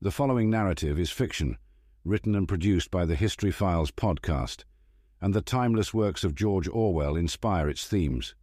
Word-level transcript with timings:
The 0.00 0.12
following 0.12 0.48
narrative 0.48 0.96
is 0.96 1.10
fiction, 1.10 1.58
written 2.04 2.36
and 2.36 2.46
produced 2.46 2.88
by 2.88 3.04
the 3.04 3.16
History 3.16 3.50
Files 3.50 3.90
podcast, 3.90 4.62
and 5.20 5.34
the 5.34 5.42
timeless 5.42 5.92
works 5.92 6.22
of 6.22 6.36
George 6.36 6.68
Orwell 6.68 7.16
inspire 7.16 7.68
its 7.68 7.84
themes. 7.84 8.36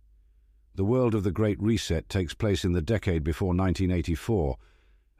The 0.75 0.83
world 0.83 1.15
of 1.15 1.23
the 1.23 1.31
Great 1.31 1.57
Reset 1.61 2.09
takes 2.09 2.33
place 2.33 2.65
in 2.65 2.73
the 2.73 2.81
decade 2.81 3.23
before 3.23 3.55
1984, 3.55 4.57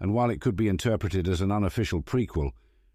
and 0.02 0.14
while 0.14 0.30
it 0.30 0.42
could 0.42 0.58
be 0.58 0.68
interpreted 0.68 1.30
as 1.30 1.40
an 1.40 1.54
unofficial 1.54 2.02
prequel, 2.02 2.52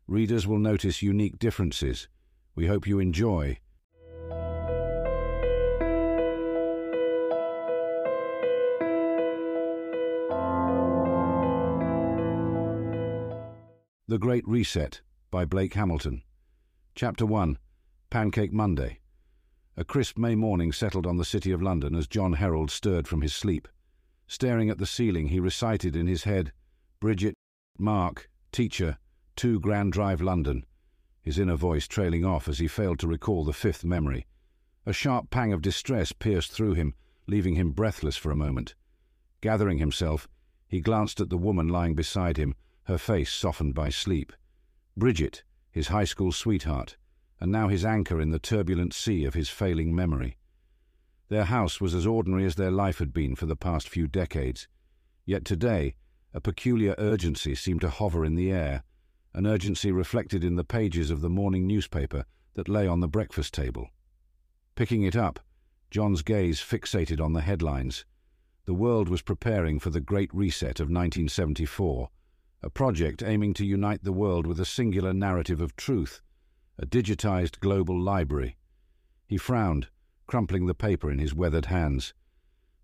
readers 0.07 0.47
will 0.47 0.59
notice 0.59 1.01
unique 1.01 1.39
differences. 1.39 2.09
We 2.55 2.67
hope 2.67 2.87
you 2.87 2.99
enjoy. 2.99 3.59
The 14.11 14.19
Great 14.19 14.43
Reset 14.49 15.03
by 15.31 15.45
Blake 15.45 15.75
Hamilton. 15.75 16.25
Chapter 16.97 17.25
1 17.25 17.57
Pancake 18.11 18.53
Monday. 18.53 18.99
A 19.77 19.85
crisp 19.85 20.19
May 20.19 20.35
morning 20.35 20.73
settled 20.73 21.07
on 21.07 21.17
the 21.17 21.25
City 21.25 21.53
of 21.53 21.63
London 21.63 21.95
as 21.95 22.09
John 22.09 22.33
Herald 22.33 22.73
stirred 22.73 23.07
from 23.07 23.21
his 23.21 23.33
sleep. 23.33 23.69
Staring 24.27 24.69
at 24.69 24.79
the 24.79 24.85
ceiling, 24.85 25.29
he 25.29 25.39
recited 25.39 25.95
in 25.95 26.09
his 26.09 26.25
head 26.25 26.51
Bridget, 26.99 27.35
Mark, 27.79 28.29
teacher, 28.51 28.99
2 29.37 29.61
Grand 29.61 29.93
Drive, 29.93 30.21
London, 30.21 30.67
his 31.23 31.39
inner 31.39 31.55
voice 31.55 31.87
trailing 31.87 32.25
off 32.25 32.49
as 32.49 32.59
he 32.59 32.67
failed 32.67 32.99
to 32.99 33.07
recall 33.07 33.45
the 33.45 33.53
fifth 33.53 33.85
memory. 33.85 34.27
A 34.87 34.93
sharp 34.93 35.31
pang 35.31 35.53
of 35.53 35.63
distress 35.63 36.11
pierced 36.11 36.51
through 36.51 36.75
him, 36.75 36.95
leaving 37.29 37.55
him 37.55 37.71
breathless 37.71 38.17
for 38.17 38.33
a 38.33 38.37
moment. 38.37 38.75
Gathering 39.41 39.79
himself, 39.79 40.27
he 40.67 40.81
glanced 40.81 41.21
at 41.21 41.31
the 41.31 41.39
woman 41.39 41.69
lying 41.69 41.95
beside 41.95 42.39
him, 42.39 42.57
her 42.91 42.99
face 42.99 43.33
softened 43.33 43.73
by 43.73 43.89
sleep. 43.89 44.33
Bridget, 44.97 45.45
his 45.71 45.87
high 45.87 46.05
school 46.05 46.33
sweetheart, 46.33 46.97
and 47.41 47.53
now 47.53 47.69
his 47.69 47.85
anchor 47.85 48.21
in 48.21 48.31
the 48.31 48.41
turbulent 48.41 48.93
sea 48.93 49.25
of 49.25 49.35
his 49.35 49.49
failing 49.49 49.95
memory. 49.95 50.37
Their 51.29 51.45
house 51.45 51.81
was 51.81 51.95
as 51.95 52.05
ordinary 52.05 52.45
as 52.45 52.57
their 52.57 52.73
life 52.73 52.99
had 52.99 53.13
been 53.13 53.37
for 53.37 53.47
the 53.47 53.55
past 53.55 53.89
few 53.89 54.09
decades. 54.09 54.67
Yet 55.25 55.45
today, 55.45 55.95
a 56.35 56.41
peculiar 56.41 56.97
urgency 56.99 57.55
seemed 57.55 57.81
to 57.83 57.91
hover 57.91 58.25
in 58.25 58.35
the 58.35 58.51
air, 58.51 58.83
an 59.35 59.47
urgency 59.47 59.93
reflected 59.93 60.43
in 60.43 60.57
the 60.57 60.65
pages 60.65 61.13
of 61.13 61.21
the 61.21 61.31
morning 61.31 61.69
newspaper 61.69 62.25
that 62.55 62.69
lay 62.69 62.89
on 62.89 62.99
the 62.99 63.07
breakfast 63.07 63.55
table. 63.55 63.91
Picking 64.75 65.05
it 65.05 65.15
up, 65.15 65.39
John's 65.93 66.23
gaze 66.23 66.59
fixated 66.59 67.21
on 67.21 67.35
the 67.35 67.43
headlines. 67.43 68.05
The 68.65 68.75
world 68.75 69.09
was 69.09 69.23
preparing 69.23 69.79
for 69.79 69.91
the 69.91 70.01
Great 70.01 70.35
Reset 70.35 70.81
of 70.81 70.89
1974, 70.89 72.11
a 72.63 72.71
project 72.71 73.23
aiming 73.23 73.55
to 73.55 73.65
unite 73.65 74.05
the 74.05 74.13
world 74.13 74.47
with 74.47 74.61
a 74.61 74.65
singular 74.65 75.15
narrative 75.15 75.61
of 75.61 75.77
truth, 75.77 76.21
a 76.79 76.85
digitized 76.85 77.59
global 77.61 77.99
library. 77.99 78.57
He 79.27 79.39
frowned, 79.39 79.89
crumpling 80.27 80.67
the 80.67 80.75
paper 80.75 81.11
in 81.11 81.19
his 81.19 81.35
weathered 81.35 81.67
hands. 81.67 82.13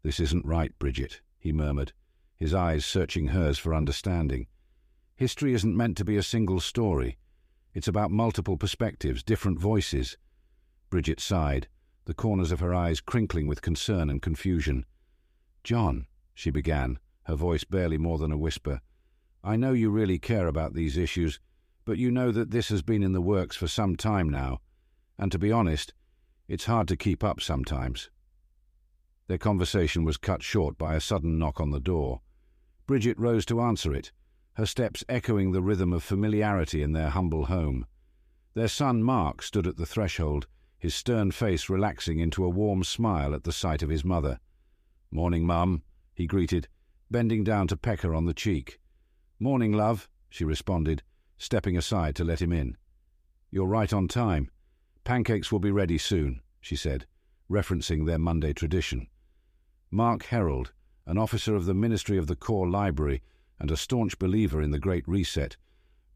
This 0.03 0.19
isn't 0.19 0.47
right, 0.47 0.77
Bridget, 0.79 1.21
he 1.39 1.53
murmured, 1.53 1.93
his 2.37 2.55
eyes 2.55 2.85
searching 2.85 3.29
hers 3.29 3.59
for 3.59 3.75
understanding. 3.75 4.47
History 5.15 5.55
isn't 5.55 5.77
meant 5.77 5.97
to 5.99 6.05
be 6.05 6.17
a 6.17 6.23
single 6.23 6.61
story. 6.61 7.19
It's 7.75 7.89
about 7.89 8.11
multiple 8.11 8.57
perspectives, 8.57 9.23
different 9.23 9.59
voices. 9.59 10.17
Bridget 10.89 11.21
sighed, 11.21 11.69
the 12.07 12.15
corners 12.15 12.53
of 12.53 12.61
her 12.61 12.75
eyes 12.75 13.01
crinkling 13.01 13.47
with 13.47 13.63
concern 13.63 14.09
and 14.09 14.23
confusion. 14.23 14.87
John, 15.65 16.07
she 16.35 16.51
began, 16.51 16.99
her 17.25 17.35
voice 17.35 17.65
barely 17.65 17.99
more 17.99 18.19
than 18.19 18.33
a 18.33 18.39
whisper, 18.39 18.81
I 19.47 19.55
know 19.55 19.75
you 19.75 19.91
really 19.91 20.19
care 20.19 20.49
about 20.49 20.75
these 20.75 20.97
issues, 20.97 21.39
but 21.85 21.99
you 21.99 22.11
know 22.11 22.33
that 22.33 22.51
this 22.51 22.69
has 22.71 22.83
been 22.83 23.05
in 23.05 23.13
the 23.13 23.21
works 23.21 23.55
for 23.55 23.69
some 23.69 23.95
time 23.95 24.29
now, 24.29 24.61
and 25.21 25.31
to 25.31 25.39
be 25.39 25.53
honest, 25.53 25.95
it's 26.49 26.65
hard 26.65 26.89
to 26.89 26.97
keep 26.97 27.23
up 27.23 27.41
sometimes. 27.41 28.11
Their 29.29 29.39
conversation 29.39 30.03
was 30.03 30.17
cut 30.17 30.43
short 30.43 30.77
by 30.77 30.97
a 30.97 31.01
sudden 31.01 31.39
knock 31.39 31.61
on 31.61 31.71
the 31.71 31.79
door. 31.79 32.23
Bridget 32.89 33.17
rose 33.21 33.47
to 33.47 33.61
answer 33.61 33.95
it, 33.95 34.11
her 34.55 34.67
steps 34.67 35.05
echoing 35.09 35.53
the 35.53 35.63
rhythm 35.63 35.93
of 35.93 36.03
familiarity 36.03 36.83
in 36.83 36.91
their 36.91 37.11
humble 37.11 37.45
home. 37.45 37.87
Their 38.55 38.67
son 38.67 39.01
Mark 39.01 39.43
stood 39.43 39.69
at 39.69 39.77
the 39.77 39.87
threshold, 39.87 40.49
his 40.77 40.93
stern 40.93 41.31
face 41.31 41.71
relaxing 41.71 42.19
into 42.19 42.45
a 42.45 42.51
warm 42.51 42.83
smile 42.83 43.33
at 43.33 43.45
the 43.45 43.53
sight 43.53 43.85
of 43.85 43.91
his 43.91 44.05
mother. 44.05 44.41
Morning, 45.13 45.47
Mum, 45.47 45.85
he 46.15 46.27
greeted, 46.27 46.67
bending 47.13 47.45
down 47.45 47.69
to 47.69 47.77
peck 47.77 48.01
her 48.01 48.13
on 48.13 48.25
the 48.25 48.35
cheek. 48.35 48.81
Morning, 49.39 49.73
love, 49.73 50.09
she 50.31 50.45
responded, 50.45 51.03
stepping 51.37 51.77
aside 51.77 52.17
to 52.17 52.25
let 52.25 52.41
him 52.41 52.53
in. 52.53 52.77
You're 53.51 53.67
right 53.67 53.93
on 53.93 54.09
time. 54.09 54.51
Pancakes 55.05 55.53
will 55.53 55.59
be 55.59 55.71
ready 55.71 55.99
soon, 55.99 56.41
she 56.61 56.75
said, 56.75 57.07
referencing 57.51 58.07
their 58.07 58.19
Monday 58.19 58.53
tradition. 58.55 59.09
Mark 59.91 60.25
Herald, 60.25 60.73
an 61.05 61.19
officer 61.19 61.55
of 61.55 61.67
the 61.67 61.75
Ministry 61.75 62.17
of 62.17 62.27
the 62.27 62.35
Core 62.35 62.69
Library 62.69 63.23
and 63.61 63.71
a 63.71 63.77
staunch 63.77 64.19
believer 64.19 64.63
in 64.63 64.71
the 64.71 64.79
Great 64.79 65.07
Reset, 65.07 65.57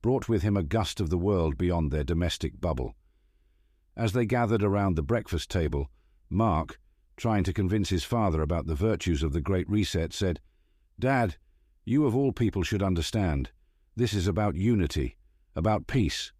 brought 0.02 0.28
with 0.28 0.42
him 0.42 0.56
a 0.56 0.62
gust 0.62 0.98
of 0.98 1.10
the 1.10 1.18
world 1.18 1.58
beyond 1.58 1.90
their 1.90 2.04
domestic 2.04 2.60
bubble. 2.60 2.94
As 3.96 4.12
they 4.12 4.24
gathered 4.24 4.62
around 4.62 4.96
the 4.96 5.02
breakfast 5.02 5.50
table, 5.50 5.90
Mark, 6.30 6.80
trying 7.16 7.44
to 7.44 7.52
convince 7.52 7.90
his 7.90 8.04
father 8.04 8.40
about 8.40 8.66
the 8.66 8.74
virtues 8.74 9.22
of 9.22 9.32
the 9.32 9.42
Great 9.42 9.68
Reset, 9.68 10.14
said, 10.14 10.40
Dad, 10.98 11.36
you 11.84 12.06
of 12.06 12.14
all 12.14 12.32
people 12.32 12.62
should 12.62 12.82
understand. 12.82 13.50
This 13.96 14.14
is 14.14 14.26
about 14.26 14.54
unity, 14.54 15.16
about 15.56 15.86
peace. 15.86 16.32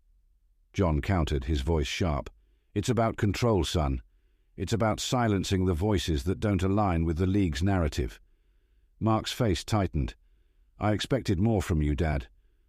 John 0.73 1.01
countered, 1.01 1.45
his 1.45 1.63
voice 1.63 1.87
sharp. 1.87 2.31
It's 2.75 2.89
about 2.89 3.17
control, 3.17 3.65
son. 3.65 4.03
It's 4.57 4.73
about 4.73 5.01
silencing 5.01 5.67
the 5.67 5.75
voices 5.75 6.25
that 6.25 6.41
don't 6.41 6.63
align 6.63 7.05
with 7.05 7.17
the 7.17 7.27
League's 7.27 7.63
narrative. 7.63 8.21
Mark's 9.01 9.33
face 9.33 9.65
tightened. 9.65 10.15
I 10.79 10.93
expected 10.93 11.41
more 11.41 11.63
from 11.63 11.83
you, 11.83 11.95
Dad. 11.95 12.29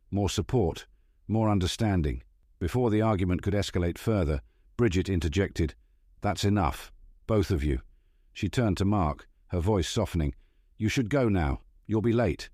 More 0.09 0.29
support, 0.29 0.87
more 1.27 1.49
understanding. 1.49 2.23
Before 2.59 2.89
the 2.89 3.01
argument 3.01 3.41
could 3.41 3.53
escalate 3.53 3.97
further, 3.97 4.41
Bridget 4.77 5.09
interjected, 5.09 5.75
That's 6.21 6.43
enough. 6.43 6.91
Both 7.27 7.51
of 7.51 7.63
you. 7.63 7.81
She 8.33 8.49
turned 8.49 8.77
to 8.77 8.85
Mark, 8.85 9.27
her 9.47 9.59
voice 9.59 9.87
softening. 9.87 10.33
You 10.77 10.89
should 10.89 11.09
go 11.09 11.29
now. 11.29 11.61
You'll 11.87 12.01
be 12.01 12.13
late. 12.13 12.49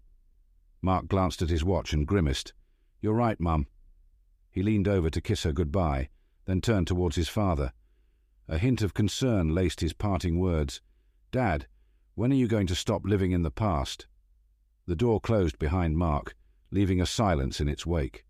Mark 0.82 1.08
glanced 1.08 1.42
at 1.42 1.50
his 1.50 1.64
watch 1.64 1.94
and 1.94 2.08
grimaced. 2.08 2.54
You're 3.02 3.14
right, 3.14 3.40
Mum. 3.40 3.68
He 4.50 4.64
leaned 4.64 4.88
over 4.88 5.10
to 5.10 5.22
kiss 5.22 5.44
her 5.44 5.52
goodbye, 5.52 6.10
then 6.46 6.62
turned 6.62 6.88
towards 6.88 7.16
his 7.16 7.30
father. 7.30 7.74
A 8.48 8.58
hint 8.58 8.82
of 8.82 8.94
concern 8.94 9.54
laced 9.54 9.82
his 9.82 9.94
parting 9.94 10.40
words. 10.40 10.82
Dad, 11.32 11.68
when 12.16 12.32
are 12.32 12.36
you 12.36 12.48
going 12.48 12.68
to 12.68 12.76
stop 12.76 13.04
living 13.06 13.32
in 13.32 13.44
the 13.44 13.52
past? 13.52 14.08
The 14.86 14.96
door 14.96 15.20
closed 15.20 15.60
behind 15.60 15.98
Mark, 15.98 16.36
leaving 16.72 17.02
a 17.02 17.06
silence 17.06 17.60
in 17.60 17.68
its 17.68 17.86
wake. 17.86 18.26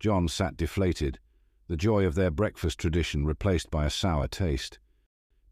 John 0.00 0.28
sat 0.28 0.56
deflated, 0.56 1.18
the 1.68 1.76
joy 1.76 2.04
of 2.04 2.14
their 2.14 2.30
breakfast 2.30 2.78
tradition 2.78 3.24
replaced 3.24 3.70
by 3.70 3.86
a 3.86 3.90
sour 3.90 4.28
taste. 4.28 4.78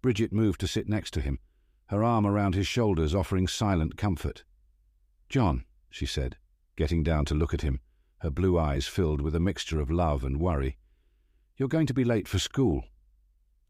Bridget 0.02 0.32
moved 0.32 0.60
to 0.60 0.66
sit 0.66 0.88
next 0.88 1.12
to 1.12 1.20
him, 1.20 1.38
her 1.86 2.02
arm 2.02 2.26
around 2.26 2.54
his 2.54 2.66
shoulders 2.66 3.14
offering 3.14 3.46
silent 3.46 3.96
comfort. 3.96 4.44
John, 5.28 5.64
she 5.92 6.06
said, 6.06 6.36
getting 6.76 7.02
down 7.02 7.24
to 7.26 7.34
look 7.34 7.52
at 7.52 7.62
him, 7.62 7.80
her 8.18 8.30
blue 8.30 8.58
eyes 8.58 8.86
filled 8.86 9.20
with 9.20 9.34
a 9.34 9.40
mixture 9.40 9.78
of 9.78 9.90
love 9.90 10.24
and 10.24 10.40
worry. 10.40 10.78
You're 11.56 11.68
going 11.68 11.86
to 11.86 11.94
be 11.94 12.04
late 12.04 12.26
for 12.26 12.38
school. 12.38 12.84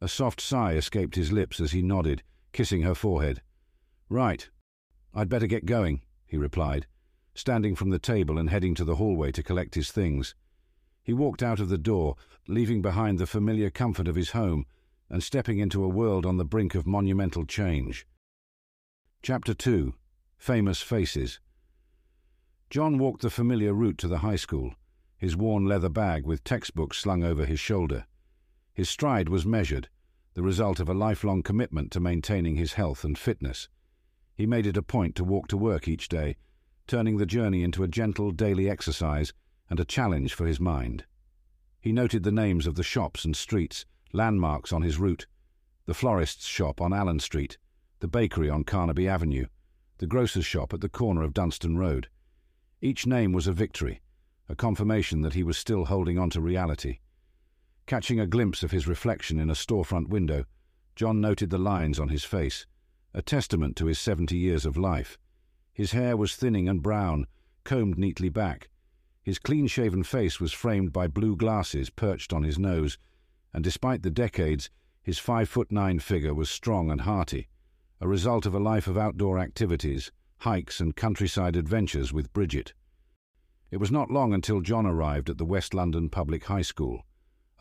A 0.00 0.08
soft 0.08 0.40
sigh 0.40 0.74
escaped 0.74 1.16
his 1.16 1.32
lips 1.32 1.58
as 1.58 1.72
he 1.72 1.82
nodded, 1.82 2.22
kissing 2.52 2.82
her 2.82 2.94
forehead. 2.94 3.42
Right. 4.08 4.48
I'd 5.12 5.28
better 5.28 5.46
get 5.46 5.66
going, 5.66 6.02
he 6.26 6.36
replied, 6.36 6.86
standing 7.34 7.74
from 7.74 7.90
the 7.90 7.98
table 7.98 8.38
and 8.38 8.50
heading 8.50 8.74
to 8.76 8.84
the 8.84 8.96
hallway 8.96 9.32
to 9.32 9.42
collect 9.42 9.74
his 9.74 9.90
things. 9.90 10.34
He 11.02 11.12
walked 11.12 11.42
out 11.42 11.60
of 11.60 11.68
the 11.68 11.78
door, 11.78 12.16
leaving 12.46 12.82
behind 12.82 13.18
the 13.18 13.26
familiar 13.26 13.70
comfort 13.70 14.06
of 14.06 14.14
his 14.14 14.30
home 14.30 14.64
and 15.10 15.22
stepping 15.22 15.58
into 15.58 15.84
a 15.84 15.88
world 15.88 16.24
on 16.24 16.36
the 16.36 16.44
brink 16.44 16.74
of 16.74 16.86
monumental 16.86 17.44
change. 17.44 18.06
Chapter 19.22 19.54
2 19.54 19.94
Famous 20.38 20.80
Faces 20.80 21.40
John 22.72 22.96
walked 22.96 23.20
the 23.20 23.28
familiar 23.28 23.74
route 23.74 23.98
to 23.98 24.08
the 24.08 24.20
high 24.20 24.36
school, 24.36 24.72
his 25.18 25.36
worn 25.36 25.66
leather 25.66 25.90
bag 25.90 26.24
with 26.24 26.42
textbooks 26.42 26.96
slung 26.96 27.22
over 27.22 27.44
his 27.44 27.60
shoulder. 27.60 28.06
His 28.72 28.88
stride 28.88 29.28
was 29.28 29.44
measured, 29.44 29.90
the 30.32 30.42
result 30.42 30.80
of 30.80 30.88
a 30.88 30.94
lifelong 30.94 31.42
commitment 31.42 31.90
to 31.90 32.00
maintaining 32.00 32.56
his 32.56 32.72
health 32.72 33.04
and 33.04 33.18
fitness. 33.18 33.68
He 34.34 34.46
made 34.46 34.66
it 34.66 34.78
a 34.78 34.82
point 34.82 35.14
to 35.16 35.22
walk 35.22 35.48
to 35.48 35.56
work 35.58 35.86
each 35.86 36.08
day, 36.08 36.38
turning 36.86 37.18
the 37.18 37.26
journey 37.26 37.62
into 37.62 37.82
a 37.82 37.88
gentle 37.88 38.30
daily 38.30 38.70
exercise 38.70 39.34
and 39.68 39.78
a 39.78 39.84
challenge 39.84 40.32
for 40.32 40.46
his 40.46 40.58
mind. 40.58 41.04
He 41.78 41.92
noted 41.92 42.22
the 42.22 42.32
names 42.32 42.66
of 42.66 42.76
the 42.76 42.82
shops 42.82 43.26
and 43.26 43.36
streets, 43.36 43.84
landmarks 44.14 44.72
on 44.72 44.80
his 44.80 44.98
route, 44.98 45.26
the 45.84 45.92
florist's 45.92 46.46
shop 46.46 46.80
on 46.80 46.94
Allen 46.94 47.20
Street, 47.20 47.58
the 48.00 48.08
bakery 48.08 48.48
on 48.48 48.64
Carnaby 48.64 49.06
Avenue, 49.06 49.44
the 49.98 50.06
grocer's 50.06 50.46
shop 50.46 50.72
at 50.72 50.80
the 50.80 50.88
corner 50.88 51.22
of 51.22 51.34
Dunstan 51.34 51.76
Road. 51.76 52.08
Each 52.84 53.06
name 53.06 53.32
was 53.32 53.46
a 53.46 53.52
victory, 53.52 54.00
a 54.48 54.56
confirmation 54.56 55.22
that 55.22 55.34
he 55.34 55.44
was 55.44 55.56
still 55.56 55.84
holding 55.84 56.18
on 56.18 56.30
to 56.30 56.40
reality. 56.40 56.98
Catching 57.86 58.18
a 58.18 58.26
glimpse 58.26 58.64
of 58.64 58.72
his 58.72 58.88
reflection 58.88 59.38
in 59.38 59.48
a 59.48 59.54
storefront 59.54 60.08
window, 60.08 60.46
John 60.96 61.20
noted 61.20 61.50
the 61.50 61.58
lines 61.58 62.00
on 62.00 62.08
his 62.08 62.24
face, 62.24 62.66
a 63.14 63.22
testament 63.22 63.76
to 63.76 63.86
his 63.86 64.00
seventy 64.00 64.36
years 64.36 64.66
of 64.66 64.76
life. 64.76 65.16
His 65.72 65.92
hair 65.92 66.16
was 66.16 66.34
thinning 66.34 66.68
and 66.68 66.82
brown, 66.82 67.28
combed 67.62 67.98
neatly 67.98 68.28
back. 68.28 68.68
His 69.22 69.38
clean-shaven 69.38 70.02
face 70.02 70.40
was 70.40 70.52
framed 70.52 70.92
by 70.92 71.06
blue 71.06 71.36
glasses 71.36 71.88
perched 71.88 72.32
on 72.32 72.42
his 72.42 72.58
nose, 72.58 72.98
and 73.54 73.62
despite 73.62 74.02
the 74.02 74.10
decades, 74.10 74.70
his 75.04 75.20
five-foot-nine 75.20 76.00
figure 76.00 76.34
was 76.34 76.50
strong 76.50 76.90
and 76.90 77.02
hearty, 77.02 77.46
a 78.00 78.08
result 78.08 78.44
of 78.44 78.54
a 78.54 78.58
life 78.58 78.88
of 78.88 78.98
outdoor 78.98 79.38
activities, 79.38 80.10
hikes 80.42 80.80
and 80.80 80.96
countryside 80.96 81.54
adventures 81.54 82.12
with 82.12 82.32
Bridget. 82.32 82.74
It 83.70 83.76
was 83.76 83.92
not 83.92 84.10
long 84.10 84.34
until 84.34 84.60
John 84.60 84.86
arrived 84.86 85.30
at 85.30 85.38
the 85.38 85.44
West 85.44 85.72
London 85.72 86.08
Public 86.08 86.46
High 86.46 86.62
School, 86.62 87.06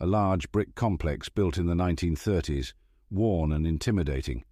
a 0.00 0.06
large 0.06 0.50
brick 0.50 0.74
complex 0.74 1.28
built 1.28 1.58
in 1.58 1.66
the 1.66 1.76
1930s, 1.76 2.72
worn 3.08 3.52
and 3.52 3.64
intimidating. 3.68 4.42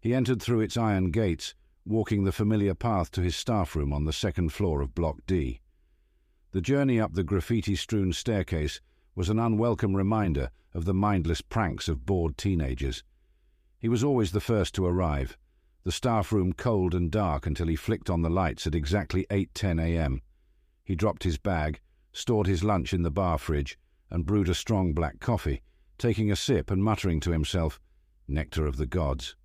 He 0.00 0.14
entered 0.14 0.40
through 0.40 0.60
its 0.60 0.76
iron 0.76 1.10
gates, 1.10 1.56
walking 1.84 2.22
the 2.22 2.30
familiar 2.30 2.74
path 2.74 3.10
to 3.10 3.22
his 3.22 3.34
staff 3.34 3.74
room 3.74 3.92
on 3.92 4.04
the 4.04 4.12
second 4.12 4.52
floor 4.52 4.80
of 4.80 4.94
Block 4.94 5.16
D. 5.26 5.60
The 6.52 6.60
journey 6.60 7.00
up 7.00 7.14
the 7.14 7.24
graffiti-strewn 7.24 8.12
staircase 8.12 8.80
was 9.16 9.28
an 9.28 9.40
unwelcome 9.40 9.96
reminder 9.96 10.50
of 10.74 10.84
the 10.84 10.94
mindless 10.94 11.40
pranks 11.40 11.88
of 11.88 12.06
bored 12.06 12.38
teenagers. 12.38 13.02
He 13.80 13.88
was 13.88 14.04
always 14.04 14.30
the 14.30 14.40
first 14.40 14.76
to 14.76 14.86
arrive, 14.86 15.36
the 15.84 15.92
staff 15.92 16.32
room 16.32 16.52
cold 16.52 16.94
and 16.94 17.10
dark 17.10 17.46
until 17.46 17.66
he 17.66 17.76
flicked 17.76 18.08
on 18.08 18.22
the 18.22 18.30
lights 18.30 18.66
at 18.66 18.74
exactly 18.74 19.26
8.10 19.30 19.80
a.m. 19.80 20.22
He 20.82 20.96
dropped 20.96 21.24
his 21.24 21.38
bag, 21.38 21.80
stored 22.12 22.46
his 22.46 22.64
lunch 22.64 22.94
in 22.94 23.02
the 23.02 23.10
bar 23.10 23.38
fridge, 23.38 23.78
and 24.10 24.24
brewed 24.24 24.48
a 24.48 24.54
strong 24.54 24.94
black 24.94 25.20
coffee, 25.20 25.62
taking 25.98 26.30
a 26.30 26.36
sip 26.36 26.70
and 26.70 26.82
muttering 26.82 27.20
to 27.20 27.32
himself, 27.32 27.78
Nectar 28.26 28.66
of 28.66 28.78
the 28.78 28.86
gods. 28.86 29.36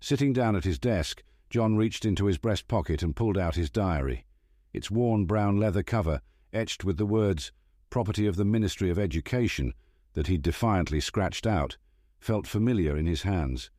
Sitting 0.00 0.32
down 0.32 0.56
at 0.56 0.64
his 0.64 0.78
desk, 0.78 1.22
John 1.50 1.76
reached 1.76 2.04
into 2.04 2.26
his 2.26 2.38
breast 2.38 2.66
pocket 2.68 3.02
and 3.02 3.14
pulled 3.14 3.38
out 3.38 3.54
his 3.54 3.70
diary. 3.70 4.24
Its 4.72 4.90
worn 4.90 5.24
brown 5.24 5.58
leather 5.58 5.82
cover, 5.82 6.20
etched 6.52 6.84
with 6.84 6.96
the 6.96 7.06
words, 7.06 7.52
Property 7.90 8.26
of 8.26 8.36
the 8.36 8.44
Ministry 8.44 8.90
of 8.90 8.98
Education, 8.98 9.72
that 10.14 10.26
he'd 10.26 10.42
defiantly 10.42 11.00
scratched 11.00 11.46
out, 11.46 11.76
felt 12.18 12.46
familiar 12.46 12.96
in 12.96 13.06
his 13.06 13.22
hands. 13.22 13.70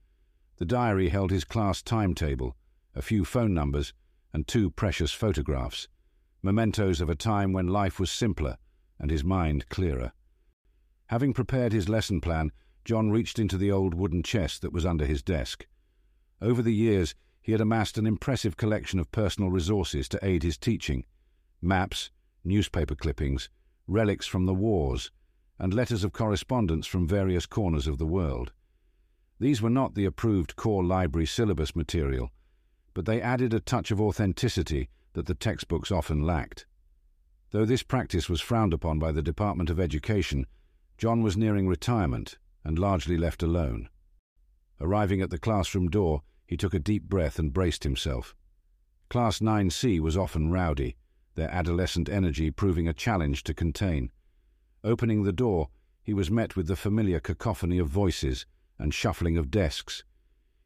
The 0.60 0.66
diary 0.66 1.08
held 1.08 1.32
his 1.32 1.46
class 1.46 1.82
timetable, 1.82 2.56
a 2.94 3.02
few 3.02 3.24
phone 3.24 3.54
numbers, 3.54 3.94
and 4.34 4.46
two 4.46 4.70
precious 4.70 5.14
photographs, 5.14 5.88
mementos 6.44 7.00
of 7.00 7.10
a 7.10 7.16
time 7.16 7.54
when 7.54 7.68
life 7.68 7.98
was 7.98 8.12
simpler 8.12 8.58
and 9.00 9.10
his 9.10 9.24
mind 9.24 9.70
clearer. 9.70 10.12
Having 11.08 11.34
prepared 11.34 11.72
his 11.72 11.88
lesson 11.88 12.20
plan, 12.20 12.52
John 12.84 13.10
reached 13.10 13.40
into 13.40 13.58
the 13.58 13.72
old 13.72 13.94
wooden 13.94 14.22
chest 14.22 14.62
that 14.62 14.74
was 14.74 14.86
under 14.86 15.06
his 15.06 15.24
desk. 15.24 15.66
Over 16.42 16.62
the 16.62 16.74
years, 16.76 17.16
he 17.42 17.54
had 17.54 17.62
amassed 17.62 17.98
an 17.98 18.06
impressive 18.06 18.58
collection 18.58 19.00
of 19.00 19.14
personal 19.14 19.50
resources 19.50 20.10
to 20.10 20.20
aid 20.22 20.44
his 20.44 20.58
teaching 20.58 21.06
maps, 21.62 22.12
newspaper 22.44 22.96
clippings, 22.96 23.50
relics 23.88 24.28
from 24.28 24.46
the 24.46 24.54
wars, 24.54 25.10
and 25.58 25.74
letters 25.74 26.04
of 26.04 26.12
correspondence 26.12 26.86
from 26.86 27.08
various 27.08 27.46
corners 27.46 27.88
of 27.88 27.98
the 27.98 28.06
world. 28.06 28.52
These 29.40 29.62
were 29.62 29.70
not 29.70 29.96
the 29.96 30.06
approved 30.06 30.56
core 30.58 30.84
library 30.84 31.26
syllabus 31.26 31.76
material, 31.76 32.30
but 32.94 33.06
they 33.06 33.22
added 33.22 33.54
a 33.54 33.62
touch 33.62 33.90
of 33.90 34.02
authenticity 34.02 34.90
that 35.14 35.28
the 35.28 35.36
textbooks 35.36 35.92
often 35.92 36.24
lacked. 36.24 36.66
Though 37.52 37.66
this 37.66 37.82
practice 37.82 38.30
was 38.30 38.42
frowned 38.42 38.74
upon 38.74 39.00
by 39.00 39.12
the 39.14 39.22
Department 39.22 39.70
of 39.70 39.80
Education, 39.80 40.46
John 40.98 41.24
was 41.24 41.38
nearing 41.38 41.68
retirement 41.68 42.38
and 42.66 42.78
largely 42.78 43.18
left 43.18 43.42
alone. 43.42 43.88
Arriving 44.82 45.22
at 45.22 45.30
the 45.30 45.40
classroom 45.40 45.90
door, 45.90 46.22
he 46.46 46.58
took 46.58 46.74
a 46.74 46.80
deep 46.80 47.04
breath 47.04 47.40
and 47.40 47.54
braced 47.54 47.86
himself. 47.86 48.36
Class 49.10 49.40
9C 49.40 50.00
was 50.00 50.18
often 50.18 50.52
rowdy, 50.52 50.98
their 51.36 51.50
adolescent 51.50 52.10
energy 52.10 52.52
proving 52.52 52.88
a 52.88 52.94
challenge 52.94 53.44
to 53.44 53.54
contain. 53.54 54.12
Opening 54.84 55.24
the 55.24 55.32
door, 55.32 55.70
he 56.04 56.14
was 56.14 56.30
met 56.30 56.56
with 56.56 56.68
the 56.68 56.76
familiar 56.76 57.20
cacophony 57.20 57.78
of 57.80 57.88
voices 57.88 58.46
and 58.80 58.94
shuffling 58.94 59.38
of 59.38 59.52
desks. 59.52 60.04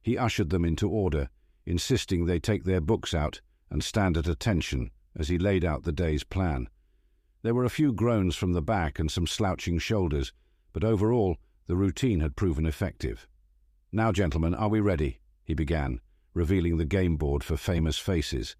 He 0.01 0.17
ushered 0.17 0.49
them 0.49 0.63
into 0.63 0.89
order, 0.89 1.29
insisting 1.65 2.25
they 2.25 2.39
take 2.39 2.63
their 2.63 2.81
books 2.81 3.13
out 3.13 3.41
and 3.69 3.83
stand 3.83 4.17
at 4.17 4.27
attention 4.27 4.91
as 5.15 5.29
he 5.29 5.37
laid 5.37 5.65
out 5.65 5.83
the 5.83 5.91
day's 5.91 6.23
plan. 6.23 6.69
There 7.41 7.53
were 7.53 7.65
a 7.65 7.69
few 7.69 7.91
groans 7.91 8.35
from 8.35 8.53
the 8.53 8.61
back 8.61 8.99
and 8.99 9.11
some 9.11 9.27
slouching 9.27 9.79
shoulders, 9.79 10.31
but 10.71 10.83
overall 10.83 11.37
the 11.67 11.75
routine 11.75 12.19
had 12.19 12.35
proven 12.35 12.65
effective. 12.65 13.27
Now, 13.91 14.11
gentlemen, 14.11 14.55
are 14.55 14.69
we 14.69 14.79
ready? 14.79 15.19
he 15.43 15.53
began, 15.53 15.99
revealing 16.33 16.77
the 16.77 16.85
game 16.85 17.17
board 17.17 17.43
for 17.43 17.57
famous 17.57 17.97
faces. 17.97 18.55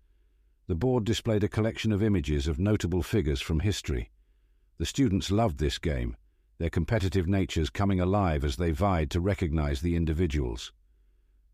The 0.68 0.76
board 0.76 1.04
displayed 1.04 1.44
a 1.44 1.50
collection 1.50 1.92
of 1.92 2.04
images 2.04 2.48
of 2.48 2.60
notable 2.60 3.04
figures 3.04 3.42
from 3.42 3.62
history. 3.62 4.12
The 4.78 4.86
students 4.86 5.32
loved 5.32 5.60
this 5.60 5.78
game, 5.78 6.16
their 6.58 6.70
competitive 6.70 7.28
natures 7.28 7.70
coming 7.70 8.00
alive 8.00 8.44
as 8.44 8.58
they 8.58 8.72
vied 8.72 9.10
to 9.12 9.20
recognize 9.20 9.82
the 9.82 9.96
individuals. 9.96 10.72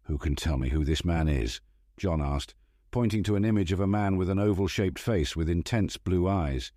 Who 0.04 0.18
can 0.18 0.36
tell 0.36 0.57
me 0.57 0.69
who 0.69 0.84
this 0.84 1.06
man 1.06 1.28
is? 1.28 1.62
John 1.98 2.22
asked, 2.22 2.56
pointing 2.92 3.24
to 3.24 3.36
an 3.36 3.46
image 3.46 3.72
of 3.72 3.80
a 3.80 3.88
man 3.88 4.18
with 4.18 4.30
an 4.30 4.40
oval-shaped 4.40 4.98
face 4.98 5.36
with 5.36 5.50
intense 5.50 5.98
blue 5.98 6.28
eyes. 6.28 6.72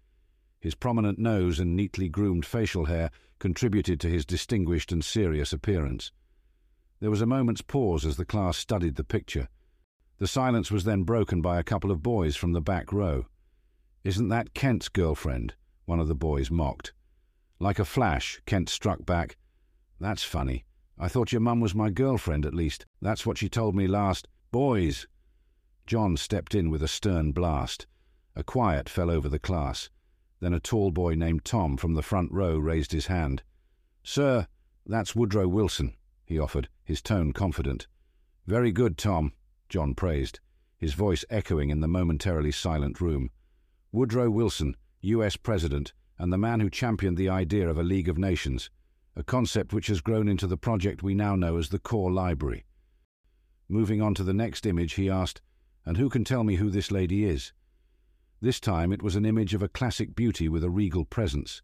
His 0.61 0.75
prominent 0.75 1.19
nose 1.19 1.59
and 1.59 1.75
neatly 1.75 2.09
groomed 2.09 2.47
facial 2.47 2.85
hair 2.85 3.11
contributed 3.39 3.99
to 4.01 4.09
his 4.09 4.25
distinguished 4.25 4.93
and 4.93 5.05
serious 5.05 5.53
appearance. 5.53 6.13
There 7.01 7.11
was 7.11 7.23
a 7.23 7.27
moment's 7.27 7.63
pause 7.63 8.07
as 8.07 8.17
the 8.17 8.25
class 8.25 8.57
studied 8.57 8.95
the 8.95 9.03
picture. 9.03 9.49
The 10.19 10.29
silence 10.29 10.71
was 10.71 10.85
then 10.85 11.03
broken 11.03 11.43
by 11.43 11.59
a 11.59 11.65
couple 11.65 11.91
of 11.91 12.03
boys 12.03 12.37
from 12.37 12.53
the 12.53 12.61
back 12.61 12.93
row. 12.93 13.27
Isn't 14.05 14.29
that 14.29 14.55
Kent's 14.55 14.89
girlfriend? 14.89 15.55
One 15.85 15.99
of 15.99 16.07
the 16.07 16.15
boys 16.15 16.51
mocked. 16.51 16.93
Like 17.63 17.79
a 17.79 17.85
flash, 17.85 18.43
Kent 18.45 18.69
struck 18.69 19.07
back. 19.07 19.37
That's 20.01 20.25
funny. 20.25 20.65
I 20.99 21.07
thought 21.07 21.31
your 21.31 21.41
mum 21.41 21.61
was 21.61 21.77
my 21.77 21.91
girlfriend, 21.91 22.45
at 22.45 22.55
least. 22.55 22.87
That's 23.01 23.25
what 23.25 23.39
she 23.39 23.49
told 23.49 23.77
me 23.77 23.87
last. 23.87 24.27
Boys! 24.51 25.07
John 25.87 26.17
stepped 26.17 26.57
in 26.57 26.71
with 26.71 26.83
a 26.83 26.89
stern 26.89 27.31
blast. 27.31 27.87
A 28.35 28.43
quiet 28.43 28.89
fell 28.89 29.09
over 29.09 29.29
the 29.29 29.39
class. 29.39 29.91
Then 30.41 30.53
a 30.53 30.59
tall 30.59 30.91
boy 30.91 31.15
named 31.15 31.45
Tom 31.45 31.77
from 31.77 31.95
the 31.95 32.03
front 32.03 32.33
row 32.33 32.59
raised 32.59 32.91
his 32.91 33.07
hand. 33.07 33.45
Sir, 34.03 34.49
that's 34.85 35.15
Woodrow 35.15 35.47
Wilson, 35.47 35.95
he 36.25 36.41
offered, 36.41 36.69
his 36.83 37.01
tone 37.01 37.33
confident. 37.33 37.87
Very 38.45 38.73
good, 38.73 38.99
Tom, 38.99 39.35
John 39.69 39.95
praised, 39.95 40.41
his 40.79 40.95
voice 40.95 41.25
echoing 41.31 41.71
in 41.71 41.79
the 41.79 41.87
momentarily 41.87 42.51
silent 42.51 43.01
room. 43.01 43.31
Woodrow 43.93 44.31
Wilson, 44.31 44.77
US 45.03 45.37
President, 45.37 45.93
and 46.23 46.33
the 46.33 46.39
man 46.39 46.61
who 46.61 46.71
championed 46.71 47.17
the 47.17 47.29
idea 47.29 47.69
of 47.69 47.77
a 47.77 47.83
League 47.83 48.09
of 48.09 48.17
Nations, 48.17 48.71
a 49.17 49.25
concept 49.25 49.73
which 49.73 49.89
has 49.89 50.01
grown 50.01 50.29
into 50.29 50.47
the 50.47 50.57
project 50.57 51.03
we 51.03 51.17
now 51.17 51.35
know 51.35 51.57
as 51.57 51.71
the 51.71 51.81
Core 51.81 52.13
Library. 52.13 52.65
Moving 53.69 54.01
on 54.01 54.15
to 54.15 54.23
the 54.23 54.33
next 54.33 54.65
image, 54.65 54.93
he 54.93 55.11
asked, 55.11 55.43
And 55.85 55.97
who 55.97 56.09
can 56.09 56.23
tell 56.23 56.45
me 56.45 56.55
who 56.55 56.71
this 56.71 56.93
lady 56.93 57.25
is? 57.25 57.53
This 58.41 58.61
time 58.61 58.93
it 58.93 59.03
was 59.03 59.17
an 59.17 59.25
image 59.25 59.53
of 59.53 59.65
a 59.65 59.69
classic 59.69 60.15
beauty 60.15 60.49
with 60.49 60.63
a 60.63 60.71
regal 60.71 61.05
presence. 61.05 61.61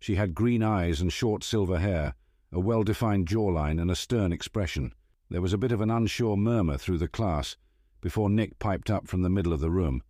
She 0.00 0.16
had 0.16 0.34
green 0.34 0.64
eyes 0.64 1.00
and 1.00 1.12
short 1.12 1.44
silver 1.44 1.78
hair, 1.78 2.14
a 2.50 2.58
well-defined 2.58 3.28
jawline 3.28 3.80
and 3.80 3.92
a 3.92 3.94
stern 3.94 4.32
expression. 4.32 4.92
There 5.28 5.40
was 5.40 5.52
a 5.52 5.58
bit 5.58 5.70
of 5.70 5.80
an 5.80 5.90
unsure 5.90 6.36
murmur 6.36 6.78
through 6.78 6.98
the 6.98 7.06
class 7.06 7.56
before 8.00 8.28
Nick 8.28 8.58
piped 8.58 8.90
up 8.90 9.06
from 9.06 9.22
the 9.22 9.30
middle 9.30 9.52
of 9.52 9.60
the 9.60 9.70
room. 9.70 10.02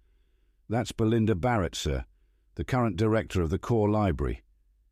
That's 0.71 0.91
Belinda 0.91 1.35
Barrett, 1.35 1.75
sir 1.75 2.07
the 2.55 2.65
current 2.65 2.97
director 2.97 3.43
of 3.43 3.51
the 3.51 3.59
Core 3.59 3.89
Library, 3.89 4.43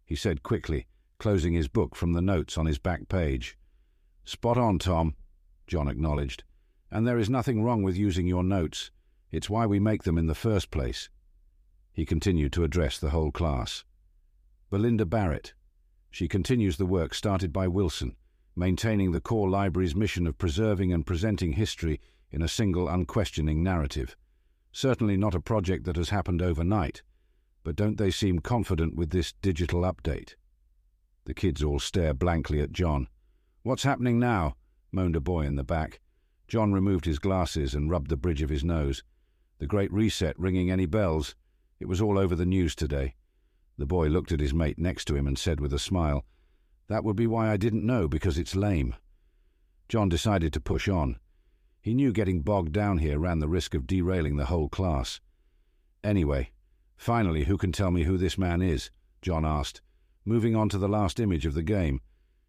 he 0.05 0.15
said 0.15 0.43
quickly, 0.43 0.87
closing 1.19 1.53
his 1.53 1.69
book 1.69 1.95
from 1.95 2.13
the 2.13 2.23
notes 2.23 2.57
on 2.57 2.67
his 2.67 2.79
back 2.79 3.09
page. 3.09 3.59
Spot 4.25 4.57
on, 4.57 4.79
Tom, 4.79 5.15
John 5.67 5.89
acknowledged. 5.89 6.45
And 6.91 7.07
there 7.07 7.19
is 7.19 7.29
nothing 7.29 7.63
wrong 7.63 7.83
with 7.83 7.97
using 7.97 8.27
your 8.27 8.45
notes. 8.45 8.91
It's 9.31 9.51
why 9.51 9.67
we 9.67 9.79
make 9.79 10.05
them 10.05 10.17
in 10.17 10.27
the 10.27 10.35
first 10.35 10.71
place. 10.71 11.11
He 11.93 12.07
continued 12.07 12.53
to 12.55 12.65
address 12.65 12.99
the 12.99 13.11
whole 13.11 13.31
class. 13.31 13.85
Belinda 14.71 15.05
Barrett. 15.05 15.53
She 16.11 16.29
continues 16.29 16.77
the 16.77 16.87
work 16.87 17.13
started 17.13 17.53
by 17.53 17.69
Wilson, 17.69 18.17
maintaining 18.57 19.13
the 19.13 19.21
Core 19.21 19.51
Library's 19.51 19.95
mission 19.95 20.27
of 20.27 20.39
preserving 20.39 20.93
and 20.93 21.05
presenting 21.05 21.53
history 21.53 22.01
in 22.31 22.41
a 22.41 22.49
single 22.49 22.89
unquestioning 22.89 23.63
narrative. 23.63 24.17
Certainly 24.73 25.17
not 25.17 25.35
a 25.35 25.41
project 25.41 25.85
that 25.85 25.97
has 25.97 26.11
happened 26.11 26.41
overnight, 26.41 27.03
but 27.69 27.77
don't 27.77 27.99
they 27.99 28.11
seem 28.11 28.39
confident 28.39 28.97
with 28.97 29.11
this 29.11 29.35
digital 29.43 29.83
update? 29.83 30.37
The 31.27 31.35
kids 31.35 31.63
all 31.63 31.79
stare 31.79 32.15
blankly 32.15 32.63
at 32.63 32.73
John. 32.73 33.09
What's 33.63 33.83
happening 33.83 34.19
now? 34.19 34.57
moaned 34.91 35.17
a 35.17 35.21
boy 35.21 35.43
in 35.43 35.57
the 35.57 35.63
back. 35.63 36.01
John 36.47 36.73
removed 36.73 37.05
his 37.05 37.19
glasses 37.19 37.75
and 37.75 37.91
rubbed 37.91 38.09
the 38.09 38.17
bridge 38.17 38.41
of 38.41 38.49
his 38.49 38.65
nose. 38.65 39.05
The 39.59 39.67
Great 39.67 39.93
Reset 39.93 40.35
ringing 40.39 40.71
any 40.71 40.87
bells? 40.87 41.35
It 41.79 41.89
was 41.89 42.01
all 42.01 42.19
over 42.19 42.35
the 42.35 42.47
news 42.47 42.75
today. 42.75 43.17
The 43.77 43.85
boy 43.85 44.07
looked 44.07 44.33
at 44.33 44.41
his 44.41 44.55
mate 44.55 44.79
next 44.79 45.05
to 45.09 45.15
him 45.15 45.27
and 45.27 45.39
said 45.39 45.61
with 45.61 45.75
a 45.75 45.79
smile, 45.79 46.25
That 46.87 47.05
would 47.05 47.17
be 47.17 47.27
why 47.27 47.51
I 47.51 47.59
didn't 47.59 47.85
know, 47.85 48.09
because 48.09 48.39
it's 48.39 48.57
lame. 48.57 48.95
John 49.91 50.09
decided 50.09 50.55
to 50.55 50.61
push 50.63 50.89
on. 50.89 51.19
He 51.83 51.93
knew 51.93 52.13
getting 52.15 52.41
bogged 52.41 52.73
down 52.73 52.97
here 52.97 53.19
ran 53.19 53.41
the 53.41 53.47
risk 53.47 53.75
of 53.75 53.87
derailing 53.87 54.37
the 54.37 54.47
whole 54.47 54.71
class. 54.71 55.21
Anyway, 56.03 56.51
finally, 56.99 57.45
who 57.45 57.57
can 57.57 57.73
tell 57.73 57.91
me 57.91 58.05
who 58.05 58.19
this 58.19 58.37
man 58.37 58.61
is? 58.61 58.91
John 59.23 59.47
asked, 59.47 59.81
moving 60.25 60.55
on 60.55 60.69
to 60.69 60.79
the 60.79 60.89
last 60.89 61.19
image 61.19 61.47
of 61.47 61.55
the 61.55 61.63
game. 61.63 62.01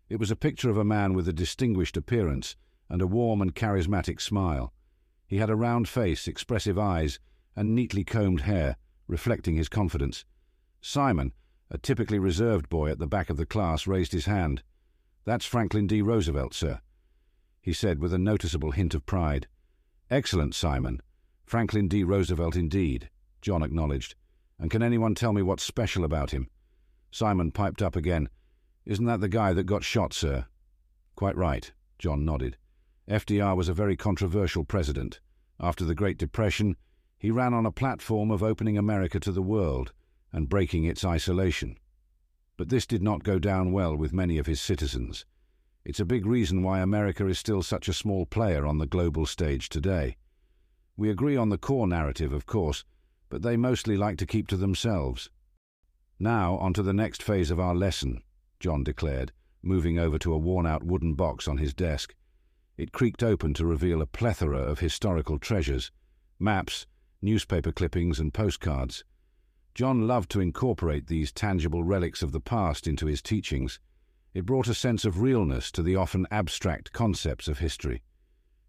It 0.10 0.20
was 0.20 0.32
a 0.32 0.36
picture 0.36 0.70
of 0.70 0.78
a 0.78 0.84
man 0.84 1.14
with 1.14 1.28
a 1.30 1.34
distinguished 1.34 1.96
appearance 1.96 2.58
and 2.90 3.02
a 3.02 3.08
warm 3.08 3.42
and 3.42 3.56
charismatic 3.56 4.20
smile. 4.20 4.74
He 5.28 5.38
had 5.38 5.50
a 5.50 5.56
round 5.56 5.88
face, 5.88 6.28
expressive 6.28 6.78
eyes, 6.78 7.20
and 7.56 7.74
neatly 7.74 8.04
combed 8.04 8.42
hair, 8.42 8.76
reflecting 9.08 9.56
his 9.56 9.70
confidence. 9.70 10.26
Simon, 10.82 11.32
a 11.70 11.78
typically 11.78 12.20
reserved 12.20 12.68
boy 12.68 12.90
at 12.90 13.00
the 13.00 13.08
back 13.08 13.30
of 13.30 13.38
the 13.38 13.46
class, 13.46 13.86
raised 13.86 14.12
his 14.12 14.26
hand. 14.26 14.64
That's 15.26 15.46
Franklin 15.46 15.88
D. 15.88 16.02
Roosevelt, 16.02 16.54
sir, 16.54 16.82
he 17.62 17.74
said 17.74 18.00
with 18.00 18.14
a 18.14 18.18
noticeable 18.18 18.72
hint 18.72 18.96
of 18.96 19.06
pride. 19.06 19.48
Excellent, 20.10 20.56
Simon. 20.56 21.02
Franklin 21.46 21.88
D. 21.88 22.04
Roosevelt 22.04 22.56
indeed, 22.56 23.10
John 23.42 23.62
acknowledged. 23.62 24.16
And 24.60 24.70
can 24.70 24.84
anyone 24.84 25.16
tell 25.16 25.34
me 25.34 25.42
what's 25.42 25.64
special 25.64 26.04
about 26.04 26.32
him? 26.32 26.50
Simon 27.12 27.52
piped 27.52 27.82
up 27.82 27.96
again. 27.96 28.30
Isn't 28.86 29.06
that 29.06 29.22
the 29.22 29.30
guy 29.30 29.54
that 29.54 29.64
got 29.64 29.84
shot, 29.84 30.14
sir? 30.14 30.46
Quite 31.16 31.38
right, 31.38 31.72
John 31.98 32.26
nodded. 32.26 32.58
FDR 33.10 33.56
was 33.56 33.70
a 33.70 33.74
very 33.74 33.96
controversial 33.96 34.64
president. 34.64 35.20
After 35.60 35.84
the 35.84 35.96
Great 35.96 36.18
Depression, 36.18 36.76
he 37.18 37.32
ran 37.32 37.54
on 37.54 37.66
a 37.66 37.72
platform 37.72 38.32
of 38.32 38.44
opening 38.44 38.78
America 38.78 39.20
to 39.20 39.32
the 39.32 39.42
world 39.42 39.94
and 40.32 40.50
breaking 40.50 40.84
its 40.84 41.04
isolation. 41.04 41.78
But 42.56 42.70
this 42.70 42.86
did 42.86 43.02
not 43.02 43.24
go 43.24 43.40
down 43.40 43.72
well 43.72 43.96
with 43.96 44.14
many 44.14 44.38
of 44.38 44.46
his 44.46 44.62
citizens. 44.62 45.26
It's 45.84 46.00
a 46.00 46.06
big 46.06 46.26
reason 46.26 46.62
why 46.62 46.80
America 46.82 47.26
is 47.28 47.40
still 47.40 47.64
such 47.64 47.88
a 47.88 47.94
small 47.94 48.26
player 48.26 48.66
on 48.66 48.78
the 48.78 48.86
global 48.86 49.26
stage 49.26 49.70
today. 49.70 50.18
We 50.96 51.10
agree 51.10 51.36
on 51.36 51.50
the 51.50 51.58
core 51.58 51.88
narrative, 51.88 52.34
of 52.34 52.46
course, 52.46 52.84
but 53.30 53.42
they 53.42 53.56
mostly 53.56 53.96
like 53.96 54.18
to 54.18 54.26
keep 54.26 54.48
to 54.48 54.58
themselves. 54.58 55.30
Now, 56.20 56.58
on 56.58 56.74
to 56.74 56.84
the 56.84 56.94
next 56.94 57.24
phase 57.24 57.52
of 57.52 57.60
our 57.60 57.76
lesson, 57.76 58.22
John 58.60 58.84
declared, 58.84 59.32
moving 59.62 59.98
over 59.98 60.18
to 60.20 60.34
a 60.34 60.38
worn 60.38 60.66
out 60.66 60.84
wooden 60.84 61.14
box 61.14 61.48
on 61.48 61.58
his 61.58 61.74
desk. 61.74 62.16
It 62.78 62.92
creaked 62.92 63.24
open 63.24 63.54
to 63.56 63.66
reveal 63.66 64.02
a 64.02 64.08
plethora 64.08 64.60
of 64.60 64.80
historical 64.80 65.38
treasures 65.38 65.92
maps, 66.40 66.86
newspaper 67.22 67.72
clippings, 67.72 68.20
and 68.20 68.34
postcards. 68.34 69.04
John 69.76 70.08
loved 70.08 70.32
to 70.32 70.40
incorporate 70.40 71.08
these 71.08 71.32
tangible 71.32 71.84
relics 71.84 72.24
of 72.24 72.32
the 72.32 72.40
past 72.40 72.88
into 72.88 73.06
his 73.06 73.22
teachings. 73.22 73.80
It 74.34 74.46
brought 74.46 74.68
a 74.68 74.74
sense 74.74 75.06
of 75.06 75.22
realness 75.22 75.72
to 75.72 75.84
the 75.84 75.96
often 75.96 76.26
abstract 76.32 76.94
concepts 76.94 77.48
of 77.48 77.60
history. 77.60 78.02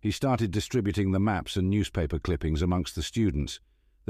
He 0.00 0.10
started 0.10 0.50
distributing 0.50 1.12
the 1.12 1.20
maps 1.20 1.56
and 1.56 1.70
newspaper 1.70 2.18
clippings 2.18 2.62
amongst 2.62 2.96
the 2.96 3.02
students, 3.02 3.60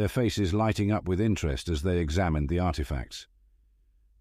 their 0.00 0.08
faces 0.08 0.54
lighting 0.54 0.90
up 0.90 1.06
with 1.06 1.20
interest 1.20 1.68
as 1.68 1.82
they 1.82 1.98
examined 1.98 2.48
the 2.48 2.58
artifacts. 2.58 3.26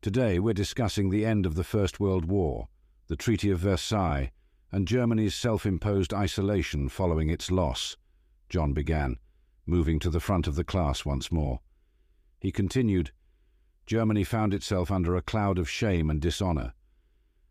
Today 0.02 0.38
we're 0.38 0.54
discussing 0.54 1.10
the 1.10 1.26
end 1.26 1.46
of 1.46 1.56
the 1.56 1.64
First 1.64 2.02
World 2.02 2.26
War, 2.26 2.68
the 3.08 3.16
Treaty 3.16 3.50
of 3.50 3.60
Versailles, 3.60 4.30
and 4.74 4.86
Germany's 4.86 5.36
self-imposed 5.36 6.14
isolation 6.14 6.90
following 6.90 7.30
its 7.30 7.50
loss, 7.50 7.96
John 8.50 8.74
began, 8.74 9.20
moving 9.66 10.00
to 10.00 10.10
the 10.10 10.20
front 10.20 10.48
of 10.48 10.56
the 10.56 10.66
class 10.66 11.06
once 11.06 11.32
more. 11.32 11.62
He 12.42 12.52
continued, 12.52 13.12
Germany 13.86 14.26
found 14.26 14.54
itself 14.54 14.92
under 14.92 15.16
a 15.16 15.22
cloud 15.22 15.58
of 15.58 15.70
shame 15.70 16.10
and 16.10 16.20
dishonour. 16.20 16.74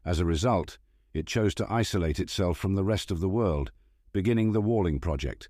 As 0.05 0.21
a 0.21 0.27
result, 0.27 0.77
it 1.15 1.27
chose 1.27 1.55
to 1.55 1.73
isolate 1.73 2.21
itself 2.21 2.59
from 2.59 2.75
the 2.75 2.85
rest 2.85 3.11
of 3.11 3.21
the 3.21 3.29
world, 3.31 3.73
beginning 4.13 4.53
the 4.53 4.61
Walling 4.61 5.01
Project. 5.01 5.49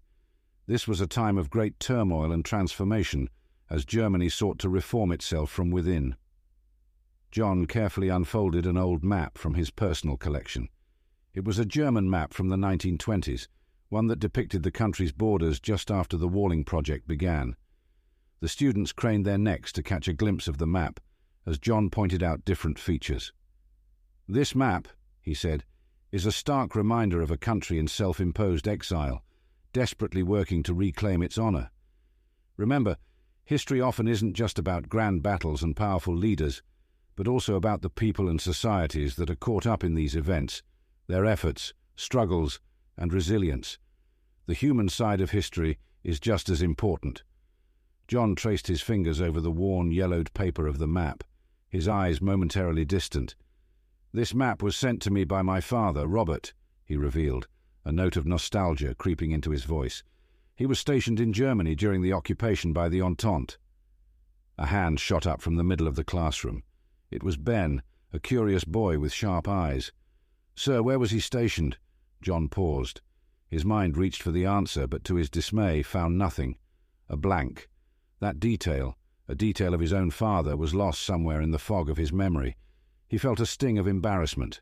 This 0.68 0.86
was 0.86 1.00
a 1.00 1.06
time 1.06 1.38
of 1.38 1.48
great 1.48 1.80
turmoil 1.80 2.30
and 2.30 2.44
transformation 2.44 3.30
as 3.70 3.86
Germany 3.86 4.28
sought 4.28 4.58
to 4.58 4.68
reform 4.68 5.12
itself 5.12 5.50
from 5.50 5.70
within. 5.70 6.14
John 7.30 7.64
carefully 7.64 8.10
unfolded 8.10 8.66
an 8.66 8.76
old 8.76 9.02
map 9.02 9.38
from 9.38 9.54
his 9.54 9.70
personal 9.70 10.18
collection. 10.18 10.68
It 11.32 11.46
was 11.46 11.58
a 11.58 11.64
German 11.64 12.10
map 12.10 12.34
from 12.34 12.50
the 12.50 12.56
1920s, 12.56 13.48
one 13.88 14.08
that 14.08 14.18
depicted 14.18 14.62
the 14.62 14.70
country's 14.70 15.10
borders 15.10 15.58
just 15.58 15.90
after 15.90 16.18
the 16.18 16.28
Walling 16.28 16.64
Project 16.64 17.08
began. 17.08 17.56
The 18.40 18.48
students 18.48 18.92
craned 18.92 19.24
their 19.24 19.38
necks 19.38 19.72
to 19.72 19.82
catch 19.82 20.06
a 20.06 20.12
glimpse 20.12 20.48
of 20.48 20.58
the 20.58 20.66
map 20.66 21.00
as 21.46 21.58
John 21.58 21.88
pointed 21.88 22.22
out 22.22 22.44
different 22.44 22.78
features. 22.78 23.32
This 24.28 24.54
map, 24.54 24.86
he 25.22 25.32
said, 25.32 25.64
is 26.12 26.26
a 26.26 26.32
stark 26.32 26.76
reminder 26.76 27.22
of 27.22 27.30
a 27.30 27.38
country 27.38 27.78
in 27.78 27.88
self-imposed 27.88 28.68
exile, 28.68 29.24
desperately 29.72 30.22
working 30.22 30.62
to 30.62 30.74
reclaim 30.74 31.22
its 31.22 31.38
honour. 31.38 31.70
Remember, 32.56 32.96
history 33.44 33.80
often 33.80 34.08
isn't 34.08 34.34
just 34.34 34.58
about 34.58 34.88
grand 34.88 35.22
battles 35.22 35.62
and 35.62 35.76
powerful 35.76 36.14
leaders, 36.14 36.62
but 37.16 37.28
also 37.28 37.54
about 37.56 37.82
the 37.82 37.90
people 37.90 38.28
and 38.28 38.40
societies 38.40 39.16
that 39.16 39.30
are 39.30 39.36
caught 39.36 39.66
up 39.66 39.82
in 39.82 39.94
these 39.94 40.14
events 40.14 40.62
their 41.08 41.24
efforts, 41.24 41.72
struggles, 41.96 42.60
and 42.96 43.12
resilience. 43.12 43.78
The 44.46 44.54
human 44.54 44.88
side 44.88 45.20
of 45.20 45.30
history 45.30 45.78
is 46.04 46.20
just 46.20 46.48
as 46.48 46.62
important. 46.62 47.22
John 48.06 48.34
traced 48.34 48.66
his 48.66 48.80
fingers 48.80 49.20
over 49.20 49.40
the 49.40 49.50
worn, 49.50 49.90
yellowed 49.90 50.32
paper 50.34 50.66
of 50.66 50.78
the 50.78 50.86
map, 50.86 51.24
his 51.68 51.88
eyes 51.88 52.20
momentarily 52.20 52.84
distant. 52.84 53.36
This 54.12 54.34
map 54.34 54.62
was 54.62 54.76
sent 54.76 55.02
to 55.02 55.10
me 55.10 55.24
by 55.24 55.42
my 55.42 55.60
father, 55.60 56.06
Robert, 56.06 56.54
he 56.84 56.96
revealed, 56.96 57.48
a 57.88 57.92
note 57.92 58.18
of 58.18 58.26
nostalgia 58.26 58.94
creeping 58.94 59.30
into 59.30 59.50
his 59.50 59.64
voice. 59.64 60.04
He 60.54 60.66
was 60.66 60.78
stationed 60.78 61.18
in 61.18 61.32
Germany 61.32 61.74
during 61.74 62.02
the 62.02 62.12
occupation 62.12 62.74
by 62.74 62.90
the 62.90 63.00
Entente. 63.00 63.56
A 64.58 64.66
hand 64.66 65.00
shot 65.00 65.26
up 65.26 65.40
from 65.40 65.56
the 65.56 65.64
middle 65.64 65.88
of 65.88 65.96
the 65.96 66.04
classroom. 66.04 66.64
It 67.10 67.22
was 67.22 67.38
Ben, 67.38 67.80
a 68.12 68.18
curious 68.20 68.64
boy 68.64 68.98
with 68.98 69.14
sharp 69.14 69.48
eyes. 69.48 69.90
Sir, 70.54 70.82
where 70.82 70.98
was 70.98 71.12
he 71.12 71.18
stationed? 71.18 71.78
John 72.20 72.50
paused. 72.50 73.00
His 73.48 73.64
mind 73.64 73.96
reached 73.96 74.22
for 74.22 74.32
the 74.32 74.44
answer, 74.44 74.86
but 74.86 75.02
to 75.04 75.14
his 75.14 75.30
dismay 75.30 75.82
found 75.82 76.18
nothing. 76.18 76.58
A 77.08 77.16
blank. 77.16 77.70
That 78.20 78.38
detail, 78.38 78.98
a 79.28 79.34
detail 79.34 79.72
of 79.72 79.80
his 79.80 79.94
own 79.94 80.10
father, 80.10 80.58
was 80.58 80.74
lost 80.74 81.00
somewhere 81.00 81.40
in 81.40 81.52
the 81.52 81.58
fog 81.58 81.88
of 81.88 81.96
his 81.96 82.12
memory. 82.12 82.54
He 83.08 83.16
felt 83.16 83.40
a 83.40 83.46
sting 83.46 83.78
of 83.78 83.86
embarrassment. 83.86 84.60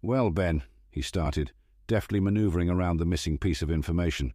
Well, 0.00 0.30
Ben, 0.30 0.62
he 0.90 1.02
started, 1.02 1.52
deftly 1.86 2.20
manoeuvring 2.20 2.70
around 2.70 2.98
the 2.98 3.04
missing 3.04 3.38
piece 3.38 3.62
of 3.62 3.70
information. 3.70 4.32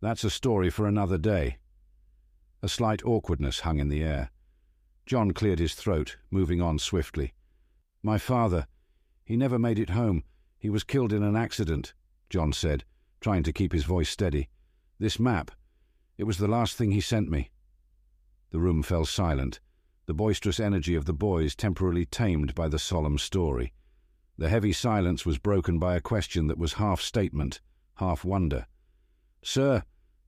That's 0.00 0.24
a 0.24 0.30
story 0.30 0.70
for 0.70 0.86
another 0.86 1.18
day. 1.18 1.58
A 2.62 2.68
slight 2.68 3.04
awkwardness 3.04 3.60
hung 3.60 3.78
in 3.78 3.88
the 3.88 4.02
air. 4.02 4.30
John 5.06 5.32
cleared 5.32 5.58
his 5.58 5.74
throat, 5.74 6.16
moving 6.30 6.60
on 6.60 6.78
swiftly. 6.78 7.34
My 8.02 8.18
father, 8.18 8.66
he 9.24 9.36
never 9.36 9.58
made 9.58 9.78
it 9.78 9.90
home. 9.90 10.24
He 10.58 10.70
was 10.70 10.84
killed 10.84 11.12
in 11.12 11.22
an 11.22 11.36
accident, 11.36 11.94
John 12.30 12.52
said, 12.52 12.84
trying 13.20 13.42
to 13.44 13.52
keep 13.52 13.72
his 13.72 13.84
voice 13.84 14.10
steady. 14.10 14.48
This 14.98 15.18
map, 15.18 15.50
it 16.18 16.24
was 16.24 16.38
the 16.38 16.48
last 16.48 16.76
thing 16.76 16.92
he 16.92 17.00
sent 17.00 17.30
me. 17.30 17.50
The 18.50 18.60
room 18.60 18.82
fell 18.82 19.04
silent, 19.04 19.60
the 20.06 20.14
boisterous 20.14 20.60
energy 20.60 20.94
of 20.94 21.04
the 21.04 21.12
boys 21.12 21.54
temporarily 21.54 22.06
tamed 22.06 22.54
by 22.54 22.68
the 22.68 22.78
solemn 22.78 23.18
story. 23.18 23.72
The 24.38 24.48
heavy 24.48 24.72
silence 24.72 25.26
was 25.26 25.38
broken 25.38 25.78
by 25.78 25.96
a 25.96 26.00
question 26.00 26.46
that 26.46 26.58
was 26.58 26.74
half 26.74 27.00
statement, 27.00 27.60
half 27.96 28.24
wonder. 28.24 28.66
Sir, 29.42 29.82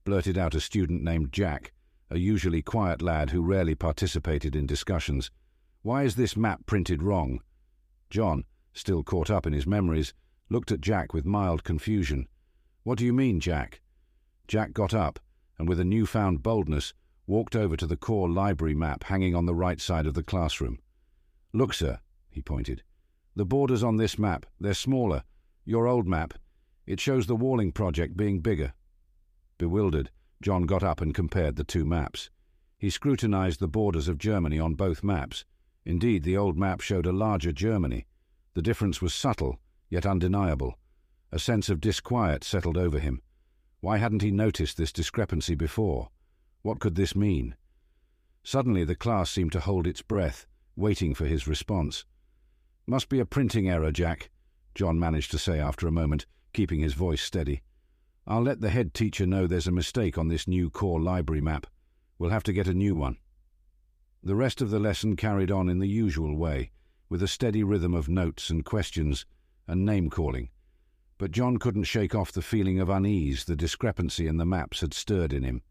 blurted 0.05 0.37
out 0.37 0.55
a 0.55 0.61
student 0.61 1.03
named 1.03 1.33
Jack, 1.33 1.73
a 2.11 2.19
usually 2.19 2.63
quiet 2.63 3.01
lad 3.01 3.31
who 3.31 3.43
rarely 3.43 3.75
participated 3.75 4.55
in 4.55 4.67
discussions, 4.67 5.31
why 5.83 6.03
is 6.03 6.17
this 6.17 6.37
map 6.37 6.65
printed 6.67 7.03
wrong? 7.03 7.41
John, 8.11 8.45
still 8.73 9.03
caught 9.03 9.31
up 9.31 9.47
in 9.47 9.53
his 9.53 9.67
memories, 9.67 10.15
looked 10.49 10.73
at 10.73 10.81
Jack 10.81 11.13
with 11.13 11.25
mild 11.25 11.65
confusion. 11.65 12.29
What 12.83 12.99
do 12.99 13.05
you 13.05 13.13
mean, 13.13 13.41
Jack? 13.41 13.81
Jack 14.47 14.73
got 14.73 14.95
up, 14.95 15.19
and 15.59 15.69
with 15.69 15.81
a 15.81 15.85
newfound 15.85 16.43
boldness, 16.43 16.93
walked 17.27 17.57
over 17.57 17.77
to 17.77 17.87
the 17.87 17.97
core 17.97 18.29
library 18.29 18.75
map 18.75 19.05
hanging 19.05 19.35
on 19.35 19.47
the 19.47 19.55
right 19.55 19.81
side 19.81 20.07
of 20.07 20.15
the 20.15 20.23
classroom. 20.23 20.79
Look, 21.53 21.73
sir, 21.73 21.99
he 22.31 22.43
pointed. 22.43 22.83
The 23.37 23.45
borders 23.45 23.83
on 23.83 23.97
this 23.97 24.19
map, 24.19 24.47
they're 24.61 24.75
smaller. 24.75 25.25
Your 25.65 25.87
old 25.87 26.07
map, 26.07 26.35
it 26.87 27.01
shows 27.01 27.27
the 27.27 27.37
Walling 27.37 27.73
project 27.73 28.17
being 28.17 28.41
bigger. 28.41 28.75
Bewildered, 29.59 30.11
John 30.43 30.65
got 30.65 30.83
up 30.83 31.01
and 31.01 31.15
compared 31.15 31.57
the 31.57 31.65
two 31.65 31.85
maps. 31.85 32.31
He 32.79 32.91
scrutinized 32.91 33.61
the 33.61 33.69
borders 33.69 34.09
of 34.09 34.19
Germany 34.19 34.59
on 34.61 34.75
both 34.75 35.03
maps. 35.03 35.45
Indeed, 35.85 36.23
the 36.23 36.37
old 36.37 36.59
map 36.59 36.81
showed 36.81 37.07
a 37.07 37.13
larger 37.13 37.53
Germany. 37.53 38.07
The 38.55 38.63
difference 38.63 39.01
was 39.01 39.15
subtle, 39.15 39.59
yet 39.89 40.07
undeniable. 40.07 40.79
A 41.33 41.39
sense 41.39 41.69
of 41.69 41.81
disquiet 41.81 42.45
settled 42.45 42.77
over 42.77 42.99
him. 42.99 43.23
Why 43.81 43.99
hadn't 43.99 44.23
he 44.23 44.31
noticed 44.31 44.77
this 44.77 44.93
discrepancy 44.93 45.55
before? 45.55 46.11
What 46.63 46.79
could 46.79 46.95
this 46.95 47.17
mean? 47.17 47.57
Suddenly 48.43 48.85
the 48.85 48.95
class 48.95 49.31
seemed 49.31 49.53
to 49.53 49.61
hold 49.61 49.87
its 49.87 50.03
breath, 50.03 50.47
waiting 50.77 51.15
for 51.15 51.27
his 51.27 51.49
response. 51.49 52.05
Must 52.87 53.09
be 53.09 53.19
a 53.19 53.25
printing 53.25 53.69
error, 53.69 53.91
Jack, 53.91 54.29
John 54.75 54.99
managed 54.99 55.31
to 55.31 55.39
say 55.39 55.59
after 55.59 55.87
a 55.89 55.93
moment, 55.93 56.27
keeping 56.53 56.81
his 56.81 56.93
voice 56.93 57.23
steady. 57.23 57.63
I'll 58.27 58.43
let 58.43 58.61
the 58.61 58.69
head 58.69 58.93
teacher 58.93 59.25
know 59.25 59.47
there's 59.47 59.67
a 59.67 59.73
mistake 59.73 60.19
on 60.19 60.29
this 60.29 60.47
new 60.47 60.69
core 60.69 61.01
library 61.01 61.41
map. 61.41 61.67
We'll 62.19 62.31
have 62.31 62.43
to 62.45 62.53
get 62.53 62.69
a 62.69 62.75
new 62.75 62.95
one. 62.95 63.17
The 64.23 64.35
rest 64.35 64.61
of 64.61 64.71
the 64.71 64.79
lesson 64.79 65.17
carried 65.17 65.51
on 65.51 65.69
in 65.71 65.79
the 65.79 65.89
usual 65.89 66.37
way, 66.37 66.73
with 67.09 67.23
a 67.23 67.29
steady 67.29 67.63
rhythm 67.63 67.95
of 67.95 68.09
notes 68.09 68.51
and 68.51 68.65
questions 68.65 69.25
and 69.67 69.87
name 69.87 70.11
calling. 70.11 70.51
But 71.17 71.31
John 71.31 71.59
couldn't 71.59 71.85
shake 71.85 72.15
off 72.15 72.33
the 72.33 72.43
feeling 72.43 72.81
of 72.81 72.91
unease 72.91 73.45
the 73.45 73.57
discrepancy 73.57 74.27
in 74.27 74.37
the 74.37 74.45
maps 74.45 74.83
had 74.83 74.93
stirred 74.93 75.33
in 75.33 75.43
him. 75.43 75.63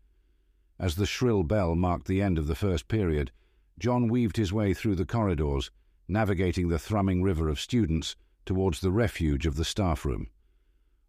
As 0.80 0.96
the 0.96 1.06
shrill 1.06 1.44
bell 1.44 1.76
marked 1.76 2.08
the 2.08 2.22
end 2.22 2.40
of 2.40 2.48
the 2.48 2.56
first 2.56 2.88
period, 2.88 3.32
John 3.78 4.08
weaved 4.08 4.38
his 4.38 4.52
way 4.52 4.74
through 4.74 4.96
the 4.96 5.06
corridors, 5.06 5.70
navigating 6.08 6.70
the 6.70 6.80
thrumming 6.80 7.24
river 7.24 7.48
of 7.48 7.60
students 7.60 8.16
towards 8.46 8.82
the 8.82 8.92
refuge 8.92 9.46
of 9.46 9.56
the 9.56 9.66
staff 9.66 10.06
room. 10.06 10.28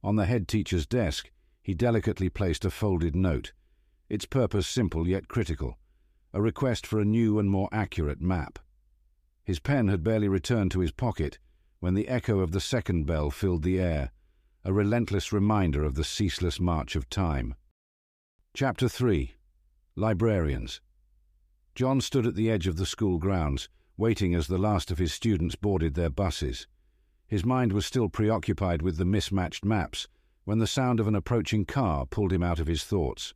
On 0.03 0.17
the 0.17 0.27
head 0.27 0.47
teacher's 0.49 0.87
desk, 0.87 1.31
he 1.63 1.75
delicately 1.75 2.29
placed 2.29 2.65
a 2.65 2.71
folded 2.71 3.17
note, 3.17 3.53
its 4.09 4.27
purpose 4.27 4.67
simple 4.67 5.09
yet 5.09 5.29
critical 5.29 5.79
a 6.35 6.43
request 6.43 6.85
for 6.85 6.99
a 6.99 7.05
new 7.05 7.39
and 7.39 7.49
more 7.49 7.69
accurate 7.71 8.21
map. 8.21 8.59
His 9.45 9.61
pen 9.61 9.87
had 9.87 10.03
barely 10.03 10.29
returned 10.29 10.73
to 10.73 10.81
his 10.81 10.91
pocket 10.91 11.39
when 11.79 11.95
the 11.95 12.09
echo 12.09 12.41
of 12.41 12.51
the 12.51 12.61
second 12.61 13.07
bell 13.07 13.31
filled 13.31 13.63
the 13.63 13.79
air, 13.79 14.11
a 14.65 14.73
relentless 14.73 15.33
reminder 15.33 15.85
of 15.85 15.95
the 15.95 16.03
ceaseless 16.03 16.59
march 16.59 16.97
of 16.97 17.09
time. 17.09 17.55
Chapter 18.53 18.89
3 18.89 19.35
Librarians 19.95 20.81
John 21.77 22.01
stood 22.01 22.27
at 22.27 22.35
the 22.35 22.51
edge 22.51 22.67
of 22.67 22.77
the 22.77 22.87
school 22.87 23.19
grounds, 23.19 23.69
waiting 23.97 24.35
as 24.35 24.47
the 24.47 24.59
last 24.59 24.91
of 24.91 24.99
his 24.99 25.13
students 25.13 25.55
boarded 25.55 25.95
their 25.95 26.11
buses. 26.11 26.67
His 27.27 27.45
mind 27.45 27.73
was 27.73 27.87
still 27.87 28.09
preoccupied 28.09 28.83
with 28.83 28.97
the 28.97 29.05
mismatched 29.05 29.65
maps 29.65 30.09
when 30.45 30.59
the 30.59 30.67
sound 30.67 31.01
of 31.01 31.09
an 31.09 31.15
approaching 31.15 31.65
car 31.65 32.07
pulled 32.07 32.33
him 32.33 32.43
out 32.43 32.61
of 32.61 32.67
his 32.67 32.85
thoughts. 32.85 33.35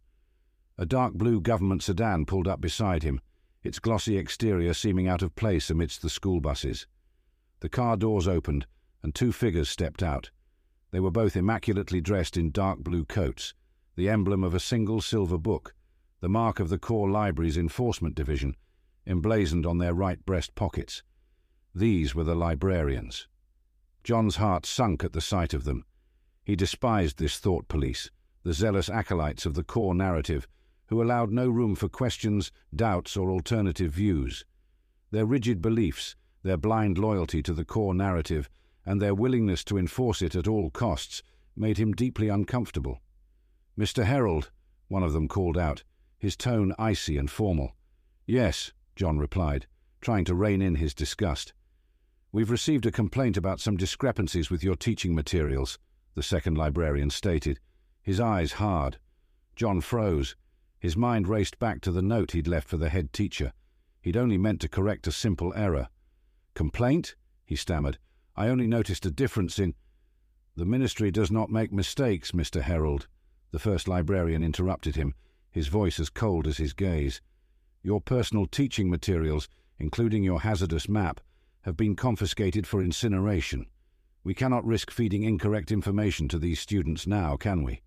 A 0.76 0.86
dark 0.86 1.14
blue 1.14 1.40
government 1.40 1.82
sedan 1.82 2.26
pulled 2.26 2.46
up 2.46 2.60
beside 2.60 3.02
him, 3.02 3.20
its 3.62 3.78
glossy 3.78 4.16
exterior 4.16 4.74
seeming 4.74 5.08
out 5.08 5.22
of 5.22 5.34
place 5.34 5.70
amidst 5.70 6.02
the 6.02 6.10
school 6.10 6.40
buses. 6.40 6.86
The 7.60 7.68
car 7.68 7.96
doors 7.96 8.28
opened, 8.28 8.66
and 9.02 9.14
two 9.14 9.32
figures 9.32 9.68
stepped 9.68 10.02
out. 10.02 10.30
They 10.90 11.00
were 11.00 11.10
both 11.10 11.36
immaculately 11.36 12.00
dressed 12.00 12.36
in 12.36 12.50
dark 12.50 12.78
blue 12.80 13.04
coats, 13.04 13.54
the 13.96 14.08
emblem 14.08 14.44
of 14.44 14.54
a 14.54 14.60
single 14.60 15.00
silver 15.00 15.38
book, 15.38 15.74
the 16.20 16.28
mark 16.28 16.60
of 16.60 16.68
the 16.68 16.78
Core 16.78 17.10
Library's 17.10 17.58
Enforcement 17.58 18.14
Division, 18.14 18.54
emblazoned 19.08 19.66
on 19.66 19.78
their 19.78 19.94
right 19.94 20.24
breast 20.24 20.54
pockets. 20.54 21.02
These 21.74 22.14
were 22.14 22.24
the 22.24 22.36
librarians. 22.36 23.26
John's 24.04 24.36
heart 24.36 24.66
sunk 24.66 25.02
at 25.02 25.12
the 25.12 25.20
sight 25.20 25.54
of 25.54 25.64
them. 25.64 25.84
He 26.44 26.54
despised 26.54 27.18
this 27.18 27.38
thought 27.38 27.66
police, 27.68 28.10
the 28.44 28.52
zealous 28.52 28.88
acolytes 28.88 29.46
of 29.46 29.54
the 29.54 29.64
core 29.64 29.94
narrative 29.94 30.46
who 30.88 31.02
allowed 31.02 31.30
no 31.30 31.48
room 31.48 31.74
for 31.74 31.88
questions, 31.88 32.50
doubts, 32.74 33.16
or 33.16 33.30
alternative 33.30 33.92
views. 33.92 34.44
Their 35.10 35.26
rigid 35.26 35.60
beliefs, 35.60 36.16
their 36.42 36.56
blind 36.56 36.98
loyalty 36.98 37.42
to 37.42 37.52
the 37.52 37.64
core 37.64 37.94
narrative, 37.94 38.48
and 38.86 39.00
their 39.00 39.14
willingness 39.14 39.64
to 39.64 39.76
enforce 39.78 40.22
it 40.22 40.34
at 40.34 40.48
all 40.48 40.70
costs 40.70 41.22
made 41.54 41.76
him 41.76 41.92
deeply 41.92 42.28
uncomfortable. 42.28 43.00
Mr. 43.78 44.04
Herald, 44.04 44.50
one 44.88 45.02
of 45.02 45.12
them 45.12 45.28
called 45.28 45.58
out, 45.58 45.84
his 46.18 46.36
tone 46.36 46.74
icy 46.78 47.18
and 47.18 47.30
formal. 47.30 47.76
Yes, 48.26 48.72
John 48.98 49.20
replied, 49.20 49.68
trying 50.00 50.24
to 50.24 50.34
rein 50.34 50.60
in 50.60 50.74
his 50.74 50.92
disgust. 50.92 51.52
We've 52.32 52.50
received 52.50 52.84
a 52.84 52.90
complaint 52.90 53.36
about 53.36 53.60
some 53.60 53.76
discrepancies 53.76 54.50
with 54.50 54.64
your 54.64 54.74
teaching 54.74 55.14
materials, 55.14 55.78
the 56.16 56.22
second 56.24 56.58
librarian 56.58 57.10
stated, 57.10 57.60
his 58.02 58.18
eyes 58.18 58.54
hard. 58.54 58.98
John 59.54 59.80
froze, 59.80 60.34
his 60.80 60.96
mind 60.96 61.28
raced 61.28 61.60
back 61.60 61.80
to 61.82 61.92
the 61.92 62.02
note 62.02 62.32
he'd 62.32 62.48
left 62.48 62.66
for 62.66 62.76
the 62.76 62.88
head 62.88 63.12
teacher. 63.12 63.52
He'd 64.00 64.16
only 64.16 64.36
meant 64.36 64.60
to 64.62 64.68
correct 64.68 65.06
a 65.06 65.12
simple 65.12 65.54
error. 65.54 65.90
Complaint? 66.54 67.14
he 67.44 67.54
stammered. 67.54 67.98
I 68.34 68.48
only 68.48 68.66
noticed 68.66 69.06
a 69.06 69.12
difference 69.12 69.60
in. 69.60 69.74
The 70.56 70.64
ministry 70.64 71.12
does 71.12 71.30
not 71.30 71.50
make 71.50 71.72
mistakes, 71.72 72.32
Mr. 72.32 72.62
Herald, 72.62 73.06
The 73.52 73.60
first 73.60 73.86
librarian 73.86 74.42
interrupted 74.42 74.96
him, 74.96 75.14
his 75.52 75.68
voice 75.68 76.00
as 76.00 76.10
cold 76.10 76.48
as 76.48 76.56
his 76.56 76.72
gaze. 76.72 77.20
Your 77.88 78.02
personal 78.02 78.44
teaching 78.44 78.90
materials, 78.90 79.48
including 79.78 80.22
your 80.22 80.42
hazardous 80.42 80.90
map, 80.90 81.22
have 81.62 81.74
been 81.74 81.96
confiscated 81.96 82.66
for 82.66 82.82
incineration. 82.82 83.64
We 84.22 84.34
cannot 84.34 84.66
risk 84.66 84.90
feeding 84.90 85.22
incorrect 85.22 85.72
information 85.72 86.28
to 86.28 86.38
these 86.38 86.60
students 86.60 87.06
now, 87.06 87.38
can 87.38 87.62
we? 87.62 87.80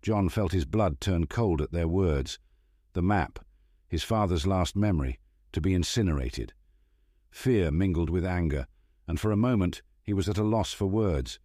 John 0.00 0.30
felt 0.30 0.52
his 0.52 0.64
blood 0.64 1.02
turn 1.02 1.26
cold 1.26 1.60
at 1.60 1.70
their 1.70 1.86
words. 1.86 2.38
The 2.94 3.02
map, 3.02 3.38
his 3.86 4.02
father's 4.02 4.46
last 4.46 4.74
memory, 4.74 5.18
to 5.52 5.60
be 5.60 5.74
incinerated. 5.74 6.54
Fear 7.30 7.72
mingled 7.72 8.08
with 8.08 8.24
anger, 8.24 8.66
and 9.06 9.20
for 9.20 9.30
a 9.32 9.36
moment 9.36 9.82
he 10.02 10.14
was 10.14 10.30
at 10.30 10.38
a 10.38 10.44
loss 10.44 10.72
for 10.72 10.86
words. 10.86 11.38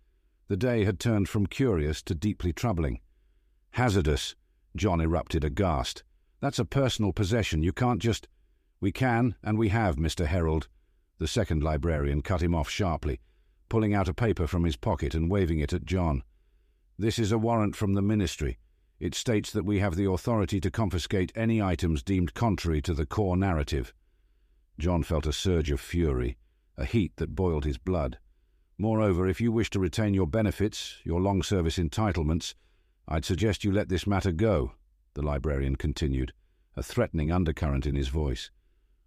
The 0.48 0.56
day 0.56 0.86
had 0.86 0.98
turned 0.98 1.28
from 1.28 1.46
curious 1.46 2.02
to 2.04 2.16
deeply 2.16 2.54
troubling. 2.54 3.02
Hazardous, 3.72 4.34
John 4.78 5.02
erupted 5.02 5.44
aghast. 5.44 6.06
That's 6.42 6.60
a 6.60 6.66
personal 6.66 7.14
possession. 7.14 7.62
You 7.62 7.72
can't 7.72 8.02
just. 8.02 8.28
We 8.80 8.92
can, 8.92 9.36
and 9.44 9.60
we 9.60 9.70
have, 9.70 9.98
Mr. 9.98 10.26
Herald. 10.26 10.68
The 11.20 11.28
second 11.28 11.62
librarian 11.62 12.24
cut 12.24 12.42
him 12.42 12.56
off 12.56 12.68
sharply, 12.68 13.20
pulling 13.70 13.94
out 13.94 14.10
a 14.10 14.14
paper 14.14 14.48
from 14.48 14.64
his 14.64 14.76
pocket 14.76 15.14
and 15.14 15.30
waving 15.30 15.60
it 15.60 15.72
at 15.72 15.86
John. 15.86 16.24
This 16.98 17.20
is 17.20 17.32
a 17.32 17.38
warrant 17.38 17.76
from 17.76 17.94
the 17.94 18.02
Ministry. 18.02 18.58
It 19.00 19.14
states 19.14 19.52
that 19.52 19.66
we 19.66 19.80
have 19.80 19.96
the 19.96 20.10
authority 20.10 20.60
to 20.62 20.72
confiscate 20.72 21.32
any 21.36 21.62
items 21.62 22.02
deemed 22.02 22.34
contrary 22.34 22.82
to 22.84 22.96
the 22.96 23.06
core 23.06 23.38
narrative. 23.38 23.94
John 24.80 25.04
felt 25.04 25.28
a 25.28 25.34
surge 25.34 25.70
of 25.70 25.80
fury, 25.80 26.38
a 26.76 26.86
heat 26.86 27.18
that 27.18 27.36
boiled 27.36 27.66
his 27.66 27.78
blood. 27.78 28.18
Moreover, 28.80 29.28
if 29.28 29.40
you 29.40 29.52
wish 29.52 29.70
to 29.72 29.80
retain 29.80 30.16
your 30.16 30.26
benefits, 30.26 30.98
your 31.04 31.22
long 31.22 31.44
service 31.44 31.78
entitlements, 31.78 32.56
I'd 33.08 33.26
suggest 33.26 33.64
you 33.64 33.72
let 33.72 33.90
this 33.90 34.08
matter 34.08 34.32
go, 34.32 34.74
the 35.14 35.22
librarian 35.22 35.76
continued, 35.76 36.34
a 36.76 36.84
threatening 36.84 37.32
undercurrent 37.32 37.86
in 37.86 37.96
his 37.96 38.08
voice. 38.08 38.50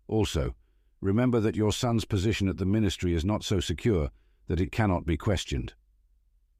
Also, 0.07 0.55
remember 1.01 1.41
that 1.41 1.57
your 1.57 1.73
son's 1.73 2.05
position 2.05 2.49
at 2.49 2.59
the 2.59 2.67
ministry 2.67 3.15
is 3.15 3.25
not 3.25 3.45
so 3.45 3.61
secure 3.61 4.11
that 4.47 4.61
it 4.61 4.73
cannot 4.73 5.07
be 5.07 5.17
questioned. 5.17 5.75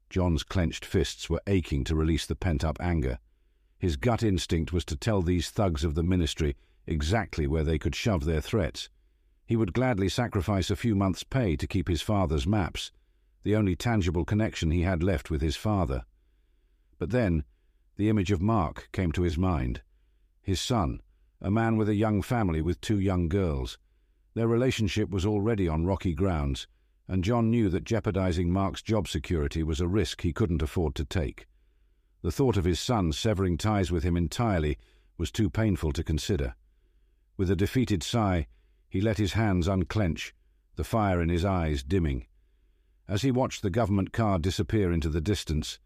John's 0.09 0.43
clenched 0.43 0.85
fists 0.85 1.29
were 1.29 1.41
aching 1.47 1.83
to 1.83 1.95
release 1.95 2.25
the 2.25 2.35
pent-up 2.35 2.77
anger. 2.79 3.19
His 3.77 3.97
gut 3.97 4.23
instinct 4.23 4.71
was 4.71 4.85
to 4.85 4.95
tell 4.95 5.21
these 5.21 5.49
thugs 5.49 5.83
of 5.83 5.95
the 5.95 6.03
ministry 6.03 6.55
exactly 6.87 7.47
where 7.47 7.63
they 7.63 7.77
could 7.77 7.95
shove 7.95 8.25
their 8.25 8.41
threats. 8.41 8.89
He 9.45 9.55
would 9.55 9.73
gladly 9.73 10.09
sacrifice 10.09 10.71
a 10.71 10.75
few 10.75 10.95
months' 10.95 11.23
pay 11.23 11.55
to 11.55 11.67
keep 11.67 11.87
his 11.87 12.01
father's 12.01 12.47
maps, 12.47 12.91
the 13.43 13.55
only 13.55 13.75
tangible 13.75 14.25
connection 14.25 14.71
he 14.71 14.81
had 14.81 15.03
left 15.03 15.29
with 15.29 15.41
his 15.41 15.55
father. 15.55 16.05
But 16.97 17.11
then, 17.11 17.43
the 17.97 18.09
image 18.09 18.31
of 18.31 18.41
Mark 18.41 18.89
came 18.91 19.11
to 19.13 19.21
his 19.21 19.37
mind. 19.37 19.81
His 20.41 20.59
son, 20.59 21.01
a 21.41 21.49
man 21.49 21.77
with 21.77 21.89
a 21.89 21.95
young 21.95 22.21
family 22.21 22.61
with 22.61 22.81
two 22.81 22.99
young 22.99 23.29
girls. 23.29 23.77
Their 24.33 24.47
relationship 24.47 25.09
was 25.09 25.25
already 25.25 25.67
on 25.67 25.85
rocky 25.85 26.13
grounds, 26.13 26.67
and 27.07 27.23
John 27.23 27.49
knew 27.49 27.69
that 27.69 27.83
jeopardizing 27.83 28.51
Mark's 28.51 28.81
job 28.81 29.07
security 29.07 29.63
was 29.63 29.79
a 29.79 29.87
risk 29.87 30.21
he 30.21 30.33
couldn't 30.33 30.61
afford 30.61 30.95
to 30.95 31.05
take. 31.05 31.47
The 32.21 32.31
thought 32.31 32.57
of 32.57 32.65
his 32.65 32.79
son 32.79 33.13
severing 33.13 33.57
ties 33.57 33.91
with 33.91 34.03
him 34.03 34.17
entirely 34.17 34.77
was 35.17 35.31
too 35.31 35.49
painful 35.49 35.93
to 35.93 36.03
consider. 36.03 36.55
With 37.37 37.51
a 37.51 37.55
defeated 37.55 38.03
sigh, 38.03 38.47
he 38.89 39.01
let 39.01 39.17
his 39.17 39.33
hands 39.33 39.67
unclench, 39.67 40.33
the 40.75 40.83
fire 40.83 41.21
in 41.21 41.29
his 41.29 41.45
eyes 41.45 41.83
dimming. 41.83 42.25
As 43.07 43.21
he 43.21 43.31
watched 43.31 43.61
the 43.61 43.69
government 43.69 44.11
car 44.11 44.39
disappear 44.39 44.91
into 44.91 45.09
the 45.09 45.21
distance, 45.21 45.79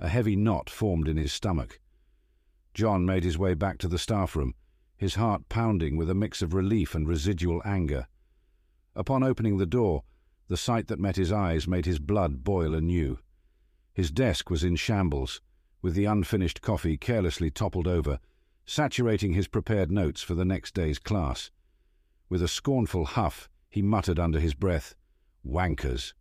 a 0.00 0.08
heavy 0.08 0.34
knot 0.34 0.68
formed 0.70 1.06
in 1.06 1.16
his 1.16 1.32
stomach. 1.32 1.78
John 2.74 3.04
made 3.04 3.22
his 3.22 3.38
way 3.38 3.54
back 3.54 3.78
to 3.78 3.88
the 3.88 3.98
staff 3.98 4.34
room, 4.34 4.54
his 4.96 5.14
heart 5.16 5.48
pounding 5.48 5.96
with 5.96 6.10
a 6.10 6.14
mix 6.14 6.42
of 6.42 6.54
relief 6.54 6.94
and 6.94 7.06
residual 7.06 7.60
anger. 7.64 8.08
Upon 8.96 9.22
opening 9.22 9.58
the 9.58 9.66
door, 9.66 10.04
the 10.48 10.56
sight 10.56 10.88
that 10.88 10.98
met 10.98 11.16
his 11.16 11.30
eyes 11.30 11.68
made 11.68 11.86
his 11.86 11.98
blood 11.98 12.42
boil 12.42 12.74
anew. 12.74 13.18
His 13.92 14.10
desk 14.10 14.50
was 14.50 14.64
in 14.64 14.76
shambles, 14.76 15.40
with 15.82 15.94
the 15.94 16.06
unfinished 16.06 16.60
coffee 16.60 16.96
carelessly 16.96 17.50
toppled 17.50 17.86
over, 17.86 18.18
saturating 18.66 19.32
his 19.32 19.48
prepared 19.48 19.90
notes 19.90 20.22
for 20.22 20.34
the 20.34 20.44
next 20.44 20.74
day's 20.74 20.98
class. 20.98 21.50
With 22.28 22.42
a 22.42 22.48
scornful 22.48 23.04
huff, 23.04 23.48
he 23.68 23.82
muttered 23.82 24.18
under 24.18 24.40
his 24.40 24.54
breath, 24.54 24.94
Wankers! 25.46 26.14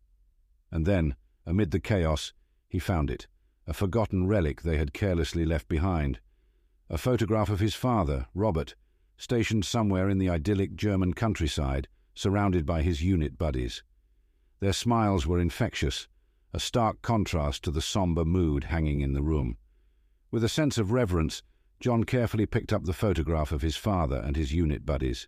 And 0.72 0.86
then, 0.86 1.16
amid 1.46 1.72
the 1.72 1.80
chaos, 1.80 2.34
he 2.68 2.80
found 2.80 3.10
it, 3.10 3.28
a 3.70 3.74
forgotten 3.74 4.26
relic 4.26 4.64
they 4.64 4.78
had 4.78 4.94
carelessly 4.94 5.46
left 5.46 5.70
behind. 5.70 6.20
A 6.90 6.98
photograph 6.98 7.50
of 7.50 7.60
his 7.60 7.76
father, 7.76 8.26
Robert, 8.34 8.74
stationed 9.16 9.64
somewhere 9.64 10.10
in 10.10 10.18
the 10.18 10.28
idyllic 10.28 10.76
German 10.76 11.14
countryside, 11.14 11.88
surrounded 12.16 12.66
by 12.66 12.82
his 12.82 13.04
unit 13.04 13.38
buddies. 13.38 13.84
Their 14.60 14.74
smiles 14.74 15.28
were 15.28 15.40
infectious, 15.40 16.08
a 16.52 16.60
stark 16.60 17.04
contrast 17.04 17.64
to 17.64 17.70
the 17.70 17.80
sombre 17.80 18.26
mood 18.26 18.64
hanging 18.66 19.02
in 19.02 19.14
the 19.14 19.22
room. 19.22 19.56
With 20.32 20.44
a 20.44 20.50
sense 20.50 20.80
of 20.80 20.92
reverence, 20.92 21.44
John 21.80 22.06
carefully 22.06 22.48
picked 22.48 22.74
up 22.74 22.86
the 22.86 22.92
photograph 22.94 23.52
of 23.52 23.62
his 23.62 23.78
father 23.78 24.18
and 24.18 24.36
his 24.36 24.52
unit 24.52 24.84
buddies. 24.84 25.28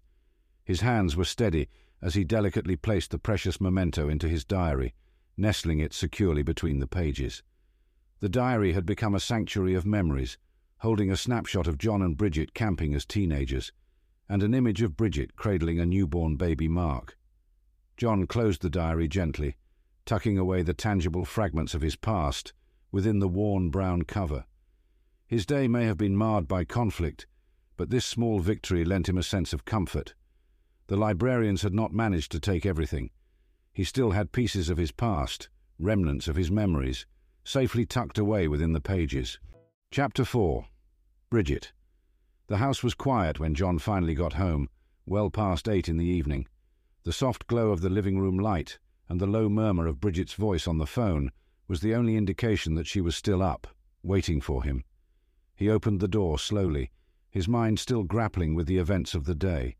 His 0.63 0.81
hands 0.81 1.15
were 1.15 1.25
steady 1.25 1.69
as 2.01 2.15
he 2.15 2.23
delicately 2.23 2.75
placed 2.75 3.11
the 3.11 3.19
precious 3.19 3.61
memento 3.61 4.09
into 4.09 4.27
his 4.27 4.43
diary, 4.43 4.95
nestling 5.37 5.77
it 5.77 5.93
securely 5.93 6.41
between 6.41 6.79
the 6.79 6.87
pages. 6.87 7.43
The 8.21 8.29
diary 8.29 8.73
had 8.73 8.85
become 8.85 9.15
a 9.15 9.19
sanctuary 9.19 9.73
of 9.73 9.83
memories, 9.83 10.37
holding 10.81 11.09
a 11.09 11.17
snapshot 11.17 11.65
of 11.65 11.79
John 11.79 12.03
and 12.03 12.15
Bridget 12.15 12.53
camping 12.53 12.93
as 12.93 13.03
teenagers, 13.03 13.71
and 14.29 14.43
an 14.43 14.53
image 14.53 14.83
of 14.83 14.95
Bridget 14.95 15.35
cradling 15.35 15.79
a 15.79 15.87
newborn 15.87 16.37
baby 16.37 16.67
Mark. 16.67 17.17
John 17.97 18.27
closed 18.27 18.61
the 18.61 18.69
diary 18.69 19.07
gently, 19.07 19.57
tucking 20.05 20.37
away 20.37 20.61
the 20.61 20.75
tangible 20.75 21.25
fragments 21.25 21.73
of 21.73 21.81
his 21.81 21.95
past 21.95 22.53
within 22.91 23.17
the 23.17 23.27
worn 23.27 23.71
brown 23.71 24.03
cover. 24.03 24.45
His 25.25 25.47
day 25.47 25.67
may 25.67 25.85
have 25.85 25.97
been 25.97 26.15
marred 26.15 26.47
by 26.47 26.63
conflict, 26.63 27.25
but 27.75 27.89
this 27.89 28.05
small 28.05 28.39
victory 28.39 28.85
lent 28.85 29.09
him 29.09 29.17
a 29.17 29.23
sense 29.23 29.51
of 29.51 29.65
comfort. 29.65 30.13
The 30.87 30.97
librarians 30.97 31.63
had 31.63 31.73
not 31.73 31.91
managed 31.91 32.31
to 32.33 32.39
take 32.39 32.67
everything. 32.67 33.09
He 33.73 33.83
still 33.83 34.11
had 34.11 34.31
pieces 34.31 34.69
of 34.69 34.77
his 34.77 34.91
past, 34.91 35.49
remnants 35.79 36.27
of 36.27 36.35
his 36.35 36.51
memories, 36.51 37.07
safely 37.43 37.85
tucked 37.85 38.17
away 38.17 38.47
within 38.47 38.73
the 38.73 38.81
pages. 38.81 39.39
Chapter 39.91 40.23
4 40.23 40.65
Bridget. 41.29 41.71
The 42.47 42.57
house 42.57 42.83
was 42.83 42.93
quiet 42.93 43.39
when 43.39 43.55
John 43.55 43.79
finally 43.79 44.13
got 44.13 44.33
home, 44.33 44.69
well 45.05 45.29
past 45.29 45.67
eight 45.67 45.89
in 45.89 45.97
the 45.97 46.05
evening. 46.05 46.47
The 47.03 47.13
soft 47.13 47.47
glow 47.47 47.71
of 47.71 47.81
the 47.81 47.89
living 47.89 48.19
room 48.19 48.37
light 48.37 48.77
and 49.09 49.19
the 49.19 49.27
low 49.27 49.49
murmur 49.49 49.87
of 49.87 49.99
Bridget's 49.99 50.33
voice 50.33 50.67
on 50.67 50.77
the 50.77 50.85
phone 50.85 51.31
was 51.67 51.81
the 51.81 51.95
only 51.95 52.15
indication 52.15 52.75
that 52.75 52.87
she 52.87 53.01
was 53.01 53.15
still 53.15 53.41
up, 53.41 53.67
waiting 54.03 54.39
for 54.39 54.63
him. 54.63 54.83
He 55.55 55.69
opened 55.69 55.99
the 55.99 56.07
door 56.07 56.37
slowly, 56.37 56.91
his 57.29 57.47
mind 57.47 57.79
still 57.79 58.03
grappling 58.03 58.55
with 58.55 58.67
the 58.67 58.77
events 58.77 59.15
of 59.15 59.25
the 59.25 59.35
day. 59.35 59.77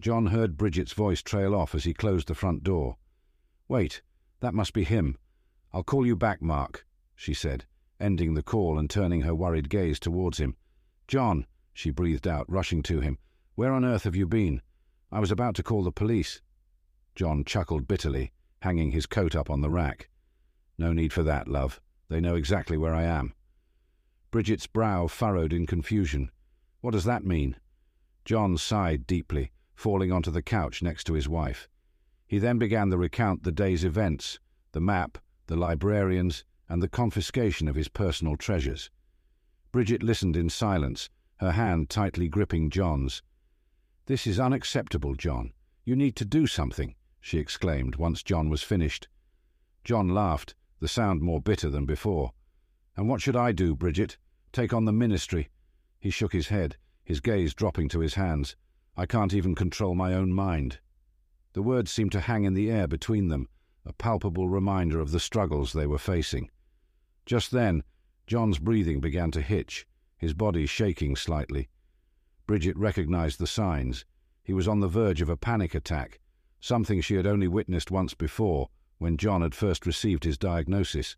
John 0.00 0.26
heard 0.26 0.56
Bridget's 0.56 0.92
voice 0.92 1.22
trail 1.22 1.54
off 1.54 1.74
as 1.74 1.84
he 1.84 1.92
closed 1.92 2.28
the 2.28 2.34
front 2.34 2.64
door. 2.64 2.96
Wait, 3.68 4.02
that 4.40 4.54
must 4.54 4.72
be 4.72 4.84
him. 4.84 5.18
I'll 5.72 5.82
call 5.82 6.06
you 6.06 6.16
back, 6.16 6.42
Mark, 6.42 6.86
she 7.14 7.34
said, 7.34 7.64
ending 7.98 8.34
the 8.34 8.42
call 8.42 8.78
and 8.78 8.90
turning 8.90 9.22
her 9.22 9.34
worried 9.34 9.68
gaze 9.68 10.00
towards 10.00 10.38
him. 10.38 10.56
John, 11.06 11.46
she 11.72 11.90
breathed 11.90 12.26
out, 12.26 12.50
rushing 12.50 12.82
to 12.84 13.00
him, 13.00 13.18
where 13.54 13.72
on 13.72 13.84
earth 13.84 14.04
have 14.04 14.16
you 14.16 14.26
been? 14.26 14.62
I 15.12 15.20
was 15.20 15.30
about 15.30 15.54
to 15.56 15.62
call 15.62 15.84
the 15.84 15.92
police. 15.92 16.40
John 17.14 17.44
chuckled 17.44 17.86
bitterly, 17.86 18.32
hanging 18.62 18.90
his 18.90 19.06
coat 19.06 19.34
up 19.34 19.50
on 19.50 19.60
the 19.60 19.70
rack. 19.70 20.08
No 20.78 20.92
need 20.92 21.12
for 21.12 21.22
that, 21.22 21.48
love. 21.48 21.80
They 22.08 22.20
know 22.20 22.34
exactly 22.34 22.76
where 22.76 22.94
I 22.94 23.04
am. 23.04 23.34
Bridget's 24.30 24.66
brow 24.66 25.06
furrowed 25.06 25.52
in 25.52 25.66
confusion. 25.66 26.30
What 26.80 26.92
does 26.92 27.04
that 27.04 27.24
mean? 27.24 27.56
John 28.24 28.56
sighed 28.56 29.06
deeply 29.06 29.50
falling 29.80 30.12
onto 30.12 30.30
the 30.30 30.42
couch 30.42 30.82
next 30.82 31.04
to 31.04 31.14
his 31.14 31.26
wife. 31.26 31.66
He 32.26 32.38
then 32.38 32.58
began 32.58 32.90
to 32.90 32.98
recount 32.98 33.44
the 33.44 33.50
day's 33.50 33.82
events, 33.82 34.38
the 34.72 34.80
map, 34.80 35.16
the 35.50 35.56
librarians, 35.56 36.44
and 36.68 36.80
the 36.80 36.88
confiscation 36.88 37.66
of 37.66 37.74
his 37.74 37.88
personal 37.88 38.36
treasures. 38.36 38.88
Bridget 39.72 40.00
listened 40.00 40.36
in 40.36 40.48
silence, 40.48 41.10
her 41.38 41.50
hand 41.50 41.90
tightly 41.90 42.28
gripping 42.28 42.70
John's. 42.70 43.20
This 44.06 44.28
is 44.28 44.38
unacceptable, 44.38 45.16
John. 45.16 45.52
You 45.84 45.96
need 45.96 46.14
to 46.16 46.24
do 46.24 46.46
something, 46.46 46.94
she 47.20 47.38
exclaimed 47.38 47.96
once 47.96 48.22
John 48.22 48.48
was 48.48 48.62
finished. 48.62 49.08
John 49.82 50.10
laughed, 50.10 50.54
the 50.78 50.86
sound 50.86 51.20
more 51.20 51.40
bitter 51.40 51.68
than 51.68 51.84
before. 51.84 52.30
And 52.96 53.08
what 53.08 53.20
should 53.20 53.36
I 53.36 53.50
do, 53.50 53.74
Bridget? 53.74 54.18
Take 54.52 54.72
on 54.72 54.84
the 54.84 54.92
ministry? 54.92 55.48
He 55.98 56.10
shook 56.10 56.32
his 56.32 56.46
head, 56.46 56.76
his 57.02 57.18
gaze 57.18 57.54
dropping 57.54 57.88
to 57.88 57.98
his 57.98 58.14
hands. 58.14 58.54
I 58.96 59.04
can't 59.04 59.34
even 59.34 59.56
control 59.56 59.96
my 59.96 60.14
own 60.14 60.32
mind. 60.32 60.78
The 61.54 61.62
words 61.62 61.90
seemed 61.90 62.12
to 62.12 62.20
hang 62.20 62.44
in 62.44 62.54
the 62.54 62.70
air 62.70 62.86
between 62.86 63.26
them, 63.26 63.48
a 63.84 63.92
palpable 63.92 64.48
reminder 64.48 65.00
of 65.00 65.10
the 65.10 65.20
struggles 65.20 65.72
they 65.72 65.86
were 65.86 65.98
facing. 65.98 66.50
Just 67.26 67.50
then, 67.50 67.82
John's 68.26 68.58
breathing 68.58 69.00
began 69.00 69.30
to 69.32 69.40
hitch, 69.40 69.86
his 70.16 70.34
body 70.34 70.66
shaking 70.66 71.16
slightly. 71.16 71.68
Bridget 72.46 72.76
recognized 72.76 73.38
the 73.38 73.46
signs. 73.46 74.04
He 74.42 74.52
was 74.52 74.68
on 74.68 74.80
the 74.80 74.88
verge 74.88 75.22
of 75.22 75.28
a 75.28 75.36
panic 75.36 75.74
attack, 75.74 76.20
something 76.60 77.00
she 77.00 77.14
had 77.14 77.26
only 77.26 77.48
witnessed 77.48 77.90
once 77.90 78.14
before, 78.14 78.68
when 78.98 79.16
John 79.16 79.40
had 79.42 79.54
first 79.54 79.86
received 79.86 80.24
his 80.24 80.36
diagnosis. 80.36 81.16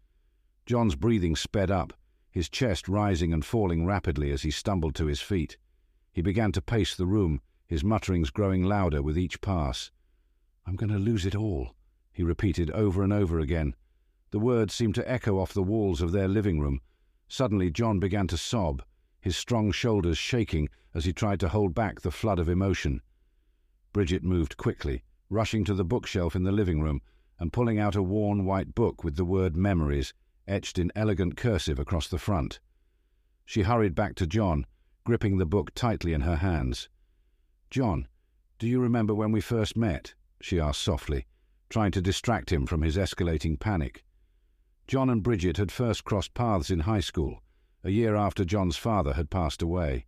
John's 0.67 0.95
breathing 0.95 1.35
sped 1.35 1.71
up, 1.71 1.93
his 2.31 2.49
chest 2.49 2.89
rising 2.89 3.33
and 3.33 3.45
falling 3.45 3.85
rapidly 3.85 4.31
as 4.31 4.43
he 4.43 4.51
stumbled 4.51 4.95
to 4.95 5.07
his 5.07 5.21
feet. 5.21 5.57
He 6.13 6.23
began 6.23 6.53
to 6.53 6.63
pace 6.63 6.95
the 6.95 7.07
room, 7.07 7.41
his 7.67 7.83
mutterings 7.83 8.31
growing 8.31 8.63
louder 8.65 9.03
with 9.03 9.19
each 9.19 9.41
pass. 9.41 9.91
I'm 10.67 10.77
going 10.77 10.93
to 10.93 10.99
lose 10.99 11.27
it 11.27 11.35
all, 11.35 11.75
he 12.13 12.23
repeated 12.23 12.71
over 12.71 13.03
and 13.03 13.13
over 13.13 13.41
again. 13.41 13.75
The 14.31 14.39
words 14.39 14.75
seemed 14.75 14.95
to 14.97 15.11
echo 15.11 15.39
off 15.39 15.53
the 15.53 15.63
walls 15.63 16.01
of 16.01 16.13
their 16.13 16.29
living 16.29 16.61
room. 16.61 16.81
Suddenly 17.29 17.71
John 17.71 17.99
began 17.99 18.27
to 18.29 18.37
sob, 18.37 18.83
his 19.21 19.37
strong 19.37 19.73
shoulders 19.73 20.19
shaking 20.19 20.69
as 20.95 21.05
he 21.05 21.13
tried 21.13 21.41
to 21.41 21.49
hold 21.49 21.75
back 21.75 22.01
the 22.01 22.11
flood 22.11 22.39
of 22.39 22.49
emotion. 22.49 23.01
Bridget 23.93 24.23
moved 24.23 24.57
quickly, 24.57 25.03
rushing 25.31 25.65
to 25.65 25.75
the 25.75 25.85
bookshelf 25.85 26.37
in 26.37 26.45
the 26.45 26.53
living 26.53 26.81
room 26.81 27.01
and 27.39 27.53
pulling 27.53 27.79
out 27.79 27.97
a 27.97 28.03
worn 28.03 28.45
white 28.45 28.75
book 28.75 29.03
with 29.03 29.17
the 29.17 29.25
word 29.25 29.57
Memories 29.57 30.13
etched 30.47 30.79
in 30.79 30.93
elegant 30.95 31.37
cursive 31.37 31.79
across 31.79 32.09
the 32.09 32.19
front. 32.19 32.61
She 33.45 33.63
hurried 33.63 33.95
back 33.95 34.15
to 34.17 34.27
John, 34.27 34.67
gripping 35.05 35.39
the 35.39 35.47
book 35.47 35.75
tightly 35.75 36.13
in 36.13 36.23
her 36.23 36.37
hands. 36.37 36.89
John, 37.71 38.09
do 38.59 38.67
you 38.67 38.81
remember 38.81 39.15
when 39.15 39.33
we 39.33 39.41
first 39.41 39.77
met? 39.77 40.15
she 40.41 40.61
asked 40.61 40.83
softly, 40.83 41.27
trying 41.73 41.91
to 41.91 42.03
distract 42.03 42.53
him 42.53 42.67
from 42.67 42.83
his 42.83 42.99
escalating 42.99 43.59
panic. 43.59 44.05
John 44.87 45.09
and 45.09 45.23
Bridget 45.23 45.57
had 45.57 45.73
first 45.73 46.05
crossed 46.05 46.35
paths 46.35 46.71
in 46.71 46.81
high 46.81 47.01
school, 47.01 47.43
a 47.83 47.89
year 47.89 48.15
after 48.15 48.45
John's 48.45 48.77
father 48.77 49.15
had 49.15 49.31
passed 49.31 49.63
away. 49.63 50.05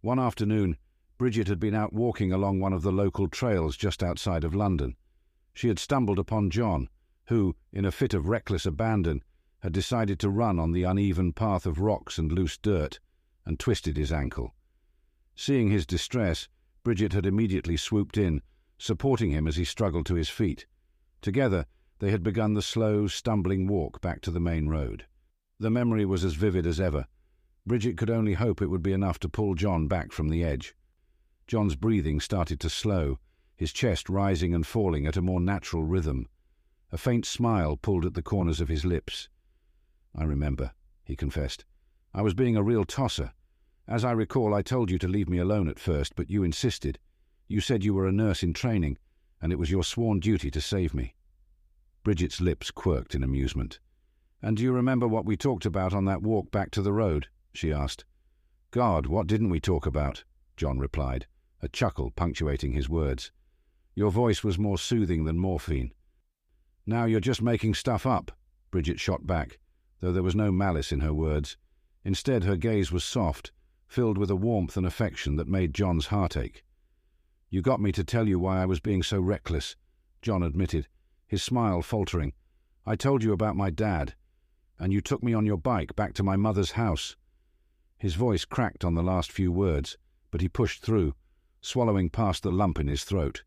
One 0.00 0.18
afternoon, 0.18 0.76
Bridget 1.16 1.46
had 1.46 1.60
been 1.60 1.76
out 1.76 1.92
walking 1.92 2.32
along 2.32 2.58
one 2.58 2.72
of 2.72 2.82
the 2.82 2.90
local 2.90 3.28
trails 3.28 3.76
just 3.76 4.02
outside 4.02 4.42
of 4.42 4.52
London. 4.52 4.96
She 5.54 5.68
had 5.68 5.78
stumbled 5.78 6.18
upon 6.18 6.50
John, 6.50 6.88
who, 7.26 7.54
in 7.72 7.84
a 7.84 7.92
fit 7.92 8.12
of 8.12 8.26
reckless 8.26 8.66
abandon, 8.66 9.22
had 9.60 9.72
decided 9.72 10.18
to 10.18 10.28
run 10.28 10.58
on 10.58 10.72
the 10.72 10.82
uneven 10.82 11.32
path 11.32 11.66
of 11.66 11.78
rocks 11.78 12.18
and 12.18 12.32
loose 12.32 12.58
dirt, 12.58 12.98
and 13.46 13.60
twisted 13.60 13.96
his 13.96 14.10
ankle. 14.10 14.56
Seeing 15.36 15.70
his 15.70 15.86
distress, 15.86 16.48
Bridget 16.82 17.12
had 17.12 17.26
immediately 17.26 17.76
swooped 17.76 18.18
in, 18.18 18.42
supporting 18.76 19.30
him 19.30 19.46
as 19.46 19.54
he 19.54 19.64
struggled 19.64 20.06
to 20.06 20.16
his 20.16 20.28
feet. 20.28 20.66
Together, 21.20 21.66
they 21.98 22.10
had 22.10 22.22
begun 22.22 22.54
the 22.54 22.62
slow, 22.62 23.06
stumbling 23.06 23.66
walk 23.66 24.00
back 24.00 24.20
to 24.22 24.30
the 24.30 24.40
main 24.40 24.68
road. 24.68 25.06
The 25.58 25.70
memory 25.70 26.06
was 26.06 26.24
as 26.24 26.34
vivid 26.34 26.66
as 26.66 26.80
ever. 26.80 27.06
Bridget 27.66 27.98
could 27.98 28.08
only 28.08 28.34
hope 28.34 28.62
it 28.62 28.68
would 28.68 28.82
be 28.82 28.94
enough 28.94 29.18
to 29.20 29.28
pull 29.28 29.54
John 29.54 29.86
back 29.86 30.12
from 30.12 30.30
the 30.30 30.42
edge. 30.42 30.74
John's 31.46 31.76
breathing 31.76 32.20
started 32.20 32.58
to 32.60 32.70
slow, 32.70 33.18
his 33.56 33.72
chest 33.72 34.08
rising 34.08 34.54
and 34.54 34.66
falling 34.66 35.06
at 35.06 35.18
a 35.18 35.22
more 35.22 35.40
natural 35.40 35.84
rhythm. 35.84 36.26
A 36.90 36.96
faint 36.96 37.26
smile 37.26 37.76
pulled 37.76 38.06
at 38.06 38.14
the 38.14 38.22
corners 38.22 38.60
of 38.60 38.68
his 38.68 38.86
lips. 38.86 39.28
I 40.16 40.24
remember, 40.24 40.72
he 41.04 41.14
confessed. 41.14 41.66
I 42.14 42.22
was 42.22 42.34
being 42.34 42.56
a 42.56 42.62
real 42.62 42.84
tosser. 42.84 43.32
As 43.86 44.04
I 44.04 44.12
recall, 44.12 44.54
I 44.54 44.62
told 44.62 44.90
you 44.90 44.98
to 44.98 45.08
leave 45.08 45.28
me 45.28 45.38
alone 45.38 45.68
at 45.68 45.78
first, 45.78 46.16
but 46.16 46.30
you 46.30 46.42
insisted. 46.42 46.98
You 47.46 47.60
said 47.60 47.84
you 47.84 47.92
were 47.92 48.06
a 48.06 48.12
nurse 48.12 48.42
in 48.42 48.54
training, 48.54 48.96
and 49.40 49.52
it 49.52 49.58
was 49.58 49.70
your 49.70 49.84
sworn 49.84 50.20
duty 50.20 50.50
to 50.50 50.60
save 50.60 50.94
me. 50.94 51.14
Bridget's 52.02 52.40
lips 52.40 52.70
quirked 52.70 53.14
in 53.14 53.22
amusement. 53.22 53.78
And 54.42 54.56
do 54.56 54.62
you 54.62 54.72
remember 54.72 55.06
what 55.06 55.24
we 55.24 55.36
talked 55.36 55.66
about 55.66 55.92
on 55.92 56.06
that 56.06 56.22
walk 56.22 56.50
back 56.50 56.70
to 56.72 56.82
the 56.82 56.92
road? 56.92 57.28
she 57.52 57.72
asked. 57.72 58.04
God, 58.70 59.06
what 59.06 59.26
didn't 59.26 59.50
we 59.50 59.60
talk 59.60 59.86
about? 59.86 60.24
John 60.56 60.78
replied, 60.78 61.26
a 61.60 61.68
chuckle 61.68 62.10
punctuating 62.10 62.72
his 62.72 62.88
words. 62.88 63.32
Your 63.94 64.10
voice 64.10 64.44
was 64.44 64.58
more 64.58 64.78
soothing 64.78 65.24
than 65.24 65.38
morphine. 65.38 65.92
Now 66.86 67.04
you're 67.04 67.20
just 67.20 67.42
making 67.42 67.74
stuff 67.74 68.06
up, 68.06 68.32
Bridget 68.70 69.00
shot 69.00 69.26
back, 69.26 69.58
though 70.00 70.12
there 70.12 70.22
was 70.22 70.34
no 70.34 70.50
malice 70.50 70.92
in 70.92 71.00
her 71.00 71.12
words. 71.12 71.56
Instead, 72.04 72.44
her 72.44 72.56
gaze 72.56 72.90
was 72.90 73.04
soft, 73.04 73.52
filled 73.86 74.16
with 74.16 74.30
a 74.30 74.36
warmth 74.36 74.76
and 74.76 74.86
affection 74.86 75.36
that 75.36 75.48
made 75.48 75.74
John's 75.74 76.06
heart 76.06 76.36
ache. 76.36 76.64
You 77.52 77.62
got 77.62 77.80
me 77.80 77.90
to 77.92 78.04
tell 78.04 78.28
you 78.28 78.38
why 78.38 78.62
I 78.62 78.66
was 78.66 78.78
being 78.78 79.02
so 79.02 79.20
reckless, 79.20 79.74
John 80.22 80.44
admitted, 80.44 80.86
his 81.26 81.42
smile 81.42 81.82
faltering. 81.82 82.32
I 82.86 82.94
told 82.94 83.24
you 83.24 83.32
about 83.32 83.56
my 83.56 83.70
dad, 83.70 84.14
and 84.78 84.92
you 84.92 85.00
took 85.00 85.20
me 85.20 85.34
on 85.34 85.44
your 85.44 85.56
bike 85.56 85.96
back 85.96 86.14
to 86.14 86.22
my 86.22 86.36
mother's 86.36 86.72
house. 86.72 87.16
His 87.98 88.14
voice 88.14 88.44
cracked 88.44 88.84
on 88.84 88.94
the 88.94 89.02
last 89.02 89.32
few 89.32 89.50
words, 89.50 89.98
but 90.30 90.40
he 90.40 90.48
pushed 90.48 90.82
through, 90.84 91.14
swallowing 91.60 92.08
past 92.08 92.44
the 92.44 92.52
lump 92.52 92.78
in 92.78 92.86
his 92.86 93.02
throat. 93.02 93.42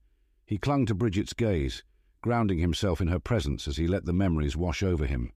He 0.46 0.58
clung 0.58 0.86
to 0.88 0.94
Bridget's 0.94 1.32
gaze, 1.32 1.86
grounding 2.22 2.60
himself 2.60 3.00
in 3.00 3.08
her 3.08 3.20
presence 3.20 3.70
as 3.70 3.78
he 3.78 3.88
let 3.88 4.04
the 4.04 4.12
memories 4.12 4.58
wash 4.58 4.84
over 4.84 5.06
him. 5.06 5.32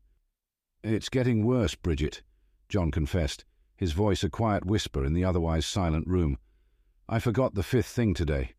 It's 0.84 1.08
getting 1.08 1.46
worse, 1.46 1.74
Bridget, 1.74 2.22
John 2.68 2.92
confessed, 2.92 3.46
his 3.78 3.94
voice 3.94 4.26
a 4.26 4.30
quiet 4.30 4.66
whisper 4.66 5.06
in 5.06 5.14
the 5.14 5.24
otherwise 5.24 5.66
silent 5.66 6.06
room. 6.06 6.38
I 7.08 7.20
forgot 7.20 7.56
the 7.56 7.64
fifth 7.64 7.88
thing 7.88 8.14
today. 8.14 8.56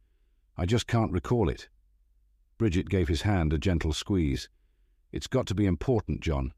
I 0.59 0.67
just 0.67 0.89
can't 0.89 1.13
recall 1.13 1.49
it. 1.49 1.69
Bridget 2.59 2.89
gave 2.89 3.07
his 3.07 3.23
hand 3.23 3.53
a 3.53 3.59
gentle 3.59 3.93
squeeze. 3.93 4.49
It's 5.13 5.29
got 5.29 5.47
to 5.47 5.55
be 5.55 5.67
important, 5.67 6.21
John. 6.21 6.53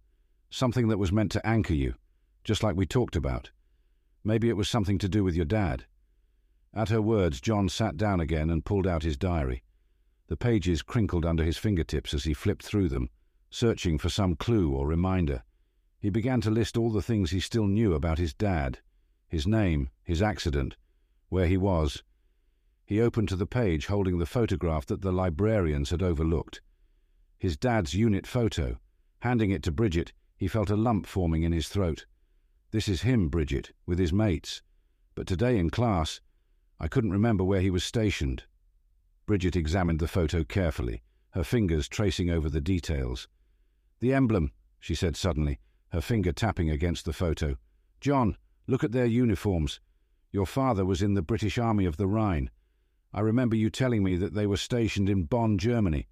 Something 0.49 0.89
that 0.89 0.99
was 0.99 1.13
meant 1.13 1.31
to 1.33 1.47
anchor 1.47 1.75
you, 1.75 1.95
just 2.43 2.63
like 2.63 2.75
we 2.75 2.87
talked 2.87 3.15
about. 3.15 3.51
Maybe 4.25 4.49
it 4.49 4.57
was 4.57 4.71
something 4.71 4.97
to 4.99 5.09
do 5.09 5.23
with 5.23 5.37
your 5.37 5.45
dad. 5.45 5.85
At 6.73 6.89
her 6.89 7.03
words, 7.03 7.43
John 7.43 7.69
sat 7.69 7.99
down 7.99 8.21
again 8.21 8.49
and 8.49 8.65
pulled 8.65 8.87
out 8.87 9.03
his 9.03 9.19
diary. 9.19 9.63
The 10.29 10.37
pages 10.37 10.81
crinkled 10.81 11.27
under 11.27 11.45
his 11.45 11.59
fingertips 11.59 12.15
as 12.15 12.25
he 12.25 12.33
flipped 12.33 12.65
through 12.65 12.89
them, 12.89 13.11
searching 13.51 13.99
for 13.99 14.09
some 14.09 14.35
clue 14.35 14.73
or 14.73 14.87
reminder. 14.87 15.43
He 16.01 16.09
began 16.09 16.41
to 16.41 16.51
list 16.51 16.79
all 16.79 16.91
the 16.91 17.03
things 17.03 17.31
he 17.31 17.41
still 17.41 17.67
knew 17.67 17.93
about 17.93 18.19
his 18.19 18.33
dad 18.33 18.81
his 19.31 19.47
name, 19.47 19.89
his 20.03 20.21
accident, 20.21 20.77
where 21.29 21.47
he 21.47 21.57
was. 21.57 22.03
He 22.91 23.01
opened 23.01 23.29
to 23.29 23.37
the 23.37 23.47
page 23.47 23.87
holding 23.87 24.19
the 24.19 24.27
photograph 24.27 24.85
that 24.87 25.01
the 25.01 25.13
librarians 25.13 25.91
had 25.91 26.03
overlooked. 26.03 26.61
His 27.39 27.57
dad's 27.57 27.95
unit 27.95 28.27
photo. 28.27 28.81
Handing 29.21 29.53
it 29.53 29.63
to 29.63 29.71
Bridget, 29.71 30.13
he 30.37 30.49
felt 30.49 30.71
a 30.71 30.77
lump 30.77 31.07
forming 31.07 31.45
in 31.45 31.53
his 31.53 31.69
throat. 31.69 32.07
This 32.73 32.89
is 32.89 33.03
him, 33.03 33.29
Bridget, 33.29 33.71
with 33.87 34.01
his 34.01 34.13
mates. 34.13 34.61
But 35.15 35.29
today 35.29 35.57
in 35.57 35.71
class, 35.71 36.21
I 36.81 36.89
couldn't 36.89 37.13
remember 37.13 37.45
where 37.45 37.61
he 37.61 37.71
was 37.71 37.85
stationed. 37.85 38.43
Bridget 39.25 39.55
examined 39.55 40.01
the 40.01 40.09
photo 40.09 40.43
carefully, 40.43 41.05
her 41.31 41.45
fingers 41.45 41.89
tracing 41.89 42.29
over 42.29 42.51
the 42.51 42.61
details. 42.61 43.29
The 44.01 44.13
emblem, 44.13 44.51
she 44.81 44.97
said 44.97 45.17
suddenly, 45.17 45.61
her 45.91 46.01
finger 46.01 46.33
tapping 46.33 46.71
against 46.71 47.05
the 47.05 47.13
photo. 47.13 47.57
John, 48.01 48.37
look 48.67 48.83
at 48.83 48.91
their 48.91 49.07
uniforms. 49.07 49.79
Your 50.33 50.45
father 50.45 50.85
was 50.85 51.03
in 51.03 51.15
the 51.15 51.23
British 51.23 51.57
Army 51.57 51.85
of 51.85 51.97
the 51.97 52.09
Rhine. 52.09 52.51
I 53.13 53.21
remember 53.21 53.57
you 53.57 53.71
telling 53.71 54.05
me 54.05 54.17
that 54.17 54.35
they 54.35 54.47
were 54.47 54.57
stationed 54.57 55.09
in 55.09 55.25
Bonn, 55.25 55.59
Germany. 55.59 56.07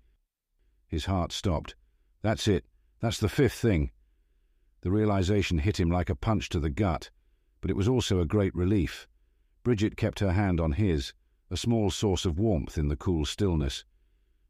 His 0.89 1.05
heart 1.05 1.31
stopped. 1.31 1.77
That's 2.23 2.49
it. 2.49 2.65
That's 3.01 3.19
the 3.21 3.29
fifth 3.29 3.55
thing. 3.55 3.93
The 4.81 4.91
realization 4.91 5.59
hit 5.59 5.79
him 5.79 5.91
like 5.91 6.11
a 6.11 6.17
punch 6.17 6.49
to 6.51 6.61
the 6.61 6.71
gut, 6.71 7.11
but 7.61 7.71
it 7.71 7.77
was 7.77 7.89
also 7.89 8.21
a 8.21 8.27
great 8.27 8.55
relief. 8.55 9.07
Bridget 9.63 9.97
kept 9.97 10.21
her 10.21 10.33
hand 10.33 10.61
on 10.61 10.73
his, 10.73 11.13
a 11.51 11.57
small 11.57 11.91
source 11.91 12.25
of 12.25 12.39
warmth 12.39 12.77
in 12.77 12.89
the 12.89 12.97
cool 12.97 13.25
stillness. 13.25 13.85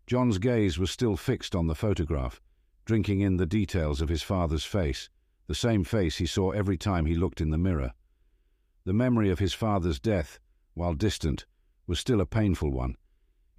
John's 0.07 0.39
gaze 0.39 0.79
was 0.79 0.91
still 0.91 1.17
fixed 1.17 1.55
on 1.55 1.67
the 1.67 1.75
photograph, 1.75 2.41
drinking 2.87 3.21
in 3.21 3.37
the 3.37 3.47
details 3.47 4.01
of 4.01 4.09
his 4.09 4.23
father's 4.23 4.65
face, 4.65 5.11
the 5.49 5.55
same 5.55 5.85
face 5.85 6.17
he 6.17 6.27
saw 6.27 6.51
every 6.53 6.79
time 6.79 7.05
he 7.05 7.15
looked 7.15 7.43
in 7.43 7.51
the 7.51 7.59
mirror. 7.59 7.93
The 8.85 8.95
memory 8.95 9.29
of 9.29 9.39
his 9.39 9.53
father's 9.53 10.01
death, 10.01 10.39
while 10.73 10.95
distant, 10.95 11.45
was 11.89 11.99
still 11.99 12.21
a 12.21 12.27
painful 12.27 12.71
one. 12.71 12.97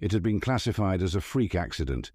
It 0.00 0.12
had 0.12 0.22
been 0.22 0.40
classified 0.40 1.02
as 1.02 1.14
a 1.14 1.20
freak 1.20 1.54
accident. 1.54 2.12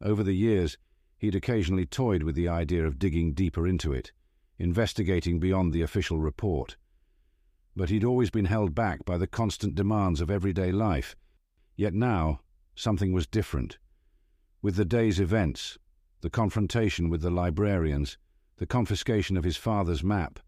Over 0.00 0.24
the 0.24 0.32
years, 0.32 0.78
he'd 1.18 1.36
occasionally 1.36 1.86
toyed 1.86 2.24
with 2.24 2.34
the 2.34 2.48
idea 2.48 2.84
of 2.84 2.98
digging 2.98 3.34
deeper 3.34 3.68
into 3.68 3.92
it, 3.92 4.10
investigating 4.58 5.38
beyond 5.38 5.72
the 5.72 5.82
official 5.82 6.18
report. 6.18 6.76
But 7.76 7.90
he'd 7.90 8.02
always 8.02 8.30
been 8.30 8.46
held 8.46 8.74
back 8.74 9.04
by 9.04 9.18
the 9.18 9.26
constant 9.26 9.74
demands 9.74 10.20
of 10.20 10.30
everyday 10.30 10.72
life. 10.72 11.14
Yet 11.76 11.94
now, 11.94 12.40
something 12.74 13.12
was 13.12 13.26
different. 13.26 13.78
With 14.62 14.76
the 14.76 14.84
day's 14.84 15.20
events, 15.20 15.78
the 16.22 16.30
confrontation 16.30 17.08
with 17.08 17.20
the 17.20 17.30
librarians, 17.30 18.16
the 18.56 18.66
confiscation 18.66 19.36
of 19.36 19.44
his 19.44 19.56
father's 19.56 20.02
map, 20.02 20.40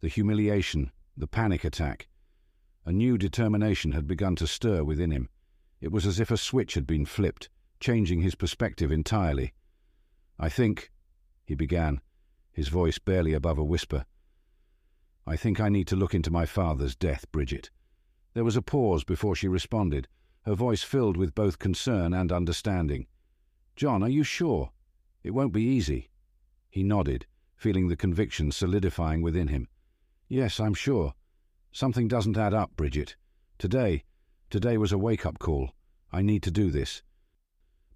the 0.00 0.08
humiliation, 0.08 0.90
the 1.16 1.26
panic 1.26 1.64
attack, 1.64 2.08
a 2.86 2.92
new 2.92 3.18
determination 3.18 3.92
had 3.92 4.06
begun 4.06 4.36
to 4.36 4.46
stir 4.46 4.84
within 4.84 5.10
him. 5.10 5.28
It 5.80 5.90
was 5.90 6.06
as 6.06 6.20
if 6.20 6.30
a 6.30 6.36
switch 6.36 6.74
had 6.74 6.86
been 6.86 7.04
flipped, 7.04 7.50
changing 7.80 8.20
his 8.20 8.36
perspective 8.36 8.92
entirely. 8.92 9.52
I 10.38 10.48
think, 10.48 10.92
he 11.44 11.56
began, 11.56 12.00
his 12.52 12.68
voice 12.68 12.98
barely 12.98 13.32
above 13.32 13.58
a 13.58 13.64
whisper. 13.64 14.06
I 15.26 15.36
think 15.36 15.60
I 15.60 15.68
need 15.68 15.88
to 15.88 15.96
look 15.96 16.14
into 16.14 16.30
my 16.30 16.46
father's 16.46 16.94
death, 16.94 17.30
Bridget. 17.32 17.70
There 18.34 18.44
was 18.44 18.56
a 18.56 18.62
pause 18.62 19.02
before 19.02 19.34
she 19.34 19.48
responded, 19.48 20.06
her 20.42 20.54
voice 20.54 20.84
filled 20.84 21.16
with 21.16 21.34
both 21.34 21.58
concern 21.58 22.14
and 22.14 22.30
understanding. 22.30 23.08
John, 23.74 24.04
are 24.04 24.08
you 24.08 24.22
sure? 24.22 24.70
It 25.24 25.32
won't 25.32 25.52
be 25.52 25.64
easy. 25.64 26.08
He 26.70 26.84
nodded, 26.84 27.26
feeling 27.56 27.88
the 27.88 27.96
conviction 27.96 28.52
solidifying 28.52 29.22
within 29.22 29.48
him. 29.48 29.66
Yes, 30.28 30.60
I'm 30.60 30.74
sure. 30.74 31.14
Something 31.76 32.08
doesn't 32.08 32.38
add 32.38 32.54
up, 32.54 32.74
Bridget. 32.74 33.16
Today, 33.58 34.02
today 34.48 34.78
was 34.78 34.92
a 34.92 34.96
wake-up 34.96 35.38
call. 35.38 35.72
I 36.10 36.22
need 36.22 36.42
to 36.44 36.50
do 36.50 36.70
this. 36.70 37.02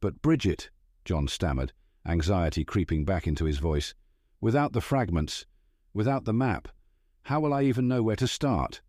But 0.01 0.21
Bridget, 0.21 0.69
John 1.07 1.27
stammered, 1.29 1.73
anxiety 2.07 2.63
creeping 2.63 3.07
back 3.07 3.27
into 3.27 3.47
his 3.47 3.57
voice, 3.57 3.95
without 4.39 4.75
the 4.75 4.83
fragments, 4.83 5.47
without 5.95 6.27
the 6.27 6.35
map, 6.35 6.69
how 7.23 7.41
will 7.41 7.55
I 7.55 7.63
even 7.63 7.89
know 7.89 8.03
where 8.03 8.17
to 8.17 8.29
start? 8.29 8.83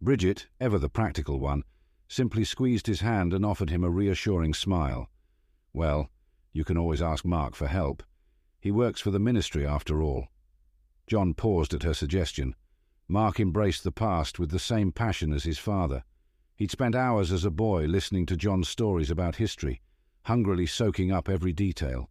Bridget, 0.00 0.46
ever 0.60 0.78
the 0.78 0.88
practical 0.88 1.40
one, 1.40 1.64
simply 2.06 2.44
squeezed 2.44 2.86
his 2.86 3.00
hand 3.00 3.34
and 3.34 3.44
offered 3.44 3.70
him 3.70 3.82
a 3.82 3.90
reassuring 3.90 4.54
smile. 4.54 5.10
Well, 5.72 6.08
you 6.52 6.62
can 6.62 6.78
always 6.78 7.02
ask 7.02 7.24
Mark 7.24 7.56
for 7.56 7.66
help. 7.66 8.00
He 8.60 8.70
works 8.70 9.00
for 9.00 9.10
the 9.10 9.18
ministry 9.18 9.66
after 9.66 10.04
all. 10.04 10.28
John 11.08 11.34
paused 11.34 11.74
at 11.74 11.82
her 11.82 11.94
suggestion. 11.94 12.54
Mark 13.08 13.38
embraced 13.38 13.84
the 13.84 13.92
past 13.92 14.38
with 14.38 14.50
the 14.50 14.58
same 14.58 14.90
passion 14.90 15.32
as 15.32 15.44
his 15.44 15.58
father. 15.58 16.02
He'd 16.56 16.70
spent 16.70 16.94
hours 16.94 17.30
as 17.30 17.44
a 17.44 17.50
boy 17.50 17.84
listening 17.84 18.26
to 18.26 18.36
John's 18.36 18.68
stories 18.68 19.10
about 19.10 19.36
history, 19.36 19.80
hungrily 20.24 20.66
soaking 20.66 21.12
up 21.12 21.28
every 21.28 21.52
detail. 21.52 22.10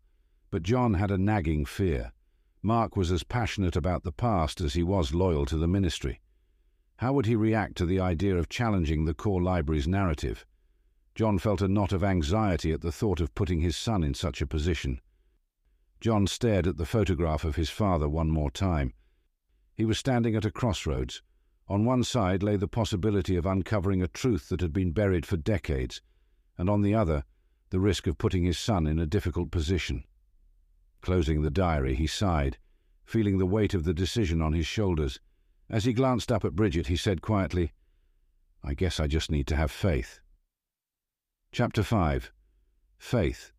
But 0.52 0.64
John 0.64 0.94
had 0.94 1.12
a 1.12 1.18
nagging 1.18 1.66
fear. 1.66 2.14
Mark 2.62 2.96
was 2.96 3.12
as 3.12 3.24
passionate 3.24 3.76
about 3.76 4.04
the 4.04 4.12
past 4.12 4.62
as 4.62 4.74
he 4.74 4.84
was 4.84 5.14
loyal 5.14 5.46
to 5.48 5.58
the 5.58 5.68
ministry. 5.68 6.22
How 6.98 7.12
would 7.12 7.26
he 7.26 7.36
react 7.36 7.76
to 7.78 7.86
the 7.86 8.00
idea 8.00 8.38
of 8.38 8.48
challenging 8.48 9.04
the 9.04 9.14
core 9.14 9.42
library's 9.42 9.88
narrative? 9.88 10.46
John 11.14 11.40
felt 11.40 11.62
a 11.62 11.68
knot 11.68 11.92
of 11.92 12.04
anxiety 12.04 12.72
at 12.72 12.82
the 12.82 12.92
thought 12.92 13.20
of 13.20 13.36
putting 13.36 13.60
his 13.60 13.76
son 13.76 14.04
in 14.04 14.14
such 14.14 14.42
a 14.42 14.48
position. 14.48 15.02
John 16.00 16.28
stared 16.28 16.68
at 16.68 16.78
the 16.78 16.86
photograph 16.86 17.44
of 17.44 17.56
his 17.56 17.70
father 17.70 18.08
one 18.08 18.30
more 18.30 18.52
time, 18.52 18.94
he 19.76 19.86
was 19.86 20.00
standing 20.00 20.36
at 20.36 20.46
a 20.46 20.52
crossroads. 20.52 21.22
On 21.68 21.84
one 21.84 22.04
side 22.04 22.42
lay 22.42 22.56
the 22.56 22.68
possibility 22.68 23.36
of 23.36 23.46
uncovering 23.46 24.02
a 24.02 24.08
truth 24.08 24.50
that 24.50 24.62
had 24.62 24.72
been 24.72 24.92
buried 24.92 25.26
for 25.26 25.38
decades, 25.38 26.02
and 26.58 26.70
on 26.70 26.82
the 26.82 26.96
other, 26.96 27.24
the 27.70 27.80
risk 27.80 28.08
of 28.08 28.18
putting 28.18 28.44
his 28.44 28.58
son 28.58 28.88
in 28.88 29.00
a 29.00 29.06
difficult 29.06 29.52
position. 29.52 30.04
Closing 31.02 31.42
the 31.42 31.50
diary, 31.50 31.96
he 31.96 32.08
sighed, 32.08 32.58
feeling 33.04 33.38
the 33.38 33.46
weight 33.46 33.74
of 33.74 33.84
the 33.84 33.94
decision 33.94 34.42
on 34.42 34.54
his 34.54 34.66
shoulders. 34.66 35.20
As 35.70 35.86
he 35.86 35.94
glanced 35.94 36.32
up 36.32 36.46
at 36.46 36.56
Bridget, 36.56 36.88
he 36.88 36.96
said 36.96 37.22
quietly, 37.22 37.74
I 38.64 38.74
guess 38.74 39.00
I 39.00 39.08
just 39.08 39.30
need 39.30 39.48
to 39.48 39.56
have 39.56 39.72
faith. 39.72 40.20
Chapter 41.52 41.84
5 41.84 42.32
Faith 42.98 43.52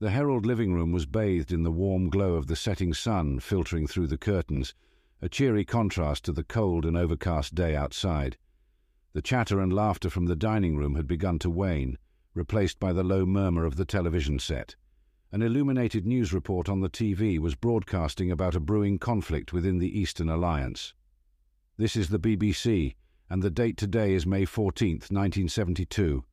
the 0.00 0.10
Herald 0.10 0.46
living 0.46 0.72
room 0.72 0.92
was 0.92 1.06
bathed 1.06 1.50
in 1.50 1.64
the 1.64 1.72
warm 1.72 2.08
glow 2.08 2.34
of 2.34 2.46
the 2.46 2.54
setting 2.54 2.94
sun 2.94 3.40
filtering 3.40 3.88
through 3.88 4.06
the 4.06 4.16
curtains, 4.16 4.72
a 5.20 5.28
cheery 5.28 5.64
contrast 5.64 6.24
to 6.24 6.32
the 6.32 6.44
cold 6.44 6.86
and 6.86 6.96
overcast 6.96 7.56
day 7.56 7.74
outside. 7.74 8.36
The 9.12 9.22
chatter 9.22 9.58
and 9.58 9.72
laughter 9.72 10.08
from 10.08 10.26
the 10.26 10.36
dining 10.36 10.76
room 10.76 10.94
had 10.94 11.08
begun 11.08 11.40
to 11.40 11.50
wane, 11.50 11.98
replaced 12.32 12.78
by 12.78 12.92
the 12.92 13.02
low 13.02 13.26
murmur 13.26 13.64
of 13.64 13.74
the 13.74 13.84
television 13.84 14.38
set. 14.38 14.76
An 15.32 15.42
illuminated 15.42 16.06
news 16.06 16.32
report 16.32 16.68
on 16.68 16.80
the 16.80 16.88
TV 16.88 17.40
was 17.40 17.56
broadcasting 17.56 18.30
about 18.30 18.54
a 18.54 18.60
brewing 18.60 18.98
conflict 18.98 19.52
within 19.52 19.78
the 19.78 19.98
Eastern 19.98 20.28
Alliance. 20.28 20.94
This 21.76 21.96
is 21.96 22.08
the 22.08 22.20
BBC, 22.20 22.94
and 23.28 23.42
the 23.42 23.50
date 23.50 23.76
today 23.76 24.14
is 24.14 24.24
May 24.24 24.46
14th, 24.46 25.10
1972. 25.10 26.24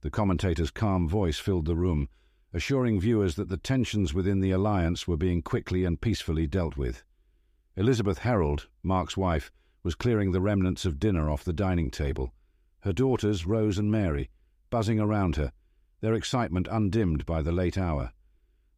The 0.00 0.10
commentator's 0.10 0.70
calm 0.70 1.06
voice 1.06 1.38
filled 1.38 1.66
the 1.66 1.76
room, 1.76 2.08
assuring 2.52 3.00
viewers 3.00 3.36
that 3.36 3.48
the 3.48 3.56
tensions 3.56 4.12
within 4.12 4.40
the 4.40 4.50
alliance 4.50 5.06
were 5.06 5.16
being 5.16 5.40
quickly 5.40 5.84
and 5.84 6.00
peacefully 6.00 6.46
dealt 6.46 6.76
with. 6.76 7.04
Elizabeth 7.76 8.18
Herald, 8.18 8.68
Mark's 8.82 9.16
wife, 9.16 9.50
was 9.82 9.94
clearing 9.94 10.32
the 10.32 10.40
remnants 10.40 10.84
of 10.84 10.98
dinner 10.98 11.30
off 11.30 11.44
the 11.44 11.52
dining 11.52 11.90
table. 11.90 12.32
Her 12.80 12.92
daughters, 12.92 13.46
Rose 13.46 13.78
and 13.78 13.90
Mary, 13.90 14.28
buzzing 14.68 15.00
around 15.00 15.36
her, 15.36 15.52
their 16.00 16.14
excitement 16.14 16.68
undimmed 16.70 17.24
by 17.24 17.40
the 17.40 17.52
late 17.52 17.78
hour. 17.78 18.12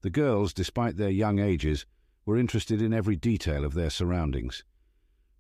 The 0.03 0.11
girls, 0.11 0.53
despite 0.53 0.97
their 0.97 1.11
young 1.11 1.39
ages, 1.39 1.87
were 2.25 2.39
interested 2.39 2.81
in 2.81 2.93
every 2.93 3.17
detail 3.17 3.65
of 3.65 3.75
their 3.75 3.91
surroundings. 3.91 4.65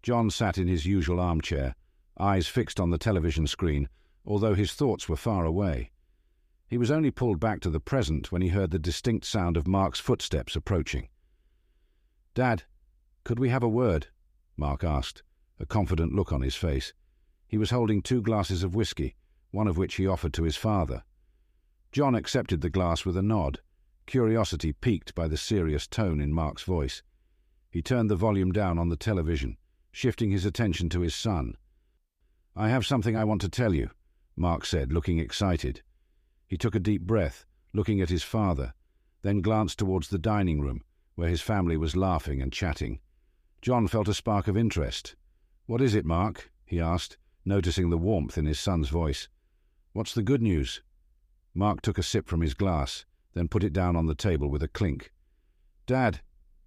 John 0.02 0.30
sat 0.30 0.58
in 0.58 0.66
his 0.66 0.86
usual 0.86 1.20
armchair, 1.20 1.76
eyes 2.18 2.48
fixed 2.48 2.80
on 2.80 2.90
the 2.90 2.98
television 2.98 3.46
screen, 3.46 3.88
although 4.24 4.54
his 4.54 4.72
thoughts 4.72 5.08
were 5.08 5.16
far 5.16 5.44
away. 5.44 5.91
He 6.72 6.78
was 6.78 6.90
only 6.90 7.10
pulled 7.10 7.38
back 7.38 7.60
to 7.60 7.68
the 7.68 7.80
present 7.80 8.32
when 8.32 8.40
he 8.40 8.48
heard 8.48 8.70
the 8.70 8.78
distinct 8.78 9.26
sound 9.26 9.58
of 9.58 9.68
Mark's 9.68 10.00
footsteps 10.00 10.56
approaching. 10.56 11.10
Dad, 12.32 12.62
could 13.24 13.38
we 13.38 13.50
have 13.50 13.62
a 13.62 13.68
word? 13.68 14.06
Mark 14.56 14.82
asked, 14.82 15.22
a 15.60 15.66
confident 15.66 16.14
look 16.14 16.32
on 16.32 16.40
his 16.40 16.54
face. 16.54 16.94
He 17.46 17.58
was 17.58 17.68
holding 17.68 18.00
two 18.00 18.22
glasses 18.22 18.62
of 18.62 18.74
whisky, 18.74 19.16
one 19.50 19.68
of 19.68 19.76
which 19.76 19.96
he 19.96 20.06
offered 20.06 20.32
to 20.32 20.44
his 20.44 20.56
father. 20.56 21.02
John 21.92 22.14
accepted 22.14 22.62
the 22.62 22.70
glass 22.70 23.04
with 23.04 23.18
a 23.18 23.22
nod, 23.22 23.60
curiosity 24.06 24.72
piqued 24.72 25.14
by 25.14 25.28
the 25.28 25.36
serious 25.36 25.86
tone 25.86 26.22
in 26.22 26.32
Mark's 26.32 26.62
voice. 26.62 27.02
He 27.70 27.82
turned 27.82 28.10
the 28.10 28.16
volume 28.16 28.50
down 28.50 28.78
on 28.78 28.88
the 28.88 28.96
television, 28.96 29.58
shifting 29.90 30.30
his 30.30 30.46
attention 30.46 30.88
to 30.88 31.02
his 31.02 31.14
son. 31.14 31.54
I 32.56 32.70
have 32.70 32.86
something 32.86 33.14
I 33.14 33.24
want 33.24 33.42
to 33.42 33.50
tell 33.50 33.74
you, 33.74 33.90
Mark 34.36 34.64
said, 34.64 34.90
looking 34.90 35.18
excited. 35.18 35.82
He 36.52 36.58
took 36.58 36.74
a 36.74 36.80
deep 36.80 37.06
breath, 37.06 37.46
looking 37.72 38.02
at 38.02 38.10
his 38.10 38.22
father, 38.22 38.74
then 39.22 39.40
glanced 39.40 39.78
towards 39.78 40.08
the 40.08 40.18
dining 40.18 40.60
room, 40.60 40.84
where 41.14 41.30
his 41.30 41.40
family 41.40 41.78
was 41.78 41.96
laughing 41.96 42.42
and 42.42 42.52
chatting. 42.52 43.00
John 43.62 43.88
felt 43.88 44.06
a 44.06 44.12
spark 44.12 44.48
of 44.48 44.56
interest. 44.58 45.16
What 45.64 45.80
is 45.80 45.94
it, 45.94 46.04
Mark? 46.04 46.52
he 46.66 46.78
asked, 46.78 47.16
noticing 47.46 47.88
the 47.88 47.96
warmth 47.96 48.36
in 48.36 48.44
his 48.44 48.60
son's 48.60 48.90
voice. 48.90 49.30
What's 49.94 50.12
the 50.12 50.22
good 50.22 50.42
news? 50.42 50.82
Mark 51.54 51.80
took 51.80 51.96
a 51.96 52.02
sip 52.02 52.28
from 52.28 52.42
his 52.42 52.52
glass, 52.52 53.06
then 53.32 53.48
put 53.48 53.64
it 53.64 53.72
down 53.72 53.96
on 53.96 54.04
the 54.04 54.14
table 54.14 54.50
with 54.50 54.62
a 54.62 54.68
clink. 54.68 55.10
Dad, 55.86 56.20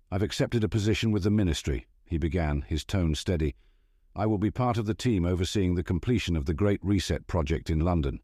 I've 0.10 0.24
accepted 0.24 0.64
a 0.64 0.68
position 0.68 1.12
with 1.12 1.22
the 1.22 1.30
ministry, 1.30 1.86
he 2.06 2.18
began, 2.18 2.64
his 2.64 2.84
tone 2.84 3.14
steady. 3.14 3.54
I 4.16 4.26
will 4.26 4.40
be 4.40 4.50
part 4.50 4.80
of 4.80 4.88
the 4.88 4.96
team 4.96 5.26
overseeing 5.26 5.76
the 5.76 5.84
completion 5.84 6.36
of 6.36 6.48
the 6.48 6.56
Great 6.56 6.84
Reset 6.84 7.28
project 7.28 7.70
in 7.70 7.82
London. 7.82 8.22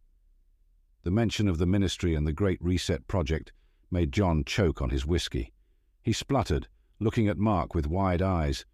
The 1.03 1.11
mention 1.11 1.47
of 1.47 1.57
the 1.57 1.65
ministry 1.65 2.13
and 2.13 2.27
the 2.27 2.33
Great 2.33 2.61
Reset 2.61 3.07
project 3.07 3.51
made 3.89 4.11
John 4.11 4.43
choke 4.43 4.81
on 4.81 4.91
his 4.91 5.05
whisky. 5.05 5.51
He 6.03 6.13
spluttered, 6.13 6.67
looking 6.99 7.27
at 7.27 7.37
Mark 7.37 7.73
with 7.73 7.87
wide 7.87 8.21
eyes. 8.21 8.65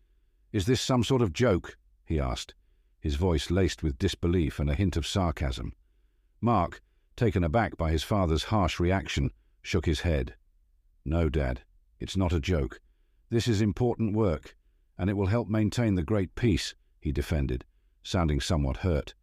Is 0.51 0.65
this 0.65 0.81
some 0.81 1.03
sort 1.03 1.21
of 1.21 1.31
joke? 1.31 1.77
he 2.05 2.19
asked, 2.19 2.53
his 2.99 3.15
voice 3.15 3.49
laced 3.49 3.81
with 3.81 3.97
disbelief 3.97 4.59
and 4.59 4.69
a 4.69 4.75
hint 4.75 4.97
of 4.97 5.07
sarcasm. 5.07 5.73
Mark, 6.41 6.81
taken 7.15 7.43
aback 7.43 7.77
by 7.77 7.91
his 7.91 8.03
father's 8.03 8.43
harsh 8.43 8.79
reaction, 8.79 9.31
shook 9.61 9.85
his 9.85 10.01
head. 10.01 10.35
No, 11.05 11.29
Dad, 11.29 11.61
it's 11.99 12.17
not 12.17 12.33
a 12.33 12.39
joke. 12.39 12.81
This 13.29 13.47
is 13.47 13.61
important 13.61 14.13
work, 14.13 14.55
and 14.97 15.09
it 15.09 15.13
will 15.13 15.27
help 15.27 15.47
maintain 15.47 15.95
the 15.95 16.03
great 16.03 16.35
peace, 16.35 16.75
he 16.99 17.13
defended, 17.13 17.63
sounding 18.03 18.41
somewhat 18.41 18.77
hurt. 18.77 19.13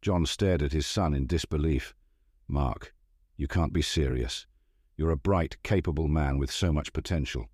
John 0.00 0.24
stared 0.24 0.62
at 0.62 0.72
his 0.72 0.86
son 0.86 1.12
in 1.12 1.26
disbelief. 1.26 1.94
Mark, 2.52 2.92
you 3.38 3.48
can't 3.48 3.72
be 3.72 3.80
serious. 3.80 4.46
You're 4.98 5.10
a 5.10 5.16
bright, 5.16 5.56
capable 5.62 6.06
man 6.06 6.36
with 6.36 6.50
so 6.50 6.70
much 6.70 6.92
potential. 6.92 7.48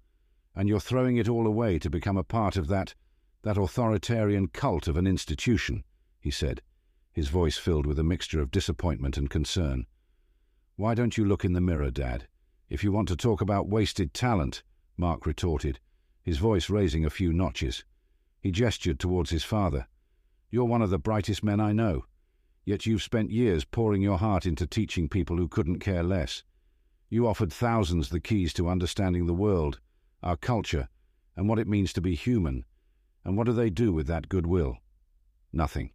And 0.56 0.68
you're 0.68 0.80
throwing 0.80 1.18
it 1.18 1.28
all 1.28 1.46
away 1.46 1.78
to 1.78 1.88
become 1.88 2.16
a 2.16 2.24
part 2.24 2.56
of 2.56 2.66
that, 2.66 2.96
that 3.42 3.56
authoritarian 3.56 4.48
cult 4.48 4.88
of 4.88 4.96
an 4.96 5.06
institution, 5.06 5.84
he 6.18 6.32
said, 6.32 6.62
his 7.12 7.28
voice 7.28 7.56
filled 7.56 7.86
with 7.86 8.00
a 8.00 8.02
mixture 8.02 8.40
of 8.40 8.50
disappointment 8.50 9.16
and 9.16 9.30
concern. 9.30 9.86
Why 10.74 10.96
don't 10.96 11.16
you 11.16 11.24
look 11.24 11.44
in 11.44 11.52
the 11.52 11.60
mirror, 11.60 11.92
Dad? 11.92 12.26
If 12.68 12.82
you 12.82 12.90
want 12.90 13.06
to 13.06 13.16
talk 13.16 13.40
about 13.40 13.68
wasted 13.68 14.12
talent, 14.12 14.64
Mark 14.96 15.26
retorted, 15.26 15.78
his 16.24 16.38
voice 16.38 16.68
raising 16.68 17.04
a 17.04 17.10
few 17.10 17.32
notches. 17.32 17.84
He 18.40 18.50
gestured 18.50 18.98
towards 18.98 19.30
his 19.30 19.44
father. 19.44 19.86
You're 20.50 20.64
one 20.64 20.82
of 20.82 20.90
the 20.90 20.98
brightest 20.98 21.44
men 21.44 21.60
I 21.60 21.70
know. 21.70 22.06
Yet 22.68 22.84
you've 22.84 23.02
spent 23.02 23.30
years 23.30 23.64
pouring 23.64 24.02
your 24.02 24.18
heart 24.18 24.44
into 24.44 24.66
teaching 24.66 25.08
people 25.08 25.38
who 25.38 25.48
couldn't 25.48 25.78
care 25.78 26.02
less. 26.02 26.42
You 27.08 27.26
offered 27.26 27.50
thousands 27.50 28.10
the 28.10 28.20
keys 28.20 28.52
to 28.52 28.68
understanding 28.68 29.24
the 29.24 29.32
world, 29.32 29.80
our 30.22 30.36
culture, 30.36 30.90
and 31.34 31.48
what 31.48 31.58
it 31.58 31.66
means 31.66 31.94
to 31.94 32.02
be 32.02 32.14
human. 32.14 32.66
And 33.24 33.38
what 33.38 33.46
do 33.46 33.54
they 33.54 33.70
do 33.70 33.90
with 33.90 34.06
that 34.08 34.28
goodwill? 34.28 34.76
Nothing. 35.50 35.92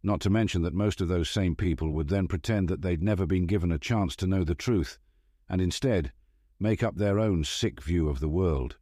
Not 0.00 0.20
to 0.20 0.30
mention 0.30 0.62
that 0.62 0.72
most 0.72 1.00
of 1.00 1.08
those 1.08 1.28
same 1.28 1.56
people 1.56 1.90
would 1.90 2.06
then 2.06 2.28
pretend 2.28 2.68
that 2.68 2.82
they'd 2.82 3.02
never 3.02 3.26
been 3.26 3.46
given 3.46 3.72
a 3.72 3.76
chance 3.76 4.14
to 4.18 4.28
know 4.28 4.44
the 4.44 4.54
truth, 4.54 5.00
and 5.48 5.60
instead 5.60 6.12
make 6.60 6.84
up 6.84 6.94
their 6.94 7.18
own 7.18 7.42
sick 7.42 7.82
view 7.82 8.08
of 8.08 8.20
the 8.20 8.28
world. 8.28 8.76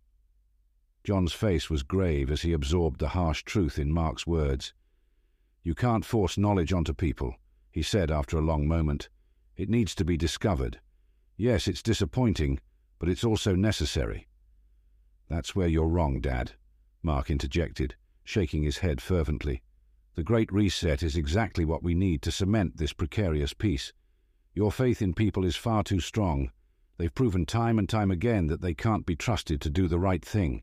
John's 1.02 1.32
face 1.32 1.70
was 1.70 1.82
grave 1.82 2.30
as 2.30 2.42
he 2.42 2.52
absorbed 2.52 3.00
the 3.00 3.08
harsh 3.16 3.42
truth 3.42 3.78
in 3.78 3.90
Mark's 3.90 4.26
words. 4.26 4.74
You 5.66 5.74
can't 5.74 6.04
force 6.04 6.38
knowledge 6.38 6.72
onto 6.72 6.94
people, 6.94 7.34
he 7.72 7.82
said 7.82 8.08
after 8.08 8.38
a 8.38 8.40
long 8.40 8.68
moment. 8.68 9.08
It 9.56 9.68
needs 9.68 9.96
to 9.96 10.04
be 10.04 10.16
discovered. 10.16 10.78
Yes, 11.36 11.66
it's 11.66 11.82
disappointing, 11.82 12.60
but 13.00 13.08
it's 13.08 13.24
also 13.24 13.56
necessary. 13.56 14.28
That's 15.28 15.56
where 15.56 15.66
you're 15.66 15.88
wrong, 15.88 16.20
Dad, 16.20 16.52
Mark 17.02 17.32
interjected, 17.32 17.96
shaking 18.22 18.62
his 18.62 18.78
head 18.78 19.00
fervently. 19.00 19.60
The 20.14 20.22
Great 20.22 20.52
Reset 20.52 21.02
is 21.02 21.16
exactly 21.16 21.64
what 21.64 21.82
we 21.82 21.96
need 21.96 22.22
to 22.22 22.30
cement 22.30 22.76
this 22.76 22.92
precarious 22.92 23.52
peace. 23.52 23.92
Your 24.54 24.70
faith 24.70 25.02
in 25.02 25.14
people 25.14 25.44
is 25.44 25.56
far 25.56 25.82
too 25.82 25.98
strong. 25.98 26.52
They've 26.96 27.12
proven 27.12 27.44
time 27.44 27.80
and 27.80 27.88
time 27.88 28.12
again 28.12 28.46
that 28.46 28.60
they 28.60 28.72
can't 28.72 29.04
be 29.04 29.16
trusted 29.16 29.60
to 29.62 29.70
do 29.70 29.88
the 29.88 29.98
right 29.98 30.24
thing. 30.24 30.62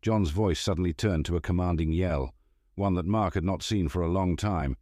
John's 0.00 0.30
voice 0.30 0.58
suddenly 0.58 0.92
turned 0.92 1.24
to 1.26 1.36
a 1.36 1.40
commanding 1.40 1.92
yell 1.92 2.34
one 2.74 2.94
that 2.94 3.06
Mark 3.06 3.34
had 3.34 3.44
not 3.44 3.62
seen 3.62 3.88
for 3.88 4.02
a 4.02 4.08
long 4.08 4.36
time. 4.36 4.76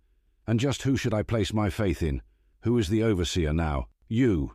And 0.46 0.61
just 0.61 0.83
who 0.83 0.96
should 0.96 1.14
I 1.14 1.22
place 1.22 1.53
my 1.53 1.70
faith 1.70 2.03
in? 2.03 2.22
Who 2.62 2.79
is 2.79 2.88
the 2.88 3.03
overseer 3.03 3.53
now? 3.53 3.88
You. 4.09 4.55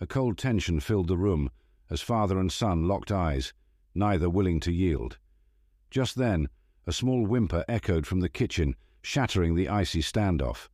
A 0.00 0.06
cold 0.06 0.38
tension 0.38 0.80
filled 0.80 1.08
the 1.08 1.16
room 1.16 1.50
as 1.90 2.00
father 2.00 2.38
and 2.38 2.50
son 2.50 2.88
locked 2.88 3.12
eyes, 3.12 3.52
neither 3.94 4.28
willing 4.28 4.58
to 4.60 4.72
yield. 4.72 5.18
Just 5.90 6.16
then, 6.16 6.48
a 6.86 6.92
small 6.92 7.26
whimper 7.26 7.64
echoed 7.68 8.06
from 8.06 8.20
the 8.20 8.28
kitchen, 8.28 8.74
shattering 9.02 9.54
the 9.54 9.68
icy 9.68 10.00
standoff. 10.00 10.68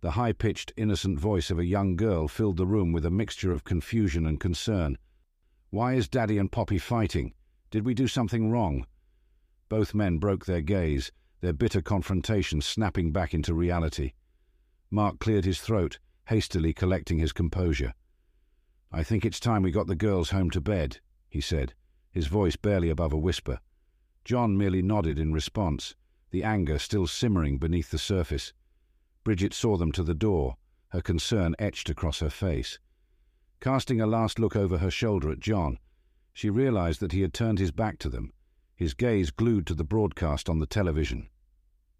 The 0.00 0.12
high 0.12 0.32
pitched, 0.32 0.72
innocent 0.76 1.18
voice 1.18 1.50
of 1.50 1.58
a 1.58 1.64
young 1.64 1.96
girl 1.96 2.28
filled 2.28 2.56
the 2.56 2.66
room 2.66 2.92
with 2.92 3.04
a 3.04 3.10
mixture 3.10 3.52
of 3.52 3.64
confusion 3.64 4.26
and 4.26 4.40
concern. 4.40 4.98
Why 5.70 5.94
is 5.94 6.08
Daddy 6.08 6.38
and 6.38 6.50
Poppy 6.52 6.78
fighting? 6.78 7.34
Did 7.70 7.84
we 7.84 7.94
do 7.94 8.06
something 8.06 8.50
wrong? 8.50 8.86
Both 9.68 9.94
men 9.94 10.18
broke 10.18 10.44
their 10.44 10.60
gaze, 10.60 11.10
their 11.40 11.52
bitter 11.52 11.80
confrontation 11.80 12.60
snapping 12.60 13.12
back 13.12 13.34
into 13.34 13.54
reality. 13.54 14.12
Mark 14.90 15.18
cleared 15.18 15.44
his 15.44 15.60
throat, 15.60 15.98
hastily 16.28 16.72
collecting 16.72 17.18
his 17.18 17.32
composure. 17.32 17.94
I 18.92 19.02
think 19.02 19.24
it's 19.24 19.40
time 19.40 19.62
we 19.62 19.70
got 19.70 19.86
the 19.86 19.96
girls 19.96 20.30
home 20.30 20.50
to 20.50 20.60
bed, 20.60 21.00
he 21.28 21.40
said, 21.40 21.74
his 22.10 22.28
voice 22.28 22.56
barely 22.56 22.90
above 22.90 23.12
a 23.12 23.18
whisper. 23.18 23.60
John 24.24 24.56
merely 24.56 24.82
nodded 24.82 25.18
in 25.18 25.32
response, 25.32 25.94
the 26.30 26.44
anger 26.44 26.78
still 26.78 27.06
simmering 27.06 27.58
beneath 27.58 27.90
the 27.90 27.98
surface. 27.98 28.52
Bridget 29.24 29.52
saw 29.52 29.76
them 29.76 29.92
to 29.92 30.02
the 30.02 30.14
door, 30.14 30.56
her 30.88 31.00
concern 31.00 31.54
etched 31.58 31.90
across 31.90 32.20
her 32.20 32.30
face. 32.30 32.78
Casting 33.60 34.00
a 34.00 34.06
last 34.06 34.38
look 34.38 34.54
over 34.54 34.78
her 34.78 34.90
shoulder 34.90 35.30
at 35.30 35.40
John, 35.40 35.78
she 36.32 36.50
realized 36.50 37.00
that 37.00 37.12
he 37.12 37.22
had 37.22 37.32
turned 37.32 37.58
his 37.58 37.72
back 37.72 37.98
to 37.98 38.08
them 38.08 38.32
his 38.76 38.94
gaze 38.94 39.30
glued 39.30 39.66
to 39.66 39.74
the 39.74 39.84
broadcast 39.84 40.48
on 40.48 40.58
the 40.58 40.66
television. 40.66 41.28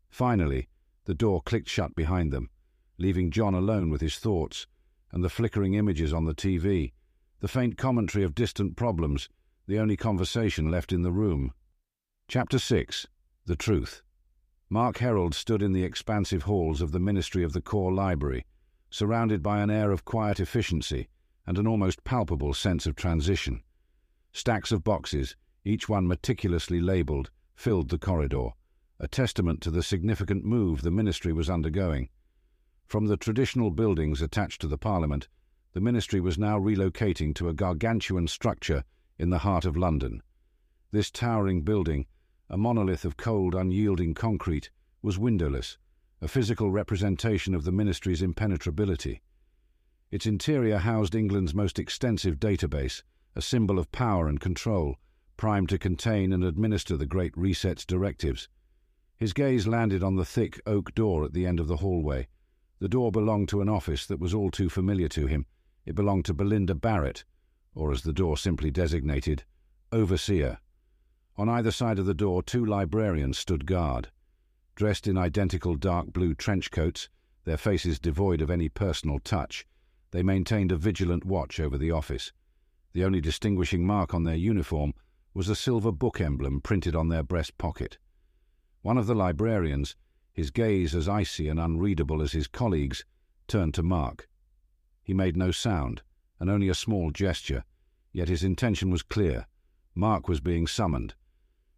Finally, 0.08 0.68
the 1.04 1.14
door 1.14 1.42
clicked 1.42 1.68
shut 1.68 1.94
behind 1.94 2.32
them, 2.32 2.50
leaving 2.98 3.30
John 3.30 3.54
alone 3.54 3.90
with 3.90 4.00
his 4.00 4.18
thoughts 4.18 4.66
and 5.12 5.22
the 5.22 5.28
flickering 5.28 5.74
images 5.74 6.12
on 6.12 6.24
the 6.24 6.34
TV, 6.34 6.92
the 7.40 7.48
faint 7.48 7.76
commentary 7.76 8.24
of 8.24 8.34
distant 8.34 8.76
problems, 8.76 9.28
the 9.66 9.78
only 9.78 9.96
conversation 9.96 10.70
left 10.70 10.92
in 10.92 11.02
the 11.02 11.12
room. 11.12 11.52
Chapter 12.26 12.58
6 12.58 13.06
The 13.46 13.56
Truth 13.56 14.02
Mark 14.70 14.98
Herald 14.98 15.35
stood 15.35 15.62
in 15.62 15.72
the 15.72 15.85
expansive 15.85 16.44
halls 16.44 16.81
of 16.81 16.90
the 16.90 16.98
Ministry 16.98 17.44
of 17.44 17.52
the 17.52 17.60
Core 17.60 17.92
Library, 17.92 18.44
surrounded 18.90 19.42
by 19.42 19.60
an 19.60 19.70
air 19.70 19.90
of 19.90 20.04
quiet 20.04 20.40
efficiency 20.40 21.08
and 21.46 21.58
an 21.58 21.66
almost 21.66 22.02
palpable 22.04 22.54
sense 22.54 22.87
of 22.87 22.96
transition. 22.96 23.62
Stacks 24.33 24.72
of 24.72 24.83
boxes, 24.83 25.37
each 25.65 25.88
one 25.88 26.06
meticulously 26.06 26.81
labelled, 26.81 27.31
filled 27.54 27.88
the 27.88 27.98
corridor, 27.98 28.50
a 29.00 29.08
testament 29.08 29.60
to 29.60 29.71
the 29.71 29.83
significant 29.83 30.44
move 30.44 30.83
the 30.83 30.90
ministry 30.90 31.33
was 31.33 31.50
undergoing. 31.50 32.08
From 32.87 33.06
the 33.06 33.17
traditional 33.17 33.71
buildings 33.71 34.21
attached 34.21 34.60
to 34.60 34.69
the 34.69 34.79
Parliament, 34.79 35.29
the 35.73 35.81
ministry 35.81 36.21
was 36.21 36.38
now 36.38 36.58
relocating 36.58 37.35
to 37.35 37.48
a 37.48 37.54
gargantuan 37.54 38.29
structure 38.29 38.85
in 39.19 39.31
the 39.31 39.38
heart 39.38 39.65
of 39.65 39.77
London. 39.77 40.23
This 40.90 41.10
towering 41.10 41.62
building, 41.62 42.06
a 42.48 42.56
monolith 42.56 43.04
of 43.04 43.17
cold, 43.17 43.54
unyielding 43.54 44.15
concrete, 44.15 44.71
was 45.02 45.19
windowless, 45.19 45.79
a 46.21 46.29
physical 46.29 46.71
representation 46.71 47.54
of 47.54 47.65
the 47.65 47.73
ministry's 47.73 48.23
impenetrability. 48.23 49.21
Its 50.10 50.27
interior 50.27 50.79
housed 50.79 51.15
England's 51.15 51.54
most 51.54 51.79
extensive 51.79 52.38
database, 52.38 53.02
a 53.35 53.42
symbol 53.42 53.79
of 53.79 53.90
power 53.90 54.29
and 54.29 54.40
control, 54.40 54.96
primed 55.37 55.68
to 55.68 55.78
contain 55.78 56.32
and 56.32 56.44
administer 56.44 56.96
the 56.96 57.06
Great 57.06 57.37
Reset's 57.37 57.85
directives. 57.85 58.48
His 59.16 59.32
gaze 59.32 59.66
landed 59.66 60.02
on 60.02 60.16
the 60.16 60.24
thick 60.24 60.60
oak 60.66 60.94
door 60.94 61.24
at 61.24 61.32
the 61.32 61.46
end 61.46 61.60
of 61.60 61.68
the 61.68 61.78
hallway. 61.78 62.28
The 62.78 62.88
door 62.88 63.12
belonged 63.12 63.48
to 63.50 63.60
an 63.60 63.68
office 63.68 64.06
that 64.06 64.18
was 64.20 64.35
all 64.35 64.50
too 64.50 64.68
familiar 64.68 65.08
to 65.10 65.26
him. 65.26 65.46
It 65.87 65.94
belonged 65.94 66.24
to 66.26 66.35
Belinda 66.35 66.74
Barrett, 66.74 67.24
or 67.74 67.92
as 67.92 68.02
the 68.02 68.12
door 68.12 68.37
simply 68.37 68.70
designated, 68.70 69.44
Overseer. 69.92 70.58
On 71.37 71.48
either 71.48 71.70
side 71.70 71.98
of 71.98 72.06
the 72.06 72.14
door, 72.14 72.42
two 72.42 72.64
librarians 72.64 73.38
stood 73.38 73.66
guard. 73.66 74.10
Dressed 74.74 75.06
in 75.06 75.16
identical 75.16 75.76
dark 75.76 76.12
blue 76.12 76.35
trench 76.35 76.70
coats, 76.70 77.08
their 77.44 77.56
faces 77.56 77.98
devoid 77.98 78.40
of 78.40 78.50
any 78.50 78.68
personal 78.68 79.18
touch, 79.20 79.66
they 80.10 80.22
maintained 80.22 80.70
a 80.70 80.76
vigilant 80.76 81.24
watch 81.24 81.58
over 81.58 81.76
the 81.76 81.90
office. 81.90 82.32
The 82.92 83.04
only 83.04 83.20
distinguishing 83.20 83.85
mark 83.85 84.14
on 84.14 84.22
their 84.22 84.37
uniform 84.37 84.94
was 85.35 85.48
a 85.48 85.56
silver 85.56 85.90
book 85.90 86.20
emblem 86.20 86.60
printed 86.60 86.94
on 86.94 87.08
their 87.08 87.24
breast 87.24 87.58
pocket. 87.58 87.98
One 88.82 88.96
of 88.96 89.06
the 89.06 89.16
librarians, 89.16 89.96
his 90.32 90.52
gaze 90.52 90.94
as 90.94 91.08
icy 91.08 91.48
and 91.48 91.58
unreadable 91.58 92.22
as 92.22 92.32
his 92.32 92.46
colleagues, 92.46 93.04
turned 93.48 93.74
to 93.74 93.82
Mark. 93.82 94.28
He 95.02 95.12
made 95.12 95.37
no 95.37 95.50
sound, 95.50 96.02
and 96.38 96.48
only 96.48 96.68
a 96.68 96.74
small 96.74 97.10
gesture, 97.10 97.64
yet 98.12 98.28
his 98.28 98.44
intention 98.44 98.90
was 98.90 99.02
clear. 99.02 99.46
Mark 99.94 100.28
was 100.28 100.40
being 100.40 100.68
summoned. 100.68 101.14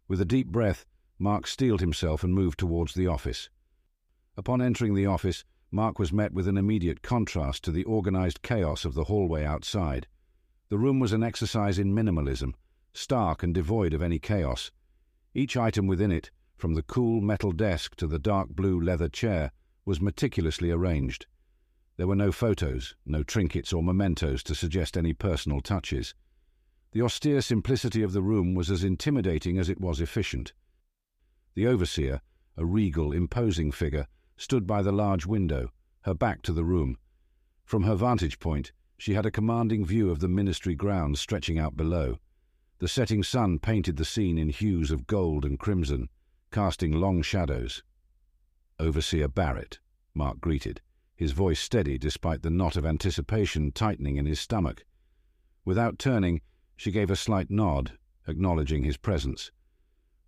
With 0.07 0.21
a 0.21 0.25
deep 0.25 0.47
breath, 0.47 0.85
Mark 1.17 1.47
steeled 1.47 1.81
himself 1.81 2.23
and 2.23 2.33
moved 2.33 2.59
towards 2.59 2.93
the 2.93 3.07
office. 3.07 3.49
Upon 4.37 4.61
entering 4.61 4.93
the 4.93 5.07
office, 5.07 5.43
Mark 5.71 5.97
was 5.97 6.13
met 6.13 6.31
with 6.31 6.47
an 6.47 6.57
immediate 6.57 7.01
contrast 7.01 7.63
to 7.63 7.71
the 7.71 7.83
organized 7.85 8.43
chaos 8.43 8.85
of 8.85 8.93
the 8.93 9.05
hallway 9.05 9.43
outside. 9.43 10.05
The 10.69 10.77
room 10.77 10.99
was 10.99 11.11
an 11.11 11.23
exercise 11.23 11.79
in 11.79 11.95
minimalism, 11.95 12.53
stark 12.97 13.43
and 13.43 13.53
devoid 13.53 13.93
of 13.93 14.01
any 14.01 14.17
chaos. 14.17 14.71
Each 15.33 15.55
item 15.55 15.85
within 15.85 16.11
it, 16.11 16.31
from 16.57 16.73
the 16.73 16.81
cool 16.81 17.21
metal 17.21 17.51
desk 17.51 17.95
to 17.97 18.07
the 18.07 18.17
dark 18.17 18.49
blue 18.49 18.81
leather 18.81 19.07
chair, 19.07 19.51
was 19.85 20.01
meticulously 20.01 20.71
arranged. 20.71 21.27
There 21.97 22.07
were 22.07 22.15
no 22.15 22.31
photos, 22.31 22.95
no 23.05 23.21
trinkets 23.21 23.71
or 23.71 23.83
mementos 23.83 24.41
to 24.43 24.55
suggest 24.55 24.97
any 24.97 25.13
personal 25.13 25.61
touches. 25.61 26.15
The 26.91 27.03
austere 27.03 27.41
simplicity 27.41 28.01
of 28.01 28.13
the 28.13 28.21
room 28.23 28.55
was 28.55 28.71
as 28.71 28.83
intimidating 28.83 29.59
as 29.59 29.69
it 29.69 29.79
was 29.79 30.01
efficient. 30.01 30.53
The 31.53 31.67
overseer, 31.67 32.21
a 32.57 32.65
regal, 32.65 33.11
imposing 33.11 33.71
figure, 33.71 34.07
stood 34.37 34.65
by 34.65 34.81
the 34.81 34.91
large 34.91 35.25
window, 35.25 35.71
her 36.01 36.13
back 36.15 36.41
to 36.43 36.53
the 36.53 36.63
room. 36.63 36.97
From 37.63 37.83
her 37.83 37.95
vantage 37.95 38.39
point, 38.39 38.71
she 38.97 39.13
had 39.13 39.25
a 39.25 39.31
commanding 39.31 39.85
view 39.85 40.09
of 40.09 40.19
the 40.19 40.27
ministry 40.27 40.73
grounds 40.73 41.19
stretching 41.19 41.59
out 41.59 41.77
below. 41.77 42.17
The 42.79 42.87
setting 42.87 43.23
sun 43.23 43.57
painted 43.57 43.97
the 43.97 44.05
scene 44.05 44.37
in 44.37 44.49
hues 44.49 44.91
of 44.91 45.07
gold 45.07 45.45
and 45.45 45.57
crimson, 45.57 46.09
casting 46.51 46.91
long 46.91 47.23
shadows. 47.23 47.81
Overseer 48.79 49.27
Barrett, 49.27 49.79
Mark 50.13 50.39
greeted, 50.39 50.81
his 51.15 51.31
voice 51.31 51.59
steady 51.59 51.97
despite 51.97 52.43
the 52.43 52.51
knot 52.51 52.75
of 52.75 52.85
anticipation 52.85 53.71
tightening 53.71 54.17
in 54.17 54.27
his 54.27 54.39
stomach. 54.39 54.85
Without 55.65 55.97
turning, 55.97 56.41
she 56.75 56.91
gave 56.91 57.09
a 57.09 57.15
slight 57.15 57.49
nod, 57.49 57.97
acknowledging 58.27 58.83
his 58.83 58.97
presence. 58.97 59.51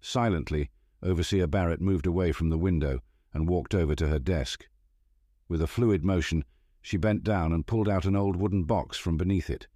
Silently, 0.01 0.71
Overseer 1.03 1.45
Barrett 1.45 1.79
moved 1.79 2.07
away 2.07 2.31
from 2.31 2.49
the 2.49 2.57
window 2.57 3.03
and 3.31 3.47
walked 3.47 3.75
over 3.75 3.93
to 3.93 4.07
her 4.07 4.17
desk. 4.17 4.67
With 5.47 5.61
a 5.61 5.67
fluid 5.67 6.03
motion, 6.03 6.43
she 6.81 6.97
bent 6.97 7.23
down 7.23 7.53
and 7.53 7.67
pulled 7.67 7.87
out 7.87 8.05
an 8.05 8.15
old 8.15 8.35
wooden 8.35 8.63
box 8.63 8.97
from 8.97 9.17
beneath 9.17 9.51
it. 9.51 9.67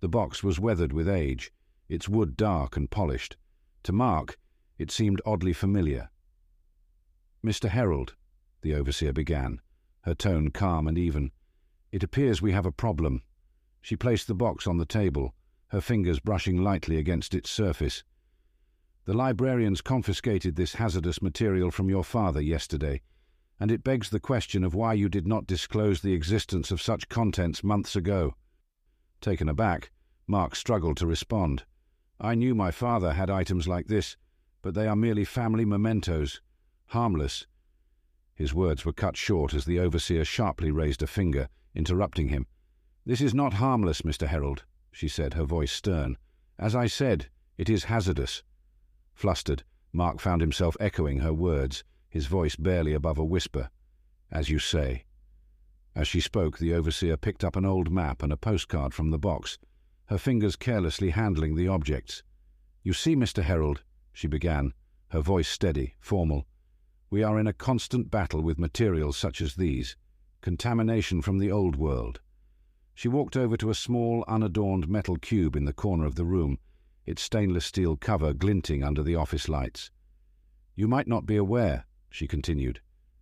The 0.00 0.08
box 0.08 0.42
was 0.42 0.58
weathered 0.58 0.94
with 0.94 1.06
age, 1.06 1.52
its 1.88 2.08
wood 2.08 2.36
dark 2.36 2.76
and 2.76 2.90
polished. 2.90 3.36
To 3.84 3.92
Mark, 3.92 4.38
it 4.78 4.90
seemed 4.90 5.20
oddly 5.24 5.52
familiar. 5.52 6.10
Mr. 7.44 7.68
Herald, 7.68 8.14
the 8.62 8.74
overseer 8.74 9.12
began, 9.12 9.60
her 10.02 10.14
tone 10.14 10.50
calm 10.50 10.88
and 10.88 10.96
even. 10.96 11.30
It 11.92 12.02
appears 12.02 12.40
we 12.40 12.52
have 12.52 12.66
a 12.66 12.72
problem. 12.72 13.22
She 13.82 13.96
placed 13.96 14.26
the 14.26 14.34
box 14.34 14.66
on 14.66 14.78
the 14.78 14.86
table, 14.86 15.34
her 15.68 15.80
fingers 15.80 16.20
brushing 16.20 16.62
lightly 16.62 16.96
against 16.96 17.34
its 17.34 17.50
surface. 17.50 18.02
The 19.04 19.12
librarians 19.12 19.82
confiscated 19.82 20.56
this 20.56 20.76
hazardous 20.76 21.20
material 21.20 21.70
from 21.70 21.90
your 21.90 22.04
father 22.04 22.40
yesterday, 22.40 23.02
and 23.60 23.70
it 23.70 23.84
begs 23.84 24.08
the 24.08 24.20
question 24.20 24.64
of 24.64 24.74
why 24.74 24.94
you 24.94 25.10
did 25.10 25.26
not 25.26 25.46
disclose 25.46 26.00
the 26.00 26.14
existence 26.14 26.70
of 26.70 26.80
such 26.80 27.10
contents 27.10 27.62
months 27.62 27.94
ago. 27.94 28.34
Taken 29.20 29.48
aback, 29.48 29.90
Mark 30.26 30.56
struggled 30.56 30.96
to 30.96 31.06
respond. 31.06 31.64
I 32.20 32.34
knew 32.34 32.54
my 32.54 32.70
father 32.70 33.12
had 33.12 33.30
items 33.30 33.66
like 33.66 33.88
this, 33.88 34.16
but 34.62 34.74
they 34.74 34.86
are 34.86 34.96
merely 34.96 35.24
family 35.24 35.64
mementos, 35.64 36.40
harmless. 36.86 37.46
His 38.34 38.54
words 38.54 38.84
were 38.84 38.92
cut 38.92 39.16
short 39.16 39.54
as 39.54 39.64
the 39.64 39.78
overseer 39.78 40.24
sharply 40.24 40.70
raised 40.70 41.02
a 41.02 41.06
finger, 41.06 41.48
interrupting 41.74 42.28
him. 42.28 42.46
This 43.04 43.20
is 43.20 43.34
not 43.34 43.54
harmless, 43.54 44.02
Mr. 44.02 44.26
Herald, 44.26 44.64
she 44.90 45.08
said, 45.08 45.34
her 45.34 45.44
voice 45.44 45.72
stern. 45.72 46.16
As 46.58 46.74
I 46.74 46.86
said, 46.86 47.28
it 47.58 47.68
is 47.68 47.84
hazardous. 47.84 48.42
Flustered, 49.12 49.64
Mark 49.92 50.20
found 50.20 50.40
himself 50.40 50.76
echoing 50.80 51.18
her 51.18 51.32
words, 51.32 51.84
his 52.08 52.26
voice 52.26 52.56
barely 52.56 52.94
above 52.94 53.18
a 53.18 53.24
whisper. 53.24 53.70
As 54.30 54.48
you 54.48 54.58
say. 54.58 55.04
As 55.94 56.08
she 56.08 56.20
spoke, 56.20 56.58
the 56.58 56.74
overseer 56.74 57.16
picked 57.16 57.44
up 57.44 57.54
an 57.54 57.64
old 57.64 57.90
map 57.90 58.22
and 58.22 58.32
a 58.32 58.36
postcard 58.36 58.94
from 58.94 59.10
the 59.10 59.18
box, 59.18 59.58
her 60.06 60.18
fingers 60.18 60.56
carelessly 60.56 61.10
handling 61.10 61.54
the 61.54 61.68
objects. 61.68 62.22
You 62.82 62.92
see, 62.92 63.16
Mr. 63.16 63.42
Herald, 63.42 63.82
she 64.12 64.26
began, 64.26 64.74
her 65.08 65.20
voice 65.20 65.48
steady, 65.48 65.94
formal. 66.00 66.46
We 67.10 67.22
are 67.22 67.38
in 67.38 67.46
a 67.46 67.52
constant 67.52 68.10
battle 68.10 68.42
with 68.42 68.58
materials 68.58 69.16
such 69.16 69.40
as 69.40 69.54
these, 69.54 69.96
contamination 70.40 71.22
from 71.22 71.38
the 71.38 71.50
old 71.50 71.76
world. 71.76 72.20
She 72.94 73.08
walked 73.08 73.36
over 73.36 73.56
to 73.56 73.70
a 73.70 73.74
small, 73.74 74.24
unadorned 74.28 74.88
metal 74.88 75.16
cube 75.16 75.56
in 75.56 75.64
the 75.64 75.72
corner 75.72 76.04
of 76.04 76.14
the 76.14 76.24
room 76.24 76.58
its 77.06 77.22
stainless 77.22 77.66
steel 77.66 77.96
cover 77.96 78.32
glinting 78.32 78.82
under 78.82 79.02
the 79.02 79.14
office 79.14 79.48
lights. 79.48 79.90
You 80.74 80.88
might 80.88 81.06
not 81.06 81.26
be 81.26 81.36
aware, 81.36 81.86
she 82.10 82.26
continued, 82.26 82.80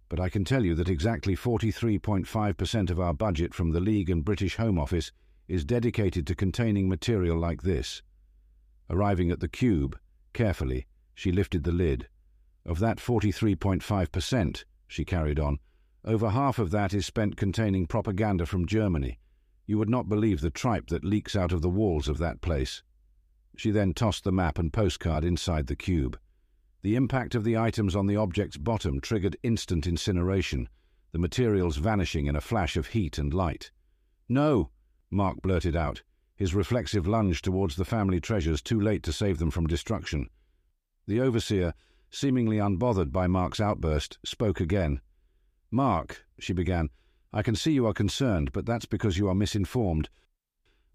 but 0.09 0.21
I 0.21 0.29
can 0.29 0.45
tell 0.45 0.65
you 0.65 0.75
that 0.77 0.89
exactly 0.89 1.35
43.5% 1.35 2.91
of 2.91 3.01
our 3.01 3.13
budget 3.13 3.55
from 3.55 3.71
the 3.71 3.81
League 3.81 4.11
and 4.11 4.25
British 4.25 4.57
Home 4.57 4.79
Office 4.79 5.11
is 5.49 5.65
dedicated 5.65 6.27
to 6.27 6.35
containing 6.35 6.89
material 6.89 7.39
like 7.39 7.63
this. 7.63 8.03
Arriving 8.89 9.31
at 9.31 9.41
the 9.41 9.49
cube, 9.49 9.99
carefully, 10.33 10.87
she 11.15 11.33
lifted 11.33 11.65
the 11.65 11.73
lid. 11.73 12.09
Of 12.65 12.79
that 12.79 12.99
43.5%, 12.99 14.65
she 14.89 15.05
carried 15.05 15.41
on, 15.41 15.59
over 16.05 16.31
half 16.31 16.59
of 16.59 16.71
that 16.73 16.93
is 16.93 17.07
spent 17.07 17.37
containing 17.37 17.87
propaganda 17.87 18.45
from 18.45 18.67
Germany. 18.67 19.19
You 19.67 19.79
would 19.79 19.91
not 19.91 20.09
believe 20.09 20.41
the 20.41 20.51
tripe 20.51 20.89
that 20.89 21.05
leaks 21.05 21.37
out 21.37 21.53
of 21.53 21.63
the 21.63 21.71
walls 21.71 22.09
of 22.09 22.19
that 22.19 22.41
place. 22.41 22.83
She 23.57 23.71
then 23.71 23.95
tossed 23.95 24.25
the 24.25 24.33
map 24.33 24.59
and 24.59 24.73
postcard 24.73 25.25
inside 25.25 25.67
the 25.67 25.77
cube. 25.77 26.19
The 26.83 26.97
impact 26.97 27.37
of 27.37 27.45
the 27.45 27.57
items 27.57 27.95
on 27.95 28.07
the 28.07 28.17
object's 28.17 28.57
bottom 28.57 29.01
triggered 29.01 29.37
instant 29.45 29.87
incineration, 29.87 30.69
the 31.13 31.19
materials 31.19 31.77
vanishing 31.77 32.27
in 32.27 32.35
a 32.35 32.41
flash 32.41 32.77
of 32.77 32.89
heat 32.89 33.19
and 33.19 33.33
light. 33.33 33.71
No, 34.29 34.71
Mark 35.13 35.43
blurted 35.43 35.77
out, 35.77 36.03
his 36.35 36.55
reflexive 36.55 37.07
lunge 37.07 37.43
towards 37.43 37.77
the 37.77 37.85
family 37.85 38.19
treasures 38.19 38.63
too 38.63 38.81
late 38.81 39.03
to 39.03 39.13
save 39.13 39.39
them 39.39 39.51
from 39.51 39.67
destruction. 39.67 40.31
The 41.07 41.21
overseer, 41.21 41.75
seemingly 42.11 42.57
unbothered 42.57 43.13
by 43.13 43.27
Mark's 43.27 43.61
outburst, 43.61 44.19
spoke 44.25 44.59
again. 44.59 45.03
Mark, 45.71 46.25
she 46.39 46.55
began, 46.55 46.89
I 47.31 47.43
can 47.43 47.55
see 47.55 47.73
you 47.73 47.87
are 47.87 47.93
concerned, 47.93 48.53
but 48.53 48.65
that's 48.65 48.87
because 48.87 49.19
you 49.19 49.29
are 49.29 49.35
misinformed. 49.35 50.09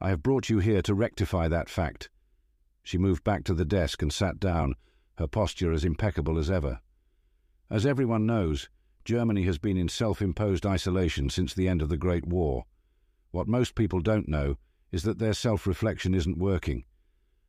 I 0.02 0.10
have 0.10 0.24
brought 0.24 0.50
you 0.50 0.60
here 0.60 0.82
to 0.82 0.96
rectify 0.96 1.48
that 1.48 1.70
fact. 1.70 2.10
She 2.82 2.98
moved 2.98 3.24
back 3.24 3.44
to 3.46 3.54
the 3.54 3.66
desk 3.66 4.02
and 4.02 4.12
sat 4.12 4.40
down, 4.40 4.74
her 5.18 5.28
posture 5.28 5.72
as 5.72 5.86
impeccable 5.86 6.40
as 6.40 6.50
ever. 6.50 6.80
As 7.70 7.86
everyone 7.86 8.26
knows, 8.26 8.70
Germany 9.06 9.44
has 9.44 9.60
been 9.60 9.78
in 9.78 9.90
self-imposed 9.90 10.66
isolation 10.66 11.30
since 11.30 11.54
the 11.54 11.68
end 11.68 11.82
of 11.82 11.90
the 11.90 11.98
Great 11.98 12.26
War. 12.26 12.66
What 13.38 13.48
most 13.48 13.76
people 13.76 14.00
don't 14.00 14.28
know 14.28 14.58
is 14.92 15.04
that 15.04 15.20
their 15.20 15.32
self-reflection 15.32 16.16
isn't 16.16 16.40
working. 16.40 16.86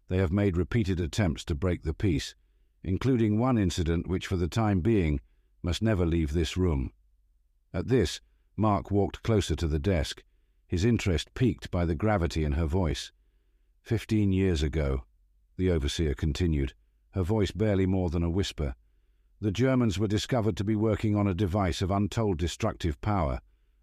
They 0.09 0.19
have 0.19 0.31
made 0.31 0.55
repeated 0.55 1.01
attempts 1.01 1.47
to 1.47 1.55
break 1.55 1.83
the 1.83 1.95
peace, 1.95 2.35
including 2.85 3.39
one 3.39 3.57
incident 3.57 4.07
which 4.07 4.27
for 4.27 4.37
the 4.37 4.49
time 4.49 4.81
being 4.81 5.19
must 5.63 5.81
never 5.81 6.05
leave 6.05 6.35
this 6.35 6.59
room. 6.59 6.93
At 7.73 7.89
this, 7.89 8.21
Mark 8.55 8.91
walked 8.91 9.23
closer 9.23 9.57
to 9.57 9.67
the 9.67 9.79
desk, 9.79 10.23
his 10.67 10.85
interest 10.85 11.33
piqued 11.33 11.71
by 11.71 11.87
the 11.87 11.95
gravity 11.95 12.45
in 12.45 12.53
her 12.53 12.67
voice. 12.67 13.11
Fifteen 13.81 14.31
years 14.31 14.63
ago, 14.63 15.05
the 15.57 15.71
overseer 15.71 16.13
continued, 16.13 16.75
her 17.13 17.23
voice 17.23 17.51
barely 17.51 17.87
more 17.87 18.11
than 18.11 18.23
a 18.23 18.29
whisper. 18.29 18.75
The 19.41 19.53
Germans 19.53 19.99
were 19.99 20.07
discovered 20.07 20.59
to 20.59 20.65
be 20.65 20.77
working 20.77 21.17
on 21.17 21.27
a 21.27 21.33
device 21.33 21.81
of 21.81 21.91
untold 21.91 22.37
destructive 22.37 23.01
power, 23.01 23.41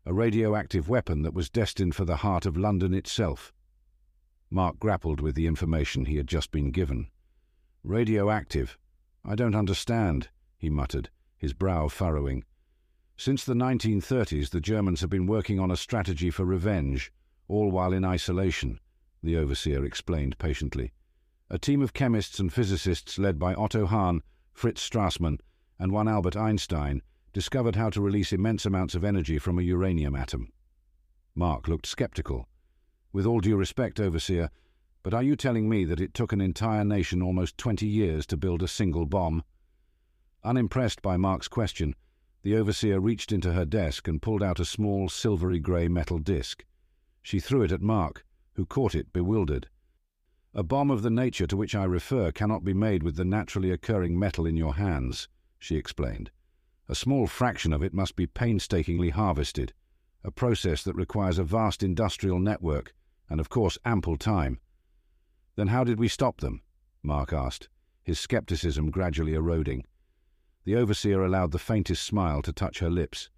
a 0.08 0.14
radioactive 0.14 0.88
weapon 0.88 1.24
that 1.24 1.34
was 1.34 1.50
destined 1.50 1.96
for 1.96 2.06
the 2.06 2.18
heart 2.18 2.46
of 2.46 2.56
London 2.56 2.94
itself. 2.94 3.52
Mark 4.52 4.78
grappled 4.78 5.20
with 5.20 5.34
the 5.34 5.48
information 5.48 6.06
he 6.06 6.18
had 6.18 6.28
just 6.28 6.52
been 6.52 6.70
given. 6.70 7.08
Radioactive? 7.84 8.78
I 9.24 9.34
don't 9.34 9.56
understand, 9.56 10.30
he 10.58 10.70
muttered, 10.70 11.10
his 11.38 11.54
brow 11.54 11.88
furrowing. 11.88 12.44
Since 13.18 13.44
the 13.46 13.56
1930s, 13.56 14.52
the 14.52 14.62
Germans 14.62 15.02
have 15.02 15.10
been 15.10 15.26
working 15.26 15.60
on 15.60 15.72
a 15.72 15.78
strategy 15.78 16.30
for 16.30 16.46
revenge, 16.46 17.12
all 17.48 17.72
while 17.72 17.92
in 17.92 18.06
isolation, 18.06 18.80
the 19.24 19.38
overseer 19.38 19.84
explained 19.84 20.38
patiently. 20.38 20.94
A 21.50 21.58
team 21.58 21.82
of 21.82 21.94
chemists 21.94 22.40
and 22.40 22.54
physicists 22.54 23.18
led 23.18 23.40
by 23.40 23.56
Otto 23.56 23.88
Hahn, 23.88 24.22
Fritz 24.54 24.88
Strassmann, 24.88 25.40
and 25.80 25.92
one 25.92 26.08
Albert 26.08 26.36
Einstein 26.36 27.02
discovered 27.36 27.76
how 27.76 27.90
to 27.90 28.00
release 28.00 28.32
immense 28.32 28.66
amounts 28.66 28.96
of 28.96 29.04
energy 29.04 29.38
from 29.38 29.60
a 29.60 29.62
uranium 29.62 30.16
atom. 30.16 30.54
Mark 31.36 31.68
looked 31.68 31.86
skeptical. 31.86 32.48
With 33.12 33.26
all 33.26 33.42
due 33.42 33.58
respect, 33.58 34.00
Overseer, 34.00 34.50
but 35.04 35.14
are 35.14 35.22
you 35.22 35.36
telling 35.36 35.68
me 35.68 35.84
that 35.84 36.00
it 36.00 36.14
took 36.14 36.32
an 36.32 36.40
entire 36.40 36.86
nation 36.86 37.22
almost 37.22 37.58
twenty 37.58 37.88
years 37.88 38.26
to 38.28 38.38
build 38.38 38.64
a 38.64 38.70
single 38.70 39.06
bomb? 39.06 39.44
Unimpressed 40.46 41.02
by 41.02 41.18
Mark's 41.18 41.50
question, 41.50 41.94
the 42.44 42.56
Overseer 42.56 43.02
reached 43.02 43.34
into 43.34 43.52
her 43.52 43.66
desk 43.66 44.08
and 44.08 44.22
pulled 44.22 44.42
out 44.42 44.62
a 44.62 44.64
small 44.64 45.10
silvery 45.10 45.60
grey 45.60 45.90
metal 45.90 46.20
disc. 46.20 46.64
She 47.22 47.42
threw 47.42 47.64
it 47.64 47.72
at 47.74 47.82
Mark, 47.82 48.24
who 48.54 48.66
caught 48.66 48.96
it 48.96 49.12
bewildered. 49.12 49.68
A 50.54 50.64
bomb 50.64 50.90
of 50.90 51.02
the 51.02 51.10
nature 51.10 51.48
to 51.48 51.58
which 51.58 51.76
I 51.76 51.84
refer 51.84 52.32
cannot 52.32 52.64
be 52.64 52.74
made 52.74 53.04
with 53.04 53.18
the 53.18 53.26
naturally 53.26 53.72
occurring 53.72 54.18
metal 54.18 54.46
in 54.46 54.56
your 54.56 54.76
hands, 54.76 55.28
she 55.60 55.76
explained. 55.76 56.32
A 56.88 56.96
small 56.96 57.26
fraction 57.26 57.74
of 57.74 57.82
it 57.82 57.94
must 57.94 58.16
be 58.16 58.28
painstakingly 58.28 59.10
harvested, 59.10 59.74
a 60.24 60.32
process 60.32 60.84
that 60.84 60.96
requires 60.96 61.40
a 61.40 61.44
vast 61.44 61.82
industrial 61.82 62.40
network 62.40 62.94
and, 63.30 63.40
of 63.40 63.50
course, 63.50 63.78
ample 63.86 64.18
time. 64.18 64.60
Then 65.56 65.68
how 65.68 65.84
did 65.84 66.00
we 66.00 66.08
stop 66.08 66.42
them? 66.42 66.62
Mark 67.02 67.34
asked, 67.34 67.70
his 68.04 68.20
scepticism 68.20 68.92
gradually 68.92 69.34
eroding. 69.34 69.86
The 70.64 70.76
overseer 70.76 71.24
allowed 71.24 71.52
the 71.52 71.60
faintest 71.60 72.04
smile 72.04 72.42
to 72.44 72.54
touch 72.54 72.80
her 72.80 72.90
lips. 72.90 73.30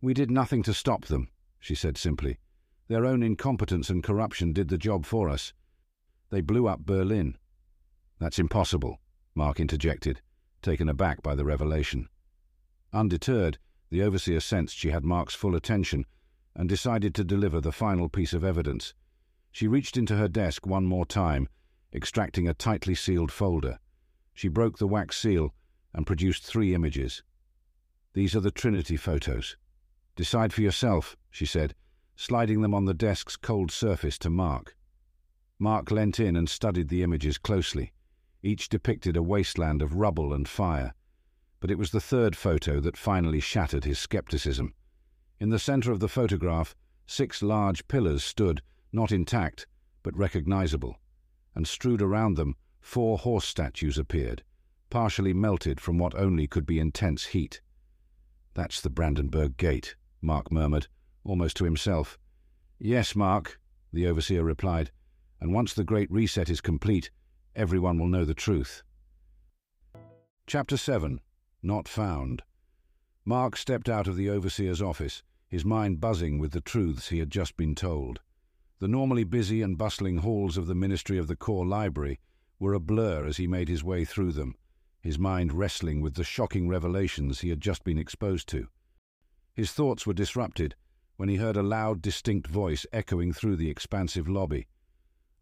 We 0.00 0.14
did 0.14 0.30
nothing 0.30 0.62
to 0.64 0.74
stop 0.74 1.06
them, 1.06 1.28
she 1.58 1.74
said 1.74 1.98
simply. 1.98 2.38
Their 2.88 3.04
own 3.04 3.22
incompetence 3.22 3.90
and 3.90 4.02
corruption 4.02 4.52
did 4.52 4.68
the 4.68 4.78
job 4.78 5.06
for 5.06 5.28
us. 5.28 5.52
They 6.30 6.40
blew 6.40 6.68
up 6.68 6.86
Berlin. 6.86 7.36
That's 8.20 8.38
impossible, 8.38 9.00
Mark 9.34 9.58
interjected, 9.58 10.20
taken 10.62 10.88
aback 10.88 11.22
by 11.22 11.34
the 11.34 11.44
revelation. 11.44 12.08
Undeterred, 12.92 13.58
the 13.90 14.02
overseer 14.02 14.40
sensed 14.40 14.76
she 14.76 14.90
had 14.90 15.04
Mark's 15.04 15.34
full 15.34 15.54
attention 15.54 16.06
and 16.54 16.68
decided 16.68 17.14
to 17.14 17.24
deliver 17.24 17.60
the 17.60 17.72
final 17.72 18.08
piece 18.08 18.32
of 18.32 18.44
evidence. 18.44 18.94
She 19.52 19.68
reached 19.68 19.96
into 19.96 20.16
her 20.16 20.28
desk 20.28 20.66
one 20.66 20.84
more 20.84 21.06
time, 21.06 21.48
extracting 21.92 22.48
a 22.48 22.54
tightly 22.54 22.94
sealed 22.94 23.32
folder. 23.32 23.78
She 24.34 24.48
broke 24.48 24.78
the 24.78 24.86
wax 24.86 25.18
seal 25.18 25.54
and 25.92 26.06
produced 26.06 26.44
three 26.44 26.74
images. 26.74 27.22
These 28.12 28.34
are 28.34 28.40
the 28.40 28.50
Trinity 28.50 28.96
photos. 28.96 29.56
Decide 30.16 30.52
for 30.52 30.62
yourself, 30.62 31.16
she 31.30 31.46
said, 31.46 31.74
sliding 32.16 32.60
them 32.60 32.74
on 32.74 32.84
the 32.84 32.94
desk's 32.94 33.36
cold 33.36 33.70
surface 33.70 34.18
to 34.18 34.30
Mark. 34.30 34.76
Mark 35.58 35.90
leant 35.90 36.18
in 36.18 36.36
and 36.36 36.48
studied 36.48 36.88
the 36.88 37.02
images 37.02 37.38
closely. 37.38 37.92
Each 38.42 38.68
depicted 38.68 39.16
a 39.16 39.22
wasteland 39.22 39.82
of 39.82 39.94
rubble 39.94 40.32
and 40.32 40.48
fire. 40.48 40.94
But 41.60 41.70
it 41.70 41.78
was 41.78 41.90
the 41.90 42.00
third 42.00 42.36
photo 42.36 42.80
that 42.80 42.96
finally 42.96 43.40
shattered 43.40 43.84
his 43.84 43.98
skepticism. 43.98 44.74
In 45.38 45.50
the 45.50 45.58
centre 45.58 45.92
of 45.92 46.00
the 46.00 46.08
photograph, 46.08 46.74
six 47.06 47.42
large 47.42 47.86
pillars 47.86 48.24
stood, 48.24 48.62
not 48.92 49.12
intact, 49.12 49.66
but 50.02 50.16
recognizable, 50.16 50.96
and 51.54 51.68
strewed 51.68 52.02
around 52.02 52.36
them 52.36 52.56
four 52.80 53.18
horse 53.18 53.46
statues 53.46 53.98
appeared, 53.98 54.42
partially 54.88 55.32
melted 55.32 55.80
from 55.80 55.98
what 55.98 56.14
only 56.14 56.46
could 56.46 56.66
be 56.66 56.78
intense 56.78 57.26
heat. 57.26 57.60
That's 58.54 58.80
the 58.80 58.90
Brandenburg 58.90 59.56
Gate, 59.56 59.94
Mark 60.20 60.50
murmured, 60.50 60.88
almost 61.24 61.56
to 61.58 61.64
himself. 61.64 62.18
Yes, 62.78 63.14
Mark, 63.14 63.60
the 63.92 64.06
overseer 64.06 64.42
replied, 64.42 64.90
and 65.40 65.52
once 65.52 65.74
the 65.74 65.84
Great 65.84 66.10
Reset 66.10 66.48
is 66.48 66.60
complete, 66.60 67.10
everyone 67.54 67.98
will 67.98 68.08
know 68.08 68.24
the 68.24 68.34
truth. 68.34 68.82
Chapter 70.46 70.76
7 70.76 71.20
Not 71.62 71.88
Found 71.88 72.42
Mark 73.24 73.56
stepped 73.56 73.88
out 73.88 74.06
of 74.06 74.16
the 74.16 74.30
overseer's 74.30 74.80
office, 74.80 75.22
his 75.46 75.64
mind 75.64 76.00
buzzing 76.00 76.38
with 76.38 76.52
the 76.52 76.60
truths 76.60 77.08
he 77.08 77.18
had 77.18 77.30
just 77.30 77.56
been 77.56 77.74
told. 77.74 78.20
The 78.78 78.88
normally 78.88 79.24
busy 79.24 79.60
and 79.60 79.76
bustling 79.76 80.18
halls 80.18 80.56
of 80.56 80.66
the 80.66 80.74
Ministry 80.74 81.18
of 81.18 81.26
the 81.26 81.36
Core 81.36 81.66
Library 81.66 82.18
were 82.58 82.72
a 82.72 82.80
blur 82.80 83.26
as 83.26 83.36
he 83.36 83.46
made 83.46 83.68
his 83.68 83.84
way 83.84 84.06
through 84.06 84.32
them, 84.32 84.54
his 85.02 85.18
mind 85.18 85.52
wrestling 85.52 86.00
with 86.00 86.14
the 86.14 86.24
shocking 86.24 86.66
revelations 86.66 87.40
he 87.40 87.50
had 87.50 87.60
just 87.60 87.84
been 87.84 87.98
exposed 87.98 88.48
to. 88.48 88.68
His 89.52 89.72
thoughts 89.72 90.06
were 90.06 90.14
disrupted 90.14 90.74
when 91.16 91.28
he 91.28 91.36
heard 91.36 91.56
a 91.58 91.62
loud, 91.62 92.00
distinct 92.00 92.46
voice 92.46 92.86
echoing 92.90 93.34
through 93.34 93.56
the 93.56 93.68
expansive 93.68 94.26
lobby. 94.26 94.66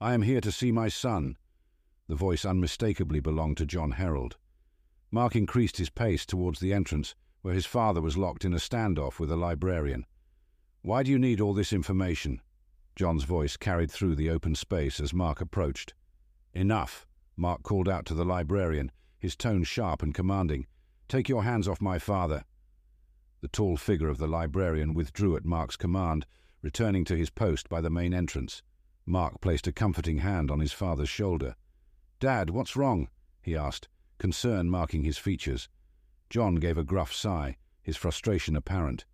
I 0.00 0.14
am 0.14 0.22
here 0.22 0.40
to 0.40 0.50
see 0.50 0.72
my 0.72 0.88
son. 0.88 1.36
The 2.08 2.16
voice 2.16 2.44
unmistakably 2.44 3.20
belonged 3.20 3.58
to 3.58 3.66
John 3.66 3.92
Herald. 3.92 4.36
Mark 5.10 5.34
increased 5.34 5.78
his 5.78 5.90
pace 5.90 6.26
towards 6.26 6.60
the 6.60 6.72
entrance, 6.72 7.14
where 7.42 7.54
his 7.54 7.66
father 7.66 8.00
was 8.00 8.18
locked 8.18 8.44
in 8.44 8.52
a 8.52 8.58
standoff 8.58 9.18
with 9.18 9.30
a 9.30 9.36
librarian. 9.36 10.04
Why 10.82 11.02
do 11.02 11.10
you 11.10 11.18
need 11.18 11.40
all 11.40 11.54
this 11.54 11.72
information? 11.72 12.40
John's 12.94 13.24
voice 13.24 13.56
carried 13.56 13.90
through 13.90 14.16
the 14.16 14.30
open 14.30 14.54
space 14.54 15.00
as 15.00 15.14
Mark 15.14 15.40
approached. 15.40 15.94
Enough, 16.52 17.06
Mark 17.36 17.62
called 17.62 17.88
out 17.88 18.04
to 18.06 18.14
the 18.14 18.24
librarian, 18.24 18.90
his 19.18 19.36
tone 19.36 19.64
sharp 19.64 20.02
and 20.02 20.12
commanding. 20.12 20.66
Take 21.08 21.28
your 21.28 21.44
hands 21.44 21.68
off 21.68 21.80
my 21.80 21.98
father. 21.98 22.44
The 23.40 23.48
tall 23.48 23.76
figure 23.76 24.08
of 24.08 24.18
the 24.18 24.26
librarian 24.26 24.94
withdrew 24.94 25.36
at 25.36 25.44
Mark's 25.44 25.76
command, 25.76 26.26
returning 26.60 27.04
to 27.04 27.16
his 27.16 27.30
post 27.30 27.68
by 27.68 27.80
the 27.80 27.90
main 27.90 28.12
entrance. 28.12 28.62
Mark 29.06 29.40
placed 29.40 29.66
a 29.66 29.72
comforting 29.72 30.18
hand 30.18 30.50
on 30.50 30.60
his 30.60 30.72
father's 30.72 31.08
shoulder. 31.08 31.54
Dad, 32.20 32.50
what's 32.50 32.76
wrong? 32.76 33.08
he 33.40 33.56
asked, 33.56 33.88
concern 34.18 34.68
marking 34.68 35.04
his 35.04 35.18
features. 35.18 35.68
John 36.30 36.56
gave 36.56 36.76
a 36.76 36.84
gruff 36.84 37.12
sigh, 37.12 37.56
his 37.82 37.96
frustration 37.96 38.54
apparent. 38.56 39.04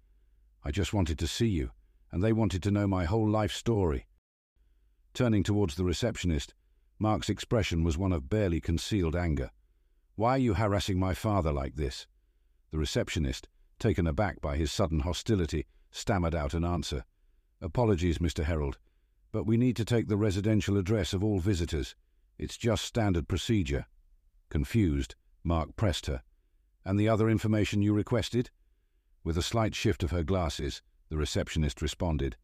I 0.64 0.70
just 0.70 0.92
wanted 0.92 1.18
to 1.18 1.26
see 1.26 1.48
you 1.48 1.70
and 2.14 2.22
they 2.22 2.32
wanted 2.32 2.62
to 2.62 2.70
know 2.70 2.86
my 2.86 3.04
whole 3.04 3.28
life 3.28 3.50
story. 3.50 4.06
Turning 5.14 5.42
towards 5.42 5.74
the 5.74 5.82
receptionist, 5.82 6.54
Mark's 6.96 7.28
expression 7.28 7.82
was 7.82 7.98
one 7.98 8.12
of 8.12 8.30
barely 8.30 8.60
concealed 8.60 9.16
anger. 9.16 9.50
Why 10.14 10.36
are 10.36 10.38
you 10.38 10.54
harassing 10.54 10.96
my 10.96 11.12
father 11.12 11.50
like 11.50 11.74
this? 11.74 12.06
The 12.70 12.78
receptionist, 12.78 13.48
taken 13.80 14.06
aback 14.06 14.40
by 14.40 14.56
his 14.56 14.70
sudden 14.70 15.00
hostility, 15.00 15.66
stammered 15.90 16.36
out 16.36 16.54
an 16.54 16.64
answer. 16.64 17.04
Apologies, 17.60 18.18
Mr. 18.18 18.44
Herald, 18.44 18.78
but 19.32 19.44
we 19.44 19.56
need 19.56 19.74
to 19.74 19.84
take 19.84 20.06
the 20.06 20.16
residential 20.16 20.78
address 20.78 21.14
of 21.14 21.24
all 21.24 21.40
visitors. 21.40 21.96
It's 22.38 22.56
just 22.56 22.84
standard 22.84 23.26
procedure. 23.26 23.86
Confused, 24.50 25.14
Mark 25.42 25.76
pressed 25.76 26.06
her. 26.06 26.22
And 26.84 26.98
the 26.98 27.08
other 27.08 27.28
information 27.28 27.82
you 27.82 27.92
requested? 27.92 28.50
With 29.22 29.38
a 29.38 29.42
slight 29.42 29.74
shift 29.74 30.02
of 30.02 30.10
her 30.10 30.22
glasses, 30.22 30.82
the 31.08 31.16
receptionist 31.16 31.80
responded. 31.80 32.36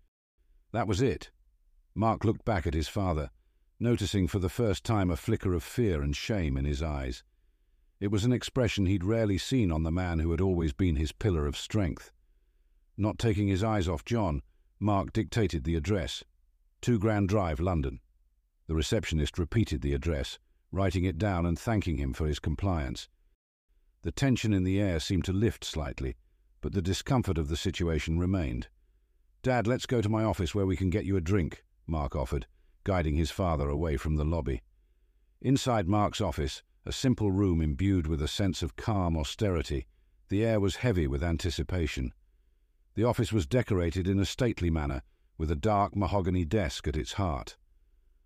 That 0.73 0.87
was 0.87 1.03
it. 1.03 1.31
Mark 1.95 2.25
looked 2.25 2.45
back 2.45 2.67
at 2.67 2.75
his 2.75 2.89
father, 2.89 3.31
noticing 3.79 4.29
for 4.29 4.39
the 4.39 4.49
first 4.49 4.85
time 4.85 5.11
a 5.11 5.17
flicker 5.17 5.55
of 5.55 5.63
fear 5.63 6.03
and 6.03 6.15
shame 6.15 6.57
in 6.57 6.65
his 6.65 6.83
eyes. 6.83 7.25
It 7.99 8.11
was 8.11 8.25
an 8.25 8.33
expression 8.33 8.87
he'd 8.87 9.05
rarely 9.05 9.37
seen 9.37 9.71
on 9.71 9.83
the 9.83 9.91
man 9.91 10.21
who 10.21 10.31
had 10.31 10.41
always 10.41 10.73
been 10.73 10.97
his 10.97 11.13
pillar 11.13 11.47
of 11.47 11.57
strength. 11.57 12.13
Not 12.97 13.19
taking 13.19 13.49
his 13.49 13.65
eyes 13.65 13.89
off 13.89 14.05
John, 14.05 14.43
Mark 14.79 15.13
dictated 15.13 15.65
the 15.65 15.77
address. 15.77 16.25
Two 16.81 16.99
Grand 16.99 17.29
Drive, 17.29 17.61
London. 17.61 18.01
The 18.67 18.75
receptionist 18.75 19.39
repeated 19.39 19.83
the 19.83 19.93
address, 19.93 20.39
writing 20.73 21.05
it 21.05 21.19
down 21.19 21.47
and 21.47 21.59
thanking 21.59 21.99
him 21.99 22.13
for 22.13 22.27
his 22.27 22.39
compliance. 22.39 23.09
The 24.03 24.13
tension 24.13 24.53
in 24.53 24.65
the 24.65 24.81
air 24.81 25.01
seemed 25.01 25.25
to 25.27 25.33
lift 25.33 25.65
slightly, 25.65 26.17
but 26.61 26.73
the 26.73 26.83
discomfort 26.83 27.39
of 27.39 27.49
the 27.49 27.57
situation 27.57 28.19
remained. 28.19 28.69
Dad, 29.43 29.67
let's 29.67 29.87
go 29.87 30.01
to 30.01 30.09
my 30.09 30.25
office 30.25 30.55
where 30.55 30.67
we 30.67 30.77
can 30.77 30.91
get 30.91 31.05
you 31.05 31.17
a 31.17 31.21
drink, 31.21 31.65
Mark 31.87 32.15
offered, 32.15 32.47
guiding 32.85 33.17
his 33.17 33.31
father 33.31 33.69
away 33.69 33.97
from 33.97 34.17
the 34.17 34.25
lobby. 34.25 34.63
Inside 35.41 35.89
Mark's 35.89 36.21
office, 36.21 36.63
a 36.87 36.93
simple 36.93 37.31
room 37.31 37.61
imbued 37.61 38.07
with 38.07 38.23
a 38.23 38.29
sense 38.29 38.63
of 38.63 38.77
calm 38.77 39.17
austerity, 39.17 39.87
the 40.29 40.45
air 40.45 40.61
was 40.61 40.77
heavy 40.77 41.07
with 41.07 41.23
anticipation. 41.23 42.13
The 42.95 43.05
office 43.05 43.33
was 43.33 43.47
decorated 43.47 44.07
in 44.07 44.19
a 44.19 44.25
stately 44.25 44.71
manner, 44.71 45.03
with 45.37 45.51
a 45.51 45.57
dark 45.57 45.97
mahogany 45.97 46.45
desk 46.45 46.87
at 46.87 46.97
its 46.97 47.15
heart. 47.15 47.57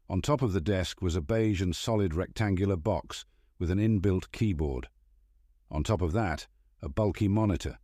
On 0.09 0.21
top 0.21 0.43
of 0.43 0.53
the 0.53 0.61
desk 0.61 1.01
was 1.01 1.17
a 1.17 1.21
beige 1.21 1.63
and 1.63 1.75
solid 1.75 2.15
rectangular 2.15 2.77
box 2.77 3.25
with 3.59 3.71
an 3.71 3.79
inbuilt 3.79 4.31
keyboard. 4.33 4.89
On 5.71 5.83
top 5.83 6.03
of 6.03 6.13
that, 6.13 6.47
a 6.83 6.89
bulky 6.89 7.29
monitor, 7.29 7.79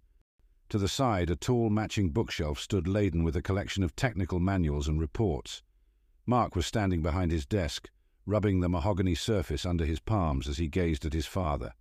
to 0.71 0.79
the 0.79 0.87
side, 0.87 1.31
a 1.31 1.37
tall 1.37 1.69
matching 1.69 2.11
bookshelf 2.11 2.61
stood 2.61 2.87
laden 2.87 3.25
with 3.25 3.35
a 3.35 3.43
collection 3.43 3.83
of 3.83 3.97
technical 3.97 4.39
manuals 4.39 4.87
and 4.87 5.01
reports. 5.01 5.65
Mark 6.27 6.55
was 6.55 6.65
standing 6.65 7.03
behind 7.03 7.33
his 7.33 7.45
desk, 7.45 7.91
rubbing 8.25 8.61
the 8.61 8.69
mahogany 8.69 9.17
surface 9.17 9.67
under 9.67 9.85
his 9.85 9.99
palms 9.99 10.47
as 10.47 10.59
he 10.59 10.69
gazed 10.69 11.05
at 11.05 11.13
his 11.13 11.27
father. 11.27 11.75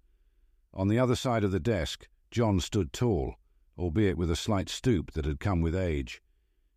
On 0.74 0.88
the 0.88 0.98
other 0.98 1.16
side 1.16 1.44
of 1.44 1.52
the 1.52 1.60
desk, 1.60 2.08
John 2.32 2.60
stood 2.60 2.92
tall, 2.92 3.36
albeit 3.78 4.18
with 4.18 4.32
a 4.32 4.36
slight 4.36 4.70
stoop 4.70 5.12
that 5.12 5.26
had 5.26 5.40
come 5.40 5.62
with 5.62 5.76
age. 5.76 6.24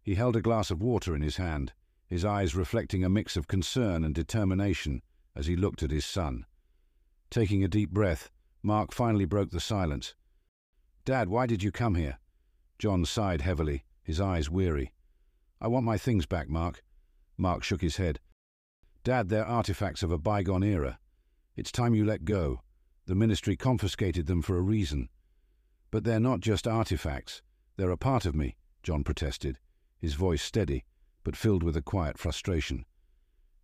He 0.02 0.14
held 0.14 0.36
a 0.36 0.42
glass 0.42 0.70
of 0.70 0.82
water 0.82 1.16
in 1.16 1.22
his 1.22 1.38
hand, 1.38 1.72
his 2.12 2.26
eyes 2.26 2.54
reflecting 2.54 3.02
a 3.02 3.08
mix 3.08 3.38
of 3.38 3.48
concern 3.48 4.04
and 4.04 4.14
determination 4.14 5.00
as 5.34 5.46
he 5.46 5.56
looked 5.56 5.82
at 5.82 5.90
his 5.90 6.04
son. 6.04 6.44
Taking 7.30 7.64
a 7.64 7.68
deep 7.68 7.88
breath, 7.88 8.28
Mark 8.62 8.92
finally 8.92 9.24
broke 9.24 9.50
the 9.50 9.60
silence. 9.60 10.14
Dad, 11.06 11.30
why 11.30 11.46
did 11.46 11.62
you 11.62 11.72
come 11.72 11.94
here? 11.94 12.18
John 12.78 13.06
sighed 13.06 13.40
heavily, 13.40 13.86
his 14.02 14.20
eyes 14.20 14.50
weary. 14.50 14.92
I 15.58 15.68
want 15.68 15.86
my 15.86 15.96
things 15.96 16.26
back, 16.26 16.50
Mark. 16.50 16.82
Mark 17.38 17.64
shook 17.64 17.80
his 17.80 17.96
head. 17.96 18.20
Dad, 19.04 19.30
they're 19.30 19.46
artifacts 19.46 20.02
of 20.02 20.12
a 20.12 20.18
bygone 20.18 20.62
era. 20.62 20.98
It's 21.56 21.72
time 21.72 21.94
you 21.94 22.04
let 22.04 22.26
go. 22.26 22.60
The 23.06 23.14
ministry 23.14 23.56
confiscated 23.56 24.26
them 24.26 24.42
for 24.42 24.58
a 24.58 24.60
reason. 24.60 25.08
But 25.90 26.04
they're 26.04 26.20
not 26.20 26.40
just 26.40 26.68
artifacts. 26.68 27.40
They're 27.78 27.88
a 27.88 27.96
part 27.96 28.26
of 28.26 28.34
me, 28.34 28.56
John 28.82 29.02
protested, 29.02 29.56
his 29.98 30.12
voice 30.12 30.42
steady, 30.42 30.84
but 31.24 31.36
filled 31.36 31.62
with 31.62 31.76
a 31.76 31.82
quiet 31.82 32.18
frustration. 32.18 32.84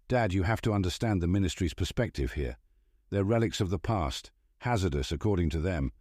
Dad, 0.08 0.32
you 0.32 0.44
have 0.44 0.60
to 0.62 0.72
understand 0.72 1.20
the 1.20 1.26
ministry's 1.26 1.74
perspective 1.74 2.32
here. 2.32 2.56
They're 3.10 3.24
relics 3.24 3.60
of 3.60 3.70
the 3.70 3.78
past, 3.78 4.30
hazardous 4.60 5.12
according 5.12 5.50
to 5.50 5.60
them. 5.60 5.92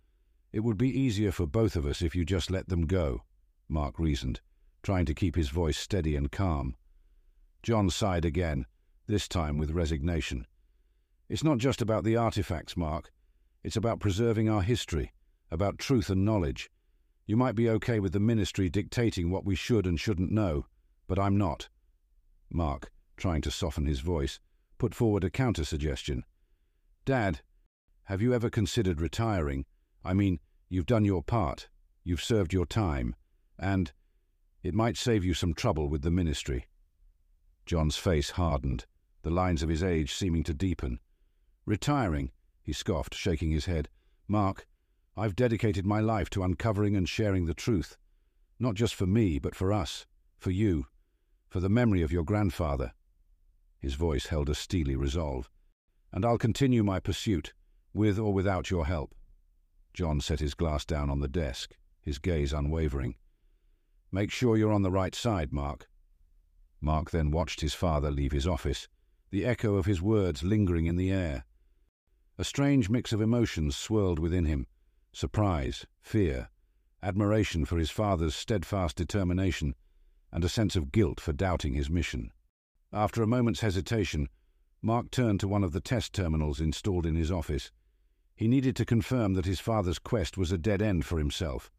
It 0.53 0.61
would 0.61 0.77
be 0.77 0.97
easier 0.97 1.31
for 1.31 1.45
both 1.45 1.75
of 1.75 1.85
us 1.85 2.01
if 2.01 2.15
you 2.15 2.25
just 2.25 2.49
let 2.49 2.69
them 2.69 2.85
go, 2.85 3.23
Mark 3.67 3.99
reasoned, 3.99 4.39
trying 4.81 5.05
to 5.05 5.13
keep 5.13 5.35
his 5.35 5.49
voice 5.49 5.77
steady 5.77 6.15
and 6.15 6.31
calm. 6.31 6.75
John 7.63 7.89
sighed 7.89 8.23
again, 8.23 8.65
this 9.07 9.27
time 9.27 9.57
with 9.57 9.71
resignation. 9.71 10.47
It's 11.29 11.43
not 11.43 11.57
just 11.57 11.81
about 11.81 12.05
the 12.05 12.15
artifacts, 12.15 12.77
Mark. 12.77 13.11
It's 13.63 13.75
about 13.75 13.99
preserving 13.99 14.49
our 14.49 14.61
history, 14.61 15.11
about 15.51 15.79
truth 15.79 16.09
and 16.09 16.23
knowledge. 16.23 16.69
You 17.25 17.35
might 17.35 17.55
be 17.55 17.69
okay 17.69 17.99
with 17.99 18.13
the 18.13 18.19
ministry 18.21 18.69
dictating 18.69 19.29
what 19.29 19.43
we 19.43 19.55
should 19.55 19.85
and 19.85 19.99
shouldn't 19.99 20.31
know, 20.31 20.65
but 21.07 21.19
I'm 21.19 21.37
not. 21.37 21.69
Mark, 22.51 22.91
trying 23.15 23.41
to 23.41 23.51
soften 23.51 23.85
his 23.85 23.99
voice, 23.99 24.39
put 24.77 24.93
forward 24.93 25.23
a 25.23 25.29
counter 25.29 25.63
suggestion. 25.63 26.23
Dad, 27.05 27.41
have 28.05 28.21
you 28.21 28.33
ever 28.33 28.49
considered 28.49 29.01
retiring? 29.01 29.65
I 30.03 30.13
mean, 30.13 30.39
you've 30.69 30.85
done 30.85 31.05
your 31.05 31.23
part, 31.23 31.69
you've 32.03 32.23
served 32.23 32.53
your 32.53 32.65
time, 32.65 33.15
and 33.59 33.91
it 34.63 34.73
might 34.73 34.97
save 34.97 35.23
you 35.23 35.33
some 35.33 35.53
trouble 35.53 35.89
with 35.89 36.01
the 36.01 36.11
ministry. 36.11 36.67
John's 37.65 37.97
face 37.97 38.31
hardened, 38.31 38.85
the 39.23 39.29
lines 39.29 39.63
of 39.63 39.69
his 39.69 39.83
age 39.83 40.13
seeming 40.13 40.43
to 40.43 40.53
deepen. 40.53 40.99
Retiring, 41.65 42.31
he 42.61 42.71
scoffed, 42.71 43.13
shaking 43.13 43.51
his 43.51 43.65
head. 43.65 43.89
Mark, 44.27 44.65
I've 45.17 45.35
dedicated 45.35 45.85
my 45.85 45.99
life 45.99 46.29
to 46.31 46.43
uncovering 46.43 46.95
and 46.95 47.09
sharing 47.09 47.45
the 47.45 47.53
truth. 47.53 47.97
Not 48.59 48.75
just 48.75 48.95
for 48.95 49.07
me, 49.07 49.39
but 49.39 49.55
for 49.55 49.73
us, 49.73 50.05
for 50.37 50.51
you, 50.51 50.85
for 51.49 51.59
the 51.59 51.69
memory 51.69 52.01
of 52.01 52.11
your 52.11 52.23
grandfather. 52.23 52.93
His 53.79 53.93
voice 53.93 54.27
held 54.27 54.49
a 54.49 54.55
steely 54.55 54.95
resolve. 54.95 55.49
And 56.11 56.25
I'll 56.25 56.37
continue 56.37 56.83
my 56.83 56.99
pursuit, 56.99 57.53
with 57.93 58.17
or 58.17 58.33
without 58.33 58.69
your 58.69 58.85
help. 58.85 59.13
John 59.93 60.21
set 60.21 60.39
his 60.39 60.53
glass 60.53 60.85
down 60.85 61.09
on 61.09 61.19
the 61.19 61.27
desk, 61.27 61.75
his 62.01 62.19
gaze 62.19 62.53
unwavering. 62.53 63.15
Make 64.11 64.31
sure 64.31 64.57
you're 64.57 64.71
on 64.71 64.83
the 64.83 64.91
right 64.91 65.13
side, 65.13 65.51
Mark. 65.51 65.87
Mark 66.79 67.11
then 67.11 67.31
watched 67.31 67.61
his 67.61 67.73
father 67.73 68.11
leave 68.11 68.31
his 68.31 68.47
office, 68.47 68.87
the 69.31 69.45
echo 69.45 69.75
of 69.75 69.85
his 69.85 70.01
words 70.01 70.43
lingering 70.43 70.85
in 70.85 70.95
the 70.95 71.11
air. 71.11 71.45
A 72.37 72.43
strange 72.43 72.89
mix 72.89 73.11
of 73.11 73.21
emotions 73.21 73.75
swirled 73.75 74.19
within 74.19 74.45
him 74.45 74.67
surprise, 75.11 75.87
fear, 75.99 76.49
admiration 77.01 77.65
for 77.65 77.77
his 77.77 77.89
father's 77.89 78.35
steadfast 78.35 78.95
determination, 78.95 79.73
and 80.31 80.43
a 80.43 80.49
sense 80.49 80.75
of 80.75 80.91
guilt 80.91 81.19
for 81.19 81.33
doubting 81.33 81.73
his 81.73 81.89
mission. 81.89 82.31
After 82.93 83.21
a 83.21 83.27
moment's 83.27 83.61
hesitation, 83.61 84.29
Mark 84.81 85.11
turned 85.11 85.39
to 85.39 85.47
one 85.47 85.63
of 85.63 85.71
the 85.71 85.81
test 85.81 86.13
terminals 86.13 86.61
installed 86.61 87.05
in 87.05 87.15
his 87.15 87.31
office. 87.31 87.71
He 88.35 88.47
needed 88.47 88.75
to 88.75 88.85
confirm 88.85 89.33
that 89.33 89.45
his 89.45 89.59
father's 89.59 89.99
quest 89.99 90.37
was 90.37 90.51
a 90.51 90.57
dead 90.57 90.81
end 90.81 91.05
for 91.05 91.17
himself. 91.17 91.71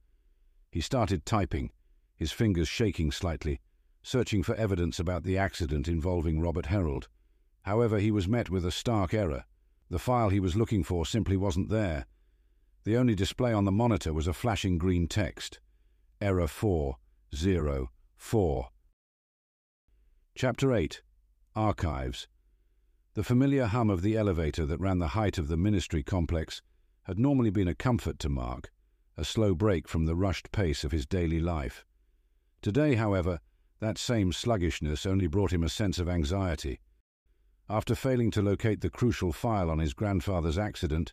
He 0.71 0.81
started 0.81 1.25
typing, 1.25 1.71
his 2.17 2.33
fingers 2.33 2.69
shaking 2.69 3.13
slightly, 3.13 3.61
searching 4.03 4.43
for 4.43 4.55
evidence 4.57 4.99
about 4.99 5.23
the 5.23 5.39
accident 5.39 5.87
involving 5.87 6.41
Robert 6.41 6.67
Herald. 6.67 7.09
However, 7.63 7.99
he 7.99 8.11
was 8.11 8.27
met 8.27 8.51
with 8.51 8.67
a 8.67 8.73
stark 8.73 9.15
error. 9.15 9.45
The 9.89 9.99
file 9.99 10.31
he 10.31 10.41
was 10.41 10.57
looking 10.57 10.83
for 10.83 11.07
simply 11.07 11.37
wasn't 11.37 11.71
there. 11.71 12.07
The 12.85 12.97
only 12.97 13.15
display 13.15 13.53
on 13.53 13.65
the 13.65 13.73
monitor 13.73 14.13
was 14.13 14.27
a 14.27 14.33
flashing 14.33 14.79
green 14.79 15.07
text. 15.07 15.61
Error 16.21 16.49
404. 18.19 18.69
Chapter 20.35 20.75
8 20.75 21.03
Archives 21.55 22.27
the 23.15 23.25
familiar 23.25 23.67
hum 23.67 23.91
of 23.91 24.03
the 24.03 24.17
elevator 24.17 24.67
that 24.67 24.79
ran 24.79 24.99
the 24.99 25.09
height 25.09 25.39
of 25.39 25.49
the 25.49 25.57
ministry 25.57 26.03
complex 26.03 26.61
had 27.05 27.19
normally 27.19 27.51
been 27.51 27.67
a 27.67 27.75
comfort 27.75 28.19
to 28.19 28.29
Mark, 28.29 28.71
a 29.17 29.25
slow 29.25 29.55
break 29.55 29.89
from 29.89 30.05
the 30.05 30.15
rushed 30.15 30.53
pace 30.53 30.85
of 30.85 30.93
his 30.93 31.07
daily 31.07 31.41
life. 31.41 31.85
Today, 32.61 32.97
however, 32.97 33.41
that 33.81 33.99
same 33.99 34.33
sluggishness 34.33 35.07
only 35.07 35.27
brought 35.27 35.53
him 35.53 35.65
a 35.65 35.69
sense 35.69 35.99
of 35.99 36.09
anxiety. 36.09 36.81
After 37.69 37.95
failing 37.95 38.31
to 38.33 38.43
locate 38.43 38.83
the 38.83 38.91
crucial 38.91 39.33
file 39.33 39.71
on 39.71 39.79
his 39.79 39.95
grandfather's 39.95 40.59
accident, 40.59 41.13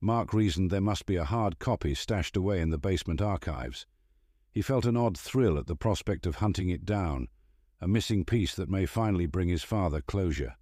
Mark 0.00 0.32
reasoned 0.32 0.70
there 0.70 0.80
must 0.80 1.06
be 1.06 1.16
a 1.16 1.24
hard 1.24 1.58
copy 1.58 1.94
stashed 1.94 2.36
away 2.36 2.60
in 2.60 2.70
the 2.70 2.78
basement 2.78 3.20
archives. 3.20 3.86
He 4.52 4.60
felt 4.60 4.84
an 4.84 4.96
odd 4.96 5.16
thrill 5.16 5.58
at 5.58 5.66
the 5.66 5.74
prospect 5.74 6.26
of 6.26 6.36
hunting 6.36 6.68
it 6.68 6.84
down, 6.84 7.28
a 7.80 7.88
missing 7.88 8.24
piece 8.24 8.54
that 8.54 8.70
may 8.70 8.84
finally 8.84 9.26
bring 9.26 9.48
his 9.48 9.64
father 9.64 10.02
closure. 10.02 10.56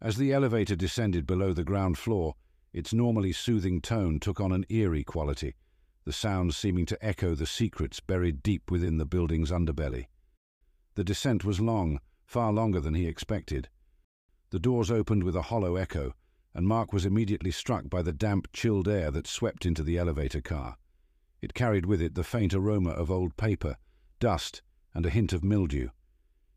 As 0.00 0.16
the 0.16 0.32
elevator 0.32 0.76
descended 0.76 1.26
below 1.26 1.52
the 1.52 1.64
ground 1.64 1.98
floor, 1.98 2.36
its 2.72 2.94
normally 2.94 3.32
soothing 3.32 3.80
tone 3.80 4.20
took 4.20 4.40
on 4.40 4.52
an 4.52 4.64
eerie 4.68 5.04
quality, 5.04 5.56
the 6.04 6.12
sounds 6.12 6.56
seeming 6.56 6.86
to 6.86 7.04
echo 7.04 7.34
the 7.34 7.46
secrets 7.46 8.00
buried 8.00 8.42
deep 8.42 8.70
within 8.70 8.98
the 8.98 9.04
building's 9.04 9.50
underbelly. 9.50 10.06
The 10.94 11.04
descent 11.04 11.44
was 11.44 11.60
long, 11.60 12.00
far 12.24 12.52
longer 12.52 12.80
than 12.80 12.94
he 12.94 13.06
expected. 13.06 13.68
The 14.50 14.58
doors 14.58 14.90
opened 14.90 15.24
with 15.24 15.36
a 15.36 15.42
hollow 15.42 15.76
echo, 15.76 16.14
and 16.54 16.66
Mark 16.66 16.92
was 16.92 17.04
immediately 17.04 17.50
struck 17.50 17.90
by 17.90 18.02
the 18.02 18.12
damp, 18.12 18.48
chilled 18.52 18.88
air 18.88 19.10
that 19.10 19.26
swept 19.26 19.66
into 19.66 19.82
the 19.82 19.98
elevator 19.98 20.40
car. 20.40 20.76
It 21.42 21.54
carried 21.54 21.86
with 21.86 22.00
it 22.00 22.14
the 22.14 22.22
faint 22.22 22.54
aroma 22.54 22.90
of 22.90 23.10
old 23.10 23.36
paper, 23.36 23.76
dust, 24.20 24.62
and 24.94 25.04
a 25.04 25.10
hint 25.10 25.32
of 25.32 25.42
mildew. 25.42 25.88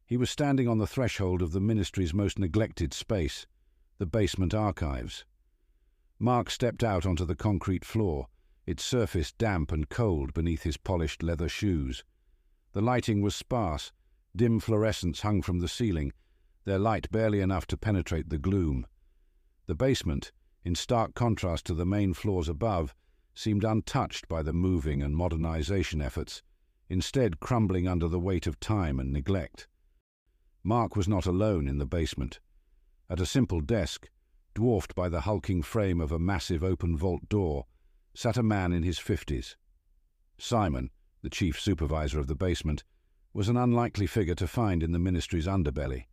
He 0.06 0.16
was 0.16 0.30
standing 0.30 0.68
on 0.68 0.78
the 0.78 0.86
threshold 0.86 1.42
of 1.42 1.52
the 1.52 1.60
ministry's 1.60 2.14
most 2.14 2.38
neglected 2.38 2.94
space, 2.94 3.48
the 3.98 4.06
basement 4.06 4.54
archives. 4.54 5.26
Mark 6.20 6.52
stepped 6.52 6.84
out 6.84 7.06
onto 7.06 7.26
the 7.26 7.36
concrete 7.36 7.84
floor, 7.84 8.28
its 8.68 8.84
surface 8.84 9.32
damp 9.32 9.72
and 9.72 9.90
cold 9.90 10.34
beneath 10.34 10.62
his 10.62 10.78
polished 10.78 11.24
leather 11.24 11.50
shoes. 11.50 12.04
The 12.74 12.82
lighting 12.82 13.22
was 13.22 13.36
sparse, 13.36 13.92
dim 14.36 14.60
fluorescents 14.60 15.22
hung 15.22 15.42
from 15.42 15.60
the 15.60 15.68
ceiling, 15.68 16.14
their 16.66 16.80
light 16.80 17.10
barely 17.10 17.42
enough 17.42 17.66
to 17.68 17.78
penetrate 17.78 18.30
the 18.30 18.38
gloom. 18.38 18.86
The 19.66 19.76
basement, 19.76 20.32
in 20.64 20.76
stark 20.76 21.16
contrast 21.16 21.66
to 21.66 21.74
the 21.74 21.86
main 21.86 22.14
floors 22.14 22.48
above, 22.48 22.94
seemed 23.36 23.64
untouched 23.64 24.28
by 24.28 24.42
the 24.42 24.54
moving 24.54 25.04
and 25.04 25.16
modernization 25.16 26.02
efforts, 26.02 26.42
instead 26.90 27.40
crumbling 27.40 27.88
under 27.88 28.08
the 28.08 28.20
weight 28.20 28.48
of 28.48 28.60
time 28.60 29.00
and 29.00 29.12
neglect. 29.12 29.68
Mark 30.64 30.96
was 30.96 31.08
not 31.08 31.26
alone 31.26 31.68
in 31.68 31.78
the 31.78 31.86
basement. 31.86 32.40
At 33.10 33.20
a 33.20 33.26
simple 33.26 33.62
desk, 33.62 34.10
dwarfed 34.56 34.96
by 34.96 35.10
the 35.10 35.22
hulking 35.22 35.62
frame 35.62 36.02
of 36.02 36.12
a 36.12 36.18
massive 36.18 36.64
open 36.64 36.98
vault 36.98 37.30
door, 37.30 37.66
sat 38.16 38.38
a 38.38 38.44
man 38.44 38.72
in 38.72 38.84
his 38.84 38.98
fifties. 38.98 39.58
Simon, 40.38 40.90
the 41.22 41.30
chief 41.30 41.60
supervisor 41.60 42.20
of 42.20 42.28
the 42.28 42.36
basement, 42.36 42.84
was 43.34 43.50
an 43.50 43.58
unlikely 43.58 44.08
figure 44.08 44.36
to 44.36 44.48
find 44.48 44.82
in 44.82 44.94
the 44.94 45.00
ministry's 45.00 45.46
underbelly. 45.46 46.06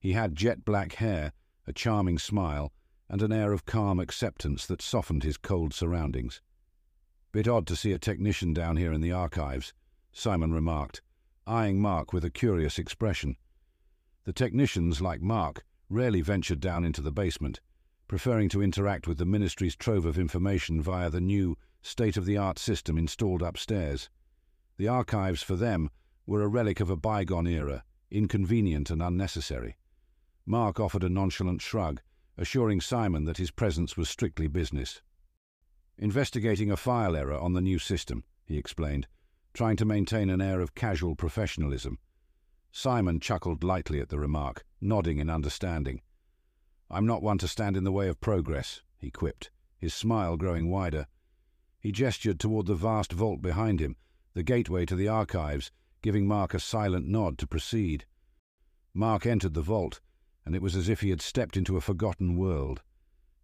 He 0.00 0.12
had 0.12 0.34
jet 0.34 0.64
black 0.64 0.94
hair, 0.94 1.32
a 1.66 1.72
charming 1.72 2.18
smile, 2.18 2.72
and 3.08 3.22
an 3.22 3.32
air 3.32 3.52
of 3.52 3.66
calm 3.66 4.00
acceptance 4.00 4.66
that 4.66 4.82
softened 4.82 5.22
his 5.22 5.36
cold 5.36 5.72
surroundings. 5.72 6.42
Bit 7.36 7.48
odd 7.48 7.66
to 7.66 7.76
see 7.76 7.92
a 7.92 7.98
technician 7.98 8.54
down 8.54 8.78
here 8.78 8.94
in 8.94 9.02
the 9.02 9.12
archives, 9.12 9.74
Simon 10.10 10.54
remarked, 10.54 11.02
eyeing 11.46 11.78
Mark 11.78 12.14
with 12.14 12.24
a 12.24 12.30
curious 12.30 12.78
expression. 12.78 13.36
The 14.24 14.32
technicians, 14.32 15.02
like 15.02 15.20
Mark, 15.20 15.62
rarely 15.90 16.22
ventured 16.22 16.60
down 16.60 16.82
into 16.82 17.02
the 17.02 17.12
basement, 17.12 17.60
preferring 18.08 18.48
to 18.48 18.62
interact 18.62 19.06
with 19.06 19.18
the 19.18 19.26
ministry's 19.26 19.76
trove 19.76 20.06
of 20.06 20.18
information 20.18 20.80
via 20.80 21.10
the 21.10 21.20
new, 21.20 21.58
state 21.82 22.16
of 22.16 22.24
the 22.24 22.38
art 22.38 22.58
system 22.58 22.96
installed 22.96 23.42
upstairs. 23.42 24.08
The 24.78 24.88
archives, 24.88 25.42
for 25.42 25.56
them, 25.56 25.90
were 26.24 26.40
a 26.40 26.48
relic 26.48 26.80
of 26.80 26.88
a 26.88 26.96
bygone 26.96 27.46
era, 27.46 27.84
inconvenient 28.10 28.88
and 28.88 29.02
unnecessary. 29.02 29.76
Mark 30.46 30.80
offered 30.80 31.04
a 31.04 31.10
nonchalant 31.10 31.60
shrug, 31.60 32.00
assuring 32.38 32.80
Simon 32.80 33.26
that 33.26 33.36
his 33.36 33.50
presence 33.50 33.94
was 33.94 34.08
strictly 34.08 34.46
business. 34.46 35.02
Investigating 35.98 36.70
a 36.70 36.76
file 36.76 37.16
error 37.16 37.38
on 37.38 37.54
the 37.54 37.60
new 37.60 37.78
system, 37.78 38.24
he 38.44 38.58
explained, 38.58 39.06
trying 39.54 39.76
to 39.76 39.86
maintain 39.86 40.28
an 40.28 40.42
air 40.42 40.60
of 40.60 40.74
casual 40.74 41.16
professionalism. 41.16 41.98
Simon 42.70 43.18
chuckled 43.18 43.64
lightly 43.64 44.00
at 44.00 44.10
the 44.10 44.18
remark, 44.18 44.64
nodding 44.80 45.18
in 45.18 45.30
understanding. 45.30 46.02
I'm 46.90 47.06
not 47.06 47.22
one 47.22 47.38
to 47.38 47.48
stand 47.48 47.76
in 47.76 47.84
the 47.84 47.92
way 47.92 48.08
of 48.08 48.20
progress, 48.20 48.82
he 48.98 49.10
quipped, 49.10 49.50
his 49.78 49.94
smile 49.94 50.36
growing 50.36 50.70
wider. 50.70 51.06
He 51.80 51.92
gestured 51.92 52.38
toward 52.38 52.66
the 52.66 52.74
vast 52.74 53.12
vault 53.12 53.40
behind 53.40 53.80
him, 53.80 53.96
the 54.34 54.42
gateway 54.42 54.84
to 54.84 54.94
the 54.94 55.08
archives, 55.08 55.72
giving 56.02 56.26
Mark 56.26 56.52
a 56.52 56.60
silent 56.60 57.08
nod 57.08 57.38
to 57.38 57.46
proceed. 57.46 58.04
Mark 58.92 59.24
entered 59.24 59.54
the 59.54 59.62
vault, 59.62 60.00
and 60.44 60.54
it 60.54 60.60
was 60.60 60.76
as 60.76 60.90
if 60.90 61.00
he 61.00 61.08
had 61.08 61.22
stepped 61.22 61.56
into 61.56 61.76
a 61.76 61.80
forgotten 61.80 62.36
world. 62.36 62.82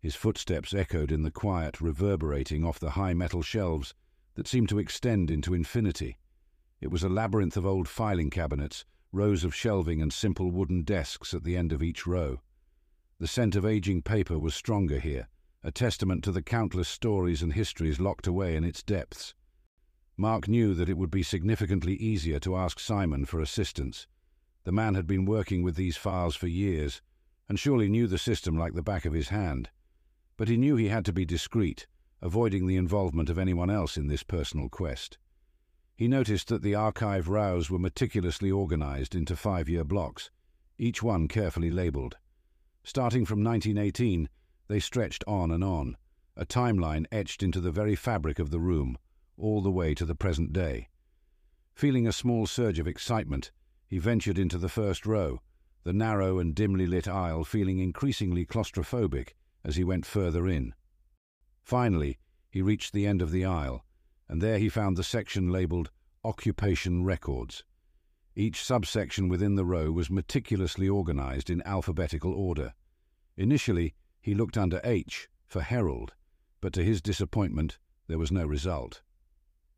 His 0.03 0.17
footsteps 0.17 0.75
echoed 0.75 1.13
in 1.13 1.23
the 1.23 1.31
quiet, 1.31 1.81
reverberating 1.81 2.65
off 2.65 2.81
the 2.81 2.91
high 2.91 3.15
metal 3.15 3.41
shelves 3.41 3.95
that 4.35 4.49
seemed 4.49 4.69
to 4.71 4.81
extend 4.81 5.31
into 5.31 5.55
infinity. 5.55 6.19
It 6.81 6.91
was 6.91 7.05
a 7.05 7.09
labyrinth 7.09 7.57
of 7.57 7.65
old 7.65 7.87
filing 7.87 8.29
cabinets, 8.29 8.85
rows 9.13 9.45
of 9.45 9.55
shelving 9.55 10.03
and 10.03 10.13
simple 10.13 10.51
wooden 10.51 10.83
desks 10.83 11.33
at 11.33 11.45
the 11.45 11.57
end 11.57 11.73
of 11.73 11.85
each 11.85 12.05
row. 12.05 12.41
The 13.21 13.29
scent 13.29 13.55
of 13.55 13.65
aging 13.65 14.03
paper 14.03 14.41
was 14.41 14.57
stronger 14.57 14.99
here, 14.99 15.29
a 15.63 15.71
testament 15.71 16.25
to 16.25 16.33
the 16.33 16.43
countless 16.43 16.89
stories 16.89 17.41
and 17.41 17.53
histories 17.53 18.01
locked 18.01 18.27
away 18.27 18.57
in 18.57 18.65
its 18.65 18.83
depths. 18.83 19.35
Mark 20.17 20.49
knew 20.49 20.75
that 20.75 20.89
it 20.89 20.97
would 20.97 21.13
be 21.13 21.23
significantly 21.23 21.95
easier 21.95 22.41
to 22.41 22.57
ask 22.57 22.81
Simon 22.81 23.25
for 23.25 23.41
assistance. 23.41 24.09
The 24.65 24.73
man 24.73 24.97
had 24.97 25.07
been 25.07 25.27
working 25.27 25.63
with 25.63 25.77
these 25.77 25.97
files 25.97 26.35
for 26.35 26.49
years, 26.49 27.03
and 27.49 27.57
surely 27.57 27.89
knew 27.89 28.09
the 28.09 28.19
system 28.19 28.59
like 28.59 28.75
the 28.75 28.83
back 28.83 29.05
of 29.05 29.13
his 29.13 29.29
hand. 29.29 29.71
But 30.43 30.49
he 30.49 30.57
knew 30.57 30.75
he 30.75 30.89
had 30.89 31.05
to 31.05 31.13
be 31.13 31.25
discreet, 31.25 31.87
avoiding 32.21 32.67
the 32.67 32.75
involvement 32.75 33.31
of 33.31 33.39
anyone 33.39 33.71
else 33.71 33.97
in 33.97 34.09
this 34.09 34.25
personal 34.25 34.69
quest. 34.69 35.17
He 35.95 36.09
noticed 36.09 36.49
that 36.49 36.63
the 36.63 36.75
archive 36.75 37.29
rows 37.29 37.71
were 37.71 37.79
meticulously 37.79 38.51
organized 38.51 39.15
into 39.15 39.37
five-year 39.37 39.85
blocks, 39.85 40.33
each 40.79 41.01
one 41.01 41.29
carefully 41.29 41.71
labelled. 41.71 42.17
Starting 42.83 43.25
from 43.25 43.45
1918, 43.45 44.29
they 44.67 44.81
stretched 44.81 45.23
on 45.29 45.53
and 45.53 45.63
on, 45.63 45.97
a 46.37 46.45
timeline 46.45 47.07
etched 47.13 47.45
into 47.45 47.61
the 47.61 47.71
very 47.71 47.95
fabric 47.95 48.41
of 48.41 48.51
the 48.51 48.59
room, 48.59 48.99
all 49.37 49.63
the 49.63 49.71
way 49.71 49.95
to 49.95 50.05
the 50.05 50.17
present 50.17 50.53
day. 50.53 50.89
Feeling 51.73 52.09
a 52.09 52.13
small 52.13 52.49
surge 52.49 52.81
of 52.81 52.89
excitement, 52.89 53.53
he 53.87 53.99
ventured 53.99 54.41
into 54.41 54.59
the 54.59 54.69
first 54.69 55.07
row, 55.07 55.41
the 55.85 55.93
narrow 55.93 56.41
and 56.41 56.53
dimly 56.53 56.89
lit 56.89 57.07
aisle 57.07 57.45
feeling 57.45 57.79
increasingly 57.79 58.45
claustrophobic 58.45 59.35
as 59.65 59.77
he 59.77 59.85
went 59.85 60.07
further 60.07 60.47
in. 60.49 60.75
Finally, 61.63 62.19
he 62.51 62.61
reached 62.61 62.93
the 62.93 63.07
end 63.07 63.23
of 63.23 63.31
the 63.31 63.45
aisle, 63.45 63.85
and 64.29 64.41
there 64.41 64.59
he 64.59 64.69
found 64.69 64.97
the 64.97 65.05
section 65.05 65.51
labelled 65.51 65.91
Occupation 66.25 67.05
Records. 67.05 67.65
Each 68.35 68.63
subsection 68.63 69.29
within 69.29 69.57
the 69.57 69.65
row 69.65 69.91
was 69.93 70.11
meticulously 70.11 70.89
organised 70.89 71.51
in 71.51 71.63
alphabetical 71.67 72.33
order. 72.33 72.75
Initially, 73.37 73.95
he 74.21 74.35
looked 74.35 74.57
under 74.57 74.81
H 74.85 75.29
for 75.47 75.61
Herald, 75.61 76.15
but 76.61 76.73
to 76.75 76.85
his 76.85 77.03
disappointment, 77.03 77.79
there 78.07 78.19
was 78.19 78.33
no 78.33 78.47
result. 78.47 79.03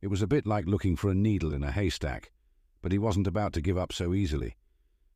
It 0.01 0.09
was 0.09 0.23
a 0.23 0.27
bit 0.27 0.47
like 0.47 0.67
looking 0.67 0.97
for 0.97 1.11
a 1.11 1.15
needle 1.15 1.53
in 1.53 1.65
a 1.65 1.73
haystack, 1.73 2.31
but 2.83 2.93
he 2.93 2.99
wasn't 2.99 3.27
about 3.27 3.53
to 3.55 3.61
give 3.61 3.79
up 3.79 3.93
so 3.93 4.13
easily. 4.13 4.57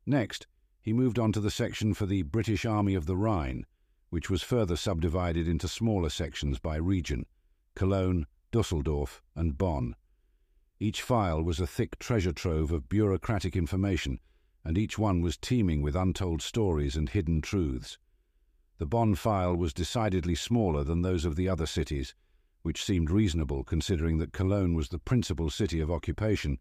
Next, 0.05 0.47
he 0.81 0.93
moved 0.93 1.19
on 1.19 1.31
to 1.33 1.39
the 1.39 1.51
section 1.51 1.93
for 1.93 2.05
the 2.05 2.23
British 2.23 2.65
Army 2.65 2.95
of 2.95 3.05
the 3.05 3.15
Rhine, 3.15 3.65
which 4.09 4.29
was 4.29 4.43
further 4.43 4.75
subdivided 4.75 5.47
into 5.47 5.67
smaller 5.67 6.09
sections 6.09 6.59
by 6.59 6.75
region 6.75 7.25
Cologne, 7.75 8.25
Dusseldorf, 8.51 9.21
and 9.35 9.57
Bonn. 9.57 9.95
Each 10.79 11.01
file 11.01 11.41
was 11.43 11.59
a 11.59 11.67
thick 11.67 11.99
treasure 11.99 12.33
trove 12.33 12.71
of 12.71 12.89
bureaucratic 12.89 13.55
information, 13.55 14.19
and 14.63 14.77
each 14.77 14.97
one 14.97 15.21
was 15.21 15.37
teeming 15.37 15.81
with 15.81 15.95
untold 15.95 16.41
stories 16.41 16.95
and 16.95 17.09
hidden 17.09 17.41
truths. 17.41 17.97
The 18.77 18.85
Bonn 18.85 19.15
file 19.15 19.55
was 19.55 19.73
decidedly 19.73 20.35
smaller 20.35 20.83
than 20.83 21.01
those 21.01 21.25
of 21.25 21.35
the 21.35 21.49
other 21.49 21.65
cities, 21.65 22.15
which 22.61 22.83
seemed 22.83 23.09
reasonable 23.09 23.63
considering 23.63 24.17
that 24.17 24.33
Cologne 24.33 24.73
was 24.73 24.89
the 24.89 24.99
principal 24.99 25.49
city 25.49 25.79
of 25.79 25.91
occupation 25.91 26.59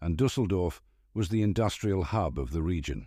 and 0.00 0.16
Dusseldorf 0.16 0.80
was 1.12 1.28
the 1.28 1.42
industrial 1.42 2.04
hub 2.04 2.38
of 2.38 2.52
the 2.52 2.62
region. 2.62 3.06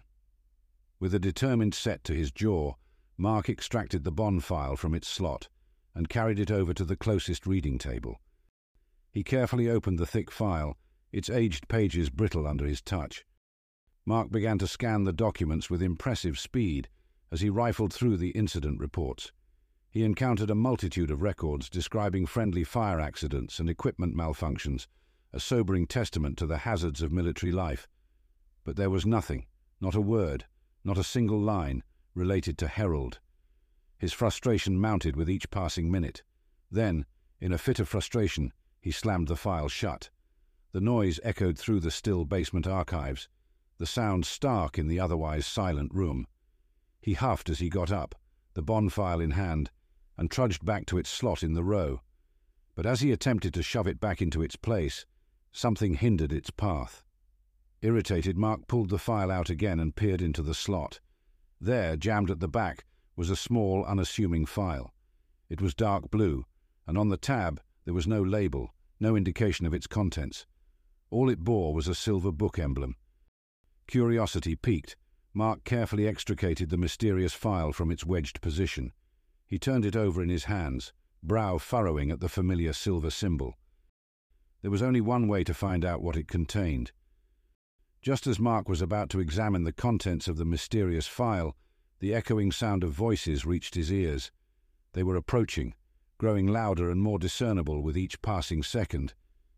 With 0.99 1.13
a 1.13 1.19
determined 1.19 1.73
set 1.73 2.03
to 2.05 2.13
his 2.13 2.31
jaw, 2.31 2.75
Mark 3.23 3.47
extracted 3.47 4.03
the 4.03 4.11
Bonn 4.11 4.41
file 4.41 4.75
from 4.75 4.93
its 4.93 5.07
slot 5.07 5.47
and 5.95 6.09
carried 6.09 6.39
it 6.39 6.51
over 6.51 6.73
to 6.73 6.83
the 6.83 6.97
closest 6.97 7.47
reading 7.47 7.77
table. 7.77 8.19
He 9.11 9.23
carefully 9.23 9.69
opened 9.69 9.97
the 9.97 10.05
thick 10.05 10.29
file, 10.29 10.77
its 11.13 11.29
aged 11.29 11.69
pages 11.69 12.09
brittle 12.09 12.45
under 12.45 12.65
his 12.65 12.81
touch. 12.81 13.25
Mark 14.05 14.29
began 14.29 14.57
to 14.57 14.67
scan 14.67 15.05
the 15.05 15.13
documents 15.13 15.69
with 15.69 15.81
impressive 15.81 16.37
speed 16.37 16.89
as 17.31 17.39
he 17.39 17.49
rifled 17.49 17.93
through 17.93 18.17
the 18.17 18.31
incident 18.31 18.79
reports 18.79 19.31
he 19.93 20.03
encountered 20.03 20.49
a 20.49 20.55
multitude 20.55 21.11
of 21.11 21.21
records 21.21 21.69
describing 21.69 22.25
friendly 22.25 22.63
fire 22.63 22.99
accidents 22.99 23.59
and 23.59 23.69
equipment 23.69 24.15
malfunctions, 24.15 24.87
a 25.31 25.39
sobering 25.39 25.85
testament 25.85 26.35
to 26.35 26.47
the 26.47 26.57
hazards 26.57 27.03
of 27.03 27.11
military 27.11 27.51
life. 27.51 27.87
But 28.63 28.75
there 28.75 28.89
was 28.89 29.05
nothing, 29.05 29.45
not 29.79 29.93
a 29.93 30.01
word, 30.01 30.45
not 30.83 30.97
a 30.97 31.03
single 31.03 31.39
line, 31.39 31.83
related 32.15 32.57
to 32.59 32.67
Herald. 32.67 33.19
His 33.97 34.13
frustration 34.13 34.79
mounted 34.79 35.15
with 35.15 35.29
each 35.29 35.49
passing 35.49 35.89
minute. 35.89 36.23
Then, 36.69 37.05
in 37.39 37.53
a 37.53 37.57
fit 37.57 37.79
of 37.79 37.87
frustration, 37.87 38.53
he 38.81 38.91
slammed 38.91 39.27
the 39.27 39.35
file 39.35 39.69
shut. 39.69 40.09
The 40.73 40.81
noise 40.81 41.19
echoed 41.23 41.57
through 41.57 41.79
the 41.79 41.91
still 41.91 42.25
basement 42.25 42.67
archives, 42.67 43.29
the 43.77 43.85
sound 43.85 44.25
stark 44.25 44.77
in 44.77 44.87
the 44.87 44.99
otherwise 44.99 45.45
silent 45.45 45.93
room. 45.93 46.27
He 47.01 47.13
huffed 47.13 47.49
as 47.49 47.59
he 47.59 47.69
got 47.69 47.91
up, 47.91 48.15
the 48.53 48.61
Bonn 48.61 48.89
file 48.89 49.19
in 49.19 49.31
hand, 49.31 49.71
and 50.17 50.29
trudged 50.29 50.65
back 50.65 50.85
to 50.87 50.97
its 50.97 51.09
slot 51.09 51.43
in 51.43 51.53
the 51.53 51.63
row. 51.63 52.01
But 52.75 52.85
as 52.85 53.01
he 53.01 53.11
attempted 53.11 53.53
to 53.53 53.63
shove 53.63 53.87
it 53.87 53.99
back 53.99 54.21
into 54.21 54.41
its 54.41 54.55
place, 54.55 55.05
something 55.51 55.95
hindered 55.95 56.31
its 56.33 56.49
path. 56.49 57.03
Irritated, 57.81 58.37
Mark 58.37 58.67
pulled 58.67 58.89
the 58.89 58.97
file 58.97 59.31
out 59.31 59.49
again 59.49 59.79
and 59.79 59.95
peered 59.95 60.21
into 60.21 60.41
the 60.41 60.53
slot. 60.53 60.99
There, 61.63 61.95
jammed 61.95 62.29
at 62.29 62.41
the 62.41 62.49
back, 62.49 62.83
was 63.15 63.29
a 63.29 63.37
small, 63.37 63.85
unassuming 63.85 64.45
file. 64.45 64.93
It 65.47 65.61
was 65.61 65.73
dark 65.73 66.11
blue, 66.11 66.45
and 66.85 66.97
on 66.97 67.07
the 67.07 67.15
tab 67.15 67.61
there 67.85 67.93
was 67.93 68.05
no 68.05 68.21
label, 68.21 68.73
no 68.99 69.15
indication 69.15 69.65
of 69.65 69.73
its 69.73 69.87
contents. 69.87 70.45
All 71.09 71.29
it 71.29 71.39
bore 71.39 71.73
was 71.73 71.87
a 71.87 71.95
silver 71.95 72.33
book 72.33 72.59
emblem. 72.59 72.97
Curiosity 73.87 74.57
piqued, 74.57 74.97
Mark 75.33 75.63
carefully 75.63 76.05
extricated 76.05 76.69
the 76.69 76.75
mysterious 76.75 77.33
file 77.33 77.71
from 77.71 77.91
its 77.91 78.05
wedged 78.05 78.41
position. 78.41 78.91
He 79.47 79.57
turned 79.57 79.85
it 79.85 79.95
over 79.95 80.21
in 80.21 80.27
his 80.27 80.43
hands, 80.43 80.91
brow 81.23 81.59
furrowing 81.59 82.11
at 82.11 82.19
the 82.19 82.27
familiar 82.27 82.73
silver 82.73 83.09
symbol. 83.09 83.57
There 84.63 84.71
was 84.71 84.81
only 84.81 84.99
one 84.99 85.29
way 85.29 85.45
to 85.45 85.53
find 85.53 85.85
out 85.85 86.01
what 86.01 86.17
it 86.17 86.27
contained. 86.27 86.91
Just 88.03 88.27
as 88.27 88.37
Mark 88.37 88.69
was 88.69 88.81
about 88.81 89.09
to 89.09 89.19
examine 89.19 89.63
the 89.63 89.71
contents 89.71 90.27
of 90.27 90.37
the 90.37 90.45
mysterious 90.45 91.07
file, 91.07 91.55
the 91.99 92.13
echoing 92.13 92.51
sound 92.51 92.83
of 92.83 92.91
voices 92.91 93.45
reached 93.45 93.73
his 93.73 93.91
ears. 93.91 94.31
They 94.91 95.01
were 95.01 95.15
approaching, 95.15 95.73
growing 96.19 96.45
louder 96.45 96.91
and 96.91 97.01
more 97.01 97.17
discernible 97.17 97.81
with 97.81 97.97
each 97.97 98.21
passing 98.21 98.61
second. 98.61 99.15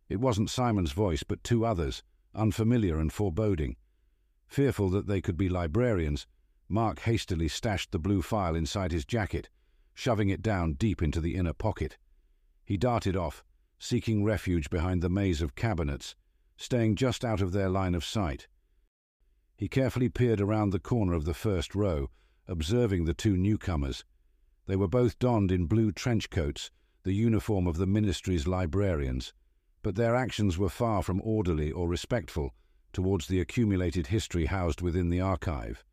It 0.07 0.21
wasn't 0.21 0.49
Simon's 0.49 0.93
voice, 0.93 1.23
but 1.23 1.43
two 1.43 1.65
others, 1.65 2.03
unfamiliar 2.33 2.99
and 2.99 3.11
foreboding. 3.11 3.75
Fearful 4.47 4.89
that 4.91 5.07
they 5.07 5.19
could 5.19 5.35
be 5.35 5.49
librarians, 5.49 6.25
Mark 6.69 6.99
hastily 6.99 7.49
stashed 7.49 7.91
the 7.91 7.99
blue 7.99 8.21
file 8.21 8.55
inside 8.55 8.93
his 8.93 9.03
jacket 9.03 9.49
shoving 9.95 10.29
it 10.29 10.43
down 10.43 10.73
deep 10.73 11.01
into 11.01 11.21
the 11.21 11.35
inner 11.35 11.53
pocket. 11.53 11.97
He 12.65 12.77
darted 12.77 13.15
off, 13.15 13.43
seeking 13.79 14.23
refuge 14.23 14.69
behind 14.69 15.01
the 15.01 15.09
maze 15.09 15.41
of 15.41 15.55
cabinets, 15.55 16.15
staying 16.57 16.95
just 16.95 17.25
out 17.25 17.41
of 17.41 17.51
their 17.51 17.69
line 17.69 17.95
of 17.95 18.05
sight. 18.05 18.47
He 19.57 19.67
carefully 19.67 20.09
peered 20.09 20.41
around 20.41 20.71
the 20.71 20.79
corner 20.79 21.13
of 21.13 21.25
the 21.25 21.33
first 21.33 21.75
row, 21.75 22.09
observing 22.47 23.05
the 23.05 23.13
two 23.13 23.37
newcomers. 23.37 24.03
They 24.65 24.75
were 24.75 24.87
both 24.87 25.19
donned 25.19 25.51
in 25.51 25.65
blue 25.65 25.91
trench 25.91 26.29
coats, 26.29 26.71
the 27.03 27.13
uniform 27.13 27.67
of 27.67 27.77
the 27.77 27.87
ministry's 27.87 28.47
librarians, 28.47 29.33
but 29.83 29.95
their 29.95 30.15
actions 30.15 30.57
were 30.57 30.69
far 30.69 31.03
from 31.03 31.21
orderly 31.23 31.71
or 31.71 31.87
respectful 31.87 32.53
towards 32.91 33.27
the 33.27 33.39
accumulated 33.39 34.07
history 34.07 34.45
housed 34.45 34.81
within 34.81 35.09
the 35.09 35.21
archive. 35.21 35.83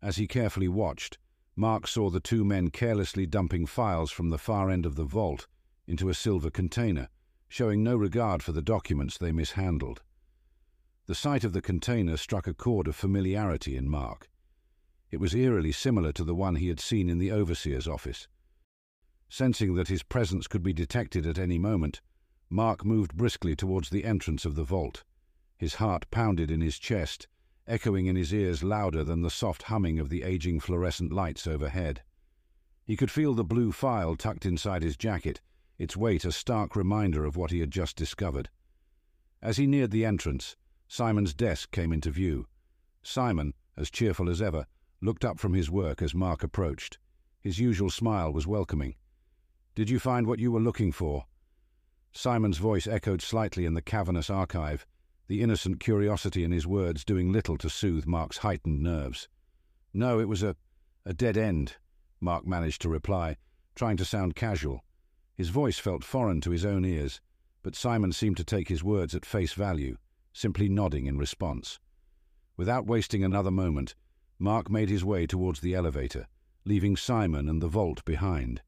As 0.00 0.16
he 0.16 0.26
carefully 0.26 0.68
watched, 0.68 1.18
Mark 1.56 1.88
saw 1.88 2.10
the 2.10 2.20
two 2.20 2.44
men 2.44 2.70
carelessly 2.70 3.26
dumping 3.26 3.66
files 3.66 4.12
from 4.12 4.30
the 4.30 4.38
far 4.38 4.70
end 4.70 4.86
of 4.86 4.94
the 4.94 5.04
vault 5.04 5.48
into 5.88 6.08
a 6.08 6.14
silver 6.14 6.50
container, 6.50 7.08
showing 7.48 7.82
no 7.82 7.96
regard 7.96 8.42
for 8.42 8.52
the 8.52 8.62
documents 8.62 9.16
they 9.16 9.32
mishandled. 9.32 10.02
The 11.06 11.14
sight 11.14 11.44
of 11.44 11.52
the 11.52 11.62
container 11.62 12.16
struck 12.16 12.46
a 12.46 12.54
chord 12.54 12.86
of 12.86 12.94
familiarity 12.94 13.76
in 13.76 13.88
Mark. 13.88 14.28
It 15.10 15.20
was 15.20 15.34
eerily 15.34 15.72
similar 15.72 16.12
to 16.12 16.24
the 16.24 16.34
one 16.34 16.56
he 16.56 16.68
had 16.68 16.80
seen 16.80 17.08
in 17.08 17.18
the 17.18 17.32
overseer's 17.32 17.88
office. 17.88 18.28
Sensing 19.30 19.74
that 19.74 19.88
his 19.88 20.02
presence 20.02 20.46
could 20.46 20.62
be 20.62 20.72
detected 20.72 21.26
at 21.26 21.38
any 21.38 21.58
moment, 21.58 22.02
Mark 22.50 22.84
moved 22.84 23.16
briskly 23.16 23.56
towards 23.56 23.90
the 23.90 24.04
entrance 24.04 24.44
of 24.44 24.54
the 24.54 24.64
vault. 24.64 25.04
His 25.56 25.74
heart 25.76 26.10
pounded 26.10 26.50
in 26.50 26.60
his 26.60 26.78
chest, 26.78 27.26
echoing 27.66 28.06
in 28.06 28.16
his 28.16 28.32
ears 28.32 28.62
louder 28.62 29.04
than 29.04 29.22
the 29.22 29.30
soft 29.30 29.64
humming 29.64 29.98
of 29.98 30.08
the 30.08 30.22
aging 30.22 30.60
fluorescent 30.60 31.12
lights 31.12 31.46
overhead. 31.46 32.02
He 32.84 32.96
could 32.96 33.10
feel 33.10 33.34
the 33.34 33.44
blue 33.44 33.72
file 33.72 34.16
tucked 34.16 34.46
inside 34.46 34.82
his 34.82 34.96
jacket, 34.96 35.40
its 35.78 35.96
weight 35.96 36.24
a 36.24 36.32
stark 36.32 36.74
reminder 36.74 37.24
of 37.24 37.36
what 37.36 37.50
he 37.50 37.60
had 37.60 37.70
just 37.70 37.96
discovered. 37.96 38.50
As 39.40 39.56
he 39.56 39.66
neared 39.66 39.92
the 39.92 40.04
entrance, 40.04 40.56
Simon's 40.88 41.34
desk 41.34 41.70
came 41.70 41.92
into 41.92 42.10
view. 42.10 42.48
Simon, 43.02 43.54
as 43.76 43.90
cheerful 43.90 44.28
as 44.28 44.42
ever, 44.42 44.66
looked 45.00 45.24
up 45.24 45.38
from 45.38 45.54
his 45.54 45.70
work 45.70 46.02
as 46.02 46.14
Mark 46.14 46.42
approached. 46.42 46.98
His 47.40 47.58
usual 47.58 47.90
smile 47.90 48.32
was 48.32 48.46
welcoming. 48.46 48.96
Did 49.74 49.88
you 49.88 50.00
find 50.00 50.26
what 50.26 50.40
you 50.40 50.50
were 50.50 50.60
looking 50.60 50.90
for? 50.90 51.26
Simon's 52.10 52.58
voice 52.58 52.86
echoed 52.86 53.22
slightly 53.22 53.64
in 53.64 53.74
the 53.74 53.82
cavernous 53.82 54.28
archive, 54.28 54.84
the 55.28 55.42
innocent 55.42 55.78
curiosity 55.78 56.42
in 56.42 56.50
his 56.50 56.66
words 56.66 57.04
doing 57.04 57.30
little 57.30 57.56
to 57.58 57.70
soothe 57.70 58.06
Mark's 58.06 58.38
heightened 58.38 58.82
nerves. 58.82 59.28
No, 59.92 60.18
it 60.18 60.28
was 60.28 60.42
a, 60.42 60.56
a 61.04 61.12
dead 61.12 61.36
end, 61.36 61.76
Mark 62.20 62.46
managed 62.46 62.82
to 62.82 62.88
reply, 62.88 63.36
trying 63.76 63.96
to 63.98 64.04
sound 64.04 64.34
casual. 64.34 64.82
His 65.38 65.50
voice 65.50 65.78
felt 65.78 66.02
foreign 66.02 66.40
to 66.40 66.50
his 66.50 66.64
own 66.64 66.84
ears, 66.84 67.20
but 67.62 67.76
Simon 67.76 68.10
seemed 68.10 68.36
to 68.38 68.44
take 68.44 68.68
his 68.68 68.82
words 68.82 69.14
at 69.14 69.24
face 69.24 69.52
value, 69.52 69.96
simply 70.32 70.68
nodding 70.68 71.06
in 71.06 71.16
response. 71.16 71.78
Without 72.56 72.88
wasting 72.88 73.22
another 73.22 73.52
moment, 73.52 73.94
Mark 74.40 74.68
made 74.68 74.88
his 74.88 75.04
way 75.04 75.28
towards 75.28 75.60
the 75.60 75.76
elevator, 75.76 76.26
leaving 76.64 76.96
Simon 76.96 77.48
and 77.48 77.62
the 77.62 77.68
vault 77.68 78.04
behind. 78.04 78.62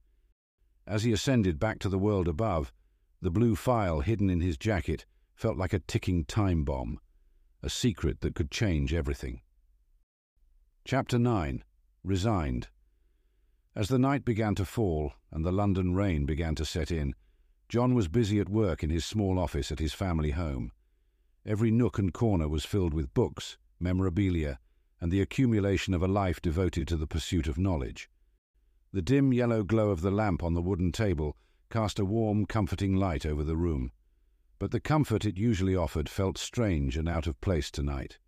As 0.87 1.03
he 1.03 1.13
ascended 1.13 1.59
back 1.59 1.81
to 1.81 1.89
the 1.89 1.99
world 1.99 2.29
above, 2.29 2.73
the 3.21 3.33
blue 3.33 3.57
file 3.57 3.99
hidden 3.99 4.31
in 4.31 4.41
his 4.41 4.57
jacket 4.57 5.05
felt 5.35 5.57
like 5.57 5.73
a 5.73 5.81
ticking 5.81 6.25
time 6.25 6.63
bomb, 6.63 7.01
a 7.65 7.69
secret 7.69 8.21
that 8.21 8.37
could 8.37 8.53
change 8.53 8.95
everything. 8.95 9.41
Chapter 10.85 11.19
9 11.19 11.65
Resigned 12.05 12.69
As 13.75 13.89
the 13.89 13.99
night 13.99 14.25
began 14.25 14.57
to 14.57 14.65
fall 14.65 15.13
and 15.31 15.45
the 15.45 15.53
London 15.53 15.95
rain 15.95 16.27
began 16.27 16.55
to 16.57 16.65
set 16.65 16.91
in, 16.91 17.15
John 17.69 17.95
was 17.95 18.09
busy 18.09 18.41
at 18.41 18.49
work 18.49 18.83
in 18.83 18.91
his 18.91 19.05
small 19.05 19.39
office 19.39 19.71
at 19.71 19.79
his 19.79 19.93
family 19.93 20.33
home. 20.33 20.73
Every 21.47 21.71
nook 21.71 21.99
and 21.99 22.13
corner 22.13 22.49
was 22.49 22.65
filled 22.65 22.93
with 22.93 23.15
books, 23.15 23.59
memorabilia, 23.79 24.59
and 25.01 25.13
the 25.13 25.21
accumulation 25.21 25.95
of 25.95 26.03
a 26.03 26.09
life 26.09 26.43
devoted 26.43 26.89
to 26.89 26.97
the 26.97 27.07
pursuit 27.07 27.47
of 27.47 27.59
knowledge. 27.59 28.11
The 28.93 29.03
dim 29.03 29.33
yellow 29.33 29.63
glow 29.63 29.91
of 29.91 30.01
the 30.01 30.11
lamp 30.11 30.43
on 30.43 30.55
the 30.55 30.63
wooden 30.63 30.91
table 30.91 31.37
cast 31.71 32.01
a 32.01 32.05
warm, 32.05 32.47
comforting 32.47 32.97
light 32.97 33.25
over 33.25 33.45
the 33.45 33.57
room. 33.57 33.93
But 34.59 34.73
the 34.73 34.81
comfort 34.81 35.25
it 35.25 35.39
usually 35.39 35.77
offered 35.77 36.09
felt 36.09 36.37
strange 36.37 36.97
and 36.97 37.09
out 37.09 37.29
of 37.29 37.41
place 37.41 37.71
tonight. 37.71 38.19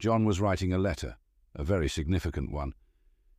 John 0.00 0.24
was 0.24 0.40
writing 0.40 0.72
a 0.72 0.78
letter, 0.78 1.18
a 1.54 1.62
very 1.62 1.88
significant 1.88 2.50
one. 2.50 2.74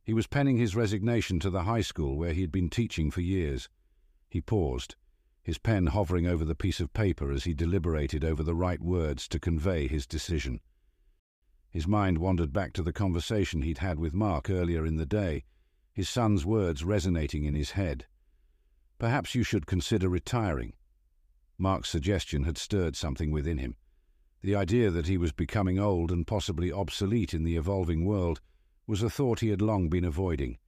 He 0.08 0.14
was 0.14 0.26
penning 0.26 0.56
his 0.56 0.74
resignation 0.74 1.38
to 1.40 1.50
the 1.50 1.64
high 1.64 1.82
school 1.82 2.16
where 2.16 2.32
he 2.32 2.40
had 2.40 2.50
been 2.50 2.70
teaching 2.70 3.10
for 3.10 3.20
years. 3.20 3.68
He 4.30 4.40
paused, 4.40 4.96
his 5.42 5.58
pen 5.58 5.88
hovering 5.88 6.26
over 6.26 6.46
the 6.46 6.54
piece 6.54 6.80
of 6.80 6.94
paper 6.94 7.30
as 7.30 7.44
he 7.44 7.52
deliberated 7.52 8.24
over 8.24 8.42
the 8.42 8.54
right 8.54 8.80
words 8.80 9.28
to 9.28 9.38
convey 9.38 9.86
his 9.86 10.06
decision. 10.06 10.60
His 11.68 11.86
mind 11.86 12.16
wandered 12.16 12.54
back 12.54 12.72
to 12.72 12.82
the 12.82 12.90
conversation 12.90 13.60
he'd 13.60 13.84
had 13.84 13.98
with 13.98 14.14
Mark 14.14 14.48
earlier 14.48 14.86
in 14.86 14.96
the 14.96 15.04
day, 15.04 15.44
his 15.92 16.08
son's 16.08 16.46
words 16.46 16.82
resonating 16.82 17.44
in 17.44 17.54
his 17.54 17.72
head. 17.72 18.06
Perhaps 18.98 19.34
you 19.34 19.42
should 19.42 19.66
consider 19.66 20.08
retiring. 20.08 20.72
Mark's 21.58 21.90
suggestion 21.90 22.44
had 22.44 22.56
stirred 22.56 22.96
something 22.96 23.30
within 23.30 23.58
him. 23.58 23.76
The 24.40 24.56
idea 24.56 24.90
that 24.90 25.06
he 25.06 25.18
was 25.18 25.32
becoming 25.32 25.78
old 25.78 26.10
and 26.10 26.26
possibly 26.26 26.72
obsolete 26.72 27.34
in 27.34 27.44
the 27.44 27.56
evolving 27.56 28.06
world 28.06 28.40
was 28.88 29.02
a 29.02 29.10
thought 29.10 29.40
he 29.40 29.50
had 29.50 29.60
long 29.60 29.88
been 29.88 30.04
avoiding. 30.04 30.58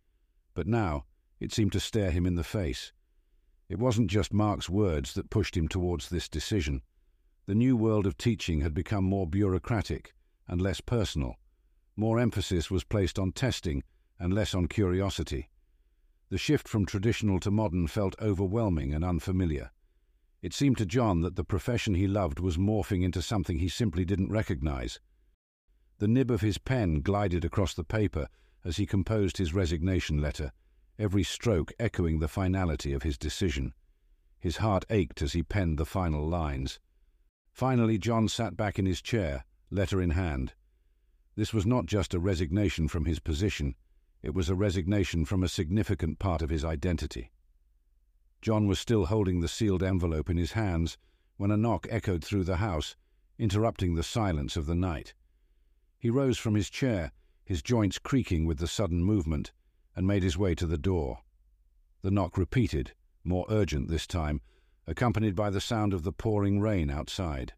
But 0.54 0.66
now 0.66 1.06
it 1.40 1.52
seemed 1.52 1.72
to 1.72 1.80
stare 1.80 2.10
him 2.10 2.26
in 2.26 2.34
the 2.34 2.44
face. 2.44 2.92
It 3.68 3.78
wasn't 3.78 4.10
just 4.10 4.32
Mark's 4.32 4.68
words 4.68 5.14
that 5.14 5.30
pushed 5.30 5.56
him 5.56 5.66
towards 5.66 6.10
this 6.10 6.28
decision. 6.28 6.82
The 7.46 7.54
new 7.54 7.76
world 7.76 8.06
of 8.06 8.18
teaching 8.18 8.60
had 8.60 8.74
become 8.74 9.04
more 9.04 9.26
bureaucratic 9.26 10.14
and 10.46 10.60
less 10.60 10.82
personal. 10.82 11.36
More 11.96 12.20
emphasis 12.20 12.70
was 12.70 12.84
placed 12.84 13.18
on 13.18 13.32
testing 13.32 13.82
and 14.18 14.34
less 14.34 14.54
on 14.54 14.68
curiosity. 14.68 15.48
The 16.28 16.38
shift 16.38 16.68
from 16.68 16.84
traditional 16.84 17.40
to 17.40 17.50
modern 17.50 17.86
felt 17.86 18.20
overwhelming 18.20 18.92
and 18.92 19.02
unfamiliar. 19.02 19.70
It 20.42 20.52
seemed 20.52 20.76
to 20.78 20.86
John 20.86 21.22
that 21.22 21.36
the 21.36 21.44
profession 21.44 21.94
he 21.94 22.06
loved 22.06 22.38
was 22.38 22.58
morphing 22.58 23.02
into 23.02 23.22
something 23.22 23.58
he 23.58 23.68
simply 23.68 24.04
didn't 24.04 24.30
recognize. 24.30 25.00
The 26.00 26.08
nib 26.08 26.30
of 26.30 26.40
his 26.40 26.56
pen 26.56 27.02
glided 27.02 27.44
across 27.44 27.74
the 27.74 27.84
paper 27.84 28.28
as 28.64 28.78
he 28.78 28.86
composed 28.86 29.36
his 29.36 29.52
resignation 29.52 30.16
letter, 30.16 30.50
every 30.98 31.22
stroke 31.22 31.74
echoing 31.78 32.20
the 32.20 32.28
finality 32.28 32.94
of 32.94 33.02
his 33.02 33.18
decision. 33.18 33.74
His 34.38 34.56
heart 34.56 34.86
ached 34.88 35.20
as 35.20 35.34
he 35.34 35.42
penned 35.42 35.76
the 35.76 35.84
final 35.84 36.26
lines. 36.26 36.80
Finally, 37.52 37.98
John 37.98 38.28
sat 38.28 38.56
back 38.56 38.78
in 38.78 38.86
his 38.86 39.02
chair, 39.02 39.44
letter 39.70 40.00
in 40.00 40.12
hand. 40.12 40.54
This 41.36 41.52
was 41.52 41.66
not 41.66 41.84
just 41.84 42.14
a 42.14 42.18
resignation 42.18 42.88
from 42.88 43.04
his 43.04 43.20
position, 43.20 43.74
it 44.22 44.32
was 44.32 44.48
a 44.48 44.54
resignation 44.54 45.26
from 45.26 45.42
a 45.42 45.48
significant 45.48 46.18
part 46.18 46.40
of 46.40 46.48
his 46.48 46.64
identity. 46.64 47.30
John 48.40 48.66
was 48.66 48.80
still 48.80 49.04
holding 49.04 49.40
the 49.40 49.48
sealed 49.48 49.82
envelope 49.82 50.30
in 50.30 50.38
his 50.38 50.52
hands 50.52 50.96
when 51.36 51.50
a 51.50 51.58
knock 51.58 51.86
echoed 51.90 52.24
through 52.24 52.44
the 52.44 52.56
house, 52.56 52.96
interrupting 53.38 53.96
the 53.96 54.02
silence 54.02 54.56
of 54.56 54.64
the 54.64 54.74
night. 54.74 55.12
He 56.00 56.08
rose 56.08 56.38
from 56.38 56.54
his 56.54 56.70
chair, 56.70 57.12
his 57.44 57.60
joints 57.60 57.98
creaking 57.98 58.46
with 58.46 58.56
the 58.56 58.66
sudden 58.66 59.04
movement, 59.04 59.52
and 59.94 60.06
made 60.06 60.22
his 60.22 60.38
way 60.38 60.54
to 60.54 60.66
the 60.66 60.78
door. 60.78 61.18
The 62.00 62.10
knock 62.10 62.38
repeated, 62.38 62.94
more 63.22 63.44
urgent 63.50 63.88
this 63.88 64.06
time, 64.06 64.40
accompanied 64.86 65.36
by 65.36 65.50
the 65.50 65.60
sound 65.60 65.92
of 65.92 66.02
the 66.02 66.12
pouring 66.12 66.58
rain 66.58 66.88
outside. 66.88 67.52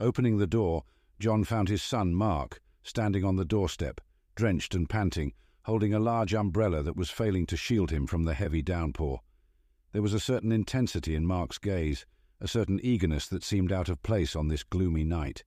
Opening 0.00 0.38
the 0.38 0.48
door, 0.48 0.82
John 1.20 1.44
found 1.44 1.68
his 1.68 1.80
son, 1.80 2.12
Mark, 2.12 2.60
standing 2.82 3.24
on 3.24 3.36
the 3.36 3.44
doorstep, 3.44 4.00
drenched 4.34 4.74
and 4.74 4.90
panting, 4.90 5.32
holding 5.62 5.94
a 5.94 6.00
large 6.00 6.34
umbrella 6.34 6.82
that 6.82 6.96
was 6.96 7.10
failing 7.10 7.46
to 7.46 7.56
shield 7.56 7.92
him 7.92 8.04
from 8.04 8.24
the 8.24 8.34
heavy 8.34 8.62
downpour. 8.62 9.20
There 9.92 10.02
was 10.02 10.14
a 10.14 10.18
certain 10.18 10.50
intensity 10.50 11.14
in 11.14 11.24
Mark's 11.24 11.58
gaze, 11.58 12.04
a 12.40 12.48
certain 12.48 12.80
eagerness 12.82 13.28
that 13.28 13.44
seemed 13.44 13.70
out 13.70 13.88
of 13.88 14.02
place 14.02 14.34
on 14.34 14.48
this 14.48 14.64
gloomy 14.64 15.04
night. 15.04 15.44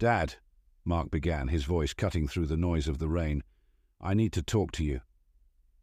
Dad, 0.00 0.34
Mark 0.84 1.10
began, 1.10 1.48
his 1.48 1.64
voice 1.64 1.94
cutting 1.94 2.26
through 2.26 2.46
the 2.46 2.56
noise 2.56 2.88
of 2.88 2.98
the 2.98 3.08
rain, 3.08 3.42
I 4.00 4.14
need 4.14 4.32
to 4.32 4.42
talk 4.42 4.72
to 4.72 4.84
you. 4.84 5.00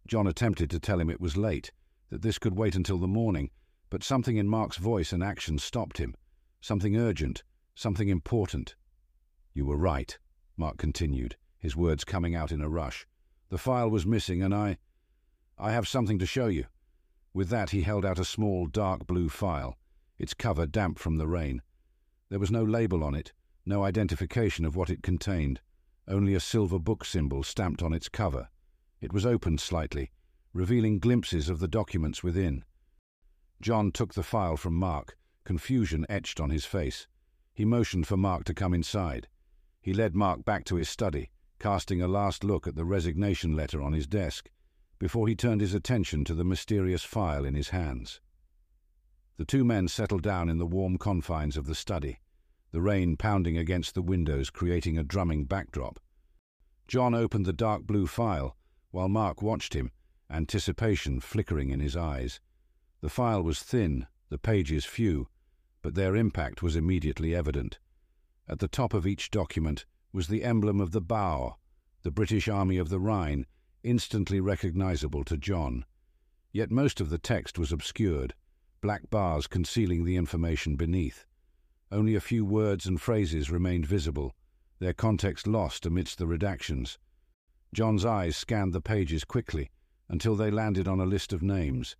John 0.05 0.27
attempted 0.27 0.69
to 0.71 0.79
tell 0.79 0.99
him 0.99 1.09
it 1.09 1.21
was 1.21 1.37
late, 1.37 1.71
that 2.09 2.21
this 2.21 2.37
could 2.37 2.57
wait 2.57 2.75
until 2.75 2.97
the 2.97 3.07
morning, 3.07 3.49
but 3.89 4.03
something 4.03 4.37
in 4.37 4.47
Mark's 4.47 4.77
voice 4.77 5.13
and 5.13 5.23
action 5.23 5.57
stopped 5.57 5.97
him. 5.99 6.15
Something 6.61 6.97
urgent, 6.97 7.43
something 7.75 8.09
important. 8.09 8.75
You 9.53 9.65
were 9.65 9.77
right, 9.77 10.17
Mark 10.57 10.77
continued, 10.77 11.37
his 11.57 11.75
words 11.75 12.03
coming 12.03 12.35
out 12.35 12.51
in 12.51 12.61
a 12.61 12.69
rush. 12.69 13.07
The 13.49 13.57
file 13.57 13.89
was 13.89 14.05
missing, 14.05 14.43
and 14.43 14.53
I. 14.53 14.77
I 15.57 15.71
have 15.71 15.87
something 15.87 16.19
to 16.19 16.25
show 16.25 16.47
you. 16.47 16.65
With 17.33 17.49
that, 17.49 17.69
he 17.69 17.83
held 17.83 18.05
out 18.05 18.19
a 18.19 18.25
small, 18.25 18.67
dark 18.67 19.07
blue 19.07 19.29
file, 19.29 19.77
its 20.17 20.33
cover 20.33 20.65
damp 20.65 20.99
from 20.99 21.17
the 21.17 21.27
rain. 21.27 21.61
There 22.29 22.39
was 22.39 22.51
no 22.51 22.63
label 22.63 23.03
on 23.03 23.15
it, 23.15 23.31
no 23.69 23.83
identification 23.83 24.65
of 24.65 24.75
what 24.75 24.89
it 24.89 25.03
contained, 25.03 25.61
only 26.07 26.33
a 26.33 26.39
silver 26.39 26.79
book 26.79 27.05
symbol 27.05 27.43
stamped 27.43 27.83
on 27.83 27.93
its 27.93 28.09
cover. 28.09 28.49
It 28.99 29.13
was 29.13 29.25
opened 29.25 29.61
slightly, 29.61 30.11
revealing 30.53 30.97
glimpses 30.97 31.47
of 31.47 31.59
the 31.59 31.67
documents 31.67 32.23
within. 32.23 32.65
John 33.61 33.91
took 33.91 34.15
the 34.15 34.23
file 34.23 34.57
from 34.57 34.73
Mark, 34.73 35.15
confusion 35.45 36.05
etched 36.09 36.39
on 36.39 36.49
his 36.49 36.65
face. 36.65 37.07
He 37.53 37.63
motioned 37.63 38.07
for 38.07 38.17
Mark 38.17 38.43
to 38.45 38.55
come 38.55 38.73
inside. 38.73 39.27
He 39.81 39.93
led 39.93 40.15
Mark 40.15 40.43
back 40.43 40.65
to 40.65 40.75
his 40.75 40.89
study, 40.89 41.29
casting 41.59 42.01
a 42.01 42.07
last 42.07 42.43
look 42.43 42.65
at 42.65 42.75
the 42.75 42.85
resignation 42.85 43.55
letter 43.55 43.81
on 43.81 43.93
his 43.93 44.07
desk, 44.07 44.49
before 44.97 45.27
he 45.27 45.35
turned 45.35 45.61
his 45.61 45.75
attention 45.75 46.25
to 46.25 46.33
the 46.33 46.43
mysterious 46.43 47.03
file 47.03 47.45
in 47.45 47.53
his 47.53 47.69
hands. 47.69 48.19
The 49.37 49.45
two 49.45 49.63
men 49.63 49.87
settled 49.87 50.23
down 50.23 50.49
in 50.49 50.57
the 50.57 50.65
warm 50.65 50.97
confines 50.97 51.55
of 51.55 51.65
the 51.65 51.75
study, 51.75 52.19
the 52.71 52.81
rain 52.81 53.17
pounding 53.17 53.57
against 53.57 53.95
the 53.95 54.01
windows, 54.01 54.49
creating 54.49 54.97
a 54.97 55.03
drumming 55.03 55.45
backdrop. 55.45 55.99
John 56.87 57.13
opened 57.13 57.45
the 57.45 57.53
dark 57.53 57.83
blue 57.83 58.07
file, 58.07 58.55
while 58.91 59.09
Mark 59.09 59.41
watched 59.41 59.73
him, 59.73 59.91
anticipation 60.29 61.19
flickering 61.19 61.69
in 61.69 61.79
his 61.79 61.95
eyes. 61.95 62.39
The 63.01 63.09
file 63.09 63.43
was 63.43 63.61
thin, 63.61 64.07
the 64.29 64.37
pages 64.37 64.85
few, 64.85 65.27
but 65.81 65.95
their 65.95 66.15
impact 66.15 66.61
was 66.61 66.75
immediately 66.75 67.33
evident. 67.33 67.79
At 68.47 68.59
the 68.59 68.67
top 68.67 68.93
of 68.93 69.07
each 69.07 69.31
document, 69.31 69.85
was 70.11 70.27
the 70.27 70.43
emblem 70.43 70.81
of 70.81 70.91
the 70.91 71.01
BAOR, 71.01 71.55
the 72.01 72.11
British 72.11 72.47
Army 72.47 72.77
of 72.77 72.89
the 72.89 72.99
Rhine, 72.99 73.45
instantly 73.83 74.39
recognizable 74.39 75.23
to 75.25 75.37
John. 75.37 75.85
Yet 76.51 76.71
most 76.71 76.99
of 76.99 77.09
the 77.09 77.19
text 77.19 77.59
was 77.59 77.71
obscured, 77.71 78.33
black 78.81 79.09
bars 79.09 79.45
concealing 79.45 80.03
the 80.03 80.15
information 80.15 80.75
beneath. 80.75 81.25
Only 81.91 82.13
a 82.13 82.21
few 82.21 82.45
words 82.45 82.85
and 82.85 83.01
phrases 83.01 83.49
remained 83.49 83.85
visible, 83.85 84.35
their 84.79 84.93
context 84.93 85.47
lost 85.47 85.85
amidst 85.85 86.19
the 86.19 86.27
redactions. 86.27 86.97
John's 87.73 88.05
eyes 88.05 88.37
scanned 88.37 88.73
the 88.73 88.81
pages 88.81 89.23
quickly 89.23 89.71
until 90.07 90.35
they 90.35 90.51
landed 90.51 90.87
on 90.87 90.99
a 90.99 91.05
list 91.05 91.33
of 91.33 91.41
names. 91.41 91.95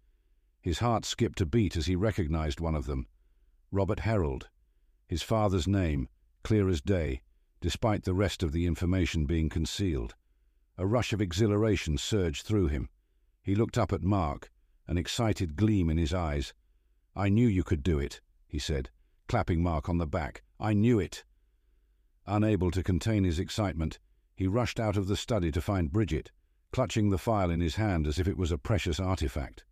His 0.61 0.79
heart 0.79 1.05
skipped 1.05 1.41
a 1.41 1.45
beat 1.45 1.75
as 1.75 1.87
he 1.87 1.95
recognized 1.95 2.59
one 2.59 2.75
of 2.75 2.85
them 2.85 3.07
Robert 3.71 4.01
Herald. 4.01 4.49
His 5.07 5.23
father's 5.23 5.67
name, 5.67 6.09
clear 6.43 6.69
as 6.69 6.81
day, 6.81 7.21
despite 7.61 8.03
the 8.03 8.13
rest 8.13 8.43
of 8.43 8.51
the 8.51 8.65
information 8.65 9.25
being 9.25 9.49
concealed. 9.49 10.15
A 10.77 10.85
rush 10.85 11.13
of 11.13 11.21
exhilaration 11.21 11.97
surged 11.97 12.45
through 12.45 12.67
him. 12.67 12.89
He 13.41 13.55
looked 13.55 13.77
up 13.77 13.91
at 13.91 14.03
Mark, 14.03 14.51
an 14.87 14.97
excited 14.97 15.55
gleam 15.55 15.89
in 15.89 15.97
his 15.97 16.13
eyes. 16.13 16.53
I 17.15 17.29
knew 17.29 17.47
you 17.47 17.63
could 17.63 17.83
do 17.83 17.99
it, 17.99 18.21
he 18.47 18.59
said, 18.59 18.89
clapping 19.29 19.63
Mark 19.63 19.87
on 19.87 19.99
the 19.99 20.07
back. 20.07 20.41
I 20.59 20.73
knew 20.73 20.99
it. 20.99 21.23
Unable 22.25 22.71
to 22.71 22.83
contain 22.83 23.23
his 23.23 23.39
excitement, 23.39 23.99
he 24.35 24.47
rushed 24.47 24.79
out 24.79 24.97
of 24.97 25.07
the 25.07 25.15
study 25.15 25.51
to 25.51 25.61
find 25.61 25.93
Bridget, 25.93 26.31
clutching 26.71 27.11
the 27.11 27.17
file 27.17 27.49
in 27.51 27.61
his 27.61 27.75
hand 27.75 28.07
as 28.07 28.19
if 28.19 28.27
it 28.27 28.37
was 28.37 28.51
a 28.51 28.57
precious 28.57 28.99
artifact. 28.99 29.63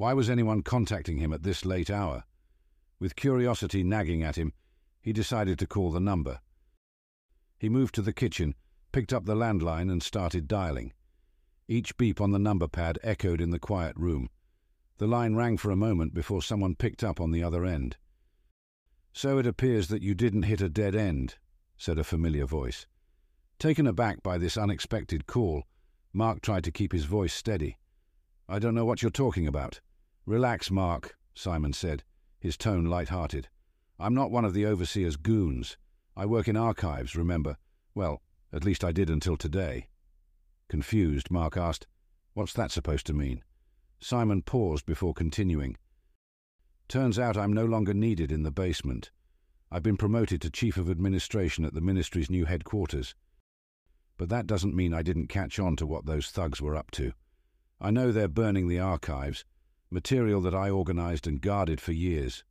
Why 0.00 0.14
was 0.14 0.30
anyone 0.30 0.62
contacting 0.62 1.18
him 1.18 1.30
at 1.30 1.42
this 1.42 1.66
late 1.66 1.90
hour? 1.90 2.24
With 2.98 3.16
curiosity 3.16 3.84
nagging 3.84 4.22
at 4.22 4.36
him, 4.36 4.54
he 5.02 5.12
decided 5.12 5.58
to 5.58 5.66
call 5.66 5.90
the 5.90 6.00
number. 6.00 6.40
He 7.58 7.68
moved 7.68 7.94
to 7.96 8.00
the 8.00 8.14
kitchen, 8.14 8.54
picked 8.92 9.12
up 9.12 9.26
the 9.26 9.34
landline 9.34 9.92
and 9.92 10.02
started 10.02 10.48
dialing. 10.48 10.94
Each 11.68 11.94
beep 11.98 12.18
on 12.18 12.30
the 12.30 12.38
number 12.38 12.66
pad 12.66 12.98
echoed 13.02 13.42
in 13.42 13.50
the 13.50 13.58
quiet 13.58 13.94
room. 13.94 14.30
The 14.96 15.06
line 15.06 15.34
rang 15.34 15.58
for 15.58 15.70
a 15.70 15.76
moment 15.76 16.14
before 16.14 16.40
someone 16.40 16.76
picked 16.76 17.04
up 17.04 17.20
on 17.20 17.30
the 17.30 17.42
other 17.42 17.66
end. 17.66 17.98
So 19.12 19.36
it 19.36 19.46
appears 19.46 19.88
that 19.88 20.00
you 20.00 20.14
didn't 20.14 20.44
hit 20.44 20.62
a 20.62 20.70
dead 20.70 20.96
end, 20.96 21.34
said 21.76 21.98
a 21.98 22.04
familiar 22.04 22.46
voice. 22.46 22.86
Taken 23.58 23.86
aback 23.86 24.22
by 24.22 24.38
this 24.38 24.56
unexpected 24.56 25.26
call, 25.26 25.64
Mark 26.14 26.40
tried 26.40 26.64
to 26.64 26.72
keep 26.72 26.92
his 26.92 27.04
voice 27.04 27.34
steady. 27.34 27.76
I 28.48 28.58
don't 28.58 28.74
know 28.74 28.86
what 28.86 29.02
you're 29.02 29.10
talking 29.10 29.46
about. 29.46 29.82
Relax, 30.26 30.70
Mark, 30.70 31.16
Simon 31.34 31.72
said, 31.72 32.04
his 32.38 32.56
tone 32.56 32.84
light-hearted. 32.84 33.48
I'm 33.98 34.14
not 34.14 34.30
one 34.30 34.44
of 34.44 34.54
the 34.54 34.66
overseer's 34.66 35.16
goons. 35.16 35.76
I 36.16 36.26
work 36.26 36.48
in 36.48 36.56
archives, 36.56 37.16
remember? 37.16 37.56
Well, 37.94 38.22
at 38.52 38.64
least 38.64 38.84
I 38.84 38.92
did 38.92 39.10
until 39.10 39.36
today. 39.36 39.88
Confused, 40.68 41.30
Mark 41.30 41.56
asked, 41.56 41.86
What's 42.34 42.52
that 42.54 42.70
supposed 42.70 43.06
to 43.06 43.12
mean? 43.12 43.42
Simon 44.00 44.42
paused 44.42 44.86
before 44.86 45.12
continuing. 45.12 45.76
Turns 46.88 47.18
out 47.18 47.36
I'm 47.36 47.52
no 47.52 47.64
longer 47.64 47.92
needed 47.92 48.32
in 48.32 48.42
the 48.42 48.50
basement. 48.50 49.10
I've 49.70 49.82
been 49.82 49.96
promoted 49.96 50.40
to 50.42 50.50
Chief 50.50 50.76
of 50.76 50.90
Administration 50.90 51.64
at 51.64 51.74
the 51.74 51.80
Ministry's 51.80 52.30
new 52.30 52.44
headquarters. 52.44 53.14
But 54.16 54.28
that 54.30 54.46
doesn't 54.46 54.74
mean 54.74 54.92
I 54.92 55.02
didn't 55.02 55.28
catch 55.28 55.58
on 55.58 55.76
to 55.76 55.86
what 55.86 56.06
those 56.06 56.30
thugs 56.30 56.60
were 56.60 56.76
up 56.76 56.90
to. 56.92 57.12
I 57.80 57.90
know 57.90 58.10
they're 58.10 58.28
burning 58.28 58.68
the 58.68 58.80
archives, 58.80 59.44
material 59.90 60.40
that 60.42 60.54
I 60.54 60.70
organised 60.70 61.26
and 61.26 61.40
guarded 61.40 61.80
for 61.80 61.92
years. 61.92 62.44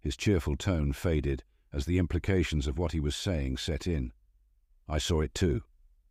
His 0.00 0.16
cheerful 0.16 0.56
tone 0.56 0.92
faded 0.92 1.44
as 1.72 1.86
the 1.86 1.98
implications 1.98 2.66
of 2.66 2.78
what 2.78 2.92
he 2.92 3.00
was 3.00 3.14
saying 3.14 3.58
set 3.58 3.86
in. 3.86 4.12
I 4.88 4.98
saw 4.98 5.20
it 5.20 5.34
too, 5.34 5.62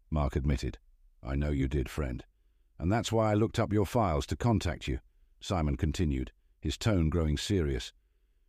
Mark 0.09 0.35
admitted. 0.35 0.77
I 1.23 1.35
know 1.35 1.49
you 1.49 1.67
did, 1.67 1.89
friend. 1.89 2.23
And 2.77 2.91
that's 2.91 3.11
why 3.11 3.31
I 3.31 3.35
looked 3.35 3.59
up 3.59 3.73
your 3.73 3.85
files 3.85 4.25
to 4.27 4.35
contact 4.35 4.87
you, 4.87 4.99
Simon 5.39 5.77
continued, 5.77 6.31
his 6.59 6.77
tone 6.77 7.09
growing 7.09 7.37
serious. 7.37 7.93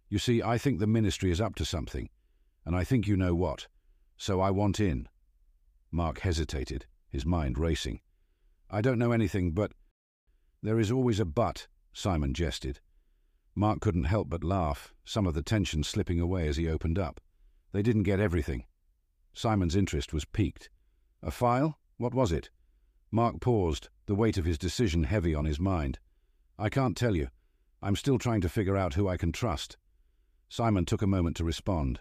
You 0.09 0.19
see, 0.19 0.43
I 0.43 0.59
think 0.59 0.79
the 0.79 0.87
ministry 0.87 1.31
is 1.31 1.41
up 1.41 1.55
to 1.57 1.65
something, 1.65 2.09
and 2.65 2.77
I 2.77 2.85
think 2.85 3.07
you 3.07 3.17
know 3.17 3.35
what, 3.35 3.67
so 4.17 4.41
I 4.41 4.51
want 4.51 4.81
in. 4.81 5.09
Mark 5.91 6.21
hesitated, 6.21 6.87
his 7.09 7.25
mind 7.25 7.59
racing. 7.59 8.01
I 8.71 8.81
don't 8.81 8.99
know 8.99 9.13
anything, 9.13 9.53
but. 9.53 9.73
There 10.63 10.81
is 10.81 10.91
always 10.91 11.21
a 11.21 11.25
but, 11.25 11.69
Simon 11.97 12.35
jested. 12.35 12.79
Mark 13.55 13.81
couldn't 13.81 14.05
help 14.05 14.29
but 14.29 14.45
laugh, 14.45 14.93
some 15.07 15.27
of 15.27 15.33
the 15.33 15.41
tension 15.41 15.83
slipping 15.83 16.21
away 16.21 16.47
as 16.47 16.59
he 16.59 16.69
opened 16.69 16.99
up. 16.99 17.23
They 17.73 17.81
didn't 17.81 18.03
get 18.03 18.21
everything. 18.21 18.67
Simon's 19.33 19.75
interest 19.75 20.13
was 20.13 20.27
piqued. 20.27 20.69
A 21.23 21.31
file? 21.31 21.79
What 21.97 22.13
was 22.13 22.33
it? 22.33 22.51
Mark 23.11 23.41
paused, 23.41 23.89
the 24.05 24.15
weight 24.15 24.37
of 24.37 24.45
his 24.45 24.59
decision 24.59 25.05
heavy 25.05 25.35
on 25.35 25.47
his 25.47 25.59
mind. 25.59 25.99
I 26.59 26.69
can't 26.69 26.99
tell 26.99 27.17
you. 27.17 27.29
I'm 27.81 27.97
still 27.97 28.19
trying 28.19 28.43
to 28.43 28.51
figure 28.51 28.77
out 28.77 28.93
who 28.93 29.09
I 29.09 29.17
can 29.17 29.33
trust. 29.33 29.79
Simon 30.51 30.85
took 30.85 31.01
a 31.01 31.07
moment 31.07 31.35
to 31.39 31.45
respond. 31.45 32.01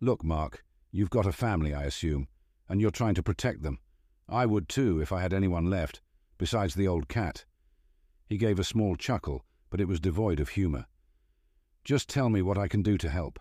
Look, 0.00 0.24
Mark, 0.24 0.64
you've 0.90 1.10
got 1.10 1.26
a 1.26 1.32
family, 1.32 1.74
I 1.74 1.82
assume, 1.82 2.26
and 2.70 2.80
you're 2.80 2.90
trying 2.90 3.16
to 3.16 3.22
protect 3.22 3.62
them. 3.62 3.80
I 4.30 4.46
would 4.46 4.66
too 4.66 4.98
if 4.98 5.12
I 5.12 5.20
had 5.20 5.34
anyone 5.34 5.68
left, 5.68 6.00
besides 6.38 6.74
the 6.74 6.88
old 6.88 7.06
cat. 7.08 7.44
He 8.28 8.36
gave 8.36 8.58
a 8.58 8.64
small 8.64 8.94
chuckle, 8.94 9.44
but 9.70 9.80
it 9.80 9.88
was 9.88 10.00
devoid 10.00 10.38
of 10.38 10.50
humour. 10.50 10.86
Just 11.84 12.08
tell 12.08 12.28
me 12.28 12.42
what 12.42 12.58
I 12.58 12.68
can 12.68 12.82
do 12.82 12.98
to 12.98 13.08
help. 13.08 13.40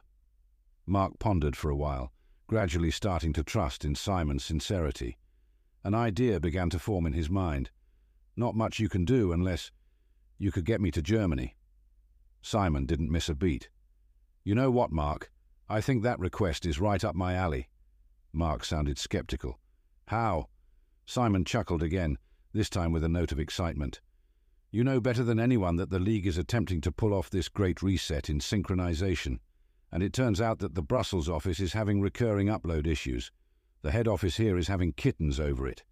Mark 0.86 1.20
pondered 1.20 1.58
for 1.58 1.70
a 1.70 1.76
while, 1.76 2.14
gradually 2.48 2.92
starting 2.92 3.34
to 3.34 3.44
trust 3.44 3.84
in 3.84 3.96
Simon's 3.96 4.46
sincerity. 4.46 5.18
An 5.84 5.94
idea 5.94 6.40
began 6.40 6.70
to 6.70 6.80
form 6.80 7.06
in 7.06 7.14
his 7.14 7.30
mind. 7.30 7.70
Not 8.38 8.56
much 8.56 8.80
you 8.80 8.88
can 8.88 9.04
do 9.04 9.34
unless 9.34 9.72
you 10.38 10.52
could 10.52 10.66
get 10.66 10.80
me 10.80 10.92
to 10.92 11.02
Germany. 11.02 11.56
Simon 12.42 12.86
didn't 12.86 13.12
miss 13.12 13.28
a 13.28 13.36
beat. 13.36 13.70
You 14.46 14.56
know 14.56 14.72
what, 14.72 14.92
Mark? 14.92 15.30
I 15.68 15.82
think 15.82 16.04
that 16.04 16.20
request 16.20 16.66
is 16.66 16.80
right 16.80 17.04
up 17.04 17.16
my 17.16 17.34
alley. 17.34 17.68
Mark 18.32 18.64
sounded 18.64 18.98
sceptical. 18.98 19.60
How? 20.06 20.48
Simon 21.06 21.44
chuckled 21.44 21.84
again, 21.84 22.18
this 22.54 22.70
time 22.70 22.94
with 22.94 23.04
a 23.04 23.10
note 23.10 23.34
of 23.34 23.40
excitement. 23.40 24.00
You 24.70 24.84
know 24.84 25.00
better 25.00 25.24
than 25.24 25.40
anyone 25.40 25.78
that 25.78 25.92
the 25.92 26.00
League 26.00 26.28
is 26.28 26.38
attempting 26.38 26.82
to 26.82 26.92
pull 26.92 27.14
off 27.14 27.30
this 27.30 27.48
great 27.48 27.82
reset 27.82 28.30
in 28.30 28.40
synchronization, 28.40 29.40
and 29.94 30.04
it 30.04 30.12
turns 30.12 30.42
out 30.42 30.60
that 30.60 30.76
the 30.76 30.82
Brussels 30.82 31.30
office 31.30 31.62
is 31.62 31.72
having 31.72 32.02
recurring 32.02 32.48
upload 32.48 32.86
issues. 32.86 33.32
The 33.82 33.92
head 33.92 34.10
office 34.10 34.36
here 34.36 34.58
is 34.58 34.68
having 34.68 34.92
kittens 34.92 35.40
over 35.40 35.70
it. 35.70 35.84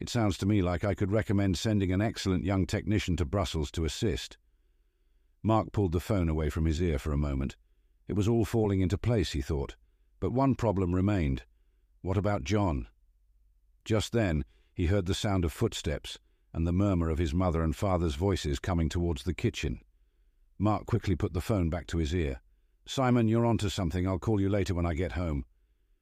It 0.00 0.10
sounds 0.10 0.36
to 0.38 0.46
me 0.46 0.60
like 0.60 0.84
I 0.84 0.94
could 0.94 1.10
recommend 1.10 1.56
sending 1.56 1.90
an 1.90 2.02
excellent 2.02 2.44
young 2.44 2.66
technician 2.66 3.16
to 3.16 3.24
Brussels 3.24 3.70
to 3.70 3.86
assist. 3.86 4.36
Mark 5.42 5.72
pulled 5.72 5.92
the 5.92 6.00
phone 6.00 6.28
away 6.28 6.50
from 6.50 6.66
his 6.66 6.82
ear 6.82 6.98
for 6.98 7.12
a 7.12 7.16
moment. 7.16 7.56
It 8.06 8.16
was 8.16 8.28
all 8.28 8.44
falling 8.44 8.82
into 8.82 8.98
place, 8.98 9.32
he 9.32 9.40
thought. 9.40 9.76
But 10.20 10.32
one 10.32 10.56
problem 10.56 10.94
remained. 10.94 11.44
What 12.02 12.18
about 12.18 12.44
John? 12.44 12.86
Just 13.86 14.12
then, 14.12 14.44
he 14.74 14.86
heard 14.86 15.06
the 15.06 15.14
sound 15.14 15.46
of 15.46 15.52
footsteps 15.52 16.18
and 16.52 16.66
the 16.66 16.72
murmur 16.72 17.10
of 17.10 17.18
his 17.18 17.34
mother 17.34 17.62
and 17.62 17.76
father's 17.76 18.14
voices 18.14 18.58
coming 18.58 18.88
towards 18.88 19.22
the 19.22 19.34
kitchen. 19.34 19.80
Mark 20.58 20.86
quickly 20.86 21.14
put 21.14 21.32
the 21.32 21.40
phone 21.40 21.70
back 21.70 21.86
to 21.88 21.98
his 21.98 22.14
ear. 22.14 22.40
Simon, 22.86 23.28
you're 23.28 23.46
on 23.46 23.58
to 23.58 23.70
something. 23.70 24.08
I'll 24.08 24.18
call 24.18 24.40
you 24.40 24.48
later 24.48 24.74
when 24.74 24.86
I 24.86 24.94
get 24.94 25.12
home. 25.12 25.44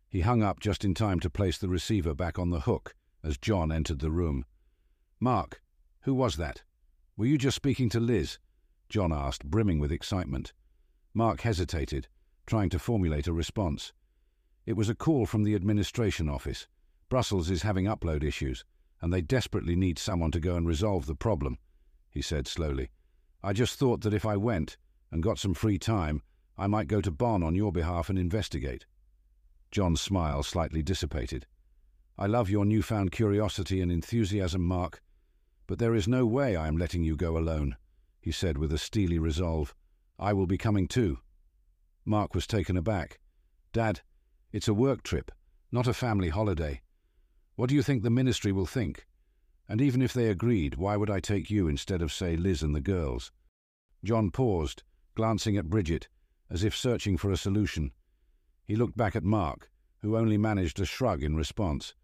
He 0.09 0.21
hung 0.21 0.43
up 0.43 0.61
just 0.61 0.85
in 0.85 0.95
time 0.95 1.21
to 1.21 1.29
place 1.29 1.59
the 1.59 1.69
receiver 1.69 2.15
back 2.15 2.39
on 2.39 2.51
the 2.51 2.61
hook 2.61 2.95
as 3.23 3.37
John 3.37 3.73
entered 3.73 3.99
the 3.99 4.11
room. 4.11 4.45
Mark, 5.19 5.61
who 6.03 6.15
was 6.15 6.37
that? 6.37 6.63
Were 7.17 7.27
you 7.27 7.37
just 7.37 7.57
speaking 7.57 7.89
to 7.91 8.01
Liz? 8.01 8.39
John 8.89 9.13
asked, 9.13 9.45
brimming 9.45 9.81
with 9.81 9.91
excitement. 9.91 10.53
Mark 11.13 11.41
hesitated, 11.41 12.09
trying 12.47 12.71
to 12.71 12.79
formulate 12.79 13.27
a 13.27 13.33
response. 13.33 13.93
It 14.65 14.77
was 14.77 14.89
a 14.89 14.95
call 14.95 15.27
from 15.27 15.43
the 15.43 15.55
administration 15.55 16.29
office. 16.29 16.69
Brussels 17.09 17.51
is 17.51 17.63
having 17.63 17.87
upload 17.87 18.23
issues, 18.23 18.65
and 19.07 19.13
they 19.13 19.23
desperately 19.23 19.77
need 19.77 20.01
someone 20.01 20.33
to 20.33 20.41
go 20.41 20.57
and 20.57 20.67
resolve 20.67 21.07
the 21.07 21.15
problem, 21.15 21.59
he 22.11 22.21
said 22.21 22.49
slowly. 22.49 22.91
I 23.41 23.53
just 23.53 23.79
thought 23.79 24.01
that 24.01 24.13
if 24.13 24.27
I 24.27 24.37
went 24.37 24.77
and 25.13 25.23
got 25.23 25.39
some 25.39 25.55
free 25.55 25.79
time, 25.79 26.23
I 26.59 26.67
might 26.67 26.89
go 26.89 27.01
to 27.01 27.13
Bonn 27.13 27.45
on 27.45 27.55
your 27.55 27.71
behalf 27.71 28.11
and 28.11 28.19
investigate. 28.19 28.85
John's 29.71 30.01
smile 30.01 30.43
slightly 30.43 30.83
dissipated. 30.83 31.47
I 32.19 32.27
love 32.27 32.51
your 32.51 32.65
newfound 32.65 33.13
curiosity 33.13 33.81
and 33.81 33.93
enthusiasm, 33.93 34.65
Mark, 34.65 35.01
but 35.69 35.79
there 35.79 35.95
is 35.95 36.09
no 36.09 36.27
way 36.27 36.57
I 36.57 36.67
am 36.67 36.77
letting 36.77 37.05
you 37.05 37.15
go 37.15 37.39
alone, 37.39 37.77
he 38.21 38.33
said 38.33 38.59
with 38.59 38.73
a 38.73 38.79
steely 38.79 39.21
resolve. 39.21 39.73
I 40.19 40.33
will 40.33 40.49
be 40.49 40.59
coming 40.59 40.89
too. 40.89 41.19
Mark 42.05 42.35
was 42.35 42.49
taken 42.49 42.77
aback. 42.77 43.21
Dad, 43.73 44.01
it's 44.51 44.67
a 44.67 44.75
work 44.75 45.05
trip, 45.05 45.31
not 45.71 45.87
a 45.87 45.95
family 45.95 46.31
holiday. 46.31 46.81
What 47.57 47.71
do 47.71 47.75
you 47.75 47.83
think 47.83 48.03
the 48.03 48.11
ministry 48.11 48.53
will 48.53 48.67
think? 48.67 49.07
And 49.69 49.81
even 49.81 50.03
if 50.03 50.13
they 50.13 50.29
agreed, 50.29 50.75
why 50.77 50.97
would 50.97 51.11
I 51.11 51.21
take 51.21 51.51
you 51.51 51.69
instead 51.69 52.03
of, 52.03 52.13
say, 52.13 52.37
Liz 52.37 52.63
and 52.63 52.75
the 52.75 52.81
girls? 52.81 53.33
John 54.05 54.31
paused, 54.31 54.83
glancing 55.15 55.57
at 55.57 55.71
Bridget, 55.71 56.09
as 56.51 56.63
if 56.63 56.77
searching 56.77 57.17
for 57.17 57.31
a 57.31 57.37
solution. 57.37 57.93
He 58.65 58.77
looked 58.77 58.97
back 58.97 59.17
at 59.17 59.25
Mark, 59.25 59.71
who 60.03 60.17
only 60.17 60.37
managed 60.37 60.79
a 60.81 60.85
shrug 60.85 61.23
in 61.23 61.35
response. 61.35 61.95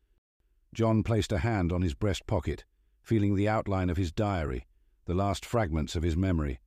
John 0.74 1.02
placed 1.02 1.32
a 1.32 1.38
hand 1.38 1.70
on 1.70 1.82
his 1.82 1.94
breast 1.94 2.26
pocket, 2.26 2.64
feeling 3.02 3.34
the 3.34 3.48
outline 3.48 3.90
of 3.90 3.98
his 3.98 4.10
diary, 4.10 4.66
the 5.04 5.14
last 5.14 5.44
fragments 5.44 5.94
of 5.94 6.02
his 6.02 6.16
memory. 6.16 6.60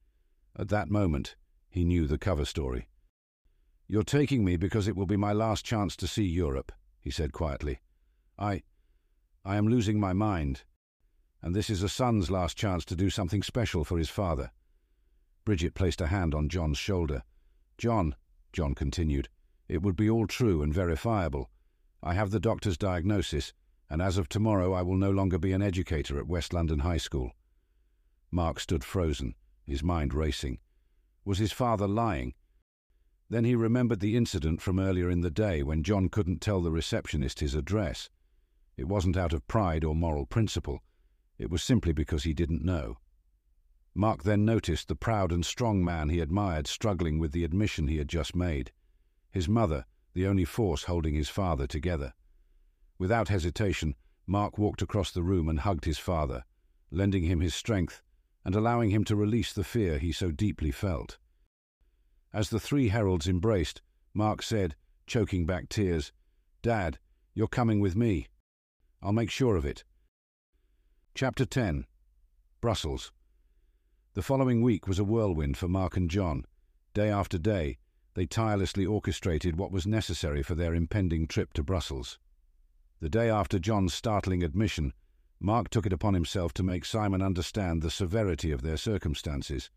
At 0.57 0.69
that 0.69 0.91
moment, 0.91 1.35
he 1.69 1.83
knew 1.83 2.05
the 2.05 2.19
cover 2.19 2.45
story. 2.45 2.87
You're 3.87 4.03
taking 4.03 4.45
me 4.45 4.57
because 4.57 4.87
it 4.87 4.95
will 4.95 5.05
be 5.07 5.17
my 5.17 5.33
last 5.33 5.65
chance 5.65 5.95
to 5.97 6.07
see 6.07 6.23
Europe, 6.23 6.71
he 6.99 7.09
said 7.09 7.33
quietly. 7.33 7.79
I. 8.37 8.63
I 9.47 9.57
am 9.57 9.67
losing 9.67 9.99
my 9.99 10.11
mind, 10.11 10.63
and 11.39 11.55
this 11.55 11.69
is 11.69 11.83
a 11.83 11.89
son's 11.89 12.31
last 12.31 12.57
chance 12.57 12.83
to 12.85 12.95
do 12.95 13.11
something 13.11 13.43
special 13.43 13.83
for 13.83 13.99
his 13.99 14.09
father. 14.09 14.49
Bridget 15.45 15.75
placed 15.75 16.01
a 16.01 16.07
hand 16.07 16.33
on 16.33 16.49
John's 16.49 16.79
shoulder. 16.79 17.21
John, 17.77 18.15
John 18.53 18.73
continued, 18.73 19.29
it 19.67 19.83
would 19.83 19.95
be 19.95 20.09
all 20.09 20.25
true 20.25 20.63
and 20.63 20.73
verifiable. 20.73 21.51
I 22.01 22.15
have 22.15 22.31
the 22.31 22.39
doctor's 22.39 22.75
diagnosis, 22.75 23.53
and 23.87 24.01
as 24.01 24.17
of 24.17 24.27
tomorrow 24.27 24.73
I 24.73 24.81
will 24.81 24.97
no 24.97 25.11
longer 25.11 25.37
be 25.37 25.53
an 25.53 25.61
educator 25.61 26.17
at 26.17 26.27
West 26.27 26.51
London 26.51 26.79
High 26.79 26.97
School. 26.97 27.31
Mark 28.31 28.59
stood 28.59 28.83
frozen, 28.83 29.35
his 29.63 29.83
mind 29.83 30.15
racing. 30.15 30.57
Was 31.23 31.37
his 31.37 31.51
father 31.51 31.87
lying? 31.87 32.33
Then 33.29 33.45
he 33.45 33.53
remembered 33.53 33.99
the 33.99 34.17
incident 34.17 34.59
from 34.59 34.79
earlier 34.79 35.11
in 35.11 35.21
the 35.21 35.29
day 35.29 35.61
when 35.61 35.83
John 35.83 36.09
couldn't 36.09 36.41
tell 36.41 36.61
the 36.61 36.71
receptionist 36.71 37.41
his 37.41 37.53
address. 37.53 38.09
It 38.77 38.87
wasn't 38.87 39.17
out 39.17 39.33
of 39.33 39.47
pride 39.47 39.83
or 39.83 39.95
moral 39.95 40.25
principle. 40.25 40.81
It 41.37 41.49
was 41.49 41.63
simply 41.63 41.93
because 41.93 42.23
he 42.23 42.33
didn't 42.33 42.63
know. 42.63 42.97
Mark 43.93 44.23
then 44.23 44.43
noticed 44.43 44.87
the 44.87 44.95
proud 44.95 45.31
and 45.31 45.45
strong 45.45 45.83
man 45.83 46.09
he 46.09 46.19
admired 46.19 46.67
struggling 46.67 47.17
with 47.17 47.31
the 47.31 47.45
admission 47.45 47.87
he 47.87 47.97
had 47.97 48.09
just 48.09 48.35
made. 48.35 48.71
His 49.31 49.47
mother, 49.47 49.85
the 50.13 50.27
only 50.27 50.45
force 50.45 50.83
holding 50.83 51.13
his 51.13 51.29
father 51.29 51.67
together. 51.67 52.13
Without 52.97 53.29
hesitation, 53.29 53.95
Mark 54.27 54.57
walked 54.57 54.81
across 54.81 55.11
the 55.11 55.23
room 55.23 55.47
and 55.47 55.59
hugged 55.59 55.85
his 55.85 55.97
father, 55.97 56.43
lending 56.91 57.23
him 57.23 57.41
his 57.41 57.55
strength 57.55 58.01
and 58.43 58.55
allowing 58.55 58.91
him 58.91 59.03
to 59.03 59.15
release 59.15 59.51
the 59.53 59.63
fear 59.63 59.97
he 59.97 60.11
so 60.11 60.31
deeply 60.31 60.71
felt. 60.71 61.17
As 62.33 62.49
the 62.49 62.59
three 62.59 62.89
heralds 62.89 63.27
embraced, 63.27 63.81
Mark 64.13 64.41
said, 64.43 64.75
choking 65.07 65.45
back 65.45 65.67
tears, 65.67 66.11
Dad, 66.61 66.99
you're 67.33 67.47
coming 67.47 67.79
with 67.79 67.95
me. 67.95 68.27
I'll 69.05 69.13
make 69.13 69.29
sure 69.29 69.55
of 69.55 69.65
it. 69.65 69.83
Chapter 71.13 71.45
10 71.45 71.85
Brussels 72.59 73.11
The 74.15 74.23
following 74.23 74.63
week 74.63 74.87
was 74.87 74.97
a 74.97 75.03
whirlwind 75.03 75.57
for 75.57 75.67
Mark 75.67 75.95
and 75.95 76.09
John. 76.09 76.43
Day 76.95 77.09
after 77.09 77.37
day, 77.37 77.77
they 78.15 78.25
tirelessly 78.25 78.83
orchestrated 78.83 79.57
what 79.57 79.71
was 79.71 79.85
necessary 79.85 80.41
for 80.41 80.55
their 80.55 80.73
impending 80.73 81.27
trip 81.27 81.53
to 81.53 81.61
Brussels. 81.61 82.17
The 82.99 83.07
day 83.07 83.29
after 83.29 83.59
John's 83.59 83.93
startling 83.93 84.41
admission, 84.41 84.91
Mark 85.39 85.69
took 85.69 85.85
it 85.85 85.93
upon 85.93 86.15
himself 86.15 86.51
to 86.55 86.63
make 86.63 86.83
Simon 86.83 87.21
understand 87.21 87.83
the 87.83 87.91
severity 87.91 88.49
of 88.49 88.63
their 88.63 88.77
circumstances. 88.77 89.69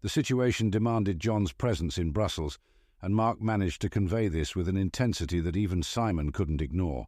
The 0.00 0.08
situation 0.08 0.70
demanded 0.70 1.20
John's 1.20 1.52
presence 1.52 1.98
in 1.98 2.10
Brussels, 2.10 2.58
and 3.00 3.14
Mark 3.14 3.40
managed 3.40 3.80
to 3.82 3.88
convey 3.88 4.26
this 4.26 4.56
with 4.56 4.66
an 4.66 4.76
intensity 4.76 5.38
that 5.38 5.56
even 5.56 5.84
Simon 5.84 6.32
couldn't 6.32 6.60
ignore. 6.60 7.06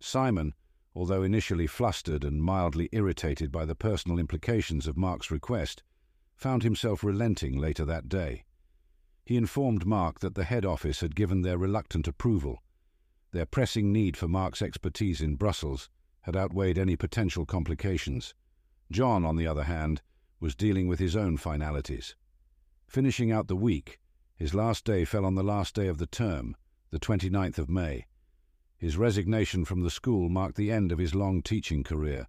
Simon, 0.00 0.52
although 0.94 1.22
initially 1.22 1.66
flustered 1.66 2.24
and 2.24 2.42
mildly 2.42 2.88
irritated 2.92 3.52
by 3.52 3.64
the 3.64 3.74
personal 3.74 4.18
implications 4.18 4.86
of 4.86 4.96
Mark's 4.96 5.30
request, 5.30 5.82
found 6.34 6.62
himself 6.62 7.04
relenting 7.04 7.56
later 7.56 7.84
that 7.84 8.08
day. 8.08 8.44
He 9.24 9.36
informed 9.36 9.86
Mark 9.86 10.20
that 10.20 10.34
the 10.34 10.44
head 10.44 10.64
office 10.64 11.00
had 11.00 11.14
given 11.14 11.42
their 11.42 11.58
reluctant 11.58 12.08
approval. 12.08 12.62
Their 13.32 13.46
pressing 13.46 13.92
need 13.92 14.16
for 14.16 14.26
Mark's 14.26 14.62
expertise 14.62 15.20
in 15.20 15.36
Brussels 15.36 15.88
had 16.22 16.36
outweighed 16.36 16.78
any 16.78 16.96
potential 16.96 17.46
complications. 17.46 18.34
John, 18.90 19.24
on 19.24 19.36
the 19.36 19.46
other 19.46 19.64
hand, 19.64 20.02
was 20.40 20.56
dealing 20.56 20.88
with 20.88 20.98
his 20.98 21.14
own 21.14 21.36
finalities. 21.36 22.16
Finishing 22.88 23.30
out 23.30 23.46
the 23.46 23.54
week, 23.54 24.00
his 24.34 24.54
last 24.54 24.84
day 24.84 25.04
fell 25.04 25.24
on 25.24 25.36
the 25.36 25.44
last 25.44 25.74
day 25.74 25.86
of 25.86 25.98
the 25.98 26.06
term, 26.06 26.56
the 26.90 26.98
29th 26.98 27.58
of 27.58 27.70
May. 27.70 28.06
His 28.80 28.96
resignation 28.96 29.66
from 29.66 29.82
the 29.82 29.90
school 29.90 30.30
marked 30.30 30.56
the 30.56 30.72
end 30.72 30.90
of 30.90 30.98
his 30.98 31.14
long 31.14 31.42
teaching 31.42 31.84
career. 31.84 32.26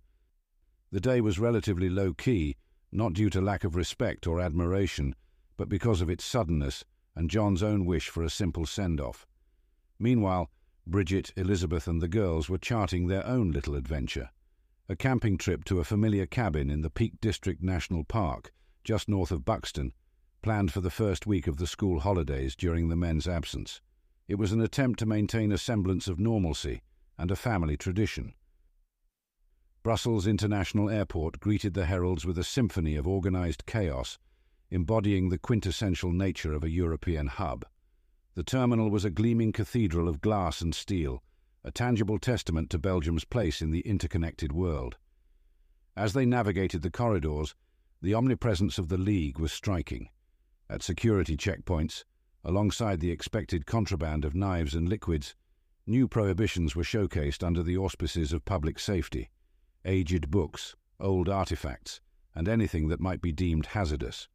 The 0.92 1.00
day 1.00 1.22
was 1.22 1.40
relatively 1.40 1.90
low 1.90 2.14
key, 2.14 2.58
not 2.92 3.14
due 3.14 3.30
to 3.30 3.40
lack 3.40 3.64
of 3.64 3.78
respect 3.78 4.28
or 4.28 4.42
admiration, 4.42 5.16
but 5.56 5.70
because 5.70 6.02
of 6.02 6.10
its 6.10 6.26
suddenness 6.26 6.84
and 7.16 7.30
John's 7.30 7.64
own 7.64 7.86
wish 7.86 8.10
for 8.10 8.22
a 8.22 8.30
simple 8.30 8.66
send 8.66 9.00
off. 9.00 9.26
Meanwhile, 9.98 10.52
Bridget, 10.86 11.32
Elizabeth, 11.38 11.88
and 11.88 12.02
the 12.02 12.10
girls 12.10 12.50
were 12.50 12.58
charting 12.58 13.08
their 13.08 13.26
own 13.26 13.52
little 13.52 13.76
adventure 13.76 14.30
a 14.90 14.96
camping 14.98 15.38
trip 15.38 15.64
to 15.64 15.80
a 15.80 15.86
familiar 15.86 16.26
cabin 16.26 16.70
in 16.70 16.82
the 16.82 16.90
Peak 16.90 17.14
District 17.22 17.64
National 17.64 18.04
Park, 18.04 18.52
just 18.84 19.08
north 19.08 19.32
of 19.32 19.46
Buxton, 19.46 19.94
planned 20.42 20.74
for 20.74 20.82
the 20.82 20.90
first 20.90 21.26
week 21.26 21.48
of 21.48 21.56
the 21.56 21.68
school 21.68 22.02
holidays 22.02 22.58
during 22.58 22.90
the 22.90 22.98
men's 22.98 23.26
absence. 23.26 23.80
It 24.32 24.40
was 24.40 24.54
an 24.54 24.62
attempt 24.62 24.98
to 25.00 25.06
maintain 25.06 25.52
a 25.52 25.58
semblance 25.58 26.08
of 26.08 26.18
normalcy 26.18 26.84
and 27.18 27.30
a 27.30 27.36
family 27.36 27.76
tradition. 27.76 28.34
Brussels 29.84 30.26
International 30.26 30.90
Airport 30.90 31.42
greeted 31.42 31.74
the 31.74 31.86
heralds 31.86 32.26
with 32.26 32.38
a 32.38 32.44
symphony 32.46 32.96
of 32.96 33.06
organised 33.06 33.66
chaos, 33.66 34.18
embodying 34.70 35.28
the 35.28 35.38
quintessential 35.38 36.14
nature 36.14 36.54
of 36.54 36.64
a 36.64 36.70
European 36.70 37.28
hub. 37.28 37.66
The 38.36 38.44
terminal 38.44 38.90
was 38.90 39.04
a 39.04 39.10
gleaming 39.10 39.52
cathedral 39.52 40.08
of 40.08 40.22
glass 40.22 40.62
and 40.62 40.74
steel, 40.74 41.22
a 41.66 41.72
tangible 41.72 42.18
testament 42.18 42.70
to 42.70 42.80
Belgium's 42.80 43.26
place 43.26 43.62
in 43.62 43.72
the 43.72 43.82
interconnected 43.82 44.54
world. 44.54 44.96
As 45.94 46.14
they 46.14 46.26
navigated 46.26 46.84
the 46.84 46.90
corridors, 46.90 47.54
the 48.02 48.14
omnipresence 48.14 48.78
of 48.78 48.88
the 48.88 48.98
League 48.98 49.40
was 49.40 49.52
striking. 49.52 50.08
At 50.70 50.84
security 50.84 51.36
checkpoints, 51.36 52.06
alongside 52.44 53.00
the 53.00 53.12
expected 53.12 53.66
contraband 53.66 54.26
of 54.26 54.36
knives 54.36 54.74
and 54.74 54.90
liquids, 54.90 55.36
new 55.86 56.08
prohibitions 56.08 56.76
were 56.76 56.84
showcased 56.84 57.44
under 57.44 57.64
the 57.64 57.78
auspices 57.78 58.34
of 58.34 58.46
public 58.46 58.80
safety 58.80 59.30
aged 59.86 60.30
books, 60.30 60.76
old 61.00 61.28
artifacts, 61.28 62.02
and 62.36 62.48
anything 62.48 62.88
that 62.88 63.00
might 63.00 63.22
be 63.22 63.32
deemed 63.32 63.68
hazardous. 63.68 64.28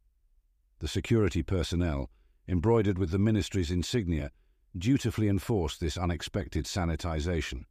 The 0.80 0.88
security 0.88 1.42
personnel, 1.42 2.10
embroidered 2.48 2.98
with 2.98 3.10
the 3.10 3.18
ministry's 3.18 3.70
insignia, 3.70 4.30
dutifully 4.76 5.28
enforced 5.28 5.80
this 5.80 5.96
unexpected 5.96 6.64
sanitization. 6.64 7.64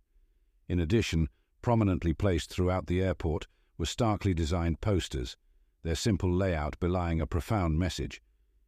In 0.68 0.80
addition, 0.80 1.28
prominently 1.62 2.14
placed 2.14 2.49
throughout 2.49 2.88
the 2.88 3.02
airport 3.02 3.48
were 3.78 3.86
starkly 3.86 4.34
designed 4.34 4.82
posters, 4.82 5.38
their 5.84 5.95
simple 5.95 6.34
layout 6.34 6.80
belying 6.80 7.22
a 7.22 7.28
profound 7.28 7.78
message. 7.78 8.22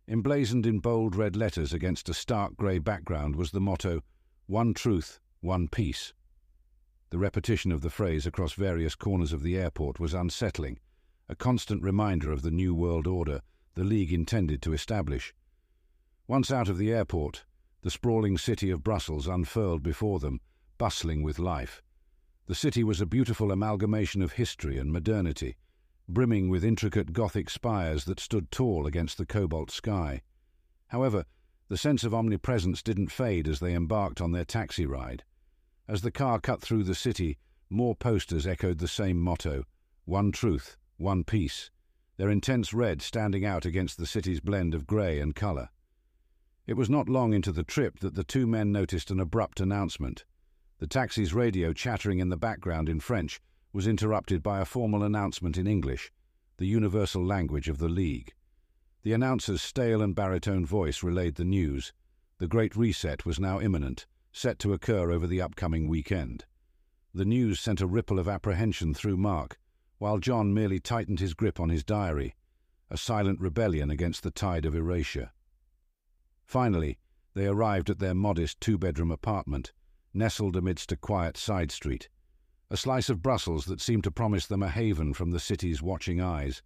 Emblazoned 0.10 0.66
in 0.66 0.80
bold 0.80 1.18
red 1.18 1.36
letters 1.36 1.74
against 1.74 2.08
a 2.08 2.14
stark 2.14 2.56
grey 2.56 2.80
background 2.80 3.36
was 3.36 3.52
the 3.52 3.60
motto, 3.60 4.02
One 4.46 4.74
Truth, 4.74 5.20
One 5.42 5.68
Peace. 5.68 6.14
The 7.10 7.18
repetition 7.18 7.74
of 7.74 7.82
the 7.82 7.90
phrase 7.90 8.26
across 8.26 8.54
various 8.54 8.96
corners 8.96 9.34
of 9.34 9.44
the 9.44 9.58
airport 9.58 10.00
was 10.00 10.14
unsettling, 10.14 10.80
a 11.28 11.36
constant 11.36 11.84
reminder 11.84 12.32
of 12.32 12.42
the 12.42 12.52
new 12.52 12.74
world 12.74 13.06
order 13.06 13.42
the 13.76 13.84
League 13.84 14.14
intended 14.14 14.62
to 14.62 14.72
establish. 14.72 15.36
Once 16.26 16.52
out 16.52 16.70
of 16.70 16.78
the 16.78 16.92
airport, 16.94 17.44
the 17.82 17.92
sprawling 17.92 18.38
city 18.38 18.72
of 18.72 18.86
Brussels 18.86 19.28
unfurled 19.28 19.84
before 19.84 20.20
them, 20.20 20.40
bustling 20.78 21.22
with 21.22 21.38
life. 21.38 21.84
The 22.46 22.56
city 22.56 22.82
was 22.82 23.02
a 23.02 23.06
beautiful 23.06 23.52
amalgamation 23.52 24.22
of 24.22 24.32
history 24.32 24.78
and 24.78 24.92
modernity, 24.92 25.58
brimming 26.10 26.50
with 26.50 26.64
intricate 26.64 27.14
Gothic 27.14 27.50
spires 27.50 28.06
that 28.06 28.20
stood 28.20 28.50
tall 28.52 28.88
against 28.88 29.18
the 29.18 29.26
cobalt 29.26 29.72
sky. 29.72 30.22
However, 30.88 31.26
the 31.68 31.78
sense 31.78 32.04
of 32.04 32.14
omnipresence 32.14 32.82
didn't 32.82 33.12
fade 33.12 33.48
as 33.48 33.60
they 33.60 33.74
embarked 33.74 34.22
on 34.22 34.32
their 34.32 34.46
taxi 34.46 34.86
ride. 34.86 35.24
As 35.88 36.02
the 36.02 36.12
car 36.12 36.40
cut 36.40 36.62
through 36.62 36.84
the 36.84 36.96
city, 36.96 37.38
more 37.70 37.96
posters 37.96 38.48
echoed 38.48 38.78
the 38.78 38.88
same 38.88 39.20
motto 39.20 39.66
One 40.06 40.32
Truth, 40.32 40.78
One 40.98 41.26
Peace, 41.26 41.70
their 42.16 42.30
intense 42.30 42.74
red 42.74 43.02
standing 43.02 43.46
out 43.46 43.66
against 43.66 43.98
the 43.98 44.06
city's 44.06 44.40
blend 44.40 44.74
of 44.74 44.88
grey 44.88 45.20
and 45.20 45.36
colour. 45.36 45.70
It 46.66 46.76
was 46.76 46.90
not 46.90 47.10
long 47.10 47.34
into 47.34 47.52
the 47.52 47.64
trip 47.64 48.00
that 48.00 48.16
the 48.16 48.24
two 48.24 48.48
men 48.48 48.72
noticed 48.72 49.12
an 49.12 49.20
abrupt 49.20 49.60
announcement. 49.60 50.24
The 50.80 50.88
taxi's 50.88 51.34
radio 51.34 51.74
chattering 51.74 52.20
in 52.20 52.30
the 52.30 52.38
background 52.38 52.88
in 52.88 53.00
French 53.00 53.42
was 53.74 53.88
interrupted 53.88 54.42
by 54.42 54.60
a 54.60 54.66
formal 54.66 55.04
announcement 55.04 55.58
in 55.58 55.68
English, 55.68 56.12
the 56.58 56.66
universal 56.66 57.24
language 57.24 57.70
of 57.70 57.78
the 57.78 57.90
League. 57.90 58.34
The 59.04 59.14
announcer's 59.14 59.62
stale 59.62 60.02
and 60.02 60.16
baritone 60.16 60.66
voice 60.66 61.04
relayed 61.04 61.36
the 61.36 61.46
news. 61.46 61.94
The 62.40 62.48
Great 62.48 62.76
Reset 62.76 63.26
was 63.26 63.40
now 63.40 63.60
imminent, 63.60 64.06
set 64.32 64.60
to 64.60 64.74
occur 64.74 65.12
over 65.12 65.28
the 65.28 65.42
upcoming 65.42 65.88
weekend. 65.88 66.46
The 67.14 67.26
news 67.26 67.60
sent 67.60 67.82
a 67.82 67.88
ripple 67.88 68.20
of 68.20 68.28
apprehension 68.28 68.94
through 68.94 69.18
Mark, 69.18 69.60
while 69.98 70.20
John 70.20 70.54
merely 70.54 70.80
tightened 70.80 71.20
his 71.20 71.34
grip 71.34 71.60
on 71.60 71.70
his 71.70 71.84
diary, 71.84 72.36
a 72.90 72.98
silent 72.98 73.40
rebellion 73.40 73.90
against 73.90 74.24
the 74.24 74.32
tide 74.32 74.66
of 74.66 74.76
erasure. 74.76 75.32
Finally, 76.46 76.98
they 77.34 77.48
arrived 77.48 77.90
at 77.90 78.00
their 78.00 78.14
modest 78.14 78.60
two-bedroom 78.62 79.12
apartment, 79.12 79.74
nestled 80.14 80.56
amidst 80.56 80.92
a 80.92 80.98
quiet 80.98 81.38
side 81.38 81.72
street, 81.72 82.10
a 82.70 82.76
slice 82.76 83.10
of 83.10 83.22
Brussels 83.22 83.66
that 83.66 83.80
seemed 83.80 84.04
to 84.04 84.12
promise 84.12 84.46
them 84.46 84.62
a 84.62 84.70
haven 84.70 85.14
from 85.14 85.32
the 85.32 85.40
city's 85.40 85.82
watching 85.82 86.20
eyes. 86.20 86.62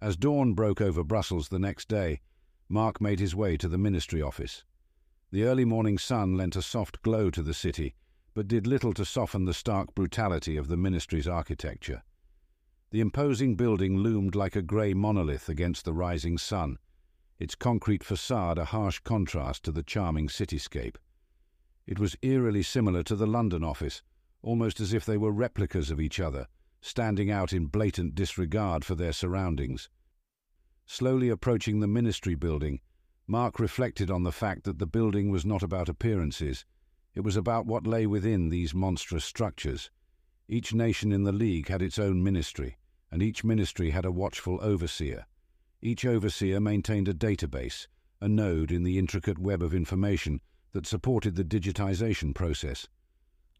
As 0.00 0.16
dawn 0.16 0.52
broke 0.52 0.80
over 0.80 1.02
Brussels 1.02 1.48
the 1.48 1.58
next 1.58 1.88
day, 1.88 2.20
Mark 2.68 3.00
made 3.00 3.18
his 3.18 3.34
way 3.34 3.56
to 3.56 3.68
the 3.68 3.78
ministry 3.78 4.20
office. 4.20 4.64
The 5.30 5.44
early 5.44 5.64
morning 5.64 5.96
sun 5.96 6.36
lent 6.36 6.54
a 6.54 6.62
soft 6.62 7.00
glow 7.02 7.30
to 7.30 7.42
the 7.42 7.54
city, 7.54 7.94
but 8.34 8.46
did 8.46 8.66
little 8.66 8.92
to 8.94 9.04
soften 9.04 9.46
the 9.46 9.54
stark 9.54 9.94
brutality 9.94 10.56
of 10.56 10.68
the 10.68 10.76
ministry's 10.76 11.26
architecture. 11.26 12.02
The 12.90 13.00
imposing 13.00 13.54
building 13.54 13.98
loomed 13.98 14.34
like 14.34 14.54
a 14.54 14.62
grey 14.62 14.92
monolith 14.92 15.48
against 15.48 15.84
the 15.84 15.92
rising 15.94 16.36
sun, 16.36 16.78
its 17.38 17.54
concrete 17.54 18.04
facade 18.04 18.58
a 18.58 18.66
harsh 18.66 19.00
contrast 19.00 19.64
to 19.64 19.72
the 19.72 19.82
charming 19.82 20.28
cityscape. 20.28 20.96
It 21.86 21.98
was 21.98 22.16
eerily 22.20 22.62
similar 22.62 23.02
to 23.04 23.16
the 23.16 23.26
London 23.26 23.64
office, 23.64 24.02
almost 24.42 24.80
as 24.80 24.92
if 24.92 25.04
they 25.04 25.16
were 25.16 25.32
replicas 25.32 25.90
of 25.90 26.00
each 26.00 26.18
other, 26.20 26.46
standing 26.80 27.30
out 27.30 27.52
in 27.52 27.66
blatant 27.66 28.14
disregard 28.14 28.84
for 28.84 28.94
their 28.94 29.12
surroundings. 29.12 29.88
Slowly 30.86 31.28
approaching 31.28 31.80
the 31.80 31.86
ministry 31.86 32.34
building, 32.34 32.80
Mark 33.26 33.60
reflected 33.60 34.10
on 34.10 34.24
the 34.24 34.32
fact 34.32 34.64
that 34.64 34.78
the 34.78 34.86
building 34.86 35.30
was 35.30 35.46
not 35.46 35.62
about 35.62 35.88
appearances, 35.88 36.64
it 37.14 37.20
was 37.20 37.36
about 37.36 37.66
what 37.66 37.86
lay 37.86 38.06
within 38.06 38.48
these 38.48 38.74
monstrous 38.74 39.24
structures. 39.24 39.90
Each 40.48 40.72
nation 40.74 41.12
in 41.12 41.24
the 41.24 41.32
League 41.32 41.68
had 41.68 41.82
its 41.82 41.98
own 41.98 42.22
ministry, 42.22 42.78
and 43.10 43.22
each 43.22 43.44
ministry 43.44 43.90
had 43.90 44.04
a 44.04 44.12
watchful 44.12 44.58
overseer. 44.62 45.26
Each 45.82 46.04
overseer 46.04 46.60
maintained 46.60 47.08
a 47.08 47.14
database, 47.14 47.86
a 48.20 48.28
node 48.28 48.72
in 48.72 48.82
the 48.82 48.98
intricate 48.98 49.38
web 49.38 49.62
of 49.62 49.74
information 49.74 50.40
that 50.72 50.86
supported 50.86 51.36
the 51.36 51.44
digitization 51.44 52.34
process. 52.34 52.86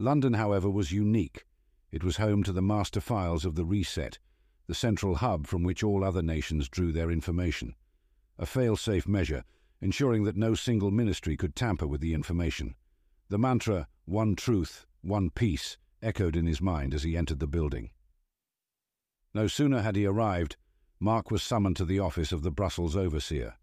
London, 0.01 0.33
however, 0.33 0.71
was 0.71 0.93
unique. 0.93 1.45
It 1.93 2.03
was 2.03 2.17
home 2.17 2.43
to 2.45 2.53
the 2.53 2.63
master 2.63 3.03
files 3.03 3.45
of 3.45 3.55
the 3.55 3.67
Reset, 3.67 4.19
the 4.67 4.75
central 4.75 5.17
hub 5.17 5.47
from 5.47 5.63
which 5.63 5.85
all 5.85 6.03
other 6.03 6.23
nations 6.23 6.71
drew 6.71 6.91
their 6.91 7.11
information. 7.11 7.75
A 8.39 8.47
fail-safe 8.47 9.07
measure, 9.07 9.45
ensuring 9.83 10.25
that 10.25 10.39
no 10.39 10.55
single 10.55 10.91
ministry 10.91 11.37
could 11.37 11.55
tamper 11.55 11.87
with 11.87 12.01
the 12.01 12.15
information. 12.15 12.77
The 13.29 13.37
mantra, 13.37 13.89
one 14.07 14.37
truth, 14.37 14.87
one 15.03 15.29
peace, 15.29 15.77
echoed 16.03 16.35
in 16.35 16.47
his 16.47 16.63
mind 16.63 16.95
as 16.95 17.03
he 17.03 17.15
entered 17.15 17.39
the 17.39 17.47
building. 17.47 17.91
No 19.35 19.49
sooner 19.49 19.83
had 19.83 19.97
he 19.97 20.07
arrived, 20.07 20.57
Mark 20.99 21.31
was 21.31 21.43
summoned 21.43 21.77
to 21.77 21.85
the 21.85 21.99
office 21.99 22.33
of 22.33 22.43
the 22.43 22.51
Brussels 22.51 22.97
overseer. 22.97 23.57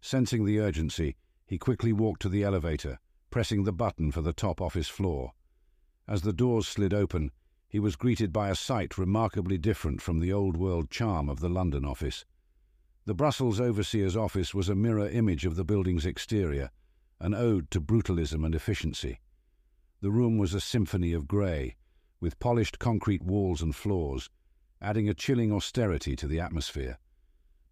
Sensing 0.00 0.46
the 0.46 0.60
urgency, 0.60 1.16
he 1.44 1.58
quickly 1.58 1.92
walked 1.92 2.22
to 2.22 2.30
the 2.30 2.42
elevator, 2.42 3.00
pressing 3.28 3.64
the 3.64 3.72
button 3.72 4.10
for 4.10 4.22
the 4.22 4.32
top 4.32 4.62
office 4.62 4.88
floor. 4.88 5.32
As 6.08 6.22
the 6.22 6.32
doors 6.32 6.66
slid 6.66 6.94
open, 6.94 7.30
he 7.68 7.78
was 7.78 7.94
greeted 7.94 8.32
by 8.32 8.48
a 8.48 8.54
sight 8.54 8.96
remarkably 8.96 9.58
different 9.58 10.00
from 10.00 10.20
the 10.20 10.32
old-world 10.32 10.90
charm 10.90 11.28
of 11.28 11.40
the 11.40 11.50
London 11.50 11.84
office. 11.84 12.24
The 13.04 13.12
Brussels 13.12 13.60
overseer's 13.60 14.16
office 14.16 14.54
was 14.54 14.70
a 14.70 14.74
mirror 14.74 15.06
image 15.06 15.44
of 15.44 15.54
the 15.54 15.64
building's 15.64 16.06
exterior, 16.06 16.70
an 17.20 17.34
ode 17.34 17.70
to 17.72 17.80
brutalism 17.80 18.42
and 18.42 18.54
efficiency. 18.54 19.20
The 20.00 20.10
room 20.10 20.38
was 20.38 20.54
a 20.54 20.62
symphony 20.62 21.12
of 21.12 21.28
grey, 21.28 21.76
with 22.20 22.38
polished 22.38 22.78
concrete 22.78 23.22
walls 23.22 23.60
and 23.60 23.76
floors, 23.76 24.30
adding 24.80 25.10
a 25.10 25.14
chilling 25.14 25.52
austerity 25.52 26.16
to 26.16 26.26
the 26.26 26.40
atmosphere. 26.40 26.98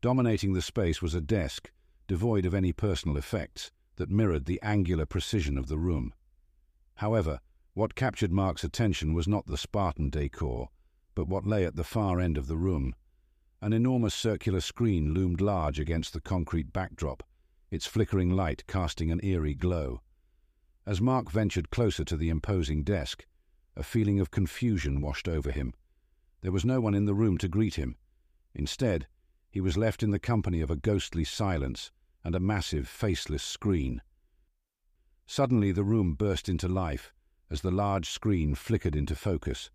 Dominating 0.02 0.52
the 0.52 0.60
space 0.60 1.00
was 1.00 1.14
a 1.14 1.22
desk, 1.22 1.70
devoid 2.06 2.44
of 2.44 2.52
any 2.52 2.74
personal 2.74 3.16
effects, 3.16 3.70
that 3.96 4.10
mirrored 4.10 4.44
the 4.44 4.60
angular 4.62 5.06
precision 5.06 5.56
of 5.56 5.68
the 5.68 5.78
room. 5.78 6.12
However, 6.96 7.40
what 7.76 7.94
captured 7.94 8.32
Mark's 8.32 8.64
attention 8.64 9.12
was 9.12 9.28
not 9.28 9.44
the 9.44 9.58
Spartan 9.58 10.08
decor, 10.08 10.70
but 11.14 11.28
what 11.28 11.46
lay 11.46 11.66
at 11.66 11.76
the 11.76 11.84
far 11.84 12.20
end 12.20 12.38
of 12.38 12.46
the 12.46 12.56
room. 12.56 12.94
An 13.60 13.74
enormous 13.74 14.14
circular 14.14 14.62
screen 14.62 15.12
loomed 15.12 15.42
large 15.42 15.78
against 15.78 16.14
the 16.14 16.20
concrete 16.22 16.72
backdrop, 16.72 17.22
its 17.70 17.84
flickering 17.84 18.30
light 18.30 18.66
casting 18.66 19.10
an 19.10 19.20
eerie 19.22 19.54
glow. 19.54 20.00
As 20.86 21.02
Mark 21.02 21.30
ventured 21.30 21.68
closer 21.68 22.02
to 22.04 22.16
the 22.16 22.30
imposing 22.30 22.82
desk, 22.82 23.26
a 23.76 23.82
feeling 23.82 24.20
of 24.20 24.30
confusion 24.30 25.02
washed 25.02 25.28
over 25.28 25.50
him. 25.50 25.74
There 26.40 26.52
was 26.52 26.64
no 26.64 26.80
one 26.80 26.94
in 26.94 27.04
the 27.04 27.12
room 27.12 27.36
to 27.36 27.48
greet 27.48 27.74
him. 27.74 27.96
Instead, 28.54 29.06
he 29.50 29.60
was 29.60 29.76
left 29.76 30.02
in 30.02 30.12
the 30.12 30.18
company 30.18 30.62
of 30.62 30.70
a 30.70 30.76
ghostly 30.76 31.24
silence 31.24 31.90
and 32.24 32.34
a 32.34 32.40
massive, 32.40 32.88
faceless 32.88 33.42
screen. 33.42 34.00
Suddenly 35.26 35.72
the 35.72 35.84
room 35.84 36.14
burst 36.14 36.48
into 36.48 36.68
life 36.68 37.12
as 37.50 37.60
the 37.60 37.70
large 37.70 38.08
screen 38.10 38.54
flickered 38.54 38.96
into 38.96 39.14
focus. 39.14 39.70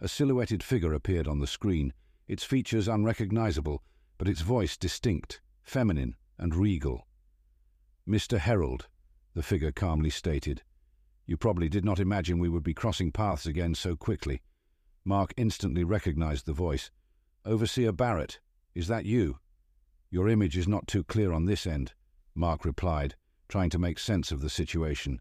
A 0.00 0.08
silhouetted 0.08 0.62
figure 0.62 0.94
appeared 0.94 1.28
on 1.28 1.38
the 1.38 1.46
screen, 1.46 1.92
its 2.26 2.44
features 2.44 2.88
unrecognizable, 2.88 3.82
but 4.18 4.28
its 4.28 4.40
voice 4.40 4.76
distinct, 4.76 5.40
feminine, 5.62 6.16
and 6.38 6.54
regal. 6.54 7.06
Mr. 8.08 8.38
Herald, 8.38 8.88
the 9.34 9.42
figure 9.42 9.72
calmly 9.72 10.10
stated. 10.10 10.62
You 11.26 11.36
probably 11.36 11.68
did 11.68 11.84
not 11.84 12.00
imagine 12.00 12.38
we 12.38 12.48
would 12.48 12.64
be 12.64 12.74
crossing 12.74 13.12
paths 13.12 13.46
again 13.46 13.74
so 13.74 13.94
quickly. 13.94 14.42
Mark 15.04 15.32
instantly 15.36 15.84
recognized 15.84 16.46
the 16.46 16.52
voice. 16.52 16.90
Overseer 17.44 17.92
Barrett, 17.92 18.40
is 18.74 18.88
that 18.88 19.04
you? 19.04 19.38
Your 20.10 20.28
image 20.28 20.56
is 20.56 20.66
not 20.66 20.86
too 20.86 21.04
clear 21.04 21.32
on 21.32 21.44
this 21.44 21.66
end, 21.66 21.92
Mark 22.34 22.64
replied, 22.64 23.14
trying 23.48 23.70
to 23.70 23.78
make 23.78 23.98
sense 23.98 24.32
of 24.32 24.40
the 24.40 24.50
situation. 24.50 25.20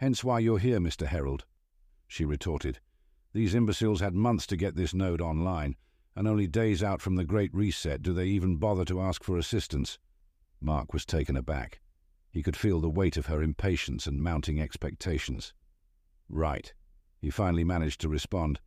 Hence 0.00 0.24
why 0.24 0.38
you're 0.38 0.58
here, 0.58 0.80
Mr. 0.80 1.06
Herald, 1.06 1.44
she 2.08 2.24
retorted. 2.24 2.80
These 3.34 3.54
imbeciles 3.54 4.00
had 4.00 4.14
months 4.14 4.46
to 4.46 4.56
get 4.56 4.74
this 4.74 4.94
node 4.94 5.20
online, 5.20 5.76
and 6.16 6.26
only 6.26 6.46
days 6.46 6.82
out 6.82 7.02
from 7.02 7.16
the 7.16 7.24
Great 7.26 7.52
Reset 7.52 8.00
do 8.00 8.14
they 8.14 8.24
even 8.24 8.56
bother 8.56 8.86
to 8.86 9.02
ask 9.02 9.22
for 9.22 9.36
assistance. 9.36 9.98
Mark 10.58 10.94
was 10.94 11.04
taken 11.04 11.36
aback. 11.36 11.82
He 12.30 12.42
could 12.42 12.56
feel 12.56 12.80
the 12.80 12.88
weight 12.88 13.18
of 13.18 13.26
her 13.26 13.42
impatience 13.42 14.06
and 14.06 14.22
mounting 14.22 14.58
expectations. 14.58 15.52
Right, 16.30 16.72
he 17.18 17.28
finally 17.28 17.64
managed 17.64 18.00
to 18.00 18.08
respond. 18.08 18.58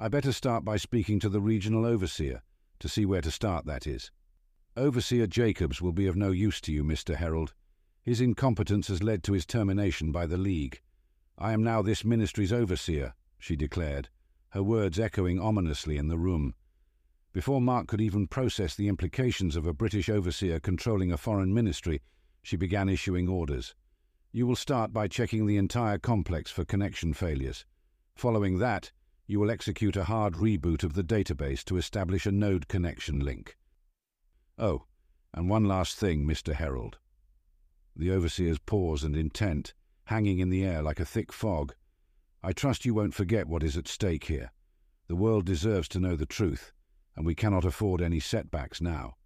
I 0.00 0.08
better 0.08 0.32
start 0.32 0.64
by 0.64 0.78
speaking 0.78 1.20
to 1.20 1.28
the 1.28 1.40
regional 1.40 1.86
overseer, 1.86 2.42
to 2.80 2.88
see 2.88 3.06
where 3.06 3.22
to 3.22 3.30
start, 3.30 3.66
that 3.66 3.86
is. 3.86 4.10
Overseer 4.76 5.28
Jacobs 5.28 5.80
will 5.80 5.92
be 5.92 6.08
of 6.08 6.16
no 6.16 6.32
use 6.32 6.60
to 6.62 6.72
you, 6.72 6.82
Mr. 6.82 7.14
Herald. 7.14 7.54
His 8.02 8.20
incompetence 8.20 8.88
has 8.88 9.02
led 9.02 9.22
to 9.24 9.32
his 9.32 9.46
termination 9.46 10.10
by 10.10 10.26
the 10.26 10.36
League. 10.36 10.80
I 11.38 11.52
am 11.52 11.62
now 11.62 11.82
this 11.82 12.04
ministry's 12.04 12.52
overseer, 12.52 13.14
she 13.38 13.54
declared, 13.54 14.08
her 14.50 14.62
words 14.62 14.98
echoing 14.98 15.38
ominously 15.38 15.96
in 15.96 16.08
the 16.08 16.18
room. 16.18 16.54
Before 17.32 17.60
Mark 17.60 17.86
could 17.86 18.00
even 18.00 18.26
process 18.26 18.74
the 18.74 18.88
implications 18.88 19.54
of 19.54 19.66
a 19.66 19.72
British 19.72 20.08
overseer 20.08 20.58
controlling 20.58 21.12
a 21.12 21.16
foreign 21.16 21.54
ministry, 21.54 22.02
she 22.42 22.56
began 22.56 22.88
issuing 22.88 23.28
orders. 23.28 23.74
You 24.32 24.48
will 24.48 24.56
start 24.56 24.92
by 24.92 25.06
checking 25.06 25.46
the 25.46 25.56
entire 25.56 25.98
complex 25.98 26.50
for 26.50 26.64
connection 26.64 27.14
failures. 27.14 27.64
Following 28.16 28.58
that, 28.58 28.90
you 29.26 29.38
will 29.38 29.50
execute 29.50 29.96
a 29.96 30.04
hard 30.04 30.34
reboot 30.34 30.82
of 30.82 30.94
the 30.94 31.04
database 31.04 31.64
to 31.66 31.76
establish 31.76 32.26
a 32.26 32.32
node 32.32 32.66
connection 32.66 33.20
link. 33.20 33.56
Oh, 34.58 34.86
and 35.32 35.48
one 35.48 35.64
last 35.64 35.96
thing, 35.98 36.26
Mr. 36.26 36.54
Herald. 36.54 36.98
The 37.96 38.10
overseer's 38.10 38.58
pause 38.58 39.04
and 39.04 39.14
intent, 39.14 39.74
hanging 40.04 40.38
in 40.38 40.50
the 40.50 40.64
air 40.64 40.82
like 40.82 41.00
a 41.00 41.04
thick 41.04 41.32
fog. 41.32 41.74
I 42.42 42.52
trust 42.52 42.84
you 42.84 42.94
won't 42.94 43.14
forget 43.14 43.46
what 43.46 43.62
is 43.62 43.76
at 43.76 43.86
stake 43.86 44.24
here. 44.24 44.50
The 45.08 45.16
world 45.16 45.44
deserves 45.44 45.88
to 45.88 46.00
know 46.00 46.16
the 46.16 46.26
truth, 46.26 46.72
and 47.14 47.26
we 47.26 47.34
cannot 47.34 47.64
afford 47.64 48.00
any 48.00 48.20
setbacks 48.20 48.80
now. 48.80 49.16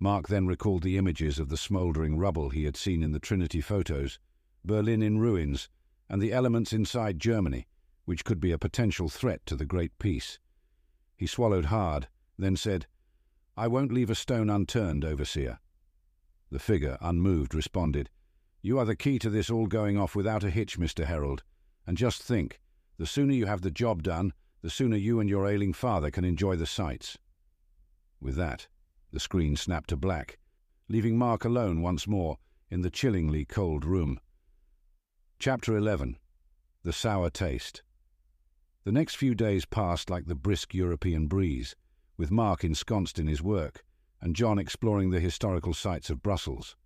Mark 0.00 0.28
then 0.28 0.46
recalled 0.46 0.82
the 0.82 0.96
images 0.96 1.38
of 1.38 1.48
the 1.48 1.56
smouldering 1.56 2.16
rubble 2.16 2.50
he 2.50 2.64
had 2.64 2.76
seen 2.76 3.02
in 3.02 3.12
the 3.12 3.18
Trinity 3.18 3.60
photos, 3.60 4.20
Berlin 4.64 5.02
in 5.02 5.18
ruins, 5.18 5.68
and 6.08 6.22
the 6.22 6.32
elements 6.32 6.72
inside 6.72 7.18
Germany, 7.18 7.66
which 8.04 8.24
could 8.24 8.40
be 8.40 8.52
a 8.52 8.58
potential 8.58 9.08
threat 9.08 9.44
to 9.46 9.56
the 9.56 9.66
Great 9.66 9.98
Peace. 9.98 10.38
He 11.16 11.26
swallowed 11.26 11.66
hard, 11.66 12.08
then 12.38 12.54
said, 12.56 12.86
I 13.56 13.66
won't 13.66 13.92
leave 13.92 14.08
a 14.10 14.14
stone 14.14 14.48
unturned, 14.48 15.04
Overseer. 15.04 15.58
The 16.50 16.58
figure, 16.58 16.96
unmoved, 17.00 17.54
responded, 17.54 18.08
You 18.62 18.78
are 18.78 18.86
the 18.86 18.96
key 18.96 19.18
to 19.18 19.28
this 19.28 19.50
all 19.50 19.66
going 19.66 19.98
off 19.98 20.16
without 20.16 20.44
a 20.44 20.50
hitch, 20.50 20.78
Mr. 20.78 21.04
Herald. 21.04 21.42
And 21.86 21.96
just 21.96 22.22
think, 22.22 22.58
the 22.96 23.06
sooner 23.06 23.34
you 23.34 23.46
have 23.46 23.60
the 23.60 23.70
job 23.70 24.02
done, 24.02 24.32
the 24.62 24.70
sooner 24.70 24.96
you 24.96 25.20
and 25.20 25.28
your 25.28 25.46
ailing 25.46 25.72
father 25.72 26.10
can 26.10 26.24
enjoy 26.24 26.56
the 26.56 26.66
sights. 26.66 27.18
With 28.20 28.34
that, 28.36 28.66
the 29.12 29.20
screen 29.20 29.56
snapped 29.56 29.90
to 29.90 29.96
black, 29.96 30.38
leaving 30.88 31.16
Mark 31.18 31.44
alone 31.44 31.82
once 31.82 32.06
more 32.06 32.38
in 32.70 32.80
the 32.80 32.90
chillingly 32.90 33.44
cold 33.44 33.84
room. 33.84 34.18
Chapter 35.38 35.76
11 35.76 36.18
The 36.82 36.92
Sour 36.92 37.30
Taste 37.30 37.82
The 38.84 38.92
next 38.92 39.16
few 39.16 39.34
days 39.34 39.64
passed 39.66 40.10
like 40.10 40.26
the 40.26 40.34
brisk 40.34 40.74
European 40.74 41.26
breeze, 41.26 41.76
with 42.16 42.30
Mark 42.30 42.64
ensconced 42.64 43.18
in 43.18 43.26
his 43.26 43.42
work 43.42 43.84
and 44.20 44.36
John 44.36 44.58
exploring 44.58 45.10
the 45.10 45.20
historical 45.20 45.74
sites 45.74 46.10
of 46.10 46.22
Brussels. 46.22 46.76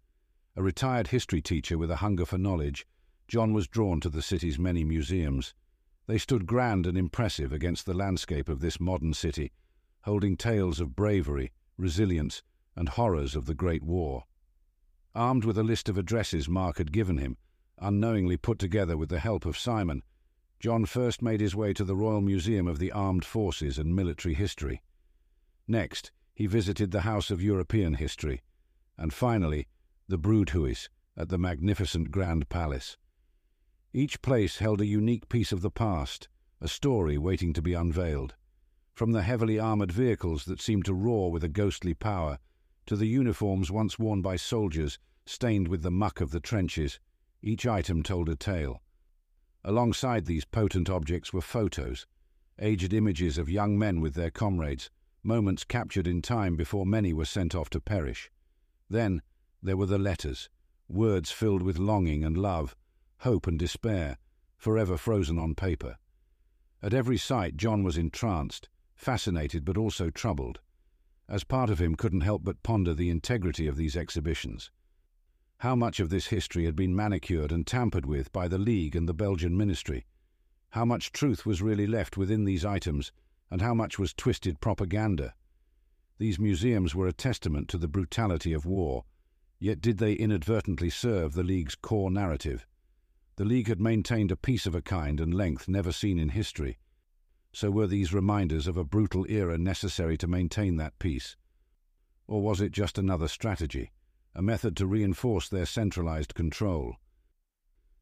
A 0.57 0.63
retired 0.63 1.09
history 1.09 1.41
teacher 1.41 1.79
with 1.79 1.91
a 1.91 1.97
hunger 1.97 2.27
for 2.27 2.39
knowledge, 2.39 2.87
John 3.29 3.53
was 3.53 3.69
drawn 3.69 4.01
to 4.01 4.11
the 4.11 4.23
city's 4.23 4.59
many 4.59 4.85
museums. 4.85 5.55
They 6.07 6.19
stood 6.19 6.47
grand 6.47 6.87
and 6.87 6.99
impressive 6.99 7.53
against 7.53 7.87
the 7.87 7.95
landscape 7.95 8.49
of 8.49 8.61
this 8.61 8.81
modern 8.81 9.15
city, 9.15 9.53
holding 10.03 10.37
tales 10.37 10.81
of 10.81 10.95
bravery, 10.95 11.53
resilience, 11.77 12.43
and 12.77 12.89
horrors 12.91 13.35
of 13.35 13.47
the 13.47 13.55
Great 13.55 13.83
War. 13.83 14.25
Armed 15.15 15.45
with 15.45 15.57
a 15.57 15.63
list 15.63 15.89
of 15.89 15.97
addresses 15.97 16.49
Mark 16.49 16.79
had 16.79 16.93
given 16.93 17.19
him, 17.19 17.37
unknowingly 17.79 18.37
put 18.37 18.59
together 18.59 18.97
with 18.97 19.09
the 19.09 19.21
help 19.21 19.47
of 19.47 19.59
Simon, 19.59 20.03
John 20.61 20.85
first 20.87 21.23
made 21.23 21.41
his 21.41 21.57
way 21.57 21.73
to 21.73 21.85
the 21.85 21.97
Royal 21.97 22.21
Museum 22.21 22.69
of 22.69 22.79
the 22.79 22.93
Armed 22.93 23.25
Forces 23.25 23.79
and 23.79 23.97
Military 23.97 24.35
History. 24.35 24.81
Next, 25.67 26.13
he 26.35 26.47
visited 26.47 26.91
the 26.91 27.03
House 27.03 27.31
of 27.31 27.43
European 27.43 27.95
History, 27.95 28.43
and 28.97 29.13
finally, 29.13 29.69
the 30.09 30.19
Broodhuis 30.19 30.89
at 31.17 31.29
the 31.29 31.39
magnificent 31.39 32.11
Grand 32.11 32.49
Palace. 32.49 32.97
Each 33.93 34.21
place 34.23 34.59
held 34.59 34.81
a 34.81 34.87
unique 34.87 35.29
piece 35.29 35.53
of 35.53 35.61
the 35.61 35.71
past, 35.71 36.29
a 36.61 36.69
story 36.69 37.19
waiting 37.19 37.53
to 37.53 37.63
be 37.63 37.75
unveiled. 37.75 38.35
From 38.95 39.13
the 39.13 39.23
heavily 39.23 39.59
armoured 39.59 39.93
vehicles 39.93 40.45
that 40.47 40.61
seemed 40.61 40.85
to 40.87 40.95
roar 40.95 41.31
with 41.31 41.45
a 41.45 41.49
ghostly 41.49 41.95
power, 41.95 42.39
to 42.87 42.97
the 42.97 43.07
uniforms 43.07 43.71
once 43.71 43.99
worn 43.99 44.23
by 44.23 44.37
soldiers 44.37 44.99
stained 45.27 45.69
with 45.69 45.83
the 45.83 45.91
muck 45.91 46.21
of 46.21 46.31
the 46.31 46.41
trenches, 46.41 46.99
each 47.43 47.67
item 47.67 48.03
told 48.03 48.29
a 48.29 48.37
tale. 48.37 48.83
Alongside 49.65 50.27
these 50.27 50.45
potent 50.45 50.89
objects 50.89 51.33
were 51.33 51.41
photos, 51.41 52.07
aged 52.59 52.93
images 52.93 53.39
of 53.39 53.49
young 53.49 53.79
men 53.79 54.01
with 54.01 54.15
their 54.15 54.31
comrades, 54.31 54.91
moments 55.23 55.65
captured 55.65 56.07
in 56.07 56.23
time 56.23 56.57
before 56.57 56.85
many 56.85 57.13
were 57.13 57.25
sent 57.25 57.55
off 57.55 57.71
to 57.71 57.81
perish. 57.81 58.31
Then 58.89 59.23
there 59.63 59.77
were 59.77 59.87
the 59.87 59.99
letters, 59.99 60.49
words 60.89 61.31
filled 61.31 61.63
with 61.63 61.79
longing 61.79 62.25
and 62.25 62.37
love, 62.37 62.75
hope 63.19 63.47
and 63.47 63.59
despair, 63.59 64.19
forever 64.57 64.97
frozen 64.97 65.39
on 65.39 65.55
paper. 65.55 65.97
At 66.83 66.95
every 66.95 67.17
sight, 67.17 67.57
John 67.57 67.85
was 67.85 67.97
entranced, 67.97 68.69
fascinated 68.95 69.65
but 69.65 69.77
also 69.77 70.11
troubled. 70.11 70.61
As 71.29 71.45
part 71.45 71.71
of 71.71 71.81
him 71.81 71.95
couldn't 71.95 72.23
help 72.23 72.43
but 72.45 72.63
ponder 72.63 72.93
the 72.93 73.09
integrity 73.09 73.67
of 73.67 73.77
these 73.77 73.97
exhibitions. 73.97 74.71
How 75.59 75.77
much 75.77 76.01
of 76.01 76.11
this 76.11 76.27
history 76.27 76.65
had 76.65 76.75
been 76.75 76.97
manicured 76.97 77.53
and 77.53 77.65
tampered 77.65 78.05
with 78.05 78.33
by 78.33 78.49
the 78.49 78.59
League 78.59 78.97
and 78.97 79.09
the 79.09 79.15
Belgian 79.15 79.57
ministry? 79.57 80.05
How 80.71 80.85
much 80.85 81.13
truth 81.13 81.47
was 81.47 81.63
really 81.63 81.87
left 81.87 82.17
within 82.17 82.45
these 82.45 82.65
items 82.65 83.13
and 83.53 83.61
how 83.61 83.75
much 83.75 83.99
was 83.99 84.15
twisted 84.15 84.63
propaganda. 84.63 85.35
These 86.17 86.39
museums 86.39 86.95
were 86.95 87.07
a 87.07 87.13
testament 87.13 87.69
to 87.69 87.77
the 87.77 87.87
brutality 87.87 88.55
of 88.55 88.65
war, 88.65 89.05
yet 89.61 89.83
did 89.83 89.99
they 89.99 90.15
inadvertently 90.15 90.89
serve 90.89 91.35
the 91.35 91.43
League's 91.43 91.75
core 91.75 92.11
narrative? 92.11 92.67
The 93.37 93.45
League 93.45 93.69
had 93.69 93.79
maintained 93.79 94.31
a 94.31 94.37
peace 94.37 94.65
of 94.65 94.75
a 94.75 94.81
kind 94.81 95.21
and 95.21 95.35
length 95.35 95.69
never 95.69 95.93
seen 95.93 96.19
in 96.19 96.31
history. 96.31 96.79
So 97.53 97.71
were 97.71 97.87
these 97.87 98.15
reminders 98.15 98.67
of 98.67 98.79
a 98.79 98.85
brutal 98.85 99.27
era 99.29 99.59
necessary 99.59 100.17
to 100.17 100.27
maintain 100.27 100.79
that 100.79 100.99
peace? 100.99 101.37
Or 102.27 102.41
was 102.41 102.63
it 102.63 102.73
just 102.73 102.97
another 102.97 103.29
strategy, 103.29 103.93
a 104.35 104.41
method 104.41 104.79
to 104.79 104.87
reinforce 104.87 105.51
their 105.51 105.67
centralized 105.67 106.35
control? 106.35 106.97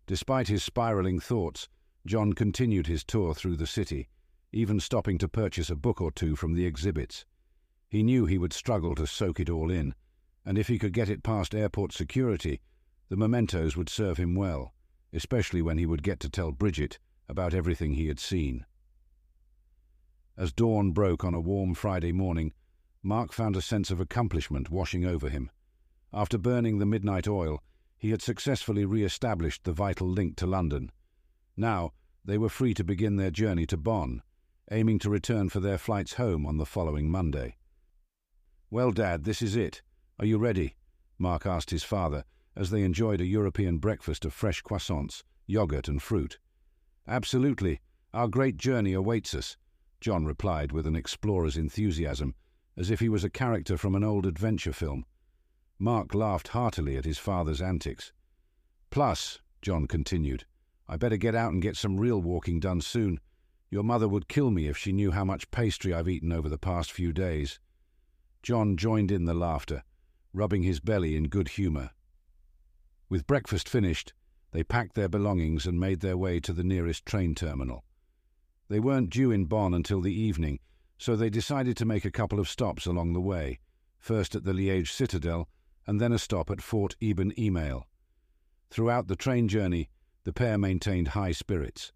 Despite 0.06 0.46
his 0.46 0.62
spiraling 0.62 1.18
thoughts, 1.18 1.68
John 2.06 2.34
continued 2.34 2.86
his 2.86 3.02
tour 3.02 3.34
through 3.34 3.56
the 3.56 3.66
city, 3.66 4.08
even 4.52 4.80
stopping 4.80 5.18
to 5.18 5.28
purchase 5.28 5.70
a 5.70 5.76
book 5.76 6.00
or 6.00 6.10
two 6.10 6.34
from 6.34 6.54
the 6.54 6.66
exhibits. 6.66 7.24
He 7.88 8.02
knew 8.02 8.26
he 8.26 8.38
would 8.38 8.52
struggle 8.52 8.94
to 8.96 9.06
soak 9.06 9.40
it 9.40 9.50
all 9.50 9.70
in, 9.70 9.94
and 10.44 10.58
if 10.58 10.68
he 10.68 10.78
could 10.78 10.92
get 10.92 11.08
it 11.08 11.22
past 11.22 11.54
airport 11.54 11.92
security, 11.92 12.60
the 13.08 13.16
mementos 13.16 13.76
would 13.76 13.88
serve 13.88 14.16
him 14.16 14.34
well, 14.34 14.72
especially 15.12 15.62
when 15.62 15.78
he 15.78 15.86
would 15.86 16.02
get 16.02 16.20
to 16.20 16.28
tell 16.28 16.52
Bridget 16.52 16.98
about 17.28 17.54
everything 17.54 17.94
he 17.94 18.08
had 18.08 18.18
seen. 18.18 18.64
As 20.36 20.52
dawn 20.52 20.92
broke 20.92 21.24
on 21.24 21.34
a 21.34 21.40
warm 21.40 21.74
Friday 21.74 22.12
morning, 22.12 22.52
Mark 23.02 23.32
found 23.32 23.56
a 23.56 23.62
sense 23.62 23.90
of 23.90 24.00
accomplishment 24.00 24.70
washing 24.70 25.04
over 25.04 25.28
him. 25.28 25.50
After 26.12 26.38
burning 26.38 26.78
the 26.78 26.86
midnight 26.86 27.28
oil, 27.28 27.62
he 27.98 28.10
had 28.10 28.22
successfully 28.22 28.84
re-established 28.84 29.64
the 29.64 29.72
vital 29.72 30.08
link 30.08 30.36
to 30.36 30.46
London. 30.46 30.90
Now, 31.56 31.92
they 32.24 32.38
were 32.38 32.48
free 32.48 32.74
to 32.74 32.84
begin 32.84 33.16
their 33.16 33.30
journey 33.30 33.66
to 33.66 33.76
Bonn, 33.76 34.22
aiming 34.70 34.98
to 35.00 35.10
return 35.10 35.48
for 35.48 35.60
their 35.60 35.78
flights 35.78 36.14
home 36.14 36.46
on 36.46 36.56
the 36.56 36.66
following 36.66 37.10
Monday. 37.10 37.56
Well, 38.70 38.92
Dad, 38.92 39.24
this 39.24 39.42
is 39.42 39.56
it. 39.56 39.82
Are 40.18 40.26
you 40.26 40.38
ready? 40.38 40.76
Mark 41.18 41.44
asked 41.44 41.70
his 41.70 41.82
father 41.82 42.24
as 42.56 42.70
they 42.70 42.82
enjoyed 42.82 43.20
a 43.20 43.26
European 43.26 43.78
breakfast 43.78 44.24
of 44.24 44.32
fresh 44.32 44.62
croissants, 44.62 45.22
yogurt, 45.46 45.88
and 45.88 46.02
fruit. 46.02 46.38
Absolutely. 47.08 47.80
Our 48.12 48.28
great 48.28 48.56
journey 48.56 48.92
awaits 48.92 49.34
us, 49.34 49.56
John 50.00 50.24
replied 50.24 50.72
with 50.72 50.86
an 50.86 50.96
explorer's 50.96 51.56
enthusiasm, 51.56 52.34
as 52.76 52.90
if 52.90 53.00
he 53.00 53.08
was 53.08 53.24
a 53.24 53.30
character 53.30 53.76
from 53.76 53.94
an 53.94 54.04
old 54.04 54.26
adventure 54.26 54.72
film. 54.72 55.04
Mark 55.78 56.14
laughed 56.14 56.48
heartily 56.48 56.96
at 56.96 57.04
his 57.04 57.18
father's 57.18 57.60
antics. 57.62 58.12
Plus, 58.90 59.40
John 59.62 59.86
continued, 59.86 60.44
I 60.88 60.96
better 60.96 61.16
get 61.16 61.34
out 61.34 61.52
and 61.52 61.62
get 61.62 61.76
some 61.76 61.98
real 61.98 62.20
walking 62.20 62.60
done 62.60 62.80
soon. 62.80 63.20
Your 63.70 63.84
mother 63.84 64.08
would 64.08 64.28
kill 64.28 64.50
me 64.50 64.66
if 64.66 64.76
she 64.76 64.92
knew 64.92 65.12
how 65.12 65.24
much 65.24 65.50
pastry 65.50 65.94
I've 65.94 66.08
eaten 66.08 66.32
over 66.32 66.48
the 66.48 66.58
past 66.58 66.90
few 66.90 67.12
days. 67.12 67.60
John 68.42 68.76
joined 68.76 69.12
in 69.12 69.26
the 69.26 69.34
laughter, 69.34 69.84
rubbing 70.32 70.64
his 70.64 70.80
belly 70.80 71.16
in 71.16 71.28
good 71.28 71.50
humour. 71.50 71.90
With 73.08 73.26
breakfast 73.26 73.68
finished, 73.68 74.12
they 74.50 74.64
packed 74.64 74.94
their 74.94 75.08
belongings 75.08 75.66
and 75.66 75.78
made 75.78 76.00
their 76.00 76.16
way 76.16 76.40
to 76.40 76.52
the 76.52 76.64
nearest 76.64 77.06
train 77.06 77.34
terminal. 77.34 77.84
They 78.68 78.80
weren't 78.80 79.10
due 79.10 79.30
in 79.30 79.44
Bonn 79.44 79.74
until 79.74 80.00
the 80.00 80.14
evening, 80.14 80.58
so 80.98 81.14
they 81.14 81.30
decided 81.30 81.76
to 81.76 81.84
make 81.84 82.04
a 82.04 82.10
couple 82.10 82.40
of 82.40 82.48
stops 82.48 82.86
along 82.86 83.12
the 83.12 83.20
way, 83.20 83.60
first 83.98 84.34
at 84.34 84.44
the 84.44 84.52
Liège 84.52 84.88
Citadel 84.88 85.48
and 85.86 86.00
then 86.00 86.12
a 86.12 86.18
stop 86.18 86.50
at 86.50 86.60
Fort 86.60 86.94
Eben 87.00 87.32
Emael. 87.38 87.84
Throughout 88.70 89.08
the 89.08 89.16
train 89.16 89.48
journey, 89.48 89.88
the 90.24 90.32
pair 90.32 90.58
maintained 90.58 91.08
high 91.08 91.32
spirits. 91.32 91.92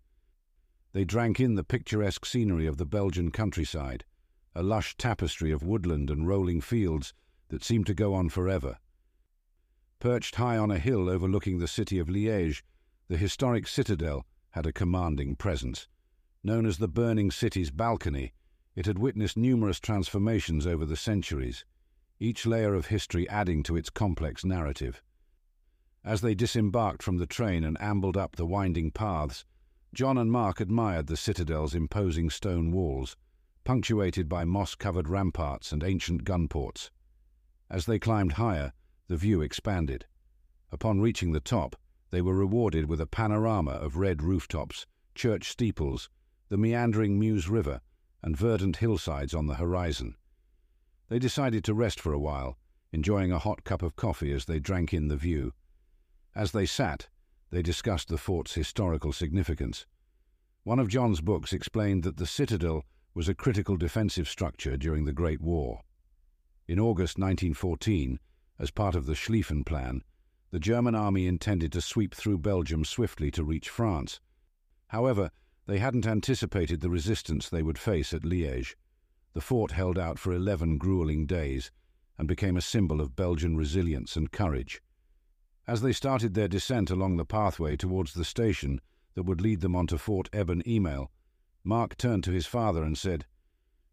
They 0.95 1.05
drank 1.05 1.41
in 1.41 1.57
the 1.57 1.65
picturesque 1.65 2.25
scenery 2.25 2.67
of 2.67 2.77
the 2.77 2.87
Belgian 2.87 3.33
countryside, 3.33 4.05
a 4.55 4.63
lush 4.63 4.97
tapestry 4.97 5.51
of 5.51 5.65
woodland 5.65 6.09
and 6.09 6.29
rolling 6.29 6.61
fields 6.61 7.13
that 7.49 7.65
seemed 7.65 7.87
to 7.89 7.95
go 7.95 8.15
on 8.15 8.29
forever. 8.29 8.79
Perched 9.99 10.37
high 10.37 10.57
on 10.57 10.71
a 10.71 10.79
hill 10.79 11.09
overlooking 11.09 11.59
the 11.59 11.67
city 11.67 11.99
of 11.99 12.07
Liège, 12.07 12.63
the 13.09 13.17
historic 13.17 13.67
citadel 13.67 14.25
had 14.51 14.67
a 14.67 14.73
commanding 14.73 15.35
presence. 15.35 15.89
Known 16.45 16.65
as 16.65 16.79
the 16.79 16.87
Burning 16.87 17.33
City's 17.33 17.73
balcony, 17.73 18.33
it 18.77 18.87
had 18.87 19.01
witnessed 19.01 19.37
numerous 19.37 19.81
transformations 19.81 20.65
over 20.65 20.87
the 20.87 20.97
centuries, 20.97 21.65
each 22.21 22.47
layer 22.47 22.73
of 22.73 22.87
history 22.87 23.29
adding 23.29 23.65
to 23.65 23.77
its 23.77 23.91
complex 23.91 24.45
narrative. 24.45 25.03
As 26.05 26.21
they 26.21 26.37
disembarked 26.37 27.03
from 27.03 27.17
the 27.17 27.27
train 27.27 27.65
and 27.65 27.81
ambled 27.81 28.17
up 28.17 28.37
the 28.37 28.47
winding 28.47 28.93
paths, 28.93 29.45
John 29.95 30.19
and 30.19 30.31
Mark 30.31 30.61
admired 30.61 31.07
the 31.07 31.17
citadel's 31.17 31.73
imposing 31.73 32.29
stone 32.29 32.73
walls, 32.73 33.17
punctuated 33.63 34.29
by 34.29 34.45
moss-covered 34.45 35.09
ramparts 35.09 35.71
and 35.71 35.85
ancient 35.85 36.25
gun 36.25 36.49
ports. 36.49 36.91
As 37.71 37.87
they 37.87 38.01
climbed 38.01 38.33
higher, 38.33 38.73
the 39.07 39.17
view 39.17 39.41
expanded. 39.41 40.07
Upon 40.73 41.01
reaching 41.01 41.31
the 41.31 41.39
top, 41.39 41.77
they 42.11 42.21
were 42.21 42.35
rewarded 42.35 42.89
with 42.89 43.01
a 43.01 43.07
panorama 43.07 43.71
of 43.71 43.97
red 43.97 44.21
rooftops, 44.21 44.85
church 45.15 45.49
steeples, 45.49 46.11
the 46.49 46.59
meandering 46.59 47.17
Meuse 47.17 47.49
River, 47.49 47.81
and 48.21 48.37
verdant 48.37 48.79
hillsides 48.79 49.33
on 49.33 49.47
the 49.47 49.55
horizon. 49.55 50.17
They 51.09 51.21
decided 51.21 51.63
to 51.65 51.75
rest 51.75 52.01
for 52.01 52.13
a 52.13 52.19
while, 52.19 52.59
enjoying 52.93 53.31
a 53.31 53.39
hot 53.39 53.63
cup 53.63 53.83
of 53.83 53.95
coffee 53.95 54.33
as 54.33 54.47
they 54.47 54.59
drank 54.59 54.93
in 54.93 55.07
the 55.07 55.17
view. 55.17 55.53
As 56.35 56.51
they 56.51 56.67
sat, 56.67 57.09
they 57.55 57.63
discussed 57.63 58.09
the 58.09 58.19
fort's 58.19 58.55
historical 58.55 59.13
significance. 59.13 59.87
One 60.65 60.81
of 60.81 60.89
John's 60.89 61.21
books 61.21 61.53
explained 61.53 62.03
that 62.03 62.17
the 62.17 62.27
citadel 62.27 62.83
was 63.15 63.29
a 63.29 63.35
critical 63.35 63.77
defensive 63.77 64.29
structure 64.29 64.77
during 64.77 65.05
the 65.05 65.13
Great 65.13 65.41
War. 65.41 65.83
In 66.67 66.81
August 66.81 67.17
1914, 67.17 68.19
as 68.59 68.73
part 68.73 68.97
of 68.97 69.07
the 69.07 69.15
Schlieffen 69.15 69.65
Plan, 69.65 70.03
the 70.51 70.59
German 70.59 70.97
army 70.97 71.29
intended 71.29 71.71
to 71.71 71.81
sweep 71.81 72.13
through 72.13 72.39
Belgium 72.39 72.85
swiftly 72.85 73.31
to 73.31 73.45
reach 73.45 73.69
France. 73.69 74.19
However, 74.89 75.31
they 75.67 75.79
hadn't 75.79 76.09
anticipated 76.09 76.81
the 76.81 76.91
resistance 76.91 77.49
they 77.49 77.63
would 77.63 77.79
face 77.79 78.13
at 78.13 78.23
Liège. 78.23 78.75
The 79.33 79.41
fort 79.41 79.71
held 79.71 79.97
out 79.97 80.19
for 80.19 80.33
11 80.33 80.79
grueling 80.79 81.25
days 81.25 81.71
and 82.19 82.27
became 82.27 82.57
a 82.57 82.61
symbol 82.61 83.01
of 83.01 83.15
Belgian 83.15 83.57
resilience 83.57 84.17
and 84.17 84.33
courage. 84.33 84.83
As 85.67 85.81
they 85.81 85.93
started 85.93 86.35
their 86.35 86.49
descent 86.49 86.91
along 86.91 87.17
the 87.17 87.25
pathway 87.25 87.77
towards 87.77 88.13
the 88.13 88.25
station 88.25 88.81
that 89.15 89.23
would 89.23 89.41
lead 89.41 89.61
them 89.61 89.75
onto 89.75 89.97
Fort 89.97 90.29
Eben 90.33 90.63
Emael, 90.67 91.09
Mark 91.63 91.97
turned 91.97 92.23
to 92.25 92.33
his 92.33 92.47
father 92.47 92.83
and 92.83 92.99
said, 92.99 93.25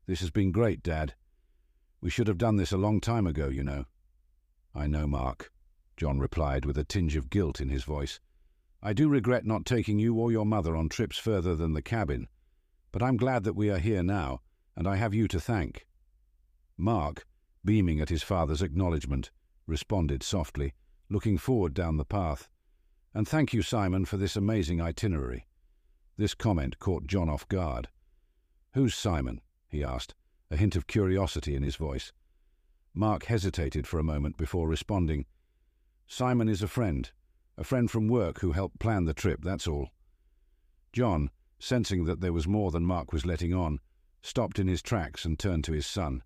This 0.06 0.20
has 0.20 0.32
been 0.32 0.52
great, 0.52 0.84
Dad. 0.84 1.16
We 2.02 2.10
should 2.10 2.28
have 2.28 2.38
done 2.38 2.58
this 2.58 2.74
a 2.74 2.78
long 2.78 3.00
time 3.00 3.26
ago, 3.26 3.48
you 3.48 3.64
know. 3.64 3.86
I 4.76 4.88
know, 4.88 5.08
Mark, 5.08 5.52
John 5.96 6.20
replied 6.20 6.66
with 6.66 6.78
a 6.78 6.84
tinge 6.84 7.16
of 7.16 7.30
guilt 7.30 7.62
in 7.62 7.70
his 7.70 7.84
voice. 7.84 8.20
I 8.84 8.92
do 8.92 9.08
regret 9.08 9.46
not 9.46 9.66
taking 9.66 10.00
you 10.00 10.16
or 10.16 10.32
your 10.32 10.46
mother 10.46 10.76
on 10.76 10.90
trips 10.90 11.18
further 11.18 11.56
than 11.56 11.74
the 11.74 11.82
cabin, 11.82 12.28
but 12.92 13.04
I'm 13.04 13.16
glad 13.16 13.44
that 13.44 13.56
we 13.56 13.70
are 13.70 13.78
here 13.78 14.04
now, 14.04 14.42
and 14.76 14.88
I 14.88 14.98
have 14.98 15.14
you 15.14 15.28
to 15.30 15.40
thank. 15.40 15.86
Mark, 16.78 17.26
beaming 17.64 18.02
at 18.02 18.10
his 18.10 18.24
father's 18.24 18.62
acknowledgment, 18.62 19.32
responded 19.68 20.24
softly, 20.24 20.74
looking 21.12 21.38
forward 21.38 21.74
down 21.74 21.98
the 21.98 22.06
path. 22.06 22.48
And 23.14 23.28
thank 23.28 23.54
you, 23.54 23.62
Simon, 23.62 24.06
for 24.06 24.18
this 24.18 24.36
amazing 24.36 24.82
itinerary. 24.82 25.46
This 26.18 26.34
comment 26.34 26.80
caught 26.80 27.08
John 27.08 27.30
off 27.30 27.48
guard. 27.48 27.90
Who's 28.74 28.96
Simon? 28.96 29.42
he 29.68 29.84
asked, 29.84 30.16
a 30.50 30.56
hint 30.56 30.76
of 30.76 30.88
curiosity 30.88 31.56
in 31.56 31.64
his 31.64 31.76
voice. 31.76 32.14
Mark 32.94 33.26
hesitated 33.26 33.86
for 33.86 34.00
a 34.00 34.04
moment 34.04 34.38
before 34.38 34.68
responding. 34.68 35.26
Simon 36.08 36.48
is 36.48 36.62
a 36.62 36.68
friend, 36.68 37.12
a 37.58 37.64
friend 37.64 37.92
from 37.92 38.08
work 38.08 38.40
who 38.40 38.54
helped 38.54 38.80
plan 38.80 39.06
the 39.06 39.14
trip, 39.14 39.42
that's 39.44 39.68
all. 39.68 39.90
John, 40.94 41.30
sensing 41.60 42.06
that 42.06 42.22
there 42.22 42.34
was 42.34 42.48
more 42.48 42.72
than 42.72 42.86
Mark 42.86 43.14
was 43.14 43.26
letting 43.26 43.54
on, 43.54 43.80
stopped 44.22 44.60
in 44.60 44.68
his 44.68 44.82
tracks 44.82 45.26
and 45.26 45.38
turned 45.38 45.64
to 45.66 45.74
his 45.74 45.86
son. 45.86 46.24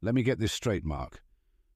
Let 0.00 0.14
me 0.14 0.22
get 0.22 0.38
this 0.38 0.52
straight, 0.52 0.84
Mark. 0.84 1.22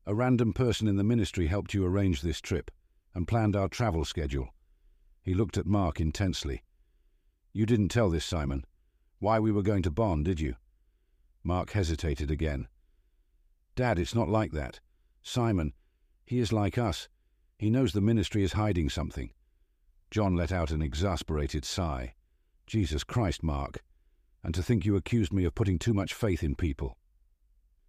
A 0.06 0.14
random 0.14 0.52
person 0.52 0.88
in 0.88 0.96
the 0.96 1.04
ministry 1.04 1.46
helped 1.46 1.74
you 1.74 1.84
arrange 1.84 2.22
this 2.22 2.40
trip 2.40 2.70
and 3.14 3.28
planned 3.28 3.54
our 3.54 3.68
travel 3.68 4.04
schedule. 4.04 4.48
He 5.22 5.34
looked 5.34 5.58
at 5.58 5.66
Mark 5.66 6.00
intensely. 6.00 6.62
You 7.52 7.66
didn't 7.66 7.88
tell 7.88 8.10
this, 8.10 8.24
Simon. 8.24 8.64
Why 9.18 9.38
we 9.38 9.52
were 9.52 9.62
going 9.62 9.82
to 9.82 9.90
Bonn, 9.90 10.22
did 10.22 10.40
you? 10.40 10.54
Mark 11.42 11.70
hesitated 11.72 12.30
again. 12.30 12.68
Dad, 13.76 13.98
it's 13.98 14.14
not 14.14 14.28
like 14.28 14.52
that. 14.52 14.80
Simon, 15.22 15.74
he 16.24 16.38
is 16.38 16.52
like 16.52 16.78
us. 16.78 17.08
He 17.58 17.70
knows 17.70 17.92
the 17.92 18.00
ministry 18.00 18.42
is 18.42 18.54
hiding 18.54 18.88
something. 18.88 19.30
John 20.10 20.34
let 20.34 20.50
out 20.50 20.70
an 20.70 20.80
exasperated 20.80 21.64
sigh. 21.64 22.14
Jesus 22.66 23.04
Christ, 23.04 23.42
Mark. 23.42 23.82
And 24.42 24.54
to 24.54 24.62
think 24.62 24.86
you 24.86 24.96
accused 24.96 25.32
me 25.32 25.44
of 25.44 25.54
putting 25.54 25.78
too 25.78 25.92
much 25.92 26.14
faith 26.14 26.42
in 26.42 26.54
people. 26.54 26.96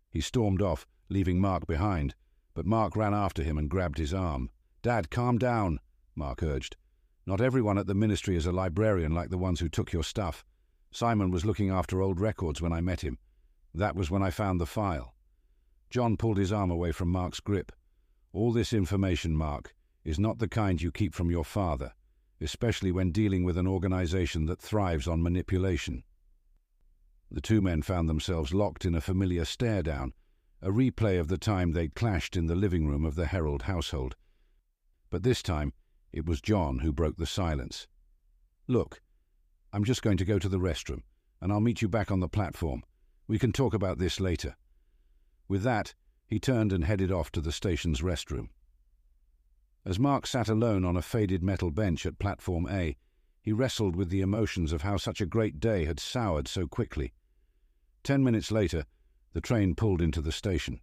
He 0.09 0.21
stormed 0.21 0.61
off, 0.61 0.85
leaving 1.11 1.39
Mark 1.39 1.67
behind, 1.67 2.15
but 2.53 2.65
Mark 2.65 2.95
ran 2.95 3.13
after 3.13 3.43
him 3.43 3.57
and 3.57 3.69
grabbed 3.69 3.97
his 3.97 4.13
arm. 4.13 4.49
Dad, 4.81 5.09
calm 5.09 5.37
down, 5.37 5.79
Mark 6.15 6.41
urged. 6.41 6.77
Not 7.25 7.41
everyone 7.41 7.77
at 7.77 7.87
the 7.87 7.93
ministry 7.93 8.35
is 8.35 8.45
a 8.45 8.51
librarian 8.51 9.13
like 9.13 9.29
the 9.29 9.37
ones 9.37 9.59
who 9.59 9.69
took 9.69 9.93
your 9.93 10.03
stuff. 10.03 10.43
Simon 10.91 11.29
was 11.29 11.45
looking 11.45 11.69
after 11.69 12.01
old 12.01 12.19
records 12.19 12.61
when 12.61 12.73
I 12.73 12.81
met 12.81 13.01
him. 13.01 13.17
That 13.73 13.95
was 13.95 14.09
when 14.09 14.23
I 14.23 14.31
found 14.31 14.59
the 14.59 14.65
file. 14.65 15.13
John 15.89 16.17
pulled 16.17 16.37
his 16.37 16.51
arm 16.51 16.71
away 16.71 16.91
from 16.91 17.09
Mark's 17.09 17.39
grip. 17.39 17.71
All 18.33 18.51
this 18.51 18.73
information, 18.73 19.35
Mark, 19.35 19.75
is 20.03 20.19
not 20.19 20.39
the 20.39 20.47
kind 20.47 20.81
you 20.81 20.91
keep 20.91 21.13
from 21.13 21.29
your 21.29 21.45
father, 21.45 21.93
especially 22.39 22.91
when 22.91 23.11
dealing 23.11 23.43
with 23.43 23.57
an 23.57 23.67
organization 23.67 24.45
that 24.45 24.61
thrives 24.61 25.07
on 25.07 25.21
manipulation. 25.21 26.03
The 27.29 27.41
two 27.41 27.61
men 27.61 27.81
found 27.81 28.09
themselves 28.09 28.53
locked 28.53 28.83
in 28.83 28.95
a 28.95 29.01
familiar 29.01 29.45
stare 29.45 29.83
down, 29.83 30.13
a 30.61 30.69
replay 30.69 31.19
of 31.19 31.27
the 31.27 31.37
time 31.37 31.71
they'd 31.71 31.95
clashed 31.95 32.37
in 32.37 32.45
the 32.45 32.55
living 32.55 32.87
room 32.87 33.05
of 33.05 33.15
the 33.15 33.27
Herald 33.27 33.63
household. 33.63 34.15
But 35.09 35.23
this 35.23 35.41
time, 35.41 35.73
it 36.11 36.25
was 36.25 36.41
John 36.41 36.79
who 36.79 36.91
broke 36.91 37.17
the 37.17 37.25
silence. 37.25 37.87
Look, 38.67 39.01
I'm 39.73 39.83
just 39.83 40.01
going 40.03 40.17
to 40.17 40.25
go 40.25 40.37
to 40.37 40.49
the 40.49 40.59
restroom, 40.59 41.01
and 41.41 41.51
I'll 41.51 41.59
meet 41.59 41.81
you 41.81 41.87
back 41.87 42.11
on 42.11 42.19
the 42.19 42.27
platform. 42.27 42.83
We 43.27 43.39
can 43.39 43.51
talk 43.51 43.73
about 43.73 43.97
this 43.97 44.19
later. 44.19 44.55
With 45.47 45.63
that, 45.63 45.93
he 46.27 46.39
turned 46.39 46.71
and 46.71 46.83
headed 46.83 47.11
off 47.11 47.31
to 47.31 47.41
the 47.41 47.51
station's 47.51 48.01
restroom. 48.01 48.49
As 49.83 49.99
Mark 49.99 50.27
sat 50.27 50.47
alone 50.47 50.85
on 50.85 50.95
a 50.95 51.01
faded 51.01 51.41
metal 51.41 51.71
bench 51.71 52.05
at 52.05 52.19
platform 52.19 52.67
A, 52.69 52.95
he 53.41 53.51
wrestled 53.51 53.95
with 53.95 54.09
the 54.09 54.21
emotions 54.21 54.71
of 54.71 54.83
how 54.83 54.97
such 54.97 55.19
a 55.19 55.25
great 55.25 55.59
day 55.59 55.85
had 55.85 55.99
soured 55.99 56.47
so 56.47 56.67
quickly. 56.67 57.13
Ten 58.03 58.23
minutes 58.23 58.51
later, 58.51 58.85
the 59.33 59.41
train 59.41 59.75
pulled 59.75 60.01
into 60.01 60.21
the 60.21 60.31
station. 60.31 60.79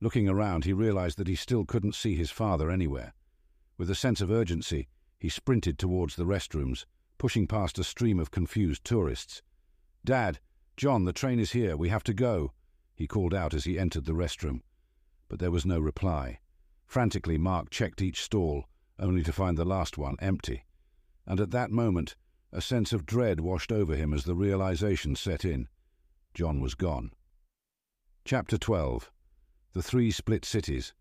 Looking 0.00 0.28
around, 0.28 0.64
he 0.64 0.72
realized 0.72 1.18
that 1.18 1.28
he 1.28 1.34
still 1.34 1.64
couldn't 1.64 1.94
see 1.94 2.14
his 2.14 2.30
father 2.30 2.70
anywhere. 2.70 3.14
With 3.76 3.90
a 3.90 3.94
sense 3.94 4.20
of 4.20 4.30
urgency, 4.30 4.88
he 5.18 5.28
sprinted 5.28 5.78
towards 5.78 6.16
the 6.16 6.24
restrooms, 6.24 6.86
pushing 7.18 7.46
past 7.46 7.78
a 7.78 7.84
stream 7.84 8.18
of 8.18 8.30
confused 8.30 8.84
tourists. 8.84 9.42
Dad, 10.04 10.38
John, 10.76 11.04
the 11.04 11.12
train 11.12 11.40
is 11.40 11.52
here. 11.52 11.76
We 11.76 11.88
have 11.88 12.04
to 12.04 12.14
go, 12.14 12.52
he 12.94 13.06
called 13.06 13.34
out 13.34 13.54
as 13.54 13.64
he 13.64 13.78
entered 13.78 14.04
the 14.04 14.12
restroom. 14.12 14.62
But 15.28 15.40
there 15.40 15.50
was 15.50 15.66
no 15.66 15.80
reply. 15.80 16.38
Frantically, 16.86 17.36
Mark 17.36 17.70
checked 17.70 18.00
each 18.00 18.22
stall, 18.22 18.64
only 18.98 19.22
to 19.24 19.32
find 19.32 19.58
the 19.58 19.64
last 19.64 19.98
one 19.98 20.16
empty. 20.20 20.64
And 21.26 21.40
at 21.40 21.50
that 21.50 21.70
moment, 21.70 22.16
a 22.52 22.60
sense 22.60 22.92
of 22.92 23.04
dread 23.04 23.40
washed 23.40 23.70
over 23.72 23.94
him 23.94 24.14
as 24.14 24.24
the 24.24 24.34
realization 24.34 25.14
set 25.16 25.44
in. 25.44 25.68
John 26.34 26.60
was 26.60 26.74
gone. 26.74 27.12
Chapter 28.28 28.58
12 28.58 29.10
The 29.72 29.82
Three 29.82 30.10
Split 30.10 30.44
Cities. 30.44 30.92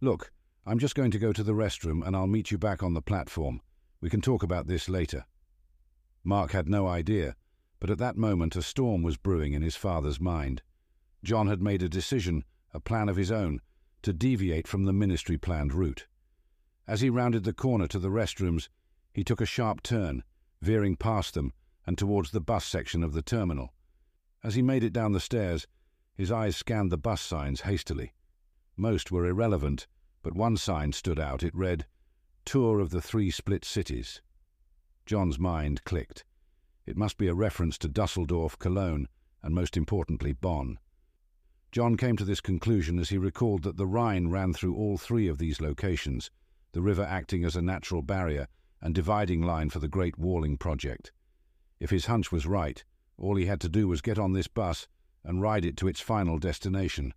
Look, 0.00 0.32
I'm 0.64 0.78
just 0.78 0.94
going 0.94 1.10
to 1.10 1.18
go 1.18 1.30
to 1.30 1.42
the 1.42 1.52
restroom 1.52 2.02
and 2.02 2.16
I'll 2.16 2.26
meet 2.26 2.50
you 2.50 2.56
back 2.56 2.82
on 2.82 2.94
the 2.94 3.02
platform. 3.02 3.60
We 4.00 4.08
can 4.08 4.22
talk 4.22 4.42
about 4.42 4.66
this 4.66 4.88
later. 4.88 5.26
Mark 6.24 6.52
had 6.52 6.66
no 6.66 6.86
idea, 6.86 7.36
but 7.80 7.90
at 7.90 7.98
that 7.98 8.16
moment 8.16 8.56
a 8.56 8.62
storm 8.62 9.02
was 9.02 9.18
brewing 9.18 9.52
in 9.52 9.60
his 9.60 9.76
father's 9.76 10.22
mind. 10.22 10.62
John 11.22 11.48
had 11.48 11.60
made 11.60 11.82
a 11.82 11.86
decision, 11.90 12.44
a 12.72 12.80
plan 12.80 13.10
of 13.10 13.16
his 13.16 13.30
own, 13.30 13.60
to 14.00 14.14
deviate 14.14 14.66
from 14.66 14.84
the 14.84 14.92
ministry 14.94 15.36
planned 15.36 15.74
route. 15.74 16.06
As 16.86 17.02
he 17.02 17.10
rounded 17.10 17.44
the 17.44 17.52
corner 17.52 17.88
to 17.88 17.98
the 17.98 18.08
restrooms, 18.08 18.70
he 19.12 19.22
took 19.22 19.42
a 19.42 19.44
sharp 19.44 19.82
turn, 19.82 20.22
veering 20.62 20.96
past 20.96 21.34
them 21.34 21.52
and 21.86 21.98
towards 21.98 22.30
the 22.30 22.40
bus 22.40 22.64
section 22.64 23.04
of 23.04 23.12
the 23.12 23.20
terminal. 23.20 23.74
As 24.42 24.54
he 24.54 24.62
made 24.62 24.82
it 24.82 24.94
down 24.94 25.12
the 25.12 25.20
stairs, 25.20 25.66
his 26.18 26.32
eyes 26.32 26.56
scanned 26.56 26.90
the 26.90 26.98
bus 26.98 27.20
signs 27.20 27.60
hastily. 27.60 28.12
Most 28.76 29.12
were 29.12 29.24
irrelevant, 29.24 29.86
but 30.24 30.34
one 30.34 30.56
sign 30.56 30.92
stood 30.92 31.20
out. 31.20 31.44
It 31.44 31.54
read, 31.54 31.86
Tour 32.44 32.80
of 32.80 32.90
the 32.90 33.00
Three 33.00 33.30
Split 33.30 33.64
Cities. 33.64 34.20
John's 35.06 35.38
mind 35.38 35.84
clicked. 35.84 36.24
It 36.86 36.96
must 36.96 37.18
be 37.18 37.28
a 37.28 37.34
reference 37.34 37.78
to 37.78 37.88
Dusseldorf, 37.88 38.58
Cologne, 38.58 39.06
and 39.44 39.54
most 39.54 39.76
importantly, 39.76 40.32
Bonn. 40.32 40.80
John 41.70 41.96
came 41.96 42.16
to 42.16 42.24
this 42.24 42.40
conclusion 42.40 42.98
as 42.98 43.10
he 43.10 43.18
recalled 43.18 43.62
that 43.62 43.76
the 43.76 43.86
Rhine 43.86 44.26
ran 44.26 44.52
through 44.52 44.74
all 44.74 44.98
three 44.98 45.28
of 45.28 45.38
these 45.38 45.60
locations, 45.60 46.32
the 46.72 46.82
river 46.82 47.04
acting 47.04 47.44
as 47.44 47.54
a 47.54 47.62
natural 47.62 48.02
barrier 48.02 48.48
and 48.82 48.92
dividing 48.92 49.42
line 49.42 49.70
for 49.70 49.78
the 49.78 49.86
Great 49.86 50.18
Walling 50.18 50.56
Project. 50.56 51.12
If 51.78 51.90
his 51.90 52.06
hunch 52.06 52.32
was 52.32 52.44
right, 52.44 52.82
all 53.16 53.36
he 53.36 53.46
had 53.46 53.60
to 53.60 53.68
do 53.68 53.86
was 53.86 54.00
get 54.00 54.18
on 54.18 54.32
this 54.32 54.48
bus 54.48 54.88
and 55.28 55.42
ride 55.42 55.66
it 55.66 55.76
to 55.76 55.86
its 55.86 56.00
final 56.00 56.38
destination. 56.38 57.12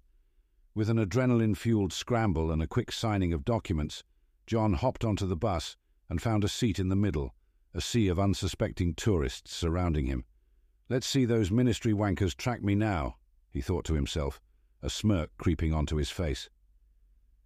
With 0.76 0.90
an 0.90 0.98
adrenaline 0.98 1.56
fueled 1.56 1.94
scramble 1.94 2.52
and 2.52 2.62
a 2.62 2.68
quick 2.68 2.92
signing 2.92 3.32
of 3.32 3.46
documents, 3.46 4.04
John 4.46 4.74
hopped 4.74 5.06
onto 5.06 5.26
the 5.26 5.38
bus 5.38 5.78
and 6.10 6.22
found 6.22 6.44
a 6.44 6.50
seat 6.50 6.78
in 6.78 6.90
the 6.90 6.96
middle, 6.98 7.34
a 7.74 7.80
sea 7.80 8.10
of 8.10 8.20
unsuspecting 8.20 8.96
tourists 8.96 9.56
surrounding 9.56 10.08
him. 10.08 10.26
Let's 10.90 11.08
see 11.08 11.24
those 11.24 11.52
ministry 11.52 11.94
wankers 11.94 12.36
track 12.36 12.62
me 12.62 12.76
now, 12.76 13.16
he 13.50 13.62
thought 13.62 13.86
to 13.86 13.94
himself, 13.94 14.42
a 14.82 14.90
smirk 14.90 15.30
creeping 15.38 15.74
onto 15.74 15.96
his 15.96 16.10
face. 16.10 16.50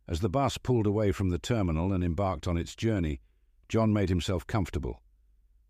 As 0.08 0.22
the 0.22 0.30
bus 0.30 0.58
pulled 0.58 0.88
away 0.88 1.12
from 1.12 1.30
the 1.30 1.38
terminal 1.38 1.94
and 1.94 2.04
embarked 2.04 2.48
on 2.48 2.58
its 2.58 2.76
journey, 2.76 3.22
John 3.70 3.94
made 3.94 4.10
himself 4.10 4.48
comfortable. 4.48 5.04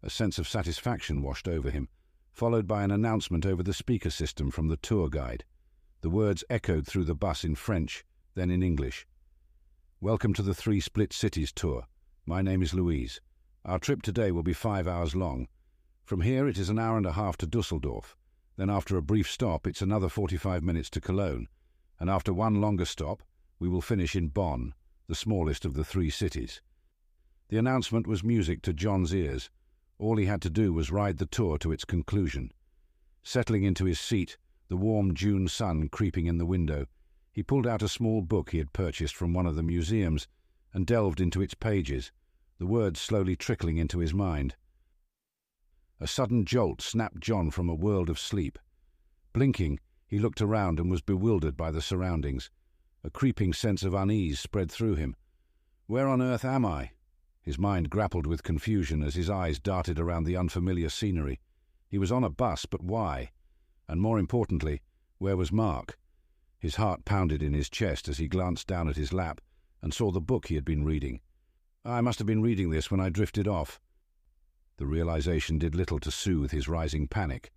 A 0.01 0.09
sense 0.09 0.39
of 0.39 0.47
satisfaction 0.47 1.21
washed 1.21 1.49
over 1.49 1.69
him 1.69 1.89
followed 2.35 2.67
by 2.67 2.83
an 2.83 2.91
announcement 2.91 3.45
over 3.45 3.63
the 3.63 3.73
speaker 3.73 4.09
system 4.09 4.51
from 4.51 4.67
the 4.67 4.75
tour 4.75 5.07
guide. 5.07 5.45
The 6.01 6.09
words 6.09 6.43
echoed 6.49 6.85
through 6.85 7.05
the 7.05 7.15
bus 7.15 7.45
in 7.45 7.55
French, 7.55 8.03
then 8.33 8.51
in 8.51 8.61
English. 8.61 9.07
Welcome 10.01 10.33
to 10.33 10.41
the 10.41 10.53
Three 10.53 10.81
Split 10.81 11.13
Cities 11.13 11.53
tour. 11.53 11.85
My 12.25 12.41
name 12.41 12.61
is 12.61 12.73
Louise. 12.73 13.21
Our 13.63 13.79
trip 13.79 14.01
today 14.01 14.33
will 14.33 14.43
be 14.43 14.51
five 14.51 14.85
hours 14.85 15.15
long. 15.15 15.47
From 16.03 16.19
here 16.19 16.45
it 16.45 16.57
is 16.57 16.67
an 16.67 16.77
hour 16.77 16.97
and 16.97 17.05
a 17.05 17.13
half 17.13 17.37
to 17.37 17.47
Dusseldorf. 17.47 18.17
Then 18.57 18.69
after 18.69 18.97
a 18.97 19.01
brief 19.01 19.31
stop 19.31 19.65
it's 19.65 19.81
another 19.81 20.09
45 20.09 20.61
minutes 20.61 20.89
to 20.89 20.99
Cologne. 20.99 21.47
And 22.01 22.09
after 22.09 22.33
one 22.33 22.59
longer 22.59 22.83
stop, 22.83 23.23
we 23.59 23.69
will 23.69 23.79
finish 23.79 24.13
in 24.13 24.27
Bonn, 24.27 24.73
the 25.07 25.15
smallest 25.15 25.63
of 25.63 25.73
the 25.73 25.85
three 25.85 26.09
cities. 26.09 26.59
The 27.47 27.57
announcement 27.57 28.07
was 28.07 28.25
music 28.25 28.61
to 28.63 28.73
John's 28.73 29.15
ears, 29.15 29.49
all 29.97 30.17
he 30.17 30.25
had 30.25 30.41
to 30.41 30.49
do 30.49 30.73
was 30.73 30.91
ride 30.91 31.17
the 31.17 31.25
tour 31.25 31.57
to 31.57 31.71
its 31.71 31.85
conclusion. 31.85 32.51
Settling 33.23 33.63
into 33.63 33.85
his 33.85 33.99
seat, 33.99 34.37
the 34.67 34.77
warm 34.77 35.13
June 35.13 35.47
sun 35.47 35.89
creeping 35.89 36.25
in 36.25 36.37
the 36.37 36.45
window, 36.45 36.87
he 37.31 37.43
pulled 37.43 37.67
out 37.67 37.81
a 37.81 37.87
small 37.87 38.21
book 38.21 38.51
he 38.51 38.57
had 38.57 38.73
purchased 38.73 39.15
from 39.15 39.33
one 39.33 39.45
of 39.45 39.55
the 39.55 39.63
museums 39.63 40.27
and 40.73 40.85
delved 40.85 41.19
into 41.19 41.41
its 41.41 41.53
pages, 41.53 42.11
the 42.57 42.65
words 42.65 42.99
slowly 42.99 43.35
trickling 43.35 43.77
into 43.77 43.99
his 43.99 44.13
mind. 44.13 44.55
A 45.99 46.07
sudden 46.07 46.45
jolt 46.45 46.81
snapped 46.81 47.19
John 47.19 47.51
from 47.51 47.69
a 47.69 47.75
world 47.75 48.09
of 48.09 48.19
sleep. 48.19 48.59
Blinking, 49.33 49.79
he 50.07 50.19
looked 50.19 50.41
around 50.41 50.79
and 50.79 50.91
was 50.91 51.01
bewildered 51.01 51.55
by 51.55 51.71
the 51.71 51.81
surroundings. 51.81 52.49
A 53.03 53.09
creeping 53.09 53.53
sense 53.53 53.83
of 53.83 53.93
unease 53.93 54.39
spread 54.39 54.71
through 54.71 54.95
him. 54.95 55.15
Where 55.87 56.07
on 56.07 56.21
earth 56.21 56.43
am 56.43 56.65
I? 56.65 56.91
His 57.45 57.59
mind 57.59 57.91
grappled 57.91 58.25
with 58.25 58.41
confusion 58.41 59.03
as 59.03 59.13
his 59.13 59.29
eyes 59.29 59.59
darted 59.59 59.99
around 59.99 60.23
the 60.23 60.35
unfamiliar 60.35 60.89
scenery. 60.89 61.39
He 61.87 61.99
was 61.99 62.11
on 62.11 62.23
a 62.23 62.29
bus, 62.29 62.65
but 62.65 62.81
why? 62.81 63.31
And 63.87 64.01
more 64.01 64.17
importantly, 64.17 64.81
where 65.19 65.37
was 65.37 65.51
Mark? 65.51 65.99
His 66.57 66.77
heart 66.77 67.05
pounded 67.05 67.43
in 67.43 67.53
his 67.53 67.69
chest 67.69 68.09
as 68.09 68.17
he 68.17 68.27
glanced 68.27 68.65
down 68.65 68.89
at 68.89 68.95
his 68.95 69.13
lap 69.13 69.41
and 69.83 69.93
saw 69.93 70.09
the 70.09 70.19
book 70.19 70.47
he 70.47 70.55
had 70.55 70.65
been 70.65 70.83
reading. 70.83 71.21
I 71.85 72.01
must 72.01 72.17
have 72.17 72.25
been 72.25 72.41
reading 72.41 72.71
this 72.71 72.89
when 72.89 72.99
I 72.99 73.09
drifted 73.09 73.47
off. 73.47 73.79
The 74.77 74.87
realization 74.87 75.59
did 75.59 75.75
little 75.75 75.99
to 75.99 76.09
soothe 76.09 76.49
his 76.49 76.67
rising 76.67 77.07
panic. 77.07 77.51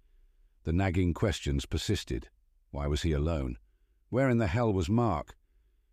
The 0.64 0.72
nagging 0.74 1.14
questions 1.14 1.64
persisted. 1.64 2.28
Why 2.70 2.86
was 2.86 3.02
he 3.02 3.12
alone? 3.12 3.56
Where 4.10 4.28
in 4.28 4.36
the 4.36 4.48
hell 4.48 4.70
was 4.70 4.90
Mark? 4.90 5.34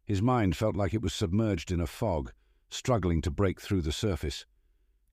His 0.04 0.22
mind 0.22 0.58
felt 0.58 0.76
like 0.76 0.94
it 0.94 1.02
was 1.02 1.14
submerged 1.14 1.72
in 1.72 1.80
a 1.80 1.88
fog, 1.88 2.34
struggling 2.76 3.22
to 3.22 3.32
break 3.32 3.62
through 3.62 3.82
the 3.82 3.92
surface. 3.92 4.46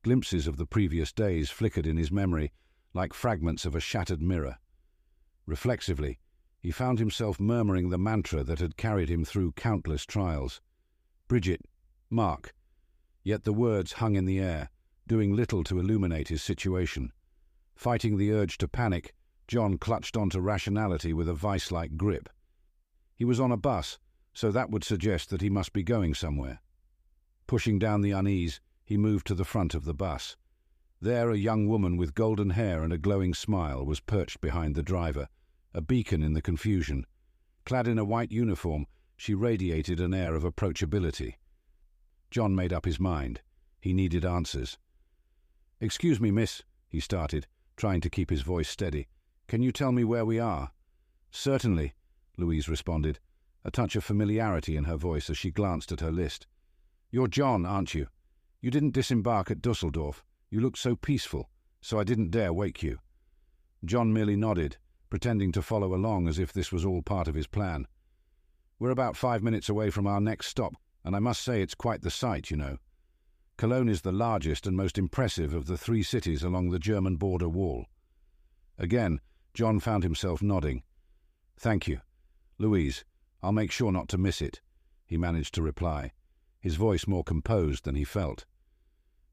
Glimpses 0.03 0.47
of 0.47 0.57
the 0.57 0.67
previous 0.67 1.13
days 1.13 1.51
flickered 1.51 1.87
in 1.87 1.97
his 1.97 2.11
memory 2.11 2.53
like 2.95 3.15
fragments 3.15 3.65
of 3.65 3.75
a 3.75 3.81
shattered 3.81 4.21
mirror. 4.21 4.59
Reflexively, 5.47 6.19
he 6.61 6.71
found 6.71 6.99
himself 6.99 7.41
murmuring 7.41 7.91
the 7.91 7.99
mantra 7.99 8.45
that 8.45 8.61
had 8.61 8.77
carried 8.77 9.09
him 9.09 9.25
through 9.25 9.53
countless 9.53 10.07
trials. 10.07 10.61
Bridget, 11.27 11.63
Mark. 12.11 12.55
Yet 13.25 13.45
the 13.45 13.53
words 13.53 13.95
hung 13.95 14.15
in 14.15 14.25
the 14.25 14.39
air, 14.39 14.71
doing 15.09 15.35
little 15.35 15.65
to 15.65 15.81
illuminate 15.81 16.29
his 16.29 16.43
situation. 16.43 17.13
Fighting 17.75 18.17
the 18.17 18.33
urge 18.33 18.59
to 18.59 18.69
panic, 18.69 19.15
John 19.49 19.77
clutched 19.77 20.17
onto 20.17 20.41
rationality 20.41 21.13
with 21.13 21.29
a 21.29 21.35
vice-like 21.35 21.97
grip. 21.97 22.29
He 23.17 23.25
was 23.25 23.41
on 23.41 23.53
a 23.53 23.57
bus, 23.57 23.99
so 24.33 24.51
that 24.51 24.71
would 24.71 24.85
suggest 24.85 25.31
that 25.31 25.43
he 25.43 25.51
must 25.51 25.73
be 25.73 25.83
going 25.83 26.15
somewhere. 26.15 26.61
Pushing 27.47 27.79
down 27.79 28.01
the 28.01 28.13
unease, 28.13 28.61
he 28.85 28.97
moved 28.97 29.27
to 29.27 29.35
the 29.35 29.45
front 29.45 29.75
of 29.75 29.85
the 29.85 29.95
bus. 29.95 30.37
There 31.01 31.31
a 31.31 31.37
young 31.37 31.67
woman 31.67 31.97
with 31.97 32.15
golden 32.15 32.51
hair 32.51 32.83
and 32.83 32.93
a 32.93 32.99
glowing 32.99 33.35
smile 33.35 33.85
was 33.85 34.01
perched 34.01 34.41
behind 34.41 34.75
the 34.75 34.83
driver, 34.83 35.29
a 35.75 35.81
beacon 35.81 36.23
in 36.23 36.35
the 36.35 36.43
confusion. 36.43 37.07
Clad 37.65 37.89
in 37.89 37.99
a 37.99 38.05
white 38.05 38.31
uniform, 38.31 38.87
she 39.17 39.35
radiated 39.35 40.01
an 40.01 40.15
air 40.15 40.35
of 40.35 40.45
approachability. 40.45 41.35
John 42.31 42.55
made 42.55 42.73
up 42.73 42.85
his 42.85 43.01
mind. 43.01 43.41
He 43.81 43.93
needed 43.93 44.25
answers. 44.25 44.79
Excuse 45.81 46.21
me, 46.21 46.31
miss, 46.31 46.63
he 46.89 47.01
started, 47.01 47.47
trying 47.77 48.01
to 48.01 48.11
keep 48.11 48.31
his 48.31 48.43
voice 48.43 48.69
steady. 48.69 49.09
Can 49.49 49.63
you 49.63 49.73
tell 49.73 49.93
me 49.93 50.05
where 50.05 50.25
we 50.25 50.39
are? 50.39 50.71
Certainly, 51.31 51.95
Louise 52.37 52.69
responded, 52.69 53.19
a 53.65 53.71
touch 53.71 53.97
of 53.97 54.05
familiarity 54.05 54.77
in 54.77 54.85
her 54.85 54.97
voice 54.97 55.29
as 55.29 55.37
she 55.37 55.51
glanced 55.51 55.91
at 55.93 56.01
her 56.01 56.13
list. 56.13 56.47
You're 57.15 57.29
John, 57.29 57.67
aren't 57.67 57.95
you? 57.95 58.07
You 58.63 58.71
didn't 58.71 58.95
disembark 58.95 59.51
at 59.51 59.61
Dusseldorf. 59.61 60.25
You 60.51 60.61
looked 60.61 60.79
so 60.79 60.97
peaceful, 60.97 61.51
so 61.83 62.01
I 62.01 62.05
didn't 62.05 62.31
dare 62.31 62.55
wake 62.55 62.83
you. 62.83 63.01
John 63.85 64.15
merely 64.15 64.35
nodded, 64.35 64.79
pretending 65.11 65.53
to 65.53 65.61
follow 65.61 65.95
along 65.95 66.27
as 66.27 66.39
if 66.39 66.55
this 66.55 66.73
was 66.73 66.87
all 66.87 67.03
part 67.03 67.29
of 67.29 67.35
his 67.35 67.47
plan. 67.47 67.87
We're 68.79 68.89
about 68.93 69.19
five 69.19 69.43
minutes 69.43 69.69
away 69.69 69.91
from 69.91 70.07
our 70.07 70.23
next 70.23 70.47
stop, 70.47 70.73
and 71.05 71.15
I 71.15 71.19
must 71.19 71.43
say 71.43 71.61
it's 71.61 71.75
quite 71.75 72.01
the 72.01 72.11
sight, 72.11 72.51
you 72.51 72.57
know. 72.57 72.79
Cologne 73.59 73.91
is 73.91 74.01
the 74.01 74.11
largest 74.11 74.67
and 74.67 74.75
most 74.75 74.97
impressive 74.97 75.53
of 75.53 75.67
the 75.67 75.77
three 75.77 76.03
cities 76.03 76.43
along 76.43 76.71
the 76.71 76.79
German 76.79 77.17
border 77.17 77.49
wall. 77.49 77.85
Again, 78.79 79.21
John 79.53 79.81
found 79.81 80.03
himself 80.03 80.41
nodding. 80.41 80.83
Thank 81.59 81.87
you. 81.87 82.01
Louise, 82.57 83.05
I'll 83.43 83.53
make 83.53 83.71
sure 83.71 83.93
not 83.93 84.09
to 84.09 84.19
miss 84.19 84.41
it, 84.41 84.63
he 85.05 85.19
managed 85.19 85.55
to 85.57 85.63
reply, 85.63 86.13
his 86.63 86.77
voice 86.77 87.07
more 87.07 87.25
composed 87.25 87.85
than 87.85 87.97
he 87.97 88.05
felt. 88.05 88.47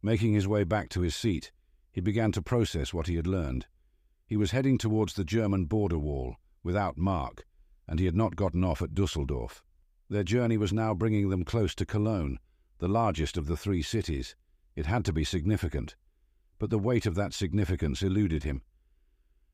Making 0.01 0.33
his 0.33 0.47
way 0.47 0.63
back 0.63 0.89
to 0.89 1.01
his 1.01 1.15
seat, 1.15 1.51
he 1.91 2.01
began 2.01 2.31
to 2.33 2.41
process 2.41 2.93
what 2.93 3.07
he 3.07 3.15
had 3.15 3.27
learned. 3.27 3.67
He 4.25 4.35
was 4.35 4.51
heading 4.51 4.77
towards 4.77 5.13
the 5.13 5.23
German 5.23 5.65
border 5.65 5.99
wall, 5.99 6.35
without 6.63 6.97
Mark, 6.97 7.45
and 7.87 7.99
he 7.99 8.05
had 8.05 8.15
not 8.15 8.35
gotten 8.35 8.63
off 8.63 8.81
at 8.81 8.95
Dusseldorf. 8.95 9.63
Their 10.09 10.23
journey 10.23 10.57
was 10.57 10.73
now 10.73 10.93
bringing 10.95 11.29
them 11.29 11.45
close 11.45 11.75
to 11.75 11.85
Cologne, 11.85 12.39
the 12.79 12.87
largest 12.87 13.37
of 13.37 13.45
the 13.45 13.57
three 13.57 13.83
cities. 13.83 14.35
It 14.75 14.87
had 14.87 15.05
to 15.05 15.13
be 15.13 15.23
significant. 15.23 15.95
But 16.57 16.71
the 16.71 16.79
weight 16.79 17.05
of 17.05 17.15
that 17.15 17.33
significance 17.33 18.01
eluded 18.01 18.43
him. 18.43 18.63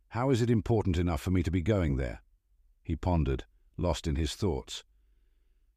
How 0.10 0.30
is 0.30 0.41
it 0.41 0.49
important 0.49 0.97
enough 0.97 1.22
for 1.22 1.31
me 1.31 1.43
to 1.43 1.52
be 1.52 1.61
going 1.61 1.97
there? 1.97 2.22
He 2.84 2.95
pondered, 2.95 3.43
lost 3.77 4.07
in 4.07 4.15
his 4.15 4.34
thoughts. 4.34 4.84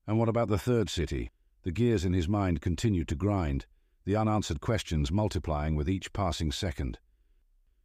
And 0.07 0.19
what 0.19 0.29
about 0.29 0.49
the 0.49 0.59
third 0.59 0.89
city? 0.89 1.33
The 1.63 1.73
gears 1.73 2.05
in 2.05 2.13
his 2.13 2.29
mind 2.29 2.61
continued 2.61 3.09
to 3.09 3.15
grind 3.15 3.67
the 4.05 4.17
unanswered 4.17 4.61
questions 4.61 5.13
multiplying 5.13 5.75
with 5.75 5.89
each 5.89 6.13
passing 6.13 6.51
second. 6.51 6.99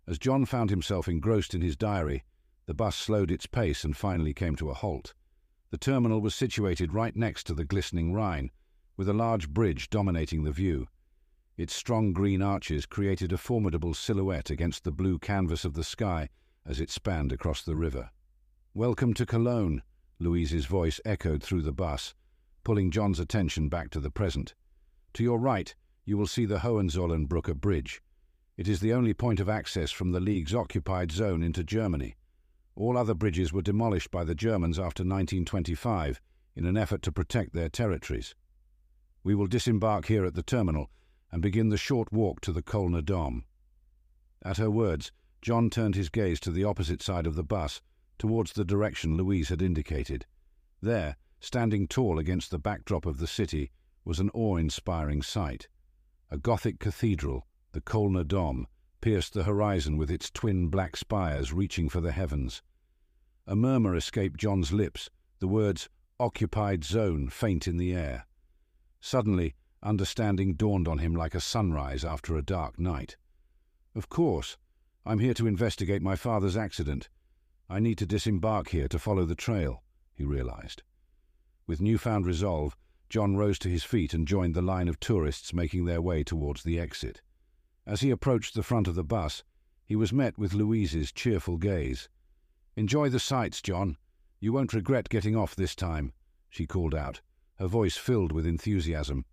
As 0.08 0.18
John 0.18 0.46
found 0.46 0.70
himself 0.70 1.08
engrossed 1.08 1.54
in 1.54 1.62
his 1.62 1.76
diary, 1.76 2.24
the 2.66 2.74
bus 2.74 2.96
slowed 2.96 3.32
its 3.32 3.46
pace 3.46 3.84
and 3.84 3.96
finally 3.96 4.34
came 4.34 4.56
to 4.56 4.70
a 4.70 4.74
halt. 4.74 5.14
The 5.70 5.78
terminal 5.78 6.22
was 6.22 6.36
situated 6.36 6.94
right 6.94 7.16
next 7.16 7.46
to 7.48 7.54
the 7.54 7.66
glistening 7.66 8.14
Rhine, 8.14 8.52
with 8.96 9.10
a 9.10 9.14
large 9.14 9.50
bridge 9.50 9.90
dominating 9.90 10.44
the 10.44 10.52
view. 10.52 10.88
Its 11.58 11.74
strong 11.74 12.14
green 12.14 12.42
arches 12.42 12.86
created 12.86 13.34
a 13.34 13.38
formidable 13.38 13.94
silhouette 13.94 14.50
against 14.50 14.84
the 14.84 14.92
blue 14.92 15.20
canvas 15.20 15.66
of 15.66 15.74
the 15.74 15.84
sky 15.84 16.30
as 16.66 16.80
it 16.80 16.90
spanned 16.90 17.32
across 17.32 17.64
the 17.64 17.76
river. 17.76 18.12
Welcome 18.74 19.14
to 19.16 19.26
Cologne, 19.26 19.82
Louise's 20.20 20.66
voice 20.66 21.02
echoed 21.04 21.44
through 21.44 21.64
the 21.64 21.72
bus, 21.72 22.14
pulling 22.64 22.92
John's 22.92 23.20
attention 23.20 23.70
back 23.70 23.90
to 23.92 24.00
the 24.00 24.12
present. 24.12 24.54
To 25.14 25.24
your 25.24 25.40
right, 25.40 25.74
you 26.06 26.18
will 26.18 26.28
see 26.28 26.46
the 26.46 26.60
Hohenzollernbrücke 26.60 27.56
Bridge. 27.60 28.02
It 28.58 28.68
is 28.68 28.80
the 28.80 28.94
only 28.94 29.14
point 29.14 29.40
of 29.40 29.50
access 29.50 29.92
from 29.92 30.12
the 30.12 30.20
League's 30.20 30.54
occupied 30.54 31.12
zone 31.12 31.42
into 31.42 31.64
Germany. 31.64 32.16
All 32.76 32.98
other 32.98 33.14
bridges 33.14 33.54
were 33.54 33.62
demolished 33.62 34.12
by 34.12 34.24
the 34.24 34.36
Germans 34.36 34.78
after 34.78 35.04
1925 35.04 36.22
in 36.56 36.66
an 36.66 36.78
effort 36.78 37.02
to 37.04 37.12
protect 37.12 37.54
their 37.54 37.70
territories. 37.70 38.36
We 39.24 39.36
will 39.36 39.48
disembark 39.48 40.08
here 40.08 40.26
at 40.26 40.36
the 40.36 40.44
terminal 40.44 40.90
and 41.32 41.42
begin 41.42 41.70
the 41.70 41.78
short 41.78 42.12
walk 42.12 42.42
to 42.42 42.52
the 42.52 42.62
Kölner 42.62 43.04
Dom. 43.04 43.46
At 44.44 44.58
her 44.58 44.70
words, 44.70 45.12
John 45.42 45.70
turned 45.70 45.96
his 45.96 46.10
gaze 46.10 46.40
to 46.42 46.52
the 46.52 46.64
opposite 46.64 47.02
side 47.02 47.26
of 47.26 47.36
the 47.36 47.44
bus, 47.44 47.82
towards 48.20 48.54
the 48.54 48.66
direction 48.66 49.18
Louise 49.18 49.50
had 49.50 49.62
indicated. 49.62 50.26
There, 50.82 51.16
standing 51.44 51.86
tall 51.86 52.20
against 52.20 52.52
the 52.52 52.58
backdrop 52.58 53.06
of 53.06 53.18
the 53.18 53.28
city, 53.28 53.70
was 54.06 54.22
an 54.22 54.30
awe-inspiring 54.34 55.22
sight. 55.22 55.68
A 56.32 56.38
Gothic 56.38 56.80
cathedral, 56.80 57.46
the 57.74 57.82
Kölner 57.82 58.26
Dom, 58.26 58.66
pierced 59.02 59.34
the 59.34 59.44
horizon 59.44 59.98
with 59.98 60.10
its 60.10 60.32
twin 60.32 60.70
black 60.70 60.96
spires 60.96 61.52
reaching 61.52 61.90
for 61.90 62.00
the 62.00 62.14
heavens. 62.14 62.62
A 63.46 63.58
murmur 63.58 63.94
escaped 63.94 64.40
John's 64.40 64.72
lips, 64.72 65.10
the 65.40 65.48
words 65.50 65.90
occupied 66.18 66.86
zone 66.86 67.28
faint 67.28 67.68
in 67.68 67.76
the 67.76 67.94
air. 67.94 68.26
Suddenly, 69.02 69.54
understanding 69.84 70.54
dawned 70.54 70.88
on 70.88 71.00
him 71.00 71.14
like 71.14 71.36
a 71.36 71.42
sunrise 71.42 72.06
after 72.06 72.38
a 72.38 72.42
dark 72.42 72.80
night. 72.80 73.18
Of 73.96 74.08
course, 74.08 74.56
I'm 75.06 75.20
here 75.20 75.34
to 75.34 75.48
investigate 75.48 76.02
my 76.02 76.16
father's 76.16 76.56
accident. 76.56 77.10
I 77.70 77.82
need 77.82 77.98
to 77.98 78.06
disembark 78.06 78.70
here 78.70 78.88
to 78.88 78.98
follow 78.98 79.26
the 79.26 79.36
trail, 79.36 79.84
he 80.14 80.24
realized. 80.24 80.84
With 81.66 81.82
newfound 81.82 82.26
resolve, 82.26 82.76
John 83.10 83.36
rose 83.38 83.60
to 83.60 83.70
his 83.70 83.84
feet 83.84 84.14
and 84.14 84.28
joined 84.28 84.56
the 84.56 84.62
line 84.62 84.88
of 84.88 85.00
tourists 85.00 85.54
making 85.54 85.86
their 85.86 86.02
way 86.02 86.24
towards 86.24 86.64
the 86.64 86.80
exit. 86.80 87.22
As 87.86 88.02
he 88.02 88.10
approached 88.10 88.54
the 88.54 88.64
front 88.64 88.88
of 88.88 88.96
the 88.96 89.04
bus, 89.04 89.44
he 89.86 89.96
was 89.96 90.12
met 90.12 90.38
with 90.38 90.54
Louise's 90.54 91.12
cheerful 91.12 91.58
gaze. 91.58 92.10
Enjoy 92.76 93.10
the 93.10 93.20
sights, 93.20 93.62
John. 93.62 93.98
You 94.40 94.52
won't 94.52 94.74
regret 94.74 95.10
getting 95.10 95.36
off 95.36 95.56
this 95.56 95.76
time, 95.76 96.14
she 96.50 96.66
called 96.66 96.96
out, 96.96 97.22
her 97.60 97.68
voice 97.68 97.98
filled 97.98 98.32
with 98.32 98.48
enthusiasm. 98.48 99.26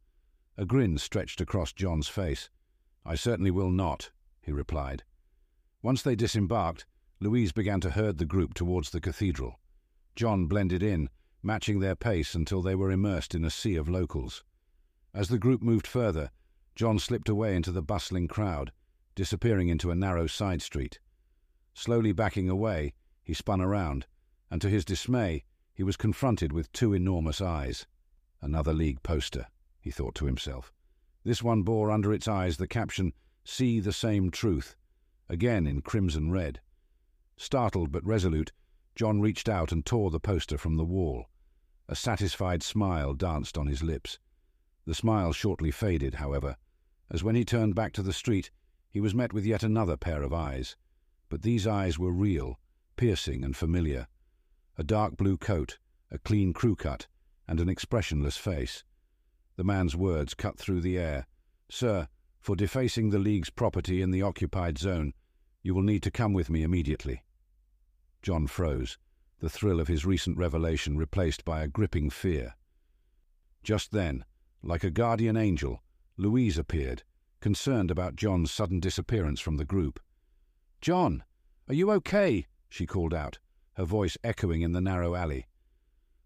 A 0.56 0.64
grin 0.66 0.98
stretched 0.98 1.40
across 1.40 1.72
John's 1.72 2.08
face. 2.08 2.50
I 3.04 3.14
certainly 3.14 3.50
will 3.50 3.70
not, 3.70 4.10
he 4.42 4.52
replied. 4.52 5.04
Once 5.82 6.02
they 6.02 6.14
disembarked, 6.14 6.84
Louise 7.18 7.52
began 7.52 7.80
to 7.80 7.90
herd 7.90 8.18
the 8.18 8.26
group 8.26 8.54
towards 8.54 8.90
the 8.90 9.00
cathedral. 9.00 9.58
John 10.16 10.46
blended 10.46 10.82
in, 10.82 11.08
matching 11.42 11.80
their 11.80 11.94
pace 11.94 12.34
until 12.34 12.62
they 12.62 12.74
were 12.74 12.90
immersed 12.90 13.34
in 13.34 13.44
a 13.44 13.50
sea 13.50 13.76
of 13.76 13.88
locals. 13.88 14.44
As 15.14 15.28
the 15.28 15.38
group 15.38 15.62
moved 15.62 15.86
further, 15.86 16.30
John 16.74 16.98
slipped 16.98 17.28
away 17.28 17.56
into 17.56 17.72
the 17.72 17.82
bustling 17.82 18.28
crowd, 18.28 18.72
disappearing 19.14 19.68
into 19.68 19.90
a 19.90 19.96
narrow 19.96 20.26
side 20.26 20.62
street. 20.62 21.00
Slowly 21.74 22.12
backing 22.12 22.48
away, 22.48 22.94
he 23.22 23.34
spun 23.34 23.60
around, 23.60 24.06
and 24.50 24.60
to 24.62 24.68
his 24.68 24.84
dismay, 24.84 25.44
he 25.74 25.82
was 25.82 25.96
confronted 25.96 26.52
with 26.52 26.72
two 26.72 26.92
enormous 26.92 27.40
eyes. 27.40 27.86
Another 28.40 28.72
League 28.72 29.02
poster, 29.02 29.46
he 29.80 29.90
thought 29.90 30.14
to 30.16 30.26
himself. 30.26 30.72
This 31.24 31.42
one 31.42 31.62
bore 31.62 31.90
under 31.90 32.12
its 32.12 32.28
eyes 32.28 32.56
the 32.56 32.66
caption, 32.66 33.12
See 33.44 33.80
the 33.80 33.92
same 33.92 34.30
truth, 34.30 34.76
again 35.28 35.66
in 35.66 35.80
crimson 35.80 36.30
red. 36.30 36.60
Startled 37.36 37.90
but 37.90 38.04
resolute, 38.04 38.52
John 39.00 39.22
reached 39.22 39.48
out 39.48 39.72
and 39.72 39.86
tore 39.86 40.10
the 40.10 40.20
poster 40.20 40.58
from 40.58 40.76
the 40.76 40.84
wall. 40.84 41.30
A 41.88 41.96
satisfied 41.96 42.62
smile 42.62 43.14
danced 43.14 43.56
on 43.56 43.66
his 43.66 43.82
lips. 43.82 44.18
The 44.84 44.94
smile 44.94 45.32
shortly 45.32 45.70
faded, 45.70 46.16
however, 46.16 46.58
as 47.10 47.24
when 47.24 47.34
he 47.34 47.42
turned 47.42 47.74
back 47.74 47.94
to 47.94 48.02
the 48.02 48.12
street, 48.12 48.50
he 48.90 49.00
was 49.00 49.14
met 49.14 49.32
with 49.32 49.46
yet 49.46 49.62
another 49.62 49.96
pair 49.96 50.22
of 50.22 50.34
eyes. 50.34 50.76
But 51.30 51.40
these 51.40 51.66
eyes 51.66 51.98
were 51.98 52.12
real, 52.12 52.60
piercing 52.96 53.42
and 53.42 53.56
familiar. 53.56 54.06
A 54.76 54.84
dark 54.84 55.16
blue 55.16 55.38
coat, 55.38 55.78
a 56.10 56.18
clean 56.18 56.52
crew 56.52 56.76
cut, 56.76 57.06
and 57.48 57.58
an 57.58 57.70
expressionless 57.70 58.36
face. 58.36 58.84
The 59.56 59.64
man's 59.64 59.96
words 59.96 60.34
cut 60.34 60.58
through 60.58 60.82
the 60.82 60.98
air. 60.98 61.26
Sir, 61.70 62.06
for 62.38 62.54
defacing 62.54 63.08
the 63.08 63.18
League's 63.18 63.48
property 63.48 64.02
in 64.02 64.10
the 64.10 64.20
occupied 64.20 64.76
zone, 64.76 65.14
you 65.62 65.74
will 65.74 65.80
need 65.80 66.02
to 66.02 66.10
come 66.10 66.34
with 66.34 66.50
me 66.50 66.62
immediately. 66.62 67.24
John 68.22 68.46
froze, 68.46 68.98
the 69.38 69.48
thrill 69.48 69.80
of 69.80 69.88
his 69.88 70.04
recent 70.04 70.36
revelation 70.36 70.96
replaced 70.96 71.44
by 71.44 71.62
a 71.62 71.68
gripping 71.68 72.10
fear. 72.10 72.54
Just 73.62 73.92
then, 73.92 74.24
like 74.62 74.84
a 74.84 74.90
guardian 74.90 75.36
angel, 75.36 75.82
Louise 76.16 76.58
appeared, 76.58 77.02
concerned 77.40 77.90
about 77.90 78.16
John's 78.16 78.50
sudden 78.50 78.80
disappearance 78.80 79.40
from 79.40 79.56
the 79.56 79.64
group. 79.64 80.00
John, 80.80 81.24
are 81.68 81.74
you 81.74 81.90
okay? 81.92 82.46
she 82.68 82.86
called 82.86 83.14
out, 83.14 83.38
her 83.74 83.84
voice 83.84 84.18
echoing 84.22 84.62
in 84.62 84.72
the 84.72 84.80
narrow 84.80 85.14
alley. 85.14 85.46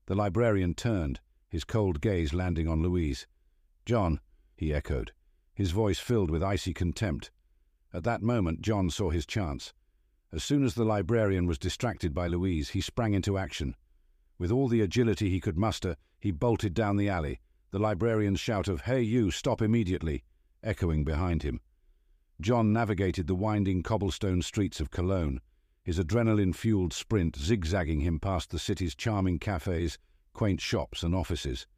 The 0.06 0.14
librarian 0.14 0.74
turned, 0.74 1.20
his 1.48 1.64
cold 1.64 2.00
gaze 2.00 2.34
landing 2.34 2.66
on 2.66 2.82
Louise. 2.82 3.26
John, 3.86 4.20
he 4.56 4.74
echoed, 4.74 5.12
his 5.54 5.70
voice 5.70 5.98
filled 5.98 6.30
with 6.30 6.42
icy 6.42 6.74
contempt. 6.74 7.30
At 7.92 8.02
that 8.04 8.22
moment, 8.22 8.60
John 8.60 8.90
saw 8.90 9.10
his 9.10 9.24
chance. 9.24 9.72
As 10.35 10.43
soon 10.43 10.65
as 10.65 10.74
the 10.74 10.85
librarian 10.85 11.47
was 11.47 11.59
distracted 11.59 12.12
by 12.12 12.27
Louise, 12.27 12.70
he 12.70 12.81
sprang 12.81 13.15
into 13.15 13.39
action. 13.39 13.77
With 14.36 14.51
all 14.51 14.66
the 14.66 14.81
agility 14.81 15.31
he 15.31 15.39
could 15.39 15.56
muster, 15.56 15.97
he 16.19 16.32
bolted 16.32 16.74
down 16.74 16.97
the 16.97 17.09
alley, 17.09 17.39
the 17.70 17.78
librarian's 17.78 18.40
shout 18.40 18.66
of, 18.66 18.81
Hey, 18.81 19.01
you, 19.01 19.31
stop 19.31 19.62
immediately, 19.62 20.24
echoing 20.61 21.05
behind 21.05 21.44
him. 21.44 21.61
John 22.40 22.73
navigated 22.73 23.28
the 23.28 23.36
winding 23.36 23.85
cobblestone 23.85 24.43
streets 24.43 24.81
of 24.81 24.90
Cologne, 24.90 25.40
his 25.85 26.01
adrenaline 26.01 26.52
fueled 26.52 26.93
sprint 26.93 27.36
zigzagging 27.36 28.01
him 28.01 28.19
past 28.19 28.51
the 28.51 28.59
city's 28.59 28.97
charming 28.97 29.39
cafes, 29.39 29.98
quaint 30.32 30.61
shops, 30.61 31.05
and 31.05 31.15
offices. 31.15 31.69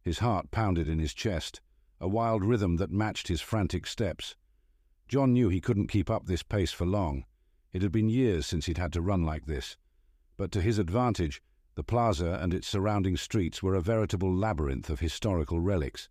His 0.00 0.20
heart 0.20 0.50
pounded 0.50 0.88
in 0.88 1.00
his 1.00 1.12
chest, 1.12 1.60
a 2.00 2.08
wild 2.08 2.46
rhythm 2.46 2.76
that 2.76 2.90
matched 2.90 3.28
his 3.28 3.42
frantic 3.42 3.86
steps. 3.86 4.36
John 5.06 5.34
knew 5.34 5.50
he 5.50 5.60
couldn't 5.60 5.88
keep 5.88 6.08
up 6.08 6.24
this 6.24 6.42
pace 6.42 6.72
for 6.72 6.86
long. 6.86 7.26
It 7.76 7.82
had 7.82 7.92
been 7.92 8.08
years 8.08 8.46
since 8.46 8.64
he'd 8.64 8.78
had 8.78 8.94
to 8.94 9.02
run 9.02 9.22
like 9.22 9.44
this. 9.44 9.76
But 10.38 10.50
to 10.52 10.62
his 10.62 10.78
advantage, 10.78 11.42
the 11.74 11.84
plaza 11.84 12.38
and 12.40 12.54
its 12.54 12.66
surrounding 12.66 13.18
streets 13.18 13.62
were 13.62 13.74
a 13.74 13.82
veritable 13.82 14.34
labyrinth 14.34 14.88
of 14.88 15.00
historical 15.00 15.60
relics. 15.60 16.08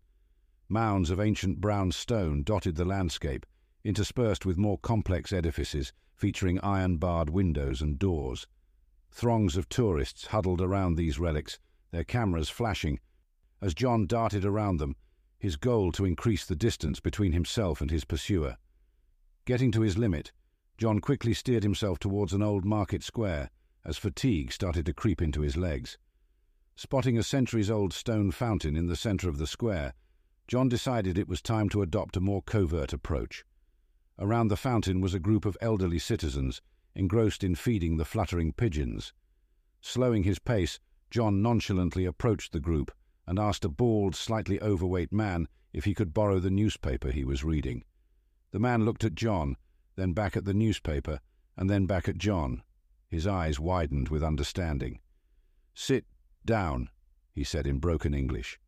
Mounds 0.69 1.09
of 1.09 1.19
ancient 1.19 1.59
brown 1.59 1.91
stone 1.91 2.43
dotted 2.43 2.75
the 2.75 2.85
landscape, 2.85 3.47
interspersed 3.83 4.45
with 4.45 4.59
more 4.59 4.77
complex 4.77 5.33
edifices 5.33 5.91
featuring 6.13 6.59
iron-barred 6.59 7.31
windows 7.31 7.81
and 7.81 7.97
doors. 7.97 8.45
Throngs 9.09 9.57
of 9.57 9.67
tourists 9.67 10.27
huddled 10.27 10.61
around 10.61 10.97
these 10.97 11.17
relics, 11.17 11.57
their 11.89 12.03
cameras 12.03 12.47
flashing. 12.47 12.99
As 13.59 13.73
John 13.73 14.05
darted 14.05 14.45
around 14.45 14.77
them, 14.77 14.97
his 15.39 15.55
goal 15.55 15.91
to 15.93 16.05
increase 16.05 16.45
the 16.45 16.55
distance 16.55 16.99
between 16.99 17.31
himself 17.31 17.81
and 17.81 17.89
his 17.89 18.05
pursuer. 18.05 18.57
Getting 19.45 19.71
to 19.71 19.81
his 19.81 19.97
limit, 19.97 20.31
John 20.77 20.99
quickly 20.99 21.33
steered 21.33 21.63
himself 21.63 21.99
towards 21.99 22.33
an 22.33 22.41
old 22.41 22.65
market 22.65 23.01
square 23.01 23.49
as 23.85 23.97
fatigue 23.97 24.51
started 24.51 24.85
to 24.87 24.93
creep 24.93 25.21
into 25.21 25.41
his 25.41 25.55
legs. 25.55 25.97
Spotting 26.75 27.17
a 27.17 27.23
centuries-old 27.23 27.93
stone 27.93 28.31
fountain 28.31 28.75
in 28.75 28.87
the 28.87 28.95
centre 28.95 29.29
of 29.29 29.37
the 29.37 29.47
square, 29.47 29.93
John 30.47 30.67
decided 30.67 31.17
it 31.17 31.29
was 31.29 31.41
time 31.41 31.69
to 31.69 31.81
adopt 31.81 32.17
a 32.17 32.21
more 32.21 32.41
covert 32.41 32.91
approach. 32.91 33.45
Around 34.19 34.49
the 34.49 34.57
fountain 34.57 35.01
was 35.01 35.13
a 35.13 35.19
group 35.19 35.45
of 35.45 35.57
elderly 35.61 35.99
citizens, 35.99 36.61
engrossed 36.93 37.43
in 37.43 37.55
feeding 37.55 37.97
the 37.97 38.05
fluttering 38.05 38.51
pigeons. 38.51 39.13
Slowing 39.81 40.23
his 40.23 40.39
pace, 40.39 40.79
John 41.09 41.41
nonchalantly 41.41 42.05
approached 42.05 42.51
the 42.51 42.59
group 42.59 42.91
and 43.25 43.39
asked 43.39 43.63
a 43.63 43.69
bald, 43.69 44.15
slightly 44.15 44.61
overweight 44.61 45.13
man 45.13 45.47
if 45.71 45.85
he 45.85 45.93
could 45.93 46.13
borrow 46.13 46.39
the 46.39 46.49
newspaper 46.49 47.11
he 47.11 47.23
was 47.23 47.43
reading. 47.43 47.83
The 48.51 48.59
man 48.59 48.85
looked 48.85 49.03
at 49.03 49.15
John, 49.15 49.57
then 49.95 50.13
back 50.13 50.35
at 50.35 50.45
the 50.45 50.53
newspaper, 50.53 51.19
and 51.57 51.69
then 51.69 51.85
back 51.85 52.07
at 52.07 52.17
John. 52.17 52.63
His 53.07 53.25
eyes 53.25 53.59
widened 53.59 54.09
with 54.09 54.23
understanding. 54.23 54.99
Sit 55.73 56.05
down, 56.45 56.89
he 57.31 57.43
said 57.43 57.67
in 57.67 57.79
broken 57.79 58.13
English. 58.13 58.59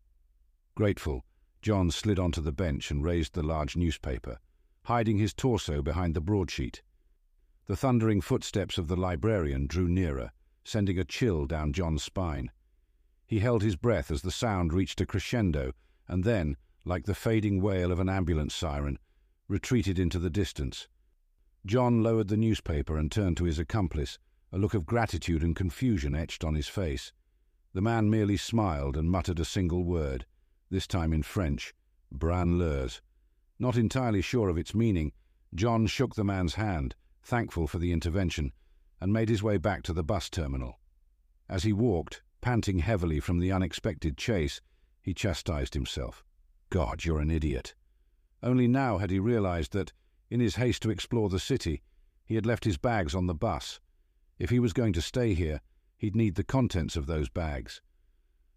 Grateful, 0.75 1.25
John 1.61 1.91
slid 1.91 2.19
onto 2.19 2.41
the 2.41 2.51
bench 2.51 2.91
and 2.91 3.03
raised 3.03 3.33
the 3.33 3.43
large 3.43 3.75
newspaper, 3.75 4.39
hiding 4.83 5.17
his 5.17 5.33
torso 5.33 5.81
behind 5.81 6.15
the 6.15 6.21
broadsheet. 6.21 6.81
The 7.65 7.75
thundering 7.75 8.21
footsteps 8.21 8.77
of 8.77 8.87
the 8.87 8.95
librarian 8.95 9.67
drew 9.67 9.87
nearer, 9.87 10.31
sending 10.63 10.97
a 10.97 11.03
chill 11.03 11.45
down 11.45 11.73
John's 11.73 12.03
spine. 12.03 12.51
He 13.25 13.39
held 13.39 13.63
his 13.63 13.75
breath 13.75 14.09
as 14.11 14.21
the 14.21 14.31
sound 14.31 14.71
reached 14.71 15.01
a 15.01 15.05
crescendo 15.05 15.73
and 16.07 16.23
then, 16.23 16.55
like 16.85 17.05
the 17.05 17.15
fading 17.15 17.61
wail 17.61 17.91
of 17.91 17.99
an 17.99 18.07
ambulance 18.07 18.55
siren, 18.55 18.97
retreated 19.49 19.99
into 19.99 20.19
the 20.19 20.29
distance. 20.29 20.87
John 21.67 22.01
lowered 22.01 22.29
the 22.29 22.37
newspaper 22.37 22.97
and 22.97 23.11
turned 23.11 23.35
to 23.37 23.43
his 23.43 23.59
accomplice, 23.59 24.17
a 24.51 24.57
look 24.57 24.73
of 24.73 24.85
gratitude 24.85 25.43
and 25.43 25.55
confusion 25.55 26.15
etched 26.15 26.43
on 26.43 26.55
his 26.55 26.69
face. 26.69 27.11
The 27.73 27.81
man 27.81 28.09
merely 28.09 28.37
smiled 28.37 28.95
and 28.95 29.11
muttered 29.11 29.39
a 29.39 29.45
single 29.45 29.83
word, 29.83 30.25
this 30.69 30.87
time 30.87 31.11
in 31.11 31.23
French, 31.23 31.75
Branleurs. 32.11 33.01
Not 33.59 33.75
entirely 33.75 34.21
sure 34.21 34.47
of 34.47 34.57
its 34.57 34.73
meaning, 34.73 35.11
John 35.53 35.87
shook 35.87 36.15
the 36.15 36.23
man's 36.23 36.55
hand, 36.55 36.95
thankful 37.21 37.67
for 37.67 37.79
the 37.79 37.91
intervention, 37.91 38.53
and 39.01 39.11
made 39.11 39.27
his 39.27 39.43
way 39.43 39.57
back 39.57 39.83
to 39.83 39.93
the 39.93 40.03
bus 40.03 40.29
terminal. 40.29 40.79
As 41.49 41.63
he 41.63 41.73
walked, 41.73 42.23
Panting 42.39 42.79
heavily 42.79 43.19
from 43.19 43.39
the 43.39 43.51
unexpected 43.51 44.17
chase, 44.17 44.61
he 45.01 45.13
chastised 45.13 45.73
himself. 45.73 46.23
God, 46.69 47.03
you're 47.03 47.19
an 47.19 47.29
idiot. 47.29 47.75
Only 48.41 48.69
now 48.69 48.99
had 48.99 49.11
he 49.11 49.19
realized 49.19 49.73
that, 49.73 49.91
in 50.29 50.39
his 50.39 50.55
haste 50.55 50.81
to 50.83 50.89
explore 50.89 51.29
the 51.29 51.39
city, 51.39 51.81
he 52.25 52.35
had 52.35 52.45
left 52.45 52.65
his 52.65 52.77
bags 52.77 53.15
on 53.15 53.27
the 53.27 53.35
bus. 53.35 53.79
If 54.37 54.49
he 54.49 54.59
was 54.59 54.73
going 54.73 54.93
to 54.93 55.01
stay 55.01 55.33
here, 55.33 55.61
he'd 55.97 56.15
need 56.15 56.35
the 56.35 56.43
contents 56.43 56.95
of 56.95 57.05
those 57.05 57.29
bags. 57.29 57.81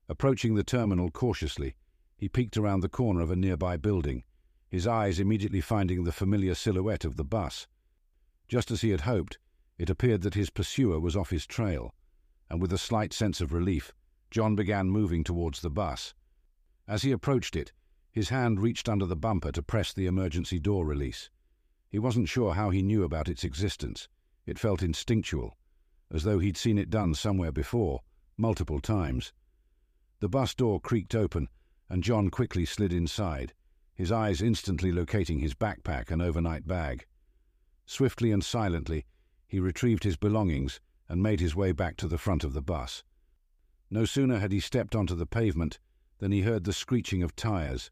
Approaching 0.08 0.54
the 0.54 0.64
terminal 0.64 1.10
cautiously, 1.10 1.76
he 2.16 2.28
peeked 2.28 2.56
around 2.56 2.80
the 2.80 2.88
corner 2.88 3.20
of 3.20 3.30
a 3.30 3.36
nearby 3.36 3.76
building, 3.76 4.24
his 4.68 4.86
eyes 4.86 5.20
immediately 5.20 5.60
finding 5.60 6.04
the 6.04 6.12
familiar 6.12 6.54
silhouette 6.54 7.04
of 7.04 7.16
the 7.16 7.24
bus. 7.24 7.66
Just 8.48 8.70
as 8.70 8.80
he 8.80 8.90
had 8.90 9.02
hoped, 9.02 9.38
it 9.78 9.88
appeared 9.88 10.22
that 10.22 10.34
his 10.34 10.50
pursuer 10.50 11.00
was 11.00 11.16
off 11.16 11.30
his 11.30 11.46
trail 11.46 11.94
and 12.50 12.60
with 12.60 12.72
a 12.72 12.78
slight 12.78 13.12
sense 13.12 13.40
of 13.40 13.52
relief, 13.52 13.94
John 14.30 14.56
began 14.56 14.90
moving 14.90 15.22
towards 15.22 15.60
the 15.60 15.70
bus. 15.70 16.14
As 16.88 17.02
he 17.02 17.12
approached 17.12 17.54
it, 17.54 17.72
his 18.10 18.30
hand 18.30 18.60
reached 18.60 18.88
under 18.88 19.06
the 19.06 19.16
bumper 19.16 19.52
to 19.52 19.62
press 19.62 19.92
the 19.92 20.06
emergency 20.06 20.58
door 20.58 20.84
release. 20.84 21.30
He 21.90 21.98
wasn't 21.98 22.28
sure 22.28 22.54
how 22.54 22.70
he 22.70 22.82
knew 22.82 23.02
about 23.02 23.28
its 23.28 23.44
existence. 23.44 24.08
It 24.46 24.58
felt 24.58 24.82
instinctual, 24.82 25.58
as 26.10 26.22
though 26.22 26.38
he'd 26.38 26.56
seen 26.56 26.78
it 26.78 26.88
done 26.88 27.14
somewhere 27.14 27.52
before, 27.52 28.00
multiple 28.36 28.80
times. 28.80 29.32
The 30.20 30.28
bus 30.28 30.54
door 30.54 30.80
creaked 30.80 31.14
open, 31.14 31.48
and 31.88 32.04
John 32.04 32.30
quickly 32.30 32.64
slid 32.64 32.92
inside, 32.92 33.54
his 33.92 34.12
eyes 34.12 34.40
instantly 34.40 34.92
locating 34.92 35.40
his 35.40 35.54
backpack 35.54 36.10
and 36.10 36.22
overnight 36.22 36.66
bag. 36.66 37.06
Swiftly 37.86 38.30
and 38.30 38.44
silently, 38.44 39.04
he 39.48 39.58
retrieved 39.58 40.04
his 40.04 40.16
belongings 40.16 40.80
and 41.08 41.22
made 41.22 41.40
his 41.40 41.56
way 41.56 41.72
back 41.72 41.96
to 41.96 42.06
the 42.06 42.18
front 42.18 42.44
of 42.44 42.52
the 42.52 42.62
bus. 42.62 43.02
No 43.90 44.04
sooner 44.04 44.38
had 44.38 44.52
he 44.52 44.60
stepped 44.60 44.94
onto 44.94 45.16
the 45.16 45.26
pavement 45.26 45.80
than 46.18 46.30
he 46.30 46.42
heard 46.42 46.62
the 46.62 46.72
screeching 46.72 47.24
of 47.24 47.34
tyres. 47.34 47.90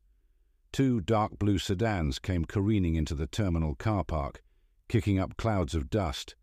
Two 0.73 1.01
dark 1.01 1.39
blue 1.39 1.59
sedans 1.59 2.19
came 2.19 2.45
careening 2.45 2.95
into 2.95 3.15
the 3.15 3.27
terminal 3.27 3.74
car 3.74 4.05
park, 4.05 4.43
kicking 4.89 5.19
up 5.19 5.36
clouds 5.36 5.74
of 5.74 5.90
dust. 5.90 6.36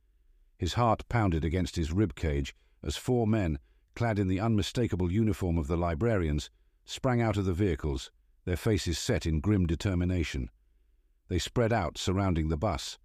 His 0.57 0.73
heart 0.73 1.07
pounded 1.09 1.45
against 1.45 1.75
his 1.75 1.91
rib 1.91 2.15
cage 2.15 2.55
as 2.83 2.97
four 2.97 3.25
men, 3.27 3.59
clad 3.95 4.19
in 4.19 4.27
the 4.27 4.39
unmistakable 4.39 5.11
uniform 5.11 5.57
of 5.57 5.67
the 5.67 5.77
librarians, 5.77 6.49
sprang 6.85 7.21
out 7.21 7.37
of 7.37 7.45
the 7.45 7.53
vehicles, 7.53 8.11
their 8.45 8.57
faces 8.57 8.99
set 8.99 9.25
in 9.25 9.39
grim 9.39 9.65
determination. 9.65 10.49
They 11.27 11.39
spread 11.39 11.73
out 11.73 11.97
surrounding 11.97 12.49
the 12.49 12.57
bus. 12.57 12.99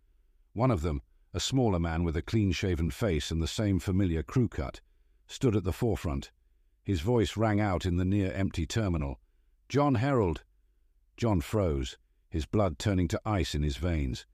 One 0.52 0.70
of 0.70 0.82
them, 0.82 1.00
a 1.32 1.40
smaller 1.40 1.78
man 1.78 2.04
with 2.04 2.16
a 2.16 2.22
clean-shaven 2.22 2.90
face 2.90 3.30
and 3.30 3.42
the 3.42 3.46
same 3.46 3.78
familiar 3.78 4.22
crew 4.22 4.48
cut, 4.48 4.80
stood 5.26 5.56
at 5.56 5.64
the 5.64 5.72
forefront. 5.72 6.30
His 6.82 7.00
voice 7.00 7.36
rang 7.36 7.60
out 7.60 7.86
in 7.86 7.96
the 7.96 8.04
near-empty 8.04 8.66
terminal. 8.66 9.20
John 9.68 9.94
Herald! 9.94 10.42
John 11.20 11.42
froze, 11.42 11.98
his 12.30 12.46
blood 12.46 12.78
turning 12.78 13.06
to 13.08 13.20
ice 13.26 13.54
in 13.54 13.62
his 13.62 13.76
veins. 13.76 14.24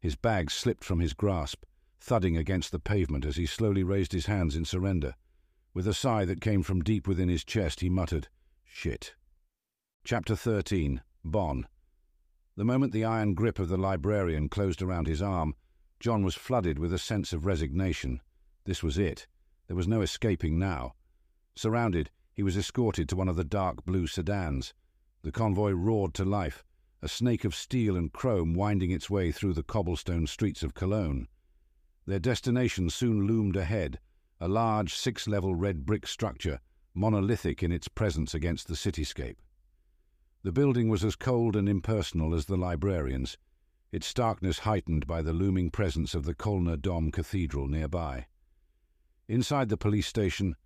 His 0.00 0.16
bag 0.16 0.50
slipped 0.50 0.82
from 0.82 0.98
his 0.98 1.12
grasp, 1.12 1.62
thudding 2.00 2.36
against 2.36 2.72
the 2.72 2.80
pavement 2.80 3.24
as 3.24 3.36
he 3.36 3.46
slowly 3.46 3.84
raised 3.84 4.10
his 4.10 4.26
hands 4.26 4.56
in 4.56 4.64
surrender. 4.64 5.14
With 5.72 5.86
a 5.86 5.94
sigh 5.94 6.24
that 6.24 6.40
came 6.40 6.64
from 6.64 6.82
deep 6.82 7.06
within 7.06 7.28
his 7.28 7.44
chest, 7.44 7.78
he 7.78 7.88
muttered, 7.88 8.26
Shit. 8.64 9.14
Chapter 10.02 10.34
13 10.34 11.02
Bonn. 11.24 11.68
The 12.56 12.64
moment 12.64 12.92
the 12.92 13.04
iron 13.04 13.34
grip 13.34 13.60
of 13.60 13.68
the 13.68 13.78
librarian 13.78 14.48
closed 14.48 14.82
around 14.82 15.06
his 15.06 15.22
arm, 15.22 15.54
John 16.00 16.24
was 16.24 16.34
flooded 16.34 16.76
with 16.76 16.92
a 16.92 16.98
sense 16.98 17.32
of 17.32 17.46
resignation. 17.46 18.20
This 18.64 18.82
was 18.82 18.98
it. 18.98 19.28
There 19.68 19.76
was 19.76 19.86
no 19.86 20.00
escaping 20.00 20.58
now. 20.58 20.94
Surrounded, 21.54 22.10
he 22.34 22.42
was 22.42 22.56
escorted 22.56 23.08
to 23.10 23.16
one 23.16 23.28
of 23.28 23.36
the 23.36 23.44
dark 23.44 23.84
blue 23.84 24.08
sedans. 24.08 24.74
The 25.22 25.32
convoy 25.32 25.70
roared 25.70 26.14
to 26.14 26.24
life, 26.24 26.64
a 27.00 27.08
snake 27.08 27.44
of 27.44 27.54
steel 27.54 27.96
and 27.96 28.12
chrome 28.12 28.54
winding 28.54 28.90
its 28.90 29.08
way 29.08 29.30
through 29.30 29.54
the 29.54 29.62
cobblestone 29.62 30.26
streets 30.26 30.62
of 30.62 30.74
Cologne. 30.74 31.28
Their 32.06 32.18
destination 32.18 32.90
soon 32.90 33.26
loomed 33.26 33.56
ahead, 33.56 34.00
a 34.40 34.48
large 34.48 34.94
six-level 34.94 35.54
red 35.54 35.86
brick 35.86 36.06
structure, 36.06 36.60
monolithic 36.94 37.62
in 37.62 37.70
its 37.70 37.86
presence 37.86 38.34
against 38.34 38.66
the 38.66 38.74
cityscape. 38.74 39.36
The 40.42 40.50
building 40.52 40.88
was 40.88 41.04
as 41.04 41.14
cold 41.14 41.54
and 41.54 41.68
impersonal 41.68 42.34
as 42.34 42.46
the 42.46 42.56
librarians, 42.56 43.38
its 43.92 44.08
starkness 44.08 44.60
heightened 44.60 45.06
by 45.06 45.22
the 45.22 45.32
looming 45.32 45.70
presence 45.70 46.14
of 46.14 46.24
the 46.24 46.34
Kölner 46.34 46.80
Dom 46.80 47.12
Cathedral 47.12 47.68
nearby. 47.68 48.26
Inside 49.28 49.68
the 49.68 49.76
police 49.76 50.08
station, 50.08 50.56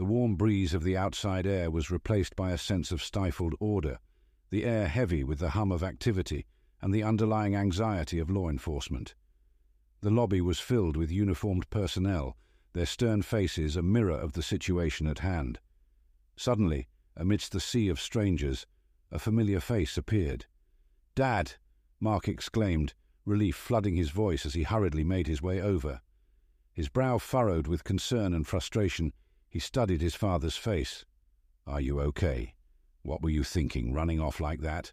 the 0.00 0.06
warm 0.06 0.34
breeze 0.34 0.72
of 0.72 0.82
the 0.82 0.96
outside 0.96 1.46
air 1.46 1.70
was 1.70 1.90
replaced 1.90 2.34
by 2.34 2.52
a 2.52 2.56
sense 2.56 2.90
of 2.90 3.02
stifled 3.02 3.54
order, 3.60 3.98
the 4.48 4.64
air 4.64 4.88
heavy 4.88 5.22
with 5.22 5.38
the 5.38 5.50
hum 5.50 5.70
of 5.70 5.82
activity 5.82 6.46
and 6.80 6.94
the 6.94 7.02
underlying 7.02 7.54
anxiety 7.54 8.18
of 8.18 8.30
law 8.30 8.48
enforcement. 8.48 9.14
The 10.00 10.08
lobby 10.10 10.40
was 10.40 10.58
filled 10.58 10.96
with 10.96 11.12
uniformed 11.12 11.68
personnel, 11.68 12.34
their 12.72 12.86
stern 12.86 13.20
faces 13.20 13.76
a 13.76 13.82
mirror 13.82 14.16
of 14.16 14.32
the 14.32 14.42
situation 14.42 15.06
at 15.06 15.18
hand. 15.18 15.58
Suddenly, 16.34 16.88
amidst 17.14 17.52
the 17.52 17.60
sea 17.60 17.90
of 17.90 18.00
strangers, 18.00 18.66
a 19.12 19.18
familiar 19.18 19.60
face 19.60 19.98
appeared. 19.98 20.46
Dad! 21.14 21.52
Mark 22.00 22.26
exclaimed, 22.26 22.94
relief 23.26 23.54
flooding 23.54 23.96
his 23.96 24.08
voice 24.08 24.46
as 24.46 24.54
he 24.54 24.62
hurriedly 24.62 25.04
made 25.04 25.26
his 25.26 25.42
way 25.42 25.60
over. 25.60 26.00
His 26.72 26.88
brow 26.88 27.18
furrowed 27.18 27.66
with 27.66 27.84
concern 27.84 28.32
and 28.32 28.46
frustration, 28.46 29.12
he 29.50 29.58
studied 29.58 30.00
his 30.00 30.14
father's 30.14 30.56
face. 30.56 31.04
Are 31.66 31.80
you 31.80 32.00
okay? 32.00 32.54
What 33.02 33.20
were 33.20 33.30
you 33.30 33.42
thinking, 33.42 33.92
running 33.92 34.20
off 34.20 34.40
like 34.40 34.60
that? 34.60 34.92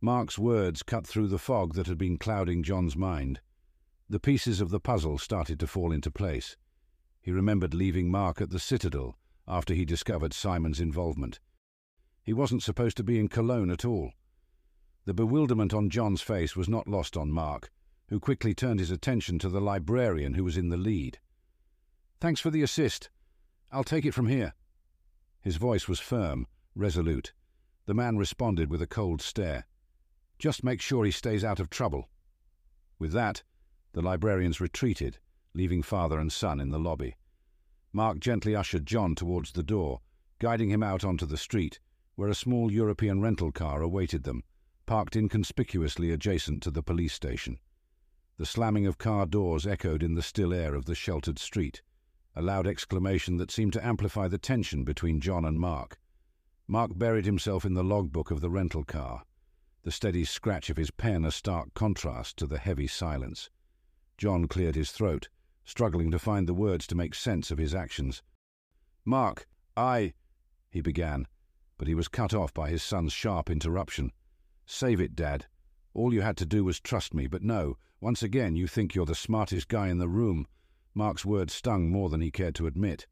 Mark's 0.00 0.38
words 0.38 0.82
cut 0.82 1.06
through 1.06 1.28
the 1.28 1.38
fog 1.38 1.74
that 1.74 1.86
had 1.86 1.98
been 1.98 2.18
clouding 2.18 2.62
John's 2.62 2.96
mind. 2.96 3.40
The 4.08 4.20
pieces 4.20 4.60
of 4.60 4.70
the 4.70 4.80
puzzle 4.80 5.16
started 5.16 5.58
to 5.60 5.66
fall 5.66 5.90
into 5.90 6.10
place. 6.10 6.56
He 7.22 7.30
remembered 7.30 7.72
leaving 7.72 8.10
Mark 8.10 8.40
at 8.40 8.50
the 8.50 8.58
Citadel 8.58 9.16
after 9.48 9.72
he 9.74 9.84
discovered 9.84 10.34
Simon's 10.34 10.80
involvement. 10.80 11.40
He 12.22 12.32
wasn't 12.32 12.62
supposed 12.62 12.96
to 12.98 13.04
be 13.04 13.18
in 13.18 13.28
Cologne 13.28 13.70
at 13.70 13.84
all. 13.84 14.12
The 15.06 15.14
bewilderment 15.14 15.72
on 15.72 15.88
John's 15.88 16.20
face 16.20 16.54
was 16.54 16.68
not 16.68 16.86
lost 16.86 17.16
on 17.16 17.30
Mark, 17.30 17.70
who 18.08 18.20
quickly 18.20 18.54
turned 18.54 18.80
his 18.80 18.90
attention 18.90 19.38
to 19.38 19.48
the 19.48 19.60
librarian 19.60 20.34
who 20.34 20.44
was 20.44 20.56
in 20.56 20.68
the 20.68 20.76
lead. 20.76 21.18
Thanks 22.20 22.40
for 22.40 22.50
the 22.50 22.62
assist. 22.62 23.08
I'll 23.72 23.84
take 23.84 24.04
it 24.04 24.12
from 24.12 24.26
here. 24.26 24.52
His 25.40 25.56
voice 25.56 25.88
was 25.88 25.98
firm, 25.98 26.46
resolute. 26.74 27.32
The 27.86 27.94
man 27.94 28.18
responded 28.18 28.70
with 28.70 28.82
a 28.82 28.86
cold 28.86 29.22
stare. 29.22 29.66
Just 30.38 30.62
make 30.62 30.82
sure 30.82 31.06
he 31.06 31.10
stays 31.10 31.42
out 31.42 31.58
of 31.58 31.70
trouble. 31.70 32.10
With 32.98 33.12
that, 33.12 33.42
the 33.94 34.02
librarians 34.02 34.60
retreated, 34.60 35.18
leaving 35.54 35.82
father 35.82 36.18
and 36.18 36.30
son 36.30 36.60
in 36.60 36.70
the 36.70 36.78
lobby. 36.78 37.16
Mark 37.94 38.20
gently 38.20 38.54
ushered 38.54 38.86
John 38.86 39.14
towards 39.14 39.52
the 39.52 39.62
door, 39.62 40.00
guiding 40.38 40.70
him 40.70 40.82
out 40.82 41.02
onto 41.02 41.24
the 41.24 41.38
street, 41.38 41.80
where 42.14 42.28
a 42.28 42.34
small 42.34 42.70
European 42.70 43.22
rental 43.22 43.52
car 43.52 43.80
awaited 43.80 44.24
them, 44.24 44.44
parked 44.84 45.16
inconspicuously 45.16 46.10
adjacent 46.10 46.62
to 46.62 46.70
the 46.70 46.82
police 46.82 47.14
station. 47.14 47.58
The 48.36 48.46
slamming 48.46 48.86
of 48.86 48.98
car 48.98 49.24
doors 49.24 49.66
echoed 49.66 50.02
in 50.02 50.14
the 50.14 50.22
still 50.22 50.52
air 50.52 50.74
of 50.74 50.84
the 50.84 50.94
sheltered 50.94 51.38
street, 51.38 51.80
a 52.34 52.42
loud 52.42 52.66
exclamation 52.66 53.36
that 53.36 53.50
seemed 53.50 53.72
to 53.72 53.86
amplify 53.86 54.28
the 54.28 54.38
tension 54.38 54.84
between 54.84 55.20
John 55.20 55.44
and 55.44 55.58
Mark. 55.58 55.98
Mark 56.66 56.92
buried 56.96 57.26
himself 57.26 57.64
in 57.64 57.74
the 57.74 57.84
logbook 57.84 58.30
of 58.30 58.40
the 58.40 58.50
rental 58.50 58.84
car, 58.84 59.24
the 59.82 59.90
steady 59.90 60.24
scratch 60.24 60.70
of 60.70 60.76
his 60.76 60.90
pen 60.90 61.24
a 61.24 61.30
stark 61.30 61.74
contrast 61.74 62.36
to 62.36 62.46
the 62.46 62.58
heavy 62.58 62.86
silence. 62.86 63.50
John 64.16 64.46
cleared 64.46 64.76
his 64.76 64.92
throat, 64.92 65.28
struggling 65.64 66.10
to 66.10 66.18
find 66.18 66.48
the 66.48 66.54
words 66.54 66.86
to 66.86 66.94
make 66.94 67.14
sense 67.14 67.50
of 67.50 67.58
his 67.58 67.74
actions. 67.74 68.22
Mark, 69.04 69.46
I... 69.76 70.14
he 70.70 70.80
began, 70.80 71.26
but 71.76 71.88
he 71.88 71.94
was 71.94 72.08
cut 72.08 72.32
off 72.32 72.54
by 72.54 72.70
his 72.70 72.82
son's 72.82 73.12
sharp 73.12 73.50
interruption. 73.50 74.12
Save 74.64 75.00
it, 75.00 75.16
Dad. 75.16 75.46
All 75.94 76.14
you 76.14 76.22
had 76.22 76.36
to 76.38 76.46
do 76.46 76.64
was 76.64 76.80
trust 76.80 77.12
me, 77.12 77.26
but 77.26 77.42
no, 77.42 77.76
once 78.00 78.22
again 78.22 78.56
you 78.56 78.66
think 78.66 78.94
you're 78.94 79.04
the 79.04 79.14
smartest 79.14 79.68
guy 79.68 79.88
in 79.88 79.98
the 79.98 80.08
room. 80.08 80.46
Mark's 80.94 81.24
words 81.24 81.54
stung 81.54 81.90
more 81.90 82.10
than 82.10 82.20
he 82.20 82.30
cared 82.30 82.54
to 82.56 82.66
admit. 82.66 83.06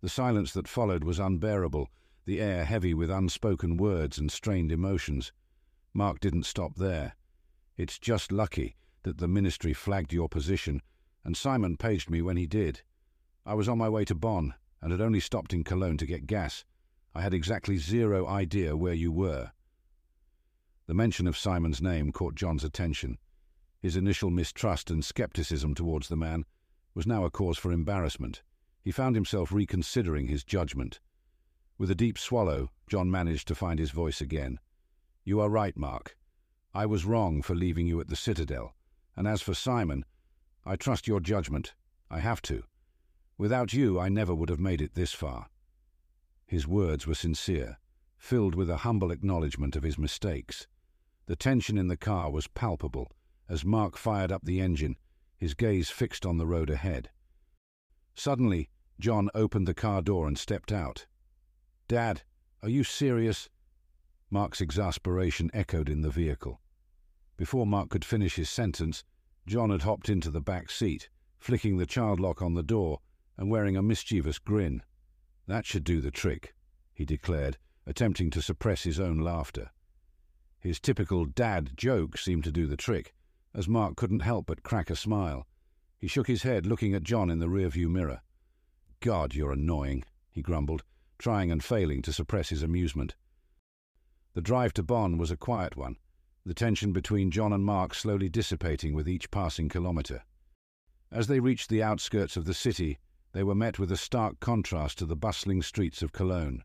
The 0.00 0.08
silence 0.08 0.52
that 0.52 0.68
followed 0.68 1.02
was 1.02 1.18
unbearable, 1.18 1.90
the 2.26 2.40
air 2.40 2.64
heavy 2.64 2.94
with 2.94 3.10
unspoken 3.10 3.76
words 3.76 4.18
and 4.18 4.30
strained 4.30 4.70
emotions. 4.70 5.32
Mark 5.92 6.20
didn't 6.20 6.44
stop 6.44 6.76
there. 6.76 7.16
It's 7.76 7.98
just 7.98 8.30
lucky 8.30 8.76
that 9.02 9.18
the 9.18 9.26
ministry 9.26 9.72
flagged 9.72 10.12
your 10.12 10.28
position, 10.28 10.80
and 11.24 11.36
Simon 11.36 11.76
paged 11.76 12.08
me 12.08 12.22
when 12.22 12.36
he 12.36 12.46
did. 12.46 12.82
I 13.44 13.54
was 13.54 13.68
on 13.68 13.78
my 13.78 13.88
way 13.88 14.04
to 14.04 14.14
Bonn, 14.14 14.54
and 14.80 14.92
had 14.92 15.00
only 15.00 15.20
stopped 15.20 15.52
in 15.52 15.64
Cologne 15.64 15.96
to 15.98 16.06
get 16.06 16.26
gas. 16.26 16.64
I 17.14 17.22
had 17.22 17.34
exactly 17.34 17.78
zero 17.78 18.26
idea 18.28 18.76
where 18.76 18.94
you 18.94 19.10
were. 19.10 19.50
The 20.86 20.94
mention 20.94 21.26
of 21.26 21.36
Simon's 21.36 21.82
name 21.82 22.12
caught 22.12 22.36
John's 22.36 22.64
attention. 22.64 23.18
His 23.80 23.96
initial 23.96 24.30
mistrust 24.30 24.90
and 24.90 25.04
skepticism 25.04 25.74
towards 25.74 26.08
the 26.08 26.16
man 26.16 26.44
was 26.94 27.06
now 27.06 27.24
a 27.24 27.30
cause 27.30 27.58
for 27.58 27.72
embarrassment. 27.72 28.42
He 28.82 28.90
found 28.90 29.14
himself 29.14 29.50
reconsidering 29.50 30.28
his 30.28 30.44
judgment. 30.44 31.00
With 31.76 31.90
a 31.90 31.94
deep 31.94 32.18
swallow, 32.18 32.70
John 32.86 33.10
managed 33.10 33.48
to 33.48 33.54
find 33.54 33.78
his 33.78 33.90
voice 33.90 34.20
again. 34.20 34.60
You 35.24 35.40
are 35.40 35.48
right, 35.48 35.76
Mark. 35.76 36.16
I 36.72 36.86
was 36.86 37.04
wrong 37.04 37.42
for 37.42 37.54
leaving 37.54 37.86
you 37.86 38.00
at 38.00 38.08
the 38.08 38.16
Citadel, 38.16 38.74
and 39.16 39.26
as 39.26 39.42
for 39.42 39.54
Simon, 39.54 40.04
I 40.64 40.76
trust 40.76 41.08
your 41.08 41.20
judgment. 41.20 41.74
I 42.10 42.20
have 42.20 42.42
to. 42.42 42.64
Without 43.36 43.72
you, 43.72 43.98
I 43.98 44.08
never 44.08 44.34
would 44.34 44.48
have 44.48 44.60
made 44.60 44.80
it 44.80 44.94
this 44.94 45.12
far. 45.12 45.48
His 46.46 46.66
words 46.68 47.06
were 47.06 47.14
sincere, 47.14 47.78
filled 48.16 48.54
with 48.54 48.70
a 48.70 48.78
humble 48.78 49.10
acknowledgement 49.10 49.76
of 49.76 49.82
his 49.82 49.98
mistakes. 49.98 50.66
The 51.26 51.36
tension 51.36 51.78
in 51.78 51.88
the 51.88 51.96
car 51.96 52.30
was 52.30 52.46
palpable 52.46 53.10
as 53.48 53.64
Mark 53.64 53.96
fired 53.96 54.32
up 54.32 54.44
the 54.44 54.60
engine, 54.60 54.96
his 55.44 55.52
gaze 55.52 55.90
fixed 55.90 56.24
on 56.24 56.38
the 56.38 56.46
road 56.46 56.70
ahead. 56.70 57.10
Suddenly, 58.14 58.70
John 58.98 59.28
opened 59.34 59.68
the 59.68 59.74
car 59.74 60.00
door 60.00 60.26
and 60.26 60.38
stepped 60.38 60.72
out. 60.72 61.04
Dad, 61.86 62.22
are 62.62 62.70
you 62.70 62.82
serious? 62.82 63.50
Mark's 64.30 64.62
exasperation 64.62 65.50
echoed 65.52 65.90
in 65.90 66.00
the 66.00 66.08
vehicle. 66.08 66.62
Before 67.36 67.66
Mark 67.66 67.90
could 67.90 68.06
finish 68.06 68.36
his 68.36 68.48
sentence, 68.48 69.04
John 69.46 69.68
had 69.68 69.82
hopped 69.82 70.08
into 70.08 70.30
the 70.30 70.40
back 70.40 70.70
seat, 70.70 71.10
flicking 71.38 71.76
the 71.76 71.84
child 71.84 72.20
lock 72.20 72.40
on 72.40 72.54
the 72.54 72.62
door 72.62 73.00
and 73.36 73.50
wearing 73.50 73.76
a 73.76 73.82
mischievous 73.82 74.38
grin. 74.38 74.80
That 75.46 75.66
should 75.66 75.84
do 75.84 76.00
the 76.00 76.10
trick, 76.10 76.54
he 76.94 77.04
declared, 77.04 77.58
attempting 77.84 78.30
to 78.30 78.40
suppress 78.40 78.84
his 78.84 78.98
own 78.98 79.18
laughter. 79.18 79.72
His 80.58 80.80
typical 80.80 81.26
dad 81.26 81.72
joke 81.76 82.16
seemed 82.16 82.44
to 82.44 82.50
do 82.50 82.66
the 82.66 82.78
trick, 82.78 83.12
as 83.54 83.68
Mark 83.68 83.96
couldn't 83.96 84.20
help 84.20 84.46
but 84.46 84.62
crack 84.62 84.90
a 84.90 84.96
smile. 84.96 85.46
He 85.98 86.08
shook 86.08 86.26
his 86.26 86.42
head, 86.42 86.66
looking 86.66 86.94
at 86.94 87.02
John 87.02 87.30
in 87.30 87.38
the 87.38 87.46
rearview 87.46 87.88
mirror. 87.88 88.20
God, 89.00 89.34
you're 89.34 89.52
annoying, 89.52 90.04
he 90.30 90.42
grumbled, 90.42 90.82
trying 91.18 91.50
and 91.50 91.62
failing 91.62 92.02
to 92.02 92.12
suppress 92.12 92.48
his 92.48 92.62
amusement. 92.62 93.14
The 94.34 94.42
drive 94.42 94.72
to 94.74 94.82
Bonn 94.82 95.16
was 95.16 95.30
a 95.30 95.36
quiet 95.36 95.76
one, 95.76 95.96
the 96.44 96.54
tension 96.54 96.92
between 96.92 97.30
John 97.30 97.52
and 97.52 97.64
Mark 97.64 97.94
slowly 97.94 98.28
dissipating 98.28 98.92
with 98.92 99.08
each 99.08 99.30
passing 99.30 99.68
kilometre. 99.68 100.24
As 101.12 101.28
they 101.28 101.40
reached 101.40 101.70
the 101.70 101.82
outskirts 101.82 102.36
of 102.36 102.44
the 102.44 102.54
city, 102.54 102.98
they 103.32 103.44
were 103.44 103.54
met 103.54 103.78
with 103.78 103.92
a 103.92 103.96
stark 103.96 104.40
contrast 104.40 104.98
to 104.98 105.06
the 105.06 105.16
bustling 105.16 105.62
streets 105.62 106.02
of 106.02 106.12
Cologne. 106.12 106.64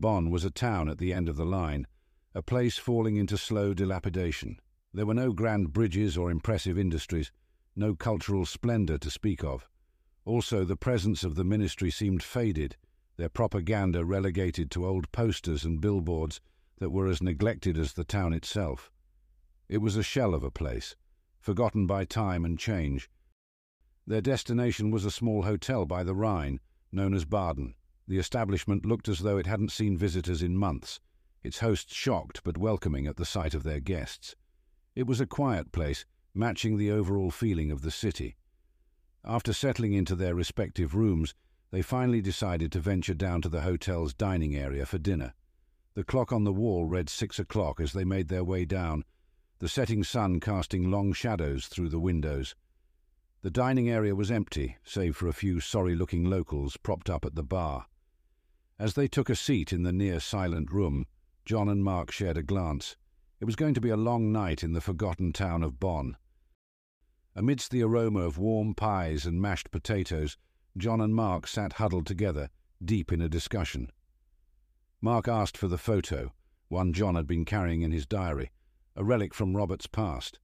Bonn 0.00 0.30
was 0.30 0.44
a 0.44 0.50
town 0.50 0.88
at 0.88 0.98
the 0.98 1.12
end 1.12 1.28
of 1.28 1.36
the 1.36 1.44
line, 1.44 1.86
a 2.34 2.42
place 2.42 2.78
falling 2.78 3.16
into 3.16 3.36
slow 3.36 3.74
dilapidation. 3.74 4.58
There 4.92 5.06
were 5.06 5.14
no 5.14 5.32
grand 5.32 5.72
bridges 5.72 6.16
or 6.16 6.30
impressive 6.30 6.76
industries, 6.76 7.30
no 7.76 7.94
cultural 7.94 8.44
splendour 8.44 8.98
to 8.98 9.10
speak 9.10 9.44
of. 9.44 9.68
Also, 10.24 10.64
the 10.64 10.76
presence 10.76 11.22
of 11.22 11.36
the 11.36 11.44
ministry 11.44 11.90
seemed 11.90 12.22
faded, 12.22 12.76
their 13.16 13.28
propaganda 13.28 14.04
relegated 14.04 14.70
to 14.72 14.86
old 14.86 15.12
posters 15.12 15.64
and 15.64 15.80
billboards 15.80 16.40
that 16.78 16.90
were 16.90 17.06
as 17.06 17.22
neglected 17.22 17.78
as 17.78 17.92
the 17.92 18.02
town 18.02 18.32
itself. 18.32 18.90
It 19.68 19.78
was 19.78 19.94
a 19.94 20.02
shell 20.02 20.34
of 20.34 20.42
a 20.42 20.50
place, 20.50 20.96
forgotten 21.38 21.86
by 21.86 22.04
time 22.04 22.44
and 22.44 22.58
change. 22.58 23.08
Their 24.06 24.20
destination 24.20 24.90
was 24.90 25.04
a 25.04 25.10
small 25.10 25.42
hotel 25.42 25.86
by 25.86 26.02
the 26.02 26.14
Rhine, 26.14 26.58
known 26.90 27.14
as 27.14 27.24
Baden. 27.24 27.74
The 28.08 28.18
establishment 28.18 28.84
looked 28.84 29.08
as 29.08 29.20
though 29.20 29.38
it 29.38 29.46
hadn't 29.46 29.70
seen 29.70 29.96
visitors 29.96 30.42
in 30.42 30.56
months, 30.56 30.98
its 31.44 31.60
hosts 31.60 31.94
shocked 31.94 32.42
but 32.42 32.58
welcoming 32.58 33.06
at 33.06 33.16
the 33.16 33.24
sight 33.24 33.54
of 33.54 33.62
their 33.62 33.78
guests. 33.78 34.34
It 35.00 35.06
was 35.06 35.18
a 35.18 35.26
quiet 35.26 35.72
place, 35.72 36.04
matching 36.34 36.76
the 36.76 36.90
overall 36.90 37.30
feeling 37.30 37.70
of 37.70 37.80
the 37.80 37.90
city. 37.90 38.36
After 39.24 39.54
settling 39.54 39.94
into 39.94 40.14
their 40.14 40.34
respective 40.34 40.94
rooms, 40.94 41.34
they 41.70 41.80
finally 41.80 42.20
decided 42.20 42.70
to 42.72 42.80
venture 42.80 43.14
down 43.14 43.40
to 43.40 43.48
the 43.48 43.62
hotel's 43.62 44.12
dining 44.12 44.54
area 44.54 44.84
for 44.84 44.98
dinner. 44.98 45.32
The 45.94 46.04
clock 46.04 46.32
on 46.32 46.44
the 46.44 46.52
wall 46.52 46.84
read 46.84 47.08
six 47.08 47.38
o'clock 47.38 47.80
as 47.80 47.94
they 47.94 48.04
made 48.04 48.28
their 48.28 48.44
way 48.44 48.66
down, 48.66 49.04
the 49.58 49.70
setting 49.70 50.04
sun 50.04 50.38
casting 50.38 50.90
long 50.90 51.14
shadows 51.14 51.66
through 51.66 51.88
the 51.88 51.98
windows. 51.98 52.54
The 53.40 53.50
dining 53.50 53.88
area 53.88 54.14
was 54.14 54.30
empty, 54.30 54.76
save 54.84 55.16
for 55.16 55.28
a 55.28 55.32
few 55.32 55.60
sorry-looking 55.60 56.24
locals 56.24 56.76
propped 56.76 57.08
up 57.08 57.24
at 57.24 57.36
the 57.36 57.42
bar. 57.42 57.86
As 58.78 58.92
they 58.92 59.08
took 59.08 59.30
a 59.30 59.34
seat 59.34 59.72
in 59.72 59.82
the 59.82 59.94
near 59.94 60.20
silent 60.20 60.70
room, 60.70 61.06
John 61.46 61.70
and 61.70 61.82
Mark 61.82 62.10
shared 62.10 62.36
a 62.36 62.42
glance. 62.42 62.98
It 63.40 63.46
was 63.46 63.56
going 63.56 63.72
to 63.72 63.80
be 63.80 63.88
a 63.88 63.96
long 63.96 64.30
night 64.32 64.62
in 64.62 64.74
the 64.74 64.82
forgotten 64.82 65.32
town 65.32 65.62
of 65.62 65.80
Bonn. 65.80 66.18
Amidst 67.34 67.70
the 67.70 67.82
aroma 67.82 68.20
of 68.20 68.36
warm 68.36 68.74
pies 68.74 69.24
and 69.24 69.40
mashed 69.40 69.70
potatoes, 69.70 70.36
John 70.76 71.00
and 71.00 71.14
Mark 71.14 71.46
sat 71.46 71.74
huddled 71.74 72.06
together, 72.06 72.50
deep 72.84 73.10
in 73.10 73.22
a 73.22 73.30
discussion. 73.30 73.90
Mark 75.00 75.26
asked 75.26 75.56
for 75.56 75.68
the 75.68 75.78
photo, 75.78 76.34
one 76.68 76.92
John 76.92 77.14
had 77.14 77.26
been 77.26 77.46
carrying 77.46 77.80
in 77.80 77.92
his 77.92 78.04
diary, 78.04 78.50
a 78.94 79.02
relic 79.02 79.32
from 79.32 79.56
Robert's 79.56 79.86
past. 79.86 80.38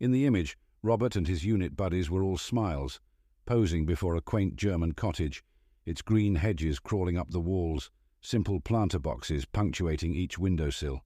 In 0.00 0.10
the 0.10 0.26
image, 0.26 0.58
Robert 0.82 1.14
and 1.14 1.28
his 1.28 1.44
unit 1.44 1.76
buddies 1.76 2.10
were 2.10 2.24
all 2.24 2.38
smiles, 2.38 2.98
posing 3.46 3.86
before 3.86 4.16
a 4.16 4.20
quaint 4.20 4.56
German 4.56 4.94
cottage, 4.94 5.44
its 5.86 6.02
green 6.02 6.34
hedges 6.34 6.80
crawling 6.80 7.16
up 7.16 7.30
the 7.30 7.40
walls, 7.40 7.92
simple 8.20 8.58
planter 8.58 8.98
boxes 8.98 9.44
punctuating 9.44 10.12
each 10.12 10.40
windowsill. 10.40 11.04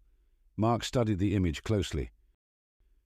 Mark 0.56 0.84
studied 0.84 1.18
the 1.18 1.34
image 1.34 1.62
closely. 1.62 2.10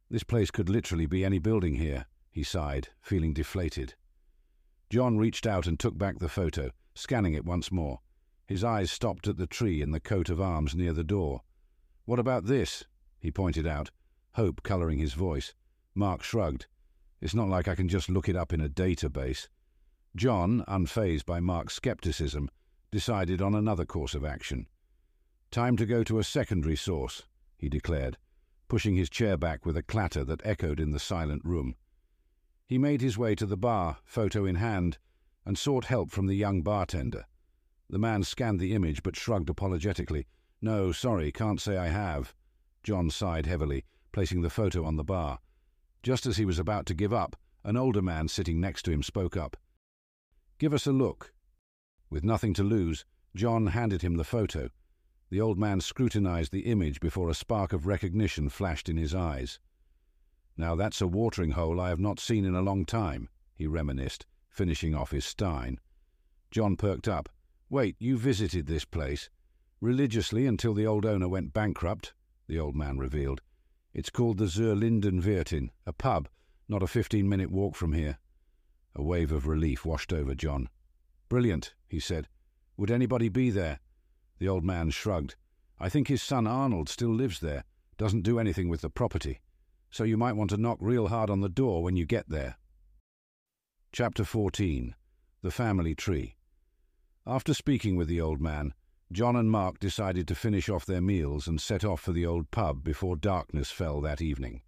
This 0.09 0.23
place 0.23 0.51
could 0.51 0.69
literally 0.69 1.07
be 1.07 1.25
any 1.25 1.39
building 1.39 1.75
here, 1.75 2.07
he 2.31 2.45
sighed, 2.45 2.89
feeling 3.01 3.33
deflated. 3.33 3.95
John 4.89 5.19
reached 5.19 5.47
out 5.47 5.67
and 5.67 5.79
took 5.79 5.99
back 5.99 6.19
the 6.19 6.29
photo, 6.29 6.71
scanning 6.95 7.35
it 7.35 7.45
once 7.45 7.73
more. 7.73 8.01
His 8.47 8.63
eyes 8.63 8.91
stopped 8.91 9.29
at 9.29 9.37
the 9.37 9.47
tree 9.47 9.83
in 9.83 9.91
the 9.91 10.01
coat 10.01 10.29
of 10.29 10.41
arms 10.41 10.75
near 10.75 10.93
the 10.93 11.05
door. 11.05 11.43
What 12.05 12.19
about 12.19 12.47
this? 12.47 12.85
he 13.19 13.31
pointed 13.31 13.67
out, 13.67 13.91
hope 14.35 14.63
colouring 14.63 14.99
his 14.99 15.15
voice. 15.15 15.55
Mark 15.95 16.23
shrugged. 16.23 16.67
It's 17.21 17.35
not 17.35 17.49
like 17.49 17.69
I 17.69 17.75
can 17.75 17.89
just 17.89 18.09
look 18.09 18.29
it 18.29 18.37
up 18.37 18.53
in 18.53 18.61
a 18.61 18.69
database. 18.69 19.49
John, 20.17 20.65
unfazed 20.67 21.27
by 21.27 21.41
Mark's 21.41 21.79
scepticism, 21.83 22.49
decided 22.91 23.43
on 23.43 23.55
another 23.55 23.85
course 23.85 24.15
of 24.15 24.25
action. 24.25 24.67
Time 25.51 25.77
to 25.77 25.87
go 25.87 26.03
to 26.05 26.19
a 26.19 26.25
secondary 26.25 26.77
source, 26.77 27.25
he 27.61 27.69
declared, 27.69 28.17
pushing 28.69 28.97
his 28.97 29.11
chair 29.11 29.37
back 29.37 29.67
with 29.67 29.77
a 29.77 29.83
clatter 29.83 30.25
that 30.25 30.41
echoed 30.45 30.81
in 30.81 30.93
the 30.93 30.99
silent 30.99 31.45
room. 31.45 31.77
He 32.67 32.79
made 32.79 33.03
his 33.03 33.19
way 33.19 33.35
to 33.35 33.45
the 33.45 33.57
bar, 33.57 33.99
photo 34.05 34.47
in 34.47 34.55
hand, 34.55 34.97
and 35.45 35.59
sought 35.59 35.85
help 35.85 36.11
from 36.11 36.27
the 36.27 36.35
young 36.35 36.63
bartender. 36.63 37.27
The 37.91 37.99
man 37.99 38.23
scanned 38.23 38.61
the 38.61 38.73
image 38.73 39.03
but 39.03 39.17
shrugged 39.17 39.51
apologetically. 39.51 40.27
No, 40.63 40.91
sorry, 40.91 41.33
can't 41.33 41.61
say 41.61 41.77
I 41.77 41.89
have. 41.89 42.35
John 42.83 43.11
sighed 43.11 43.45
heavily, 43.45 43.85
placing 44.13 44.41
the 44.41 44.51
photo 44.51 44.85
on 44.85 44.97
the 44.97 45.05
bar. 45.05 45.41
Just 46.03 46.25
as 46.25 46.39
he 46.39 46.47
was 46.47 46.59
about 46.59 46.87
to 46.87 46.95
give 46.95 47.13
up, 47.13 47.37
an 47.63 47.77
older 47.77 48.01
man 48.01 48.29
sitting 48.29 48.59
next 48.59 48.85
to 48.85 48.91
him 48.91 49.03
spoke 49.03 49.37
up. 49.37 49.57
Give 50.59 50.73
us 50.73 50.87
a 50.87 50.93
look. 50.93 51.35
With 52.09 52.25
nothing 52.25 52.55
to 52.55 52.63
lose, 52.63 53.05
John 53.35 53.67
handed 53.69 54.01
him 54.01 54.17
the 54.17 54.25
photo. 54.25 54.71
The 55.31 55.41
old 55.41 55.59
man 55.59 55.81
scrutinized 55.81 56.51
the 56.51 56.67
image 56.67 57.01
before 57.01 57.31
a 57.31 57.35
spark 57.35 57.73
of 57.73 57.87
recognition 57.87 58.49
flashed 58.49 58.89
in 58.89 58.97
his 58.97 59.15
eyes. 59.15 59.61
Now 60.57 60.75
that's 60.75 61.01
a 61.01 61.07
watering 61.07 61.53
hole 61.53 61.81
I 61.81 61.89
have 61.89 62.01
not 62.01 62.19
seen 62.19 62.45
in 62.45 62.55
a 62.55 62.63
long 62.63 62.85
time, 62.85 63.29
he 63.55 63.67
reminisced, 63.67 64.27
finishing 64.49 64.95
off 64.95 65.13
his 65.13 65.25
stein. 65.25 65.79
John 66.51 66.77
perked 66.77 67.07
up. 67.07 67.29
Wait, 67.69 67.95
you 68.01 68.19
visited 68.19 68.67
this 68.67 68.85
place? 68.85 69.31
Religiously 69.81 70.47
until 70.47 70.75
the 70.75 70.87
old 70.87 71.07
owner 71.07 71.29
went 71.29 71.53
bankrupt, 71.53 72.13
the 72.49 72.59
old 72.59 72.75
man 72.75 72.99
revealed. 72.99 73.41
It's 73.95 74.11
called 74.11 74.39
the 74.39 74.49
Zur 74.49 74.75
Linden 74.75 75.23
Wirtin, 75.23 75.71
a 75.87 75.93
pub, 75.93 76.29
not 76.69 76.83
a 76.83 76.89
fifteen-minute 76.89 77.51
walk 77.51 77.77
from 77.77 77.93
here. 77.93 78.19
A 78.97 79.03
wave 79.03 79.31
of 79.31 79.47
relief 79.47 79.87
washed 79.87 80.13
over 80.13 80.35
John. 80.35 80.69
Brilliant, 81.29 81.75
he 81.87 82.01
said. 82.01 82.27
Would 82.77 82.91
anybody 82.91 83.29
be 83.29 83.51
there? 83.51 83.79
The 84.41 84.49
old 84.49 84.65
man 84.65 84.91
shrugged. 84.91 85.37
I 85.79 85.89
think 85.91 86.09
his 86.09 86.23
son 86.23 86.47
Arnold 86.47 86.89
still 86.89 87.15
lives 87.15 87.41
there, 87.41 87.65
doesn't 87.99 88.23
do 88.23 88.39
anything 88.39 88.71
with 88.71 88.81
the 88.81 88.89
property, 88.89 89.41
so 89.91 90.03
you 90.03 90.17
might 90.17 90.33
want 90.33 90.49
to 90.51 90.57
knock 90.57 90.79
real 90.81 91.09
hard 91.09 91.29
on 91.29 91.43
the 91.43 91.49
door 91.49 91.83
when 91.83 91.95
you 91.95 92.07
get 92.07 92.29
there. 92.29 92.57
Chapter 93.93 94.25
14 94.25 94.95
The 95.43 95.51
Family 95.51 95.95
Tree 95.95 96.37
After 97.27 97.53
speaking 97.53 97.97
with 97.97 98.09
the 98.09 98.21
old 98.21 98.41
man, 98.41 98.73
John 99.13 99.37
and 99.37 99.51
Mark 99.51 99.79
decided 99.79 100.27
to 100.29 100.35
finish 100.35 100.71
off 100.71 100.87
their 100.87 101.03
meals 101.03 101.47
and 101.47 101.61
set 101.61 101.85
off 101.85 102.01
for 102.01 102.13
the 102.13 102.25
old 102.25 102.51
pub 102.51 102.83
before 102.83 103.17
darkness 103.17 103.71
fell 103.71 104.01
that 104.01 104.23
evening. 104.23 104.63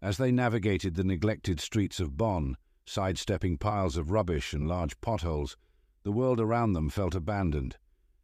As 0.00 0.18
they 0.18 0.30
navigated 0.30 0.94
the 0.94 1.04
neglected 1.04 1.58
streets 1.58 1.98
of 1.98 2.16
Bonn, 2.16 2.56
sidestepping 2.86 3.58
piles 3.58 3.96
of 3.96 4.12
rubbish 4.12 4.52
and 4.52 4.68
large 4.68 5.00
potholes, 5.00 5.56
the 6.04 6.12
world 6.12 6.38
around 6.38 6.74
them 6.74 6.88
felt 6.90 7.14
abandoned. 7.16 7.76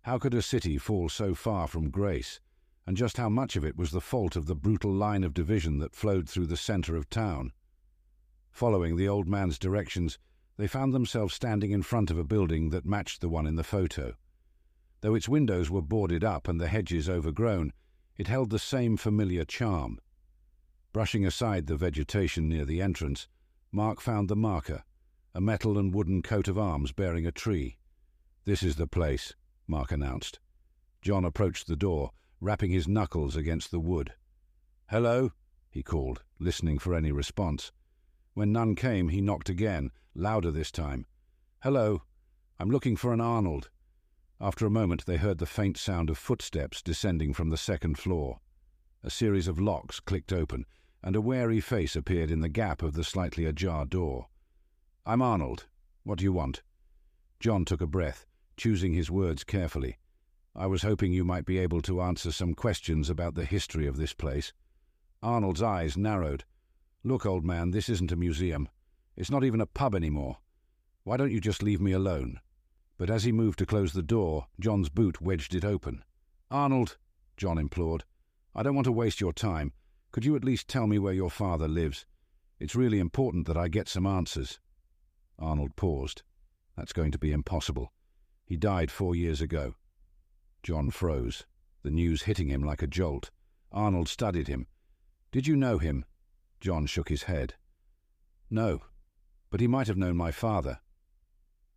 How 0.07 0.19
could 0.19 0.35
a 0.35 0.41
city 0.41 0.79
fall 0.79 1.09
so 1.09 1.35
far 1.35 1.67
from 1.67 1.91
grace? 1.91 2.39
And 2.87 2.97
just 2.97 3.17
how 3.17 3.29
much 3.29 3.57
of 3.57 3.65
it 3.65 3.77
was 3.77 3.91
the 3.91 4.01
fault 4.01 4.37
of 4.37 4.47
the 4.47 4.55
brutal 4.55 4.93
line 4.93 5.25
of 5.25 5.35
division 5.35 5.81
that 5.81 5.97
flowed 5.97 6.29
through 6.29 6.47
the 6.47 6.57
centre 6.57 6.95
of 6.95 7.11
town? 7.11 7.51
Following 8.53 8.95
the 8.95 9.09
old 9.09 9.27
man's 9.27 9.59
directions, 9.59 10.17
they 10.59 10.69
found 10.69 10.95
themselves 10.95 11.35
standing 11.35 11.73
in 11.73 11.83
front 11.83 12.13
of 12.13 12.19
a 12.19 12.25
building 12.25 12.71
that 12.71 12.87
matched 12.87 13.21
the 13.21 13.29
one 13.29 13.49
in 13.49 13.57
the 13.57 13.65
photo. 13.65 14.15
Though 15.01 15.17
its 15.17 15.29
windows 15.29 15.73
were 15.73 15.83
boarded 15.83 16.23
up 16.23 16.47
and 16.47 16.61
the 16.61 16.69
hedges 16.69 17.09
overgrown, 17.09 17.73
it 18.17 18.29
held 18.29 18.51
the 18.51 18.61
same 18.61 18.97
familiar 18.97 19.45
charm. 19.45 19.99
Brushing 20.93 21.27
aside 21.27 21.67
the 21.67 21.77
vegetation 21.77 22.49
near 22.49 22.65
the 22.65 22.81
entrance, 22.81 23.27
Mark 23.73 24.01
found 24.01 24.29
the 24.29 24.37
marker, 24.37 24.85
a 25.35 25.41
metal 25.41 25.77
and 25.77 25.93
wooden 25.93 26.23
coat 26.23 26.47
of 26.47 26.57
arms 26.57 26.93
bearing 26.93 27.27
a 27.27 27.33
tree. 27.33 27.79
This 28.45 28.63
is 28.63 28.77
the 28.77 28.87
place, 28.87 29.35
Mark 29.69 29.91
announced. 29.91 30.39
John 31.03 31.25
approached 31.25 31.67
the 31.67 31.77
door, 31.77 32.13
rapping 32.41 32.71
his 32.71 32.87
knuckles 32.87 33.37
against 33.37 33.71
the 33.71 33.81
wood. 33.81 34.15
Hello, 34.91 35.33
he 35.71 35.83
called, 35.83 36.23
listening 36.39 36.79
for 36.79 36.95
any 36.95 37.11
response. 37.11 37.73
When 38.35 38.53
none 38.53 38.75
came, 38.75 39.09
he 39.09 39.21
knocked 39.21 39.49
again, 39.49 39.91
louder 40.15 40.51
this 40.51 40.71
time. 40.71 41.07
Hello, 41.63 42.03
I'm 42.59 42.71
looking 42.71 42.97
for 42.97 43.13
an 43.13 43.21
Arnold. 43.21 43.71
After 44.41 44.67
a 44.67 44.71
moment, 44.71 45.07
they 45.07 45.17
heard 45.17 45.39
the 45.39 45.47
faint 45.47 45.77
sound 45.77 46.11
of 46.11 46.19
footsteps 46.19 46.83
descending 46.83 47.33
from 47.33 47.51
the 47.51 47.57
second 47.57 47.99
floor. 47.99 48.41
A 49.03 49.11
series 49.11 49.49
of 49.49 49.61
locks 49.61 49.99
clicked 49.99 50.33
open, 50.33 50.67
and 51.03 51.17
a 51.17 51.21
wary 51.21 51.61
face 51.61 51.97
appeared 51.97 52.31
in 52.31 52.41
the 52.41 52.49
gap 52.49 52.83
of 52.83 52.95
the 52.95 53.05
slightly 53.05 53.45
ajar 53.45 53.85
door. 53.85 54.29
I'm 55.05 55.23
Arnold. 55.23 55.67
What 56.05 56.19
do 56.19 56.25
you 56.25 56.33
want? 56.33 56.63
John 57.41 57.65
took 57.65 57.81
a 57.81 57.87
breath 57.87 58.27
choosing 58.57 58.93
his 58.93 59.11
words 59.11 59.45
carefully. 59.45 59.99
I 60.55 60.67
was 60.67 60.83
hoping 60.83 61.13
you 61.13 61.25
might 61.25 61.45
be 61.45 61.59
able 61.59 61.83
to 61.83 62.01
answer 62.01 62.33
some 62.33 62.55
questions 62.55 63.11
about 63.11 63.35
the 63.35 63.45
history 63.45 63.87
of 63.87 63.97
this 63.97 64.15
place. 64.15 64.53
Arnold's 65.23 65.63
eyes 65.63 65.97
narrowed. 65.97 66.45
Look, 67.05 67.27
old 67.27 67.45
man, 67.45 67.71
this 67.71 67.89
isn't 67.89 68.13
a 68.13 68.17
museum. 68.17 68.69
It's 69.17 69.31
not 69.31 69.45
even 69.45 69.61
a 69.61 69.67
pub 69.67 69.95
anymore. 69.95 70.39
Why 71.05 71.17
don't 71.17 71.33
you 71.33 71.41
just 71.41 71.63
leave 71.63 71.81
me 71.81 71.93
alone? 71.93 72.41
But 72.99 73.11
as 73.11 73.25
he 73.25 73.33
moved 73.33 73.59
to 73.59 73.67
close 73.67 73.93
the 73.93 74.03
door, 74.03 74.47
John's 74.59 74.89
boot 74.89 75.21
wedged 75.21 75.55
it 75.55 75.65
open. 75.65 76.03
Arnold, 76.51 76.97
John 77.37 77.59
implored, 77.59 78.05
I 78.55 78.63
don't 78.63 78.75
want 78.75 78.87
to 78.87 78.93
waste 78.93 79.21
your 79.21 79.35
time. 79.35 79.75
Could 80.13 80.25
you 80.25 80.35
at 80.35 80.45
least 80.45 80.67
tell 80.67 80.87
me 80.87 80.99
where 80.99 81.13
your 81.13 81.31
father 81.31 81.69
lives? 81.69 82.07
It's 82.59 82.75
really 82.75 82.99
important 82.99 83.47
that 83.47 83.57
I 83.59 83.69
get 83.69 83.87
some 83.87 84.07
answers. 84.07 84.59
Arnold 85.39 85.77
paused. 85.77 86.23
That's 86.75 86.95
going 86.95 87.11
to 87.13 87.19
be 87.19 87.33
impossible. 87.33 87.93
He 88.47 88.57
died 88.57 88.93
four 88.93 89.17
years 89.17 89.41
ago. 89.41 89.75
John 90.63 90.91
froze, 90.91 91.45
the 91.83 91.91
news 91.91 92.23
hitting 92.23 92.49
him 92.49 92.63
like 92.63 92.81
a 92.81 92.87
jolt. 92.87 93.31
Arnold 93.73 94.09
studied 94.09 94.47
him. 94.47 94.69
Did 95.33 95.49
you 95.49 95.57
know 95.57 95.79
him? 95.79 96.05
John 96.61 96.87
shook 96.87 97.09
his 97.09 97.25
head. 97.25 97.55
No, 98.49 98.83
but 99.51 99.61
he 99.61 99.67
might 99.67 99.89
have 99.89 99.97
known 99.97 100.17
my 100.17 100.31
father. 100.31 100.79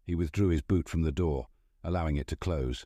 He 0.04 0.14
withdrew 0.14 0.50
his 0.50 0.62
boot 0.62 0.88
from 0.88 1.02
the 1.02 1.12
door, 1.12 1.48
allowing 1.84 2.16
it 2.18 2.28
to 2.28 2.36
close. 2.36 2.86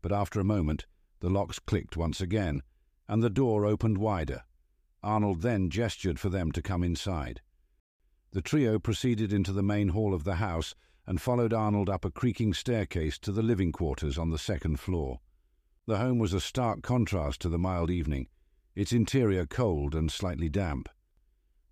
But 0.00 0.12
after 0.12 0.38
a 0.38 0.44
moment, 0.44 0.86
the 1.18 1.28
locks 1.28 1.58
clicked 1.58 1.96
once 1.96 2.20
again, 2.20 2.62
and 3.08 3.22
the 3.22 3.30
door 3.30 3.66
opened 3.66 3.98
wider. 3.98 4.44
Arnold 5.02 5.42
then 5.42 5.70
gestured 5.70 6.20
for 6.20 6.28
them 6.28 6.52
to 6.52 6.62
come 6.62 6.84
inside. 6.84 7.40
The 8.30 8.42
trio 8.42 8.78
proceeded 8.78 9.32
into 9.32 9.52
the 9.52 9.62
main 9.62 9.88
hall 9.88 10.14
of 10.14 10.24
the 10.24 10.36
house 10.36 10.74
and 11.06 11.20
followed 11.20 11.52
Arnold 11.52 11.90
up 11.90 12.04
a 12.04 12.10
creaking 12.10 12.54
staircase 12.54 13.18
to 13.18 13.32
the 13.32 13.42
living 13.42 13.72
quarters 13.72 14.18
on 14.18 14.30
the 14.30 14.38
second 14.38 14.80
floor. 14.80 15.20
The 15.86 15.98
home 15.98 16.18
was 16.18 16.32
a 16.32 16.40
stark 16.40 16.82
contrast 16.82 17.40
to 17.42 17.48
the 17.48 17.58
mild 17.58 17.90
evening, 17.90 18.28
its 18.74 18.92
interior 18.92 19.46
cold 19.46 19.94
and 19.94 20.10
slightly 20.10 20.48
damp. 20.48 20.88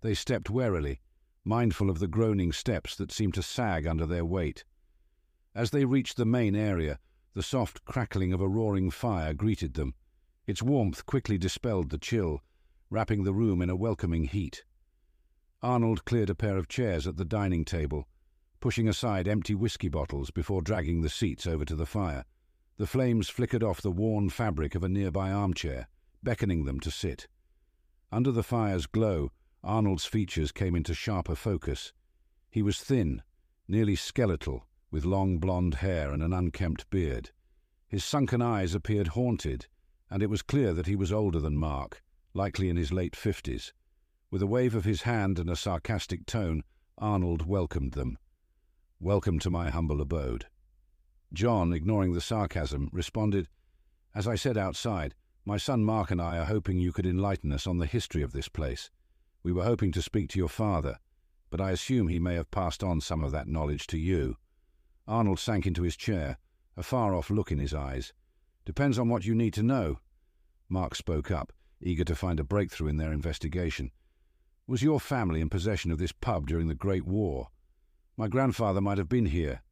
They 0.01 0.13
stepped 0.13 0.49
warily, 0.49 0.99
mindful 1.43 1.89
of 1.89 1.99
the 1.99 2.07
groaning 2.07 2.51
steps 2.51 2.95
that 2.95 3.11
seemed 3.11 3.33
to 3.33 3.43
sag 3.43 3.87
under 3.87 4.05
their 4.05 4.25
weight. 4.25 4.65
As 5.55 5.71
they 5.71 5.85
reached 5.85 6.17
the 6.17 6.25
main 6.25 6.55
area, 6.55 6.99
the 7.33 7.43
soft 7.43 7.83
crackling 7.85 8.33
of 8.33 8.41
a 8.41 8.47
roaring 8.47 8.91
fire 8.91 9.33
greeted 9.33 9.73
them. 9.73 9.95
Its 10.45 10.61
warmth 10.61 11.05
quickly 11.05 11.37
dispelled 11.37 11.89
the 11.89 11.97
chill, 11.97 12.41
wrapping 12.89 13.23
the 13.23 13.33
room 13.33 13.61
in 13.61 13.69
a 13.69 13.75
welcoming 13.75 14.25
heat. 14.25 14.63
Arnold 15.61 16.05
cleared 16.05 16.29
a 16.29 16.35
pair 16.35 16.57
of 16.57 16.67
chairs 16.67 17.07
at 17.07 17.17
the 17.17 17.25
dining 17.25 17.65
table, 17.65 18.07
pushing 18.63 18.87
aside 18.87 19.27
empty 19.27 19.53
whiskey 19.53 19.89
bottles 19.89 20.31
before 20.31 20.61
dragging 20.61 21.01
the 21.01 21.09
seats 21.09 21.45
over 21.45 21.65
to 21.65 21.75
the 21.75 21.85
fire. 21.85 22.23
The 22.77 22.87
flames 22.87 23.27
flickered 23.27 23.61
off 23.61 23.81
the 23.81 23.91
worn 23.91 24.29
fabric 24.29 24.73
of 24.73 24.85
a 24.85 24.87
nearby 24.87 25.31
armchair, 25.31 25.89
beckoning 26.23 26.63
them 26.63 26.79
to 26.79 26.89
sit. 26.89 27.27
Under 28.09 28.31
the 28.31 28.41
fire's 28.41 28.85
glow, 28.85 29.31
Arnold's 29.65 30.05
features 30.05 30.53
came 30.53 30.77
into 30.77 30.93
sharper 30.93 31.35
focus. 31.35 31.91
He 32.49 32.61
was 32.61 32.79
thin, 32.79 33.21
nearly 33.67 33.97
skeletal, 33.97 34.65
with 34.89 35.03
long 35.03 35.39
blonde 35.39 35.75
hair 35.75 36.13
and 36.13 36.23
an 36.23 36.31
unkempt 36.31 36.89
beard. 36.89 37.31
His 37.89 38.05
sunken 38.05 38.41
eyes 38.41 38.73
appeared 38.73 39.09
haunted, 39.09 39.67
and 40.09 40.23
it 40.23 40.29
was 40.29 40.41
clear 40.41 40.73
that 40.73 40.87
he 40.87 40.95
was 40.95 41.11
older 41.11 41.41
than 41.41 41.57
Mark, 41.57 42.01
likely 42.33 42.69
in 42.69 42.77
his 42.77 42.93
late 42.93 43.17
fifties. 43.17 43.73
With 44.31 44.41
a 44.41 44.47
wave 44.47 44.73
of 44.73 44.85
his 44.85 45.01
hand 45.01 45.37
and 45.37 45.49
a 45.49 45.57
sarcastic 45.57 46.25
tone, 46.25 46.63
Arnold 46.97 47.45
welcomed 47.45 47.91
them. 47.91 48.17
Welcome 49.03 49.37
to 49.39 49.49
my 49.49 49.69
humble 49.69 49.99
abode. 49.99 50.45
John, 51.33 51.73
ignoring 51.73 52.13
the 52.13 52.21
sarcasm, 52.21 52.89
responded, 52.93 53.49
As 54.15 54.29
I 54.29 54.35
said 54.35 54.57
outside, 54.57 55.13
my 55.43 55.57
son 55.57 55.83
Mark 55.83 56.09
and 56.09 56.21
I 56.21 56.37
are 56.37 56.45
hoping 56.45 56.77
you 56.77 56.93
could 56.93 57.05
enlighten 57.05 57.51
us 57.51 57.67
on 57.67 57.79
the 57.79 57.85
history 57.85 58.21
of 58.21 58.31
this 58.31 58.47
place. 58.47 58.89
We 59.43 59.51
were 59.51 59.65
hoping 59.65 59.91
to 59.91 60.01
speak 60.01 60.29
to 60.29 60.39
your 60.39 60.47
father, 60.47 60.99
but 61.49 61.59
I 61.59 61.71
assume 61.71 62.07
he 62.07 62.17
may 62.17 62.35
have 62.35 62.49
passed 62.49 62.81
on 62.81 63.01
some 63.01 63.25
of 63.25 63.33
that 63.33 63.49
knowledge 63.49 63.87
to 63.87 63.97
you. 63.97 64.37
Arnold 65.05 65.37
sank 65.37 65.67
into 65.67 65.83
his 65.83 65.97
chair, 65.97 66.37
a 66.77 66.81
far-off 66.81 67.29
look 67.29 67.51
in 67.51 67.59
his 67.59 67.73
eyes. 67.73 68.13
Depends 68.63 68.97
on 68.97 69.09
what 69.09 69.25
you 69.25 69.35
need 69.35 69.53
to 69.55 69.63
know. 69.63 69.99
Mark 70.69 70.95
spoke 70.95 71.29
up, 71.29 71.51
eager 71.81 72.05
to 72.05 72.15
find 72.15 72.39
a 72.39 72.45
breakthrough 72.45 72.87
in 72.87 72.95
their 72.95 73.11
investigation. 73.11 73.91
Was 74.65 74.81
your 74.81 75.01
family 75.01 75.41
in 75.41 75.49
possession 75.49 75.91
of 75.91 75.97
this 75.97 76.13
pub 76.13 76.47
during 76.47 76.69
the 76.69 76.73
Great 76.73 77.05
War? 77.05 77.49
My 78.15 78.27
grandfather 78.27 78.79
might 78.79 78.99
have 78.99 79.09
been 79.09 79.25
here. 79.25 79.63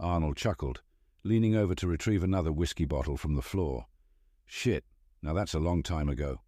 Arnold 0.00 0.36
chuckled, 0.36 0.82
leaning 1.22 1.54
over 1.54 1.76
to 1.76 1.86
retrieve 1.86 2.24
another 2.24 2.50
whiskey 2.50 2.84
bottle 2.84 3.16
from 3.16 3.36
the 3.36 3.42
floor. 3.42 3.86
Shit, 4.46 4.84
now 5.22 5.32
that's 5.32 5.54
a 5.54 5.60
long 5.60 5.82
time 5.82 6.08
ago. 6.08 6.40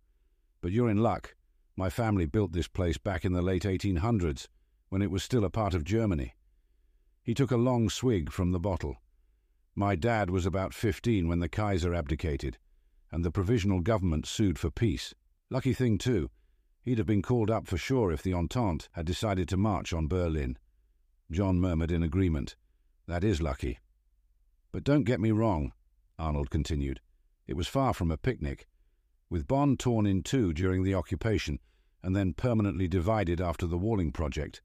But 0.60 0.73
you're 0.73 0.90
in 0.90 1.05
luck. 1.05 1.36
My 1.77 1.89
family 1.89 2.27
built 2.27 2.52
this 2.52 2.66
place 2.66 2.98
back 2.98 3.24
in 3.24 3.32
the 3.32 3.43
late 3.43 3.62
1800s, 3.62 4.48
when 4.89 5.02
it 5.02 5.10
was 5.10 5.23
still 5.23 5.44
a 5.44 5.51
part 5.51 5.73
of 5.73 5.85
Germany. 5.85 6.35
He 7.23 7.32
took 7.32 7.52
a 7.52 7.56
long 7.56 7.90
swig 7.90 8.32
from 8.32 8.51
the 8.51 8.59
bottle. 8.59 8.97
My 9.77 9.94
dad 9.94 10.31
was 10.31 10.47
about 10.47 10.74
15 10.74 11.28
when 11.28 11.39
the 11.39 11.48
Kaiser 11.48 11.94
abdicated, 11.94 12.59
and 13.12 13.24
the 13.24 13.31
provisional 13.31 13.81
government 13.81 14.27
sued 14.27 14.59
for 14.59 14.70
peace. 14.70 15.14
Lucky 15.48 15.74
thing, 15.74 15.97
too. 15.97 16.28
He'd 16.82 16.98
have 16.98 17.06
been 17.06 17.23
called 17.23 17.51
up 17.51 17.68
for 17.68 17.77
sure 17.77 18.10
if 18.10 18.23
the 18.23 18.35
Entente 18.35 18.89
had 18.93 19.06
decided 19.06 19.48
to 19.48 19.56
march 19.56 19.93
on 19.93 20.09
Berlin. 20.09 20.59
John 21.31 21.61
murmured 21.61 21.90
in 21.90 22.03
agreement. 22.03 22.57
That 23.07 23.24
is 23.24 23.43
lucky. 23.43 23.78
But 24.73 24.85
don't 24.85 25.05
get 25.05 25.20
me 25.20 25.31
wrong, 25.31 25.73
Arnold 26.19 26.51
continued. 26.51 27.01
It 27.47 27.57
was 27.57 27.69
far 27.69 27.94
from 27.94 28.11
a 28.11 28.16
picnic. 28.16 28.66
With 29.28 29.47
Bonn 29.47 29.77
torn 29.77 30.07
in 30.07 30.23
two 30.23 30.53
during 30.53 30.82
the 30.82 30.94
occupation 30.94 31.59
and 32.03 32.15
then 32.15 32.32
permanently 32.32 32.89
divided 32.89 33.40
after 33.40 33.66
the 33.66 33.78
Walling 33.78 34.12
project, 34.12 34.62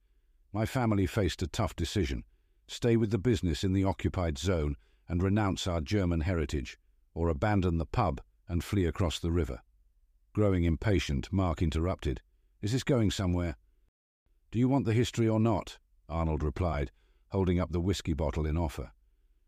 my 0.53 0.65
family 0.65 1.05
faced 1.05 1.41
a 1.41 1.47
tough 1.47 1.75
decision 1.75 2.23
stay 2.71 2.95
with 2.95 3.11
the 3.11 3.17
business 3.17 3.65
in 3.65 3.73
the 3.73 3.83
occupied 3.83 4.37
zone 4.37 4.77
and 5.09 5.21
renounce 5.21 5.67
our 5.67 5.81
German 5.81 6.21
heritage, 6.21 6.79
or 7.13 7.27
abandon 7.27 7.77
the 7.77 7.85
pub 7.85 8.21
and 8.47 8.63
flee 8.63 8.85
across 8.85 9.19
the 9.19 9.31
river. 9.31 9.59
Growing 10.33 10.63
impatient, 10.63 11.27
Mark 11.33 11.61
interrupted. 11.61 12.21
Is 12.61 12.71
this 12.71 12.83
going 12.83 13.11
somewhere? 13.11 13.57
Do 14.51 14.59
you 14.59 14.69
want 14.69 14.85
the 14.85 14.93
history 14.93 15.27
or 15.27 15.39
not? 15.39 15.79
Arnold 16.11 16.43
replied, 16.43 16.91
holding 17.29 17.59
up 17.59 17.71
the 17.71 17.79
whiskey 17.79 18.13
bottle 18.13 18.45
in 18.45 18.57
offer. 18.57 18.91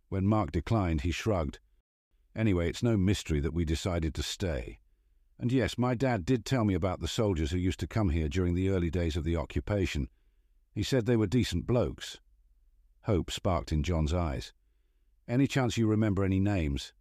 When 0.07 0.25
Mark 0.25 0.51
declined, 0.53 1.01
he 1.01 1.11
shrugged. 1.11 1.59
Anyway, 2.35 2.69
it's 2.69 2.81
no 2.81 2.95
mystery 2.95 3.41
that 3.41 3.53
we 3.53 3.65
decided 3.65 4.15
to 4.15 4.23
stay. 4.23 4.79
And 5.37 5.51
yes, 5.51 5.77
my 5.77 5.93
dad 5.93 6.25
did 6.25 6.45
tell 6.45 6.63
me 6.63 6.73
about 6.73 7.01
the 7.01 7.07
soldiers 7.07 7.51
who 7.51 7.57
used 7.57 7.81
to 7.81 7.87
come 7.87 8.09
here 8.09 8.29
during 8.29 8.55
the 8.55 8.69
early 8.69 8.89
days 8.89 9.17
of 9.17 9.25
the 9.25 9.35
occupation. 9.35 10.07
He 10.71 10.83
said 10.83 11.05
they 11.05 11.17
were 11.17 11.27
decent 11.27 11.67
blokes. 11.67 12.21
Hope 13.03 13.29
sparked 13.29 13.73
in 13.73 13.83
John's 13.83 14.13
eyes. 14.13 14.53
Any 15.27 15.47
chance 15.47 15.77
you 15.77 15.87
remember 15.87 16.23
any 16.23 16.39
names? 16.39 16.93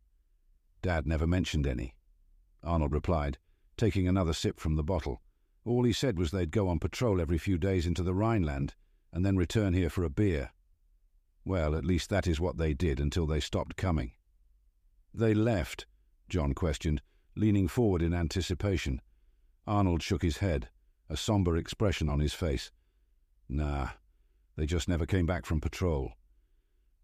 Dad 0.83 1.07
never 1.07 1.27
mentioned 1.27 1.69
any. 1.69 1.95
Arnold 2.65 2.93
replied, 2.93 3.39
taking 3.77 4.09
another 4.09 4.33
sip 4.33 4.59
from 4.59 4.75
the 4.75 4.83
bottle. 4.83 5.23
All 5.65 5.85
he 5.85 5.93
said 5.93 6.19
was 6.19 6.33
they'd 6.33 6.51
go 6.51 6.69
on 6.69 6.81
patrol 6.81 7.21
every 7.21 7.39
few 7.39 7.59
days 7.59 7.87
into 7.87 8.03
the 8.03 8.15
Rhineland 8.15 8.75
and 9.13 9.25
then 9.25 9.37
return 9.37 9.75
here 9.75 9.91
for 9.91 10.05
a 10.05 10.11
beer. 10.11 10.51
Well, 11.45 11.75
at 11.75 11.85
least 11.85 12.09
that 12.11 12.27
is 12.27 12.41
what 12.41 12.57
they 12.57 12.73
did 12.73 13.01
until 13.01 13.27
they 13.27 13.41
stopped 13.41 13.77
coming. 13.77 14.13
They 15.13 15.35
left? 15.35 15.87
John 16.29 16.55
questioned, 16.55 17.03
leaning 17.37 17.69
forward 17.69 18.01
in 18.01 18.15
anticipation. 18.15 19.01
Arnold 19.67 20.03
shook 20.03 20.23
his 20.23 20.39
head, 20.39 20.69
a 21.09 21.17
somber 21.17 21.57
expression 21.57 22.09
on 22.09 22.21
his 22.21 22.33
face. 22.33 22.71
Nah, 23.49 23.89
they 24.57 24.67
just 24.67 24.89
never 24.89 25.05
came 25.05 25.27
back 25.27 25.45
from 25.45 25.61
patrol. 25.61 26.13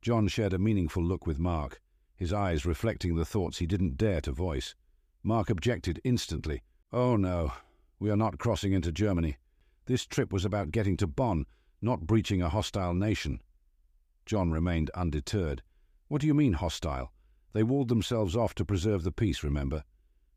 John 0.01 0.29
shared 0.29 0.53
a 0.53 0.59
meaningful 0.59 1.03
look 1.03 1.27
with 1.27 1.39
Mark, 1.39 1.81
his 2.15 2.33
eyes 2.33 2.65
reflecting 2.65 3.17
the 3.17 3.25
thoughts 3.25 3.59
he 3.59 3.67
didn't 3.67 3.97
dare 3.97 4.21
to 4.23 4.33
voice. 4.33 4.75
Mark 5.23 5.51
objected 5.51 6.01
instantly. 6.05 6.63
Oh 6.93 7.17
no, 7.17 7.53
we 7.99 8.11
are 8.11 8.17
not 8.17 8.39
crossing 8.39 8.73
into 8.73 8.93
Germany. 8.93 9.37
This 9.87 10.07
trip 10.07 10.33
was 10.33 10.45
about 10.45 10.71
getting 10.71 10.97
to 10.99 11.07
Bonn, 11.07 11.47
not 11.81 12.07
breaching 12.07 12.43
a 12.43 12.49
hostile 12.49 12.95
nation. 12.95 13.41
John 14.27 14.51
remained 14.51 14.91
undeterred. 14.91 15.63
What 16.09 16.21
do 16.21 16.27
you 16.27 16.35
mean 16.35 16.55
hostile? 16.55 17.13
They 17.53 17.63
walled 17.63 17.89
themselves 17.89 18.37
off 18.37 18.55
to 18.57 18.65
preserve 18.65 19.03
the 19.03 19.13
peace, 19.13 19.43
remember? 19.43 19.85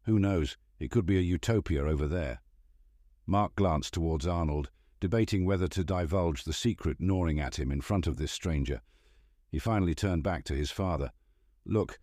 Who 0.03 0.19
knows, 0.19 0.57
it 0.79 0.91
could 0.91 1.05
be 1.05 1.17
a 1.17 1.21
utopia 1.21 1.83
over 1.83 2.07
there. 2.07 2.41
Mark 3.25 3.55
glanced 3.55 3.93
towards 3.93 4.25
Arnold, 4.25 4.69
debating 4.99 5.45
whether 5.45 5.67
to 5.67 5.83
divulge 5.83 6.43
the 6.43 6.53
secret 6.53 6.97
gnawing 6.99 7.39
at 7.39 7.59
him 7.59 7.71
in 7.71 7.81
front 7.81 8.07
of 8.07 8.17
this 8.17 8.31
stranger. 8.31 8.81
He 9.51 9.59
finally 9.59 9.95
turned 9.95 10.23
back 10.23 10.43
to 10.45 10.55
his 10.55 10.71
father. 10.71 11.11
Look, 11.65 11.99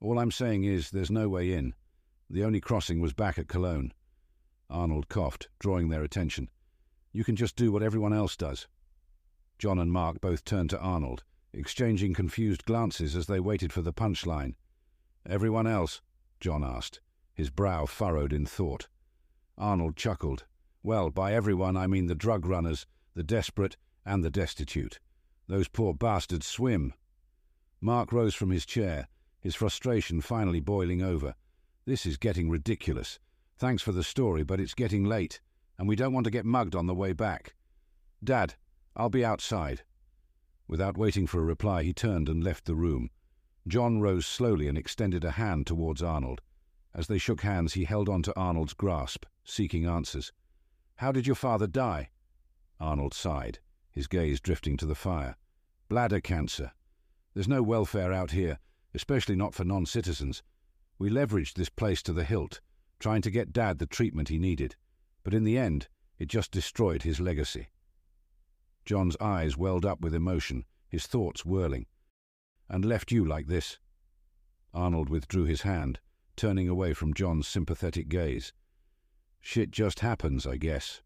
all 0.00 0.18
I'm 0.18 0.30
saying 0.30 0.64
is 0.64 0.90
there's 0.90 1.10
no 1.10 1.28
way 1.28 1.52
in. 1.52 1.74
The 2.30 2.44
only 2.44 2.60
crossing 2.60 3.00
was 3.00 3.12
back 3.12 3.38
at 3.38 3.48
Cologne. 3.48 3.92
Arnold 4.70 5.08
coughed, 5.08 5.48
drawing 5.58 5.88
their 5.88 6.02
attention. 6.02 6.48
You 7.12 7.24
can 7.24 7.36
just 7.36 7.56
do 7.56 7.70
what 7.70 7.82
everyone 7.82 8.12
else 8.12 8.36
does. 8.36 8.66
John 9.62 9.78
and 9.78 9.92
Mark 9.92 10.20
both 10.20 10.44
turned 10.44 10.70
to 10.70 10.80
Arnold, 10.80 11.22
exchanging 11.52 12.14
confused 12.14 12.64
glances 12.64 13.14
as 13.14 13.28
they 13.28 13.38
waited 13.38 13.72
for 13.72 13.80
the 13.80 13.92
punchline. 13.92 14.56
Everyone 15.24 15.68
else? 15.68 16.02
John 16.40 16.64
asked 16.64 17.00
his 17.32 17.48
brow 17.48 17.86
furrowed 17.86 18.32
in 18.32 18.44
thought. 18.44 18.88
Arnold 19.56 19.96
chuckled. 19.96 20.46
Well, 20.82 21.10
by 21.10 21.32
everyone 21.32 21.76
I 21.76 21.86
mean 21.86 22.06
the 22.08 22.16
drug 22.16 22.44
runners, 22.44 22.88
the 23.14 23.22
desperate, 23.22 23.76
and 24.04 24.24
the 24.24 24.30
destitute. 24.30 24.98
Those 25.46 25.68
poor 25.68 25.94
bastards 25.94 26.48
swim. 26.48 26.94
Mark 27.80 28.12
rose 28.12 28.34
from 28.34 28.50
his 28.50 28.66
chair, 28.66 29.06
his 29.38 29.54
frustration 29.54 30.22
finally 30.22 30.58
boiling 30.58 31.02
over. 31.02 31.36
This 31.84 32.04
is 32.04 32.16
getting 32.16 32.50
ridiculous. 32.50 33.20
Thanks 33.58 33.80
for 33.80 33.92
the 33.92 34.02
story, 34.02 34.42
but 34.42 34.58
it's 34.58 34.74
getting 34.74 35.04
late, 35.04 35.40
and 35.78 35.86
we 35.86 35.94
don't 35.94 36.12
want 36.12 36.24
to 36.24 36.32
get 36.32 36.44
mugged 36.44 36.74
on 36.74 36.88
the 36.88 36.96
way 36.96 37.12
back. 37.12 37.54
Dad, 38.24 38.56
I'll 38.96 39.10
be 39.10 39.24
outside. 39.24 39.82
Without 40.68 40.96
waiting 40.96 41.26
for 41.26 41.40
a 41.40 41.44
reply, 41.44 41.82
he 41.82 41.92
turned 41.92 42.28
and 42.28 42.42
left 42.42 42.64
the 42.64 42.74
room. 42.74 43.10
John 43.66 44.00
rose 44.00 44.26
slowly 44.26 44.68
and 44.68 44.76
extended 44.76 45.24
a 45.24 45.32
hand 45.32 45.66
towards 45.66 46.02
Arnold. 46.02 46.40
As 46.94 47.06
they 47.06 47.18
shook 47.18 47.40
hands, 47.42 47.72
he 47.72 47.84
held 47.84 48.08
on 48.08 48.22
to 48.22 48.38
Arnold's 48.38 48.74
grasp, 48.74 49.24
seeking 49.44 49.86
answers. 49.86 50.32
How 50.96 51.12
did 51.12 51.26
your 51.26 51.36
father 51.36 51.66
die? 51.66 52.10
Arnold 52.78 53.14
sighed, 53.14 53.60
his 53.90 54.06
gaze 54.06 54.40
drifting 54.40 54.76
to 54.76 54.86
the 54.86 54.94
fire. 54.94 55.36
Bladder 55.88 56.20
cancer. 56.20 56.72
There's 57.34 57.48
no 57.48 57.62
welfare 57.62 58.12
out 58.12 58.32
here, 58.32 58.58
especially 58.94 59.36
not 59.36 59.54
for 59.54 59.64
non 59.64 59.86
citizens. 59.86 60.42
We 60.98 61.08
leveraged 61.08 61.54
this 61.54 61.70
place 61.70 62.02
to 62.02 62.12
the 62.12 62.24
hilt, 62.24 62.60
trying 62.98 63.22
to 63.22 63.30
get 63.30 63.52
Dad 63.52 63.78
the 63.78 63.86
treatment 63.86 64.28
he 64.28 64.38
needed, 64.38 64.76
but 65.24 65.34
in 65.34 65.44
the 65.44 65.56
end, 65.56 65.88
it 66.18 66.28
just 66.28 66.50
destroyed 66.50 67.02
his 67.02 67.20
legacy. 67.20 67.68
John's 68.84 69.16
eyes 69.20 69.56
welled 69.56 69.84
up 69.84 70.00
with 70.00 70.14
emotion, 70.14 70.64
his 70.88 71.06
thoughts 71.06 71.44
whirling. 71.44 71.86
And 72.68 72.84
left 72.84 73.12
you 73.12 73.24
like 73.24 73.46
this? 73.46 73.78
Arnold 74.74 75.08
withdrew 75.08 75.44
his 75.44 75.62
hand, 75.62 76.00
turning 76.36 76.68
away 76.68 76.94
from 76.94 77.14
John's 77.14 77.46
sympathetic 77.46 78.08
gaze. 78.08 78.52
Shit 79.40 79.70
just 79.70 80.00
happens, 80.00 80.46
I 80.46 80.56
guess. 80.56 81.02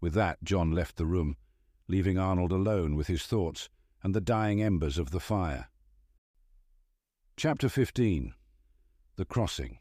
With 0.00 0.14
that, 0.14 0.42
John 0.42 0.72
left 0.72 0.96
the 0.96 1.06
room, 1.06 1.36
leaving 1.88 2.18
Arnold 2.18 2.52
alone 2.52 2.94
with 2.96 3.08
his 3.08 3.24
thoughts 3.24 3.68
and 4.02 4.14
the 4.14 4.20
dying 4.20 4.62
embers 4.62 4.98
of 4.98 5.10
the 5.10 5.20
fire. 5.20 5.68
Chapter 7.36 7.68
15 7.68 8.34
The 9.16 9.24
Crossing 9.24 9.78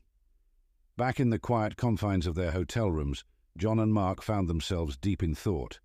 Back 0.97 1.19
in 1.19 1.29
the 1.29 1.39
quiet 1.39 1.77
confines 1.77 2.27
of 2.27 2.35
their 2.35 2.51
hotel 2.51 2.91
rooms, 2.91 3.23
John 3.57 3.79
and 3.79 3.93
Mark 3.93 4.21
found 4.21 4.49
themselves 4.49 4.97
deep 4.97 5.21
in 5.23 5.35
thought. 5.35 5.79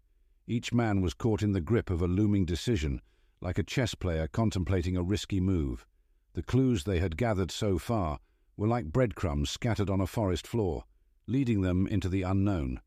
Each 0.47 0.75
man 0.75 1.01
was 1.01 1.15
caught 1.15 1.43
in 1.43 1.53
the 1.53 1.61
grip 1.63 1.89
of 1.89 2.03
a 2.03 2.07
looming 2.07 2.45
decision, 2.45 3.01
like 3.41 3.57
a 3.59 3.63
chess 3.63 3.95
player 3.95 4.29
contemplating 4.29 4.95
a 4.95 5.03
risky 5.03 5.41
move. 5.41 5.87
The 6.35 6.43
clues 6.43 6.85
they 6.85 6.99
had 6.99 7.17
gathered 7.17 7.51
so 7.51 7.79
far 7.79 8.19
were 8.55 8.69
like 8.69 8.93
breadcrumbs 8.93 9.49
scattered 9.49 9.89
on 9.89 10.03
a 10.03 10.07
forest 10.07 10.47
floor, 10.47 10.85
leading 11.27 11.63
them 11.63 11.87
into 11.87 12.11
the 12.11 12.23
unknown. 12.23 12.81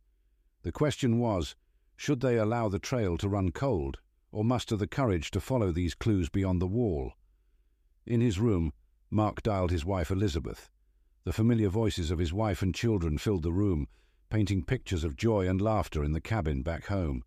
The 0.62 0.72
question 0.72 1.18
was, 1.18 1.56
should 1.96 2.22
they 2.22 2.38
allow 2.38 2.70
the 2.70 2.78
trail 2.78 3.18
to 3.18 3.28
run 3.28 3.52
cold, 3.52 3.98
or 4.32 4.44
muster 4.46 4.76
the 4.76 4.86
courage 4.86 5.32
to 5.32 5.40
follow 5.40 5.72
these 5.72 5.96
clues 5.96 6.30
beyond 6.30 6.62
the 6.62 6.68
wall? 6.68 7.14
In 8.06 8.22
his 8.22 8.40
room, 8.40 8.72
Mark 9.10 9.42
dialed 9.42 9.72
his 9.72 9.84
wife 9.84 10.12
Elizabeth. 10.12 10.70
The 11.24 11.34
familiar 11.34 11.70
voices 11.70 12.12
of 12.12 12.20
his 12.20 12.32
wife 12.32 12.62
and 12.62 12.76
children 12.76 13.18
filled 13.18 13.42
the 13.42 13.52
room, 13.52 13.88
painting 14.30 14.64
pictures 14.64 15.04
of 15.04 15.16
joy 15.16 15.50
and 15.50 15.60
laughter 15.60 16.04
in 16.04 16.12
the 16.12 16.22
cabin 16.22 16.62
back 16.62 16.86
home. 16.86 17.24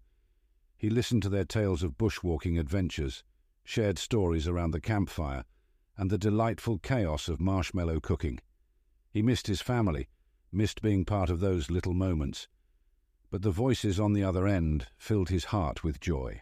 He 0.81 0.89
listened 0.89 1.23
to 1.24 1.28
their 1.28 1.44
tales 1.44 1.82
of 1.82 1.98
bushwalking 1.98 2.59
adventures, 2.59 3.23
shared 3.65 3.98
stories 3.98 4.48
around 4.48 4.70
the 4.70 4.81
campfire, 4.81 5.44
and 5.98 6.09
the 6.09 6.16
delightful 6.16 6.78
chaos 6.78 7.28
of 7.28 7.39
marshmallow 7.39 8.01
cooking. 8.01 8.40
He 9.11 9.20
missed 9.20 9.47
his 9.47 9.61
family, 9.61 10.09
missed 10.51 10.81
being 10.81 11.05
part 11.05 11.28
of 11.28 11.40
those 11.40 11.70
little 11.70 11.93
moments. 11.93 12.48
But 13.31 13.43
the 13.43 13.51
voices 13.51 14.01
on 14.01 14.15
the 14.15 14.24
other 14.24 14.47
end 14.47 14.86
filled 14.97 15.28
his 15.28 15.44
heart 15.52 15.85
with 15.85 16.01
joy. 16.01 16.40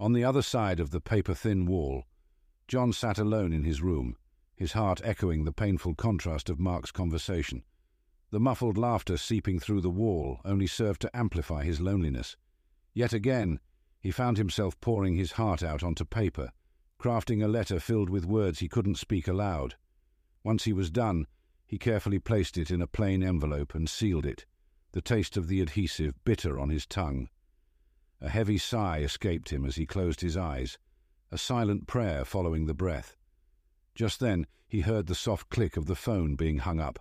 On 0.00 0.14
the 0.14 0.24
other 0.24 0.40
side 0.40 0.80
of 0.80 0.90
the 0.90 1.02
paper-thin 1.02 1.66
wall, 1.66 2.04
John 2.68 2.94
sat 2.94 3.18
alone 3.18 3.52
in 3.52 3.64
his 3.64 3.82
room, 3.82 4.16
his 4.56 4.72
heart 4.72 5.02
echoing 5.04 5.44
the 5.44 5.52
painful 5.52 5.94
contrast 5.94 6.48
of 6.48 6.58
Mark's 6.58 6.90
conversation. 6.90 7.64
The 8.30 8.40
muffled 8.40 8.78
laughter 8.78 9.18
seeping 9.18 9.58
through 9.58 9.82
the 9.82 9.90
wall 9.90 10.40
only 10.42 10.66
served 10.66 11.02
to 11.02 11.14
amplify 11.14 11.64
his 11.64 11.82
loneliness. 11.82 12.38
Yet 12.98 13.12
again, 13.12 13.60
he 14.00 14.10
found 14.10 14.38
himself 14.38 14.80
pouring 14.80 15.14
his 15.14 15.38
heart 15.38 15.62
out 15.62 15.84
onto 15.84 16.04
paper, 16.04 16.50
crafting 16.98 17.44
a 17.44 17.46
letter 17.46 17.78
filled 17.78 18.10
with 18.10 18.26
words 18.26 18.58
he 18.58 18.66
couldn't 18.66 18.98
speak 18.98 19.28
aloud. 19.28 19.76
Once 20.42 20.64
he 20.64 20.72
was 20.72 20.90
done, 20.90 21.28
he 21.64 21.78
carefully 21.78 22.18
placed 22.18 22.58
it 22.58 22.72
in 22.72 22.82
a 22.82 22.88
plain 22.88 23.22
envelope 23.22 23.72
and 23.72 23.88
sealed 23.88 24.26
it, 24.26 24.46
the 24.90 25.00
taste 25.00 25.36
of 25.36 25.46
the 25.46 25.60
adhesive 25.60 26.12
bitter 26.24 26.58
on 26.58 26.70
his 26.70 26.86
tongue. 26.86 27.28
A 28.20 28.28
heavy 28.28 28.58
sigh 28.58 28.98
escaped 28.98 29.50
him 29.50 29.64
as 29.64 29.76
he 29.76 29.86
closed 29.86 30.20
his 30.20 30.36
eyes, 30.36 30.76
a 31.30 31.38
silent 31.38 31.86
prayer 31.86 32.24
following 32.24 32.66
the 32.66 32.74
breath. 32.74 33.16
Just 33.94 34.18
then, 34.18 34.44
he 34.66 34.80
heard 34.80 35.06
the 35.06 35.14
soft 35.14 35.50
click 35.50 35.76
of 35.76 35.86
the 35.86 35.94
phone 35.94 36.34
being 36.34 36.58
hung 36.58 36.80
up, 36.80 36.98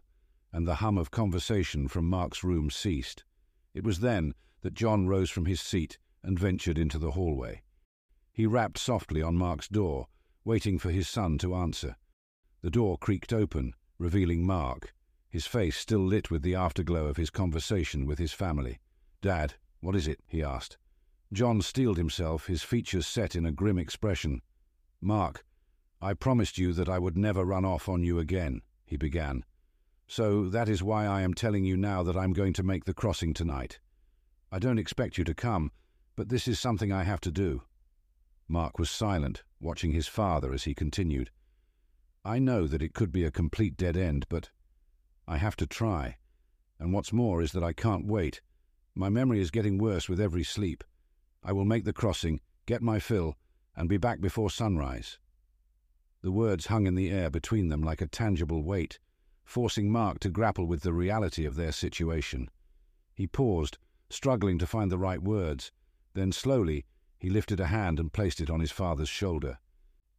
and 0.54 0.68
the 0.68 0.76
hum 0.76 1.00
of 1.00 1.10
conversation 1.10 1.88
from 1.88 2.08
Mark's 2.08 2.44
room 2.44 2.70
ceased. 2.70 3.24
It 3.74 3.84
was 3.84 4.02
then 4.02 4.36
that 4.68 4.74
John 4.74 5.08
rose 5.08 5.30
from 5.30 5.46
his 5.46 5.62
seat 5.62 5.98
and 6.22 6.38
ventured 6.38 6.78
into 6.78 7.00
the 7.00 7.12
hallway. 7.12 7.62
He 8.34 8.46
rapped 8.46 8.78
softly 8.78 9.22
on 9.22 9.38
Mark's 9.38 9.70
door, 9.70 10.08
waiting 10.44 10.78
for 10.78 10.92
his 10.92 11.08
son 11.08 11.38
to 11.38 11.56
answer. 11.56 11.96
The 12.62 12.70
door 12.70 12.98
creaked 12.98 13.32
open, 13.32 13.76
revealing 13.98 14.46
Mark, 14.46 14.94
his 15.30 15.46
face 15.46 15.78
still 15.78 16.06
lit 16.06 16.30
with 16.30 16.42
the 16.42 16.56
afterglow 16.56 17.06
of 17.06 17.16
his 17.16 17.30
conversation 17.30 18.06
with 18.06 18.20
his 18.20 18.34
family. 18.34 18.82
Dad, 19.22 19.54
what 19.80 19.96
is 19.96 20.06
it? 20.06 20.20
he 20.28 20.44
asked. 20.44 20.78
John 21.32 21.62
steeled 21.62 21.96
himself, 21.96 22.48
his 22.48 22.62
features 22.62 23.08
set 23.08 23.38
in 23.38 23.46
a 23.46 23.54
grim 23.54 23.78
expression. 23.78 24.42
Mark, 25.00 25.46
I 26.02 26.14
promised 26.14 26.58
you 26.58 26.74
that 26.74 26.90
I 26.90 27.00
would 27.00 27.18
never 27.18 27.46
run 27.46 27.64
off 27.64 27.88
on 27.88 28.04
you 28.04 28.20
again, 28.20 28.64
he 28.86 28.98
began. 28.98 29.46
So 30.08 30.50
that 30.50 30.68
is 30.68 30.84
why 30.84 31.06
I 31.06 31.22
am 31.22 31.34
telling 31.34 31.64
you 31.64 31.78
now 31.78 32.04
that 32.04 32.18
I'm 32.18 32.34
going 32.34 32.52
to 32.52 32.64
make 32.64 32.84
the 32.84 32.94
crossing 32.94 33.34
tonight. 33.34 33.80
I 34.52 34.60
don't 34.60 34.80
expect 34.80 35.18
you 35.18 35.24
to 35.26 35.34
come, 35.34 35.72
but 36.16 36.30
this 36.30 36.48
is 36.48 36.60
something 36.60 36.92
I 36.92 37.04
have 37.04 37.22
to 37.22 37.32
do. 37.32 37.64
Mark 38.48 38.80
was 38.80 38.90
silent, 38.90 39.44
watching 39.60 39.92
his 39.92 40.08
father 40.08 40.54
as 40.54 40.64
he 40.64 40.74
continued. 40.74 41.32
I 42.24 42.40
know 42.40 42.66
that 42.68 42.82
it 42.82 42.94
could 42.94 43.12
be 43.12 43.26
a 43.26 43.32
complete 43.32 43.76
dead 43.76 43.98
end, 43.98 44.26
but 44.30 44.50
I 45.28 45.38
have 45.38 45.58
to 45.58 45.68
try. 45.68 46.18
And 46.80 46.94
what's 46.94 47.12
more 47.12 47.42
is 47.42 47.52
that 47.52 47.64
I 47.64 47.74
can't 47.74 48.06
wait. 48.06 48.42
My 48.96 49.10
memory 49.10 49.42
is 49.42 49.52
getting 49.52 49.78
worse 49.78 50.08
with 50.08 50.20
every 50.20 50.44
sleep. 50.44 50.84
I 51.44 51.52
will 51.52 51.66
make 51.66 51.84
the 51.84 51.94
crossing, 51.94 52.40
get 52.66 52.82
my 52.82 53.00
fill, 53.00 53.36
and 53.76 53.90
be 53.90 53.98
back 53.98 54.22
before 54.22 54.50
sunrise. 54.50 55.20
The 56.22 56.32
words 56.32 56.68
hung 56.68 56.88
in 56.88 56.96
the 56.96 57.12
air 57.12 57.30
between 57.30 57.68
them 57.68 57.82
like 57.82 58.02
a 58.02 58.08
tangible 58.08 58.64
weight, 58.64 59.00
forcing 59.44 59.92
Mark 59.92 60.20
to 60.20 60.30
grapple 60.30 60.66
with 60.66 60.82
the 60.82 60.94
reality 60.94 61.46
of 61.46 61.56
their 61.56 61.72
situation. 61.72 62.50
He 63.14 63.28
paused, 63.28 63.78
struggling 64.10 64.58
to 64.60 64.68
find 64.68 64.92
the 64.92 64.98
right 64.98 65.22
words. 65.22 65.72
Then 66.14 66.32
slowly, 66.32 66.86
he 67.18 67.30
lifted 67.30 67.60
a 67.60 67.68
hand 67.68 68.00
and 68.00 68.14
placed 68.14 68.42
it 68.42 68.50
on 68.50 68.60
his 68.60 68.72
father's 68.72 69.10
shoulder. 69.10 69.60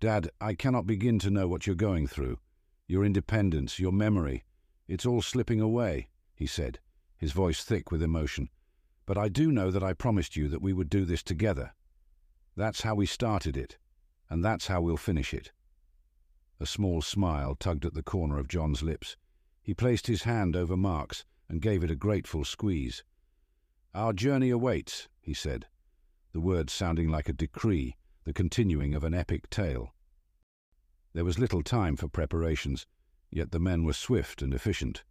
Dad, 0.01 0.31
I 0.41 0.55
cannot 0.55 0.87
begin 0.87 1.19
to 1.21 1.31
know 1.31 1.49
what 1.49 1.67
you're 1.67 1.77
going 1.77 2.07
through. 2.07 2.39
Your 2.87 3.05
independence, 3.05 3.79
your 3.79 3.93
memory. 3.93 4.45
It's 4.87 5.07
all 5.07 5.23
slipping 5.23 5.61
away, 5.61 6.09
he 6.35 6.47
said, 6.47 6.79
his 7.17 7.33
voice 7.33 7.65
thick 7.65 7.91
with 7.91 8.03
emotion. 8.03 8.49
But 9.07 9.19
I 9.19 9.29
do 9.29 9.51
know 9.51 9.71
that 9.71 9.83
I 9.83 9.93
promised 9.93 10.37
you 10.37 10.49
that 10.49 10.63
we 10.63 10.73
would 10.73 10.89
do 10.89 11.05
this 11.05 11.23
together. 11.23 11.73
That's 12.57 12.83
how 12.83 12.95
we 12.95 13.07
started 13.07 13.57
it, 13.57 13.77
and 14.31 14.45
that's 14.45 14.67
how 14.67 14.81
we'll 14.81 14.97
finish 14.97 15.33
it. 15.35 15.53
A 16.61 16.67
small 16.67 17.03
smile 17.03 17.55
tugged 17.55 17.85
at 17.85 17.95
the 17.95 18.03
corner 18.03 18.39
of 18.39 18.49
John's 18.49 18.83
lips. 18.83 19.17
He 19.63 19.75
placed 19.75 20.07
his 20.07 20.25
hand 20.25 20.57
over 20.57 20.77
Mark's 20.77 21.25
and 21.49 21.63
gave 21.63 21.85
it 21.85 21.91
a 21.91 21.97
grateful 21.97 22.45
squeeze. 22.45 23.05
Our 23.95 24.13
journey 24.13 24.51
awaits, 24.51 25.09
he 25.21 25.35
said, 25.35 25.67
the 26.33 26.41
words 26.41 26.73
sounding 26.73 27.09
like 27.09 27.29
a 27.29 27.33
decree, 27.33 27.97
the 28.25 28.33
continuing 28.33 28.95
of 28.95 29.03
an 29.03 29.15
epic 29.15 29.49
tale. 29.49 29.95
There 31.15 31.25
was 31.25 31.39
little 31.39 31.63
time 31.63 31.97
for 31.97 32.07
preparations, 32.07 32.87
yet 33.31 33.51
the 33.51 33.59
men 33.59 33.85
were 33.85 33.95
swift 33.95 34.43
and 34.43 34.53
efficient. 34.53 35.05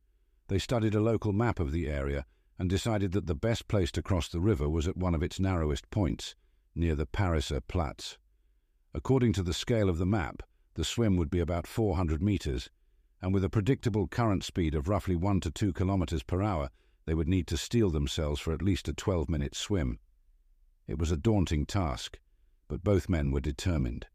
They 0.48 0.60
studied 0.60 0.96
a 0.96 1.02
local 1.02 1.34
map 1.34 1.60
of 1.60 1.72
the 1.72 1.88
area 1.88 2.26
and 2.60 2.70
decided 2.70 3.12
that 3.14 3.26
the 3.26 3.36
best 3.36 3.68
place 3.68 3.92
to 3.94 4.04
cross 4.04 4.28
the 4.30 4.40
river 4.40 4.70
was 4.70 4.88
at 4.88 4.96
one 4.96 5.16
of 5.16 5.24
its 5.24 5.40
narrowest 5.40 5.90
points, 5.90 6.36
near 6.76 6.96
the 6.96 7.08
Pariser 7.08 7.62
Platz. 7.68 8.18
According 8.94 9.34
to 9.34 9.44
the 9.44 9.54
scale 9.54 9.90
of 9.90 9.98
the 9.98 10.06
map, 10.06 10.44
the 10.76 10.86
swim 10.86 11.18
would 11.18 11.30
be 11.30 11.40
about 11.40 11.68
400 11.68 12.22
metres, 12.22 12.70
and 13.22 13.34
with 13.34 13.44
a 13.44 13.50
predictable 13.50 14.08
current 14.08 14.44
speed 14.44 14.76
of 14.76 14.88
roughly 14.88 15.16
1 15.16 15.40
to 15.42 15.52
2 15.52 15.74
kilometres 15.74 16.24
per 16.24 16.42
hour, 16.42 16.70
they 17.08 17.14
would 17.14 17.28
need 17.28 17.48
to 17.48 17.58
steel 17.58 17.90
themselves 17.90 18.40
for 18.40 18.54
at 18.54 18.62
least 18.62 18.90
a 18.90 18.94
12 18.94 19.30
minute 19.30 19.56
swim. 19.56 19.98
It 20.88 21.00
was 21.00 21.10
a 21.10 21.18
daunting 21.18 21.66
task, 21.66 22.20
but 22.68 22.84
both 22.84 23.08
men 23.08 23.32
were 23.32 23.40
determined. 23.40 24.08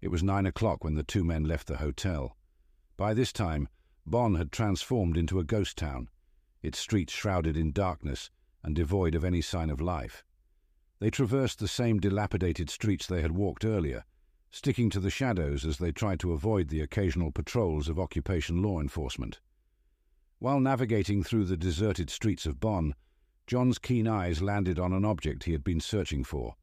It 0.00 0.08
was 0.08 0.22
nine 0.22 0.46
o'clock 0.46 0.84
when 0.84 0.94
the 0.94 1.02
two 1.02 1.24
men 1.24 1.42
left 1.42 1.66
the 1.66 1.78
hotel. 1.78 2.36
By 2.96 3.14
this 3.14 3.32
time, 3.32 3.68
Bonn 4.06 4.36
had 4.36 4.52
transformed 4.52 5.16
into 5.16 5.40
a 5.40 5.44
ghost 5.44 5.76
town, 5.76 6.08
its 6.62 6.78
streets 6.78 7.12
shrouded 7.12 7.56
in 7.56 7.72
darkness 7.72 8.30
and 8.62 8.76
devoid 8.76 9.16
of 9.16 9.24
any 9.24 9.40
sign 9.40 9.68
of 9.68 9.80
life. 9.80 10.24
They 11.00 11.10
traversed 11.10 11.58
the 11.58 11.66
same 11.66 11.98
dilapidated 11.98 12.70
streets 12.70 13.08
they 13.08 13.22
had 13.22 13.32
walked 13.32 13.64
earlier, 13.64 14.04
sticking 14.52 14.88
to 14.90 15.00
the 15.00 15.10
shadows 15.10 15.64
as 15.64 15.78
they 15.78 15.90
tried 15.90 16.20
to 16.20 16.32
avoid 16.32 16.68
the 16.68 16.80
occasional 16.80 17.32
patrols 17.32 17.88
of 17.88 17.98
occupation 17.98 18.62
law 18.62 18.80
enforcement. 18.80 19.40
While 20.40 20.60
navigating 20.60 21.24
through 21.24 21.46
the 21.46 21.56
deserted 21.56 22.10
streets 22.10 22.46
of 22.46 22.60
Bonn, 22.60 22.94
John's 23.48 23.78
keen 23.78 24.06
eyes 24.06 24.40
landed 24.40 24.78
on 24.78 24.92
an 24.92 25.04
object 25.04 25.44
he 25.44 25.52
had 25.52 25.64
been 25.64 25.80
searching 25.80 26.22
for. 26.22 26.54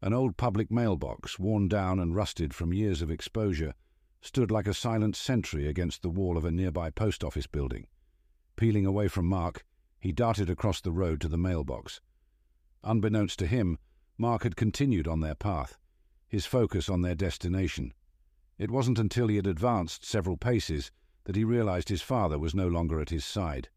An 0.00 0.14
old 0.14 0.38
public 0.38 0.70
mailbox, 0.70 1.38
worn 1.38 1.68
down 1.68 1.98
and 1.98 2.14
rusted 2.14 2.54
from 2.54 2.72
years 2.72 3.02
of 3.02 3.10
exposure, 3.10 3.74
stood 4.22 4.50
like 4.50 4.66
a 4.66 4.72
silent 4.72 5.16
sentry 5.16 5.66
against 5.66 6.00
the 6.00 6.08
wall 6.08 6.38
of 6.38 6.46
a 6.46 6.50
nearby 6.50 6.88
post 6.88 7.22
office 7.22 7.46
building. 7.46 7.88
Peeling 8.56 8.86
away 8.86 9.06
from 9.06 9.26
Mark, 9.26 9.66
he 9.98 10.12
darted 10.12 10.48
across 10.48 10.80
the 10.80 10.92
road 10.92 11.20
to 11.20 11.28
the 11.28 11.36
mailbox. 11.36 12.00
Unbeknownst 12.82 13.38
to 13.40 13.46
him, 13.46 13.78
Mark 14.16 14.44
had 14.44 14.56
continued 14.56 15.06
on 15.06 15.20
their 15.20 15.34
path, 15.34 15.76
his 16.26 16.46
focus 16.46 16.88
on 16.88 17.02
their 17.02 17.14
destination. 17.14 17.92
It 18.56 18.70
wasn't 18.70 18.98
until 18.98 19.28
he 19.28 19.36
had 19.36 19.46
advanced 19.46 20.06
several 20.06 20.38
paces 20.38 20.90
that 21.24 21.36
he 21.36 21.44
realized 21.44 21.88
his 21.88 22.02
father 22.02 22.38
was 22.38 22.54
no 22.54 22.66
longer 22.66 23.00
at 23.00 23.10
his 23.10 23.24
side. 23.24 23.68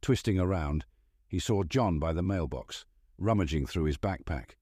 Twisting 0.00 0.38
around, 0.38 0.84
he 1.28 1.38
saw 1.38 1.62
John 1.62 1.98
by 1.98 2.12
the 2.12 2.22
mailbox, 2.22 2.84
rummaging 3.18 3.66
through 3.66 3.84
his 3.84 3.98
backpack. 3.98 4.56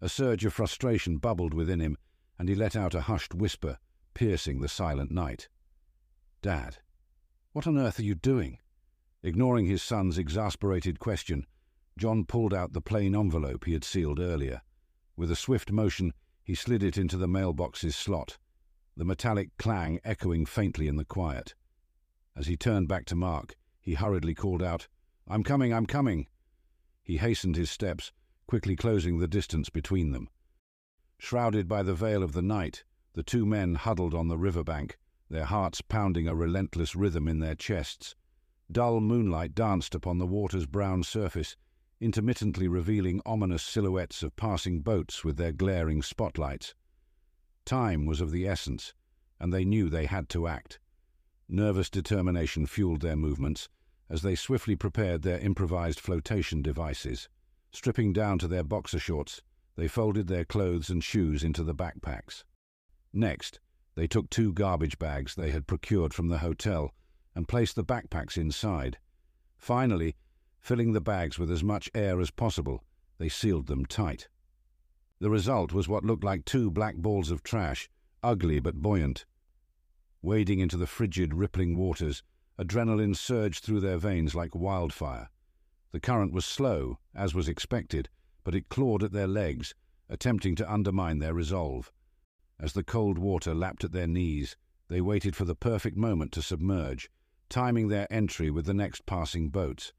A 0.00 0.08
surge 0.08 0.44
of 0.44 0.52
frustration 0.52 1.18
bubbled 1.18 1.54
within 1.54 1.80
him, 1.80 1.96
and 2.38 2.48
he 2.48 2.54
let 2.54 2.76
out 2.76 2.94
a 2.94 3.02
hushed 3.02 3.34
whisper, 3.34 3.78
piercing 4.14 4.60
the 4.60 4.68
silent 4.68 5.10
night. 5.10 5.48
Dad, 6.42 6.78
what 7.52 7.66
on 7.66 7.78
earth 7.78 7.98
are 7.98 8.04
you 8.04 8.14
doing? 8.14 8.58
Ignoring 9.22 9.66
his 9.66 9.82
son's 9.82 10.18
exasperated 10.18 10.98
question, 10.98 11.46
John 11.98 12.24
pulled 12.26 12.52
out 12.52 12.74
the 12.74 12.82
plain 12.82 13.16
envelope 13.16 13.64
he 13.64 13.72
had 13.72 13.84
sealed 13.84 14.20
earlier. 14.20 14.60
With 15.16 15.30
a 15.30 15.36
swift 15.36 15.72
motion, 15.72 16.12
he 16.44 16.54
slid 16.54 16.82
it 16.82 16.98
into 16.98 17.16
the 17.16 17.26
mailbox's 17.26 17.96
slot, 17.96 18.36
the 18.96 19.04
metallic 19.04 19.50
clang 19.58 20.00
echoing 20.04 20.46
faintly 20.46 20.88
in 20.88 20.96
the 20.96 21.04
quiet. 21.04 21.54
As 22.34 22.46
he 22.46 22.56
turned 22.56 22.88
back 22.88 23.04
to 23.06 23.14
Mark, 23.14 23.56
he 23.80 23.94
hurriedly 23.94 24.34
called 24.34 24.62
out, 24.62 24.88
I'm 25.28 25.42
coming, 25.42 25.72
I'm 25.72 25.86
coming. 25.86 26.26
He 27.02 27.18
hastened 27.18 27.56
his 27.56 27.70
steps, 27.70 28.12
quickly 28.46 28.76
closing 28.76 29.18
the 29.18 29.28
distance 29.28 29.70
between 29.70 30.12
them. 30.12 30.28
Shrouded 31.18 31.68
by 31.68 31.82
the 31.82 31.94
veil 31.94 32.22
of 32.22 32.32
the 32.32 32.42
night, 32.42 32.84
the 33.14 33.22
two 33.22 33.46
men 33.46 33.74
huddled 33.74 34.14
on 34.14 34.28
the 34.28 34.38
river 34.38 34.62
bank, 34.62 34.98
their 35.28 35.46
hearts 35.46 35.80
pounding 35.80 36.28
a 36.28 36.34
relentless 36.34 36.94
rhythm 36.94 37.26
in 37.26 37.40
their 37.40 37.54
chests. 37.54 38.14
Dull 38.70 39.00
moonlight 39.00 39.54
danced 39.54 39.94
upon 39.94 40.18
the 40.18 40.26
water's 40.26 40.66
brown 40.66 41.02
surface, 41.02 41.56
intermittently 42.00 42.68
revealing 42.68 43.22
ominous 43.24 43.62
silhouettes 43.62 44.22
of 44.22 44.36
passing 44.36 44.80
boats 44.80 45.24
with 45.24 45.36
their 45.36 45.52
glaring 45.52 46.02
spotlights. 46.02 46.74
Time 47.66 48.06
was 48.06 48.20
of 48.20 48.30
the 48.30 48.46
essence, 48.46 48.94
and 49.40 49.52
they 49.52 49.64
knew 49.64 49.90
they 49.90 50.06
had 50.06 50.28
to 50.28 50.46
act. 50.46 50.78
Nervous 51.48 51.90
determination 51.90 52.64
fueled 52.64 53.00
their 53.00 53.16
movements 53.16 53.68
as 54.08 54.22
they 54.22 54.36
swiftly 54.36 54.76
prepared 54.76 55.22
their 55.22 55.40
improvised 55.40 55.98
flotation 55.98 56.62
devices. 56.62 57.28
Stripping 57.72 58.12
down 58.12 58.38
to 58.38 58.46
their 58.46 58.62
boxer 58.62 59.00
shorts, 59.00 59.42
they 59.74 59.88
folded 59.88 60.28
their 60.28 60.44
clothes 60.44 60.90
and 60.90 61.02
shoes 61.02 61.42
into 61.42 61.64
the 61.64 61.74
backpacks. 61.74 62.44
Next, 63.12 63.58
they 63.96 64.06
took 64.06 64.30
two 64.30 64.52
garbage 64.52 64.98
bags 64.98 65.34
they 65.34 65.50
had 65.50 65.66
procured 65.66 66.14
from 66.14 66.28
the 66.28 66.38
hotel 66.38 66.94
and 67.34 67.48
placed 67.48 67.74
the 67.74 67.84
backpacks 67.84 68.36
inside. 68.36 68.98
Finally, 69.56 70.14
filling 70.60 70.92
the 70.92 71.00
bags 71.00 71.36
with 71.36 71.50
as 71.50 71.64
much 71.64 71.90
air 71.94 72.20
as 72.20 72.30
possible, 72.30 72.84
they 73.18 73.28
sealed 73.28 73.66
them 73.66 73.84
tight. 73.84 74.28
The 75.18 75.30
result 75.30 75.72
was 75.72 75.88
what 75.88 76.04
looked 76.04 76.24
like 76.24 76.44
two 76.44 76.70
black 76.70 76.96
balls 76.96 77.30
of 77.30 77.42
trash, 77.42 77.88
ugly 78.22 78.60
but 78.60 78.82
buoyant. 78.82 79.24
Wading 80.20 80.60
into 80.60 80.76
the 80.76 80.86
frigid, 80.86 81.32
rippling 81.32 81.76
waters, 81.76 82.22
adrenaline 82.58 83.16
surged 83.16 83.64
through 83.64 83.80
their 83.80 83.96
veins 83.96 84.34
like 84.34 84.54
wildfire. 84.54 85.30
The 85.92 86.00
current 86.00 86.32
was 86.32 86.44
slow, 86.44 86.98
as 87.14 87.34
was 87.34 87.48
expected, 87.48 88.10
but 88.44 88.54
it 88.54 88.68
clawed 88.68 89.02
at 89.02 89.12
their 89.12 89.26
legs, 89.26 89.74
attempting 90.10 90.54
to 90.56 90.70
undermine 90.70 91.18
their 91.18 91.32
resolve. 91.32 91.90
As 92.60 92.74
the 92.74 92.84
cold 92.84 93.18
water 93.18 93.54
lapped 93.54 93.84
at 93.84 93.92
their 93.92 94.06
knees, 94.06 94.56
they 94.88 95.00
waited 95.00 95.34
for 95.34 95.44
the 95.44 95.54
perfect 95.54 95.96
moment 95.96 96.32
to 96.32 96.42
submerge, 96.42 97.10
timing 97.48 97.88
their 97.88 98.06
entry 98.12 98.50
with 98.50 98.66
the 98.66 98.74
next 98.74 99.06
passing 99.06 99.48
boats. 99.48 99.92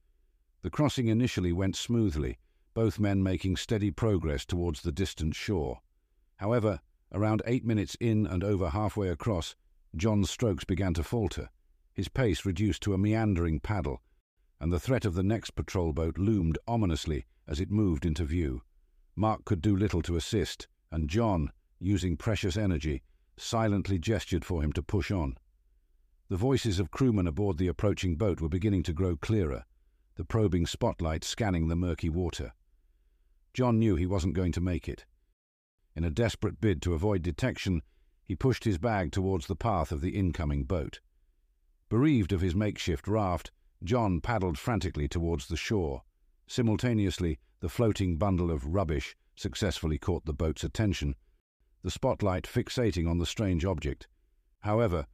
The 0.62 0.70
crossing 0.70 1.08
initially 1.08 1.52
went 1.52 1.76
smoothly, 1.76 2.38
both 2.78 3.00
men 3.00 3.24
making 3.24 3.58
steady 3.58 3.90
progress 3.90 4.46
towards 4.46 4.84
the 4.84 4.92
distant 4.92 5.34
shore. 5.34 5.80
However, 6.36 6.80
around 7.12 7.42
eight 7.48 7.66
minutes 7.66 7.98
in 8.00 8.28
and 8.28 8.44
over 8.44 8.70
halfway 8.70 9.10
across, 9.10 9.56
John's 9.96 10.30
strokes 10.30 10.64
began 10.64 10.94
to 10.94 11.02
falter, 11.02 11.50
his 11.96 12.08
pace 12.08 12.46
reduced 12.46 12.84
to 12.84 12.94
a 12.94 12.98
meandering 13.00 13.60
paddle, 13.60 14.04
and 14.60 14.72
the 14.72 14.80
threat 14.80 15.06
of 15.06 15.16
the 15.16 15.24
next 15.24 15.56
patrol 15.56 15.92
boat 15.92 16.20
loomed 16.20 16.60
ominously 16.68 17.26
as 17.48 17.60
it 17.60 17.72
moved 17.72 18.06
into 18.06 18.24
view. 18.24 18.62
Mark 19.16 19.44
could 19.44 19.64
do 19.64 19.76
little 19.76 20.04
to 20.04 20.16
assist, 20.16 20.68
and 20.92 21.10
John, 21.10 21.52
using 21.80 22.16
precious 22.16 22.58
energy, 22.58 23.02
silently 23.38 23.98
gestured 23.98 24.46
for 24.46 24.62
him 24.62 24.72
to 24.74 24.84
push 24.84 25.10
on. 25.10 25.36
The 26.30 26.38
voices 26.38 26.80
of 26.80 26.92
crewmen 26.92 27.26
aboard 27.26 27.58
the 27.58 27.70
approaching 27.70 28.18
boat 28.18 28.40
were 28.40 28.50
beginning 28.50 28.84
to 28.84 28.94
grow 28.94 29.16
clearer, 29.16 29.66
the 30.14 30.26
probing 30.26 30.68
spotlight 30.68 31.24
scanning 31.24 31.70
the 31.70 31.76
murky 31.76 32.10
water. 32.10 32.54
John 33.54 33.80
knew 33.80 33.96
he 33.96 34.06
wasn't 34.06 34.36
going 34.36 34.52
to 34.54 34.62
make 34.62 34.88
it. 34.88 35.06
In 35.96 36.04
a 36.04 36.12
desperate 36.12 36.62
bid 36.62 36.82
to 36.84 36.94
avoid 36.94 37.22
detection, 37.22 37.82
he 38.24 38.36
pushed 38.36 38.66
his 38.66 38.78
bag 38.78 39.12
towards 39.12 39.48
the 39.48 39.56
path 39.56 39.92
of 39.92 40.02
the 40.02 40.16
incoming 40.16 40.66
boat. 40.66 41.00
Bereaved 41.90 42.34
of 42.34 42.42
his 42.42 42.54
makeshift 42.54 43.08
raft, 43.08 43.52
John 43.84 44.22
paddled 44.22 44.58
frantically 44.58 45.08
towards 45.08 45.48
the 45.48 45.58
shore. 45.58 46.04
Simultaneously, 46.48 47.40
the 47.60 47.70
floating 47.70 48.18
bundle 48.18 48.52
of 48.52 48.66
rubbish 48.66 49.16
successfully 49.36 49.98
caught 49.98 50.26
the 50.26 50.34
boat's 50.34 50.64
attention, 50.64 51.16
the 51.84 51.92
spotlight 51.92 52.44
fixating 52.44 53.10
on 53.10 53.18
the 53.18 53.26
strange 53.26 53.64
object. 53.64 54.08
However, 54.60 55.08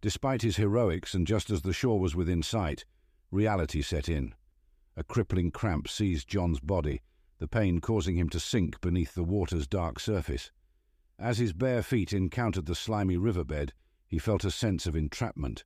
despite 0.00 0.42
his 0.42 0.56
heroics 0.56 1.14
and 1.14 1.26
just 1.26 1.50
as 1.50 1.62
the 1.62 1.72
shore 1.72 1.98
was 1.98 2.14
within 2.14 2.42
sight, 2.42 2.84
reality 3.30 3.82
set 3.82 4.08
in. 4.08 4.34
A 4.96 5.02
crippling 5.02 5.50
cramp 5.50 5.88
seized 5.88 6.28
John's 6.28 6.60
body, 6.60 7.00
the 7.42 7.48
pain 7.48 7.80
causing 7.80 8.16
him 8.16 8.28
to 8.28 8.38
sink 8.38 8.80
beneath 8.80 9.16
the 9.16 9.24
water's 9.24 9.66
dark 9.66 9.98
surface. 9.98 10.52
As 11.18 11.38
his 11.38 11.52
bare 11.52 11.82
feet 11.82 12.12
encountered 12.12 12.66
the 12.66 12.76
slimy 12.76 13.16
riverbed, 13.16 13.72
he 14.06 14.20
felt 14.20 14.44
a 14.44 14.50
sense 14.52 14.86
of 14.86 14.94
entrapment. 14.94 15.64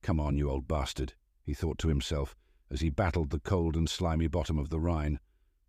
Come 0.00 0.20
on, 0.20 0.38
you 0.38 0.48
old 0.48 0.68
bastard 0.68 1.14
he 1.42 1.54
thought 1.54 1.76
to 1.78 1.88
himself 1.88 2.36
as 2.70 2.82
he 2.82 2.88
battled 2.88 3.30
the 3.30 3.40
cold 3.40 3.74
and 3.74 3.90
slimy 3.90 4.28
bottom 4.28 4.60
of 4.60 4.68
the 4.68 4.78
Rhine, 4.78 5.18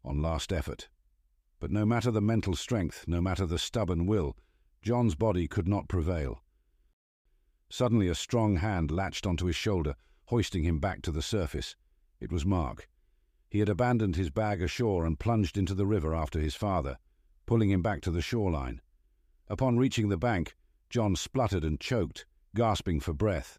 on 0.05 0.21
last 0.21 0.53
effort. 0.53 0.87
But 1.59 1.71
no 1.71 1.83
matter 1.83 2.11
the 2.11 2.21
mental 2.21 2.55
strength, 2.55 3.05
no 3.07 3.19
matter 3.19 3.47
the 3.47 3.57
stubborn 3.57 4.05
will, 4.05 4.37
John's 4.83 5.15
body 5.15 5.47
could 5.47 5.67
not 5.67 5.87
prevail. 5.87 6.43
Suddenly 7.71 8.07
a 8.07 8.13
strong 8.13 8.57
hand 8.57 8.91
latched 8.91 9.25
onto 9.25 9.47
his 9.47 9.55
shoulder, 9.55 9.95
hoisting 10.25 10.61
him 10.61 10.77
back 10.77 11.01
to 11.01 11.11
the 11.11 11.23
surface. 11.23 11.75
It 12.19 12.31
was 12.31 12.45
Mark. 12.45 12.87
He 13.49 13.59
had 13.59 13.69
abandoned 13.69 14.15
his 14.15 14.29
bag 14.29 14.61
ashore 14.61 15.05
and 15.05 15.19
plunged 15.19 15.57
into 15.57 15.73
the 15.73 15.87
river 15.87 16.13
after 16.13 16.39
his 16.39 16.55
father, 16.55 16.97
pulling 17.45 17.71
him 17.71 17.81
back 17.81 18.01
to 18.01 18.11
the 18.11 18.21
shoreline. 18.21 18.79
Upon 19.47 19.77
reaching 19.77 20.09
the 20.09 20.17
bank, 20.17 20.55
John 20.89 21.15
spluttered 21.15 21.63
and 21.63 21.79
choked, 21.79 22.25
gasping 22.55 22.99
for 22.99 23.13
breath. 23.13 23.57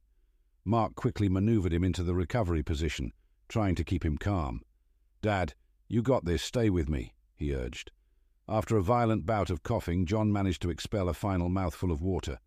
Mark 0.65 0.95
quickly 0.95 1.29
maneuvered 1.29 1.73
him 1.73 1.83
into 1.83 2.05
the 2.05 2.15
recovery 2.15 2.63
position, 2.63 3.13
trying 3.49 3.75
to 3.75 3.85
keep 3.85 4.05
him 4.05 4.17
calm. 4.17 4.63
Dad, 5.23 5.55
you 5.89 6.03
got 6.03 6.25
this, 6.25 6.43
stay 6.43 6.71
with 6.71 6.89
me, 6.89 7.15
he 7.35 7.53
urged. 7.53 7.91
After 8.49 8.77
a 8.77 8.83
violent 8.83 9.27
bout 9.27 9.51
of 9.51 9.63
coughing, 9.63 10.07
John 10.07 10.33
managed 10.33 10.63
to 10.63 10.71
expel 10.71 11.09
a 11.09 11.15
final 11.15 11.49
mouthful 11.49 11.91
of 11.91 12.03
water. 12.03 12.39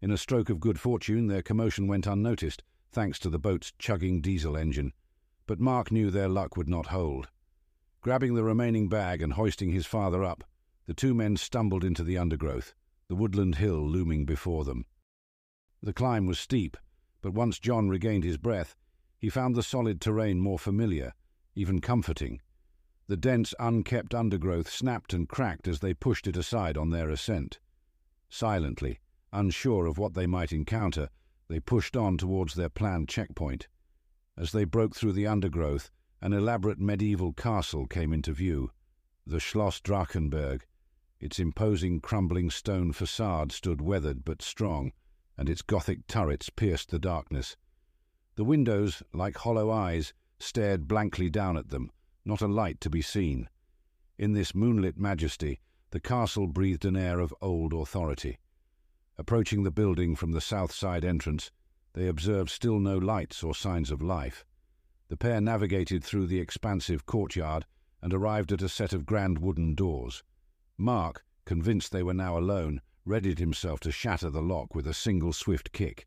In 0.00 0.10
a 0.10 0.16
stroke 0.16 0.48
of 0.48 0.60
good 0.60 0.80
fortune, 0.80 1.26
their 1.26 1.42
commotion 1.42 1.86
went 1.86 2.06
unnoticed, 2.06 2.62
thanks 2.90 3.18
to 3.18 3.28
the 3.28 3.38
boat's 3.38 3.72
chugging 3.78 4.20
diesel 4.20 4.56
engine. 4.56 4.92
But 5.48 5.60
Mark 5.60 5.90
knew 5.90 6.10
their 6.10 6.28
luck 6.28 6.58
would 6.58 6.68
not 6.68 6.88
hold. 6.88 7.30
Grabbing 8.02 8.34
the 8.34 8.44
remaining 8.44 8.90
bag 8.90 9.22
and 9.22 9.32
hoisting 9.32 9.72
his 9.72 9.86
father 9.86 10.22
up, 10.22 10.44
the 10.84 10.92
two 10.92 11.14
men 11.14 11.38
stumbled 11.38 11.82
into 11.82 12.04
the 12.04 12.18
undergrowth, 12.18 12.74
the 13.08 13.14
woodland 13.14 13.54
hill 13.54 13.80
looming 13.80 14.26
before 14.26 14.64
them. 14.64 14.84
The 15.82 15.94
climb 15.94 16.26
was 16.26 16.38
steep, 16.38 16.76
but 17.22 17.32
once 17.32 17.58
John 17.58 17.88
regained 17.88 18.24
his 18.24 18.36
breath, 18.36 18.76
he 19.18 19.30
found 19.30 19.56
the 19.56 19.62
solid 19.62 20.02
terrain 20.02 20.38
more 20.38 20.58
familiar, 20.58 21.14
even 21.54 21.80
comforting. 21.80 22.42
The 23.06 23.16
dense, 23.16 23.54
unkept 23.58 24.14
undergrowth 24.14 24.68
snapped 24.68 25.14
and 25.14 25.26
cracked 25.26 25.66
as 25.66 25.80
they 25.80 25.94
pushed 25.94 26.26
it 26.26 26.36
aside 26.36 26.76
on 26.76 26.90
their 26.90 27.08
ascent. 27.08 27.58
Silently, 28.28 29.00
unsure 29.32 29.86
of 29.86 29.96
what 29.96 30.12
they 30.12 30.26
might 30.26 30.52
encounter, 30.52 31.08
they 31.48 31.58
pushed 31.58 31.96
on 31.96 32.18
towards 32.18 32.54
their 32.54 32.68
planned 32.68 33.08
checkpoint. 33.08 33.66
As 34.40 34.52
they 34.52 34.62
broke 34.62 34.94
through 34.94 35.14
the 35.14 35.26
undergrowth, 35.26 35.90
an 36.20 36.32
elaborate 36.32 36.78
medieval 36.78 37.32
castle 37.32 37.88
came 37.88 38.12
into 38.12 38.32
view, 38.32 38.70
the 39.26 39.40
Schloss 39.40 39.80
Drachenburg. 39.80 40.64
Its 41.18 41.40
imposing 41.40 42.00
crumbling 42.00 42.48
stone 42.48 42.92
facade 42.92 43.50
stood 43.50 43.80
weathered 43.80 44.24
but 44.24 44.40
strong, 44.40 44.92
and 45.36 45.48
its 45.48 45.60
Gothic 45.60 46.06
turrets 46.06 46.50
pierced 46.50 46.90
the 46.90 47.00
darkness. 47.00 47.56
The 48.36 48.44
windows, 48.44 49.02
like 49.12 49.38
hollow 49.38 49.72
eyes, 49.72 50.14
stared 50.38 50.86
blankly 50.86 51.28
down 51.28 51.56
at 51.56 51.70
them, 51.70 51.90
not 52.24 52.40
a 52.40 52.46
light 52.46 52.80
to 52.82 52.90
be 52.90 53.02
seen. 53.02 53.48
In 54.18 54.34
this 54.34 54.54
moonlit 54.54 54.96
majesty, 54.96 55.58
the 55.90 55.98
castle 55.98 56.46
breathed 56.46 56.84
an 56.84 56.96
air 56.96 57.18
of 57.18 57.34
old 57.40 57.72
authority. 57.74 58.38
Approaching 59.16 59.64
the 59.64 59.72
building 59.72 60.14
from 60.14 60.30
the 60.30 60.40
south 60.40 60.70
side 60.70 61.04
entrance, 61.04 61.50
they 61.94 62.06
observed 62.06 62.50
still 62.50 62.78
no 62.78 62.98
lights 62.98 63.42
or 63.42 63.54
signs 63.54 63.90
of 63.90 64.02
life. 64.02 64.44
The 65.08 65.16
pair 65.16 65.40
navigated 65.40 66.04
through 66.04 66.26
the 66.26 66.40
expansive 66.40 67.06
courtyard 67.06 67.64
and 68.02 68.12
arrived 68.12 68.52
at 68.52 68.62
a 68.62 68.68
set 68.68 68.92
of 68.92 69.06
grand 69.06 69.38
wooden 69.38 69.74
doors. 69.74 70.22
Mark, 70.76 71.24
convinced 71.44 71.90
they 71.90 72.02
were 72.02 72.14
now 72.14 72.36
alone, 72.36 72.80
readied 73.04 73.38
himself 73.38 73.80
to 73.80 73.90
shatter 73.90 74.28
the 74.28 74.42
lock 74.42 74.74
with 74.74 74.86
a 74.86 74.94
single 74.94 75.32
swift 75.32 75.72
kick. 75.72 76.06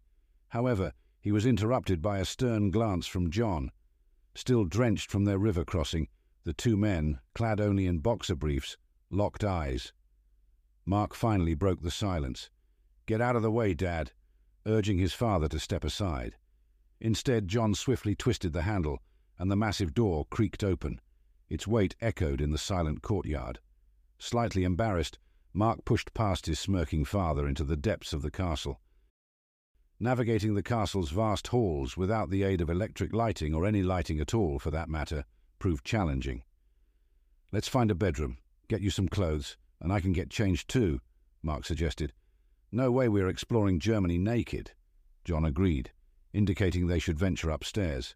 However, 0.50 0.94
he 1.20 1.32
was 1.32 1.46
interrupted 1.46 2.02
by 2.02 2.20
a 2.20 2.26
stern 2.26 2.72
glance 2.72 3.08
from 3.08 3.32
John. 3.32 3.72
Still 4.36 4.66
drenched 4.66 5.10
from 5.10 5.26
their 5.26 5.40
river 5.40 5.66
crossing, 5.66 6.08
The 6.44 6.54
two 6.54 6.78
men, 6.78 7.20
clad 7.36 7.60
only 7.60 7.88
in 7.88 8.00
boxer 8.00 8.36
briefs, 8.36 8.78
locked 9.10 9.44
eyes. 9.44 9.94
Mark 10.86 11.14
finally 11.14 11.54
broke 11.54 11.82
the 11.82 11.92
silence. 11.92 12.50
Get 13.06 13.22
out 13.22 13.36
of 13.36 13.42
the 13.42 13.52
way, 13.52 13.74
Dad, 13.74 14.12
urging 14.66 14.98
his 14.98 15.14
father 15.14 15.48
to 15.48 15.60
step 15.60 15.84
aside. 15.84 16.36
Instead, 17.00 17.48
John 17.48 17.74
swiftly 17.74 18.16
twisted 18.16 18.54
the 18.54 18.62
handle, 18.62 19.00
and 19.40 19.50
the 19.50 19.56
massive 19.56 19.94
door 19.94 20.26
creaked 20.30 20.64
open. 20.64 21.02
Its 21.50 21.68
weight 21.68 21.96
echoed 22.00 22.40
in 22.40 22.52
the 22.52 22.58
silent 22.58 23.02
courtyard. 23.02 23.60
Slightly 24.20 24.64
embarrassed, 24.64 25.18
Mark 25.54 25.84
pushed 25.84 26.14
past 26.14 26.46
his 26.46 26.60
smirking 26.60 27.04
father 27.04 27.48
into 27.48 27.64
the 27.64 27.76
depths 27.76 28.14
of 28.14 28.22
the 28.22 28.32
castle. 28.32 28.80
Navigating 30.00 30.54
the 30.54 30.64
castle's 30.64 31.10
vast 31.10 31.48
halls 31.48 31.98
without 31.98 32.30
the 32.30 32.44
aid 32.44 32.62
of 32.62 32.70
electric 32.70 33.14
lighting 33.14 33.54
or 33.54 33.66
any 33.66 33.84
lighting 33.84 34.20
at 34.20 34.34
all, 34.34 34.60
for 34.60 34.72
that 34.72 34.90
matter, 34.90 35.26
proved 35.60 35.84
challenging. 35.84 36.44
Let's 37.52 37.68
find 37.68 37.92
a 37.92 37.96
bedroom, 37.96 38.38
get 38.68 38.82
you 38.82 38.90
some 38.90 39.10
clothes, 39.10 39.58
and 39.80 39.92
I 39.92 40.00
can 40.00 40.14
get 40.14 40.30
changed 40.30 40.70
too, 40.70 41.02
Mark 41.44 41.66
suggested. 41.66 42.14
No 42.72 42.92
way 42.92 43.10
we're 43.10 43.28
exploring 43.28 43.80
Germany 43.80 44.18
naked. 44.18 44.72
John 45.26 45.44
agreed, 45.44 45.92
indicating 46.34 46.88
they 46.88 47.00
should 47.00 47.20
venture 47.20 47.50
upstairs. 47.50 48.16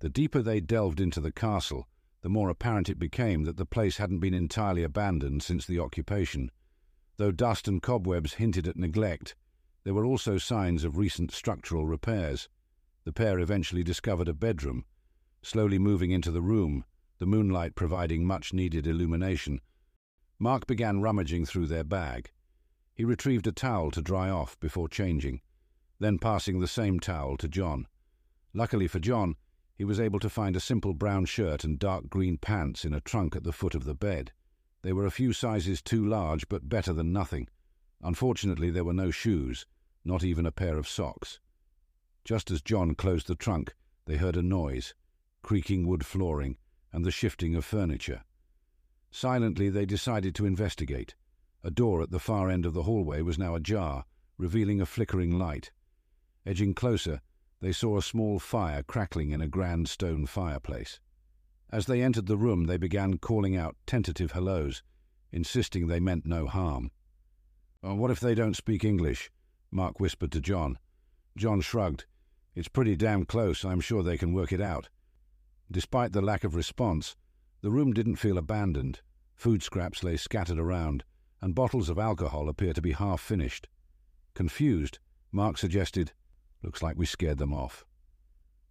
The 0.00 0.08
deeper 0.08 0.42
they 0.42 0.60
delved 0.60 1.00
into 1.00 1.20
the 1.20 1.32
castle, 1.32 1.88
the 2.22 2.28
more 2.28 2.48
apparent 2.48 2.88
it 2.88 2.98
became 2.98 3.44
that 3.44 3.56
the 3.56 3.66
place 3.66 3.98
hadn't 3.98 4.20
been 4.20 4.34
entirely 4.34 4.82
abandoned 4.82 5.42
since 5.42 5.66
the 5.66 5.78
occupation. 5.78 6.50
Though 7.16 7.32
dust 7.32 7.68
and 7.68 7.82
cobwebs 7.82 8.34
hinted 8.34 8.66
at 8.66 8.76
neglect, 8.76 9.34
there 9.84 9.94
were 9.94 10.04
also 10.04 10.38
signs 10.38 10.84
of 10.84 10.96
recent 10.96 11.30
structural 11.30 11.86
repairs. 11.86 12.48
The 13.04 13.12
pair 13.12 13.38
eventually 13.38 13.82
discovered 13.82 14.28
a 14.28 14.34
bedroom. 14.34 14.84
Slowly 15.42 15.78
moving 15.78 16.10
into 16.10 16.30
the 16.30 16.42
room, 16.42 16.84
the 17.18 17.26
moonlight 17.26 17.74
providing 17.74 18.24
much 18.24 18.52
needed 18.52 18.86
illumination, 18.86 19.60
Mark 20.38 20.68
began 20.68 21.00
rummaging 21.00 21.44
through 21.46 21.66
their 21.66 21.82
bag. 21.82 22.30
He 22.98 23.04
retrieved 23.04 23.46
a 23.46 23.52
towel 23.52 23.92
to 23.92 24.02
dry 24.02 24.28
off 24.28 24.58
before 24.58 24.88
changing, 24.88 25.40
then 26.00 26.18
passing 26.18 26.58
the 26.58 26.66
same 26.66 26.98
towel 26.98 27.36
to 27.36 27.46
John. 27.46 27.86
Luckily 28.52 28.88
for 28.88 28.98
John, 28.98 29.36
he 29.76 29.84
was 29.84 30.00
able 30.00 30.18
to 30.18 30.28
find 30.28 30.56
a 30.56 30.60
simple 30.60 30.94
brown 30.94 31.24
shirt 31.24 31.62
and 31.62 31.78
dark 31.78 32.10
green 32.10 32.38
pants 32.38 32.84
in 32.84 32.92
a 32.92 33.00
trunk 33.00 33.36
at 33.36 33.44
the 33.44 33.52
foot 33.52 33.76
of 33.76 33.84
the 33.84 33.94
bed. 33.94 34.32
They 34.82 34.92
were 34.92 35.06
a 35.06 35.12
few 35.12 35.32
sizes 35.32 35.80
too 35.80 36.04
large, 36.04 36.48
but 36.48 36.68
better 36.68 36.92
than 36.92 37.12
nothing. 37.12 37.46
Unfortunately, 38.02 38.68
there 38.68 38.82
were 38.82 38.92
no 38.92 39.12
shoes, 39.12 39.64
not 40.04 40.24
even 40.24 40.44
a 40.44 40.50
pair 40.50 40.76
of 40.76 40.88
socks. 40.88 41.38
Just 42.24 42.50
as 42.50 42.62
John 42.62 42.96
closed 42.96 43.28
the 43.28 43.36
trunk, 43.36 43.76
they 44.06 44.16
heard 44.16 44.36
a 44.36 44.42
noise, 44.42 44.92
creaking 45.42 45.86
wood 45.86 46.04
flooring, 46.04 46.58
and 46.92 47.04
the 47.04 47.12
shifting 47.12 47.54
of 47.54 47.64
furniture. 47.64 48.24
Silently, 49.12 49.68
they 49.70 49.86
decided 49.86 50.34
to 50.34 50.46
investigate. 50.46 51.14
A 51.68 51.70
door 51.70 52.00
at 52.00 52.10
the 52.10 52.18
far 52.18 52.48
end 52.48 52.64
of 52.64 52.72
the 52.72 52.84
hallway 52.84 53.20
was 53.20 53.38
now 53.38 53.54
ajar, 53.54 54.06
revealing 54.38 54.80
a 54.80 54.86
flickering 54.86 55.38
light. 55.38 55.70
Edging 56.46 56.72
closer, 56.72 57.20
they 57.60 57.72
saw 57.72 57.98
a 57.98 58.02
small 58.02 58.38
fire 58.38 58.82
crackling 58.82 59.32
in 59.32 59.42
a 59.42 59.48
grand 59.48 59.86
stone 59.86 60.24
fireplace. 60.24 60.98
As 61.68 61.84
they 61.84 62.00
entered 62.00 62.24
the 62.24 62.38
room, 62.38 62.64
they 62.64 62.78
began 62.78 63.18
calling 63.18 63.54
out 63.54 63.76
tentative 63.86 64.32
hellos, 64.32 64.82
insisting 65.30 65.88
they 65.88 66.00
meant 66.00 66.24
no 66.24 66.46
harm. 66.46 66.90
Oh, 67.82 67.96
what 67.96 68.10
if 68.10 68.18
they 68.18 68.34
don't 68.34 68.56
speak 68.56 68.82
English? 68.82 69.30
Mark 69.70 70.00
whispered 70.00 70.32
to 70.32 70.40
John. 70.40 70.78
John 71.36 71.60
shrugged. 71.60 72.06
It's 72.54 72.68
pretty 72.68 72.96
damn 72.96 73.26
close. 73.26 73.62
I'm 73.62 73.82
sure 73.82 74.02
they 74.02 74.16
can 74.16 74.32
work 74.32 74.54
it 74.54 74.62
out. 74.62 74.88
Despite 75.70 76.14
the 76.14 76.22
lack 76.22 76.44
of 76.44 76.54
response, 76.54 77.14
the 77.60 77.70
room 77.70 77.92
didn't 77.92 78.16
feel 78.16 78.38
abandoned. 78.38 79.02
Food 79.34 79.62
scraps 79.62 80.02
lay 80.02 80.16
scattered 80.16 80.58
around, 80.58 81.04
and 81.40 81.54
bottles 81.54 81.88
of 81.88 81.98
alcohol 81.98 82.48
appeared 82.48 82.74
to 82.76 82.82
be 82.82 82.92
half 82.92 83.20
finished. 83.20 83.68
Confused, 84.34 84.98
Mark 85.32 85.58
suggested, 85.58 86.12
Looks 86.62 86.82
like 86.82 86.96
we 86.96 87.06
scared 87.06 87.38
them 87.38 87.54
off. 87.54 87.84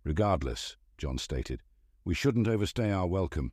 Regardless, 0.04 0.76
John 0.98 1.18
stated, 1.18 1.62
we 2.04 2.14
shouldn't 2.14 2.48
overstay 2.48 2.92
our 2.92 3.08
welcome. 3.08 3.52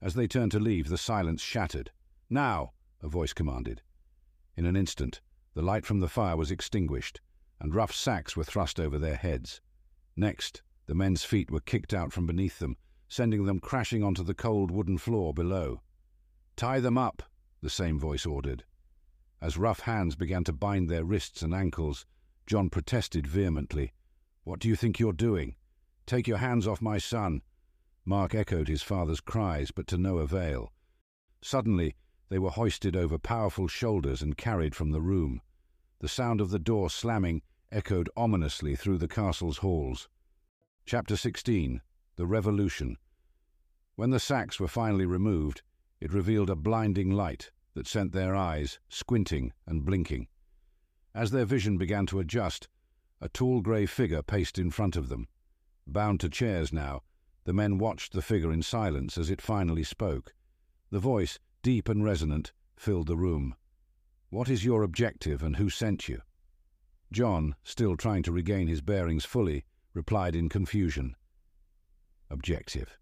As 0.00 0.14
they 0.14 0.26
turned 0.26 0.52
to 0.52 0.60
leave, 0.60 0.88
the 0.88 0.96
silence 0.96 1.42
shattered. 1.42 1.90
Now, 2.28 2.72
a 3.02 3.08
voice 3.08 3.32
commanded. 3.32 3.82
In 4.56 4.64
an 4.64 4.76
instant, 4.76 5.20
the 5.54 5.62
light 5.62 5.84
from 5.84 6.00
the 6.00 6.08
fire 6.08 6.36
was 6.36 6.50
extinguished, 6.50 7.20
and 7.60 7.74
rough 7.74 7.92
sacks 7.92 8.36
were 8.36 8.44
thrust 8.44 8.78
over 8.78 8.98
their 8.98 9.16
heads. 9.16 9.60
Next, 10.16 10.62
the 10.86 10.94
men's 10.94 11.24
feet 11.24 11.50
were 11.50 11.60
kicked 11.60 11.92
out 11.92 12.12
from 12.12 12.26
beneath 12.26 12.58
them, 12.58 12.76
sending 13.08 13.44
them 13.44 13.58
crashing 13.58 14.02
onto 14.02 14.22
the 14.22 14.34
cold 14.34 14.70
wooden 14.70 14.98
floor 14.98 15.34
below. 15.34 15.82
Tie 16.56 16.80
them 16.80 16.96
up, 16.96 17.22
the 17.62 17.70
same 17.70 17.98
voice 17.98 18.26
ordered. 18.26 18.64
As 19.40 19.56
rough 19.56 19.80
hands 19.80 20.16
began 20.16 20.44
to 20.44 20.52
bind 20.52 20.88
their 20.88 21.04
wrists 21.04 21.42
and 21.42 21.54
ankles, 21.54 22.06
John 22.46 22.68
protested 22.68 23.26
vehemently. 23.26 23.92
What 24.44 24.60
do 24.60 24.68
you 24.68 24.76
think 24.76 24.98
you're 24.98 25.12
doing? 25.12 25.56
Take 26.06 26.26
your 26.26 26.38
hands 26.38 26.66
off 26.66 26.82
my 26.82 26.98
son. 26.98 27.42
Mark 28.04 28.34
echoed 28.34 28.68
his 28.68 28.82
father's 28.82 29.20
cries, 29.20 29.70
but 29.70 29.86
to 29.86 29.98
no 29.98 30.18
avail. 30.18 30.72
Suddenly, 31.42 31.94
they 32.28 32.38
were 32.38 32.50
hoisted 32.50 32.96
over 32.96 33.18
powerful 33.18 33.68
shoulders 33.68 34.22
and 34.22 34.36
carried 34.36 34.74
from 34.74 34.90
the 34.90 35.00
room. 35.00 35.40
The 36.00 36.08
sound 36.08 36.40
of 36.40 36.50
the 36.50 36.58
door 36.58 36.90
slamming 36.90 37.42
echoed 37.70 38.10
ominously 38.16 38.74
through 38.76 38.98
the 38.98 39.08
castle's 39.08 39.58
halls. 39.58 40.08
Chapter 40.86 41.16
16 41.16 41.80
The 42.16 42.26
Revolution 42.26 42.96
When 43.96 44.10
the 44.10 44.20
sacks 44.20 44.58
were 44.58 44.68
finally 44.68 45.06
removed, 45.06 45.62
it 46.00 46.12
revealed 46.12 46.50
a 46.50 46.56
blinding 46.56 47.10
light 47.10 47.50
that 47.74 47.86
sent 47.86 48.12
their 48.12 48.34
eyes 48.34 48.78
squinting 48.88 49.52
and 49.66 49.84
blinking. 49.84 50.26
As 51.14 51.30
their 51.30 51.44
vision 51.44 51.76
began 51.76 52.06
to 52.06 52.20
adjust, 52.20 52.68
a 53.20 53.28
tall 53.28 53.60
grey 53.60 53.86
figure 53.86 54.22
paced 54.22 54.58
in 54.58 54.70
front 54.70 54.96
of 54.96 55.08
them. 55.08 55.28
Bound 55.86 56.20
to 56.20 56.28
chairs 56.28 56.72
now, 56.72 57.02
the 57.44 57.52
men 57.52 57.78
watched 57.78 58.12
the 58.12 58.22
figure 58.22 58.52
in 58.52 58.62
silence 58.62 59.18
as 59.18 59.30
it 59.30 59.42
finally 59.42 59.84
spoke. 59.84 60.34
The 60.90 60.98
voice, 60.98 61.38
deep 61.62 61.88
and 61.88 62.04
resonant, 62.04 62.52
filled 62.76 63.06
the 63.06 63.16
room. 63.16 63.54
What 64.30 64.48
is 64.48 64.64
your 64.64 64.82
objective 64.82 65.42
and 65.42 65.56
who 65.56 65.68
sent 65.68 66.08
you? 66.08 66.22
John, 67.12 67.56
still 67.64 67.96
trying 67.96 68.22
to 68.22 68.32
regain 68.32 68.68
his 68.68 68.80
bearings 68.80 69.24
fully, 69.24 69.64
replied 69.94 70.36
in 70.36 70.48
confusion. 70.48 71.16
Objective. 72.30 72.96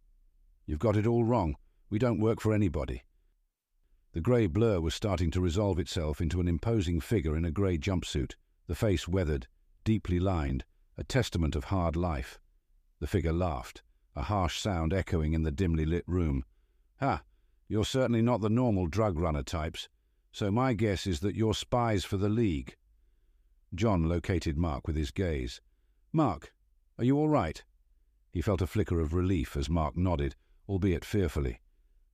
You've 0.66 0.79
got 0.79 0.97
it 0.97 1.07
all 1.07 1.25
wrong. 1.25 1.57
We 1.90 1.98
don't 1.98 2.20
work 2.20 2.40
for 2.40 2.52
anybody. 2.52 3.05
The 4.12 4.20
grey 4.20 4.47
blur 4.47 4.81
was 4.81 4.94
starting 4.94 5.31
to 5.31 5.40
resolve 5.40 5.78
itself 5.78 6.20
into 6.20 6.40
an 6.40 6.48
imposing 6.48 7.01
figure 7.01 7.36
in 7.36 7.44
a 7.44 7.51
grey 7.51 7.78
jumpsuit, 7.78 8.35
the 8.66 8.74
face 8.74 9.06
weathered, 9.09 9.47
deeply 9.85 10.19
lined, 10.19 10.65
a 10.97 11.05
testament 11.05 11.56
of 11.56 11.65
hard 11.65 11.97
life. 11.97 12.39
The 13.01 13.06
figure 13.06 13.32
laughed, 13.32 13.82
a 14.15 14.23
harsh 14.23 14.59
sound 14.59 14.93
echoing 14.93 15.32
in 15.32 15.44
the 15.44 15.51
dimly 15.51 15.86
lit 15.86 16.05
room. 16.06 16.44
Ha! 17.01 17.23
You're 17.69 17.85
certainly 17.85 18.23
not 18.23 18.40
the 18.40 18.51
normal 18.51 18.86
drug 18.86 19.19
runner 19.19 19.43
types, 19.43 19.89
so 20.32 20.51
my 20.51 20.74
guess 20.74 21.06
is 21.06 21.20
that 21.20 21.36
you're 21.36 21.55
spies 21.55 22.05
for 22.05 22.16
the 22.16 22.28
League. 22.28 22.77
John 23.74 24.09
located 24.09 24.59
Mark 24.59 24.86
with 24.86 24.97
his 24.97 25.10
gaze. 25.10 25.60
Mark, 26.12 26.52
are 26.98 27.05
you 27.05 27.16
all 27.16 27.28
right? 27.28 27.62
He 28.31 28.43
felt 28.43 28.62
a 28.62 28.66
flicker 28.66 29.01
of 29.01 29.15
relief 29.15 29.56
as 29.56 29.70
Mark 29.70 29.97
nodded, 29.97 30.35
albeit 30.69 31.05
fearfully. 31.05 31.60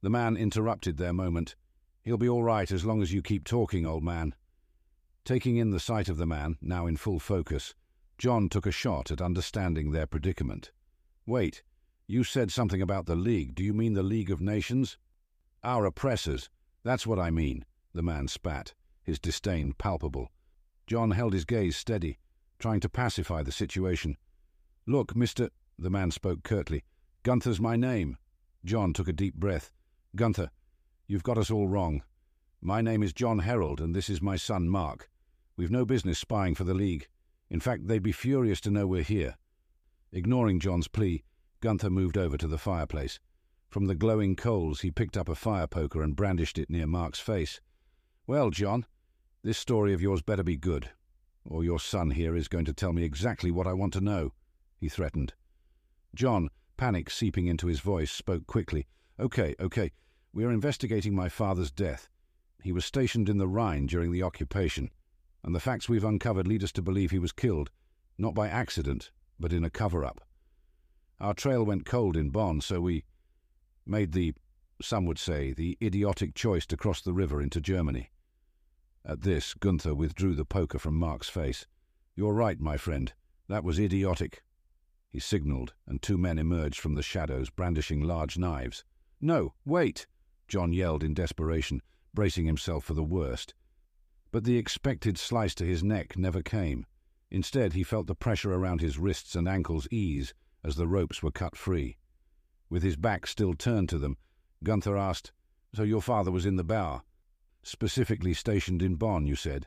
The 0.04 0.10
man 0.10 0.36
interrupted 0.36 0.98
their 0.98 1.14
moment. 1.14 1.56
He'll 2.02 2.18
be 2.18 2.28
all 2.28 2.42
right 2.42 2.70
as 2.70 2.84
long 2.84 3.00
as 3.00 3.14
you 3.14 3.22
keep 3.22 3.42
talking, 3.42 3.86
old 3.86 4.04
man. 4.04 4.34
Taking 5.24 5.56
in 5.56 5.70
the 5.70 5.80
sight 5.80 6.10
of 6.10 6.18
the 6.18 6.26
man, 6.26 6.58
now 6.60 6.86
in 6.86 6.98
full 6.98 7.18
focus, 7.18 7.74
John 8.18 8.50
took 8.50 8.66
a 8.66 8.70
shot 8.70 9.10
at 9.10 9.22
understanding 9.22 9.92
their 9.92 10.06
predicament. 10.06 10.72
Wait, 11.24 11.62
you 12.06 12.22
said 12.22 12.52
something 12.52 12.82
about 12.82 13.06
the 13.06 13.16
League. 13.16 13.54
Do 13.54 13.64
you 13.64 13.72
mean 13.72 13.94
the 13.94 14.02
League 14.02 14.30
of 14.30 14.42
Nations? 14.42 14.98
Our 15.62 15.86
oppressors. 15.86 16.50
That's 16.82 17.06
what 17.06 17.18
I 17.18 17.30
mean, 17.30 17.64
the 17.94 18.02
man 18.02 18.28
spat, 18.28 18.74
his 19.04 19.18
disdain 19.18 19.72
palpable. 19.72 20.30
John 20.86 21.12
held 21.12 21.32
his 21.32 21.46
gaze 21.46 21.78
steady, 21.78 22.18
trying 22.58 22.80
to 22.80 22.90
pacify 22.90 23.42
the 23.42 23.52
situation. 23.52 24.18
Look, 24.86 25.14
Mr. 25.14 25.48
The 25.78 25.88
man 25.88 26.10
spoke 26.10 26.42
curtly. 26.42 26.84
Gunther's 27.22 27.58
my 27.58 27.76
name. 27.76 28.18
John 28.66 28.92
took 28.92 29.08
a 29.08 29.12
deep 29.14 29.36
breath. 29.36 29.70
Gunther, 30.16 30.50
You've 31.06 31.22
got 31.22 31.36
us 31.36 31.50
all 31.50 31.68
wrong. 31.68 32.02
My 32.62 32.80
name 32.80 33.02
is 33.02 33.12
John 33.12 33.40
Herald, 33.40 33.80
and 33.80 33.94
this 33.94 34.08
is 34.08 34.22
my 34.22 34.36
son 34.36 34.70
Mark. 34.70 35.10
We've 35.54 35.70
no 35.70 35.84
business 35.84 36.18
spying 36.18 36.54
for 36.54 36.64
the 36.64 36.72
League. 36.72 37.08
In 37.50 37.60
fact, 37.60 37.88
they'd 37.88 38.02
be 38.02 38.12
furious 38.12 38.58
to 38.62 38.70
know 38.70 38.86
we're 38.86 39.02
here. 39.02 39.36
Ignoring 40.12 40.60
John's 40.60 40.88
plea, 40.88 41.24
Gunther 41.60 41.90
moved 41.90 42.16
over 42.16 42.38
to 42.38 42.48
the 42.48 42.56
fireplace. 42.56 43.20
From 43.68 43.86
the 43.86 43.94
glowing 43.94 44.34
coals, 44.34 44.80
he 44.80 44.90
picked 44.90 45.18
up 45.18 45.28
a 45.28 45.34
fire 45.34 45.66
poker 45.66 46.02
and 46.02 46.16
brandished 46.16 46.58
it 46.58 46.70
near 46.70 46.86
Mark's 46.86 47.20
face. 47.20 47.60
Well, 48.26 48.48
John, 48.48 48.86
this 49.42 49.58
story 49.58 49.92
of 49.92 50.00
yours 50.00 50.22
better 50.22 50.42
be 50.42 50.56
good, 50.56 50.88
or 51.44 51.64
your 51.64 51.80
son 51.80 52.12
here 52.12 52.34
is 52.34 52.48
going 52.48 52.64
to 52.64 52.72
tell 52.72 52.94
me 52.94 53.04
exactly 53.04 53.50
what 53.50 53.66
I 53.66 53.74
want 53.74 53.92
to 53.92 54.00
know, 54.00 54.32
he 54.78 54.88
threatened. 54.88 55.34
John, 56.14 56.48
panic 56.78 57.10
seeping 57.10 57.46
into 57.46 57.66
his 57.66 57.80
voice, 57.80 58.10
spoke 58.10 58.46
quickly. 58.46 58.86
Okay, 59.20 59.54
okay. 59.60 59.92
We 60.34 60.44
are 60.44 60.50
investigating 60.50 61.14
my 61.14 61.28
father's 61.28 61.70
death. 61.70 62.08
He 62.60 62.72
was 62.72 62.84
stationed 62.84 63.28
in 63.28 63.38
the 63.38 63.46
Rhine 63.46 63.86
during 63.86 64.10
the 64.10 64.24
occupation, 64.24 64.90
and 65.44 65.54
the 65.54 65.60
facts 65.60 65.88
we've 65.88 66.02
uncovered 66.02 66.48
lead 66.48 66.64
us 66.64 66.72
to 66.72 66.82
believe 66.82 67.12
he 67.12 67.20
was 67.20 67.30
killed, 67.30 67.70
not 68.18 68.34
by 68.34 68.48
accident, 68.48 69.12
but 69.38 69.52
in 69.52 69.62
a 69.62 69.70
cover 69.70 70.04
up. 70.04 70.26
Our 71.20 71.34
trail 71.34 71.62
went 71.62 71.86
cold 71.86 72.16
in 72.16 72.30
Bonn, 72.30 72.60
so 72.60 72.80
we 72.80 73.04
made 73.86 74.10
the, 74.10 74.34
some 74.82 75.06
would 75.06 75.20
say, 75.20 75.52
the 75.52 75.78
idiotic 75.80 76.34
choice 76.34 76.66
to 76.66 76.76
cross 76.76 77.00
the 77.00 77.12
river 77.12 77.40
into 77.40 77.60
Germany. 77.60 78.10
At 79.04 79.20
this, 79.20 79.54
Gunther 79.54 79.94
withdrew 79.94 80.34
the 80.34 80.44
poker 80.44 80.80
from 80.80 80.98
Mark's 80.98 81.28
face. 81.28 81.68
You're 82.16 82.34
right, 82.34 82.58
my 82.58 82.76
friend. 82.76 83.12
That 83.48 83.62
was 83.62 83.78
idiotic. 83.78 84.42
He 85.10 85.20
signalled, 85.20 85.74
and 85.86 86.02
two 86.02 86.18
men 86.18 86.40
emerged 86.40 86.80
from 86.80 86.96
the 86.96 87.02
shadows, 87.02 87.50
brandishing 87.50 88.00
large 88.00 88.36
knives. 88.36 88.82
No, 89.20 89.54
wait! 89.64 90.08
John 90.54 90.72
yelled 90.72 91.02
in 91.02 91.14
desperation, 91.14 91.82
bracing 92.14 92.46
himself 92.46 92.84
for 92.84 92.94
the 92.94 93.02
worst. 93.02 93.54
But 94.30 94.44
the 94.44 94.56
expected 94.56 95.18
slice 95.18 95.52
to 95.56 95.66
his 95.66 95.82
neck 95.82 96.16
never 96.16 96.42
came. 96.42 96.86
Instead, 97.28 97.72
he 97.72 97.82
felt 97.82 98.06
the 98.06 98.14
pressure 98.14 98.54
around 98.54 98.80
his 98.80 98.96
wrists 98.96 99.34
and 99.34 99.48
ankles 99.48 99.88
ease 99.90 100.32
as 100.62 100.76
the 100.76 100.86
ropes 100.86 101.24
were 101.24 101.32
cut 101.32 101.56
free. 101.56 101.96
With 102.70 102.84
his 102.84 102.94
back 102.94 103.26
still 103.26 103.54
turned 103.54 103.88
to 103.88 103.98
them, 103.98 104.16
Gunther 104.62 104.96
asked, 104.96 105.32
So 105.74 105.82
your 105.82 106.00
father 106.00 106.30
was 106.30 106.46
in 106.46 106.54
the 106.54 106.62
BAOR? 106.62 107.02
Specifically 107.64 108.32
stationed 108.32 108.80
in 108.80 108.94
Bonn, 108.94 109.26
you 109.26 109.34
said? 109.34 109.66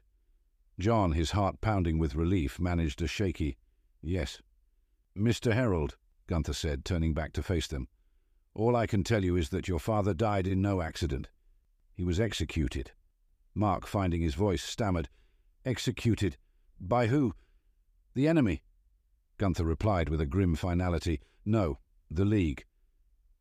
John, 0.80 1.12
his 1.12 1.32
heart 1.32 1.60
pounding 1.60 2.00
with 2.00 2.16
relief, 2.16 2.62
managed 2.62 3.02
a 3.02 3.08
shaky, 3.08 3.58
Yes. 4.02 4.42
Mr. 5.18 5.52
Herald, 5.52 5.98
Gunther 6.28 6.54
said, 6.54 6.86
turning 6.86 7.14
back 7.14 7.34
to 7.34 7.44
face 7.44 7.68
them, 7.68 7.90
all 8.58 8.76
I 8.76 8.88
can 8.88 9.04
tell 9.04 9.24
you 9.24 9.36
is 9.36 9.50
that 9.50 9.68
your 9.68 9.80
father 9.80 10.14
died 10.14 10.48
in 10.48 10.62
no 10.62 10.82
accident. 10.82 11.30
He 11.94 12.04
was 12.04 12.20
executed. 12.20 12.92
Mark, 13.54 13.86
finding 13.86 14.22
his 14.22 14.34
voice, 14.34 14.64
stammered, 14.64 15.10
Executed? 15.64 16.38
By 16.80 17.08
who? 17.08 17.34
The 18.14 18.28
enemy. 18.28 18.64
Gunther 19.38 19.64
replied 19.64 20.10
with 20.10 20.22
a 20.22 20.26
grim 20.26 20.56
finality, 20.56 21.22
No, 21.46 21.78
the 22.10 22.26
League. 22.26 22.66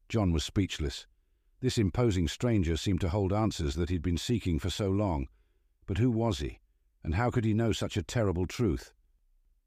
John 0.08 0.32
was 0.32 0.44
speechless. 0.44 1.06
This 1.60 1.78
imposing 1.78 2.28
stranger 2.28 2.76
seemed 2.76 3.00
to 3.00 3.08
hold 3.08 3.32
answers 3.32 3.74
that 3.76 3.90
he'd 3.90 4.02
been 4.02 4.18
seeking 4.18 4.58
for 4.58 4.70
so 4.70 4.90
long. 4.90 5.28
But 5.86 5.98
who 5.98 6.10
was 6.10 6.40
he? 6.40 6.60
And 7.02 7.14
how 7.14 7.30
could 7.30 7.44
he 7.44 7.54
know 7.54 7.72
such 7.72 7.96
a 7.96 8.02
terrible 8.02 8.46
truth? 8.46 8.92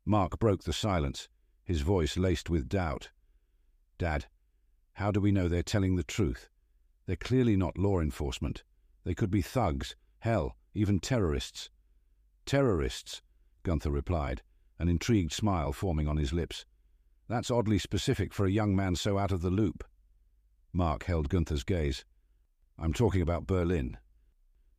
Mark 0.05 0.37
broke 0.39 0.63
the 0.63 0.73
silence 0.73 1.27
his 1.63 1.81
voice 1.81 2.17
laced 2.17 2.49
with 2.49 2.67
doubt. 2.67 3.11
Dad, 3.99 4.25
how 4.99 5.11
do 5.11 5.21
we 5.21 5.31
know 5.31 5.47
they're 5.47 5.63
telling 5.63 5.95
the 5.95 6.03
truth? 6.03 6.49
They're 7.05 7.15
clearly 7.15 7.55
not 7.55 7.77
law 7.77 8.01
enforcement. 8.01 8.63
They 9.05 9.13
could 9.13 9.31
be 9.31 9.41
thugs, 9.41 9.95
hell, 10.19 10.57
even 10.73 10.99
terrorists. 10.99 11.69
Terrorists, 12.45 13.21
Gunther 13.63 13.91
replied, 13.91 14.41
an 14.77 14.89
intrigued 14.89 15.31
smile 15.31 15.71
forming 15.71 16.09
on 16.09 16.17
his 16.17 16.33
lips. 16.33 16.65
That's 17.29 17.49
oddly 17.49 17.79
specific 17.79 18.33
for 18.33 18.45
a 18.45 18.51
young 18.51 18.75
man 18.75 18.97
so 18.97 19.17
out 19.17 19.31
of 19.31 19.41
the 19.41 19.49
loop. 19.49 19.85
Mark 20.73 21.05
held 21.05 21.29
Gunther's 21.29 21.63
gaze. 21.63 22.03
I'm 22.77 22.91
talking 22.91 23.21
about 23.21 23.47
Berlin. 23.47 23.97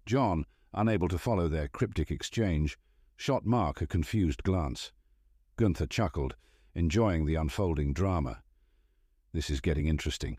John, 0.04 0.44
unable 0.74 1.08
to 1.08 1.16
follow 1.16 1.48
their 1.48 1.66
cryptic 1.66 2.10
exchange, 2.10 2.76
shot 3.16 3.46
Mark 3.46 3.80
a 3.80 3.86
confused 3.86 4.42
glance. 4.42 4.92
Gunther 5.56 5.86
chuckled, 5.86 6.36
enjoying 6.74 7.24
the 7.24 7.36
unfolding 7.36 7.94
drama. 7.94 8.42
This 9.32 9.50
is 9.50 9.60
getting 9.60 9.86
interesting. 9.86 10.38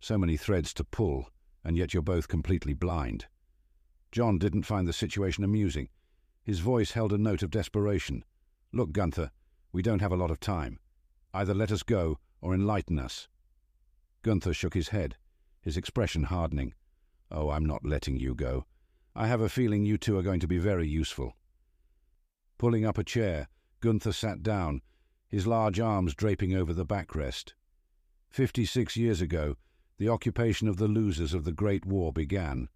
So 0.00 0.18
many 0.18 0.36
threads 0.36 0.74
to 0.74 0.84
pull, 0.84 1.28
and 1.64 1.76
yet 1.76 1.94
you're 1.94 2.02
both 2.02 2.28
completely 2.28 2.74
blind. 2.74 3.26
John 4.10 4.38
didn't 4.38 4.64
find 4.64 4.86
the 4.86 4.92
situation 4.92 5.44
amusing. 5.44 5.88
His 6.42 6.58
voice 6.58 6.92
held 6.92 7.12
a 7.12 7.18
note 7.18 7.42
of 7.42 7.50
desperation. 7.50 8.24
Look, 8.72 8.92
Gunther, 8.92 9.30
we 9.72 9.82
don't 9.82 10.00
have 10.00 10.12
a 10.12 10.16
lot 10.16 10.30
of 10.30 10.40
time. 10.40 10.78
Either 11.32 11.54
let 11.54 11.72
us 11.72 11.82
go 11.82 12.18
or 12.40 12.54
enlighten 12.54 12.98
us. 12.98 13.28
Gunther 14.22 14.52
shook 14.52 14.74
his 14.74 14.88
head, 14.88 15.16
his 15.60 15.76
expression 15.76 16.24
hardening. 16.24 16.74
Oh, 17.30 17.50
I'm 17.50 17.64
not 17.64 17.84
letting 17.84 18.16
you 18.16 18.34
go. 18.34 18.66
I 19.14 19.26
have 19.28 19.40
a 19.40 19.48
feeling 19.48 19.84
you 19.84 19.96
two 19.96 20.18
are 20.18 20.22
going 20.22 20.40
to 20.40 20.48
be 20.48 20.58
very 20.58 20.88
useful. 20.88 21.36
Pulling 22.58 22.84
up 22.84 22.98
a 22.98 23.04
chair, 23.04 23.48
Gunther 23.80 24.12
sat 24.12 24.42
down 24.42 24.82
his 25.28 25.46
large 25.46 25.80
arms 25.80 26.14
draping 26.14 26.54
over 26.54 26.72
the 26.72 26.86
backrest. 26.86 27.54
Fifty-six 28.34 28.96
years 28.96 29.20
ago, 29.20 29.54
the 29.96 30.08
occupation 30.08 30.66
of 30.66 30.76
the 30.76 30.88
losers 30.88 31.34
of 31.34 31.44
the 31.44 31.52
Great 31.52 31.86
War 31.86 32.12
began. 32.12 32.68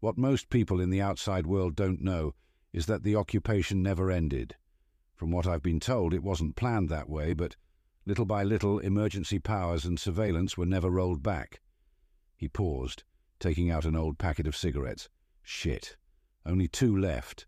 What 0.00 0.18
most 0.18 0.50
people 0.50 0.80
in 0.80 0.90
the 0.90 1.00
outside 1.00 1.46
world 1.46 1.76
don't 1.76 2.02
know 2.02 2.34
is 2.72 2.86
that 2.86 3.04
the 3.04 3.14
occupation 3.14 3.84
never 3.84 4.10
ended. 4.10 4.56
From 5.14 5.30
what 5.30 5.46
I've 5.46 5.62
been 5.62 5.78
told, 5.78 6.12
it 6.12 6.24
wasn't 6.24 6.56
planned 6.56 6.88
that 6.88 7.08
way, 7.08 7.34
but 7.34 7.54
little 8.04 8.24
by 8.24 8.42
little, 8.42 8.80
emergency 8.80 9.38
powers 9.38 9.84
and 9.84 9.96
surveillance 9.96 10.58
were 10.58 10.66
never 10.66 10.90
rolled 10.90 11.22
back. 11.22 11.60
He 12.36 12.48
paused, 12.48 13.04
taking 13.38 13.70
out 13.70 13.84
an 13.84 13.94
old 13.94 14.18
packet 14.18 14.48
of 14.48 14.56
cigarettes. 14.56 15.08
Shit. 15.40 15.96
Only 16.44 16.66
two 16.66 16.96
left. 16.96 17.46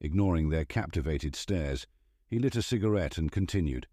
Ignoring 0.00 0.48
their 0.48 0.64
captivated 0.64 1.36
stares, 1.36 1.86
he 2.26 2.40
lit 2.40 2.56
a 2.56 2.60
cigarette 2.62 3.18
and 3.18 3.30
continued. 3.30 3.86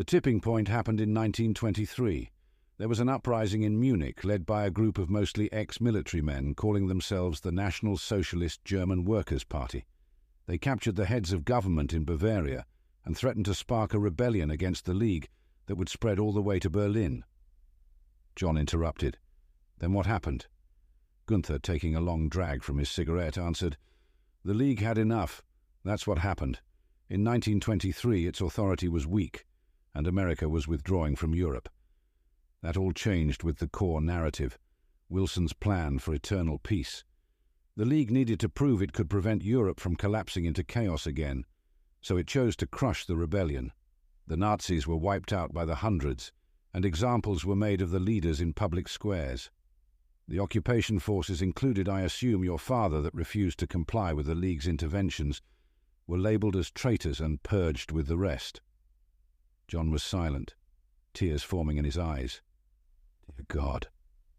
The 0.00 0.04
tipping 0.04 0.40
point 0.40 0.68
happened 0.68 0.98
in 0.98 1.12
1923. 1.12 2.30
There 2.78 2.88
was 2.88 3.00
an 3.00 3.10
uprising 3.10 3.64
in 3.64 3.78
Munich 3.78 4.24
led 4.24 4.46
by 4.46 4.64
a 4.64 4.70
group 4.70 4.96
of 4.96 5.10
mostly 5.10 5.52
ex-military 5.52 6.22
men 6.22 6.54
calling 6.54 6.86
themselves 6.86 7.40
the 7.40 7.52
National 7.52 7.98
Socialist 7.98 8.64
German 8.64 9.04
Workers' 9.04 9.44
Party. 9.44 9.84
They 10.46 10.56
captured 10.56 10.96
the 10.96 11.04
heads 11.04 11.34
of 11.34 11.44
government 11.44 11.92
in 11.92 12.06
Bavaria 12.06 12.64
and 13.04 13.14
threatened 13.14 13.44
to 13.44 13.54
spark 13.54 13.92
a 13.92 13.98
rebellion 13.98 14.50
against 14.50 14.86
the 14.86 14.94
League 14.94 15.28
that 15.66 15.76
would 15.76 15.90
spread 15.90 16.18
all 16.18 16.32
the 16.32 16.40
way 16.40 16.58
to 16.60 16.70
Berlin. 16.70 17.22
John 18.34 18.56
interrupted. 18.56 19.18
Then 19.80 19.92
what 19.92 20.06
happened? 20.06 20.46
Gunther, 21.26 21.58
taking 21.58 21.94
a 21.94 22.00
long 22.00 22.30
drag 22.30 22.62
from 22.62 22.78
his 22.78 22.88
cigarette, 22.88 23.36
answered, 23.36 23.76
The 24.46 24.54
League 24.54 24.80
had 24.80 24.96
enough. 24.96 25.42
That's 25.84 26.06
what 26.06 26.20
happened. 26.20 26.60
In 27.10 27.22
1923, 27.22 28.26
its 28.26 28.40
authority 28.40 28.88
was 28.88 29.06
weak, 29.06 29.44
and 29.94 30.06
America 30.06 30.48
was 30.48 30.68
withdrawing 30.68 31.16
from 31.16 31.34
Europe. 31.34 31.68
That 32.62 32.76
all 32.76 32.92
changed 32.92 33.42
with 33.42 33.58
the 33.58 33.68
core 33.68 34.00
narrative, 34.00 34.58
Wilson's 35.08 35.52
plan 35.52 35.98
for 35.98 36.14
eternal 36.14 36.58
peace. 36.58 37.04
The 37.76 37.84
League 37.84 38.10
needed 38.10 38.38
to 38.40 38.48
prove 38.48 38.82
it 38.82 38.92
could 38.92 39.08
prevent 39.08 39.42
Europe 39.42 39.80
from 39.80 39.96
collapsing 39.96 40.44
into 40.44 40.62
chaos 40.62 41.06
again, 41.06 41.44
so 42.00 42.16
it 42.16 42.26
chose 42.26 42.56
to 42.56 42.66
crush 42.66 43.06
the 43.06 43.16
rebellion. 43.16 43.72
The 44.26 44.36
Nazis 44.36 44.86
were 44.86 44.96
wiped 44.96 45.32
out 45.32 45.52
by 45.52 45.64
the 45.64 45.76
hundreds, 45.76 46.32
and 46.72 46.84
examples 46.84 47.44
were 47.44 47.56
made 47.56 47.80
of 47.80 47.90
the 47.90 47.98
leaders 47.98 48.40
in 48.40 48.52
public 48.52 48.88
squares. 48.88 49.50
The 50.28 50.38
occupation 50.38 51.00
forces 51.00 51.42
included, 51.42 51.88
I 51.88 52.02
assume, 52.02 52.44
your 52.44 52.58
father 52.58 53.00
that 53.02 53.14
refused 53.14 53.58
to 53.58 53.66
comply 53.66 54.12
with 54.12 54.26
the 54.26 54.34
League's 54.36 54.68
interventions 54.68 55.42
were 56.06 56.18
labelled 56.18 56.54
as 56.54 56.70
traitors 56.70 57.20
and 57.20 57.42
purged 57.42 57.90
with 57.90 58.06
the 58.06 58.16
rest. 58.16 58.60
John 59.70 59.92
was 59.92 60.02
silent, 60.02 60.56
tears 61.14 61.44
forming 61.44 61.78
in 61.78 61.84
his 61.84 61.96
eyes. 61.96 62.42
Dear 63.36 63.44
God, 63.46 63.86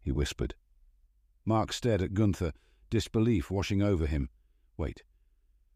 he 0.02 0.12
whispered. 0.12 0.56
Mark 1.46 1.72
stared 1.72 2.02
at 2.02 2.14
Gunther, 2.14 2.52
disbelief 2.90 3.50
washing 3.50 3.82
over 3.82 4.08
him. 4.08 4.28
Wait, 4.76 5.04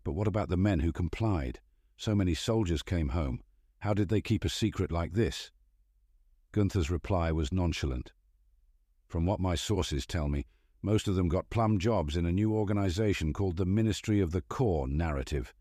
but 0.04 0.12
what 0.12 0.28
about 0.28 0.50
the 0.50 0.58
men 0.58 0.82
who 0.82 0.92
complied? 0.92 1.62
So 1.96 2.14
many 2.14 2.34
soldiers 2.34 2.84
came 2.84 3.10
home. 3.10 3.40
How 3.80 3.94
did 3.94 4.10
they 4.10 4.20
keep 4.20 4.44
a 4.44 4.50
secret 4.50 4.92
like 4.92 5.14
this? 5.14 5.52
Gunther's 6.52 6.92
reply 6.92 7.32
was 7.32 7.54
nonchalant. 7.54 8.12
From 9.08 9.26
what 9.26 9.40
my 9.40 9.56
sources 9.56 10.06
tell 10.06 10.28
me, 10.28 10.48
most 10.82 11.08
of 11.08 11.16
them 11.16 11.30
got 11.30 11.50
plum 11.50 11.80
jobs 11.80 12.18
in 12.18 12.26
a 12.26 12.32
new 12.34 12.52
organization 12.52 13.32
called 13.32 13.56
the 13.56 13.66
Ministry 13.66 14.20
of 14.20 14.34
the 14.34 14.42
Core 14.42 14.86
Narrative. 14.86 15.54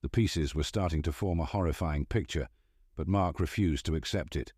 The 0.00 0.08
pieces 0.08 0.54
were 0.54 0.62
starting 0.62 1.02
to 1.02 1.12
form 1.12 1.40
a 1.40 1.44
horrifying 1.44 2.06
picture, 2.06 2.48
but 2.96 3.08
Mark 3.08 3.40
refused 3.40 3.86
to 3.86 3.94
accept 3.94 4.36
it. 4.36 4.52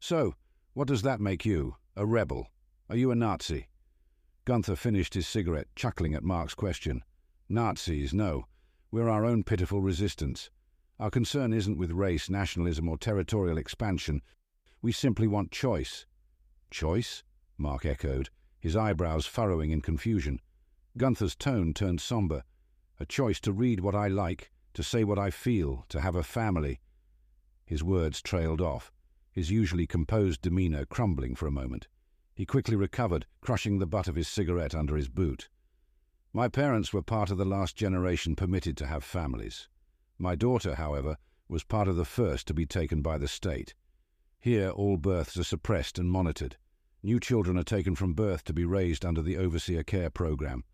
So, 0.00 0.34
what 0.74 0.88
does 0.88 1.02
that 1.02 1.20
make 1.20 1.44
you? 1.44 1.76
A 1.96 2.06
rebel? 2.06 2.48
Are 2.88 2.96
you 2.96 3.10
a 3.10 3.14
Nazi? 3.14 3.68
Gunther 4.44 4.76
finished 4.76 5.14
his 5.14 5.26
cigarette, 5.26 5.68
chuckling 5.76 6.14
at 6.14 6.22
Mark's 6.22 6.54
question. 6.54 7.02
Nazis, 7.48 8.14
no. 8.14 8.46
We're 8.90 9.08
our 9.08 9.24
own 9.24 9.42
pitiful 9.44 9.82
resistance. 9.82 10.50
Our 10.98 11.10
concern 11.10 11.52
isn't 11.52 11.78
with 11.78 11.90
race, 11.90 12.30
nationalism, 12.30 12.88
or 12.88 12.96
territorial 12.96 13.58
expansion. 13.58 14.22
We 14.80 14.92
simply 14.92 15.26
want 15.26 15.50
choice. 15.50 16.06
Choice? 16.70 17.22
Mark 17.56 17.84
echoed, 17.84 18.30
his 18.60 18.76
eyebrows 18.76 19.26
furrowing 19.26 19.70
in 19.70 19.80
confusion. 19.80 20.40
Gunther's 20.96 21.34
tone 21.34 21.74
turned 21.74 22.00
sombre. 22.00 22.44
A 22.98 23.06
choice 23.06 23.40
to 23.40 23.52
read 23.52 23.80
what 23.80 23.94
I 23.94 24.08
like, 24.08 24.50
to 24.74 24.82
say 24.82 25.04
what 25.04 25.18
I 25.18 25.30
feel, 25.30 25.84
to 25.88 26.00
have 26.00 26.16
a 26.16 26.22
family. 26.22 26.80
His 27.68 27.84
words 27.84 28.22
trailed 28.22 28.62
off, 28.62 28.90
his 29.30 29.50
usually 29.50 29.86
composed 29.86 30.40
demeanour 30.40 30.86
crumbling 30.86 31.34
for 31.34 31.46
a 31.46 31.50
moment. 31.50 31.86
He 32.34 32.46
quickly 32.46 32.76
recovered, 32.76 33.26
crushing 33.42 33.78
the 33.78 33.86
butt 33.86 34.08
of 34.08 34.14
his 34.14 34.26
cigarette 34.26 34.74
under 34.74 34.96
his 34.96 35.10
boot. 35.10 35.50
My 36.32 36.48
parents 36.48 36.94
were 36.94 37.02
part 37.02 37.30
of 37.30 37.36
the 37.36 37.44
last 37.44 37.76
generation 37.76 38.34
permitted 38.34 38.74
to 38.78 38.86
have 38.86 39.04
families. 39.04 39.68
My 40.18 40.34
daughter, 40.34 40.76
however, 40.76 41.18
was 41.46 41.62
part 41.62 41.88
of 41.88 41.96
the 41.96 42.06
first 42.06 42.46
to 42.46 42.54
be 42.54 42.64
taken 42.64 43.02
by 43.02 43.18
the 43.18 43.28
state. 43.28 43.74
Here, 44.40 44.70
all 44.70 44.96
births 44.96 45.36
are 45.36 45.44
suppressed 45.44 45.98
and 45.98 46.10
monitored. 46.10 46.56
New 47.02 47.20
children 47.20 47.58
are 47.58 47.64
taken 47.64 47.94
from 47.94 48.14
birth 48.14 48.44
to 48.44 48.54
be 48.54 48.64
raised 48.64 49.04
under 49.04 49.20
the 49.20 49.36
Overseer 49.36 49.82
Care 49.82 50.08
Program. 50.08 50.64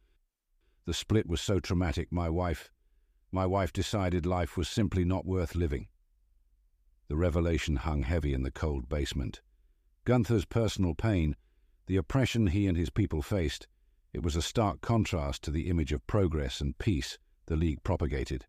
The 0.84 0.94
split 0.94 1.26
was 1.26 1.40
so 1.40 1.58
traumatic, 1.58 2.12
my 2.12 2.30
wife, 2.30 2.70
my 3.32 3.46
wife 3.46 3.72
decided 3.72 4.26
life 4.26 4.56
was 4.56 4.68
simply 4.68 5.04
not 5.04 5.26
worth 5.26 5.56
living. 5.56 5.88
The 7.08 7.16
revelation 7.16 7.76
hung 7.76 8.02
heavy 8.02 8.32
in 8.32 8.42
the 8.42 8.50
cold 8.50 8.88
basement. 8.88 9.42
Gunther's 10.04 10.44
personal 10.44 10.94
pain, 10.94 11.36
the 11.86 11.96
oppression 11.96 12.48
he 12.48 12.66
and 12.66 12.76
his 12.76 12.90
people 12.90 13.22
faced, 13.22 13.66
it 14.12 14.22
was 14.22 14.36
a 14.36 14.42
stark 14.42 14.80
contrast 14.80 15.42
to 15.42 15.50
the 15.50 15.68
image 15.68 15.92
of 15.92 16.06
progress 16.06 16.60
and 16.60 16.78
peace 16.78 17.18
the 17.46 17.56
League 17.56 17.82
propagated. 17.82 18.46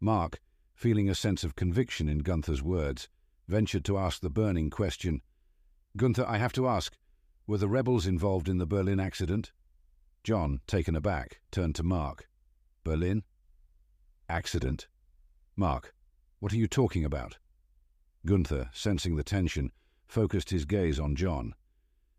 Mark, 0.00 0.40
feeling 0.74 1.08
a 1.08 1.14
sense 1.14 1.42
of 1.42 1.56
conviction 1.56 2.08
in 2.08 2.18
Gunther's 2.18 2.62
words, 2.62 3.08
ventured 3.48 3.84
to 3.86 3.98
ask 3.98 4.20
the 4.20 4.30
burning 4.30 4.70
question 4.70 5.22
Gunther, 5.96 6.26
I 6.26 6.36
have 6.36 6.52
to 6.52 6.68
ask, 6.68 6.96
were 7.46 7.58
the 7.58 7.68
rebels 7.68 8.06
involved 8.06 8.48
in 8.48 8.58
the 8.58 8.66
Berlin 8.66 9.00
accident? 9.00 9.52
John, 10.22 10.60
taken 10.66 10.94
aback, 10.94 11.40
turned 11.50 11.74
to 11.76 11.82
Mark. 11.82 12.28
Berlin? 12.84 13.22
Accident? 14.28 14.88
Mark, 15.56 15.94
what 16.38 16.52
are 16.52 16.56
you 16.56 16.68
talking 16.68 17.04
about? 17.04 17.38
Gunther, 18.26 18.70
sensing 18.72 19.16
the 19.16 19.22
tension, 19.22 19.72
focused 20.06 20.50
his 20.50 20.64
gaze 20.64 21.00
on 21.00 21.16
John. 21.16 21.54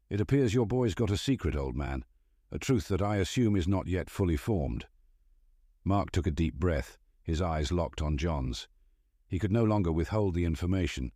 It 0.10 0.22
appears 0.22 0.54
your 0.54 0.66
boy's 0.66 0.96
got 0.96 1.12
a 1.12 1.18
secret, 1.18 1.56
old 1.56 1.76
man, 1.76 2.06
a 2.50 2.58
truth 2.58 2.88
that 2.88 3.02
I 3.02 3.18
assume 3.18 3.56
is 3.56 3.68
not 3.68 3.88
yet 3.88 4.10
fully 4.10 4.38
formed. 4.38 4.88
Mark 5.84 6.12
took 6.12 6.26
a 6.26 6.32
deep 6.32 6.56
breath, 6.56 6.98
his 7.22 7.42
eyes 7.42 7.72
locked 7.72 8.02
on 8.02 8.18
John's. 8.18 8.68
He 9.28 9.38
could 9.38 9.52
no 9.52 9.66
longer 9.66 9.92
withhold 9.92 10.34
the 10.34 10.46
information. 10.46 11.12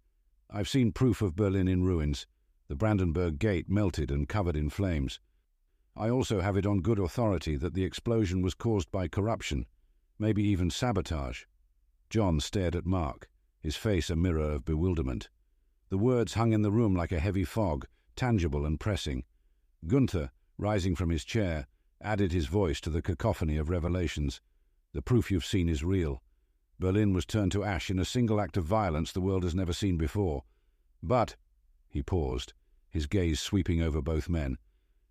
I've 0.50 0.68
seen 0.68 0.92
proof 0.92 1.22
of 1.22 1.38
Berlin 1.38 1.70
in 1.70 1.84
ruins, 1.84 2.28
the 2.68 2.76
Brandenburg 2.76 3.40
Gate 3.40 3.70
melted 3.70 4.12
and 4.12 4.28
covered 4.28 4.58
in 4.58 4.70
flames. 4.70 5.22
I 5.96 6.10
also 6.10 6.42
have 6.42 6.58
it 6.58 6.66
on 6.66 6.82
good 6.82 7.00
authority 7.00 7.56
that 7.56 7.74
the 7.74 7.86
explosion 7.86 8.42
was 8.42 8.54
caused 8.54 8.92
by 8.92 9.08
corruption, 9.08 9.66
maybe 10.20 10.44
even 10.44 10.70
sabotage. 10.70 11.44
John 12.10 12.42
stared 12.42 12.76
at 12.76 12.86
Mark, 12.86 13.30
his 13.62 13.76
face 13.76 14.10
a 14.10 14.16
mirror 14.16 14.52
of 14.52 14.66
bewilderment. 14.66 15.30
The 15.90 15.98
words 15.98 16.34
hung 16.34 16.54
in 16.54 16.62
the 16.62 16.72
room 16.72 16.96
like 16.96 17.12
a 17.12 17.20
heavy 17.20 17.44
fog, 17.44 17.86
tangible 18.16 18.66
and 18.66 18.80
pressing. 18.80 19.24
Gunther, 19.86 20.32
rising 20.58 20.96
from 20.96 21.10
his 21.10 21.24
chair, 21.24 21.68
added 22.02 22.32
his 22.32 22.48
voice 22.48 22.82
to 22.82 22.90
the 22.90 23.02
cacophony 23.02 23.58
of 23.58 23.70
revelations. 23.70 24.42
The 24.94 25.02
proof 25.02 25.30
you've 25.30 25.46
seen 25.46 25.70
is 25.70 25.84
real. 25.84 26.22
Berlin 26.80 27.14
was 27.14 27.26
turned 27.26 27.52
to 27.52 27.64
ash 27.64 27.90
in 27.90 28.00
a 28.00 28.06
single 28.06 28.42
act 28.42 28.58
of 28.58 28.66
violence 28.66 29.12
the 29.12 29.22
world 29.22 29.44
has 29.44 29.54
never 29.54 29.74
seen 29.74 29.98
before. 29.98 30.44
But, 31.04 31.36
he 31.90 32.02
paused, 32.02 32.54
his 32.90 33.06
gaze 33.06 33.40
sweeping 33.40 33.82
over 33.82 34.02
both 34.02 34.30
men. 34.30 34.58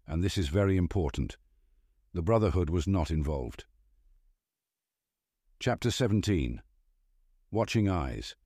And 0.06 0.24
this 0.24 0.36
is 0.36 0.48
very 0.48 0.76
important. 0.76 1.36
The 2.12 2.22
Brotherhood 2.22 2.70
was 2.70 2.88
not 2.88 3.10
involved. 3.10 3.64
Chapter 5.60 5.90
17 5.90 6.62
Watching 7.52 7.88
Eyes 7.88 8.36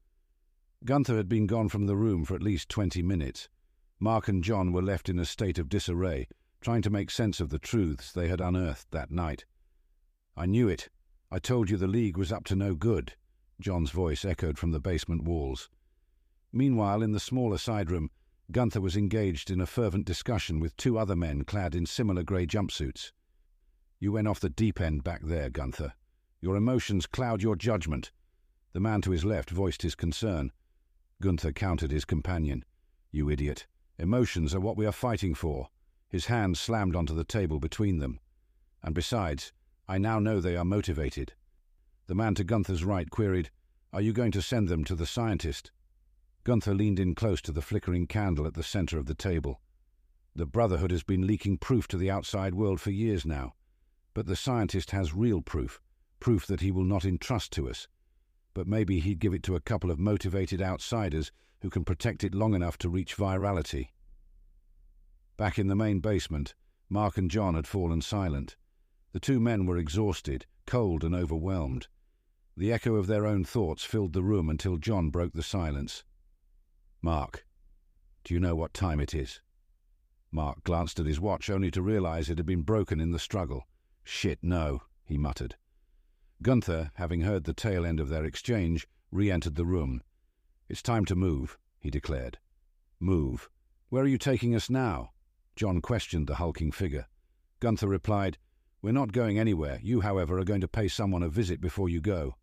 Gunther 0.82 1.18
had 1.18 1.28
been 1.28 1.46
gone 1.46 1.68
from 1.68 1.84
the 1.84 1.94
room 1.94 2.24
for 2.24 2.34
at 2.34 2.42
least 2.42 2.70
twenty 2.70 3.02
minutes. 3.02 3.50
Mark 4.00 4.28
and 4.28 4.42
John 4.42 4.72
were 4.72 4.80
left 4.80 5.10
in 5.10 5.18
a 5.18 5.26
state 5.26 5.58
of 5.58 5.68
disarray, 5.68 6.26
trying 6.62 6.80
to 6.80 6.88
make 6.88 7.10
sense 7.10 7.38
of 7.38 7.50
the 7.50 7.58
truths 7.58 8.12
they 8.12 8.28
had 8.28 8.40
unearthed 8.40 8.90
that 8.92 9.10
night. 9.10 9.44
I 10.38 10.46
knew 10.46 10.68
it. 10.68 10.88
I 11.30 11.38
told 11.38 11.68
you 11.68 11.76
the 11.76 11.86
League 11.86 12.16
was 12.16 12.32
up 12.32 12.44
to 12.44 12.56
no 12.56 12.74
good, 12.74 13.12
John's 13.60 13.90
voice 13.90 14.24
echoed 14.24 14.58
from 14.58 14.70
the 14.70 14.80
basement 14.80 15.24
walls. 15.24 15.68
Meanwhile, 16.50 17.02
in 17.02 17.12
the 17.12 17.20
smaller 17.20 17.58
side 17.58 17.90
room, 17.90 18.10
Gunther 18.52 18.80
was 18.80 18.96
engaged 18.96 19.50
in 19.50 19.60
a 19.60 19.66
fervent 19.66 20.06
discussion 20.06 20.60
with 20.60 20.78
two 20.78 20.96
other 20.96 21.14
men 21.14 21.44
clad 21.44 21.74
in 21.74 21.84
similar 21.84 22.22
grey 22.22 22.46
jumpsuits. 22.46 23.12
You 24.00 24.12
went 24.12 24.28
off 24.28 24.40
the 24.40 24.48
deep 24.48 24.80
end 24.80 25.04
back 25.04 25.20
there, 25.24 25.50
Gunther. 25.50 25.92
Your 26.40 26.56
emotions 26.56 27.04
cloud 27.04 27.42
your 27.42 27.56
judgment. 27.56 28.10
The 28.74 28.80
man 28.80 29.00
to 29.02 29.12
his 29.12 29.24
left 29.24 29.50
voiced 29.50 29.82
his 29.82 29.94
concern. 29.94 30.50
Gunther 31.22 31.52
countered 31.52 31.92
his 31.92 32.04
companion. 32.04 32.64
You 33.12 33.30
idiot. 33.30 33.66
Emotions 33.98 34.52
are 34.52 34.60
what 34.60 34.76
we 34.76 34.84
are 34.84 34.92
fighting 34.92 35.32
for. 35.32 35.68
His 36.08 36.26
hand 36.26 36.58
slammed 36.58 36.96
onto 36.96 37.14
the 37.14 37.22
table 37.22 37.60
between 37.60 38.00
them. 38.00 38.18
And 38.82 38.92
besides, 38.92 39.52
I 39.86 39.98
now 39.98 40.18
know 40.18 40.40
they 40.40 40.56
are 40.56 40.64
motivated. 40.64 41.34
The 42.08 42.16
man 42.16 42.34
to 42.34 42.42
Gunther's 42.42 42.84
right 42.84 43.08
queried, 43.08 43.50
Are 43.92 44.00
you 44.00 44.12
going 44.12 44.32
to 44.32 44.42
send 44.42 44.68
them 44.68 44.82
to 44.84 44.96
the 44.96 45.06
scientist? 45.06 45.70
Gunther 46.42 46.74
leaned 46.74 46.98
in 46.98 47.14
close 47.14 47.40
to 47.42 47.52
the 47.52 47.62
flickering 47.62 48.08
candle 48.08 48.44
at 48.44 48.54
the 48.54 48.64
center 48.64 48.98
of 48.98 49.06
the 49.06 49.14
table. 49.14 49.60
The 50.34 50.46
Brotherhood 50.46 50.90
has 50.90 51.04
been 51.04 51.28
leaking 51.28 51.58
proof 51.58 51.86
to 51.88 51.96
the 51.96 52.10
outside 52.10 52.56
world 52.56 52.80
for 52.80 52.90
years 52.90 53.24
now, 53.24 53.54
but 54.14 54.26
the 54.26 54.34
scientist 54.34 54.90
has 54.90 55.14
real 55.14 55.42
proof, 55.42 55.80
proof 56.18 56.44
that 56.48 56.60
he 56.60 56.72
will 56.72 56.84
not 56.84 57.04
entrust 57.04 57.52
to 57.52 57.70
us. 57.70 57.86
But 58.54 58.66
maybe 58.66 59.00
he'd 59.00 59.18
give 59.18 59.34
it 59.34 59.42
to 59.44 59.56
a 59.56 59.60
couple 59.60 59.90
of 59.90 59.98
motivated 59.98 60.62
outsiders 60.62 61.32
who 61.60 61.70
can 61.70 61.84
protect 61.84 62.24
it 62.24 62.34
long 62.34 62.54
enough 62.54 62.78
to 62.78 62.88
reach 62.88 63.16
virality. 63.16 63.88
Back 65.36 65.58
in 65.58 65.66
the 65.66 65.74
main 65.74 65.98
basement, 66.00 66.54
Mark 66.88 67.18
and 67.18 67.30
John 67.30 67.54
had 67.54 67.66
fallen 67.66 68.00
silent. 68.00 68.56
The 69.12 69.20
two 69.20 69.40
men 69.40 69.66
were 69.66 69.76
exhausted, 69.76 70.46
cold 70.66 71.02
and 71.02 71.14
overwhelmed. 71.14 71.88
The 72.56 72.72
echo 72.72 72.94
of 72.94 73.08
their 73.08 73.26
own 73.26 73.44
thoughts 73.44 73.82
filled 73.82 74.12
the 74.12 74.22
room 74.22 74.48
until 74.48 74.76
John 74.76 75.10
broke 75.10 75.32
the 75.32 75.42
silence. 75.42 76.04
Mark, 77.02 77.44
do 78.22 78.32
you 78.32 78.40
know 78.40 78.54
what 78.54 78.72
time 78.72 79.00
it 79.00 79.14
is? 79.14 79.40
Mark 80.30 80.62
glanced 80.64 81.00
at 81.00 81.06
his 81.06 81.20
watch 81.20 81.50
only 81.50 81.70
to 81.72 81.82
realize 81.82 82.30
it 82.30 82.38
had 82.38 82.46
been 82.46 82.62
broken 82.62 83.00
in 83.00 83.10
the 83.10 83.18
struggle. 83.18 83.66
Shit, 84.04 84.38
no, 84.42 84.82
he 85.04 85.18
muttered. 85.18 85.56
Gunther, 86.44 86.90
having 86.96 87.22
heard 87.22 87.44
the 87.44 87.54
tail 87.54 87.86
end 87.86 87.98
of 87.98 88.10
their 88.10 88.26
exchange, 88.26 88.86
re-entered 89.10 89.54
the 89.54 89.64
room. 89.64 90.02
It's 90.68 90.82
time 90.82 91.06
to 91.06 91.14
move, 91.14 91.56
he 91.80 91.88
declared. 91.88 92.36
Move? 93.00 93.48
Where 93.88 94.04
are 94.04 94.08
you 94.08 94.18
taking 94.18 94.54
us 94.54 94.68
now? 94.68 95.12
John 95.56 95.80
questioned 95.80 96.26
the 96.26 96.34
hulking 96.34 96.70
figure. 96.70 97.06
Gunther 97.60 97.88
replied, 97.88 98.36
We're 98.82 98.92
not 98.92 99.12
going 99.12 99.38
anywhere. 99.38 99.80
You, 99.82 100.02
however, 100.02 100.38
are 100.38 100.44
going 100.44 100.60
to 100.60 100.68
pay 100.68 100.86
someone 100.86 101.22
a 101.22 101.30
visit 101.30 101.62
before 101.62 101.88
you 101.88 102.02
go. 102.02 102.34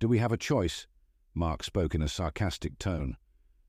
Do 0.00 0.08
we 0.08 0.18
have 0.18 0.32
a 0.32 0.36
choice? 0.36 0.88
Mark 1.32 1.62
spoke 1.62 1.94
in 1.94 2.02
a 2.02 2.08
sarcastic 2.08 2.76
tone. 2.80 3.16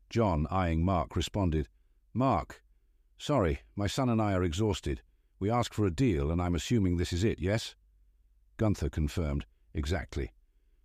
John, 0.10 0.48
eyeing 0.50 0.84
Mark, 0.84 1.16
responded, 1.16 1.68
Mark, 2.12 2.64
sorry, 3.20 3.60
my 3.76 3.86
son 3.86 4.10
and 4.10 4.20
I 4.20 4.34
are 4.34 4.44
exhausted. 4.44 5.04
We 5.40 5.52
asked 5.52 5.76
for 5.76 5.86
a 5.86 5.92
deal, 5.92 6.32
and 6.32 6.42
I'm 6.42 6.56
assuming 6.56 6.98
this 6.98 7.14
is 7.14 7.24
it, 7.24 7.38
yes? 7.38 7.76
Gunther 8.58 8.90
confirmed, 8.90 9.46
exactly. 9.74 10.34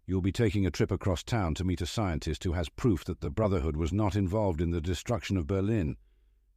You'll 0.06 0.20
be 0.20 0.32
taking 0.32 0.66
a 0.66 0.70
trip 0.70 0.90
across 0.90 1.22
town 1.22 1.54
to 1.54 1.64
meet 1.64 1.80
a 1.80 1.86
scientist 1.86 2.44
who 2.44 2.52
has 2.52 2.68
proof 2.68 3.04
that 3.04 3.20
the 3.20 3.30
Brotherhood 3.30 3.76
was 3.76 3.92
not 3.92 4.16
involved 4.16 4.60
in 4.60 4.70
the 4.70 4.80
destruction 4.80 5.36
of 5.36 5.46
Berlin. 5.46 5.96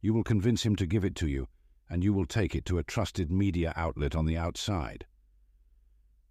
You 0.00 0.12
will 0.12 0.24
convince 0.24 0.64
him 0.64 0.76
to 0.76 0.86
give 0.86 1.04
it 1.04 1.14
to 1.16 1.28
you, 1.28 1.48
and 1.88 2.04
you 2.04 2.12
will 2.12 2.26
take 2.26 2.54
it 2.54 2.64
to 2.66 2.78
a 2.78 2.82
trusted 2.82 3.30
media 3.32 3.72
outlet 3.74 4.14
on 4.14 4.26
the 4.26 4.36
outside. 4.36 5.06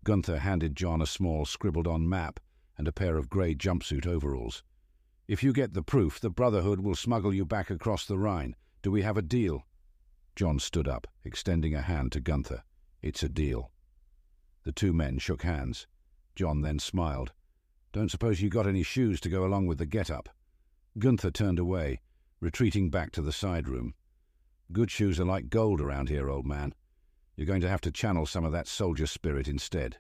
Gunther 0.04 0.40
handed 0.40 0.76
John 0.76 1.02
a 1.02 1.08
small 1.08 1.46
scribbled-on 1.46 2.08
map 2.08 2.40
and 2.78 2.88
a 2.88 2.94
pair 2.94 3.18
of 3.18 3.30
grey 3.30 3.56
jumpsuit 3.56 4.06
overalls. 4.06 4.64
If 5.28 5.44
you 5.44 5.52
get 5.52 5.74
the 5.74 5.82
proof, 5.82 6.20
the 6.20 6.30
Brotherhood 6.30 6.80
will 6.80 6.96
smuggle 6.96 7.34
you 7.34 7.46
back 7.46 7.70
across 7.70 8.06
the 8.06 8.18
Rhine. 8.18 8.56
Do 8.84 8.92
we 8.92 9.02
have 9.02 9.18
a 9.18 9.22
deal? 9.22 9.66
John 10.36 10.60
stood 10.60 10.88
up, 10.88 11.08
extending 11.26 11.74
a 11.74 11.82
hand 11.82 12.12
to 12.12 12.20
Gunther. 12.20 12.64
It's 13.02 13.24
a 13.24 13.30
deal. 13.30 13.72
The 14.68 14.74
two 14.74 14.92
men 14.92 15.18
shook 15.18 15.44
hands. 15.44 15.88
John 16.36 16.60
then 16.60 16.78
smiled. 16.80 17.32
Don't 17.94 18.12
suppose 18.12 18.42
you 18.42 18.50
got 18.50 18.68
any 18.68 18.84
shoes 18.84 19.22
to 19.22 19.30
go 19.30 19.46
along 19.46 19.68
with 19.68 19.78
the 19.78 19.86
get-up? 19.86 20.28
Gunther 21.00 21.32
turned 21.32 21.58
away, 21.58 22.02
retreating 22.42 22.90
back 22.90 23.14
to 23.14 23.22
the 23.22 23.32
side 23.32 23.70
room. 23.70 23.94
Good 24.74 24.92
shoes 24.92 25.22
are 25.22 25.26
like 25.26 25.50
gold 25.50 25.80
around 25.80 26.10
here, 26.10 26.30
old 26.30 26.46
man. 26.46 26.74
You're 27.38 27.48
going 27.48 27.62
to 27.62 27.70
have 27.70 27.80
to 27.80 27.94
channel 27.94 28.26
some 28.26 28.44
of 28.44 28.52
that 28.52 28.68
soldier 28.68 29.08
spirit 29.08 29.48
instead. 29.48 30.00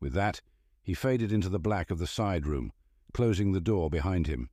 With 0.00 0.14
that, 0.14 0.40
he 0.82 0.94
faded 0.94 1.30
into 1.30 1.50
the 1.50 1.58
black 1.58 1.90
of 1.90 1.98
the 1.98 2.06
side 2.06 2.46
room, 2.46 2.72
closing 3.12 3.52
the 3.52 3.60
door 3.60 3.90
behind 3.90 4.28
him. 4.28 4.48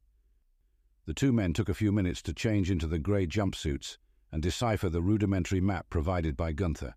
The 1.06 1.14
two 1.14 1.32
men 1.32 1.54
took 1.54 1.70
a 1.70 1.74
few 1.74 1.94
minutes 1.94 2.22
to 2.24 2.34
change 2.34 2.70
into 2.70 2.86
the 2.86 3.00
grey 3.00 3.28
jumpsuits 3.28 3.98
and 4.30 4.44
decipher 4.44 4.90
the 4.90 5.02
rudimentary 5.02 5.62
map 5.62 5.90
provided 5.90 6.36
by 6.36 6.52
Gunther. 6.52 6.96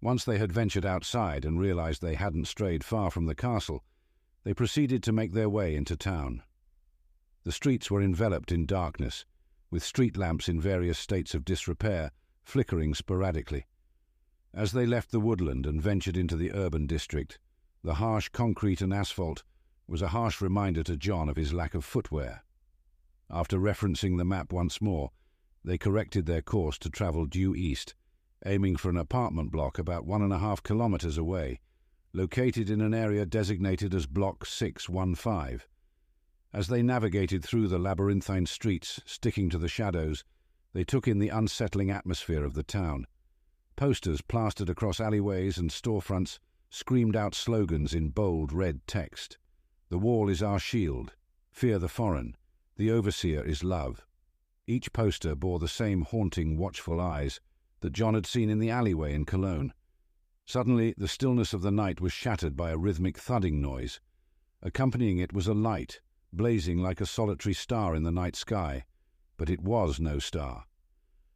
Once 0.00 0.24
they 0.24 0.38
had 0.38 0.52
ventured 0.52 0.86
outside 0.86 1.44
and 1.44 1.58
realized 1.58 2.00
they 2.00 2.14
hadn't 2.14 2.46
strayed 2.46 2.84
far 2.84 3.10
from 3.10 3.26
the 3.26 3.34
castle, 3.34 3.82
they 4.44 4.54
proceeded 4.54 5.02
to 5.02 5.12
make 5.12 5.32
their 5.32 5.48
way 5.48 5.74
into 5.74 5.96
town. 5.96 6.42
The 7.44 7.52
streets 7.52 7.90
were 7.90 8.02
enveloped 8.02 8.52
in 8.52 8.66
darkness, 8.66 9.24
with 9.70 9.82
street 9.82 10.16
lamps 10.16 10.48
in 10.48 10.60
various 10.60 10.98
states 10.98 11.34
of 11.34 11.44
disrepair 11.44 12.12
flickering 12.42 12.94
sporadically. 12.94 13.66
As 14.54 14.72
they 14.72 14.86
left 14.86 15.10
the 15.10 15.20
woodland 15.20 15.66
and 15.66 15.82
ventured 15.82 16.16
into 16.16 16.36
the 16.36 16.52
urban 16.52 16.86
district, 16.86 17.38
the 17.82 17.94
harsh 17.94 18.30
concrete 18.30 18.80
and 18.80 18.94
asphalt 18.94 19.44
was 19.86 20.00
a 20.00 20.08
harsh 20.08 20.40
reminder 20.40 20.82
to 20.84 20.96
John 20.96 21.28
of 21.28 21.36
his 21.36 21.52
lack 21.52 21.74
of 21.74 21.84
footwear. 21.84 22.44
After 23.30 23.58
referencing 23.58 24.16
the 24.16 24.24
map 24.24 24.52
once 24.52 24.80
more, 24.80 25.10
they 25.64 25.76
corrected 25.76 26.24
their 26.24 26.40
course 26.40 26.78
to 26.78 26.88
travel 26.88 27.26
due 27.26 27.54
east, 27.54 27.94
aiming 28.46 28.76
for 28.76 28.88
an 28.88 28.96
apartment 28.96 29.50
block 29.50 29.78
about 29.78 30.06
one 30.06 30.22
and 30.22 30.32
a 30.32 30.38
half 30.38 30.62
kilometres 30.62 31.18
away, 31.18 31.60
located 32.12 32.70
in 32.70 32.80
an 32.80 32.94
area 32.94 33.26
designated 33.26 33.94
as 33.94 34.06
Block 34.06 34.46
615. 34.46 35.60
As 36.52 36.68
they 36.68 36.82
navigated 36.82 37.44
through 37.44 37.68
the 37.68 37.78
labyrinthine 37.78 38.46
streets, 38.46 39.00
sticking 39.04 39.50
to 39.50 39.58
the 39.58 39.68
shadows, 39.68 40.24
they 40.72 40.84
took 40.84 41.08
in 41.08 41.18
the 41.18 41.28
unsettling 41.28 41.90
atmosphere 41.90 42.44
of 42.44 42.54
the 42.54 42.62
town. 42.62 43.06
Posters 43.76 44.22
plastered 44.22 44.70
across 44.70 45.00
alleyways 45.00 45.58
and 45.58 45.70
storefronts 45.70 46.38
screamed 46.70 47.16
out 47.16 47.34
slogans 47.34 47.94
in 47.94 48.10
bold 48.10 48.52
red 48.52 48.86
text. 48.86 49.38
The 49.88 49.98
wall 49.98 50.28
is 50.28 50.42
our 50.42 50.58
shield. 50.58 51.14
Fear 51.50 51.78
the 51.78 51.88
foreign. 51.88 52.36
The 52.76 52.90
overseer 52.90 53.42
is 53.44 53.64
love. 53.64 54.04
Each 54.66 54.92
poster 54.92 55.34
bore 55.34 55.58
the 55.58 55.68
same 55.68 56.02
haunting, 56.02 56.56
watchful 56.56 57.00
eyes 57.00 57.40
that 57.80 57.92
John 57.92 58.14
had 58.14 58.26
seen 58.26 58.50
in 58.50 58.58
the 58.58 58.70
alleyway 58.70 59.14
in 59.14 59.24
Cologne. 59.24 59.72
Suddenly, 60.46 60.94
the 60.96 61.08
stillness 61.08 61.52
of 61.52 61.62
the 61.62 61.70
night 61.70 62.00
was 62.00 62.12
shattered 62.12 62.56
by 62.56 62.70
a 62.70 62.78
rhythmic 62.78 63.18
thudding 63.18 63.60
noise. 63.60 64.00
Accompanying 64.62 65.18
it 65.18 65.32
was 65.32 65.46
a 65.46 65.54
light, 65.54 66.00
blazing 66.32 66.78
like 66.78 67.00
a 67.00 67.06
solitary 67.06 67.54
star 67.54 67.94
in 67.94 68.02
the 68.02 68.10
night 68.10 68.34
sky, 68.34 68.84
but 69.36 69.50
it 69.50 69.60
was 69.60 70.00
no 70.00 70.18
star. 70.18 70.64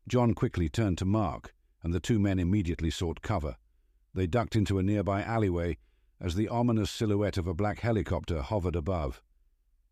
John 0.08 0.34
quickly 0.34 0.68
turned 0.68 0.98
to 0.98 1.04
Mark, 1.04 1.54
and 1.82 1.94
the 1.94 2.00
two 2.00 2.18
men 2.18 2.38
immediately 2.38 2.90
sought 2.90 3.22
cover. 3.22 3.56
They 4.14 4.26
ducked 4.26 4.56
into 4.56 4.78
a 4.78 4.82
nearby 4.82 5.22
alleyway 5.22 5.78
as 6.20 6.34
the 6.34 6.48
ominous 6.48 6.90
silhouette 6.90 7.36
of 7.36 7.46
a 7.46 7.54
black 7.54 7.80
helicopter 7.80 8.42
hovered 8.42 8.76
above. 8.76 9.22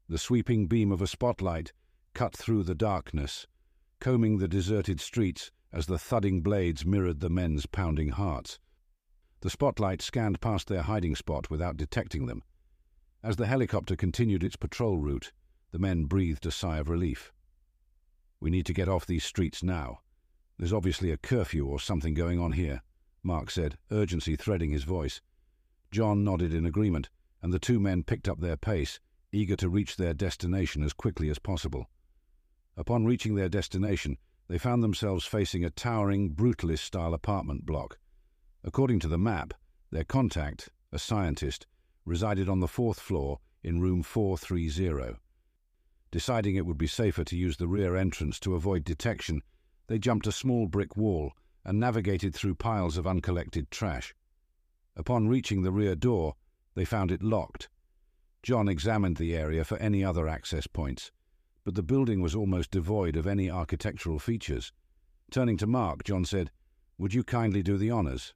The 0.09 0.19
sweeping 0.19 0.67
beam 0.67 0.93
of 0.93 1.03
a 1.03 1.07
spotlight 1.07 1.73
cut 2.15 2.37
through 2.37 2.65
the 2.65 2.75
darkness, 2.75 3.47
combing 4.01 4.39
the 4.39 4.49
deserted 4.49 5.01
streets 5.01 5.51
as 5.73 5.87
the 5.87 5.99
thudding 5.99 6.41
blades 6.41 6.85
mirrored 6.85 7.21
the 7.21 7.31
men's 7.31 7.67
pounding 7.67 8.09
hearts. 8.09 8.59
The 9.41 9.51
spotlight 9.51 10.03
scanned 10.03 10.41
past 10.41 10.69
their 10.69 10.83
hiding 10.83 11.15
spot 11.17 11.51
without 11.51 11.77
detecting 11.77 12.27
them. 12.27 12.43
As 13.23 13.37
the 13.37 13.47
helicopter 13.47 13.97
continued 13.97 14.43
its 14.43 14.57
patrol 14.57 14.99
route, 14.99 15.33
the 15.73 15.79
men 15.79 16.05
breathed 16.05 16.45
a 16.47 16.51
sigh 16.51 16.79
of 16.79 16.89
relief. 16.89 17.33
We 18.41 18.51
need 18.51 18.67
to 18.67 18.75
get 18.75 18.89
off 18.89 19.07
these 19.07 19.25
streets 19.25 19.63
now. 19.63 20.01
There's 20.59 20.73
obviously 20.73 21.11
a 21.11 21.17
curfew 21.17 21.67
or 21.67 21.81
something 21.81 22.15
going 22.15 22.39
on 22.39 22.53
here, 22.53 22.83
Mark 23.23 23.51
said, 23.51 23.79
urgency 23.91 24.37
threading 24.37 24.71
his 24.73 24.85
voice. 24.85 25.21
John 25.91 26.25
nodded 26.25 26.55
in 26.55 26.67
agreement, 26.67 27.11
and 27.43 27.53
the 27.53 27.59
two 27.59 27.79
men 27.79 28.03
picked 28.03 28.29
up 28.29 28.41
their 28.41 28.57
pace, 28.57 29.01
eager 29.33 29.57
to 29.57 29.69
reach 29.69 29.97
their 29.97 30.15
destination 30.15 30.83
as 30.83 30.93
quickly 30.93 31.31
as 31.31 31.39
possible. 31.39 31.89
Upon 32.77 33.05
reaching 33.05 33.35
their 33.35 33.49
destination, 33.49 34.19
they 34.51 34.59
found 34.59 34.83
themselves 34.83 35.25
facing 35.25 35.65
a 35.65 35.71
towering, 35.71 36.35
brutalist 36.35 36.81
style 36.81 37.15
apartment 37.15 37.65
block. 37.65 38.01
According 38.65 38.99
to 38.99 39.07
the 39.07 39.17
map, 39.17 39.55
their 39.93 40.03
contact, 40.03 40.71
a 40.91 40.99
scientist, 40.99 41.69
resided 42.05 42.49
on 42.49 42.59
the 42.59 42.67
fourth 42.67 42.99
floor 42.99 43.39
in 43.63 43.81
room 43.81 44.03
430. 44.03 45.21
Deciding 46.11 46.57
it 46.57 46.67
would 46.67 46.77
be 46.77 46.89
safer 46.89 47.23
to 47.23 47.37
use 47.37 47.59
the 47.59 47.69
rear 47.69 47.95
entrance 47.95 48.41
to 48.41 48.57
avoid 48.57 48.83
detection, 48.83 49.41
they 49.87 50.01
jumped 50.01 50.27
a 50.27 50.33
small 50.33 50.67
brick 50.67 50.97
wall 50.97 51.31
and 51.65 51.79
navigated 51.79 52.35
through 52.35 52.57
piles 52.57 52.97
of 52.97 53.07
uncollected 53.07 53.71
trash. 53.71 54.17
Upon 54.97 55.29
reaching 55.29 55.63
the 55.63 55.71
rear 55.71 55.95
door, 55.95 56.35
they 56.75 56.85
found 56.85 57.13
it 57.13 57.23
locked. 57.23 57.69
John 58.43 58.69
examined 58.69 59.19
the 59.19 59.37
area 59.37 59.65
for 59.65 59.79
any 59.79 60.05
other 60.05 60.27
access 60.27 60.67
points, 60.67 61.13
but 61.65 61.75
the 61.75 61.83
building 61.83 62.21
was 62.21 62.35
almost 62.35 62.71
devoid 62.71 63.17
of 63.17 63.27
any 63.27 63.51
architectural 63.51 64.19
features. 64.19 64.73
Turning 65.31 65.57
to 65.57 65.67
Mark, 65.67 66.05
John 66.05 66.25
said, 66.25 66.51
Would 66.99 67.15
you 67.15 67.23
kindly 67.23 67.63
do 67.63 67.77
the 67.77 67.91
honours? 67.91 68.35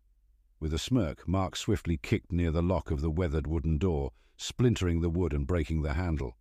With 0.60 0.72
a 0.72 0.78
smirk, 0.78 1.26
Mark 1.26 1.56
swiftly 1.56 1.96
kicked 1.96 2.32
near 2.32 2.50
the 2.50 2.62
lock 2.62 2.90
of 2.90 3.00
the 3.00 3.10
weathered 3.10 3.46
wooden 3.46 3.78
door, 3.78 4.12
splintering 4.36 5.00
the 5.00 5.10
wood 5.10 5.32
and 5.32 5.46
breaking 5.46 5.82
the 5.82 5.94
handle. 5.94 6.36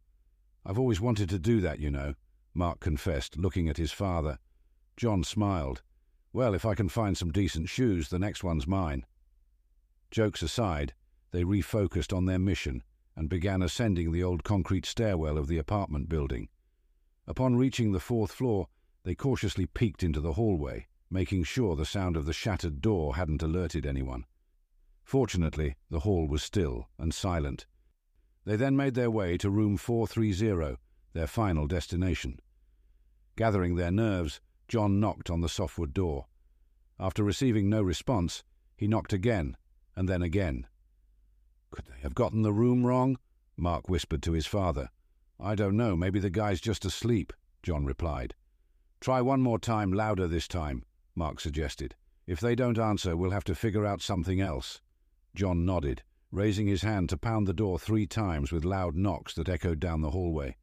I've 0.65 0.79
always 0.79 1.01
wanted 1.01 1.29
to 1.29 1.39
do 1.39 1.59
that, 1.61 1.79
you 1.79 1.91
know, 1.91 2.13
Mark 2.53 2.79
confessed, 2.79 3.37
looking 3.37 3.67
at 3.67 3.77
his 3.77 3.91
father. 3.91 4.39
John 4.95 5.23
smiled. 5.23 5.81
Well, 6.31 6.53
if 6.53 6.65
I 6.65 6.75
can 6.75 6.89
find 6.89 7.17
some 7.17 7.31
decent 7.31 7.69
shoes, 7.69 8.09
the 8.09 8.19
next 8.19 8.43
one's 8.43 8.67
mine. 8.67 9.05
Jokes 10.11 10.41
aside, 10.41 10.93
they 11.31 11.43
refocused 11.43 12.15
on 12.15 12.25
their 12.25 12.39
mission 12.39 12.83
and 13.15 13.29
began 13.29 13.61
ascending 13.61 14.11
the 14.11 14.23
old 14.23 14.43
concrete 14.43 14.85
stairwell 14.85 15.37
of 15.37 15.47
the 15.47 15.57
apartment 15.57 16.09
building. 16.09 16.49
Upon 17.25 17.55
reaching 17.55 17.91
the 17.91 17.99
fourth 17.99 18.31
floor, 18.31 18.67
they 19.03 19.15
cautiously 19.15 19.65
peeked 19.65 20.03
into 20.03 20.19
the 20.19 20.33
hallway, 20.33 20.87
making 21.09 21.43
sure 21.43 21.75
the 21.75 21.85
sound 21.85 22.17
of 22.17 22.25
the 22.25 22.33
shattered 22.33 22.81
door 22.81 23.15
hadn't 23.15 23.41
alerted 23.41 23.85
anyone. 23.85 24.25
Fortunately, 25.03 25.75
the 25.89 26.01
hall 26.01 26.27
was 26.27 26.43
still 26.43 26.89
and 26.97 27.13
silent. 27.13 27.65
They 28.45 28.55
then 28.55 28.75
made 28.75 28.93
their 28.93 29.11
way 29.11 29.37
to 29.37 29.49
room 29.49 29.77
430, 29.77 30.77
their 31.13 31.27
final 31.27 31.67
destination. 31.67 32.39
Gathering 33.35 33.75
their 33.75 33.91
nerves, 33.91 34.41
John 34.67 34.99
knocked 34.99 35.29
on 35.29 35.41
the 35.41 35.49
softwood 35.49 35.93
door. 35.93 36.27
After 36.99 37.23
receiving 37.23 37.69
no 37.69 37.81
response, 37.81 38.43
he 38.75 38.87
knocked 38.87 39.13
again, 39.13 39.57
and 39.95 40.09
then 40.09 40.21
again. 40.21 40.67
Could 41.71 41.85
they 41.85 41.99
have 42.01 42.15
gotten 42.15 42.41
the 42.41 42.53
room 42.53 42.85
wrong? 42.85 43.17
Mark 43.55 43.87
whispered 43.87 44.21
to 44.23 44.33
his 44.33 44.45
father. 44.45 44.89
I 45.45 45.55
don't 45.55 45.75
know, 45.75 45.97
maybe 45.97 46.21
the 46.21 46.29
guy's 46.29 46.61
just 46.61 46.85
asleep, 46.85 47.33
John 47.63 47.83
replied. 47.83 48.33
Try 49.01 49.19
one 49.19 49.41
more 49.41 49.59
time, 49.59 49.91
louder 49.91 50.25
this 50.25 50.47
time, 50.47 50.85
Mark 51.15 51.41
suggested. 51.41 51.95
If 52.25 52.39
they 52.39 52.55
don't 52.55 52.79
answer, 52.79 53.17
we'll 53.17 53.31
have 53.31 53.43
to 53.45 53.55
figure 53.55 53.85
out 53.85 54.01
something 54.01 54.39
else. 54.39 54.79
John 55.35 55.65
nodded, 55.65 56.01
raising 56.31 56.67
his 56.67 56.83
hand 56.83 57.09
to 57.09 57.17
pound 57.17 57.45
the 57.45 57.53
door 57.53 57.77
three 57.77 58.07
times 58.07 58.53
with 58.53 58.63
loud 58.63 58.95
knocks 58.95 59.33
that 59.33 59.49
echoed 59.49 59.81
down 59.81 59.99
the 59.99 60.11
hallway. 60.11 60.55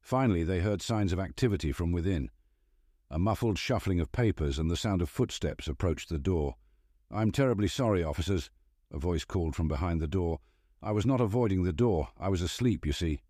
Finally, 0.00 0.42
they 0.42 0.60
heard 0.60 0.80
signs 0.80 1.12
of 1.12 1.20
activity 1.20 1.70
from 1.70 1.92
within. 1.92 2.30
A 3.10 3.18
muffled 3.18 3.58
shuffling 3.58 4.00
of 4.00 4.10
papers 4.10 4.58
and 4.58 4.70
the 4.70 4.76
sound 4.76 5.02
of 5.02 5.10
footsteps 5.10 5.68
approached 5.68 6.08
the 6.08 6.18
door. 6.18 6.54
I'm 7.10 7.30
terribly 7.30 7.68
sorry, 7.68 8.02
officers, 8.02 8.48
a 8.90 8.98
voice 8.98 9.26
called 9.26 9.54
from 9.54 9.68
behind 9.68 10.00
the 10.00 10.06
door. 10.06 10.40
I 10.82 10.92
was 10.92 11.04
not 11.04 11.20
avoiding 11.20 11.64
the 11.64 11.74
door. 11.74 12.08
I 12.18 12.30
was 12.30 12.40
asleep, 12.40 12.86
you 12.86 12.92
see. 12.92 13.20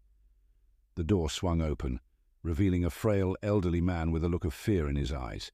The 0.97 1.05
door 1.05 1.29
swung 1.29 1.61
open, 1.61 2.01
revealing 2.43 2.85
a 2.85 2.91
frail, 2.91 3.37
elderly 3.43 3.81
man 3.81 4.13
with 4.13 4.23
a 4.23 4.29
look 4.29 4.45
of 4.45 4.55
fear 4.55 4.89
in 4.89 4.95
his 4.95 5.13
eyes. 5.13 5.51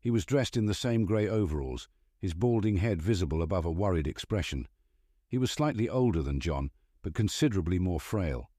He 0.00 0.10
was 0.10 0.24
dressed 0.24 0.56
in 0.56 0.66
the 0.66 0.74
same 0.74 1.04
grey 1.04 1.28
overalls, 1.28 1.88
his 2.20 2.32
balding 2.32 2.76
head 2.76 3.02
visible 3.02 3.42
above 3.42 3.64
a 3.64 3.72
worried 3.72 4.06
expression. 4.06 4.68
He 5.28 5.38
was 5.38 5.50
slightly 5.50 5.88
older 5.88 6.22
than 6.22 6.38
John, 6.38 6.70
but 7.02 7.14
considerably 7.14 7.78
more 7.78 7.98
frail. 7.98 8.50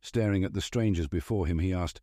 Staring 0.00 0.42
at 0.42 0.52
the 0.52 0.60
strangers 0.60 1.06
before 1.06 1.46
him, 1.46 1.60
he 1.60 1.72
asked, 1.72 2.00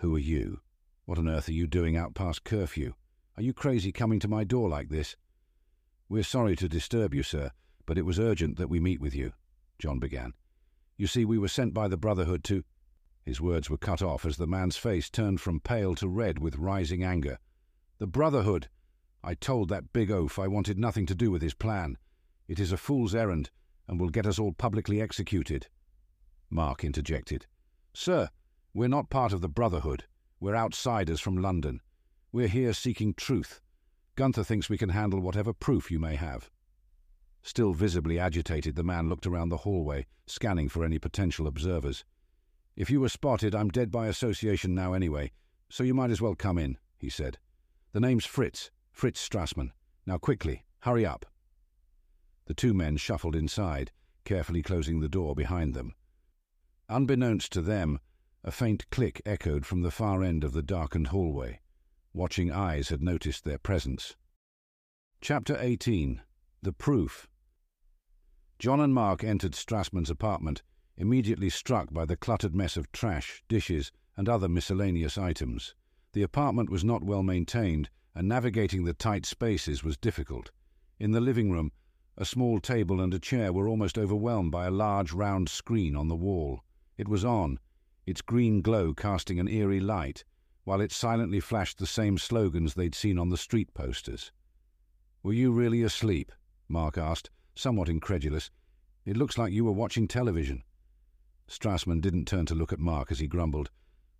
Who 0.00 0.14
are 0.14 0.18
you? 0.18 0.60
What 1.06 1.18
on 1.18 1.28
earth 1.28 1.48
are 1.48 1.52
you 1.52 1.66
doing 1.66 1.96
out 1.96 2.14
past 2.14 2.44
curfew? 2.44 2.92
Are 3.36 3.42
you 3.42 3.54
crazy 3.54 3.92
coming 3.92 4.20
to 4.20 4.28
my 4.28 4.44
door 4.44 4.68
like 4.68 4.90
this? 4.90 5.16
We're 6.08 6.22
sorry 6.22 6.54
to 6.56 6.68
disturb 6.68 7.14
you, 7.14 7.22
sir, 7.22 7.52
but 7.86 7.96
it 7.96 8.04
was 8.04 8.20
urgent 8.20 8.58
that 8.58 8.68
we 8.68 8.78
meet 8.78 9.00
with 9.00 9.14
you, 9.14 9.32
John 9.78 9.98
began. 9.98 10.34
You 10.98 11.06
see, 11.06 11.24
we 11.24 11.38
were 11.38 11.48
sent 11.48 11.72
by 11.72 11.88
the 11.88 11.96
Brotherhood 11.96 12.44
to. 12.44 12.62
His 13.22 13.40
words 13.40 13.68
were 13.68 13.76
cut 13.76 14.02
off 14.02 14.24
as 14.24 14.36
the 14.36 14.46
man's 14.46 14.76
face 14.76 15.10
turned 15.10 15.40
from 15.40 15.60
pale 15.60 15.94
to 15.96 16.08
red 16.08 16.38
with 16.38 16.56
rising 16.56 17.04
anger. 17.04 17.38
The 17.98 18.06
Brotherhood! 18.06 18.68
I 19.22 19.34
told 19.34 19.68
that 19.68 19.92
big 19.92 20.10
oaf 20.10 20.38
I 20.38 20.48
wanted 20.48 20.78
nothing 20.78 21.06
to 21.06 21.14
do 21.14 21.30
with 21.30 21.42
his 21.42 21.54
plan. 21.54 21.98
It 22.48 22.58
is 22.58 22.72
a 22.72 22.78
fool's 22.78 23.14
errand, 23.14 23.50
and 23.86 24.00
will 24.00 24.08
get 24.08 24.26
us 24.26 24.38
all 24.38 24.52
publicly 24.52 25.00
executed. 25.00 25.68
Mark 26.48 26.82
interjected. 26.82 27.46
Sir, 27.92 28.30
we're 28.72 28.88
not 28.88 29.10
part 29.10 29.32
of 29.32 29.40
the 29.40 29.48
Brotherhood. 29.48 30.04
We're 30.40 30.56
outsiders 30.56 31.20
from 31.20 31.36
London. 31.36 31.80
We're 32.32 32.48
here 32.48 32.72
seeking 32.72 33.14
truth. 33.14 33.60
Gunther 34.16 34.44
thinks 34.44 34.70
we 34.70 34.78
can 34.78 34.90
handle 34.90 35.20
whatever 35.20 35.52
proof 35.52 35.90
you 35.90 35.98
may 35.98 36.16
have. 36.16 36.50
Still 37.42 37.72
visibly 37.72 38.18
agitated, 38.18 38.76
the 38.76 38.82
man 38.82 39.08
looked 39.08 39.26
around 39.26 39.48
the 39.48 39.58
hallway, 39.58 40.06
scanning 40.26 40.68
for 40.68 40.84
any 40.84 40.98
potential 40.98 41.46
observers. 41.46 42.04
If 42.80 42.88
you 42.88 43.02
were 43.02 43.10
spotted, 43.10 43.54
I'm 43.54 43.68
dead 43.68 43.90
by 43.90 44.06
association 44.06 44.74
now 44.74 44.94
anyway, 44.94 45.32
so 45.68 45.84
you 45.84 45.92
might 45.92 46.10
as 46.10 46.22
well 46.22 46.34
come 46.34 46.56
in, 46.56 46.78
he 46.96 47.10
said. 47.10 47.36
The 47.92 48.00
name's 48.00 48.24
Fritz, 48.24 48.70
Fritz 48.90 49.20
Strassmann. 49.20 49.72
Now 50.06 50.16
quickly, 50.16 50.64
hurry 50.78 51.04
up. 51.04 51.26
The 52.46 52.54
two 52.54 52.72
men 52.72 52.96
shuffled 52.96 53.36
inside, 53.36 53.92
carefully 54.24 54.62
closing 54.62 55.00
the 55.00 55.10
door 55.10 55.34
behind 55.34 55.74
them. 55.74 55.94
Unbeknownst 56.88 57.52
to 57.52 57.60
them, 57.60 58.00
A 58.44 58.50
faint 58.50 58.88
click 58.88 59.20
echoed 59.26 59.66
from 59.66 59.82
the 59.82 59.90
far 59.90 60.22
end 60.22 60.42
of 60.42 60.52
the 60.52 60.62
darkened 60.62 61.08
hallway. 61.08 61.60
Watching 62.14 62.50
eyes 62.50 62.88
had 62.88 63.02
noticed 63.02 63.44
their 63.44 63.58
presence. 63.58 64.16
Chapter 65.20 65.54
18 65.60 66.22
The 66.62 66.72
Proof 66.72 67.28
John 68.58 68.80
and 68.80 68.94
Mark 68.94 69.22
entered 69.22 69.52
Strassmann's 69.52 70.08
apartment, 70.08 70.62
immediately 70.96 71.50
struck 71.50 71.92
by 71.92 72.04
the 72.04 72.16
cluttered 72.16 72.54
mess 72.54 72.76
of 72.76 72.90
trash, 72.92 73.42
dishes, 73.48 73.90
and 74.16 74.28
other 74.28 74.48
miscellaneous 74.48 75.16
items. 75.16 75.74
The 76.12 76.22
apartment 76.22 76.70
was 76.70 76.84
not 76.84 77.04
well 77.04 77.22
maintained, 77.22 77.88
and 78.14 78.28
navigating 78.28 78.84
the 78.84 78.92
tight 78.92 79.24
spaces 79.24 79.84
was 79.84 79.96
difficult. 79.96 80.50
In 80.98 81.12
the 81.12 81.20
living 81.20 81.50
room, 81.50 81.72
a 82.16 82.24
small 82.24 82.60
table 82.60 83.00
and 83.00 83.14
a 83.14 83.18
chair 83.18 83.52
were 83.52 83.68
almost 83.68 83.96
overwhelmed 83.96 84.52
by 84.52 84.66
a 84.66 84.70
large 84.70 85.12
round 85.12 85.48
screen 85.48 85.96
on 85.96 86.08
the 86.08 86.16
wall. 86.16 86.60
It 86.98 87.08
was 87.08 87.24
on, 87.24 87.58
its 88.04 88.20
green 88.20 88.60
glow 88.60 88.92
casting 88.92 89.38
an 89.38 89.48
eerie 89.48 89.80
light, 89.80 90.24
while 90.64 90.80
it 90.80 90.92
silently 90.92 91.40
flashed 91.40 91.78
the 91.78 91.86
same 91.86 92.18
slogans 92.18 92.74
they'd 92.74 92.94
seen 92.94 93.18
on 93.18 93.30
the 93.30 93.38
street 93.38 93.72
posters. 93.72 94.32
Were 95.22 95.32
you 95.32 95.52
really 95.52 95.82
asleep? 95.82 96.32
Mark 96.68 96.98
asked, 96.98 97.30
somewhat 97.54 97.88
incredulous. 97.88 98.50
It 99.04 99.16
looks 99.16 99.38
like 99.38 99.52
you 99.52 99.64
were 99.64 99.72
watching 99.72 100.08
television. 100.08 100.62
Strassmann 101.50 102.00
didn't 102.00 102.26
turn 102.26 102.46
to 102.46 102.54
look 102.54 102.72
at 102.72 102.78
Mark 102.78 103.10
as 103.10 103.18
he 103.18 103.26
grumbled. 103.26 103.70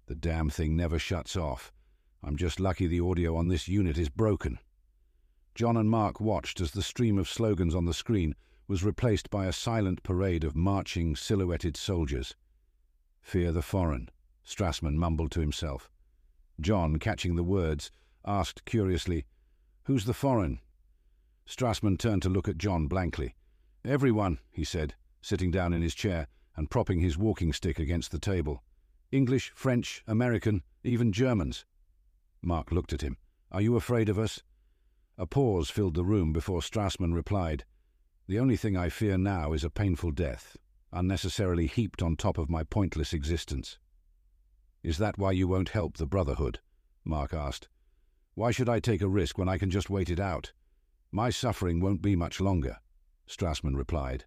The 0.06 0.16
damn 0.16 0.50
thing 0.50 0.74
never 0.74 0.98
shuts 0.98 1.36
off. 1.36 1.72
I'm 2.24 2.36
just 2.36 2.58
lucky 2.58 2.88
the 2.88 2.98
audio 2.98 3.36
on 3.36 3.46
this 3.46 3.68
unit 3.68 3.96
is 3.96 4.08
broken. 4.08 4.58
John 5.54 5.76
and 5.76 5.88
Mark 5.88 6.20
watched 6.20 6.60
as 6.60 6.72
the 6.72 6.82
stream 6.82 7.18
of 7.18 7.28
slogans 7.28 7.72
on 7.72 7.84
the 7.84 7.94
screen 7.94 8.34
was 8.66 8.82
replaced 8.82 9.30
by 9.30 9.46
a 9.46 9.52
silent 9.52 10.02
parade 10.02 10.42
of 10.42 10.56
marching, 10.56 11.14
silhouetted 11.14 11.76
soldiers. 11.76 12.34
Fear 13.22 13.52
the 13.52 13.62
foreign, 13.62 14.10
Strassmann 14.44 14.96
mumbled 14.96 15.30
to 15.30 15.40
himself. 15.40 15.88
John, 16.60 16.98
catching 16.98 17.36
the 17.36 17.44
words, 17.44 17.92
asked 18.24 18.64
curiously, 18.64 19.24
Who's 19.84 20.04
the 20.04 20.14
foreign? 20.14 20.58
Strassmann 21.46 21.96
turned 21.96 22.22
to 22.22 22.28
look 22.28 22.48
at 22.48 22.58
John 22.58 22.88
blankly. 22.88 23.36
Everyone, 23.84 24.40
he 24.50 24.64
said, 24.64 24.94
sitting 25.22 25.52
down 25.52 25.72
in 25.72 25.80
his 25.80 25.94
chair 25.94 26.26
and 26.60 26.70
propping 26.70 27.00
his 27.00 27.16
walking 27.16 27.54
stick 27.54 27.78
against 27.78 28.10
the 28.10 28.18
table. 28.18 28.62
English, 29.10 29.50
French, 29.54 30.04
American, 30.06 30.62
even 30.84 31.10
Germans. 31.10 31.64
Mark 32.42 32.70
looked 32.70 32.92
at 32.92 33.00
him. 33.00 33.16
Are 33.50 33.62
you 33.62 33.76
afraid 33.76 34.10
of 34.10 34.18
us? 34.18 34.42
A 35.16 35.26
pause 35.26 35.70
filled 35.70 35.94
the 35.94 36.04
room 36.04 36.34
before 36.34 36.60
Strassmann 36.60 37.14
replied, 37.14 37.64
The 38.26 38.38
only 38.38 38.58
thing 38.58 38.76
I 38.76 38.90
fear 38.90 39.16
now 39.16 39.54
is 39.54 39.64
a 39.64 39.70
painful 39.70 40.10
death, 40.10 40.58
unnecessarily 40.92 41.66
heaped 41.66 42.02
on 42.02 42.14
top 42.14 42.36
of 42.36 42.50
my 42.50 42.62
pointless 42.62 43.14
existence. 43.14 43.78
Is 44.82 44.98
that 44.98 45.16
why 45.16 45.32
you 45.32 45.48
won't 45.48 45.70
help 45.70 45.96
the 45.96 46.04
Brotherhood? 46.04 46.60
Mark 47.06 47.32
asked. 47.32 47.70
Why 48.34 48.50
should 48.50 48.68
I 48.68 48.80
take 48.80 49.00
a 49.00 49.08
risk 49.08 49.38
when 49.38 49.48
I 49.48 49.56
can 49.56 49.70
just 49.70 49.88
wait 49.88 50.10
it 50.10 50.20
out? 50.20 50.52
My 51.10 51.30
suffering 51.30 51.80
won't 51.80 52.02
be 52.02 52.16
much 52.16 52.38
longer, 52.38 52.80
Strassmann 53.26 53.76
replied. 53.76 54.26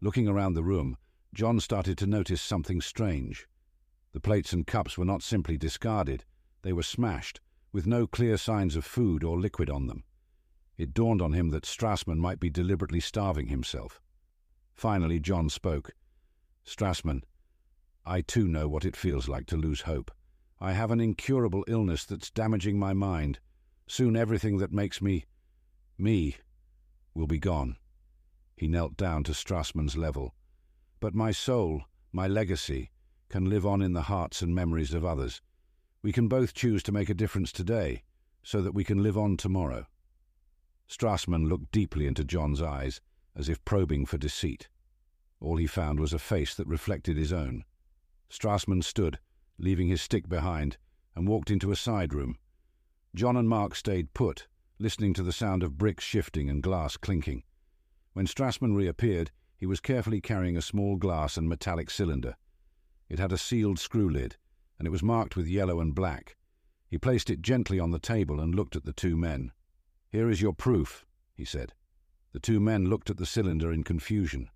Looking 0.00 0.26
around 0.26 0.54
the 0.54 0.64
room, 0.64 0.96
John 1.34 1.60
started 1.60 1.98
to 1.98 2.06
notice 2.06 2.42
something 2.42 2.80
strange. 2.80 3.46
The 4.12 4.20
plates 4.20 4.52
and 4.52 4.66
cups 4.66 4.96
were 4.96 5.04
not 5.04 5.22
simply 5.22 5.56
discarded, 5.56 6.24
they 6.62 6.72
were 6.72 6.82
smashed, 6.82 7.40
with 7.72 7.86
no 7.86 8.06
clear 8.06 8.36
signs 8.36 8.76
of 8.76 8.84
food 8.84 9.22
or 9.22 9.38
liquid 9.38 9.70
on 9.70 9.86
them. 9.86 10.04
It 10.76 10.94
dawned 10.94 11.20
on 11.20 11.32
him 11.32 11.50
that 11.50 11.64
Strassmann 11.64 12.18
might 12.18 12.40
be 12.40 12.50
deliberately 12.50 13.00
starving 13.00 13.48
himself. 13.48 14.00
Finally, 14.74 15.20
John 15.20 15.48
spoke. 15.48 15.92
Strassmann, 16.64 17.22
I 18.06 18.22
too 18.22 18.48
know 18.48 18.68
what 18.68 18.84
it 18.84 18.96
feels 18.96 19.28
like 19.28 19.46
to 19.46 19.56
lose 19.56 19.82
hope. 19.82 20.10
I 20.60 20.72
have 20.72 20.90
an 20.90 21.00
incurable 21.00 21.64
illness 21.68 22.04
that's 22.04 22.30
damaging 22.30 22.78
my 22.78 22.92
mind. 22.94 23.38
Soon 23.86 24.16
everything 24.16 24.58
that 24.58 24.72
makes 24.72 25.02
me 25.02 25.26
me 25.98 26.36
will 27.14 27.26
be 27.26 27.38
gone. 27.38 27.76
He 28.56 28.68
knelt 28.68 28.96
down 28.96 29.24
to 29.24 29.32
Strassmann's 29.32 29.96
level. 29.96 30.34
But 31.00 31.14
my 31.14 31.30
soul, 31.30 31.82
my 32.12 32.26
legacy, 32.26 32.90
can 33.28 33.48
live 33.48 33.66
on 33.66 33.82
in 33.82 33.92
the 33.92 34.02
hearts 34.02 34.42
and 34.42 34.54
memories 34.54 34.92
of 34.92 35.04
others. 35.04 35.40
We 36.02 36.12
can 36.12 36.28
both 36.28 36.54
choose 36.54 36.82
to 36.84 36.92
make 36.92 37.08
a 37.08 37.14
difference 37.14 37.52
today, 37.52 38.02
so 38.42 38.62
that 38.62 38.74
we 38.74 38.84
can 38.84 39.02
live 39.02 39.18
on 39.18 39.36
tomorrow. 39.36 39.86
Strassmann 40.88 41.48
looked 41.48 41.70
deeply 41.70 42.06
into 42.06 42.24
John's 42.24 42.62
eyes, 42.62 43.00
as 43.36 43.48
if 43.48 43.64
probing 43.64 44.06
for 44.06 44.18
deceit. 44.18 44.68
All 45.40 45.56
he 45.56 45.66
found 45.66 46.00
was 46.00 46.12
a 46.12 46.18
face 46.18 46.54
that 46.54 46.66
reflected 46.66 47.16
his 47.16 47.32
own. 47.32 47.64
Strassmann 48.30 48.82
stood, 48.82 49.18
leaving 49.58 49.88
his 49.88 50.02
stick 50.02 50.28
behind, 50.28 50.78
and 51.14 51.28
walked 51.28 51.50
into 51.50 51.70
a 51.70 51.76
side 51.76 52.12
room. 52.14 52.38
John 53.14 53.36
and 53.36 53.48
Mark 53.48 53.74
stayed 53.74 54.14
put, 54.14 54.48
listening 54.78 55.14
to 55.14 55.22
the 55.22 55.32
sound 55.32 55.62
of 55.62 55.78
bricks 55.78 56.04
shifting 56.04 56.48
and 56.48 56.62
glass 56.62 56.96
clinking. 56.96 57.42
When 58.14 58.26
Strassmann 58.26 58.74
reappeared, 58.74 59.30
he 59.58 59.66
was 59.66 59.80
carefully 59.80 60.20
carrying 60.20 60.56
a 60.56 60.62
small 60.62 60.96
glass 60.96 61.36
and 61.36 61.48
metallic 61.48 61.90
cylinder. 61.90 62.36
It 63.08 63.18
had 63.18 63.32
a 63.32 63.38
sealed 63.38 63.78
screw 63.78 64.08
lid, 64.08 64.36
and 64.78 64.86
it 64.86 64.92
was 64.92 65.02
marked 65.02 65.36
with 65.36 65.48
yellow 65.48 65.80
and 65.80 65.94
black. 65.94 66.36
He 66.86 66.96
placed 66.96 67.28
it 67.28 67.42
gently 67.42 67.80
on 67.80 67.90
the 67.90 67.98
table 67.98 68.40
and 68.40 68.54
looked 68.54 68.76
at 68.76 68.84
the 68.84 68.92
two 68.92 69.16
men. 69.16 69.52
Here 70.08 70.30
is 70.30 70.40
your 70.40 70.54
proof, 70.54 71.04
he 71.34 71.44
said. 71.44 71.74
The 72.32 72.40
two 72.40 72.60
men 72.60 72.86
looked 72.86 73.10
at 73.10 73.16
the 73.16 73.26
cylinder 73.26 73.72
in 73.72 73.82
confusion, 73.82 74.48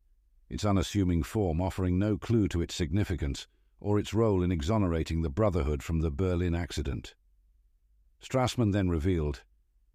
its 0.49 0.65
unassuming 0.65 1.23
form 1.23 1.61
offering 1.61 1.99
no 1.99 2.17
clue 2.17 2.47
to 2.49 2.63
its 2.63 2.75
significance 2.75 3.49
or 3.81 3.99
its 3.99 4.15
role 4.15 4.43
in 4.43 4.53
exonerating 4.53 5.23
the 5.23 5.31
Brotherhood 5.31 5.83
from 5.83 6.01
the 6.01 6.11
Berlin 6.11 6.55
accident. 6.55 7.17
Strassmann 8.23 8.73
then 8.73 8.89
revealed, 8.89 9.43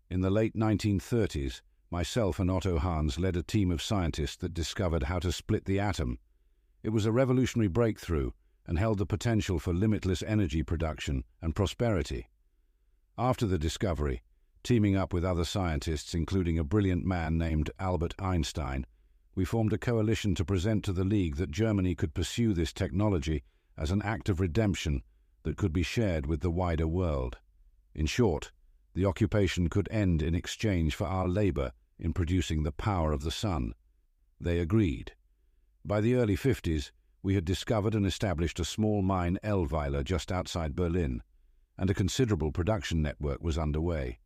in 0.10 0.20
the 0.20 0.30
late 0.30 0.56
1930s, 0.56 1.62
myself 1.90 2.40
and 2.40 2.52
Otto 2.52 2.80
Hahns 2.80 3.20
led 3.20 3.36
a 3.36 3.44
team 3.44 3.72
of 3.72 3.82
scientists 3.82 4.36
that 4.38 4.54
discovered 4.54 5.04
how 5.04 5.20
to 5.20 5.32
split 5.32 5.66
the 5.66 5.80
atom. 5.80 6.20
It 6.84 6.90
was 6.90 7.06
a 7.06 7.12
revolutionary 7.12 7.70
breakthrough 7.70 8.32
and 8.66 8.78
held 8.78 8.98
the 8.98 9.06
potential 9.06 9.60
for 9.60 9.74
limitless 9.74 10.22
energy 10.24 10.64
production 10.64 11.24
and 11.42 11.56
prosperity. 11.56 12.28
After 13.18 13.46
the 13.46 13.58
discovery, 13.58 14.22
teaming 14.64 14.96
up 14.96 15.14
with 15.14 15.24
other 15.24 15.46
scientists, 15.46 16.14
including 16.14 16.60
a 16.60 16.64
brilliant 16.64 17.06
man 17.06 17.38
named 17.38 17.72
Albert 17.80 18.14
Einstein, 18.20 18.86
we 19.34 19.46
formed 19.46 19.72
a 19.72 19.78
coalition 19.78 20.36
to 20.36 20.44
present 20.44 20.84
to 20.84 20.92
the 20.92 21.04
League 21.04 21.38
that 21.38 21.52
Germany 21.52 21.96
could 21.96 22.14
pursue 22.14 22.54
this 22.54 22.74
technology 22.74 23.44
as 23.78 23.92
an 23.92 24.02
act 24.02 24.30
of 24.30 24.40
redemption 24.40 25.04
that 25.44 25.58
could 25.58 25.72
be 25.72 25.84
shared 25.84 26.26
with 26.26 26.42
the 26.42 26.52
wider 26.52 26.88
world. 26.88 27.38
In 27.96 28.06
short, 28.08 28.52
the 28.98 29.06
occupation 29.06 29.70
could 29.70 29.88
end 29.92 30.24
in 30.24 30.34
exchange 30.34 30.96
for 30.96 31.06
our 31.06 31.28
labour 31.28 31.72
in 32.00 32.12
producing 32.12 32.64
the 32.64 32.72
power 32.72 33.12
of 33.12 33.22
the 33.22 33.30
sun. 33.30 33.76
They 34.42 34.58
agreed. 34.58 35.14
By 35.86 36.02
the 36.02 36.16
early 36.16 36.36
50s, 36.36 36.90
we 37.22 37.36
had 37.36 37.46
discovered 37.46 37.94
and 37.94 38.08
established 38.08 38.60
a 38.60 38.66
small 38.66 39.04
mine 39.04 39.38
Ellweiler 39.44 40.04
just 40.04 40.32
outside 40.32 40.76
Berlin, 40.76 41.22
and 41.78 41.92
a 41.92 41.94
considerable 41.94 42.52
production 42.52 43.04
network 43.04 43.40
was 43.40 43.56
underway. 43.56 44.18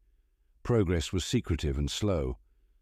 Progress 0.64 1.11
was 1.11 1.25
secretive 1.25 1.77
and 1.77 1.91
slow, 1.91 2.38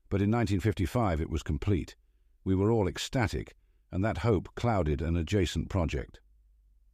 but 0.09 0.21
in 0.21 0.29
1955 0.29 1.19
it 1.19 1.29
was 1.31 1.41
complete. 1.41 1.95
We 2.43 2.53
were 2.53 2.71
all 2.71 2.87
ecstatic, 2.87 3.55
and 3.91 4.05
that 4.05 4.19
hope 4.19 4.53
clouded 4.53 5.01
an 5.01 5.17
adjacent 5.17 5.69
project. 5.69 6.19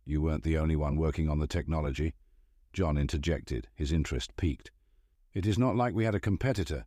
You 0.06 0.22
weren't 0.22 0.43
the 0.43 0.57
only 0.57 0.77
one 0.77 0.95
working 0.95 1.27
on 1.27 1.40
the 1.40 1.48
technology. 1.48 2.14
John 2.72 2.98
interjected, 2.98 3.67
his 3.75 3.91
interest 3.91 4.38
piqued. 4.38 4.72
It 5.35 5.45
is 5.45 5.59
not 5.59 5.75
like 5.75 5.93
we 5.93 6.05
had 6.05 6.15
a 6.15 6.19
competitor, 6.19 6.85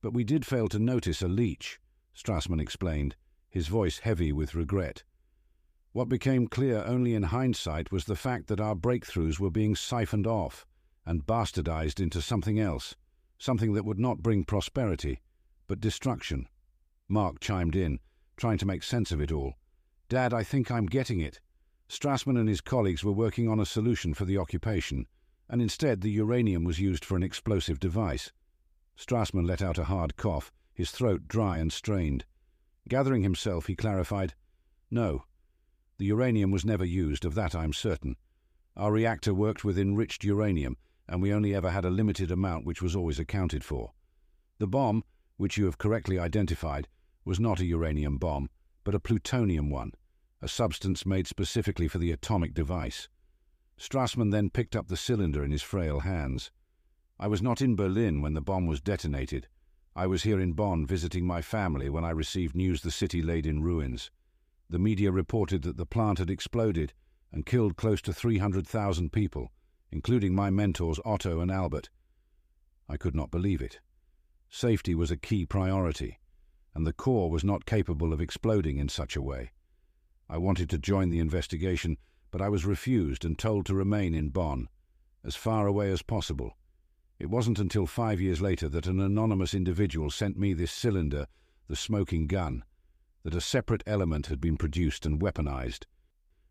but 0.00 0.14
we 0.14 0.24
did 0.24 0.46
fail 0.46 0.68
to 0.68 0.78
notice 0.78 1.20
a 1.20 1.28
leech, 1.28 1.78
Strassmann 2.16 2.60
explained, 2.60 3.14
his 3.50 3.68
voice 3.68 3.98
heavy 3.98 4.32
with 4.32 4.54
regret. 4.54 5.04
What 5.92 6.08
became 6.08 6.48
clear 6.48 6.82
only 6.86 7.14
in 7.14 7.24
hindsight 7.24 7.92
was 7.92 8.06
the 8.06 8.16
fact 8.16 8.46
that 8.46 8.60
our 8.60 8.74
breakthroughs 8.74 9.38
were 9.38 9.50
being 9.50 9.76
siphoned 9.76 10.26
off 10.26 10.64
and 11.04 11.26
bastardized 11.26 12.00
into 12.00 12.22
something 12.22 12.58
else, 12.58 12.96
something 13.38 13.74
that 13.74 13.84
would 13.84 13.98
not 13.98 14.22
bring 14.22 14.44
prosperity, 14.44 15.20
but 15.66 15.80
destruction. 15.80 16.48
Mark 17.06 17.38
chimed 17.38 17.76
in, 17.76 17.98
trying 18.38 18.56
to 18.58 18.66
make 18.66 18.82
sense 18.82 19.12
of 19.12 19.20
it 19.20 19.30
all. 19.30 19.56
Dad, 20.08 20.32
I 20.32 20.42
think 20.42 20.70
I'm 20.70 20.86
getting 20.86 21.20
it. 21.20 21.38
Strassmann 21.86 22.38
and 22.38 22.48
his 22.48 22.62
colleagues 22.62 23.04
were 23.04 23.12
working 23.12 23.46
on 23.46 23.60
a 23.60 23.66
solution 23.66 24.14
for 24.14 24.24
the 24.24 24.38
occupation, 24.38 25.06
and 25.50 25.60
instead 25.60 26.00
the 26.00 26.10
uranium 26.10 26.64
was 26.64 26.78
used 26.78 27.04
for 27.04 27.16
an 27.16 27.22
explosive 27.22 27.80
device. 27.80 28.32
Strassmann 28.96 29.46
let 29.46 29.60
out 29.60 29.78
a 29.78 29.84
hard 29.84 30.16
cough, 30.16 30.52
his 30.72 30.92
throat 30.92 31.26
dry 31.26 31.58
and 31.58 31.72
strained. 31.72 32.24
Gathering 32.88 33.22
himself, 33.22 33.66
he 33.66 33.74
clarified, 33.74 34.34
No, 34.90 35.24
the 35.98 36.06
uranium 36.06 36.50
was 36.50 36.64
never 36.64 36.84
used, 36.84 37.24
of 37.26 37.34
that 37.34 37.54
I'm 37.54 37.72
certain. 37.72 38.16
Our 38.76 38.92
reactor 38.92 39.34
worked 39.34 39.64
with 39.64 39.78
enriched 39.78 40.24
uranium, 40.24 40.76
and 41.08 41.20
we 41.20 41.32
only 41.32 41.54
ever 41.54 41.70
had 41.70 41.84
a 41.84 41.90
limited 41.90 42.30
amount 42.30 42.64
which 42.64 42.80
was 42.80 42.96
always 42.96 43.18
accounted 43.18 43.64
for. 43.64 43.92
The 44.58 44.66
bomb, 44.66 45.04
which 45.36 45.58
you 45.58 45.64
have 45.64 45.78
correctly 45.78 46.18
identified, 46.18 46.88
was 47.24 47.40
not 47.40 47.60
a 47.60 47.66
uranium 47.66 48.16
bomb, 48.16 48.48
but 48.84 48.94
a 48.94 49.00
plutonium 49.00 49.68
one, 49.68 49.92
a 50.40 50.48
substance 50.48 51.04
made 51.04 51.26
specifically 51.26 51.88
for 51.88 51.98
the 51.98 52.12
atomic 52.12 52.54
device. 52.54 53.08
Strassmann 53.80 54.30
then 54.30 54.50
picked 54.50 54.76
up 54.76 54.88
the 54.88 54.96
cylinder 54.96 55.42
in 55.42 55.50
his 55.50 55.62
frail 55.62 56.00
hands. 56.00 56.50
I 57.18 57.28
was 57.28 57.40
not 57.40 57.62
in 57.62 57.76
Berlin 57.76 58.20
when 58.20 58.34
the 58.34 58.42
bomb 58.42 58.66
was 58.66 58.82
detonated. 58.82 59.48
I 59.96 60.06
was 60.06 60.22
here 60.22 60.38
in 60.38 60.52
Bonn 60.52 60.86
visiting 60.86 61.26
my 61.26 61.40
family 61.40 61.88
when 61.88 62.04
I 62.04 62.10
received 62.10 62.54
news 62.54 62.82
the 62.82 62.90
city 62.90 63.22
laid 63.22 63.46
in 63.46 63.62
ruins. 63.62 64.10
The 64.68 64.78
media 64.78 65.10
reported 65.10 65.62
that 65.62 65.78
the 65.78 65.86
plant 65.86 66.18
had 66.18 66.28
exploded 66.28 66.92
and 67.32 67.46
killed 67.46 67.78
close 67.78 68.02
to 68.02 68.12
300,000 68.12 69.12
people, 69.12 69.50
including 69.90 70.34
my 70.34 70.50
mentors 70.50 71.00
Otto 71.04 71.40
and 71.40 71.50
Albert. 71.50 71.88
I 72.86 72.98
could 72.98 73.16
not 73.16 73.30
believe 73.30 73.62
it. 73.62 73.80
Safety 74.50 74.94
was 74.94 75.10
a 75.10 75.16
key 75.16 75.46
priority, 75.46 76.18
and 76.74 76.86
the 76.86 76.92
core 76.92 77.30
was 77.30 77.44
not 77.44 77.64
capable 77.64 78.12
of 78.12 78.20
exploding 78.20 78.76
in 78.76 78.90
such 78.90 79.16
a 79.16 79.22
way. 79.22 79.52
I 80.28 80.36
wanted 80.36 80.68
to 80.70 80.78
join 80.78 81.08
the 81.08 81.18
investigation, 81.18 81.96
but 82.30 82.40
I 82.42 82.48
was 82.48 82.64
refused 82.64 83.24
and 83.24 83.38
told 83.38 83.66
to 83.66 83.74
remain 83.74 84.14
in 84.14 84.28
Bonn, 84.30 84.68
as 85.24 85.36
far 85.36 85.66
away 85.66 85.90
as 85.90 86.02
possible. 86.02 86.56
It 87.18 87.28
wasn't 87.28 87.58
until 87.58 87.86
five 87.86 88.20
years 88.20 88.40
later 88.40 88.68
that 88.70 88.86
an 88.86 89.00
anonymous 89.00 89.52
individual 89.52 90.10
sent 90.10 90.38
me 90.38 90.54
this 90.54 90.72
cylinder, 90.72 91.26
the 91.68 91.76
smoking 91.76 92.26
gun, 92.26 92.64
that 93.22 93.34
a 93.34 93.40
separate 93.40 93.82
element 93.86 94.26
had 94.26 94.40
been 94.40 94.56
produced 94.56 95.04
and 95.04 95.20
weaponized. 95.20 95.84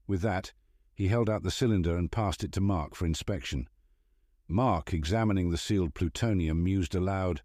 With 0.06 0.22
that, 0.22 0.54
he 0.94 1.08
held 1.08 1.30
out 1.30 1.44
the 1.44 1.52
cylinder 1.52 1.96
and 1.96 2.12
passed 2.12 2.44
it 2.44 2.52
to 2.52 2.62
Mark 2.62 2.94
for 2.94 3.06
inspection. 3.06 3.68
Mark, 4.48 4.94
examining 4.94 5.50
the 5.50 5.58
sealed 5.58 5.94
plutonium, 5.94 6.64
mused 6.64 6.94
aloud. 6.94 7.42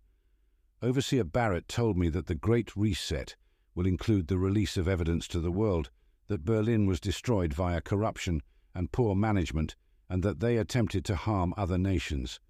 Overseer 0.83 1.25
Barrett 1.25 1.69
told 1.69 1.97
me 1.97 2.09
that 2.09 2.27
the 2.27 2.35
Great 2.35 2.75
Reset 2.77 3.37
will 3.75 3.87
include 3.87 4.29
the 4.29 4.39
release 4.39 4.77
of 4.77 4.89
evidence 4.89 5.29
to 5.29 5.41
the 5.41 5.53
world 5.53 5.91
that 6.28 6.44
Berlin 6.44 6.86
was 6.86 7.01
destroyed 7.01 7.53
via 7.53 7.81
corruption 7.81 8.43
and 8.75 8.93
poor 8.93 9.15
management, 9.15 9.77
and 10.09 10.23
that 10.23 10.41
they 10.41 10.57
attempted 10.57 11.05
to 11.05 11.17
harm 11.17 11.55
other 11.57 11.78
nations. 11.78 12.41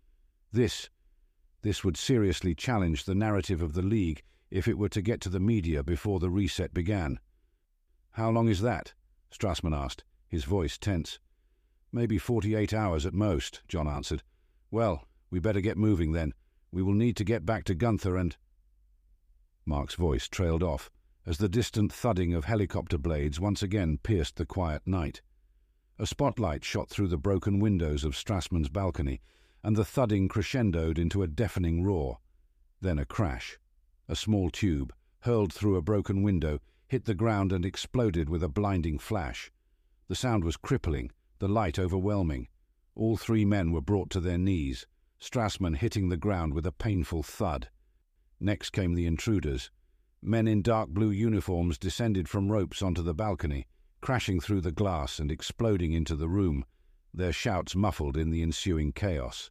This, 0.52 0.88
this 1.62 1.84
would 1.84 1.96
seriously 1.96 2.54
challenge 2.54 3.04
the 3.04 3.14
narrative 3.14 3.62
of 3.62 3.72
the 3.72 3.82
League 3.82 4.22
if 4.50 4.68
it 4.68 4.78
were 4.78 4.88
to 4.90 5.02
get 5.02 5.20
to 5.22 5.28
the 5.28 5.40
media 5.40 5.82
before 5.82 6.20
the 6.20 6.30
reset 6.30 6.72
began. 6.72 7.18
How 8.12 8.30
long 8.30 8.48
is 8.48 8.60
that? 8.60 8.94
Strassmann 9.32 9.76
asked, 9.76 10.04
his 10.28 10.44
voice 10.44 10.78
tense. 10.78 11.18
Maybe 11.92 12.18
forty-eight 12.18 12.72
hours 12.72 13.04
at 13.06 13.14
most, 13.14 13.62
John 13.68 13.88
answered. 13.88 14.22
Well, 14.70 15.04
we 15.30 15.40
better 15.40 15.60
get 15.60 15.76
moving 15.76 16.12
then. 16.12 16.32
We 16.70 16.82
will 16.82 16.94
need 16.94 17.16
to 17.16 17.24
get 17.24 17.46
back 17.46 17.64
to 17.64 17.74
Gunther 17.74 18.16
and... 18.16 18.36
Mark's 19.66 19.94
voice 19.94 20.28
trailed 20.28 20.62
off 20.62 20.90
as 21.26 21.38
the 21.38 21.48
distant 21.48 21.92
thudding 21.92 22.34
of 22.34 22.44
helicopter 22.44 22.98
blades 22.98 23.40
once 23.40 23.62
again 23.62 23.98
pierced 24.02 24.36
the 24.36 24.44
quiet 24.44 24.82
night. 24.86 25.22
A 25.98 26.06
spotlight 26.06 26.64
shot 26.64 26.90
through 26.90 27.08
the 27.08 27.16
broken 27.16 27.60
windows 27.60 28.04
of 28.04 28.16
Strassmann's 28.16 28.68
balcony, 28.68 29.20
and 29.62 29.76
the 29.76 29.84
thudding 29.84 30.28
crescendoed 30.28 30.98
into 30.98 31.22
a 31.22 31.26
deafening 31.28 31.82
roar. 31.82 32.18
Then 32.80 32.98
a 32.98 33.06
crash. 33.06 33.58
A 34.08 34.16
small 34.16 34.50
tube, 34.50 34.92
hurled 35.20 35.52
through 35.52 35.76
a 35.76 35.82
broken 35.82 36.22
window, 36.22 36.60
hit 36.88 37.06
the 37.06 37.14
ground 37.14 37.52
and 37.52 37.64
exploded 37.64 38.28
with 38.28 38.42
a 38.42 38.48
blinding 38.48 38.98
flash. 38.98 39.50
The 40.08 40.14
sound 40.14 40.44
was 40.44 40.58
crippling, 40.58 41.10
the 41.38 41.48
light 41.48 41.78
overwhelming. 41.78 42.48
All 42.94 43.16
three 43.16 43.44
men 43.44 43.72
were 43.72 43.80
brought 43.80 44.10
to 44.10 44.20
their 44.20 44.36
knees, 44.36 44.86
Strassman 45.18 45.76
hitting 45.76 46.10
the 46.10 46.18
ground 46.18 46.52
with 46.52 46.66
a 46.66 46.72
painful 46.72 47.22
thud. 47.22 47.70
Next 48.38 48.70
came 48.70 48.94
the 48.94 49.06
intruders, 49.06 49.70
Men 50.26 50.48
in 50.48 50.62
dark 50.62 50.88
blue 50.88 51.10
uniforms 51.10 51.76
descended 51.76 52.30
from 52.30 52.50
ropes 52.50 52.80
onto 52.80 53.02
the 53.02 53.12
balcony, 53.12 53.66
crashing 54.00 54.40
through 54.40 54.62
the 54.62 54.72
glass 54.72 55.18
and 55.18 55.30
exploding 55.30 55.92
into 55.92 56.16
the 56.16 56.30
room, 56.30 56.64
their 57.12 57.30
shouts 57.30 57.76
muffled 57.76 58.16
in 58.16 58.30
the 58.30 58.42
ensuing 58.42 58.90
chaos. 58.90 59.50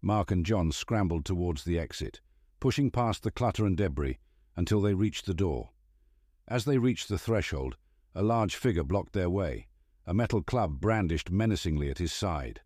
Mark 0.00 0.30
and 0.30 0.46
John 0.46 0.70
scrambled 0.70 1.24
towards 1.24 1.64
the 1.64 1.80
exit, 1.80 2.20
pushing 2.60 2.92
past 2.92 3.24
the 3.24 3.32
clutter 3.32 3.66
and 3.66 3.76
debris 3.76 4.20
until 4.54 4.80
they 4.80 4.94
reached 4.94 5.26
the 5.26 5.34
door. 5.34 5.70
As 6.46 6.64
they 6.64 6.78
reached 6.78 7.08
the 7.08 7.18
threshold, 7.18 7.76
a 8.14 8.22
large 8.22 8.54
figure 8.54 8.84
blocked 8.84 9.14
their 9.14 9.28
way, 9.28 9.66
a 10.06 10.14
metal 10.14 10.42
club 10.42 10.80
brandished 10.80 11.32
menacingly 11.32 11.90
at 11.90 11.98
his 11.98 12.12
side. 12.12 12.60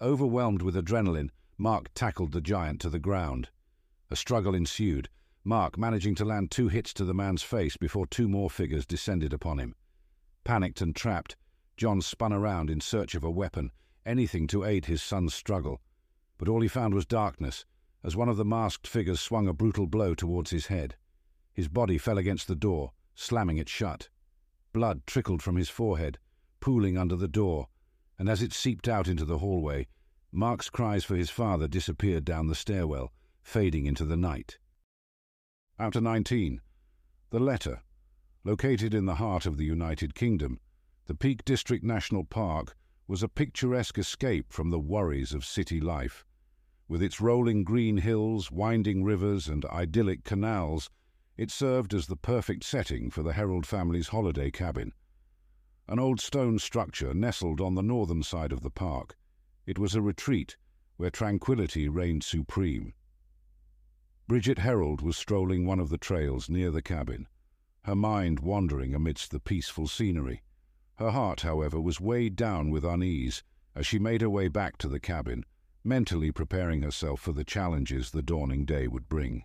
Overwhelmed 0.00 0.62
with 0.62 0.76
adrenaline, 0.76 1.30
Mark 1.58 1.92
tackled 1.92 2.30
the 2.30 2.40
giant 2.40 2.80
to 2.82 2.88
the 2.88 3.00
ground. 3.00 3.50
A 4.10 4.16
struggle 4.16 4.54
ensued, 4.54 5.08
Mark 5.44 5.76
managing 5.76 6.14
to 6.14 6.24
land 6.24 6.50
two 6.50 6.68
hits 6.68 6.94
to 6.94 7.04
the 7.04 7.14
man's 7.14 7.42
face 7.42 7.76
before 7.76 8.06
two 8.06 8.28
more 8.28 8.48
figures 8.48 8.86
descended 8.86 9.32
upon 9.32 9.58
him. 9.58 9.74
Panicked 10.44 10.80
and 10.80 10.94
trapped, 10.94 11.36
John 11.76 12.00
spun 12.00 12.32
around 12.32 12.70
in 12.70 12.80
search 12.80 13.14
of 13.16 13.24
a 13.24 13.30
weapon, 13.30 13.72
anything 14.06 14.46
to 14.48 14.64
aid 14.64 14.86
his 14.86 15.02
son's 15.02 15.34
struggle. 15.34 15.80
But 16.38 16.48
all 16.48 16.60
he 16.60 16.68
found 16.68 16.94
was 16.94 17.06
darkness, 17.06 17.64
as 18.04 18.14
one 18.14 18.28
of 18.28 18.36
the 18.36 18.44
masked 18.44 18.86
figures 18.86 19.20
swung 19.20 19.48
a 19.48 19.52
brutal 19.52 19.86
blow 19.86 20.14
towards 20.14 20.50
his 20.50 20.66
head. 20.66 20.96
His 21.52 21.68
body 21.68 21.98
fell 21.98 22.18
against 22.18 22.46
the 22.46 22.54
door, 22.54 22.92
slamming 23.14 23.58
it 23.58 23.68
shut. 23.68 24.08
Blood 24.72 25.06
trickled 25.06 25.42
from 25.42 25.56
his 25.56 25.68
forehead, 25.68 26.18
pooling 26.60 26.96
under 26.96 27.16
the 27.16 27.28
door, 27.28 27.66
and 28.18 28.28
as 28.28 28.42
it 28.42 28.52
seeped 28.52 28.86
out 28.86 29.08
into 29.08 29.24
the 29.24 29.38
hallway, 29.38 29.88
Mark's 30.30 30.70
cries 30.70 31.04
for 31.04 31.16
his 31.16 31.30
father 31.30 31.66
disappeared 31.66 32.24
down 32.24 32.46
the 32.46 32.54
stairwell, 32.54 33.12
fading 33.42 33.86
into 33.86 34.04
the 34.04 34.16
night. 34.16 34.58
After 35.78 36.02
19. 36.02 36.60
The 37.30 37.40
Letter. 37.40 37.82
Located 38.44 38.92
in 38.92 39.06
the 39.06 39.14
heart 39.14 39.46
of 39.46 39.56
the 39.56 39.64
United 39.64 40.14
Kingdom, 40.14 40.60
the 41.06 41.14
Peak 41.14 41.46
District 41.46 41.82
National 41.82 42.24
Park 42.24 42.76
was 43.08 43.22
a 43.22 43.28
picturesque 43.28 43.98
escape 43.98 44.52
from 44.52 44.68
the 44.68 44.78
worries 44.78 45.32
of 45.32 45.46
city 45.46 45.80
life. 45.80 46.26
With 46.88 47.02
its 47.02 47.22
rolling 47.22 47.64
green 47.64 47.96
hills, 47.96 48.50
winding 48.52 49.02
rivers, 49.02 49.48
and 49.48 49.64
idyllic 49.64 50.24
canals, 50.24 50.90
it 51.38 51.50
served 51.50 51.94
as 51.94 52.06
the 52.06 52.16
perfect 52.16 52.64
setting 52.64 53.10
for 53.10 53.22
the 53.22 53.32
Herald 53.32 53.66
family's 53.66 54.08
holiday 54.08 54.50
cabin. 54.50 54.92
An 55.88 55.98
old 55.98 56.20
stone 56.20 56.58
structure 56.58 57.14
nestled 57.14 57.62
on 57.62 57.76
the 57.76 57.82
northern 57.82 58.22
side 58.22 58.52
of 58.52 58.60
the 58.60 58.70
park, 58.70 59.16
it 59.64 59.78
was 59.78 59.94
a 59.94 60.02
retreat 60.02 60.58
where 60.98 61.10
tranquility 61.10 61.88
reigned 61.88 62.24
supreme. 62.24 62.92
Bridget 64.28 64.58
Herald 64.58 65.02
was 65.02 65.16
strolling 65.16 65.66
one 65.66 65.80
of 65.80 65.88
the 65.88 65.98
trails 65.98 66.48
near 66.48 66.70
the 66.70 66.80
cabin, 66.80 67.26
her 67.82 67.96
mind 67.96 68.38
wandering 68.38 68.94
amidst 68.94 69.32
the 69.32 69.40
peaceful 69.40 69.88
scenery. 69.88 70.42
Her 70.94 71.10
heart, 71.10 71.40
however, 71.40 71.80
was 71.80 72.00
weighed 72.00 72.36
down 72.36 72.70
with 72.70 72.84
unease 72.84 73.42
as 73.74 73.86
she 73.86 73.98
made 73.98 74.20
her 74.20 74.30
way 74.30 74.46
back 74.46 74.78
to 74.78 74.88
the 74.88 75.00
cabin, 75.00 75.44
mentally 75.82 76.30
preparing 76.30 76.82
herself 76.82 77.20
for 77.20 77.32
the 77.32 77.44
challenges 77.44 78.12
the 78.12 78.22
dawning 78.22 78.64
day 78.64 78.86
would 78.86 79.08
bring. 79.08 79.44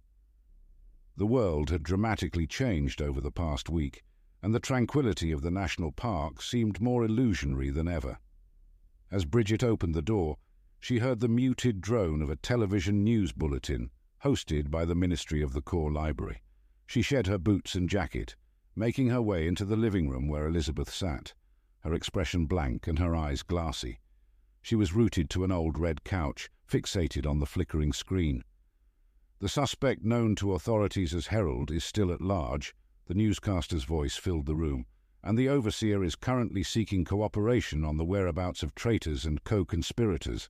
The 1.16 1.26
world 1.26 1.72
had 1.72 1.82
dramatically 1.82 2.46
changed 2.46 3.02
over 3.02 3.20
the 3.20 3.32
past 3.32 3.70
week, 3.70 4.04
and 4.44 4.54
the 4.54 4.60
tranquility 4.60 5.32
of 5.32 5.42
the 5.42 5.52
national 5.52 5.92
park 5.92 6.40
seemed 6.42 6.80
more 6.80 7.04
illusionary 7.04 7.72
than 7.72 7.88
ever. 7.88 8.20
As 9.10 9.26
Bridget 9.26 9.64
opened 9.64 9.96
the 9.96 10.04
door, 10.04 10.38
she 10.80 11.00
heard 11.00 11.20
the 11.20 11.28
muted 11.28 11.82
drone 11.82 12.22
of 12.22 12.30
a 12.30 12.36
television 12.36 13.04
news 13.04 13.32
bulletin 13.32 13.90
hosted 14.24 14.72
by 14.72 14.84
the 14.84 14.96
Ministry 14.96 15.42
of 15.42 15.54
the 15.54 15.62
Core 15.62 15.92
Library. 15.92 16.42
She 16.86 17.02
shed 17.02 17.28
her 17.28 17.38
boots 17.38 17.76
and 17.76 17.90
jacket, 17.90 18.36
making 18.76 19.10
her 19.10 19.22
way 19.22 19.48
into 19.48 19.66
the 19.66 19.76
living 19.76 20.10
room 20.10 20.28
where 20.28 20.48
Elizabeth 20.48 20.90
sat, 20.90 21.34
her 21.82 21.94
expression 21.94 22.46
blank 22.46 22.88
and 22.88 23.00
her 23.00 23.16
eyes 23.16 23.44
glassy. 23.44 24.00
She 24.62 24.76
was 24.76 24.94
rooted 24.94 25.30
to 25.30 25.44
an 25.44 25.52
old 25.52 25.78
red 25.78 26.04
couch, 26.04 26.50
fixated 26.68 27.26
on 27.26 27.40
the 27.40 27.46
flickering 27.46 27.94
screen. 27.94 28.44
The 29.40 29.50
suspect 29.50 30.04
known 30.04 30.36
to 30.38 30.54
authorities 30.54 31.14
as 31.14 31.28
Herald 31.28 31.72
is 31.72 31.84
still 31.84 32.12
at 32.12 32.22
large, 32.22 32.74
the 33.06 33.14
newscaster's 33.14 33.84
voice 33.84 34.18
filled 34.18 34.46
the 34.46 34.56
room, 34.56 34.86
and 35.24 35.38
the 35.38 35.48
overseer 35.48 36.04
is 36.04 36.16
currently 36.16 36.64
seeking 36.64 37.06
cooperation 37.06 37.86
on 37.86 37.98
the 37.98 38.06
whereabouts 38.06 38.64
of 38.64 38.76
traitors 38.76 39.26
and 39.26 39.44
co-conspirators. 39.44 40.50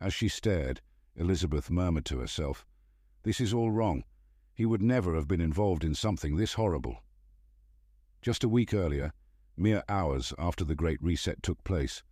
As 0.00 0.12
she 0.12 0.28
stared, 0.28 0.80
Elizabeth 1.16 1.70
murmured 1.70 2.04
to 2.06 2.18
herself, 2.18 2.66
this 3.24 3.40
is 3.40 3.52
all 3.52 3.70
wrong. 3.70 4.04
He 4.54 4.64
would 4.64 4.82
never 4.82 5.14
have 5.16 5.26
been 5.26 5.40
involved 5.40 5.82
in 5.82 5.94
something 5.94 6.36
this 6.36 6.54
horrible. 6.54 7.02
Just 8.22 8.44
a 8.44 8.48
week 8.48 8.72
earlier, 8.72 9.12
mere 9.56 9.82
hours 9.88 10.32
after 10.38 10.64
the 10.64 10.74
Great 10.74 11.02
Reset 11.02 11.42
took 11.42 11.62
place, 11.64 12.02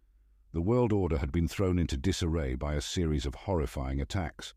the 0.52 0.60
world 0.60 0.92
order 0.92 1.18
had 1.18 1.32
been 1.32 1.48
thrown 1.48 1.78
into 1.78 1.96
disarray 1.96 2.54
by 2.54 2.74
a 2.74 2.80
series 2.80 3.24
of 3.24 3.34
horrifying 3.34 4.00
attacks. 4.00 4.54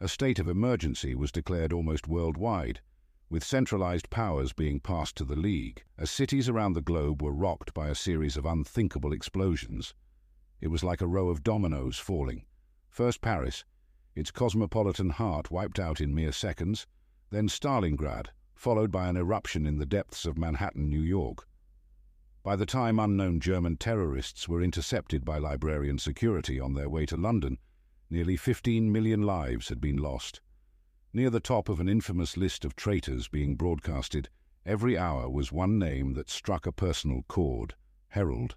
A 0.00 0.08
state 0.08 0.38
of 0.38 0.48
emergency 0.48 1.14
was 1.14 1.30
declared 1.30 1.72
almost 1.72 2.08
worldwide, 2.08 2.80
with 3.28 3.44
centralized 3.44 4.10
powers 4.10 4.52
being 4.52 4.80
passed 4.80 5.16
to 5.16 5.24
the 5.24 5.36
League, 5.36 5.84
as 5.98 6.10
cities 6.10 6.48
around 6.48 6.72
the 6.72 6.80
globe 6.80 7.22
were 7.22 7.32
rocked 7.32 7.74
by 7.74 7.88
a 7.88 7.94
series 7.94 8.36
of 8.36 8.46
unthinkable 8.46 9.12
explosions. 9.12 9.94
It 10.60 10.68
was 10.68 10.84
like 10.84 11.00
a 11.00 11.06
row 11.06 11.28
of 11.28 11.42
dominoes 11.42 11.98
falling. 11.98 12.44
First 12.88 13.20
Paris, 13.20 13.64
its 14.16 14.30
cosmopolitan 14.30 15.10
heart 15.10 15.50
wiped 15.50 15.78
out 15.78 16.00
in 16.00 16.14
mere 16.14 16.32
seconds, 16.32 16.86
then 17.30 17.46
Stalingrad, 17.48 18.28
followed 18.54 18.90
by 18.90 19.08
an 19.08 19.16
eruption 19.16 19.66
in 19.66 19.76
the 19.76 19.86
depths 19.86 20.24
of 20.24 20.38
Manhattan, 20.38 20.88
New 20.88 21.02
York. 21.02 21.46
By 22.42 22.56
the 22.56 22.64
time 22.64 22.98
unknown 22.98 23.40
German 23.40 23.76
terrorists 23.76 24.48
were 24.48 24.62
intercepted 24.62 25.24
by 25.24 25.36
librarian 25.36 25.98
security 25.98 26.58
on 26.58 26.72
their 26.72 26.88
way 26.88 27.04
to 27.06 27.16
London, 27.16 27.58
nearly 28.08 28.36
15 28.36 28.90
million 28.90 29.22
lives 29.22 29.68
had 29.68 29.80
been 29.80 29.98
lost. 29.98 30.40
Near 31.12 31.28
the 31.28 31.38
top 31.38 31.68
of 31.68 31.78
an 31.78 31.88
infamous 31.88 32.36
list 32.36 32.64
of 32.64 32.74
traitors 32.74 33.28
being 33.28 33.54
broadcasted, 33.54 34.30
every 34.64 34.96
hour 34.96 35.28
was 35.28 35.52
one 35.52 35.78
name 35.78 36.14
that 36.14 36.30
struck 36.30 36.66
a 36.66 36.72
personal 36.72 37.24
chord 37.28 37.74
Herald. 38.08 38.56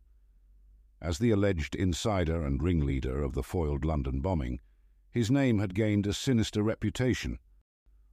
As 1.01 1.19
the 1.19 1.31
alleged 1.31 1.75
insider 1.75 2.45
and 2.45 2.63
ringleader 2.63 3.21
of 3.21 3.33
the 3.33 3.43
foiled 3.43 3.83
London 3.83 4.21
bombing, 4.21 4.61
his 5.11 5.31
name 5.31 5.59
had 5.59 5.73
gained 5.73 6.05
a 6.05 6.13
sinister 6.13 6.61
reputation. 6.61 7.39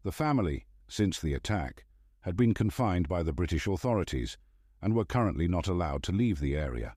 The 0.02 0.12
family, 0.12 0.66
since 0.88 1.20
the 1.20 1.34
attack, 1.34 1.84
had 2.20 2.36
been 2.36 2.54
confined 2.54 3.08
by 3.08 3.22
the 3.22 3.32
British 3.32 3.66
authorities 3.66 4.38
and 4.80 4.94
were 4.94 5.04
currently 5.04 5.48
not 5.48 5.68
allowed 5.68 6.02
to 6.04 6.12
leave 6.12 6.40
the 6.40 6.56
area. 6.56 6.94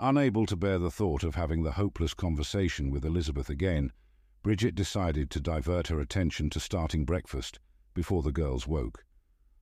Unable 0.00 0.46
to 0.46 0.56
bear 0.56 0.78
the 0.78 0.90
thought 0.90 1.24
of 1.24 1.34
having 1.34 1.62
the 1.62 1.72
hopeless 1.72 2.14
conversation 2.14 2.90
with 2.90 3.04
Elizabeth 3.04 3.48
again, 3.48 3.92
Bridget 4.42 4.74
decided 4.74 5.30
to 5.30 5.40
divert 5.40 5.88
her 5.88 6.00
attention 6.00 6.50
to 6.50 6.60
starting 6.60 7.04
breakfast 7.04 7.58
before 7.94 8.22
the 8.22 8.32
girls 8.32 8.66
woke. 8.66 9.04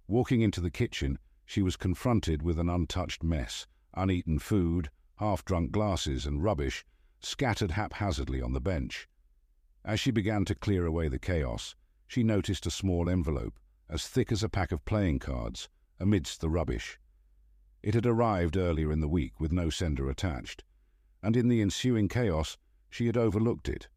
Walking 0.06 0.42
into 0.42 0.60
the 0.60 0.70
kitchen, 0.70 1.18
she 1.46 1.62
was 1.62 1.76
confronted 1.76 2.42
with 2.42 2.58
an 2.58 2.68
untouched 2.68 3.22
mess, 3.22 3.66
uneaten 3.94 4.38
food, 4.38 4.90
half-drunk 5.16 5.72
glasses 5.72 6.26
and 6.26 6.42
rubbish 6.42 6.84
scattered 7.20 7.70
haphazardly 7.70 8.42
on 8.42 8.52
the 8.52 8.60
bench. 8.60 9.08
As 9.84 10.00
she 10.00 10.10
began 10.10 10.46
to 10.46 10.54
clear 10.54 10.86
away 10.86 11.08
the 11.08 11.18
chaos, 11.18 11.76
she 12.06 12.22
noticed 12.22 12.64
a 12.64 12.70
small 12.70 13.10
envelope, 13.10 13.58
as 13.88 14.08
thick 14.08 14.32
as 14.32 14.42
a 14.42 14.48
pack 14.48 14.72
of 14.72 14.84
playing 14.86 15.18
cards, 15.18 15.68
amidst 16.00 16.40
the 16.40 16.48
rubbish. 16.48 16.98
It 17.82 17.92
had 17.92 18.06
arrived 18.06 18.56
earlier 18.56 18.90
in 18.90 19.00
the 19.00 19.08
week 19.08 19.38
with 19.38 19.52
no 19.52 19.68
sender 19.68 20.08
attached, 20.08 20.64
and 21.22 21.36
in 21.36 21.48
the 21.48 21.60
ensuing 21.60 22.08
chaos 22.08 22.56
she 22.88 23.06
had 23.06 23.18
overlooked 23.18 23.68
it. 23.68 23.88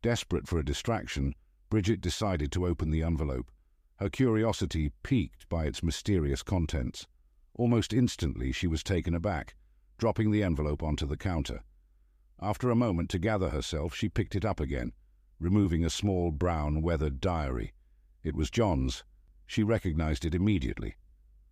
Desperate 0.00 0.46
for 0.46 0.60
a 0.60 0.64
distraction, 0.64 1.34
Bridget 1.70 2.00
decided 2.00 2.52
to 2.52 2.66
open 2.66 2.90
the 2.90 3.02
envelope, 3.02 3.50
her 3.96 4.08
curiosity 4.08 4.92
piqued 5.02 5.48
by 5.48 5.64
its 5.66 5.82
mysterious 5.82 6.44
contents. 6.44 7.08
Almost 7.54 7.92
instantly 7.92 8.52
she 8.52 8.68
was 8.68 8.84
taken 8.84 9.12
aback, 9.12 9.56
dropping 9.98 10.30
the 10.30 10.44
envelope 10.44 10.84
onto 10.84 11.04
the 11.04 11.16
counter. 11.16 11.64
After 12.40 12.70
a 12.70 12.76
moment 12.76 13.10
to 13.10 13.18
gather 13.18 13.50
herself, 13.50 13.92
she 13.92 14.08
picked 14.08 14.36
it 14.36 14.44
up 14.44 14.60
again, 14.60 14.92
removing 15.42 15.84
a 15.84 15.90
small 15.90 16.30
brown 16.30 16.80
weathered 16.82 17.20
diary. 17.20 17.72
It 18.22 18.36
was 18.36 18.48
John's. 18.48 19.02
She 19.44 19.64
recognized 19.64 20.24
it 20.24 20.36
immediately. 20.36 20.94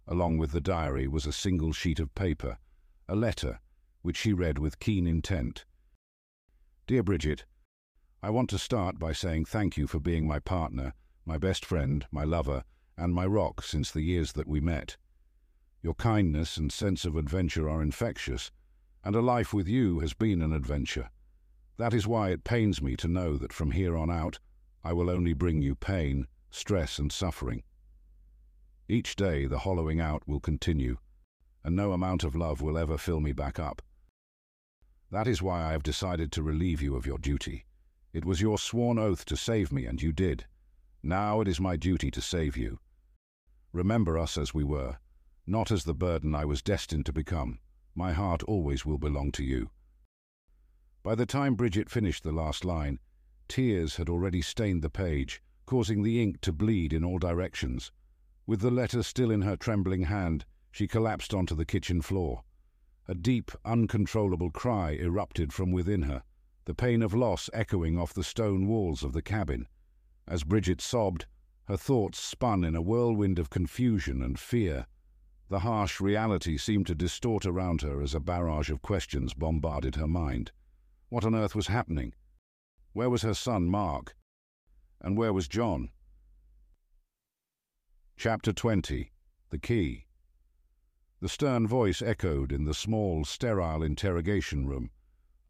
Along 0.06 0.38
with 0.38 0.52
the 0.52 0.60
diary 0.60 1.08
was 1.08 1.26
a 1.26 1.32
single 1.32 1.72
sheet 1.72 1.98
of 1.98 2.14
paper, 2.14 2.58
a 3.08 3.16
letter, 3.16 3.58
which 4.02 4.16
she 4.16 4.32
read 4.32 4.58
with 4.58 4.78
keen 4.78 5.08
intent. 5.08 5.64
Dear 6.86 7.02
Bridget, 7.02 7.44
I 8.22 8.30
want 8.30 8.48
to 8.50 8.58
start 8.58 9.00
by 9.00 9.12
saying 9.12 9.46
thank 9.46 9.76
you 9.76 9.88
for 9.88 9.98
being 9.98 10.24
my 10.24 10.38
partner, 10.38 10.94
my 11.26 11.36
best 11.36 11.64
friend, 11.64 12.06
my 12.12 12.22
lover, 12.22 12.62
and 12.96 13.12
my 13.12 13.26
rock 13.26 13.60
since 13.60 13.90
the 13.90 14.02
years 14.02 14.32
that 14.34 14.46
we 14.46 14.60
met. 14.60 14.96
Your 15.82 15.94
kindness 15.94 16.56
and 16.56 16.70
sense 16.70 17.04
of 17.04 17.16
adventure 17.16 17.68
are 17.68 17.82
infectious, 17.82 18.52
and 19.02 19.16
a 19.16 19.20
life 19.20 19.52
with 19.52 19.66
you 19.66 19.98
has 19.98 20.14
been 20.14 20.42
an 20.42 20.52
adventure. 20.52 21.10
That 21.80 21.94
is 21.94 22.06
why 22.06 22.28
it 22.28 22.44
pains 22.44 22.82
me 22.82 22.94
to 22.96 23.08
know 23.08 23.38
that 23.38 23.54
from 23.54 23.70
here 23.70 23.96
on 23.96 24.10
out 24.10 24.38
I 24.84 24.92
will 24.92 25.08
only 25.08 25.32
bring 25.32 25.62
you 25.62 25.74
pain, 25.74 26.26
stress, 26.50 26.98
and 26.98 27.10
suffering. 27.10 27.62
Each 28.86 29.16
day 29.16 29.46
the 29.46 29.60
hollowing 29.60 29.98
out 29.98 30.28
will 30.28 30.40
continue, 30.40 30.98
and 31.64 31.74
no 31.74 31.92
amount 31.92 32.22
of 32.22 32.36
love 32.36 32.60
will 32.60 32.76
ever 32.76 32.98
fill 32.98 33.20
me 33.20 33.32
back 33.32 33.58
up. 33.58 33.80
That 35.10 35.26
is 35.26 35.40
why 35.40 35.62
I 35.62 35.72
have 35.72 35.82
decided 35.82 36.32
to 36.32 36.42
relieve 36.42 36.82
you 36.82 36.96
of 36.96 37.06
your 37.06 37.16
duty. 37.16 37.64
It 38.12 38.26
was 38.26 38.42
your 38.42 38.58
sworn 38.58 38.98
oath 38.98 39.24
to 39.24 39.34
save 39.34 39.72
me, 39.72 39.86
and 39.86 40.02
you 40.02 40.12
did. 40.12 40.44
Now 41.02 41.40
it 41.40 41.48
is 41.48 41.60
my 41.60 41.76
duty 41.76 42.10
to 42.10 42.20
save 42.20 42.58
you. 42.58 42.78
Remember 43.72 44.18
us 44.18 44.36
as 44.36 44.52
we 44.52 44.64
were, 44.64 44.98
not 45.46 45.70
as 45.70 45.84
the 45.84 45.94
burden 45.94 46.34
I 46.34 46.44
was 46.44 46.60
destined 46.60 47.06
to 47.06 47.14
become. 47.14 47.58
My 47.94 48.12
heart 48.12 48.42
always 48.42 48.84
will 48.84 48.98
belong 48.98 49.32
to 49.32 49.42
you. 49.42 49.70
By 51.02 51.14
the 51.14 51.24
time 51.24 51.54
Bridget 51.54 51.88
finished 51.88 52.24
the 52.24 52.32
last 52.32 52.62
line, 52.62 52.98
tears 53.48 53.96
had 53.96 54.10
already 54.10 54.42
stained 54.42 54.82
the 54.82 54.90
page, 54.90 55.42
causing 55.64 56.02
the 56.02 56.22
ink 56.22 56.42
to 56.42 56.52
bleed 56.52 56.92
in 56.92 57.04
all 57.04 57.18
directions. 57.18 57.90
With 58.46 58.60
the 58.60 58.70
letter 58.70 59.02
still 59.02 59.30
in 59.30 59.40
her 59.40 59.56
trembling 59.56 60.02
hand, 60.02 60.44
she 60.70 60.86
collapsed 60.86 61.32
onto 61.32 61.54
the 61.54 61.64
kitchen 61.64 62.02
floor. 62.02 62.42
A 63.08 63.14
deep, 63.14 63.50
uncontrollable 63.64 64.50
cry 64.50 64.90
erupted 64.92 65.54
from 65.54 65.72
within 65.72 66.02
her, 66.02 66.22
the 66.66 66.74
pain 66.74 67.02
of 67.02 67.14
loss 67.14 67.48
echoing 67.54 67.96
off 67.98 68.12
the 68.12 68.22
stone 68.22 68.66
walls 68.66 69.02
of 69.02 69.14
the 69.14 69.22
cabin. 69.22 69.66
As 70.28 70.44
Bridget 70.44 70.82
sobbed, 70.82 71.24
her 71.64 71.78
thoughts 71.78 72.18
spun 72.18 72.62
in 72.62 72.76
a 72.76 72.82
whirlwind 72.82 73.38
of 73.38 73.48
confusion 73.48 74.20
and 74.22 74.38
fear. 74.38 74.86
The 75.48 75.60
harsh 75.60 75.98
reality 75.98 76.58
seemed 76.58 76.86
to 76.88 76.94
distort 76.94 77.46
around 77.46 77.80
her 77.80 78.02
as 78.02 78.14
a 78.14 78.20
barrage 78.20 78.70
of 78.70 78.82
questions 78.82 79.32
bombarded 79.32 79.96
her 79.96 80.06
mind. 80.06 80.52
What 81.10 81.24
on 81.24 81.34
earth 81.34 81.56
was 81.56 81.66
happening? 81.66 82.14
Where 82.92 83.10
was 83.10 83.22
her 83.22 83.34
son, 83.34 83.66
Mark? 83.66 84.14
And 85.00 85.18
where 85.18 85.32
was 85.32 85.48
John? 85.48 85.90
Chapter 88.16 88.52
20 88.52 89.10
The 89.48 89.58
Key 89.58 90.06
The 91.18 91.28
stern 91.28 91.66
voice 91.66 92.00
echoed 92.00 92.52
in 92.52 92.64
the 92.64 92.74
small, 92.74 93.24
sterile 93.24 93.82
interrogation 93.82 94.68
room. 94.68 94.90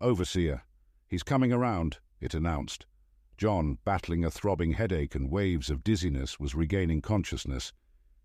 Overseer, 0.00 0.64
he's 1.06 1.22
coming 1.22 1.52
around, 1.52 1.98
it 2.22 2.32
announced. 2.32 2.86
John, 3.36 3.76
battling 3.84 4.24
a 4.24 4.30
throbbing 4.30 4.72
headache 4.72 5.14
and 5.14 5.30
waves 5.30 5.68
of 5.68 5.84
dizziness, 5.84 6.40
was 6.40 6.54
regaining 6.54 7.02
consciousness. 7.02 7.74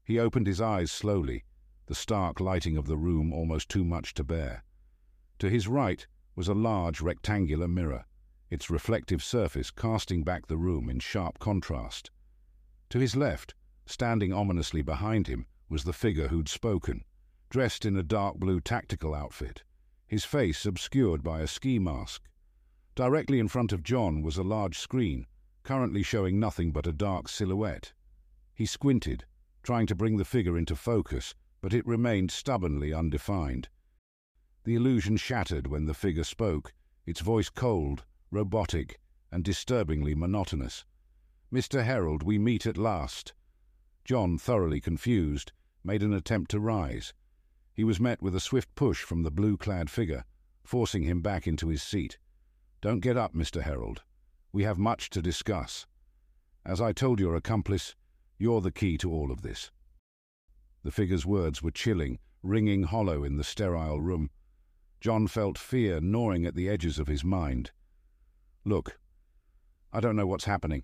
He 0.06 0.20
opened 0.20 0.48
his 0.48 0.62
eyes 0.62 0.90
slowly, 0.90 1.44
the 1.88 1.96
stark 1.96 2.40
lighting 2.40 2.78
of 2.78 2.88
the 2.88 2.98
room 2.98 3.34
almost 3.34 3.68
too 3.68 3.84
much 3.84 4.14
to 4.14 4.24
bear. 4.24 4.64
To 5.40 5.50
his 5.50 5.68
right 5.68 6.08
was 6.36 6.48
a 6.48 6.54
large 6.54 7.02
rectangular 7.02 7.68
mirror, 7.68 8.06
its 8.50 8.70
reflective 8.70 9.24
surface 9.24 9.72
casting 9.72 10.24
back 10.24 10.48
the 10.48 10.58
room 10.58 10.90
in 10.90 11.00
sharp 11.00 11.40
contrast. 11.40 12.12
To 12.90 13.00
his 13.00 13.16
left, 13.16 13.56
Standing 13.88 14.34
ominously 14.34 14.82
behind 14.82 15.28
him 15.28 15.46
was 15.70 15.84
the 15.84 15.94
figure 15.94 16.30
who'd 16.30 16.50
spoken, 16.50 17.04
dressed 17.50 17.86
in 17.86 17.96
a 17.96 18.02
dark 18.02 18.38
blue 18.38 18.60
tactical 18.60 19.14
outfit, 19.14 19.64
his 20.08 20.26
face 20.26 20.66
obscured 20.66 21.22
by 21.22 21.42
a 21.42 21.48
ski 21.48 21.78
mask. 21.78 22.24
Directly 22.96 23.40
in 23.40 23.48
front 23.48 23.72
of 23.72 23.84
John 23.84 24.24
was 24.24 24.38
a 24.38 24.44
large 24.44 24.80
screen, 24.80 25.28
currently 25.62 26.02
showing 26.02 26.40
nothing 26.40 26.72
but 26.72 26.88
a 26.88 26.92
dark 26.92 27.30
silhouette. 27.30 27.94
He 28.56 28.66
squinted, 28.66 29.26
trying 29.62 29.86
to 29.86 29.96
bring 29.96 30.18
the 30.18 30.26
figure 30.26 30.58
into 30.58 30.76
focus, 30.76 31.36
but 31.62 31.74
it 31.74 31.86
remained 31.86 32.32
stubbornly 32.32 32.92
undefined. 32.92 33.70
The 34.66 34.74
illusion 34.74 35.16
shattered 35.18 35.68
when 35.68 35.86
the 35.86 35.94
figure 35.94 36.24
spoke, 36.24 36.74
its 37.06 37.22
voice 37.22 37.50
cold, 37.50 38.04
robotic, 38.32 39.00
and 39.32 39.44
disturbingly 39.44 40.16
monotonous. 40.16 40.86
Mr. 41.54 41.86
Herald, 41.86 42.24
we 42.24 42.40
meet 42.40 42.66
at 42.66 42.76
last. 42.76 43.34
John, 44.04 44.40
thoroughly 44.40 44.82
confused, 44.82 45.52
made 45.84 46.02
an 46.02 46.14
attempt 46.14 46.50
to 46.52 46.60
rise. 46.60 47.14
He 47.76 47.84
was 47.84 48.00
met 48.00 48.24
with 48.24 48.36
a 48.36 48.40
swift 48.40 48.74
push 48.74 49.04
from 49.04 49.22
the 49.22 49.30
blue-clad 49.30 49.92
figure, 49.92 50.26
forcing 50.64 51.04
him 51.04 51.22
back 51.22 51.46
into 51.46 51.68
his 51.68 51.84
seat. 51.84 52.18
Don't 52.82 53.02
get 53.02 53.18
up, 53.18 53.36
Mr. 53.36 53.62
Herald. 53.62 54.02
We 54.52 54.64
have 54.64 54.80
much 54.80 55.12
to 55.12 55.22
discuss. 55.22 55.86
As 56.66 56.82
I 56.82 56.92
told 56.92 57.20
your 57.20 57.36
accomplice, 57.36 57.96
you're 58.40 58.62
the 58.62 58.72
key 58.72 58.98
to 58.98 59.12
all 59.12 59.32
of 59.32 59.44
this. 59.44 59.70
The 60.82 60.92
figure's 60.92 61.26
words 61.26 61.62
were 61.62 61.70
chilling, 61.70 62.18
ringing 62.42 62.84
hollow 62.84 63.24
in 63.24 63.38
the 63.38 63.44
sterile 63.44 64.02
room. 64.02 64.32
John 65.06 65.28
felt 65.28 65.60
fear 65.60 66.02
gnawing 66.02 66.48
at 66.48 66.56
the 66.56 66.68
edges 66.68 66.98
of 66.98 67.06
his 67.06 67.24
mind. 67.24 67.70
Look, 68.64 68.98
I 69.94 70.00
don't 70.00 70.16
know 70.16 70.26
what's 70.26 70.46
happening, 70.46 70.82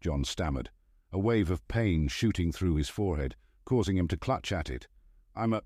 John 0.00 0.24
stammered 0.24 0.72
a 1.12 1.20
wave 1.20 1.48
of 1.48 1.68
pain 1.68 2.08
shooting 2.08 2.50
through 2.50 2.74
his 2.74 2.88
forehead, 2.88 3.36
causing 3.64 3.96
him 3.96 4.08
to 4.08 4.16
clutch 4.16 4.50
at 4.50 4.68
it. 4.68 4.88
I'm 5.36 5.52
a... 5.52 5.62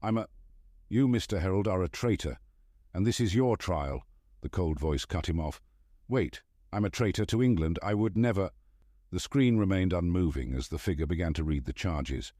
I'm 0.00 0.18
a... 0.18 0.28
You, 0.88 1.08
Mr. 1.08 1.40
Herald, 1.40 1.66
are 1.66 1.82
a 1.82 1.88
traitor, 1.88 2.38
and 2.94 3.04
this 3.04 3.18
is 3.18 3.34
your 3.34 3.56
trial, 3.56 4.06
the 4.40 4.48
cold 4.48 4.78
voice 4.78 5.04
cut 5.04 5.28
him 5.28 5.40
off. 5.40 5.60
Wait, 6.06 6.42
I'm 6.72 6.84
a 6.84 6.90
traitor 6.90 7.24
to 7.24 7.42
England. 7.42 7.80
I 7.82 7.94
would 7.94 8.16
never... 8.16 8.52
The 9.10 9.18
screen 9.18 9.56
remained 9.56 9.92
unmoving 9.92 10.54
as 10.54 10.68
the 10.68 10.78
figure 10.78 11.06
began 11.06 11.32
to 11.32 11.42
read 11.42 11.64
the 11.64 11.72
charges. 11.72 12.32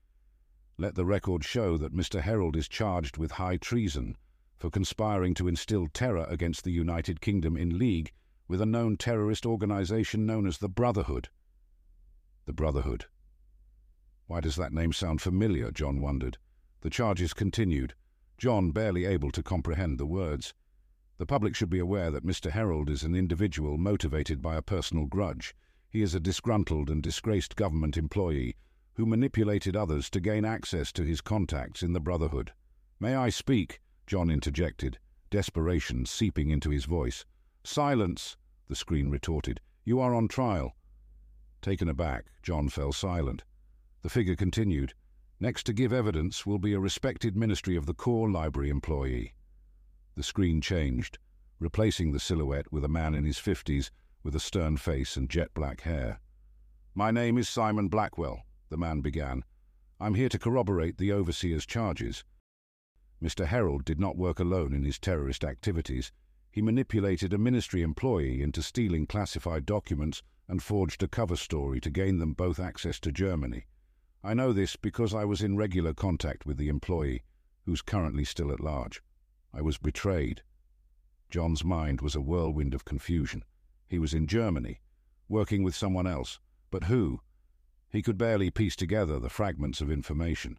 Let 0.78 0.94
the 0.94 1.04
record 1.04 1.42
show 1.42 1.76
that 1.76 1.92
Mr. 1.92 2.20
Herald 2.20 2.54
is 2.54 2.68
charged 2.68 3.16
with 3.16 3.32
high 3.32 3.56
treason 3.56 4.16
for 4.58 4.70
conspiring 4.70 5.34
to 5.34 5.48
instill 5.48 5.86
terror 5.88 6.26
against 6.28 6.64
the 6.64 6.72
United 6.72 7.20
Kingdom 7.20 7.56
in 7.56 7.78
league 7.78 8.12
with 8.48 8.60
a 8.60 8.66
known 8.66 8.96
terrorist 8.96 9.44
organisation 9.44 10.24
known 10.24 10.46
as 10.46 10.58
the 10.58 10.68
Brotherhood. 10.68 11.28
The 12.46 12.52
Brotherhood. 12.52 13.06
Why 14.26 14.40
does 14.40 14.56
that 14.56 14.72
name 14.72 14.92
sound 14.92 15.20
familiar? 15.20 15.70
John 15.70 16.00
wondered. 16.00 16.38
The 16.80 16.90
charges 16.90 17.34
continued. 17.34 17.94
John 18.38 18.70
barely 18.70 19.04
able 19.04 19.30
to 19.32 19.42
comprehend 19.42 19.98
the 19.98 20.06
words. 20.06 20.54
The 21.18 21.26
public 21.26 21.54
should 21.56 21.70
be 21.70 21.78
aware 21.78 22.10
that 22.10 22.26
Mr. 22.26 22.50
Herald 22.50 22.90
is 22.90 23.02
an 23.02 23.14
individual 23.14 23.78
motivated 23.78 24.42
by 24.42 24.56
a 24.56 24.62
personal 24.62 25.06
grudge. 25.06 25.54
He 25.88 26.02
is 26.02 26.14
a 26.14 26.20
disgruntled 26.20 26.90
and 26.90 27.02
disgraced 27.02 27.56
government 27.56 27.96
employee 27.96 28.56
who 28.94 29.06
manipulated 29.06 29.76
others 29.76 30.10
to 30.10 30.20
gain 30.20 30.44
access 30.44 30.92
to 30.92 31.04
his 31.04 31.20
contacts 31.20 31.82
in 31.82 31.92
the 31.92 32.00
Brotherhood. 32.00 32.52
May 32.98 33.14
I 33.14 33.28
speak? 33.28 33.80
John 34.06 34.30
interjected, 34.30 34.98
desperation 35.30 36.06
seeping 36.06 36.50
into 36.50 36.70
his 36.70 36.84
voice. 36.84 37.24
Silence, 37.64 38.36
the 38.68 38.76
screen 38.76 39.10
retorted. 39.10 39.60
You 39.84 40.00
are 40.00 40.14
on 40.14 40.28
trial. 40.28 40.76
Taken 41.60 41.88
aback, 41.88 42.26
John 42.42 42.68
fell 42.68 42.92
silent. 42.92 43.42
The 44.02 44.08
figure 44.08 44.36
continued. 44.36 44.94
Next 45.40 45.64
to 45.64 45.72
give 45.72 45.92
evidence 45.92 46.46
will 46.46 46.58
be 46.58 46.72
a 46.72 46.80
respected 46.80 47.36
Ministry 47.36 47.74
of 47.76 47.86
the 47.86 47.94
Core 47.94 48.30
Library 48.30 48.70
employee. 48.70 49.34
The 50.14 50.22
screen 50.22 50.60
changed, 50.60 51.18
replacing 51.58 52.12
the 52.12 52.20
silhouette 52.20 52.70
with 52.72 52.84
a 52.84 52.88
man 52.88 53.14
in 53.14 53.24
his 53.24 53.38
fifties 53.38 53.90
with 54.22 54.34
a 54.34 54.40
stern 54.40 54.76
face 54.76 55.16
and 55.16 55.28
jet 55.28 55.52
black 55.54 55.80
hair. 55.80 56.20
My 56.94 57.10
name 57.10 57.36
is 57.36 57.48
Simon 57.48 57.88
Blackwell, 57.88 58.42
the 58.70 58.76
man 58.76 59.00
began. 59.00 59.44
I'm 59.98 60.14
here 60.14 60.28
to 60.28 60.38
corroborate 60.38 60.98
the 60.98 61.12
overseer's 61.12 61.66
charges. 61.66 62.24
Mr. 63.22 63.46
Herald 63.46 63.84
did 63.84 63.98
not 63.98 64.16
work 64.16 64.38
alone 64.38 64.72
in 64.74 64.84
his 64.84 64.98
terrorist 64.98 65.44
activities. 65.44 66.12
He 66.50 66.60
manipulated 66.62 67.32
a 67.32 67.38
ministry 67.38 67.82
employee 67.82 68.42
into 68.42 68.62
stealing 68.62 69.06
classified 69.06 69.66
documents 69.66 70.22
and 70.48 70.62
forged 70.62 71.02
a 71.02 71.08
cover 71.08 71.36
story 71.36 71.80
to 71.80 71.90
gain 71.90 72.18
them 72.18 72.32
both 72.32 72.60
access 72.60 73.00
to 73.00 73.12
Germany. 73.12 73.66
I 74.22 74.34
know 74.34 74.52
this 74.52 74.76
because 74.76 75.14
I 75.14 75.24
was 75.24 75.42
in 75.42 75.56
regular 75.56 75.94
contact 75.94 76.46
with 76.46 76.56
the 76.56 76.68
employee, 76.68 77.22
who's 77.64 77.82
currently 77.82 78.24
still 78.24 78.52
at 78.52 78.60
large. 78.60 79.02
I 79.52 79.62
was 79.62 79.78
betrayed. 79.78 80.42
John's 81.30 81.64
mind 81.64 82.00
was 82.00 82.14
a 82.14 82.20
whirlwind 82.20 82.74
of 82.74 82.84
confusion. 82.84 83.44
He 83.88 83.98
was 83.98 84.14
in 84.14 84.26
Germany, 84.26 84.80
working 85.28 85.62
with 85.62 85.74
someone 85.74 86.06
else, 86.06 86.38
but 86.70 86.84
who? 86.84 87.20
He 87.88 88.02
could 88.02 88.18
barely 88.18 88.50
piece 88.50 88.76
together 88.76 89.18
the 89.18 89.30
fragments 89.30 89.80
of 89.80 89.90
information. 89.90 90.58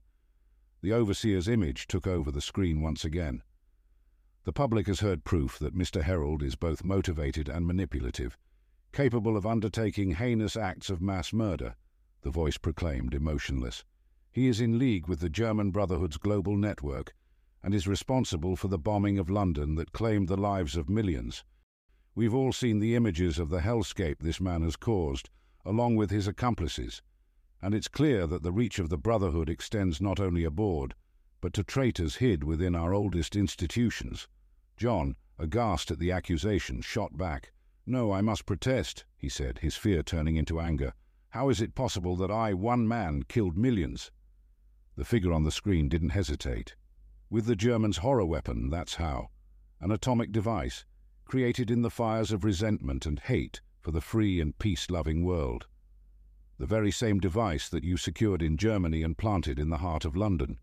The 0.82 0.94
overseer's 0.94 1.48
image 1.48 1.88
took 1.88 2.06
over 2.06 2.32
the 2.32 2.42
screen 2.42 2.82
once 2.82 3.04
again. 3.04 3.42
The 4.44 4.54
public 4.54 4.88
has 4.88 5.00
heard 5.00 5.24
proof 5.24 5.58
that 5.60 5.76
Mr. 5.76 6.04
Herald 6.04 6.44
is 6.44 6.56
both 6.56 6.84
motivated 6.84 7.50
and 7.50 7.66
manipulative, 7.66 8.38
capable 8.94 9.36
of 9.36 9.46
undertaking 9.46 10.12
heinous 10.12 10.56
acts 10.56 10.90
of 10.90 11.02
mass 11.02 11.34
murder, 11.34 11.76
the 12.22 12.30
voice 12.30 12.58
proclaimed, 12.58 13.14
emotionless. 13.14 13.84
He 14.32 14.48
is 14.48 14.62
in 14.62 14.78
league 14.78 15.08
with 15.08 15.20
the 15.20 15.30
German 15.30 15.72
Brotherhood's 15.72 16.18
global 16.18 16.56
network 16.56 17.16
and 17.64 17.74
is 17.74 17.88
responsible 17.88 18.56
for 18.56 18.68
the 18.68 18.78
bombing 18.78 19.18
of 19.18 19.30
London 19.30 19.76
that 19.76 19.92
claimed 19.92 20.28
the 20.28 20.38
lives 20.38 20.78
of 20.78 20.90
millions. 20.90 21.44
We've 22.16 22.34
all 22.34 22.54
seen 22.54 22.80
the 22.80 22.96
images 22.96 23.40
of 23.40 23.50
the 23.50 23.62
hellscape 23.62 24.20
this 24.20 24.40
man 24.40 24.62
has 24.62 24.76
caused, 24.76 25.30
along 25.66 25.96
with 25.96 26.12
his 26.12 26.28
accomplices, 26.28 27.02
and 27.62 27.74
it's 27.74 27.88
clear 27.88 28.28
that 28.28 28.44
the 28.44 28.52
reach 28.52 28.80
of 28.80 28.90
the 28.90 28.98
Brotherhood 28.98 29.50
extends 29.50 30.00
not 30.00 30.20
only 30.20 30.44
aboard, 30.44 30.96
but 31.42 31.54
to 31.54 31.64
traitors 31.64 32.18
hid 32.18 32.44
within 32.44 32.76
our 32.76 32.94
oldest 32.94 33.36
institutions. 33.36 34.28
John, 34.78 35.16
aghast 35.40 35.92
at 35.92 36.00
the 36.00 36.12
accusation, 36.12 36.82
shot 36.82 37.18
back. 37.18 37.52
No, 37.86 38.12
I 38.12 38.22
must 38.22 38.46
protest, 38.46 39.06
he 39.18 39.30
said, 39.30 39.60
his 39.60 39.76
fear 39.76 40.04
turning 40.04 40.36
into 40.36 40.60
anger. 40.60 40.94
How 41.30 41.50
is 41.50 41.62
it 41.62 41.76
possible 41.76 42.16
that 42.18 42.32
I, 42.32 42.54
one 42.54 42.88
man, 42.88 43.24
killed 43.28 43.58
millions? 43.58 44.12
The 44.96 45.06
figure 45.06 45.34
on 45.34 45.44
the 45.44 45.52
screen 45.52 45.90
didn't 45.90 46.10
hesitate. 46.10 46.76
With 47.30 47.46
the 47.46 47.56
Germans' 47.56 47.98
horror 47.98 48.26
weapon, 48.26 48.70
that's 48.70 48.96
how. 48.96 49.30
An 49.80 49.92
atomic 49.92 50.32
device, 50.32 50.86
created 51.26 51.70
in 51.70 51.82
the 51.82 51.90
fires 51.90 52.32
of 52.32 52.44
resentment 52.44 53.06
and 53.06 53.20
hate 53.20 53.62
for 53.82 53.92
the 53.92 54.02
free 54.02 54.42
and 54.42 54.58
peace-loving 54.58 55.24
world. 55.24 55.68
The 56.60 56.66
very 56.66 56.92
same 56.92 57.20
device 57.20 57.70
that 57.70 57.84
you 57.84 57.98
secured 57.98 58.42
in 58.42 58.58
Germany 58.58 59.04
and 59.04 59.18
planted 59.18 59.60
in 59.60 59.70
the 59.70 59.78
heart 59.78 60.06
of 60.06 60.16
London, 60.16 60.60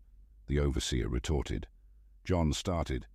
the 0.47 0.59
overseer 0.59 1.07
retorted. 1.07 1.67
John 2.25 2.51
started. 2.51 3.07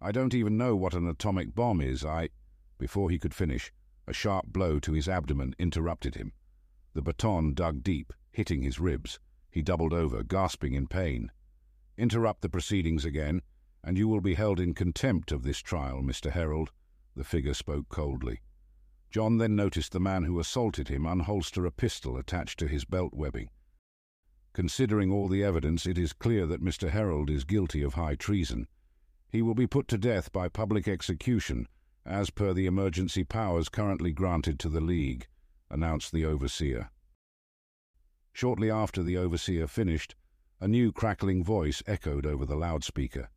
I 0.00 0.10
don't 0.10 0.34
even 0.34 0.56
know 0.56 0.74
what 0.74 0.94
an 0.94 1.06
atomic 1.06 1.54
bomb 1.54 1.80
is, 1.80 2.04
I... 2.04 2.30
Before 2.78 3.10
he 3.10 3.18
could 3.18 3.34
finish, 3.34 3.72
a 4.06 4.12
sharp 4.12 4.46
blow 4.46 4.78
to 4.80 4.92
his 4.92 5.08
abdomen 5.08 5.54
interrupted 5.58 6.14
him. 6.14 6.32
The 6.94 7.02
baton 7.02 7.54
dug 7.54 7.82
deep, 7.82 8.12
hitting 8.32 8.62
his 8.62 8.80
ribs. 8.80 9.20
He 9.50 9.62
doubled 9.62 9.92
over, 9.92 10.22
gasping 10.22 10.74
in 10.74 10.86
pain. 10.86 11.30
Interrupt 11.96 12.42
the 12.42 12.48
proceedings 12.48 13.04
again, 13.04 13.42
and 13.84 13.96
you 13.96 14.08
will 14.08 14.20
be 14.20 14.34
held 14.34 14.58
in 14.58 14.74
contempt 14.74 15.30
of 15.30 15.42
this 15.42 15.60
trial, 15.60 16.02
Mr. 16.02 16.30
Herald, 16.30 16.72
the 17.14 17.24
figure 17.24 17.54
spoke 17.54 17.88
coldly. 17.88 18.40
John 19.10 19.38
then 19.38 19.56
noticed 19.56 19.92
the 19.92 20.00
man 20.00 20.24
who 20.24 20.38
assaulted 20.38 20.88
him 20.88 21.04
unholster 21.04 21.66
a 21.66 21.70
pistol 21.70 22.16
attached 22.16 22.58
to 22.58 22.68
his 22.68 22.84
belt 22.84 23.14
webbing. 23.14 23.48
Considering 24.52 25.12
all 25.12 25.28
the 25.28 25.42
evidence, 25.42 25.86
it 25.86 25.96
is 25.96 26.12
clear 26.12 26.46
that 26.46 26.62
Mr. 26.62 26.90
Herald 26.90 27.30
is 27.30 27.44
guilty 27.44 27.82
of 27.82 27.94
high 27.94 28.16
treason. 28.16 28.66
He 29.30 29.40
will 29.40 29.54
be 29.54 29.66
put 29.66 29.88
to 29.88 29.98
death 29.98 30.32
by 30.32 30.48
public 30.48 30.88
execution, 30.88 31.68
as 32.04 32.30
per 32.30 32.52
the 32.52 32.66
emergency 32.66 33.24
powers 33.24 33.68
currently 33.68 34.12
granted 34.12 34.58
to 34.60 34.68
the 34.68 34.80
League, 34.80 35.28
announced 35.70 36.12
the 36.12 36.24
Overseer. 36.24 36.90
Shortly 38.32 38.70
after 38.70 39.02
the 39.02 39.16
Overseer 39.16 39.66
finished, 39.66 40.14
a 40.60 40.68
new 40.68 40.92
crackling 40.92 41.44
voice 41.44 41.82
echoed 41.86 42.26
over 42.26 42.44
the 42.44 42.56
loudspeaker. 42.56 43.30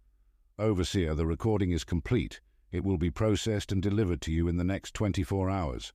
Overseer, 0.58 1.16
the 1.16 1.25
recording 1.25 1.72
is 1.72 1.83
complete. 1.83 2.41
It 2.72 2.85
will 2.85 2.98
be 2.98 3.11
processed 3.11 3.74
and 3.74 3.82
delivered 3.82 4.22
to 4.22 4.32
you 4.32 4.48
in 4.48 4.56
the 4.56 4.64
next 4.64 4.93
24 4.93 5.50
hours. 5.50 5.91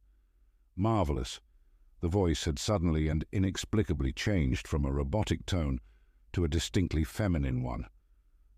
Marvelous. 0.76 1.40
The 2.00 2.08
voice 2.08 2.44
had 2.44 2.58
suddenly 2.58 3.08
and 3.08 3.24
inexplicably 3.32 4.12
changed 4.12 4.68
from 4.68 4.84
a 4.84 4.92
robotic 4.92 5.46
tone 5.46 5.80
to 6.34 6.44
a 6.44 6.48
distinctly 6.48 7.02
feminine 7.02 7.62
one. 7.62 7.86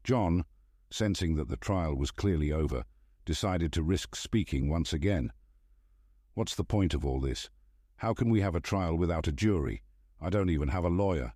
John, 0.03 0.45
sensing 0.91 1.37
that 1.37 1.49
the 1.49 1.57
trial 1.57 1.95
was 1.95 2.11
clearly 2.11 2.51
over, 2.51 2.85
decided 3.25 3.73
to 3.75 3.85
risk 3.85 4.17
speaking 4.17 4.69
once 4.69 4.93
again. 4.93 5.33
What's 6.35 6.57
the 6.57 6.65
point 6.65 6.95
of 6.95 7.05
all 7.05 7.21
this? 7.21 7.49
How 7.99 8.15
can 8.15 8.31
we 8.31 8.41
have 8.41 8.57
a 8.57 8.61
trial 8.61 8.97
without 8.97 9.29
a 9.29 9.33
jury? 9.33 9.83
I 10.21 10.29
don't 10.29 10.51
even 10.51 10.71
have 10.71 10.85
a 10.85 10.89
lawyer. 10.89 11.35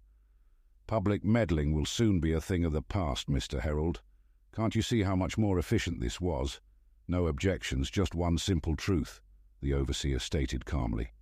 Public 0.89 1.25
meddling 1.25 1.73
will 1.73 1.87
soon 1.87 2.19
be 2.19 2.33
a 2.33 2.41
thing 2.41 2.65
of 2.65 2.73
the 2.73 2.83
past, 2.83 3.29
Mr. 3.29 3.61
Herald. 3.61 4.01
Can't 4.53 4.75
you 4.75 4.83
see 4.83 5.05
how 5.05 5.15
much 5.15 5.39
more 5.39 5.61
efficient 5.61 6.01
this 6.01 6.21
was? 6.21 6.61
No 7.09 7.27
objections, 7.27 7.91
just 7.91 8.15
one 8.15 8.39
simple 8.39 8.77
truth, 8.77 9.21
the 9.61 9.75
overseer 9.75 10.19
stated 10.19 10.65
calmly. 10.65 11.13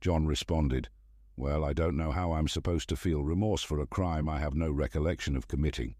John 0.00 0.26
responded, 0.26 0.88
Well, 1.36 1.64
I 1.64 1.72
don't 1.72 1.96
know 1.96 2.12
how 2.12 2.32
I'm 2.32 2.48
supposed 2.48 2.88
to 2.90 2.96
feel 2.96 3.24
remorse 3.24 3.62
for 3.62 3.80
a 3.80 3.86
crime 3.86 4.28
I 4.28 4.38
have 4.40 4.54
no 4.54 4.70
recollection 4.70 5.36
of 5.36 5.48
committing. 5.48 5.96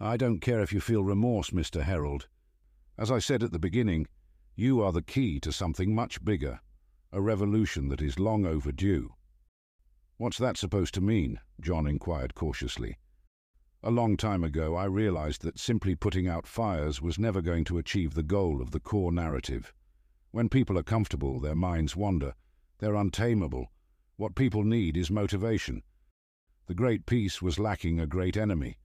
I 0.00 0.16
don't 0.16 0.40
care 0.40 0.60
if 0.60 0.72
you 0.72 0.80
feel 0.80 1.04
remorse, 1.04 1.50
Mr. 1.50 1.82
Herald. 1.82 2.28
As 2.98 3.10
I 3.10 3.18
said 3.18 3.42
at 3.42 3.52
the 3.52 3.58
beginning, 3.58 4.06
you 4.56 4.82
are 4.82 4.92
the 4.92 5.02
key 5.02 5.40
to 5.40 5.52
something 5.52 5.94
much 5.94 6.24
bigger, 6.24 6.60
a 7.12 7.20
revolution 7.20 7.88
that 7.88 8.02
is 8.02 8.18
long 8.18 8.44
overdue. 8.44 9.14
What's 10.16 10.38
that 10.38 10.56
supposed 10.56 10.94
to 10.94 11.00
mean? 11.00 11.40
John 11.60 11.86
inquired 11.86 12.34
cautiously. 12.34 12.98
A 13.86 13.90
long 13.90 14.16
time 14.16 14.42
ago 14.42 14.76
I 14.76 14.86
realized 14.86 15.42
that 15.42 15.58
simply 15.58 15.94
putting 15.94 16.26
out 16.26 16.46
fires 16.46 17.02
was 17.02 17.18
never 17.18 17.42
going 17.42 17.64
to 17.64 17.76
achieve 17.76 18.14
the 18.14 18.22
goal 18.22 18.62
of 18.62 18.70
the 18.70 18.80
core 18.80 19.12
narrative. 19.12 19.74
When 20.30 20.48
people 20.48 20.78
are 20.78 20.82
comfortable, 20.82 21.38
their 21.38 21.54
minds 21.54 21.94
wander. 21.94 22.34
They're 22.78 22.94
untamable. 22.94 23.70
What 24.16 24.36
people 24.36 24.64
need 24.64 24.96
is 24.96 25.10
motivation. 25.10 25.82
The 26.66 26.74
great 26.74 27.04
peace 27.04 27.42
was 27.42 27.58
lacking 27.58 28.00
a 28.00 28.06
great 28.06 28.38
enemy. 28.38 28.78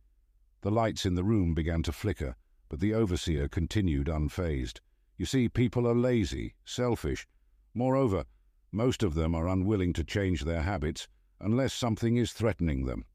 The 0.64 0.69
lights 0.69 1.06
in 1.06 1.16
the 1.16 1.24
room 1.24 1.53
began 1.53 1.82
to 1.84 1.94
flicker, 1.94 2.36
but 2.68 2.82
the 2.82 2.94
overseer 2.94 3.48
continued 3.48 4.08
unfazed. 4.08 4.82
You 5.16 5.26
see, 5.26 5.48
people 5.48 5.88
are 5.88 5.95
lazy, 5.95 6.56
selfish. 6.66 7.26
Moreover, 7.74 8.26
most 8.74 9.02
of 9.02 9.14
them 9.14 9.34
are 9.34 9.48
unwilling 9.48 9.94
to 9.94 10.03
change 10.03 10.44
their 10.44 10.64
habits 10.64 11.08
unless 11.40 11.74
something 11.74 12.18
is 12.18 12.34
threatening 12.34 12.86
them. 12.86 13.06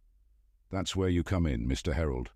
That's 0.74 0.96
where 0.96 1.08
you 1.08 1.22
come 1.22 1.46
in, 1.46 1.68
Mr. 1.68 1.92
Herald. 1.92 2.32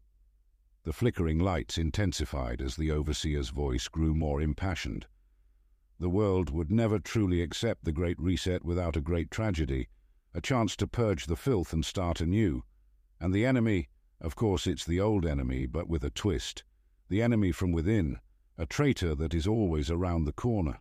The 0.84 0.92
flickering 0.92 1.41
lights 1.41 1.76
intensified 1.76 2.62
as 2.62 2.76
the 2.76 2.92
overseer's 2.92 3.49
voice 3.49 3.89
grew 3.89 4.15
more 4.15 4.41
impassioned. 4.41 5.08
The 5.99 6.08
world 6.08 6.50
would 6.50 6.70
never 6.70 7.00
truly 7.00 7.42
accept 7.42 7.84
the 7.84 7.91
Great 7.91 8.17
Reset 8.20 8.65
without 8.65 8.94
a 8.94 9.00
great 9.00 9.33
tragedy, 9.33 9.89
a 10.34 10.41
chance 10.41 10.76
to 10.76 10.86
purge 10.86 11.26
the 11.26 11.34
filth 11.34 11.73
and 11.73 11.84
start 11.84 12.20
anew. 12.20 12.62
And 13.18 13.34
the 13.34 13.44
enemy, 13.44 13.89
of 14.20 14.36
course 14.36 14.68
it's 14.68 14.84
the 14.84 15.00
old 15.00 15.26
enemy, 15.26 15.67
but 15.67 15.89
with 15.89 16.05
a 16.05 16.10
twist. 16.10 16.62
The 17.08 17.20
enemy 17.20 17.50
from 17.50 17.73
within, 17.73 18.20
a 18.57 18.67
traitor 18.67 19.17
that 19.17 19.34
is 19.34 19.49
always 19.49 19.91
around 19.91 20.26
the 20.26 20.33
corner. 20.33 20.78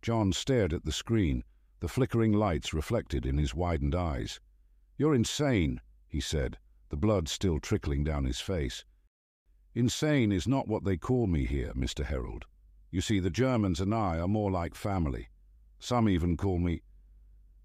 John 0.00 0.32
stared 0.32 0.72
at 0.72 0.86
the 0.86 0.90
screen, 0.90 1.44
the 1.80 1.88
flickering 1.88 2.32
lights 2.32 2.72
reflected 2.72 3.26
in 3.26 3.36
his 3.36 3.54
widened 3.54 3.94
eyes. 3.94 4.40
You're 4.96 5.14
insane, 5.14 5.82
he 6.08 6.20
said, 6.20 6.58
the 6.92 6.96
blood 6.98 7.26
still 7.26 7.58
trickling 7.58 8.04
down 8.04 8.26
his 8.26 8.38
face. 8.38 8.84
Insane 9.74 10.30
is 10.30 10.46
not 10.46 10.68
what 10.68 10.84
they 10.84 10.98
call 10.98 11.26
me 11.26 11.46
here, 11.46 11.72
Mr. 11.72 12.04
Herald. 12.04 12.44
You 12.90 13.00
see, 13.00 13.18
the 13.18 13.30
Germans 13.30 13.80
and 13.80 13.94
I 13.94 14.18
are 14.18 14.28
more 14.28 14.50
like 14.50 14.74
family. 14.74 15.30
Some 15.78 16.06
even 16.06 16.36
call 16.36 16.58
me. 16.58 16.82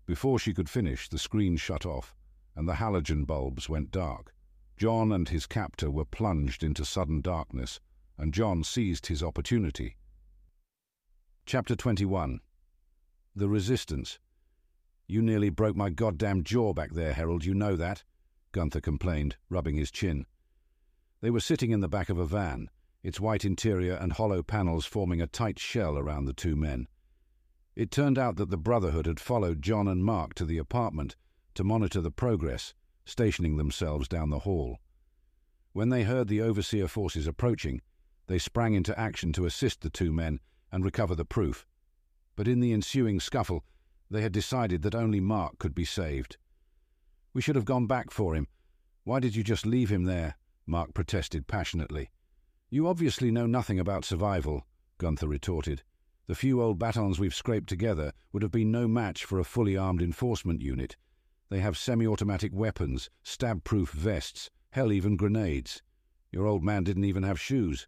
Before 0.06 0.40
she 0.40 0.54
could 0.54 0.70
finish, 0.70 1.10
the 1.10 1.20
screen 1.20 1.58
shut 1.58 1.86
off, 1.86 2.16
and 2.56 2.70
the 2.70 2.76
halogen 2.76 3.26
bulbs 3.26 3.68
went 3.68 3.92
dark. 3.92 4.34
John 4.78 5.12
and 5.12 5.28
his 5.28 5.46
captor 5.46 5.92
were 5.92 6.06
plunged 6.06 6.64
into 6.64 6.86
sudden 6.86 7.20
darkness, 7.20 7.82
and 8.18 8.34
John 8.34 8.64
seized 8.64 9.08
his 9.08 9.22
opportunity. 9.22 9.98
Chapter 11.46 11.76
21 11.76 12.40
The 13.36 13.50
Resistance 13.50 14.20
You 15.06 15.22
nearly 15.22 15.50
broke 15.50 15.76
my 15.76 15.90
goddamn 15.90 16.46
jaw 16.46 16.72
back 16.72 16.94
there, 16.94 17.12
Herald, 17.12 17.44
you 17.44 17.54
know 17.54 17.76
that, 17.76 18.06
Gunther 18.52 18.82
complained, 18.82 19.38
rubbing 19.50 19.76
his 19.76 19.92
chin. 19.92 20.26
They 21.22 21.30
were 21.30 21.40
sitting 21.40 21.72
in 21.72 21.80
the 21.80 21.88
back 21.88 22.10
of 22.10 22.18
a 22.18 22.26
van, 22.26 22.70
its 23.04 23.20
white 23.20 23.46
interior 23.46 23.96
and 23.96 24.14
hollow 24.14 24.44
panels 24.44 24.86
forming 24.86 25.22
a 25.22 25.28
tight 25.28 25.60
shell 25.60 25.98
around 25.98 26.26
the 26.26 26.34
two 26.34 26.56
men. 26.56 26.88
It 27.76 27.92
turned 27.92 28.18
out 28.18 28.38
that 28.38 28.50
the 28.50 28.58
Brotherhood 28.58 29.06
had 29.06 29.20
followed 29.20 29.62
John 29.62 29.88
and 29.88 30.04
Mark 30.04 30.34
to 30.36 30.46
the 30.46 30.58
apartment 30.58 31.16
to 31.54 31.64
monitor 31.64 32.02
the 32.02 32.12
progress, 32.12 32.74
stationing 33.06 33.58
themselves 33.58 34.08
down 34.08 34.30
the 34.30 34.40
hall. 34.40 34.80
When 35.74 35.90
they 35.90 36.04
heard 36.04 36.28
the 36.28 36.42
Overseer 36.42 36.88
forces 36.88 37.28
approaching, 37.28 37.82
they 38.28 38.40
sprang 38.40 38.74
into 38.74 39.00
action 39.00 39.32
to 39.34 39.46
assist 39.46 39.82
the 39.82 39.90
two 39.90 40.12
men 40.12 40.40
and 40.72 40.84
recover 40.84 41.16
the 41.16 41.26
proof. 41.26 41.66
But 42.36 42.48
in 42.48 42.60
the 42.60 42.74
ensuing 42.74 43.20
scuffle, 43.20 43.64
they 44.10 44.22
had 44.22 44.32
decided 44.32 44.82
that 44.82 44.96
only 44.96 45.20
Mark 45.20 45.60
could 45.60 45.76
be 45.76 45.86
saved. 45.86 46.38
We 47.38 47.44
should 47.44 47.56
have 47.56 47.66
gone 47.66 47.86
back 47.86 48.10
for 48.10 48.34
him. 48.34 48.48
Why 49.04 49.20
did 49.20 49.36
you 49.36 49.44
just 49.44 49.68
leave 49.68 49.92
him 49.92 50.06
there? 50.06 50.38
Mark 50.66 50.96
protested 50.96 51.46
passionately. 51.46 52.10
You 52.72 52.88
obviously 52.88 53.30
know 53.30 53.46
nothing 53.46 53.80
about 53.80 54.06
survival, 54.06 54.66
Gunther 54.98 55.28
retorted. 55.28 55.84
The 56.26 56.34
few 56.34 56.60
old 56.64 56.80
batons 56.80 57.20
we've 57.20 57.36
scraped 57.36 57.70
together 57.70 58.12
would 58.34 58.42
have 58.42 58.52
been 58.52 58.72
no 58.72 58.88
match 58.88 59.24
for 59.24 59.38
a 59.38 59.44
fully 59.44 59.78
armed 59.78 60.02
enforcement 60.02 60.64
unit. 60.64 60.98
They 61.50 61.60
have 61.60 61.78
semi-automatic 61.78 62.56
weapons, 62.56 63.12
stab-proof 63.22 63.92
vests, 63.92 64.50
hell 64.72 64.92
even 64.92 65.16
grenades. 65.16 65.84
Your 66.32 66.48
old 66.48 66.64
man 66.64 66.84
didn't 66.84 67.06
even 67.06 67.22
have 67.22 67.40
shoes. 67.40 67.88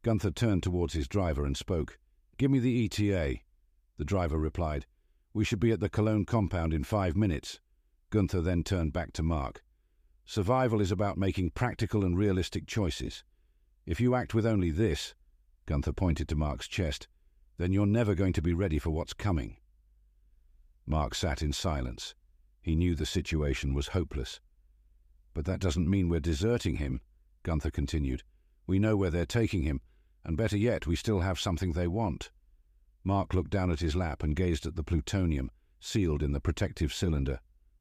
Gunther 0.00 0.30
turned 0.30 0.62
towards 0.62 0.94
his 0.94 1.06
driver 1.06 1.44
and 1.44 1.54
spoke. 1.54 1.98
Give 2.38 2.50
me 2.50 2.60
the 2.60 2.86
ETA. 2.86 3.40
The 3.98 4.06
driver 4.06 4.38
replied. 4.38 4.86
We 5.34 5.44
should 5.44 5.60
be 5.60 5.70
at 5.70 5.80
the 5.80 5.90
Cologne 5.90 6.24
compound 6.24 6.72
in 6.72 6.82
five 6.82 7.14
minutes. 7.14 7.60
Gunther 8.10 8.40
then 8.40 8.64
turned 8.64 8.92
back 8.92 9.12
to 9.14 9.22
Mark. 9.22 9.62
Survival 10.24 10.80
is 10.80 10.90
about 10.90 11.18
making 11.18 11.50
practical 11.50 12.04
and 12.04 12.16
realistic 12.16 12.66
choices. 12.66 13.22
If 13.86 14.00
you 14.00 14.14
act 14.14 14.34
with 14.34 14.46
only 14.46 14.70
this, 14.70 15.14
Gunther 15.66 15.92
pointed 15.92 16.28
to 16.28 16.36
Mark's 16.36 16.68
chest, 16.68 17.08
then 17.58 17.72
you're 17.72 17.86
never 17.86 18.14
going 18.14 18.32
to 18.34 18.42
be 18.42 18.54
ready 18.54 18.78
for 18.78 18.90
what's 18.90 19.12
coming. 19.12 19.56
Mark 20.86 21.14
sat 21.14 21.42
in 21.42 21.52
silence. 21.52 22.14
He 22.62 22.74
knew 22.74 22.94
the 22.94 23.06
situation 23.06 23.74
was 23.74 23.88
hopeless. 23.88 24.40
But 25.34 25.44
that 25.44 25.60
doesn't 25.60 25.88
mean 25.88 26.08
we're 26.08 26.20
deserting 26.20 26.76
him, 26.76 27.00
Gunther 27.42 27.70
continued. 27.70 28.22
We 28.66 28.78
know 28.78 28.96
where 28.96 29.10
they're 29.10 29.26
taking 29.26 29.62
him, 29.62 29.80
and 30.24 30.36
better 30.36 30.56
yet, 30.56 30.86
we 30.86 30.96
still 30.96 31.20
have 31.20 31.38
something 31.38 31.72
they 31.72 31.88
want. 31.88 32.30
Mark 33.04 33.34
looked 33.34 33.50
down 33.50 33.70
at 33.70 33.80
his 33.80 33.96
lap 33.96 34.22
and 34.22 34.34
gazed 34.34 34.66
at 34.66 34.76
the 34.76 34.82
plutonium, 34.82 35.50
sealed 35.80 36.22
in 36.22 36.32
the 36.32 36.40
protective 36.40 36.92
cylinder. 36.92 37.40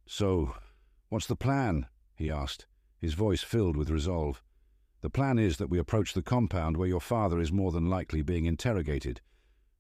So, 0.09 0.55
what's 1.09 1.27
the 1.27 1.35
plan? 1.35 1.87
he 2.15 2.31
asked, 2.31 2.65
his 2.97 3.13
voice 3.13 3.43
filled 3.43 3.75
with 3.75 3.89
resolve. 3.89 4.41
The 5.01 5.09
plan 5.09 5.37
is 5.37 5.57
that 5.57 5.69
we 5.69 5.79
approach 5.79 6.13
the 6.13 6.23
compound 6.23 6.77
where 6.77 6.87
your 6.87 7.01
father 7.01 7.41
is 7.41 7.51
more 7.51 7.73
than 7.73 7.89
likely 7.89 8.21
being 8.21 8.45
interrogated. 8.45 9.19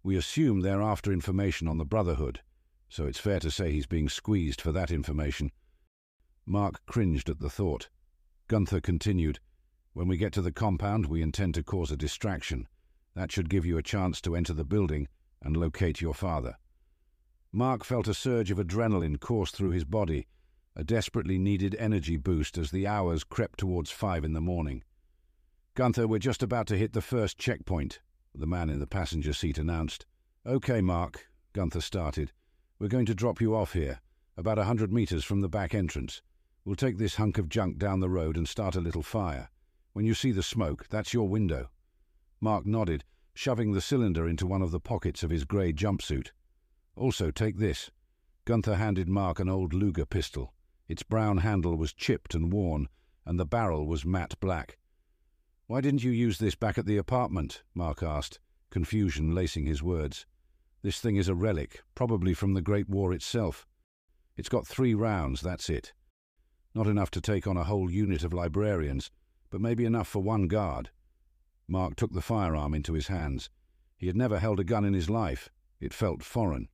We 0.03 0.17
assume 0.17 0.59
they're 0.59 0.81
after 0.81 1.13
information 1.13 1.67
on 1.67 1.77
the 1.77 1.85
Brotherhood, 1.85 2.41
so 2.89 3.05
it's 3.05 3.19
fair 3.19 3.39
to 3.39 3.49
say 3.49 3.71
he's 3.71 3.87
being 3.87 4.09
squeezed 4.09 4.59
for 4.59 4.73
that 4.73 4.91
information. 4.91 5.51
Mark 6.45 6.85
cringed 6.85 7.29
at 7.29 7.39
the 7.39 7.49
thought. 7.49 7.87
Gunther 8.49 8.81
continued, 8.81 9.39
When 9.93 10.09
we 10.09 10.17
get 10.17 10.33
to 10.33 10.41
the 10.41 10.51
compound, 10.51 11.05
we 11.05 11.21
intend 11.21 11.55
to 11.55 11.63
cause 11.63 11.89
a 11.89 11.97
distraction. 11.97 12.67
That 13.15 13.31
should 13.31 13.49
give 13.49 13.65
you 13.65 13.77
a 13.77 13.83
chance 13.83 14.19
to 14.21 14.35
enter 14.35 14.53
the 14.53 14.65
building 14.65 15.07
and 15.41 15.55
locate 15.55 16.01
your 16.01 16.13
father. 16.13 16.57
Mark 17.57 17.83
felt 17.83 18.07
a 18.07 18.13
surge 18.13 18.51
of 18.51 18.59
adrenaline 18.59 19.19
course 19.19 19.49
through 19.49 19.71
his 19.71 19.83
body 19.83 20.27
a 20.75 20.83
desperately 20.83 21.39
needed 21.39 21.75
energy 21.79 22.15
boost 22.15 22.55
as 22.55 22.69
the 22.69 22.85
hours 22.85 23.23
crept 23.23 23.57
towards 23.57 23.89
five 23.89 24.23
in 24.23 24.33
the 24.33 24.39
morning. 24.39 24.83
Gunther, 25.73 26.07
we're 26.07 26.19
just 26.19 26.43
about 26.43 26.67
to 26.67 26.77
hit 26.77 26.93
the 26.93 27.01
first 27.01 27.39
checkpoint, 27.39 27.99
the 28.35 28.45
man 28.45 28.69
in 28.69 28.77
the 28.77 28.85
passenger 28.85 29.33
seat 29.33 29.57
announced. 29.57 30.05
OK, 30.45 30.81
Mark, 30.81 31.31
Gunther 31.53 31.81
started. 31.81 32.31
We're 32.77 32.89
going 32.89 33.07
to 33.07 33.15
drop 33.15 33.41
you 33.41 33.55
off 33.55 33.73
here, 33.73 34.01
about 34.37 34.59
a 34.59 34.65
hundred 34.65 34.93
metres 34.93 35.23
from 35.25 35.41
the 35.41 35.49
back 35.49 35.73
entrance. 35.73 36.21
We'll 36.63 36.75
take 36.75 36.99
this 36.99 37.15
hunk 37.15 37.39
of 37.39 37.49
junk 37.49 37.79
down 37.79 38.01
the 38.01 38.07
road 38.07 38.37
and 38.37 38.47
start 38.47 38.75
a 38.75 38.81
little 38.81 39.01
fire. 39.01 39.49
When 39.93 40.05
you 40.05 40.13
see 40.13 40.31
the 40.31 40.43
smoke, 40.43 40.85
that's 40.91 41.11
your 41.11 41.27
window. 41.27 41.71
Mark 42.39 42.67
nodded, 42.67 43.03
shoving 43.33 43.71
the 43.71 43.81
cylinder 43.81 44.27
into 44.27 44.45
one 44.45 44.61
of 44.61 44.69
the 44.69 44.79
pockets 44.79 45.23
of 45.23 45.31
his 45.31 45.43
grey 45.43 45.73
jumpsuit. 45.73 46.27
Also, 46.97 47.29
take 47.29 47.57
this. 47.57 47.91
Gunther 48.45 48.75
handed 48.75 49.07
Mark 49.07 49.39
an 49.39 49.47
old 49.47 49.71
Luger 49.71 50.05
pistol. 50.05 50.53
Its 50.87 51.03
brown 51.03 51.37
handle 51.37 51.75
was 51.75 51.93
chipped 51.93 52.33
and 52.33 52.51
worn, 52.51 52.89
and 53.23 53.39
the 53.39 53.45
barrel 53.45 53.85
was 53.85 54.03
matte 54.03 54.39
black. 54.39 54.77
Why 55.67 55.79
didn't 55.79 56.03
you 56.03 56.11
use 56.11 56.39
this 56.39 56.55
back 56.55 56.77
at 56.77 56.85
the 56.87 56.97
apartment? 56.97 57.61
Mark 57.75 58.01
asked, 58.01 58.39
confusion 58.71 59.35
lacing 59.35 59.65
his 59.65 59.83
words. 59.83 60.25
This 60.81 60.99
thing 60.99 61.17
is 61.17 61.27
a 61.27 61.35
relic, 61.35 61.83
probably 61.93 62.33
from 62.33 62.53
the 62.53 62.61
Great 62.61 62.89
War 62.89 63.13
itself. 63.13 63.67
It's 64.35 64.49
got 64.49 64.65
three 64.65 64.95
rounds, 64.95 65.41
that's 65.41 65.69
it. 65.69 65.93
Not 66.73 66.87
enough 66.87 67.11
to 67.11 67.21
take 67.21 67.45
on 67.45 67.57
a 67.57 67.65
whole 67.65 67.91
unit 67.91 68.23
of 68.23 68.33
librarians, 68.33 69.11
but 69.51 69.61
maybe 69.61 69.85
enough 69.85 70.07
for 70.07 70.23
one 70.23 70.47
guard. 70.47 70.89
Mark 71.67 71.95
took 71.95 72.13
the 72.13 72.21
firearm 72.21 72.73
into 72.73 72.93
his 72.93 73.07
hands. 73.07 73.49
He 73.97 74.07
had 74.07 74.15
never 74.15 74.39
held 74.39 74.59
a 74.59 74.63
gun 74.63 74.85
in 74.85 74.93
his 74.93 75.09
life. 75.09 75.49
It 75.79 75.93
felt 75.93 76.23
foreign. 76.23 76.69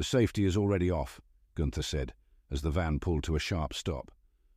The 0.00 0.04
safety 0.04 0.46
is 0.46 0.56
already 0.56 0.90
off, 0.90 1.20
Gunther 1.54 1.82
said 1.82 2.14
as 2.50 2.62
the 2.62 2.70
van 2.70 3.00
pulled 3.00 3.22
to 3.24 3.36
a 3.36 3.38
sharp 3.38 3.74
stop. 3.74 4.10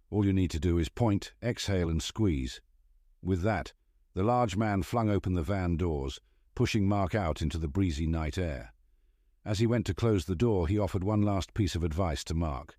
All 0.10 0.26
you 0.26 0.32
need 0.32 0.52
to 0.52 0.58
do 0.60 0.78
is 0.78 0.88
point, 0.88 1.34
exhale, 1.44 1.90
and 1.90 2.02
squeeze. 2.02 2.62
With 3.22 3.42
that, 3.42 3.74
the 4.14 4.24
large 4.24 4.56
man 4.56 4.84
flung 4.84 5.10
open 5.10 5.34
the 5.34 5.44
van 5.44 5.76
doors, 5.76 6.22
pushing 6.56 6.88
Mark 6.88 7.14
out 7.14 7.42
into 7.42 7.58
the 7.58 7.68
breezy 7.68 8.08
night 8.08 8.38
air. 8.38 8.74
As 9.44 9.60
he 9.60 9.68
went 9.68 9.86
to 9.88 9.94
close 9.94 10.24
the 10.24 10.34
door, 10.38 10.70
he 10.70 10.80
offered 10.80 11.04
one 11.04 11.24
last 11.24 11.54
piece 11.54 11.76
of 11.76 11.84
advice 11.84 12.24
to 12.24 12.34
Mark. 12.34 12.78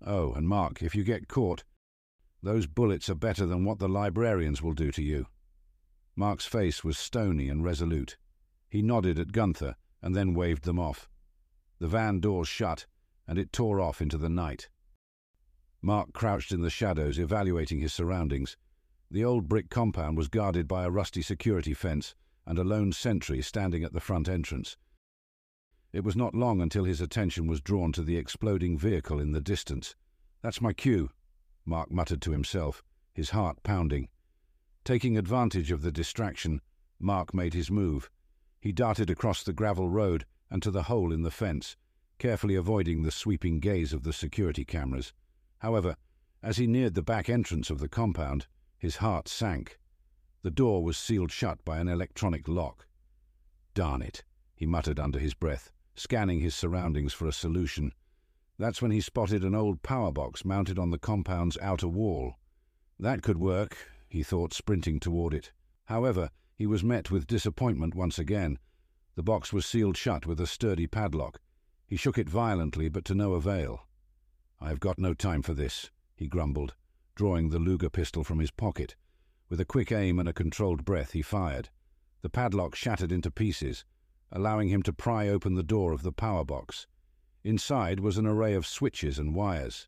Oh, 0.00 0.32
and 0.32 0.48
Mark, 0.48 0.82
if 0.82 0.94
you 0.94 1.04
get 1.04 1.28
caught, 1.28 1.62
those 2.42 2.66
bullets 2.66 3.10
are 3.10 3.14
better 3.14 3.44
than 3.44 3.66
what 3.66 3.80
the 3.80 3.86
librarians 3.86 4.62
will 4.62 4.72
do 4.72 4.90
to 4.92 5.02
you. 5.02 5.26
Mark's 6.16 6.46
face 6.46 6.82
was 6.82 6.96
stony 6.96 7.50
and 7.50 7.62
resolute. 7.62 8.16
He 8.70 8.80
nodded 8.80 9.18
at 9.18 9.32
Gunther 9.32 9.76
and 10.00 10.16
then 10.16 10.32
waved 10.32 10.64
them 10.64 10.78
off. 10.78 11.10
The 11.82 11.88
van 11.88 12.20
doors 12.20 12.46
shut, 12.46 12.86
and 13.26 13.36
it 13.36 13.52
tore 13.52 13.80
off 13.80 14.00
into 14.00 14.16
the 14.16 14.28
night. 14.28 14.68
Mark 15.82 16.12
crouched 16.12 16.52
in 16.52 16.60
the 16.60 16.70
shadows, 16.70 17.18
evaluating 17.18 17.80
his 17.80 17.92
surroundings. 17.92 18.56
The 19.10 19.24
old 19.24 19.48
brick 19.48 19.68
compound 19.68 20.16
was 20.16 20.28
guarded 20.28 20.68
by 20.68 20.84
a 20.84 20.90
rusty 20.90 21.22
security 21.22 21.74
fence 21.74 22.14
and 22.46 22.56
a 22.56 22.62
lone 22.62 22.92
sentry 22.92 23.42
standing 23.42 23.82
at 23.82 23.94
the 23.94 24.00
front 24.00 24.28
entrance. 24.28 24.76
It 25.92 26.04
was 26.04 26.14
not 26.14 26.36
long 26.36 26.60
until 26.60 26.84
his 26.84 27.00
attention 27.00 27.48
was 27.48 27.60
drawn 27.60 27.90
to 27.94 28.02
the 28.02 28.16
exploding 28.16 28.78
vehicle 28.78 29.18
in 29.18 29.32
the 29.32 29.40
distance. 29.40 29.96
That's 30.40 30.60
my 30.60 30.72
cue, 30.72 31.10
Mark 31.64 31.90
muttered 31.90 32.22
to 32.22 32.30
himself, 32.30 32.84
his 33.12 33.30
heart 33.30 33.60
pounding. 33.64 34.08
Taking 34.84 35.18
advantage 35.18 35.72
of 35.72 35.82
the 35.82 35.90
distraction, 35.90 36.60
Mark 37.00 37.34
made 37.34 37.54
his 37.54 37.72
move. 37.72 38.08
He 38.60 38.70
darted 38.70 39.10
across 39.10 39.42
the 39.42 39.52
gravel 39.52 39.88
road 39.88 40.26
and 40.52 40.62
to 40.62 40.70
the 40.70 40.82
hole 40.82 41.14
in 41.14 41.22
the 41.22 41.30
fence, 41.30 41.76
carefully 42.18 42.54
avoiding 42.54 43.02
the 43.02 43.10
sweeping 43.10 43.58
gaze 43.58 43.94
of 43.94 44.02
the 44.02 44.12
security 44.12 44.66
cameras. 44.66 45.14
However, 45.60 45.96
as 46.42 46.58
he 46.58 46.66
neared 46.66 46.94
the 46.94 47.02
back 47.02 47.30
entrance 47.30 47.70
of 47.70 47.78
the 47.78 47.88
compound, 47.88 48.46
his 48.76 48.96
heart 48.96 49.28
sank. 49.28 49.78
The 50.42 50.50
door 50.50 50.84
was 50.84 50.98
sealed 50.98 51.32
shut 51.32 51.64
by 51.64 51.78
an 51.78 51.88
electronic 51.88 52.46
lock. 52.48 52.86
Darn 53.72 54.02
it, 54.02 54.24
he 54.54 54.66
muttered 54.66 55.00
under 55.00 55.18
his 55.18 55.32
breath, 55.32 55.72
scanning 55.94 56.40
his 56.40 56.54
surroundings 56.54 57.14
for 57.14 57.26
a 57.26 57.32
solution. 57.32 57.92
That's 58.58 58.82
when 58.82 58.90
he 58.90 59.00
spotted 59.00 59.44
an 59.44 59.54
old 59.54 59.82
power 59.82 60.12
box 60.12 60.44
mounted 60.44 60.78
on 60.78 60.90
the 60.90 60.98
compound's 60.98 61.56
outer 61.62 61.88
wall. 61.88 62.34
That 63.00 63.22
could 63.22 63.38
work, 63.38 63.78
he 64.10 64.22
thought, 64.22 64.52
sprinting 64.52 65.00
toward 65.00 65.32
it. 65.32 65.50
However, 65.86 66.28
he 66.54 66.66
was 66.66 66.84
met 66.84 67.10
with 67.10 67.26
disappointment 67.26 67.94
once 67.94 68.18
again. 68.18 68.58
The 69.14 69.22
box 69.22 69.52
was 69.52 69.66
sealed 69.66 69.96
shut 69.96 70.26
with 70.26 70.40
a 70.40 70.46
sturdy 70.46 70.86
padlock, 70.86 71.40
he 71.92 71.96
shook 71.96 72.16
it 72.16 72.30
violently, 72.30 72.88
but 72.88 73.04
to 73.04 73.14
no 73.14 73.34
avail. 73.34 73.86
I 74.58 74.70
have 74.70 74.80
got 74.80 74.98
no 74.98 75.12
time 75.12 75.42
for 75.42 75.52
this, 75.52 75.90
he 76.14 76.26
grumbled, 76.26 76.74
drawing 77.14 77.50
the 77.50 77.58
Luger 77.58 77.90
pistol 77.90 78.24
from 78.24 78.38
his 78.38 78.50
pocket. 78.50 78.96
With 79.50 79.60
a 79.60 79.66
quick 79.66 79.92
aim 79.92 80.18
and 80.18 80.26
a 80.26 80.32
controlled 80.32 80.86
breath, 80.86 81.12
he 81.12 81.20
fired. 81.20 81.68
The 82.22 82.30
padlock 82.30 82.74
shattered 82.74 83.12
into 83.12 83.30
pieces, 83.30 83.84
allowing 84.30 84.70
him 84.70 84.82
to 84.84 84.92
pry 84.94 85.28
open 85.28 85.54
the 85.54 85.62
door 85.62 85.92
of 85.92 86.02
the 86.02 86.12
power 86.12 86.46
box. 86.46 86.86
Inside 87.44 88.00
was 88.00 88.16
an 88.16 88.26
array 88.26 88.54
of 88.54 88.66
switches 88.66 89.18
and 89.18 89.34
wires. 89.34 89.86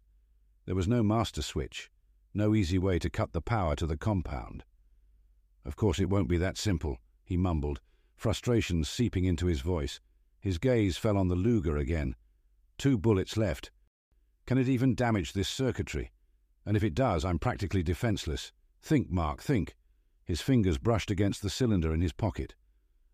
There 0.67 0.75
was 0.75 0.87
no 0.87 1.03
master 1.03 1.41
switch, 1.41 1.91
no 2.35 2.55
easy 2.55 2.79
way 2.79 2.99
to 2.99 3.09
cut 3.09 3.33
the 3.33 3.41
power 3.41 3.75
to 3.77 3.87
the 3.87 3.97
compound. 3.97 4.65
Of 5.65 5.77
course, 5.77 5.99
it 5.99 6.11
won't 6.11 6.29
be 6.29 6.37
that 6.37 6.59
simple, 6.59 6.99
he 7.25 7.39
mumbled, 7.39 7.81
frustration 8.17 8.85
seeping 8.85 9.25
into 9.25 9.47
his 9.47 9.61
voice. 9.61 10.01
His 10.41 10.59
gaze 10.59 10.97
fell 10.97 11.17
on 11.17 11.29
the 11.29 11.35
Luger 11.35 11.77
again. 11.77 12.15
Two 12.79 12.99
bullets 12.99 13.37
left. 13.37 13.71
Can 14.47 14.59
it 14.59 14.69
even 14.69 14.95
damage 14.95 15.33
this 15.33 15.49
circuitry? 15.49 16.13
And 16.67 16.77
if 16.77 16.85
it 16.85 16.95
does, 16.95 17.25
I'm 17.25 17.39
practically 17.39 17.83
defenseless. 17.83 18.53
Think, 18.83 19.11
Mark, 19.11 19.43
think. 19.43 19.75
His 20.25 20.41
fingers 20.41 20.79
brushed 20.79 21.11
against 21.11 21.43
the 21.43 21.51
cylinder 21.51 21.93
in 21.93 22.01
his 22.01 22.13
pocket. 22.13 22.55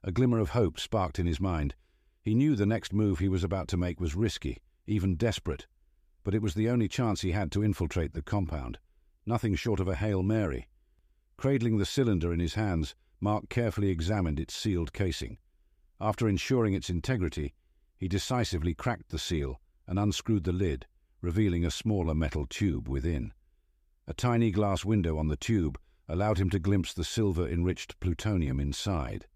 A 0.02 0.12
glimmer 0.12 0.38
of 0.38 0.50
hope 0.50 0.80
sparked 0.80 1.18
in 1.18 1.26
his 1.26 1.40
mind. 1.40 1.74
He 2.22 2.34
knew 2.34 2.56
the 2.56 2.66
next 2.66 2.92
move 2.92 3.18
he 3.18 3.28
was 3.28 3.44
about 3.44 3.68
to 3.68 3.76
make 3.76 4.00
was 4.00 4.14
risky, 4.14 4.58
even 4.86 5.16
desperate. 5.16 5.66
But 6.24 6.34
it 6.34 6.42
was 6.42 6.54
the 6.54 6.68
only 6.68 6.88
chance 6.88 7.20
he 7.20 7.32
had 7.32 7.50
to 7.52 7.64
infiltrate 7.64 8.12
the 8.12 8.22
compound. 8.22 8.78
Nothing 9.26 9.54
short 9.54 9.80
of 9.80 9.88
a 9.88 9.94
Hail 9.94 10.22
Mary. 10.22 10.68
Cradling 11.36 11.78
the 11.78 11.86
cylinder 11.86 12.32
in 12.32 12.40
his 12.40 12.54
hands, 12.54 12.94
Mark 13.20 13.48
carefully 13.48 13.90
examined 13.90 14.40
its 14.40 14.54
sealed 14.54 14.92
casing. 14.92 15.38
After 16.00 16.28
ensuring 16.28 16.74
its 16.74 16.88
integrity, 16.88 17.54
he 17.96 18.08
decisively 18.08 18.74
cracked 18.74 19.10
the 19.10 19.18
seal 19.18 19.60
and 19.86 19.98
unscrewed 19.98 20.44
the 20.44 20.52
lid, 20.52 20.86
revealing 21.20 21.64
a 21.64 21.70
smaller 21.70 22.14
metal 22.14 22.46
tube 22.46 22.88
within. 22.88 23.32
A 24.06 24.14
tiny 24.14 24.50
glass 24.50 24.84
window 24.84 25.18
on 25.18 25.28
the 25.28 25.36
tube 25.36 25.78
allowed 26.08 26.38
him 26.38 26.48
to 26.50 26.58
glimpse 26.58 26.94
the 26.94 27.04
silver-enriched 27.04 28.00
plutonium 28.00 28.58
inside. 28.58 29.26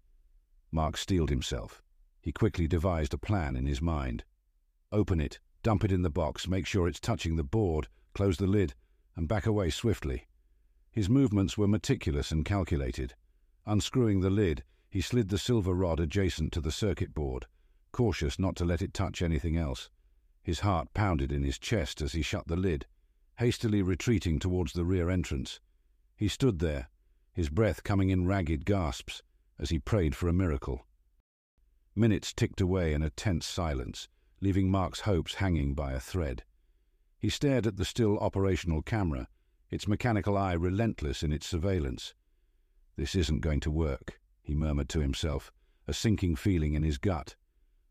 Mark 0.71 0.97
steeled 0.97 1.29
himself. 1.29 1.83
He 2.21 2.31
quickly 2.31 2.67
devised 2.67 3.13
a 3.13 3.19
plan 3.19 3.55
in 3.55 3.67
his 3.67 3.81
mind. 3.81 4.23
Open 4.91 5.21
it, 5.21 5.39
dump 5.61 5.83
it 5.83 5.91
in 5.91 6.01
the 6.01 6.09
box, 6.09 6.47
make 6.47 6.65
sure 6.65 6.87
it's 6.87 6.99
touching 6.99 7.35
the 7.35 7.43
board, 7.43 7.87
close 8.13 8.37
the 8.37 8.47
lid, 8.47 8.73
and 9.15 9.27
back 9.27 9.45
away 9.45 9.69
swiftly. 9.69 10.25
His 10.91 11.09
movements 11.09 11.57
were 11.57 11.67
meticulous 11.67 12.31
and 12.31 12.43
calculated. 12.43 13.13
Unscrewing 13.65 14.21
the 14.21 14.29
lid, 14.29 14.63
he 14.89 15.01
slid 15.01 15.29
the 15.29 15.37
silver 15.37 15.73
rod 15.73 15.99
adjacent 15.99 16.51
to 16.53 16.61
the 16.61 16.71
circuit 16.71 17.13
board, 17.13 17.47
cautious 17.91 18.37
not 18.37 18.55
to 18.55 18.65
let 18.65 18.81
it 18.81 18.93
touch 18.93 19.21
anything 19.21 19.57
else. 19.57 19.89
His 20.43 20.59
heart 20.59 20.93
pounded 20.93 21.31
in 21.31 21.43
his 21.43 21.57
chest 21.57 22.01
as 22.01 22.13
he 22.13 22.21
shut 22.21 22.47
the 22.47 22.55
lid, 22.55 22.85
hastily 23.39 23.81
retreating 23.81 24.37
towards 24.37 24.73
the 24.73 24.85
rear 24.85 25.09
entrance. 25.09 25.59
He 26.15 26.27
stood 26.27 26.59
there, 26.59 26.89
his 27.33 27.49
breath 27.49 27.83
coming 27.83 28.09
in 28.09 28.27
ragged 28.27 28.65
gasps, 28.65 29.23
as 29.57 29.69
he 29.69 29.79
prayed 29.79 30.15
for 30.15 30.27
a 30.27 30.33
miracle. 30.33 30.85
Minutes 31.95 32.33
ticked 32.33 32.61
away 32.61 32.93
in 32.93 33.01
a 33.01 33.09
tense 33.09 33.45
silence, 33.45 34.07
leaving 34.41 34.69
Mark's 34.69 35.01
hopes 35.01 35.35
hanging 35.35 35.73
by 35.73 35.93
a 35.93 35.99
thread. 35.99 36.43
He 37.17 37.29
stared 37.29 37.65
at 37.65 37.77
the 37.77 37.85
still 37.85 38.19
operational 38.19 38.81
camera, 38.81 39.27
its 39.71 39.87
mechanical 39.87 40.37
eye 40.37 40.53
relentless 40.53 41.23
in 41.23 41.31
its 41.31 41.47
surveillance. 41.47 42.13
This 42.97 43.13
isn't 43.13 43.41
going 43.41 43.59
to 43.61 43.71
work, 43.71 44.21
he 44.41 44.55
murmured 44.55 44.87
to 44.89 45.01
himself, 45.01 45.51
a 45.85 45.93
sinking 45.93 46.37
feeling 46.37 46.75
in 46.75 46.83
his 46.83 46.97
gut. 46.97 47.35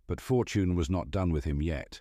But 0.07 0.21
fortune 0.21 0.75
was 0.75 0.89
not 0.89 1.11
done 1.11 1.31
with 1.31 1.45
him 1.45 1.61
yet. 1.61 2.01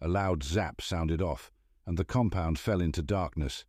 A 0.00 0.06
loud 0.06 0.44
zap 0.44 0.80
sounded 0.80 1.20
off, 1.20 1.50
and 1.84 1.98
the 1.98 2.04
compound 2.04 2.58
fell 2.58 2.80
into 2.80 3.02
darkness. 3.02 3.64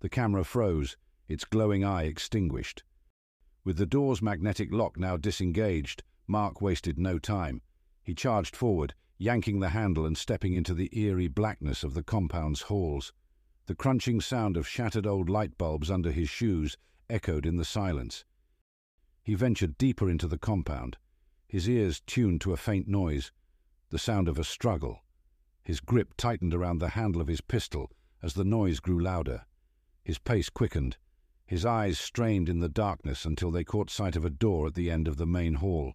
The 0.00 0.08
camera 0.08 0.42
froze, 0.42 0.96
its 1.28 1.44
glowing 1.44 1.84
eye 1.84 2.04
extinguished. 2.04 2.82
With 3.62 3.76
the 3.76 3.86
door's 3.86 4.20
magnetic 4.20 4.72
lock 4.72 4.98
now 4.98 5.16
disengaged, 5.16 6.02
Mark 6.26 6.60
wasted 6.60 6.98
no 6.98 7.18
time. 7.18 7.62
He 8.02 8.14
charged 8.14 8.56
forward, 8.56 8.94
yanking 9.18 9.60
the 9.60 9.70
handle 9.70 10.04
and 10.04 10.18
stepping 10.18 10.54
into 10.54 10.74
the 10.74 10.90
eerie 10.92 11.28
blackness 11.28 11.84
of 11.84 11.94
the 11.94 12.02
compound's 12.02 12.62
halls. 12.62 13.12
The 13.66 13.76
crunching 13.76 14.20
sound 14.20 14.56
of 14.56 14.66
shattered 14.66 15.06
old 15.06 15.28
light 15.28 15.56
bulbs 15.56 15.90
under 15.90 16.10
his 16.10 16.28
shoes 16.28 16.76
echoed 17.10 17.46
in 17.46 17.56
the 17.56 17.64
silence. 17.64 18.24
He 19.22 19.34
ventured 19.34 19.78
deeper 19.78 20.08
into 20.08 20.26
the 20.26 20.38
compound, 20.38 20.96
his 21.46 21.68
ears 21.68 22.00
tuned 22.06 22.40
to 22.42 22.52
a 22.52 22.56
faint 22.56 22.86
noise, 22.88 23.32
the 23.90 23.98
sound 23.98 24.28
of 24.28 24.38
a 24.38 24.44
struggle. 24.44 25.02
His 25.62 25.80
grip 25.80 26.14
tightened 26.16 26.54
around 26.54 26.78
the 26.78 26.90
handle 26.90 27.20
of 27.20 27.28
his 27.28 27.40
pistol 27.40 27.90
as 28.22 28.34
the 28.34 28.44
noise 28.44 28.80
grew 28.80 29.00
louder. 29.00 29.46
His 30.04 30.18
pace 30.18 30.48
quickened, 30.50 30.96
his 31.46 31.64
eyes 31.64 31.98
strained 31.98 32.48
in 32.48 32.60
the 32.60 32.68
darkness 32.68 33.24
until 33.24 33.50
they 33.50 33.64
caught 33.64 33.90
sight 33.90 34.16
of 34.16 34.24
a 34.24 34.30
door 34.30 34.66
at 34.66 34.74
the 34.74 34.90
end 34.90 35.08
of 35.08 35.16
the 35.16 35.26
main 35.26 35.54
hall. 35.54 35.94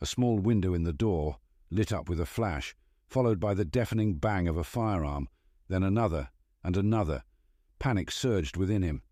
A 0.00 0.06
small 0.06 0.38
window 0.38 0.72
in 0.72 0.84
the 0.84 0.92
door, 0.92 1.36
lit 1.70 1.92
up 1.92 2.08
with 2.08 2.20
a 2.20 2.26
flash, 2.26 2.74
followed 3.06 3.38
by 3.38 3.52
the 3.52 3.64
deafening 3.64 4.14
bang 4.14 4.48
of 4.48 4.56
a 4.56 4.64
firearm, 4.64 5.28
then 5.68 5.82
another 5.82 6.30
and 6.62 6.76
another. 6.76 7.24
Panic 7.78 8.10
surged 8.10 8.56
within 8.56 8.82
him. 8.82 9.02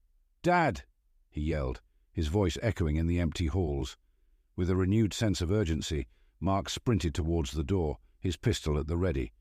Dad! 0.43 0.85
He 1.33 1.41
yelled, 1.41 1.81
his 2.13 2.29
voice 2.29 2.59
echoing 2.63 2.97
in 2.97 3.07
the 3.07 3.19
empty 3.19 3.47
halls. 3.47 3.97
With 4.55 4.69
a 4.69 4.77
renewed 4.77 5.15
sense 5.15 5.41
of 5.41 5.51
urgency, 5.51 6.07
Mark 6.39 6.69
sprinted 6.69 7.15
towards 7.15 7.53
the 7.53 7.65
door, 7.65 7.99
his 8.21 8.37
pistol 8.37 8.79
at 8.79 8.87
the 8.87 8.99
ready. 8.99 9.33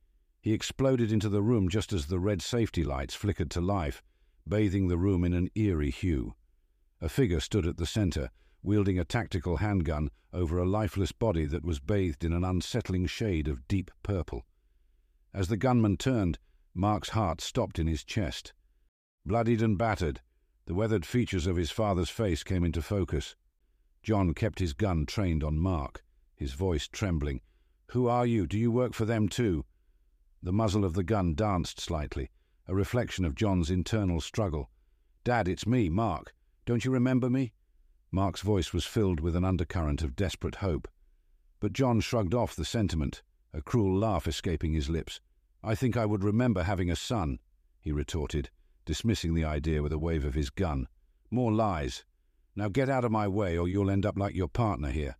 He 0.42 0.54
exploded 0.54 1.12
into 1.12 1.28
the 1.28 1.42
room 1.42 1.68
just 1.68 1.92
as 1.92 2.08
the 2.08 2.20
red 2.20 2.42
safety 2.42 2.84
lights 2.84 3.14
flickered 3.14 3.52
to 3.52 3.62
life, 3.62 4.02
bathing 4.48 4.88
the 4.88 4.98
room 4.98 5.24
in 5.24 5.34
an 5.34 5.50
eerie 5.54 5.92
hue. 5.92 6.34
A 7.02 7.10
figure 7.10 7.42
stood 7.42 7.68
at 7.68 7.78
the 7.78 7.86
centre, 7.86 8.32
wielding 8.64 8.98
a 8.98 9.06
tactical 9.06 9.58
handgun 9.58 10.10
over 10.32 10.58
a 10.58 10.66
lifeless 10.66 11.12
body 11.12 11.46
that 11.46 11.66
was 11.66 11.80
bathed 11.80 12.24
in 12.24 12.32
an 12.32 12.46
unsettling 12.46 13.06
shade 13.06 13.48
of 13.48 13.68
deep 13.68 13.92
purple. 14.02 14.46
As 15.34 15.50
the 15.50 15.58
gunman 15.58 15.98
turned, 15.98 16.40
Mark's 16.74 17.10
heart 17.10 17.42
stopped 17.42 17.80
in 17.80 17.88
his 17.88 18.06
chest. 18.06 18.54
Bloodied 19.26 19.62
and 19.62 19.78
battered, 19.78 20.22
the 20.66 20.74
weathered 20.74 21.06
features 21.06 21.48
of 21.48 21.56
his 21.56 21.72
father's 21.72 22.10
face 22.10 22.44
came 22.44 22.64
into 22.64 22.82
focus. 22.82 23.36
John 24.04 24.34
kept 24.34 24.60
his 24.60 24.74
gun 24.74 25.06
trained 25.06 25.44
on 25.44 25.60
Mark, 25.60 26.04
his 26.36 26.54
voice 26.54 26.88
trembling. 26.88 27.42
Who 27.92 28.08
are 28.08 28.26
you? 28.26 28.48
Do 28.48 28.58
you 28.58 28.72
work 28.72 28.94
for 28.94 29.06
them 29.06 29.28
too? 29.28 29.66
The 30.42 30.54
muzzle 30.54 30.86
of 30.86 30.94
the 30.94 31.04
gun 31.04 31.36
danced 31.36 31.80
slightly, 31.80 32.30
a 32.68 32.74
reflection 32.74 33.26
of 33.26 33.36
John's 33.36 33.70
internal 33.70 34.22
struggle. 34.22 34.70
Dad, 35.24 35.48
it's 35.48 35.68
me, 35.68 35.90
Mark. 35.90 36.34
Don't 36.66 36.86
you 36.86 36.92
remember 36.92 37.30
me? 37.30 37.54
Mark's 38.12 38.42
voice 38.42 38.74
was 38.74 38.86
filled 38.86 39.20
with 39.20 39.36
an 39.36 39.46
undercurrent 39.46 40.02
of 40.02 40.16
desperate 40.16 40.56
hope. 40.56 40.88
But 41.60 41.74
John 41.74 42.00
shrugged 42.00 42.34
off 42.34 42.56
the 42.56 42.66
sentiment, 42.66 43.22
a 43.54 43.62
cruel 43.62 43.98
laugh 43.98 44.28
escaping 44.28 44.74
his 44.74 44.90
lips. 44.90 45.22
I 45.64 45.76
think 45.76 45.96
I 45.96 46.06
would 46.06 46.24
remember 46.24 46.64
having 46.64 46.90
a 46.90 46.96
son, 46.96 47.40
he 47.80 47.92
retorted, 47.92 48.50
dismissing 48.86 49.34
the 49.34 49.46
idea 49.46 49.82
with 49.82 49.94
a 49.94 50.00
wave 50.00 50.26
of 50.26 50.34
his 50.34 50.50
gun. 50.50 50.88
More 51.30 51.52
lies. 51.52 52.04
Now 52.56 52.68
get 52.68 52.90
out 52.90 53.06
of 53.06 53.12
my 53.12 53.28
way 53.28 53.58
or 53.58 53.68
you'll 53.68 53.90
end 53.90 54.06
up 54.06 54.18
like 54.18 54.36
your 54.36 54.48
partner 54.48 54.90
here. 54.90 55.18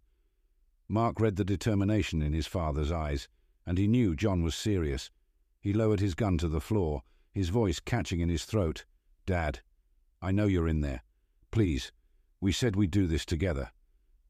Mark 0.88 1.20
read 1.20 1.38
the 1.38 1.46
determination 1.46 2.22
in 2.22 2.34
his 2.34 2.48
father's 2.48 2.92
eyes, 2.92 3.30
and 3.66 3.78
he 3.78 3.88
knew 3.88 4.16
John 4.16 4.44
was 4.44 4.56
serious. 4.56 5.10
He 5.62 5.72
lowered 5.72 6.02
his 6.02 6.16
gun 6.16 6.38
to 6.40 6.50
the 6.50 6.60
floor, 6.60 7.04
his 7.32 7.50
voice 7.50 7.80
catching 7.80 8.20
in 8.20 8.30
his 8.30 8.44
throat. 8.44 8.86
Dad, 9.26 9.62
I 10.22 10.32
know 10.32 10.48
you're 10.48 10.68
in 10.68 10.82
there. 10.82 11.04
Please, 11.52 11.92
we 12.42 12.52
said 12.52 12.76
we'd 12.76 12.92
do 12.92 13.08
this 13.08 13.26
together. 13.26 13.72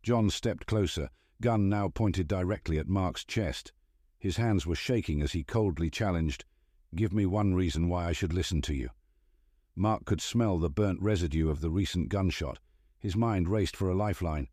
John 0.03 0.29
stepped 0.29 0.67
closer, 0.67 1.09
gun 1.41 1.69
now 1.69 1.89
pointed 1.89 2.27
directly 2.27 2.77
at 2.77 2.87
Mark's 2.87 3.25
chest. 3.25 3.71
His 4.19 4.37
hands 4.37 4.67
were 4.67 4.75
shaking 4.75 5.21
as 5.21 5.31
he 5.31 5.43
coldly 5.43 5.89
challenged, 5.89 6.45
Give 6.93 7.13
me 7.13 7.25
one 7.25 7.55
reason 7.55 7.87
why 7.87 8.05
I 8.07 8.11
should 8.11 8.33
listen 8.33 8.61
to 8.63 8.75
you. 8.75 8.89
Mark 9.75 10.05
could 10.05 10.21
smell 10.21 10.57
the 10.57 10.69
burnt 10.69 11.01
residue 11.01 11.49
of 11.49 11.61
the 11.61 11.69
recent 11.69 12.09
gunshot. 12.09 12.59
His 12.99 13.15
mind 13.15 13.49
raced 13.49 13.75
for 13.75 13.89
a 13.89 13.95
lifeline. 13.95 14.47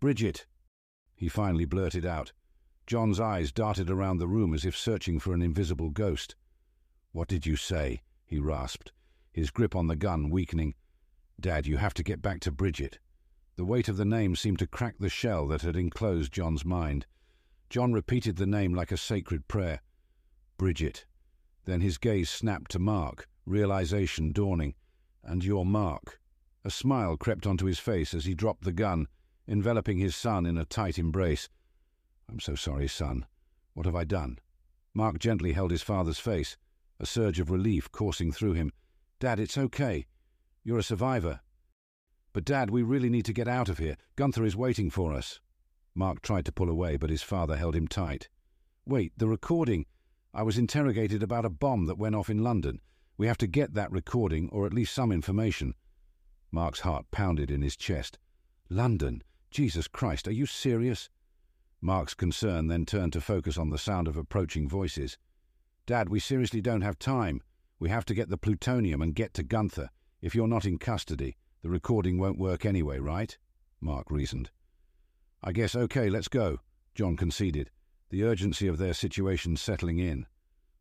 Bridget, 0.00 0.46
he 1.16 1.28
finally 1.28 1.64
blurted 1.64 2.04
out. 2.04 2.32
John's 2.86 3.18
eyes 3.18 3.50
darted 3.50 3.90
around 3.90 4.18
the 4.18 4.28
room 4.28 4.52
as 4.52 4.64
if 4.64 4.76
searching 4.76 5.18
for 5.18 5.32
an 5.32 5.40
invisible 5.40 5.90
ghost. 5.90 6.36
What 7.12 7.28
did 7.28 7.46
you 7.46 7.56
say? 7.56 8.02
he 8.24 8.38
rasped, 8.38 8.92
his 9.32 9.50
grip 9.50 9.74
on 9.74 9.86
the 9.86 9.96
gun 9.96 10.28
weakening. 10.28 10.74
Dad, 11.40 11.66
you 11.66 11.78
have 11.78 11.94
to 11.94 12.02
get 12.02 12.20
back 12.20 12.40
to 12.40 12.52
Bridget. 12.52 12.98
The 13.56 13.64
weight 13.64 13.88
of 13.88 13.96
the 13.96 14.04
name 14.04 14.36
seemed 14.36 14.58
to 14.58 14.66
crack 14.66 14.96
the 14.98 15.08
shell 15.08 15.46
that 15.48 15.62
had 15.62 15.76
enclosed 15.76 16.32
John's 16.32 16.64
mind. 16.64 17.06
John 17.70 17.92
repeated 17.92 18.36
the 18.36 18.46
name 18.46 18.74
like 18.74 18.92
a 18.92 18.96
sacred 18.96 19.48
prayer. 19.48 19.80
Bridget. 20.58 21.06
Then 21.64 21.80
his 21.80 21.98
gaze 21.98 22.28
snapped 22.28 22.70
to 22.72 22.78
Mark, 22.78 23.28
realization 23.46 24.32
dawning. 24.32 24.74
And 25.22 25.44
your 25.44 25.64
Mark. 25.64 26.20
A 26.64 26.70
smile 26.70 27.16
crept 27.16 27.46
onto 27.46 27.66
his 27.66 27.78
face 27.78 28.14
as 28.14 28.24
he 28.24 28.34
dropped 28.34 28.64
the 28.64 28.72
gun, 28.72 29.06
enveloping 29.46 29.98
his 29.98 30.16
son 30.16 30.46
in 30.46 30.56
a 30.56 30.64
tight 30.64 30.98
embrace. 30.98 31.48
I'm 32.28 32.40
so 32.40 32.54
sorry, 32.54 32.88
son. 32.88 33.26
What 33.74 33.86
have 33.86 33.96
I 33.96 34.04
done? 34.04 34.38
Mark 34.94 35.18
gently 35.18 35.52
held 35.52 35.70
his 35.70 35.82
father's 35.82 36.18
face, 36.18 36.56
a 37.00 37.06
surge 37.06 37.40
of 37.40 37.50
relief 37.50 37.90
coursing 37.90 38.32
through 38.32 38.52
him. 38.52 38.72
Dad, 39.20 39.40
it's 39.40 39.58
okay. 39.58 40.06
You're 40.62 40.78
a 40.78 40.82
survivor. 40.82 41.40
But, 42.32 42.44
Dad, 42.44 42.70
we 42.70 42.82
really 42.82 43.10
need 43.10 43.24
to 43.26 43.32
get 43.32 43.48
out 43.48 43.68
of 43.68 43.78
here. 43.78 43.96
Gunther 44.16 44.44
is 44.44 44.56
waiting 44.56 44.90
for 44.90 45.12
us. 45.12 45.40
Mark 45.94 46.22
tried 46.22 46.44
to 46.46 46.52
pull 46.52 46.68
away, 46.70 46.96
but 46.96 47.10
his 47.10 47.22
father 47.22 47.56
held 47.56 47.76
him 47.76 47.86
tight. 47.86 48.28
Wait, 48.86 49.12
the 49.16 49.28
recording. 49.28 49.86
I 50.32 50.42
was 50.42 50.58
interrogated 50.58 51.22
about 51.22 51.44
a 51.44 51.50
bomb 51.50 51.86
that 51.86 51.98
went 51.98 52.14
off 52.14 52.28
in 52.28 52.42
London. 52.42 52.80
We 53.16 53.26
have 53.28 53.38
to 53.38 53.46
get 53.46 53.74
that 53.74 53.92
recording, 53.92 54.48
or 54.50 54.66
at 54.66 54.74
least 54.74 54.94
some 54.94 55.12
information. 55.12 55.74
Mark's 56.50 56.80
heart 56.80 57.06
pounded 57.10 57.50
in 57.50 57.62
his 57.62 57.76
chest. 57.76 58.18
London? 58.68 59.22
Jesus 59.50 59.86
Christ, 59.86 60.26
are 60.26 60.32
you 60.32 60.46
serious? 60.46 61.10
Mark's 61.80 62.14
concern 62.14 62.66
then 62.66 62.86
turned 62.86 63.12
to 63.12 63.20
focus 63.20 63.56
on 63.56 63.70
the 63.70 63.78
sound 63.78 64.08
of 64.08 64.16
approaching 64.16 64.68
voices. 64.68 65.16
Dad, 65.86 66.08
we 66.08 66.18
seriously 66.18 66.60
don't 66.60 66.80
have 66.80 66.98
time. 66.98 67.40
We 67.78 67.88
have 67.90 68.04
to 68.06 68.14
get 68.14 68.30
the 68.30 68.38
plutonium 68.38 69.02
and 69.02 69.14
get 69.14 69.34
to 69.34 69.42
Gunther. 69.42 69.90
If 70.22 70.34
you're 70.34 70.48
not 70.48 70.64
in 70.64 70.78
custody, 70.78 71.36
the 71.62 71.68
recording 71.68 72.18
won't 72.18 72.38
work 72.38 72.64
anyway, 72.64 72.98
right? 72.98 73.36
Mark 73.80 74.10
reasoned. 74.10 74.50
I 75.42 75.52
guess 75.52 75.76
okay, 75.76 76.08
let's 76.08 76.28
go, 76.28 76.60
John 76.94 77.16
conceded, 77.16 77.70
the 78.08 78.24
urgency 78.24 78.66
of 78.66 78.78
their 78.78 78.94
situation 78.94 79.56
settling 79.56 79.98
in. 79.98 80.26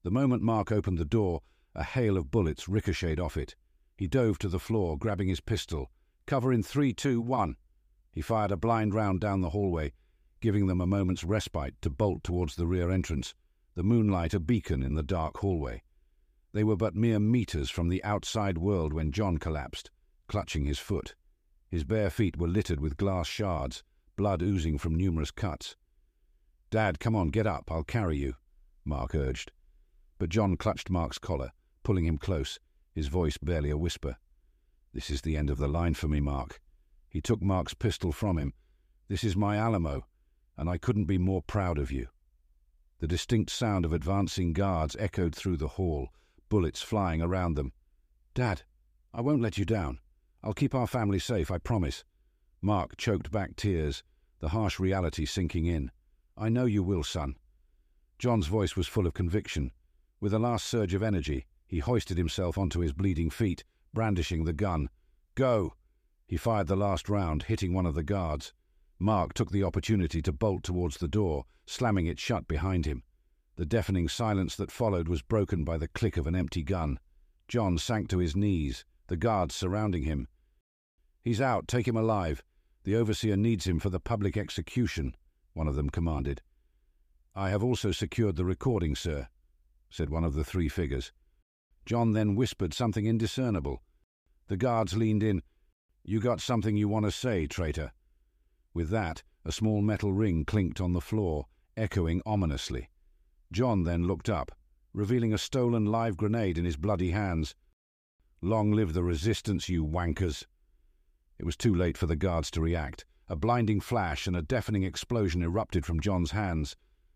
The 0.03 0.11
moment 0.11 0.41
Mark 0.41 0.71
opened 0.71 0.97
the 0.97 1.05
door, 1.05 1.41
a 1.75 1.83
hail 1.83 2.17
of 2.17 2.31
bullets 2.31 2.69
ricocheted 2.69 3.19
off 3.19 3.37
it. 3.37 3.55
He 3.97 4.07
dove 4.07 4.37
to 4.39 4.49
the 4.49 4.59
floor, 4.59 4.97
grabbing 4.97 5.27
his 5.27 5.39
pistol. 5.39 5.91
Cover 6.25 6.53
in 6.53 6.63
three, 6.63 6.93
two, 6.93 7.21
one. 7.21 7.55
He 8.11 8.21
fired 8.21 8.51
a 8.51 8.57
blind 8.57 8.93
round 8.93 9.21
down 9.21 9.41
the 9.41 9.49
hallway, 9.51 9.93
giving 10.39 10.67
them 10.67 10.81
a 10.81 10.87
moment's 10.87 11.23
respite 11.23 11.75
to 11.81 11.89
bolt 11.89 12.23
towards 12.23 12.55
the 12.55 12.67
rear 12.67 12.91
entrance, 12.91 13.33
the 13.75 13.83
moonlight 13.83 14.33
a 14.33 14.39
beacon 14.39 14.83
in 14.83 14.95
the 14.95 15.03
dark 15.03 15.37
hallway. 15.37 15.81
They 16.53 16.63
were 16.63 16.75
but 16.75 16.95
mere 16.95 17.19
meters 17.19 17.69
from 17.69 17.89
the 17.89 18.03
outside 18.03 18.57
world 18.57 18.93
when 18.93 19.11
John 19.11 19.37
collapsed, 19.37 19.89
clutching 20.27 20.65
his 20.65 20.79
foot. 20.79 21.15
His 21.69 21.83
bare 21.83 22.11
feet 22.11 22.37
were 22.37 22.47
littered 22.47 22.79
with 22.79 22.97
glass 22.97 23.25
shards, 23.27 23.83
blood 24.15 24.43
oozing 24.43 24.77
from 24.77 24.93
numerous 24.93 25.31
cuts. 25.31 25.75
Dad, 26.69 26.99
come 26.99 27.15
on, 27.15 27.29
get 27.29 27.47
up, 27.47 27.71
I'll 27.71 27.83
carry 27.83 28.17
you, 28.17 28.35
Mark 28.85 29.15
urged. 29.15 29.51
But 30.19 30.29
John 30.29 30.55
clutched 30.55 30.89
Mark's 30.91 31.17
collar, 31.17 31.51
pulling 31.83 32.05
him 32.05 32.17
close, 32.17 32.59
his 32.93 33.07
voice 33.07 33.37
barely 33.37 33.69
a 33.69 33.77
whisper. 33.77 34.17
This 34.93 35.09
is 35.09 35.21
the 35.21 35.37
end 35.37 35.49
of 35.49 35.57
the 35.57 35.67
line 35.67 35.93
for 35.93 36.07
me, 36.07 36.19
Mark. 36.19 36.61
He 37.09 37.21
took 37.21 37.41
Mark's 37.41 37.73
pistol 37.73 38.11
from 38.11 38.37
him. 38.37 38.53
This 39.07 39.23
is 39.23 39.35
my 39.35 39.57
Alamo, 39.57 40.05
and 40.57 40.69
I 40.69 40.77
couldn't 40.77 41.05
be 41.05 41.17
more 41.17 41.41
proud 41.41 41.77
of 41.77 41.91
you. 41.91 42.07
The 42.99 43.07
distinct 43.07 43.49
sound 43.49 43.85
of 43.85 43.93
advancing 43.93 44.53
guards 44.53 44.95
echoed 44.97 45.35
through 45.35 45.57
the 45.57 45.67
hall, 45.67 46.09
bullets 46.49 46.81
flying 46.81 47.21
around 47.21 47.55
them. 47.55 47.73
Dad, 48.33 48.61
I 49.13 49.21
won't 49.21 49.41
let 49.41 49.57
you 49.57 49.65
down. 49.65 49.99
I'll 50.43 50.53
keep 50.53 50.73
our 50.73 50.87
family 50.87 51.19
safe, 51.19 51.51
I 51.51 51.57
promise. 51.57 52.03
Mark 52.61 52.95
choked 52.97 53.29
back 53.29 53.55
tears, 53.55 54.03
the 54.39 54.49
harsh 54.49 54.79
reality 54.79 55.25
sinking 55.25 55.65
in. 55.65 55.91
I 56.37 56.49
know 56.49 56.65
you 56.65 56.81
will, 56.81 57.03
son. 57.03 57.35
John's 58.19 58.47
voice 58.47 58.75
was 58.75 58.87
full 58.87 59.05
of 59.05 59.13
conviction. 59.13 59.71
With 60.19 60.33
a 60.33 60.39
last 60.39 60.65
surge 60.65 60.93
of 60.93 61.03
energy, 61.03 61.45
he 61.73 61.79
hoisted 61.79 62.19
himself 62.19 62.55
onto 62.55 62.81
his 62.81 62.93
bleeding 62.93 63.31
feet, 63.31 63.63
brandishing 63.95 64.43
the 64.43 64.53
gun. 64.53 64.91
Go! 65.33 65.73
He 66.27 66.37
fired 66.37 66.67
the 66.67 66.75
last 66.75 67.09
round, 67.09 67.41
hitting 67.41 67.73
one 67.73 67.87
of 67.87 67.95
the 67.95 68.03
guards. 68.03 68.53
Mark 68.99 69.33
took 69.33 69.49
the 69.49 69.63
opportunity 69.63 70.21
to 70.21 70.31
bolt 70.31 70.61
towards 70.61 70.97
the 70.97 71.07
door, 71.07 71.45
slamming 71.65 72.05
it 72.05 72.19
shut 72.19 72.47
behind 72.47 72.85
him. 72.85 73.01
The 73.55 73.65
deafening 73.65 74.07
silence 74.07 74.55
that 74.57 74.69
followed 74.69 75.07
was 75.07 75.23
broken 75.23 75.63
by 75.63 75.79
the 75.79 75.87
click 75.87 76.15
of 76.15 76.27
an 76.27 76.35
empty 76.35 76.61
gun. 76.61 76.99
John 77.47 77.79
sank 77.79 78.07
to 78.09 78.19
his 78.19 78.35
knees, 78.35 78.85
the 79.07 79.17
guards 79.17 79.55
surrounding 79.55 80.03
him. 80.03 80.27
He's 81.23 81.41
out, 81.41 81.67
take 81.67 81.87
him 81.87 81.97
alive. 81.97 82.43
The 82.83 82.95
overseer 82.95 83.35
needs 83.35 83.65
him 83.65 83.79
for 83.79 83.89
the 83.89 83.99
public 83.99 84.37
execution, 84.37 85.15
one 85.53 85.67
of 85.67 85.73
them 85.73 85.89
commanded. 85.89 86.43
I 87.33 87.49
have 87.49 87.63
also 87.63 87.91
secured 87.91 88.35
the 88.35 88.45
recording, 88.45 88.95
sir, 88.95 89.27
said 89.89 90.11
one 90.11 90.23
of 90.23 90.35
the 90.35 90.43
three 90.43 90.69
figures. 90.69 91.11
John 91.85 92.13
then 92.13 92.35
whispered 92.35 92.73
something 92.73 93.05
indiscernible. 93.05 93.83
The 94.47 94.57
guards 94.57 94.95
leaned 94.95 95.23
in. 95.23 95.41
You 96.03 96.19
got 96.19 96.41
something 96.41 96.77
you 96.77 96.87
want 96.87 97.05
to 97.05 97.11
say, 97.11 97.47
traitor. 97.47 97.91
With 98.73 98.89
that, 98.89 99.23
a 99.45 99.51
small 99.51 99.81
metal 99.81 100.13
ring 100.13 100.45
clinked 100.45 100.79
on 100.79 100.93
the 100.93 101.01
floor, 101.01 101.47
echoing 101.75 102.21
ominously. 102.25 102.89
John 103.51 103.83
then 103.83 104.07
looked 104.07 104.29
up, 104.29 104.51
revealing 104.93 105.33
a 105.33 105.37
stolen 105.37 105.85
live 105.85 106.17
grenade 106.17 106.57
in 106.57 106.65
his 106.65 106.77
bloody 106.77 107.11
hands. 107.11 107.55
Long 108.41 108.71
live 108.71 108.93
the 108.93 109.03
resistance, 109.03 109.69
you 109.69 109.85
wankers! 109.85 110.45
It 111.37 111.45
was 111.45 111.57
too 111.57 111.73
late 111.73 111.97
for 111.97 112.05
the 112.05 112.15
guards 112.15 112.49
to 112.51 112.61
react. 112.61 113.05
A 113.27 113.35
blinding 113.35 113.79
flash 113.79 114.27
and 114.27 114.35
a 114.35 114.41
deafening 114.41 114.83
explosion 114.83 115.41
erupted 115.41 115.85
from 115.85 115.99
John's 115.99 116.31
hands, 116.31 116.75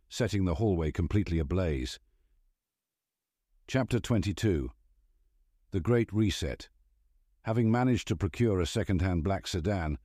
setting 0.10 0.46
the 0.46 0.56
hallway 0.56 0.92
completely 0.92 1.40
ablaze. 1.40 2.00
Chapter 3.70 4.00
22 4.00 4.72
The 5.72 5.82
Great 5.82 6.14
Reset 6.14 6.70
Having 7.42 7.70
managed 7.70 8.08
to 8.08 8.16
procure 8.16 8.62
a 8.62 8.66
second-hand 8.66 9.26
black 9.26 9.46
sedan, 9.46 9.98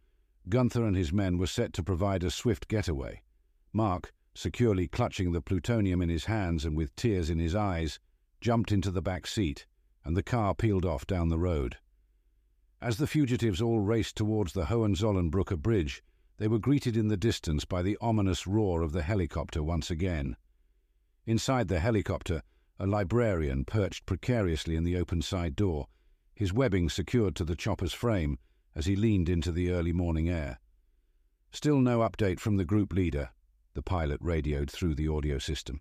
Gunther 0.49 0.85
and 0.85 0.97
his 0.97 1.13
men 1.13 1.39
were 1.39 1.47
set 1.47 1.73
to 1.75 1.85
provide 1.85 2.25
a 2.25 2.31
swift 2.33 2.67
getaway. 2.67 3.23
Mark, 3.73 4.13
securely 4.35 4.89
clutching 4.89 5.31
the 5.31 5.41
plutonium 5.41 6.03
in 6.03 6.09
his 6.09 6.25
hands 6.25 6.65
and 6.65 6.77
with 6.77 6.97
tears 6.97 7.31
in 7.31 7.39
his 7.39 7.55
eyes, 7.55 8.01
jumped 8.41 8.73
into 8.73 8.91
the 8.91 9.01
back 9.01 9.29
seat, 9.29 9.65
and 10.05 10.17
the 10.17 10.25
car 10.25 10.57
peeled 10.57 10.85
off 10.85 11.07
down 11.07 11.29
the 11.29 11.39
road. 11.39 11.77
As 12.81 12.97
the 12.97 13.07
fugitives 13.07 13.63
all 13.63 13.79
raced 13.79 14.17
towards 14.17 14.55
the 14.55 14.65
Hohenzollernbrücke 14.65 15.63
bridge, 15.63 16.03
they 16.39 16.49
were 16.49 16.59
greeted 16.59 16.97
in 16.97 17.07
the 17.07 17.17
distance 17.17 17.65
by 17.65 17.83
the 17.83 17.97
ominous 18.01 18.45
roar 18.45 18.83
of 18.83 18.91
the 18.91 19.03
helicopter 19.03 19.63
once 19.63 19.89
again. 19.89 20.37
Inside 21.27 21.69
the 21.69 21.79
helicopter, 21.79 22.43
a 22.79 22.87
librarian 22.87 23.65
perched 23.65 24.07
precariously 24.07 24.77
in 24.77 24.85
the 24.85 24.97
open 24.97 25.23
side 25.23 25.55
door, 25.55 25.87
his 26.35 26.53
webbing 26.53 26.89
secured 26.89 27.37
to 27.37 27.45
the 27.45 27.57
chopper's 27.57 27.93
frame 27.93 28.39
as 28.75 28.87
he 28.87 28.97
leaned 28.97 29.29
into 29.29 29.53
the 29.53 29.71
early 29.71 29.93
morning 29.93 30.29
air. 30.29 30.59
Still 31.53 31.81
no 31.81 32.01
update 32.01 32.41
from 32.41 32.57
the 32.57 32.65
group 32.65 32.93
leader, 32.93 33.31
the 33.75 33.83
pilot 33.83 34.19
radioed 34.21 34.71
through 34.71 34.95
the 34.95 35.09
audio 35.09 35.39
system. 35.39 35.81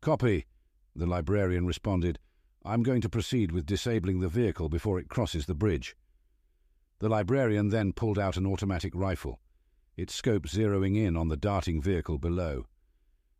Copy, 0.00 0.46
the 0.94 1.06
librarian 1.06 1.66
responded. 1.66 2.18
I'm 2.64 2.82
going 2.82 3.00
to 3.00 3.08
proceed 3.08 3.52
with 3.52 3.66
disabling 3.66 4.20
the 4.20 4.28
vehicle 4.28 4.68
before 4.68 4.98
it 4.98 5.08
crosses 5.08 5.46
the 5.46 5.54
bridge. 5.54 5.96
The 6.98 7.08
librarian 7.08 7.68
then 7.68 7.92
pulled 7.92 8.18
out 8.18 8.36
an 8.36 8.46
automatic 8.46 8.92
rifle, 8.94 9.40
its 9.96 10.14
scope 10.14 10.46
zeroing 10.46 10.96
in 10.96 11.16
on 11.16 11.28
the 11.28 11.36
darting 11.36 11.80
vehicle 11.80 12.18
below. 12.18 12.66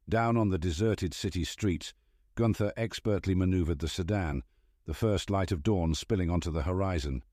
Down 0.08 0.36
on 0.36 0.48
the 0.48 0.58
deserted 0.58 1.12
city 1.12 1.44
streets, 1.44 1.92
Gunther 2.38 2.72
expertly 2.76 3.34
maneuvered 3.34 3.80
the 3.80 3.88
sedan, 3.88 4.44
the 4.86 4.94
first 4.94 5.28
light 5.28 5.50
of 5.50 5.64
dawn 5.64 5.92
spilling 5.92 6.30
onto 6.30 6.52
the 6.52 6.62
horizon. 6.62 7.24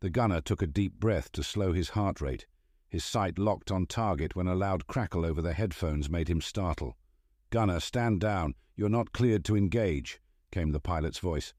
The 0.00 0.08
gunner 0.08 0.40
took 0.40 0.62
a 0.62 0.66
deep 0.66 0.94
breath 0.94 1.30
to 1.32 1.42
slow 1.42 1.74
his 1.74 1.90
heart 1.90 2.22
rate. 2.22 2.46
His 2.88 3.04
sight 3.04 3.38
locked 3.38 3.70
on 3.70 3.84
target 3.84 4.34
when 4.34 4.46
a 4.46 4.54
loud 4.54 4.86
crackle 4.86 5.26
over 5.26 5.42
the 5.42 5.52
headphones 5.52 6.08
made 6.08 6.28
him 6.28 6.40
startle. 6.40 6.96
Gunner, 7.50 7.78
stand 7.78 8.22
down. 8.22 8.54
You're 8.74 8.88
not 8.88 9.12
cleared 9.12 9.44
to 9.44 9.54
engage, 9.54 10.18
came 10.50 10.72
the 10.72 10.80
pilot's 10.80 11.18
voice. 11.18 11.52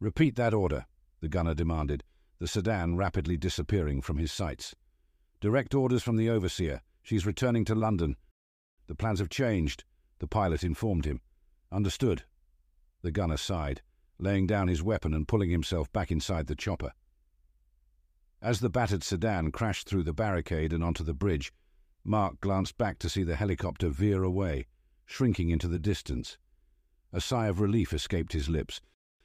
Repeat 0.00 0.34
that 0.34 0.52
order, 0.52 0.86
the 1.20 1.28
gunner 1.28 1.54
demanded, 1.54 2.02
the 2.40 2.48
sedan 2.48 2.96
rapidly 2.96 3.36
disappearing 3.36 4.02
from 4.02 4.18
his 4.18 4.32
sights. 4.32 4.74
Direct 5.40 5.76
orders 5.76 6.02
from 6.02 6.16
the 6.16 6.28
overseer. 6.28 6.80
She's 7.04 7.24
returning 7.24 7.64
to 7.66 7.76
London. 7.76 8.16
The 8.88 8.96
plans 8.96 9.20
have 9.20 9.30
changed, 9.30 9.84
the 10.18 10.26
pilot 10.26 10.64
informed 10.64 11.04
him. 11.04 11.20
Understood. 11.70 12.24
The 13.02 13.12
gunner 13.12 13.36
sighed, 13.36 13.82
laying 14.18 14.46
down 14.46 14.68
his 14.68 14.82
weapon 14.82 15.12
and 15.12 15.26
pulling 15.26 15.50
himself 15.50 15.92
back 15.92 16.10
inside 16.10 16.46
the 16.46 16.54
chopper. 16.54 16.92
As 18.40 18.60
the 18.60 18.70
battered 18.70 19.02
sedan 19.02 19.52
crashed 19.52 19.88
through 19.88 20.04
the 20.04 20.12
barricade 20.12 20.72
and 20.72 20.82
onto 20.82 21.04
the 21.04 21.14
bridge, 21.14 21.52
Mark 22.04 22.40
glanced 22.40 22.78
back 22.78 22.98
to 23.00 23.08
see 23.08 23.22
the 23.22 23.36
helicopter 23.36 23.88
veer 23.88 24.22
away, 24.24 24.66
shrinking 25.04 25.50
into 25.50 25.68
the 25.68 25.78
distance. 25.78 26.38
A 27.12 27.20
sigh 27.20 27.46
of 27.46 27.60
relief 27.60 27.92
escaped 27.92 28.32
his 28.32 28.48
lips, 28.48 28.80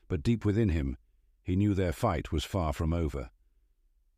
but 0.08 0.22
deep 0.22 0.46
within 0.46 0.70
him 0.70 0.98
he 1.44 1.56
knew 1.56 1.74
their 1.74 1.94
fight 1.94 2.32
was 2.32 2.44
far 2.44 2.74
from 2.74 2.94
over. 2.94 3.30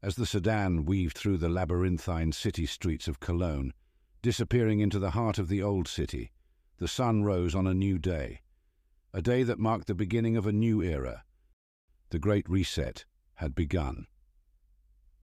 As 0.02 0.16
the 0.16 0.26
sedan 0.26 0.86
weaved 0.86 1.18
through 1.18 1.38
the 1.38 1.50
labyrinthine 1.50 2.32
city 2.32 2.66
streets 2.66 3.08
of 3.08 3.20
Cologne, 3.20 3.74
disappearing 4.22 4.80
into 4.80 5.00
the 5.00 5.12
heart 5.12 5.38
of 5.38 5.48
the 5.48 5.62
old 5.62 5.88
city, 5.88 6.32
the 6.78 6.88
sun 6.88 7.24
rose 7.24 7.54
on 7.54 7.68
a 7.68 7.74
new 7.74 7.98
day, 7.98 8.42
a 9.14 9.22
day 9.22 9.44
that 9.44 9.60
marked 9.60 9.88
the 9.88 9.96
beginning 9.96 10.38
of 10.38 10.46
a 10.46 10.52
new 10.52 10.82
era. 10.82 11.24
The 12.12 12.20
Great 12.20 12.48
Reset 12.50 13.06
had 13.36 13.56
begun. 13.56 14.08